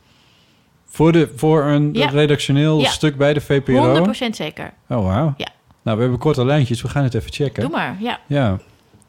Voor, 0.86 1.12
de, 1.12 1.32
voor 1.36 1.64
een 1.64 1.90
Ja. 1.92 2.08
redactioneel 2.08 2.80
Ja. 2.80 2.90
stuk 2.90 3.16
bij 3.16 3.32
de 3.34 3.40
VPRO? 3.40 3.94
100% 3.94 4.36
zeker. 4.36 4.72
Oh, 4.88 5.04
wauw. 5.06 5.34
Ja. 5.36 5.48
Nou, 5.82 5.96
we 5.96 6.02
hebben 6.02 6.20
korte 6.20 6.44
lijntjes. 6.44 6.82
We 6.82 6.88
gaan 6.88 7.04
het 7.04 7.14
even 7.14 7.32
checken. 7.32 7.62
Doe 7.62 7.70
maar, 7.70 7.96
ja. 8.00 8.20
Ja, 8.26 8.58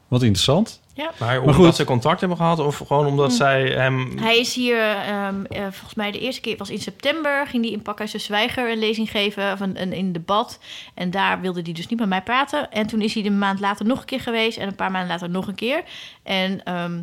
wat 0.08 0.22
interessant. 0.22 0.80
Ja. 0.94 1.04
Maar 1.18 1.28
Maar 1.28 1.40
omdat 1.40 1.54
goed. 1.54 1.74
ze 1.74 1.84
contact 1.84 2.20
hebben 2.20 2.38
gehad 2.38 2.58
of 2.58 2.76
gewoon 2.76 3.06
omdat 3.06 3.30
Hm. 3.30 3.36
zij 3.36 3.66
hem... 3.68 4.18
Hij 4.18 4.38
is 4.38 4.54
hier, 4.54 4.80
ehm, 4.96 5.44
eh, 5.44 5.62
volgens 5.62 5.94
mij 5.94 6.10
de 6.10 6.20
eerste 6.20 6.40
keer 6.40 6.56
was 6.56 6.70
in 6.70 6.78
september... 6.80 7.46
ging 7.46 7.64
hij 7.64 7.72
in 7.72 7.82
Pakhuis 7.82 8.10
de 8.10 8.18
Zwijger 8.18 8.70
een 8.70 8.78
lezing 8.78 9.10
geven, 9.10 9.52
of 9.52 9.60
een, 9.60 9.82
een, 9.82 9.96
een 9.96 10.12
debat. 10.12 10.58
En 10.94 11.10
daar 11.10 11.40
wilde 11.40 11.60
hij 11.62 11.72
dus 11.72 11.86
niet 11.88 11.98
met 11.98 12.08
mij 12.08 12.22
praten. 12.22 12.70
En 12.70 12.86
toen 12.86 13.00
is 13.00 13.14
hij 13.14 13.24
een 13.24 13.38
maand 13.38 13.60
later 13.60 13.86
nog 13.86 13.98
een 13.98 14.04
keer 14.04 14.20
geweest... 14.20 14.58
en 14.58 14.66
een 14.68 14.74
paar 14.74 14.90
maanden 14.90 15.10
later 15.10 15.30
nog 15.30 15.46
een 15.46 15.54
keer. 15.54 15.82
En 16.22 16.64
ehm, 16.64 17.00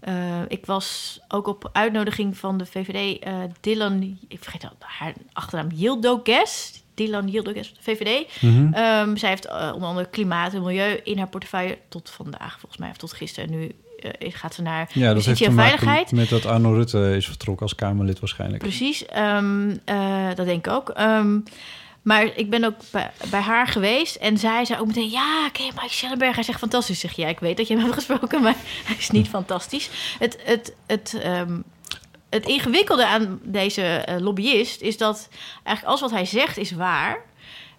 eh, 0.00 0.14
ik 0.48 0.66
was 0.66 1.20
ook 1.28 1.46
op 1.46 1.68
uitnodiging 1.72 2.36
van 2.38 2.58
de 2.58 2.66
VVD... 2.66 3.18
eh 3.22 3.34
Dylan, 3.60 4.18
ik 4.28 4.38
vergeet 4.42 4.64
al 4.64 4.70
haar 4.78 5.12
achternaam, 5.32 5.68
Yildiz... 5.74 6.78
Dylan 7.00 7.28
Yildiz, 7.28 7.72
VVD. 7.80 8.26
Mhm. 8.40 8.72
Ehm, 8.72 9.16
zij 9.16 9.28
heeft 9.28 9.46
eh, 9.46 9.70
onder 9.74 9.88
andere 9.88 10.08
klimaat 10.10 10.54
en 10.54 10.62
milieu 10.62 11.00
in 11.04 11.18
haar 11.18 11.28
portefeuille... 11.28 11.78
tot 11.88 12.10
vandaag, 12.10 12.56
volgens 12.58 12.80
mij, 12.80 12.90
of 12.90 12.96
tot 12.96 13.12
gisteren. 13.12 13.50
En 13.50 13.58
nu 13.58 13.74
eh, 14.00 14.32
gaat 14.34 14.54
ze 14.54 14.62
naar 14.62 14.90
Ja, 14.92 15.14
dat 15.14 15.24
heeft 15.24 15.42
te 15.42 15.52
veiligheid. 15.52 16.12
met 16.12 16.28
dat 16.28 16.46
Arno 16.46 16.72
Rutte 16.72 17.16
is 17.16 17.26
vertrokken 17.26 17.62
als 17.62 17.74
Kamerlid 17.74 18.20
waarschijnlijk. 18.20 18.62
Precies, 18.62 19.06
ehm, 19.06 19.76
eh, 19.84 20.28
dat 20.34 20.46
denk 20.46 20.66
ik 20.66 20.72
ook. 20.72 20.88
Ehm, 20.88 21.38
maar 22.02 22.30
ik 22.36 22.50
ben 22.50 22.64
ook 22.64 22.74
bij, 22.90 23.10
bij 23.30 23.40
haar 23.40 23.66
geweest 23.66 24.16
en 24.16 24.38
zij 24.38 24.64
zei 24.64 24.80
ook 24.80 24.86
meteen... 24.86 25.10
ja, 25.10 25.48
ken 25.52 25.64
je 25.64 25.72
Mike 25.74 25.94
Schellenberg? 25.94 26.34
Hij 26.34 26.44
zegt 26.44 26.58
fantastisch. 26.58 27.00
Zeg 27.00 27.12
ja, 27.12 27.28
ik 27.28 27.40
weet 27.40 27.56
dat 27.56 27.68
je 27.68 27.74
hem 27.74 27.82
hebt 27.82 27.94
gesproken, 27.94 28.42
maar 28.46 28.56
hij 28.84 28.96
is 28.96 29.10
niet 29.10 29.28
fantastisch. 29.28 29.90
Het, 30.18 30.38
het, 30.44 30.74
het, 30.86 31.18
ehm, 31.22 31.58
het 32.30 32.46
ingewikkelde 32.46 33.06
aan 33.06 33.40
deze 33.42 33.82
eh, 33.82 34.20
lobbyist 34.20 34.80
is 34.80 34.96
dat 34.96 35.28
eigenlijk 35.52 35.86
alles 35.86 36.00
wat 36.00 36.10
hij 36.10 36.24
zegt 36.24 36.56
is 36.56 36.72
waar... 36.72 37.28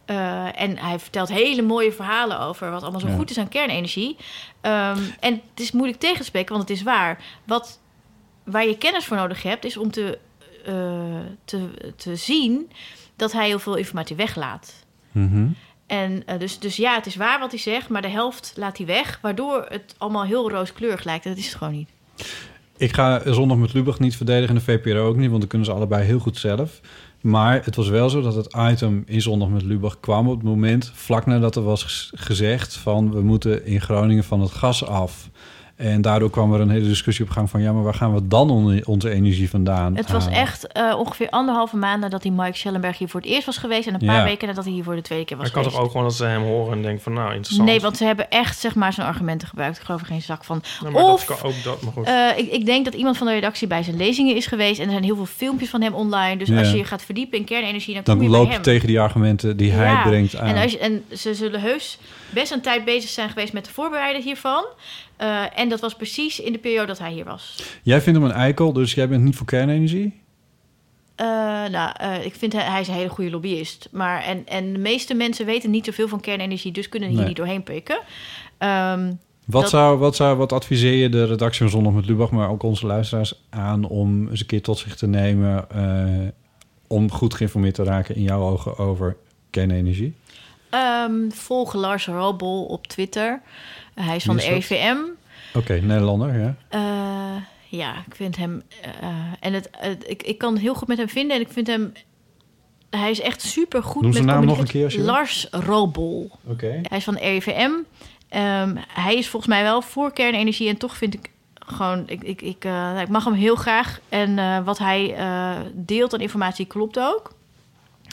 Eh, 0.06 0.62
en 0.62 0.78
hij 0.78 1.00
vertelt 1.00 1.30
hele 1.30 1.62
mooie 1.62 1.92
verhalen 1.92 2.40
over 2.40 2.72
wat 2.72 2.82
allemaal 2.82 3.00
zo 3.00 3.08
Ja. 3.08 3.16
goed 3.16 3.30
is 3.30 3.38
aan 3.38 3.50
kernenergie. 3.50 4.18
Ehm, 4.62 5.00
en 5.20 5.34
het 5.34 5.60
is 5.60 5.72
moeilijk 5.72 6.00
tegen 6.00 6.18
te 6.18 6.24
spreken, 6.24 6.56
want 6.56 6.70
het 6.70 6.78
is 6.78 6.84
waar. 6.84 7.24
Wat, 7.46 7.80
waar 8.44 8.66
je 8.68 8.78
kennis 8.78 9.06
voor 9.06 9.18
nodig 9.18 9.44
hebt, 9.44 9.66
is 9.66 9.78
om 9.78 9.92
te, 9.92 10.18
eh, 10.66 10.74
te, 11.46 11.70
te 11.96 12.16
zien 12.16 12.72
dat 13.16 13.32
hij 13.32 13.48
heel 13.48 13.60
veel 13.60 13.76
informatie 13.76 14.16
weglaat. 14.16 14.86
Mhm. 15.12 15.48
En 15.88 16.24
dus, 16.38 16.60
dus 16.60 16.76
ja, 16.76 16.96
het 16.96 17.06
is 17.06 17.16
waar 17.16 17.40
wat 17.40 17.52
hij 17.52 17.60
zegt, 17.60 17.90
maar 17.90 18.02
de 18.02 18.08
helft 18.08 18.54
laat 18.56 18.78
hij 18.78 18.86
weg, 18.86 19.20
waardoor 19.22 19.66
het 19.70 19.96
allemaal 19.98 20.24
heel 20.24 20.50
rooskleurig 20.52 21.04
lijkt. 21.04 21.26
En 21.26 21.32
dat 21.32 21.40
is 21.40 21.48
het 21.48 21.56
gewoon 21.56 21.74
niet. 21.74 21.90
Ik 22.82 22.94
ga 22.94 23.22
zondag 23.26 23.58
met 23.58 23.74
Lubach 23.74 24.00
niet 24.00 24.16
verdedigen, 24.16 24.56
de 24.56 24.62
VPRO 24.62 25.08
ook 25.08 25.16
niet, 25.16 25.30
want 25.30 25.40
dan 25.40 25.50
kunnen 25.50 25.68
ze 25.68 25.74
allebei 25.74 26.04
heel 26.04 26.20
goed 26.20 26.38
zelf. 26.38 26.82
Maar 27.22 27.66
het 27.66 27.76
was 27.76 27.90
wel 27.90 28.10
zo 28.10 28.22
dat 28.22 28.36
het 28.36 28.56
item 28.72 29.04
in 29.06 29.22
zondag 29.22 29.50
met 29.50 29.62
Lubach 29.62 30.00
kwam 30.00 30.28
op 30.28 30.36
het 30.36 30.44
moment, 30.44 30.92
vlak 30.94 31.26
nadat 31.26 31.56
er 31.56 31.64
was 31.64 32.12
gezegd 32.16 32.76
van 32.76 33.12
we 33.12 33.22
moeten 33.22 33.66
in 33.66 33.82
Groningen 33.82 34.24
van 34.24 34.42
het 34.42 34.52
gas 34.52 34.86
af. 34.86 35.30
En 35.82 36.02
daardoor 36.02 36.30
kwam 36.30 36.54
er 36.54 36.60
een 36.60 36.70
hele 36.70 36.88
discussie 36.88 37.26
op 37.26 37.32
gang 37.32 37.50
van 37.50 37.62
ja, 37.62 37.72
maar 37.72 37.84
waar 37.84 37.94
gaan 37.94 38.14
we 38.14 38.28
dan 38.28 38.50
on- 38.50 38.86
onze 38.86 39.10
energie 39.10 39.50
vandaan? 39.50 39.96
Het 39.96 40.12
was 40.12 40.28
echt 40.28 40.68
eh, 40.68 40.94
ongeveer 40.98 41.30
anderhalve 41.30 41.78
maand 41.78 42.02
nadat 42.02 42.22
die 42.22 42.32
Mike 42.32 42.58
Schellenberg 42.58 42.98
hier 42.98 43.08
voor 43.10 43.20
het 43.22 43.30
eerst 43.30 43.46
was 43.46 43.58
geweest. 43.58 43.88
En 43.88 43.94
een 43.94 44.06
paar 44.06 44.16
Ja. 44.16 44.24
weken 44.24 44.48
nadat 44.48 44.64
hij 44.64 44.74
hier 44.74 44.84
voor 44.84 44.96
de 44.96 45.02
tweede 45.02 45.26
keer 45.26 45.38
was 45.38 45.52
Maar 45.52 45.58
ik 45.58 45.64
kan 45.64 45.72
geweest. 45.72 45.92
toch 45.94 46.04
ook 46.06 46.12
gewoon 46.16 46.28
dat 46.32 46.42
ze 46.44 46.46
hem 46.46 46.54
horen 46.54 46.74
en 46.78 46.82
denken 46.82 47.04
van 47.04 47.14
nou, 47.14 47.34
interessant. 47.34 47.68
Nee, 47.68 47.80
want 47.80 47.98
ze 47.98 48.06
hebben 48.06 48.30
echt 48.30 48.60
zeg 48.60 48.76
maar 48.76 48.94
zijn 48.94 49.08
argumenten 49.08 49.48
gebruikt. 49.48 49.78
Ik 49.78 49.84
geloof 49.84 50.00
er 50.02 50.08
geen 50.08 50.22
zak 50.22 50.44
van. 50.44 50.62
Ja, 50.84 50.90
maar 50.90 51.04
of 51.04 51.26
dat 51.26 51.38
kan 51.40 51.50
ook 51.50 51.64
dat, 51.64 51.82
maar 51.82 51.94
goed. 51.94 52.06
eh, 52.06 52.28
ik, 52.38 52.52
ik 52.52 52.66
denk 52.66 52.86
dat 52.86 52.94
iemand 52.94 53.18
van 53.18 53.28
de 53.28 53.34
redactie 53.34 53.68
bij 53.68 53.84
zijn 53.84 53.98
lezingen 53.98 54.36
is 54.36 54.46
geweest. 54.46 54.80
En 54.80 54.86
er 54.86 54.92
zijn 54.92 55.04
heel 55.04 55.16
veel 55.16 55.26
filmpjes 55.26 55.70
van 55.70 55.82
hem 55.82 55.94
online. 55.94 56.38
Dus 56.38 56.48
Ja. 56.48 56.60
als 56.60 56.72
je 56.72 56.78
je 56.78 56.84
gaat 56.84 57.02
verdiepen 57.04 57.38
in 57.38 57.46
kernenergie, 57.46 57.94
dan, 57.94 58.04
Dan 58.04 58.18
kom 58.18 58.26
je 58.26 58.32
loop 58.32 58.46
je 58.48 58.54
hem. 58.54 58.62
tegen 58.62 58.88
die 58.88 59.00
argumenten 59.00 59.58
die 59.58 59.72
hij 59.72 60.02
brengt 60.04 60.36
aan. 60.36 60.48
En, 60.56 60.62
als 60.62 60.72
je, 60.72 60.78
en 60.80 61.04
ze 61.16 61.34
zullen 61.36 61.62
heus 61.62 61.98
best 62.30 62.52
een 62.52 62.62
tijd 62.62 62.86
bezig 62.86 63.10
zijn 63.10 63.30
geweest 63.30 63.54
met 63.54 63.66
de 63.66 63.72
voorbereiden 63.72 64.22
hiervan. 64.22 64.64
Eh, 65.22 65.44
en 65.60 65.70
dat 65.70 65.80
was 65.80 65.96
precies 65.96 66.40
in 66.40 66.52
de 66.52 66.58
periode 66.60 66.88
dat 66.88 67.00
hij 67.00 67.12
hier 67.12 67.26
was. 67.26 67.64
Jij 67.84 68.02
vindt 68.02 68.20
hem 68.20 68.30
een 68.30 68.36
eikel, 68.36 68.74
dus 68.74 68.94
jij 68.94 69.08
bent 69.10 69.24
niet 69.24 69.36
voor 69.36 69.46
kernenergie? 69.46 70.22
Eh, 71.16 71.26
nou, 71.72 71.92
eh, 71.98 72.26
ik 72.26 72.36
vind 72.36 72.54
hij, 72.54 72.64
hij 72.64 72.82
is 72.82 72.88
een 72.88 72.94
hele 72.94 73.10
goede 73.10 73.30
lobbyist. 73.32 73.88
Maar 73.92 74.24
en, 74.24 74.48
en 74.48 74.74
de 74.74 74.80
meeste 74.80 75.14
mensen 75.14 75.46
weten 75.46 75.70
niet 75.72 75.86
zoveel 75.86 76.08
van 76.08 76.20
kernenergie, 76.20 76.72
dus 76.72 76.90
kunnen 76.90 77.10
hier 77.10 77.18
Nee. 77.18 77.28
niet 77.28 77.36
doorheen 77.36 77.64
prikken. 77.64 78.00
Ehm, 78.58 79.06
Wat, 79.46 79.62
dat- 79.62 79.70
zou, 79.70 79.98
wat, 79.98 80.16
zou, 80.16 80.38
wat 80.38 80.52
adviseer 80.54 80.94
je 80.94 81.10
de 81.10 81.26
redactie 81.26 81.60
van 81.62 81.70
Zondag 81.70 81.94
met 81.94 82.06
Lubach, 82.06 82.32
maar 82.32 82.50
ook 82.50 82.64
onze 82.64 82.86
luisteraars 82.86 83.42
aan 83.50 83.86
om 83.88 84.28
eens 84.30 84.40
een 84.40 84.46
keer 84.46 84.62
tot 84.62 84.78
zich 84.78 84.96
te 84.96 85.08
nemen 85.08 85.68
om 86.88 87.12
goed 87.12 87.34
geïnformeerd 87.34 87.76
te 87.76 87.84
raken 87.84 88.16
in 88.16 88.22
jouw 88.24 88.42
ogen 88.42 88.78
over 88.78 89.18
kernenergie? 89.50 90.14
Ehm, 90.70 91.30
volg 91.30 91.74
Lars 91.74 92.06
Robol 92.08 92.66
op 92.66 92.88
Twitter. 92.88 93.42
Uh, 94.02 94.08
hij 94.08 94.16
is 94.16 94.24
van 94.24 94.36
de? 94.36 94.42
RIVM. 94.42 94.96
Oké, 95.54 95.74
Nederlander, 95.74 96.40
ja. 96.40 96.56
Eh, 96.70 97.42
ja, 97.68 97.94
ik 98.08 98.16
vind 98.16 98.38
hem... 98.38 98.62
eh, 98.82 98.90
en 99.40 99.54
het, 99.54 99.70
het- 99.78 100.04
ik, 100.10 100.24
ik 100.24 100.38
kan 100.38 100.56
heel 100.58 100.74
goed 100.74 100.88
met 100.88 100.98
hem 100.98 101.10
vinden. 101.10 101.36
En 101.36 101.42
ik 101.42 101.50
vind 101.52 101.68
hem... 101.68 101.92
Hij 102.90 103.10
is 103.12 103.22
echt 103.22 103.42
super 103.42 103.84
goed 103.84 104.02
met 104.02 104.14
zijn 104.14 104.26
naam 104.26 104.46
nog 104.46 104.58
een 104.60 104.68
keer, 104.68 104.84
als 104.84 104.94
je 104.94 105.00
wil. 105.00 105.08
Lars 105.08 105.48
Robol. 105.52 106.32
Oké. 106.48 106.80
Hij 106.82 106.98
is 106.98 107.04
van 107.04 107.14
de 107.14 107.20
RIVM. 107.20 107.70
Ehm, 108.30 108.76
hij 108.88 109.16
is 109.16 109.28
volgens 109.28 109.52
mij 109.52 109.64
wel 109.64 109.82
voor 109.82 110.14
kernenergie. 110.14 110.70
En 110.70 110.78
toch 110.78 110.98
vind 110.98 111.14
ik 111.14 111.30
gewoon... 111.54 112.04
Ik, 112.08 112.24
ik, 112.24 112.42
ik, 112.42 112.66
eh, 112.66 113.00
ik 113.02 113.10
mag 113.10 113.24
hem 113.24 113.34
heel 113.34 113.56
graag. 113.56 114.00
En 114.10 114.64
wat 114.64 114.78
hij 114.78 115.16
deelt 115.74 116.14
aan 116.14 116.20
informatie 116.22 116.66
klopt 116.66 117.00
ook. 117.00 117.34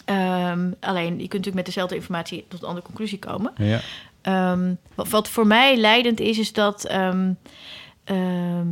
Ehm, 0.04 0.70
alleen, 0.80 1.06
je 1.12 1.16
kunt 1.16 1.22
natuurlijk 1.32 1.54
met 1.56 1.66
dezelfde 1.66 1.94
informatie 1.94 2.44
tot 2.48 2.62
een 2.62 2.68
andere 2.68 2.86
conclusie 2.86 3.18
komen. 3.18 3.52
Ja. 3.56 3.80
Ehm, 4.28 4.74
wat, 4.94 5.28
voor 5.28 5.46
mij 5.46 5.76
leidend 5.76 6.20
is, 6.20 6.38
is 6.38 6.52
dat 6.52 6.84
ehm, 6.84 7.32
ehm, 8.04 8.66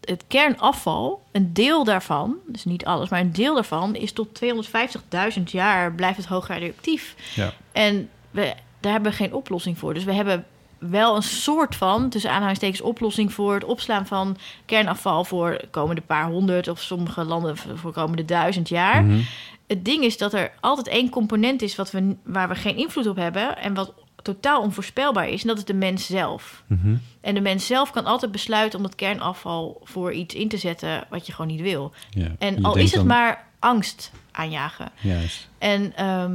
het 0.00 0.24
kernafval, 0.28 1.22
een 1.32 1.52
deel 1.52 1.84
daarvan, 1.84 2.36
dus 2.46 2.64
niet 2.64 2.84
alles, 2.84 3.08
maar 3.08 3.20
een 3.20 3.32
deel 3.32 3.54
daarvan, 3.54 3.94
is 3.94 4.12
tot 4.12 4.28
250.000 4.34 5.42
jaar 5.44 5.92
blijft 5.92 6.16
het 6.16 6.26
hoog 6.26 6.46
radioactief. 6.46 7.14
Ja. 7.34 7.52
En 7.72 8.08
we, 8.30 8.54
daar 8.80 8.92
hebben 8.92 9.10
we 9.10 9.16
geen 9.16 9.34
oplossing 9.34 9.78
voor. 9.78 9.94
Dus 9.94 10.04
we 10.04 10.12
hebben 10.12 10.46
wel 10.78 11.16
een 11.16 11.22
soort 11.22 11.76
van, 11.76 12.08
tussen 12.08 12.30
aanhalingstekens, 12.30 12.80
oplossing 12.80 13.32
voor 13.32 13.54
het 13.54 13.64
opslaan 13.64 14.06
van 14.06 14.36
kernafval 14.66 15.24
voor 15.24 15.50
de 15.50 15.68
komende 15.70 16.00
paar 16.00 16.26
honderd 16.26 16.68
of 16.68 16.80
sommige 16.80 17.24
landen 17.24 17.56
voor 17.56 17.92
de 17.92 18.00
komende 18.00 18.24
duizend 18.24 18.68
jaar. 18.68 19.04
Mhm. 19.04 19.20
Het 19.66 19.84
ding 19.84 20.04
is 20.04 20.18
dat 20.18 20.32
er 20.32 20.52
altijd 20.60 20.88
één 20.88 21.10
component 21.10 21.62
is 21.62 21.76
wat 21.76 21.90
we, 21.90 22.16
waar 22.22 22.48
we 22.48 22.54
geen 22.54 22.76
invloed 22.76 23.06
op 23.06 23.16
hebben 23.16 23.58
en 23.58 23.74
wat 23.74 23.92
totaal 24.22 24.62
onvoorspelbaar 24.62 25.28
is. 25.28 25.42
En 25.42 25.48
dat 25.48 25.58
is 25.58 25.64
de 25.64 25.74
mens 25.74 26.06
zelf. 26.06 26.62
Mhm. 26.66 26.94
En 27.20 27.34
de 27.34 27.40
mens 27.40 27.66
zelf 27.66 27.90
kan 27.90 28.04
altijd 28.04 28.32
besluiten 28.32 28.78
om 28.78 28.84
dat 28.84 28.94
kernafval 28.94 29.80
voor 29.84 30.12
iets 30.12 30.34
in 30.34 30.48
te 30.48 30.56
zetten 30.56 31.04
wat 31.10 31.26
je 31.26 31.32
gewoon 31.32 31.50
niet 31.50 31.60
wil. 31.60 31.92
Ja, 32.10 32.28
En 32.38 32.64
al 32.64 32.76
is 32.76 32.84
het 32.90 32.94
dan- 32.94 33.06
maar 33.06 33.44
angst 33.58 34.12
aanjagen. 34.32 34.90
Juist. 35.00 35.48
En 35.58 35.92
ehm, 35.96 36.32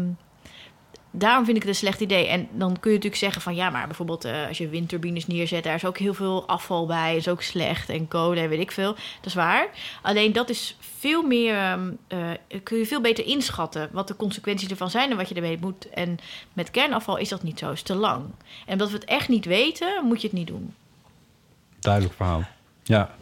daarom 1.12 1.46
vind 1.46 1.58
ik 1.58 1.64
het 1.64 1.72
een 1.72 1.78
slecht 1.78 2.02
idee. 2.02 2.28
En 2.28 2.48
dan 2.52 2.80
kun 2.80 2.92
je 2.92 2.96
natuurlijk 2.96 3.22
zeggen 3.22 3.42
van 3.42 3.56
ja, 3.56 3.70
maar 3.70 3.86
bijvoorbeeld 3.88 4.26
eh, 4.26 4.48
als 4.48 4.58
je 4.58 4.70
windturbines 4.70 5.28
neerzet, 5.28 5.64
daar 5.64 5.76
is 5.76 5.86
ook 5.86 5.98
heel 5.98 6.14
veel 6.14 6.48
afval 6.48 6.86
bij, 6.86 7.16
is 7.16 7.28
ook 7.28 7.42
slecht 7.42 7.90
en 7.90 8.08
kolen 8.08 8.44
en 8.44 8.50
weet 8.50 8.60
ik 8.60 8.72
veel. 8.72 8.94
Dat 8.94 9.26
is 9.26 9.34
waar. 9.34 9.68
Alleen 10.02 10.34
dat 10.34 10.50
is 10.50 10.78
veel 10.80 11.24
meer, 11.24 11.56
ehm, 11.56 11.92
eh, 12.08 12.20
kun 12.64 12.78
je 12.78 12.86
veel 12.86 13.02
beter 13.02 13.26
inschatten 13.26 13.90
wat 13.92 14.08
de 14.08 14.16
consequenties 14.16 14.70
ervan 14.70 14.90
zijn 14.90 15.12
en 15.12 15.18
wat 15.18 15.30
je 15.30 15.36
ermee 15.36 15.58
moet. 15.62 15.90
En 15.90 16.18
met 16.54 16.72
kernafval 16.72 17.18
is 17.18 17.30
dat 17.30 17.44
niet 17.44 17.60
zo, 17.60 17.72
is 17.72 17.82
te 17.82 17.96
lang. 17.96 18.24
En 18.66 18.72
omdat 18.72 18.90
we 18.90 18.96
het 18.96 19.06
echt 19.06 19.30
niet 19.30 19.46
weten, 19.46 20.04
moet 20.04 20.22
je 20.22 20.28
het 20.28 20.38
niet 20.38 20.48
doen. 20.48 20.74
Duidelijk 21.80 22.14
verhaal. 22.14 22.44
Ja. 22.84 23.16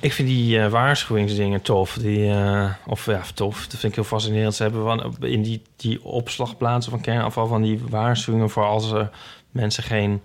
Ik 0.00 0.12
vind 0.12 0.28
die 0.28 0.60
eh, 0.60 0.70
waarschuwingsdingen 0.70 1.62
tof. 1.62 1.92
Die, 1.94 2.30
eh, 2.30 2.70
of 2.86 3.06
ja, 3.06 3.22
tof. 3.34 3.60
Dat 3.66 3.70
vind 3.80 3.82
ik 3.92 3.94
heel 3.94 4.04
fascinerend. 4.04 4.54
Ze 4.54 4.62
hebben 4.62 4.82
van, 4.82 5.14
in 5.20 5.42
die, 5.42 5.62
die 5.76 6.04
opslagplaatsen 6.04 6.92
van 6.92 7.00
kernafval... 7.00 7.46
van 7.46 7.62
die 7.62 7.80
waarschuwingen 7.88 8.50
voor 8.50 8.64
als 8.64 8.90
er 8.92 9.10
mensen 9.50 9.82
geen 9.82 10.20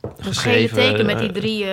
Dat 0.00 0.10
gele 0.18 0.28
geschreven... 0.28 0.76
teken 0.76 1.06
met 1.06 1.18
die 1.18 1.28
eh, 1.28 1.34
drie... 1.34 1.64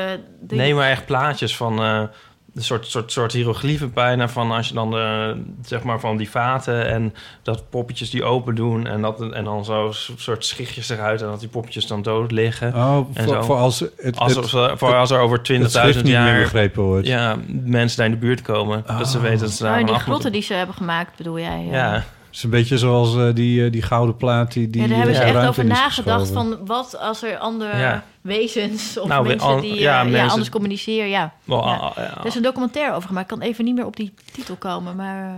drie- 0.47 0.59
Nee, 0.59 0.73
maar 0.75 0.89
echt 0.89 1.05
plaatjes 1.05 1.55
van... 1.57 2.09
eh, 2.53 2.57
een 2.57 2.63
soort, 2.63 2.87
soort, 2.87 3.11
soort 3.11 3.31
hieroglyphen 3.31 3.93
bijna 3.93 4.29
van 4.29 4.51
als 4.51 4.67
je 4.67 4.73
dan 4.73 4.91
de, 4.91 5.35
zeg 5.65 5.83
maar 5.83 5.99
van 5.99 6.17
die 6.17 6.29
vaten 6.29 6.87
en 6.87 7.13
dat 7.43 7.69
poppetjes 7.69 8.09
die 8.09 8.23
open 8.23 8.55
doen 8.55 8.87
en, 8.87 9.01
dat, 9.01 9.31
en 9.31 9.43
dan 9.43 9.65
zo 9.65 9.91
soort 10.17 10.45
schichtjes 10.45 10.89
eruit 10.89 11.21
en 11.21 11.27
dat 11.27 11.39
die 11.39 11.49
poppetjes 11.49 11.87
dan 11.87 12.01
dood 12.01 12.31
liggen. 12.31 12.73
Oh, 12.75 13.07
en 13.13 13.23
voor- 13.23 13.33
zo. 13.33 13.41
voor 13.41 13.55
als 13.57 13.79
het- 13.79 14.17
als, 14.17 14.35
het- 14.35 14.51
er- 14.51 14.77
voor 14.77 14.95
als 14.95 15.11
er 15.11 15.19
over 15.19 15.37
het 15.37 15.45
schrift 15.47 15.73
20.000 15.75 15.95
niet 15.95 16.03
meer 16.03 16.13
jaar 16.13 16.41
begrepen 16.41 16.83
wordt. 16.83 17.07
Ja, 17.07 17.37
mensen 17.63 17.97
daar 17.97 18.05
in 18.05 18.11
de 18.11 18.17
buurt 18.19 18.41
komen. 18.41 18.83
Dat 18.97 19.09
ze 19.09 19.19
weten 19.19 19.39
dat 19.39 19.51
ze 19.51 19.63
daar 19.63 19.79
Oh, 19.81 19.87
die 19.87 19.95
grotten 19.99 20.31
die 20.31 20.41
ze 20.41 20.53
hebben 20.53 20.75
gemaakt, 20.75 21.17
bedoel 21.17 21.39
jij? 21.39 21.65
eh? 21.67 21.71
Ja. 21.71 22.03
Het 22.31 22.39
is 22.39 22.43
een 22.45 22.49
beetje 22.49 22.77
zoals 22.77 23.15
eh, 23.15 23.27
die, 23.33 23.65
eh, 23.65 23.71
die 23.71 23.81
gouden 23.81 24.15
plaat 24.15 24.51
die, 24.53 24.69
die 24.69 24.81
ja, 24.81 24.87
daar 24.87 24.97
hebben 24.97 25.15
ze 25.15 25.21
echt 25.21 25.47
over 25.47 25.65
nagedacht 25.65 26.29
van 26.29 26.57
wat 26.65 26.97
als 26.99 27.23
er 27.23 27.37
andere 27.37 27.77
Ja. 27.77 28.03
wezens 28.21 28.97
of 28.99 29.07
Nou, 29.07 29.27
mensen 29.27 29.49
al- 29.49 29.61
die 29.61 29.73
ja, 29.73 29.77
eh, 29.77 29.83
ja, 30.05 30.11
mensen- 30.11 30.29
anders 30.29 30.49
communiceren. 30.49 31.09
Ja. 31.09 31.33
Wel, 31.43 31.65
ja. 31.67 31.91
ja. 31.95 32.17
Er 32.19 32.25
is 32.25 32.35
een 32.35 32.41
documentaire 32.41 32.95
over 32.95 33.07
gemaakt. 33.07 33.31
Ik 33.31 33.37
kan 33.37 33.47
even 33.47 33.65
niet 33.65 33.75
meer 33.75 33.85
op 33.85 33.95
die 33.95 34.13
titel 34.33 34.55
komen, 34.55 34.95
maar... 34.95 35.23
eh, 35.25 35.33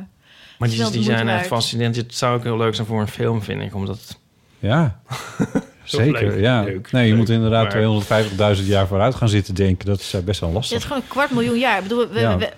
Maar 0.59 0.69
die, 0.69 0.89
die 0.91 1.03
zijn 1.03 1.29
echt 1.29 1.47
fascinerend. 1.47 1.95
Het 1.95 2.15
zou 2.15 2.37
ook 2.37 2.43
heel 2.43 2.57
leuk 2.57 2.75
zijn 2.75 2.87
voor 2.87 3.01
een 3.01 3.07
film, 3.07 3.41
vind 3.41 3.61
ik. 3.61 3.75
Omdat... 3.75 4.19
Ja, 4.59 4.99
zeker. 5.83 6.27
leuk, 6.27 6.39
ja. 6.39 6.63
leuk, 6.63 6.91
nee, 6.91 7.03
je 7.03 7.09
leuk, 7.09 7.17
moet 7.17 7.29
inderdaad 7.29 7.73
maar- 7.73 8.55
250.000 8.57 8.65
jaar 8.67 8.87
vooruit 8.87 9.15
gaan 9.15 9.29
zitten 9.29 9.55
denken. 9.55 9.85
Dat 9.85 9.99
is 9.99 10.15
best 10.25 10.39
wel 10.39 10.49
Het 10.49 10.57
lastig. 10.57 10.77
is 10.77 10.83
gewoon 10.83 11.01
een 11.01 11.07
kwart 11.07 11.31
miljoen 11.31 11.57
jaar. 11.59 11.77
Ik 11.77 11.83
bedoel, 11.83 12.07
we, 12.07 12.19
Ja. 12.19 12.37
we- 12.37 12.49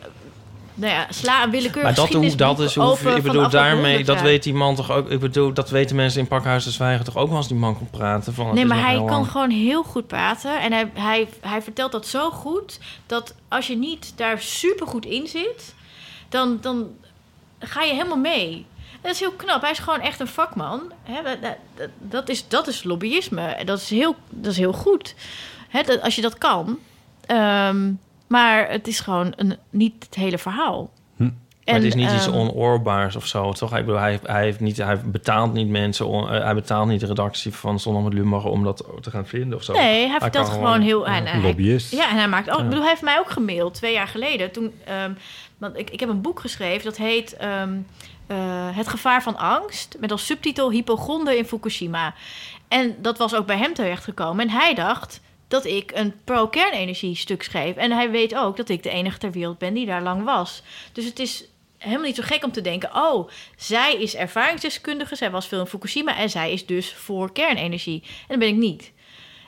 nou 0.75 0.93
ja, 0.93 1.07
sla 1.09 1.43
een 1.43 1.49
willekeurig 1.49 1.83
Maar 1.83 2.07
dat, 2.07 2.21
hoe, 2.21 2.35
dat 2.35 2.59
is 2.59 2.75
hoe, 2.75 3.15
ik 3.15 3.23
bedoel, 3.23 3.49
daarmee, 3.49 3.95
100 3.95 4.05
dat 4.05 4.21
weet 4.21 4.43
die 4.43 4.53
man 4.53 4.75
toch 4.75 4.91
ook. 4.91 5.09
Ik 5.09 5.19
bedoel, 5.19 5.53
dat 5.53 5.69
weten 5.69 5.95
mensen 5.95 6.19
in 6.19 6.27
Pakhuis 6.27 6.63
de 6.63 6.71
Zwijgen 6.71 7.05
toch 7.05 7.17
ook 7.17 7.27
wel 7.27 7.37
als 7.37 7.47
die 7.47 7.57
man 7.57 7.77
kon 7.77 7.89
praten. 7.89 8.33
Van, 8.33 8.55
Nee, 8.55 8.65
maar 8.65 8.81
hij 8.81 8.95
kan 8.95 9.05
lang. 9.05 9.31
gewoon 9.31 9.49
heel 9.49 9.83
goed 9.83 10.07
praten. 10.07 10.61
En 10.61 10.71
hij, 10.71 10.91
hij, 10.93 11.27
hij 11.41 11.61
vertelt 11.61 11.91
dat 11.91 12.07
zo 12.07 12.29
goed... 12.29 12.79
dat 13.05 13.35
als 13.47 13.67
je 13.67 13.77
niet 13.77 14.13
daar 14.15 14.41
super 14.41 14.87
goed 14.87 15.05
in 15.05 15.27
zit... 15.27 15.75
dan, 16.29 16.57
dan 16.61 16.87
ga 17.59 17.81
je 17.81 17.93
helemaal 17.93 18.17
mee. 18.17 18.65
Dat 19.01 19.13
is 19.13 19.19
heel 19.19 19.31
knap. 19.31 19.61
Hij 19.61 19.71
is 19.71 19.79
gewoon 19.79 20.01
echt 20.01 20.19
een 20.19 20.27
vakman. 20.27 20.91
Dat, 21.99 22.29
is, 22.29 22.47
dat 22.47 22.67
is 22.67 22.83
lobbyisme. 22.83 23.41
En 23.41 23.65
Dat 23.65 23.79
is 23.79 23.89
heel, 23.89 24.15
dat 24.29 24.51
is 24.51 24.57
heel 24.57 24.73
goed. 24.73 25.15
Als 26.01 26.15
je 26.15 26.21
dat 26.21 26.37
kan. 26.37 26.79
Ehm, 27.25 27.91
maar 28.27 28.69
het 28.69 28.87
is 28.87 28.99
gewoon 28.99 29.33
een, 29.35 29.57
niet 29.69 30.05
het 30.05 30.15
hele 30.15 30.37
verhaal. 30.37 30.89
Maar 31.65 31.73
het 31.75 31.83
is 31.83 31.95
niet 31.95 32.11
iets 32.11 32.27
ehm, 32.27 32.35
onoorbaars 32.35 33.15
of 33.15 33.25
zo, 33.25 33.51
toch? 33.51 33.77
Ik 33.77 33.85
bedoel, 33.85 33.99
hij, 33.99 34.19
hij, 34.23 34.43
heeft 34.43 34.59
niet, 34.59 34.77
hij 34.77 35.01
betaalt 35.01 35.53
niet 35.53 35.67
mensen... 35.69 36.07
on- 36.07 36.29
eh, 36.29 36.43
hij 36.43 36.53
betaalt 36.53 36.87
niet 36.87 36.99
de 36.99 37.05
redactie 37.05 37.53
van 37.53 37.79
Zondag 37.79 38.03
met 38.03 38.13
Lummer 38.13 38.45
om 38.45 38.63
dat 38.63 38.83
te 39.01 39.09
gaan 39.09 39.25
vinden 39.25 39.57
of 39.57 39.63
zo. 39.63 39.73
Nee, 39.73 40.07
hij 40.07 40.19
vertelt 40.19 40.45
kan 40.47 40.55
gewoon 40.55 40.81
heel... 40.81 41.07
en 41.07 41.25
hij- 41.25 41.41
lobbyist. 41.41 41.91
ja, 41.91 42.09
en 42.09 42.15
hij 42.17 42.27
maakt 42.27 42.49
ook... 42.49 42.55
Ja. 42.57 42.61
Ik 42.63 42.67
bedoel, 42.69 42.81
hij 42.83 42.89
heeft 42.89 43.01
mij 43.03 43.19
ook 43.19 43.29
gemaild 43.29 43.73
twee 43.73 43.93
jaar 43.93 44.07
geleden. 44.07 44.51
Toen, 44.51 44.73
ehm, 44.85 45.11
want 45.57 45.77
ik, 45.77 45.89
ik 45.89 45.99
heb 45.99 46.09
een 46.09 46.21
boek 46.21 46.39
geschreven 46.39 46.83
dat 46.85 46.97
heet... 46.97 47.35
ehm, 47.35 47.73
eh, 48.27 48.37
het 48.71 48.87
gevaar 48.87 49.23
van 49.23 49.37
angst. 49.37 49.97
Met 49.99 50.11
als 50.11 50.25
subtitel 50.25 50.71
Hypochonder 50.71 51.37
in 51.37 51.45
Fukushima. 51.45 52.13
En 52.67 52.95
dat 53.01 53.17
was 53.17 53.35
ook 53.35 53.45
bij 53.45 53.57
hem 53.57 53.73
terechtgekomen. 53.73 54.47
En 54.47 54.53
hij 54.53 54.73
dacht 54.73 55.21
dat 55.47 55.65
ik 55.65 55.91
een 55.93 56.13
pro-kernenergie 56.23 57.15
stuk 57.15 57.43
schreef. 57.43 57.75
En 57.75 57.91
hij 57.91 58.11
weet 58.11 58.35
ook 58.35 58.57
dat 58.57 58.69
ik 58.69 58.83
de 58.83 58.89
enige 58.89 59.17
ter 59.17 59.31
wereld 59.31 59.57
ben 59.57 59.73
die 59.73 59.85
daar 59.85 60.01
lang 60.01 60.23
was. 60.23 60.61
Dus 60.91 61.05
het 61.05 61.19
is 61.19 61.45
helemaal 61.77 62.05
niet 62.05 62.15
zo 62.15 62.23
gek 62.25 62.43
om 62.43 62.51
te 62.51 62.61
denken... 62.61 62.95
oh, 62.95 63.29
zij 63.57 63.95
is 63.95 64.15
ervaringsdeskundige, 64.15 65.15
zij 65.15 65.31
was 65.31 65.47
veel 65.47 65.59
in 65.59 65.65
Fukushima... 65.65 66.17
en 66.17 66.29
zij 66.29 66.51
is 66.51 66.65
dus 66.65 66.93
voor 66.93 67.31
kernenergie. 67.31 68.03
En 68.03 68.27
dat 68.27 68.39
ben 68.39 68.47
ik 68.47 68.55
niet. 68.55 68.93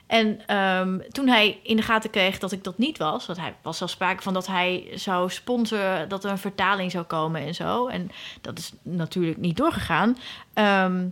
En 0.08 0.42
ehm, 0.46 1.00
toen 1.12 1.28
hij 1.28 1.60
in 1.64 1.76
de 1.76 1.82
gaten 1.82 2.10
kreeg 2.10 2.40
dat 2.40 2.52
ik 2.52 2.64
dat 2.64 2.78
niet 2.78 2.98
was, 2.98 3.26
want 3.26 3.40
hij 3.40 3.56
was 3.62 3.78
zelfs 3.78 3.94
sprake 3.94 4.22
van 4.22 4.34
dat 4.34 4.48
hij 4.48 4.88
zou 4.94 5.30
sponsoren, 5.30 6.10
dat 6.10 6.24
er 6.24 6.32
een 6.32 6.38
vertaling 6.38 6.92
zou 6.92 7.06
komen 7.06 7.42
en 7.42 7.56
zo. 7.56 7.88
En 7.88 8.12
dat 8.42 8.58
is 8.58 8.72
natuurlijk 8.82 9.38
niet 9.38 9.58
doorgegaan. 9.58 10.18
Ehm, 10.54 11.08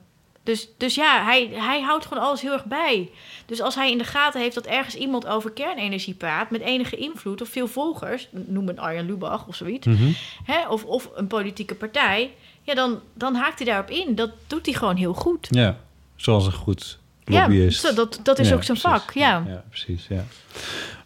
dus, 0.45 0.67
dus 0.77 0.95
ja, 0.95 1.23
hij, 1.23 1.49
hij 1.53 1.81
houdt 1.81 2.05
gewoon 2.05 2.23
alles 2.23 2.41
heel 2.41 2.51
erg 2.53 2.65
bij. 2.65 3.09
Dus 3.45 3.61
als 3.61 3.75
hij 3.75 3.91
in 3.91 3.97
de 3.97 4.03
gaten 4.03 4.41
heeft 4.41 4.55
dat 4.55 4.65
ergens 4.65 4.95
iemand 4.95 5.27
over 5.27 5.51
kernenergie 5.51 6.13
praat 6.13 6.49
met 6.51 6.61
enige 6.61 6.95
invloed 6.95 7.41
of 7.41 7.49
veel 7.49 7.67
volgers, 7.67 8.27
noem 8.31 8.69
een 8.69 8.79
Arjen 8.79 9.05
Lubach 9.05 9.47
of 9.47 9.55
zoiets, 9.55 9.87
Mhm. 9.87 10.11
hè, 10.43 10.67
of, 10.67 10.83
of 10.83 11.09
een 11.15 11.27
politieke 11.27 11.75
partij, 11.75 12.31
ja, 12.61 12.73
dan, 12.73 12.99
dan 13.13 13.35
haakt 13.35 13.57
hij 13.59 13.67
daarop 13.67 13.89
in. 13.89 14.15
Dat 14.15 14.31
doet 14.47 14.65
hij 14.65 14.75
gewoon 14.75 14.95
heel 14.95 15.13
goed. 15.13 15.47
Ja, 15.49 15.77
zoals 16.15 16.45
een 16.45 16.51
goed 16.53 16.97
Ja, 17.23 17.39
lobbyist. 17.41 17.81
zo, 17.81 17.93
dat- 17.93 18.19
dat 18.23 18.39
is 18.39 18.49
Ja, 18.49 18.55
ook 18.55 18.63
zijn 18.63 18.77
precies. 18.77 18.99
vak, 19.01 19.13
ja. 19.13 19.43
Ja, 19.47 19.63
precies, 19.69 20.05
ja. 20.09 20.25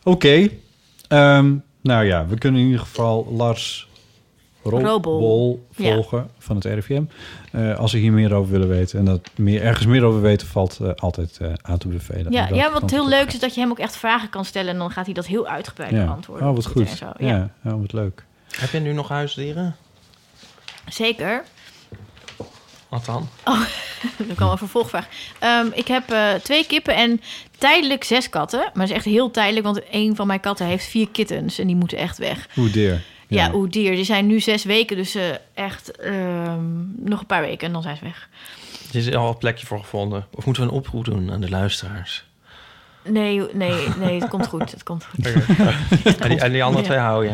Oké. 0.03 0.49
Ehm, 1.07 1.56
nou 1.82 2.06
ja, 2.06 2.28
we 2.28 2.38
kunnen 2.38 2.60
in 2.60 2.66
ieder 2.68 2.82
geval 2.82 3.28
Lars 3.32 3.88
Robol, 4.69 5.65
volgen 5.71 6.29
van 6.37 6.55
het 6.55 6.65
RIVM. 6.65 7.03
Eh, 7.51 7.77
als 7.77 7.91
ze 7.91 7.97
hier 7.97 8.11
meer 8.11 8.33
over 8.33 8.51
willen 8.51 8.67
weten 8.67 8.99
en 8.99 9.05
dat 9.05 9.29
meer, 9.35 9.61
ergens 9.61 9.85
meer 9.85 10.03
over 10.03 10.21
weten 10.21 10.47
valt, 10.47 10.79
eh, 10.81 10.89
altijd 10.95 11.37
eh, 11.41 11.53
aan 11.61 11.77
te 11.77 11.87
bevelen. 11.87 12.31
Ja, 12.31 12.47
ja, 12.53 12.71
wat 12.71 12.91
heel 12.91 13.07
leuk 13.09 13.33
is 13.33 13.39
dat 13.39 13.53
je 13.53 13.61
hem 13.61 13.69
ook 13.69 13.79
echt 13.79 13.95
vragen 13.97 14.29
kan 14.29 14.45
stellen... 14.45 14.73
en 14.73 14.77
dan 14.77 14.91
gaat 14.91 15.05
hij 15.05 15.13
dat 15.13 15.25
heel 15.25 15.47
uitgebreid 15.47 15.91
Ja. 15.91 16.05
beantwoorden. 16.05 16.47
Oh, 16.47 16.55
wat 16.55 16.65
goed. 16.65 16.89
En 16.89 16.97
zo. 16.97 17.11
Ja. 17.17 17.49
Ja, 17.63 17.77
wat 17.77 17.93
leuk. 17.93 18.23
Heb 18.57 18.71
je 18.71 18.79
nu 18.79 18.93
nog 18.93 19.07
huisdieren? 19.09 19.75
Zeker. 20.87 21.43
Wat 22.89 23.05
dan? 23.05 23.27
Oh, 23.45 23.61
dan 24.27 24.35
kan 24.35 24.51
een 24.51 24.57
vervolgvraag. 24.57 25.07
Ehm, 25.39 25.67
ik 25.73 25.87
heb 25.87 26.11
eh, 26.11 26.33
twee 26.33 26.65
kippen 26.65 26.95
en 26.95 27.21
tijdelijk 27.57 28.03
zes 28.03 28.29
katten. 28.29 28.59
Maar 28.59 28.71
dat 28.73 28.89
is 28.89 28.95
echt 28.95 29.05
heel 29.05 29.31
tijdelijk, 29.31 29.65
want 29.65 29.81
een 29.91 30.15
van 30.15 30.27
mijn 30.27 30.39
katten 30.39 30.65
heeft 30.65 30.85
vier 30.87 31.09
kittens... 31.09 31.59
en 31.59 31.67
die 31.67 31.75
moeten 31.75 31.97
echt 31.97 32.17
weg. 32.17 32.47
Hoe 32.53 32.69
deer. 32.69 33.01
Ja, 33.38 33.51
hoe 33.51 33.68
dier. 33.68 33.95
Die 33.95 34.03
zijn 34.03 34.27
nu 34.27 34.39
zes 34.39 34.64
weken, 34.64 34.95
dus 34.97 35.15
eh, 35.15 35.23
echt 35.53 35.91
ehm, 35.97 36.60
nog 36.95 37.19
een 37.19 37.26
paar 37.26 37.41
weken 37.41 37.68
en 37.68 37.73
dan 37.73 37.81
zijn 37.81 37.97
ze 37.97 38.03
weg. 38.03 38.30
Er 38.91 38.95
is 38.95 39.14
al 39.15 39.30
een 39.30 39.38
plekje 39.38 39.65
voor 39.65 39.80
gevonden. 39.80 40.26
Of 40.34 40.45
moeten 40.45 40.64
we 40.64 40.69
een 40.69 40.76
oproep 40.76 41.06
doen 41.06 41.31
aan 41.31 41.41
de 41.41 41.49
luisteraars? 41.49 42.26
Nee, 43.07 43.41
nee, 43.53 43.88
nee, 43.99 44.19
het 44.19 44.30
komt 44.30 44.47
goed. 44.47 44.72
Het 44.72 44.84
komt 44.84 45.06
goed. 45.06 45.26
En 46.19 46.30
die, 46.30 46.39
en 46.39 46.51
die 46.51 46.64
andere 46.64 46.84
Ja. 46.84 46.89
twee 46.89 46.99
hou 46.99 47.26
je? 47.26 47.31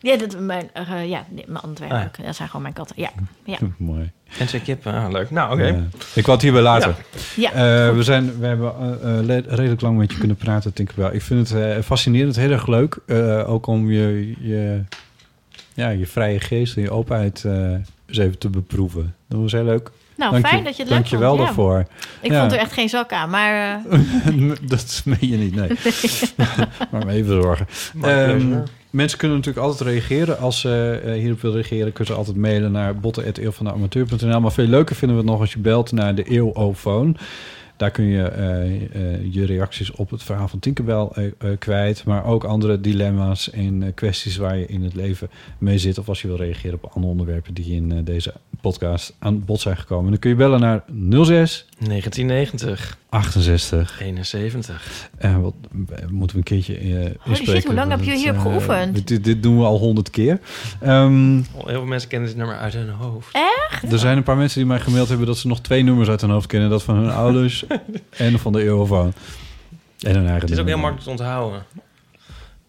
Ja, 0.00 0.16
dat, 0.16 0.38
mijn, 0.40 0.70
eh, 0.72 1.08
ja 1.08 1.26
nee, 1.30 1.44
mijn 1.46 1.58
andere 1.64 1.74
twee 1.74 1.90
Ah, 1.90 1.98
ja. 1.98 2.04
ook. 2.04 2.24
Dat 2.26 2.36
zijn 2.36 2.48
gewoon 2.48 2.62
mijn 2.62 2.74
katten. 2.74 2.96
Ja, 2.98 3.10
ja. 3.44 3.58
Mooi. 3.78 4.10
En 4.38 4.46
twee 4.46 4.60
kippen, 4.60 4.92
ah, 4.94 5.10
leuk. 5.10 5.30
Nou, 5.30 5.52
oké. 5.52 5.66
Ja. 5.66 5.82
Ik 6.14 6.22
wou 6.26 6.32
het 6.32 6.42
hierbij 6.42 6.62
laten. 6.62 6.94
Ja. 7.36 7.50
Ja, 7.54 7.86
Eh, 7.88 7.94
we, 7.94 8.02
zijn, 8.02 8.38
we 8.38 8.46
hebben 8.46 9.44
redelijk 9.48 9.80
lang 9.80 9.98
met 9.98 10.12
je 10.12 10.18
kunnen 10.18 10.36
praten, 10.36 10.70
denk 10.74 10.90
ik 10.90 10.96
wel. 10.96 11.12
Ik 11.14 11.22
vind 11.22 11.48
het 11.48 11.58
eh, 11.62 11.82
fascinerend, 11.82 12.36
heel 12.36 12.50
erg 12.50 12.66
leuk. 12.66 12.98
Eh, 13.06 13.50
ook 13.50 13.66
om 13.66 13.90
je, 13.90 14.34
je, 14.40 14.82
ja, 15.74 15.88
je 15.88 16.06
vrije 16.06 16.40
geest 16.40 16.76
en 16.76 16.82
je 16.82 16.90
openheid 16.90 17.44
eh, 17.44 17.70
eens 18.06 18.18
even 18.18 18.38
te 18.38 18.48
beproeven. 18.48 19.14
Dat 19.28 19.40
was 19.40 19.52
heel 19.52 19.64
leuk. 19.64 19.90
Nou, 20.16 20.40
fijn 20.40 20.64
dat 20.64 20.76
je 20.76 20.82
het 20.82 20.90
leuk 20.92 21.00
Dank 21.00 21.04
je 21.04 21.16
vond, 21.16 21.20
wel 21.20 21.36
ja. 21.36 21.44
daarvoor. 21.44 21.86
Ik 22.20 22.30
Ja. 22.30 22.40
vond 22.40 22.52
er 22.52 22.58
echt 22.58 22.72
geen 22.72 22.88
zak 22.88 23.12
aan, 23.12 23.30
maar... 23.30 23.80
eh, 23.90 24.50
dat 24.68 25.02
meen 25.04 25.30
je 25.30 25.36
niet, 25.36 25.54
nee. 25.54 25.68
maar 26.90 27.06
me 27.06 27.12
even 27.12 27.42
zorgen. 27.42 27.66
Ehm, 28.02 28.58
mensen 28.90 29.18
kunnen 29.18 29.36
natuurlijk 29.36 29.66
altijd 29.66 29.88
reageren. 29.90 30.38
Als 30.38 30.60
ze 30.60 31.00
eh, 31.04 31.12
hierop 31.12 31.40
willen 31.40 31.56
reageren, 31.56 31.92
kunnen 31.92 32.12
ze 32.12 32.18
altijd 32.18 32.36
mailen 32.36 32.72
naar 32.72 32.96
botten.eeuwvandeamateur.nl. 32.96 34.40
Maar 34.40 34.52
veel 34.52 34.66
leuker 34.66 34.96
vinden 34.96 35.16
we 35.16 35.22
het 35.22 35.32
nog 35.32 35.40
als 35.40 35.52
je 35.52 35.58
belt 35.58 35.92
naar 35.92 36.14
de 36.14 36.22
eeuwofoon. 36.24 37.16
Daar 37.76 37.90
kun 37.90 38.04
je 38.04 38.22
eh, 38.22 38.64
eh, 38.74 39.32
je 39.34 39.44
reacties 39.46 39.90
op 39.92 40.10
het 40.10 40.22
verhaal 40.22 40.48
van 40.48 40.58
Tinkerbell 40.58 41.08
eh, 41.12 41.24
eh, 41.26 41.58
kwijt. 41.58 42.04
Maar 42.04 42.24
ook 42.24 42.44
andere 42.44 42.80
dilemma's 42.80 43.50
en 43.50 43.82
eh, 43.82 43.88
kwesties 43.94 44.36
waar 44.36 44.56
je 44.56 44.66
in 44.66 44.82
het 44.84 44.94
leven 44.94 45.30
mee 45.58 45.78
zit. 45.78 45.98
Of 45.98 46.08
als 46.08 46.22
je 46.22 46.28
wil 46.28 46.36
reageren 46.36 46.78
op 46.82 46.90
andere 46.94 47.12
onderwerpen 47.12 47.54
die 47.54 47.74
in 47.74 47.92
eh, 47.92 47.98
deze 48.04 48.32
podcast 48.60 49.14
aan 49.18 49.44
bod 49.44 49.60
zijn 49.60 49.76
gekomen. 49.76 50.10
Dan 50.10 50.18
kun 50.20 50.30
je 50.30 50.36
bellen 50.36 50.60
naar 50.60 50.82
06 51.24 51.66
1990. 51.78 52.98
68 53.08 54.00
71. 54.00 55.10
Eh, 55.18 55.36
wat, 55.38 55.54
moeten 56.10 56.36
we 56.36 56.36
een 56.36 56.42
keertje 56.42 56.76
eh 56.76 56.82
shit, 56.84 57.18
inspreken, 57.24 57.66
hoe 57.66 57.74
lang 57.74 57.90
heb 57.90 58.02
je 58.02 58.16
hierop 58.16 58.38
geoefend? 58.38 59.08
dit, 59.08 59.24
dit 59.24 59.42
doen 59.42 59.58
we 59.58 59.64
al 59.64 59.78
honderd 59.78 60.10
keer. 60.10 60.38
Ehm, 60.80 61.34
Heel 61.34 61.44
veel 61.64 61.84
mensen 61.84 62.08
kennen 62.08 62.28
dit 62.28 62.36
nummer 62.38 62.56
uit 62.56 62.72
hun 62.72 62.88
hoofd. 62.88 63.34
Echt? 63.70 63.92
er 63.92 63.98
zijn 63.98 64.16
een 64.16 64.22
paar 64.22 64.36
mensen 64.36 64.58
die 64.58 64.68
mij 64.68 64.80
gemaild 64.80 65.08
hebben 65.08 65.26
dat 65.26 65.38
ze 65.38 65.46
nog 65.48 65.60
twee 65.60 65.82
nummers 65.82 66.08
uit 66.08 66.20
hun 66.20 66.30
hoofd 66.30 66.46
kennen. 66.46 66.70
Dat 66.70 66.82
van 66.82 66.96
hun 66.96 67.10
ouders 67.24 67.61
en 68.16 68.38
van 68.38 68.52
de 68.52 68.62
Eurofoon. 68.62 69.12
En 70.00 70.14
hun 70.14 70.26
eigen 70.26 70.40
Het 70.40 70.50
is 70.50 70.58
ook 70.58 70.66
heel 70.66 70.76
makkelijk 70.76 71.04
te 71.04 71.10
onthouden. 71.10 71.64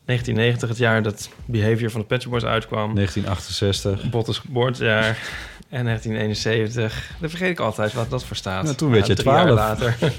1990, 0.06 0.70
het 0.70 0.78
jaar 0.78 1.04
dat 1.04 1.30
Behavior 1.46 1.90
van 1.90 2.06
de 2.08 2.20
Shop 2.20 2.32
Boys 2.32 2.46
uitkwam. 2.46 2.96
1968. 2.96 4.10
Bottes 4.10 4.38
geboortejaar. 4.38 5.18
En 5.74 5.86
1971. 5.86 7.12
Dat 7.20 7.30
vergeet 7.30 7.50
ik 7.50 7.60
altijd 7.60 7.94
wat 7.94 8.10
dat 8.10 8.26
voor 8.26 8.36
staat. 8.36 8.64
Nou, 8.64 8.76
toen 8.76 8.92
werd 8.92 9.08
je 9.08 9.14
drie 9.14 9.32
jaar 9.32 9.46
12. 9.46 9.60
later. 9.60 9.98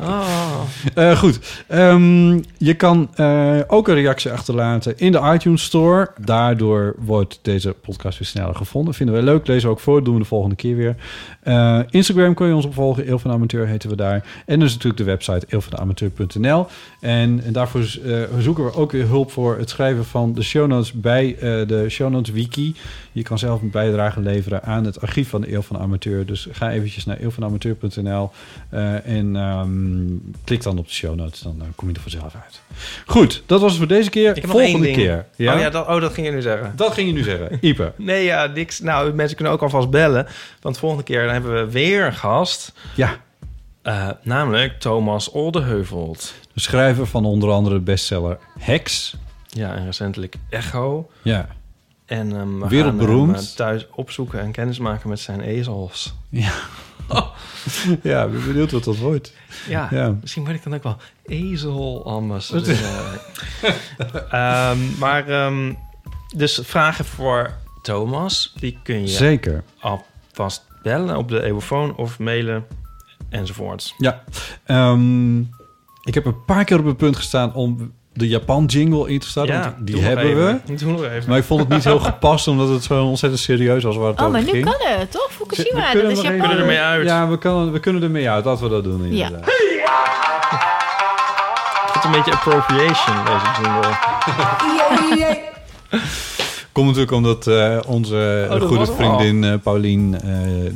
oh. 0.00 0.60
Eh, 0.94 1.18
goed. 1.18 1.64
Ehm, 1.66 2.40
je 2.56 2.74
kan 2.74 3.10
eh, 3.14 3.58
ook 3.66 3.88
een 3.88 3.94
reactie 3.94 4.30
achterlaten 4.30 4.98
in 4.98 5.12
de 5.12 5.30
iTunes 5.34 5.62
Store. 5.62 6.10
Daardoor 6.20 6.94
wordt 6.98 7.38
deze 7.42 7.72
podcast 7.72 8.18
weer 8.18 8.28
sneller 8.28 8.54
gevonden. 8.54 8.94
Vinden 8.94 9.14
wij 9.14 9.24
leuk. 9.24 9.46
Lezen 9.46 9.68
we 9.68 9.74
ook 9.74 9.80
voor. 9.80 10.04
Doen 10.04 10.14
we 10.14 10.20
de 10.20 10.26
volgende 10.26 10.56
keer 10.56 10.76
weer. 10.76 10.96
Eh, 11.40 11.80
Instagram 11.90 12.34
kun 12.34 12.46
je 12.46 12.54
ons 12.54 12.66
opvolgen. 12.66 13.06
Eel 13.06 13.18
van 13.18 13.30
de 13.30 13.36
Amateur 13.36 13.66
heten 13.66 13.90
we 13.90 13.96
daar. 13.96 14.24
En 14.46 14.60
dus 14.60 14.72
natuurlijk 14.72 14.98
de 14.98 15.04
website 15.04 15.46
eelvandeamateur.nl. 15.48 16.66
En, 17.00 17.42
en 17.44 17.52
daarvoor 17.52 17.82
zoeken 18.38 18.64
we 18.64 18.74
ook 18.74 18.92
weer 18.92 19.06
hulp 19.06 19.30
voor 19.30 19.58
het 19.58 19.70
schrijven 19.70 20.04
van 20.04 20.32
de 20.32 20.42
show 20.42 20.66
notes 20.66 20.92
bij 20.92 21.36
de 21.66 21.84
show 21.88 22.10
notes 22.10 22.34
wiki. 22.34 22.74
Je 23.12 23.22
kan 23.22 23.38
zelf 23.38 23.62
een 23.62 23.70
bijdrage 24.08 24.34
leveren 24.34 24.62
aan 24.62 24.84
het 24.84 25.00
archief 25.00 25.28
van 25.28 25.40
de 25.40 25.50
Eel 25.50 25.62
van 25.62 25.78
Amateur. 25.78 26.26
Dus 26.26 26.48
ga 26.50 26.70
eventjes 26.70 27.04
naar 27.04 27.16
eelvandeamateur.nl 27.16 28.30
eh, 28.70 29.06
en 29.06 29.36
ehm, 29.36 29.68
klik 30.44 30.62
dan 30.62 30.78
op 30.78 30.86
de 30.86 30.92
show 30.92 31.14
notes. 31.14 31.40
Dan 31.40 31.56
eh, 31.60 31.66
kom 31.74 31.88
je 31.88 31.94
er 31.94 32.00
vanzelf 32.00 32.34
uit. 32.34 32.60
Goed, 33.06 33.42
dat 33.46 33.60
was 33.60 33.70
het 33.70 33.78
voor 33.78 33.88
deze 33.88 34.10
keer. 34.10 34.38
Volgende 34.42 34.90
keer. 34.90 35.26
Ja? 35.36 35.54
Oh 35.54 35.60
ja, 35.60 35.70
dat, 35.70 35.86
oh, 35.86 36.00
dat 36.00 36.12
ging 36.12 36.26
je 36.26 36.32
nu 36.32 36.42
zeggen. 36.42 36.72
Dat 36.76 36.92
ging 36.92 37.08
je 37.08 37.14
nu 37.14 37.22
zeggen. 37.22 37.58
Ipe. 37.68 37.92
Nee, 37.96 38.24
ja, 38.24 38.46
niks. 38.46 38.80
Nou, 38.80 39.12
mensen 39.12 39.36
kunnen 39.36 39.54
ook 39.54 39.62
alvast 39.62 39.90
bellen. 39.90 40.26
Want 40.60 40.78
volgende 40.78 41.04
keer 41.04 41.24
dan 41.24 41.32
hebben 41.32 41.54
we 41.54 41.70
weer 41.70 42.06
een 42.06 42.14
gast. 42.14 42.72
Ja. 42.94 43.16
Eh, 43.82 44.08
namelijk 44.22 44.80
Thomas 44.80 45.30
Oldeheuvelt. 45.30 46.34
De 46.52 46.60
schrijver 46.60 47.06
van 47.06 47.24
onder 47.24 47.50
andere 47.50 47.74
de 47.74 47.80
bestseller 47.80 48.38
Hex. 48.58 49.16
Ja, 49.46 49.74
en 49.74 49.84
recentelijk 49.84 50.34
Echo. 50.50 51.10
Ja. 51.22 51.48
En 52.08 52.36
ehm, 52.36 52.58
we 52.58 52.68
Wereldberoemd. 52.68 53.26
gaan 53.30 53.34
hem, 53.40 53.44
eh, 53.50 53.56
thuis 53.56 53.86
opzoeken 53.90 54.40
en 54.40 54.52
kennismaken 54.52 55.08
met 55.08 55.20
zijn 55.20 55.40
ezels. 55.40 56.14
Ja. 56.28 56.52
ja, 58.02 58.24
ik 58.24 58.32
ben 58.32 58.44
benieuwd 58.46 58.70
wat 58.72 58.84
dat 58.84 58.96
wordt. 58.96 59.32
Ja, 59.68 59.88
Ja. 59.90 60.16
misschien 60.20 60.44
word 60.44 60.54
ik 60.56 60.62
dan 60.62 60.74
ook 60.74 60.82
wel 60.82 60.96
ezelambassadeur. 61.26 62.76
Ehm 64.30 64.78
maar, 64.98 65.28
ehm, 65.28 65.72
dus 66.36 66.60
vragen 66.62 67.04
voor 67.04 67.52
Thomas, 67.82 68.52
die 68.58 68.78
kun 68.82 69.00
je 69.00 69.08
Zeker. 69.08 69.62
alvast 69.80 70.64
bellen 70.82 71.16
op 71.16 71.28
de 71.28 71.42
eeuwofoon 71.42 71.96
of 71.96 72.18
mailen 72.18 72.66
enzovoort. 73.28 73.94
Ja. 73.98 74.22
Ehm, 74.64 75.38
ik 76.04 76.14
heb 76.14 76.24
een 76.24 76.44
paar 76.44 76.64
keer 76.64 76.78
op 76.78 76.84
het 76.84 76.96
punt 76.96 77.16
gestaan 77.16 77.54
om 77.54 77.92
de 78.18 78.28
Japan-jingle 78.28 79.08
in 79.08 79.18
te 79.18 79.28
starten. 79.28 79.54
Ja, 79.54 79.60
want 79.62 79.74
die 79.86 80.00
hebben 80.02 80.24
even. 80.24 80.62
we. 80.66 80.74
Doe 80.74 80.90
nog 80.92 81.02
even. 81.04 81.28
Maar 81.28 81.38
ik 81.38 81.44
vond 81.44 81.60
het 81.60 81.68
niet 81.68 81.84
heel 81.84 81.98
gepast, 81.98 82.48
omdat 82.48 82.68
het 82.68 82.82
zo 82.84 83.04
ontzettend 83.04 83.42
serieus 83.42 83.82
was 83.82 83.96
waar 83.96 84.06
het 84.08 84.18
Oh, 84.20 84.26
over 84.26 84.32
maar 84.36 84.42
nu 84.46 84.50
ging. 84.50 84.64
kan 84.64 84.74
het, 84.78 85.10
toch? 85.12 85.28
Fukushima, 85.30 85.80
dat 85.80 85.90
kunnen 85.90 86.10
is 86.12 86.20
Japan. 86.20 86.34
even- 86.50 86.58
ermee 86.58 86.78
uit. 86.78 87.06
Ja, 87.06 87.28
we, 87.28 87.38
kunnen, 87.38 87.72
we 87.72 87.80
kunnen 87.80 88.02
ermee 88.02 88.30
uit. 88.30 88.44
Laten 88.44 88.64
we 88.64 88.70
dat 88.70 88.84
doen, 88.84 89.16
Ja. 89.16 89.26
inderdaad. 89.26 89.50
Het 91.92 92.04
een 92.04 92.10
beetje 92.10 92.32
appropriation, 92.32 93.16
deze 93.24 93.62
jingle. 93.62 95.36
Komt 96.72 96.86
natuurlijk 96.86 97.12
omdat 97.16 97.46
eh, 97.46 97.78
onze 97.86 98.48
Oh, 98.50 98.60
goede 98.60 98.86
vriendin 98.86 99.44
eh, 99.44 99.52
Paulien 99.62 100.14
eh, 100.14 100.20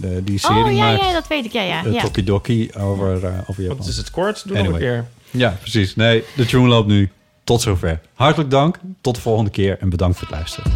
de- 0.00 0.20
die 0.24 0.38
serie 0.38 0.64
Oh, 0.64 0.72
ja, 0.72 0.78
maakt. 0.90 1.00
ja, 1.04 1.12
dat 1.12 1.26
weet 1.28 1.44
ik. 1.44 1.52
Ja, 1.52 1.62
ja. 1.62 1.84
Uh, 1.84 1.92
ja. 1.94 2.00
Tokidoki 2.02 2.70
over, 2.80 3.12
over 3.46 3.62
Japan. 3.62 3.76
Wat 3.78 3.86
is 3.86 3.96
het 3.96 4.10
kort? 4.10 4.48
Doe 4.48 4.56
nog 4.62 4.66
een 4.72 4.78
keer. 4.78 5.04
Ja, 5.30 5.56
precies. 5.60 5.96
Nee, 5.96 6.24
de 6.36 6.46
tune 6.46 6.68
loopt 6.68 6.88
nu. 6.88 7.10
Tot 7.44 7.60
zover. 7.60 8.00
Hartelijk 8.14 8.50
dank. 8.50 8.78
Tot 9.00 9.14
de 9.14 9.20
volgende 9.20 9.50
keer 9.50 9.78
en 9.78 9.88
bedankt 9.88 10.18
voor 10.18 10.26
het 10.28 10.36
luisteren. 10.36 10.72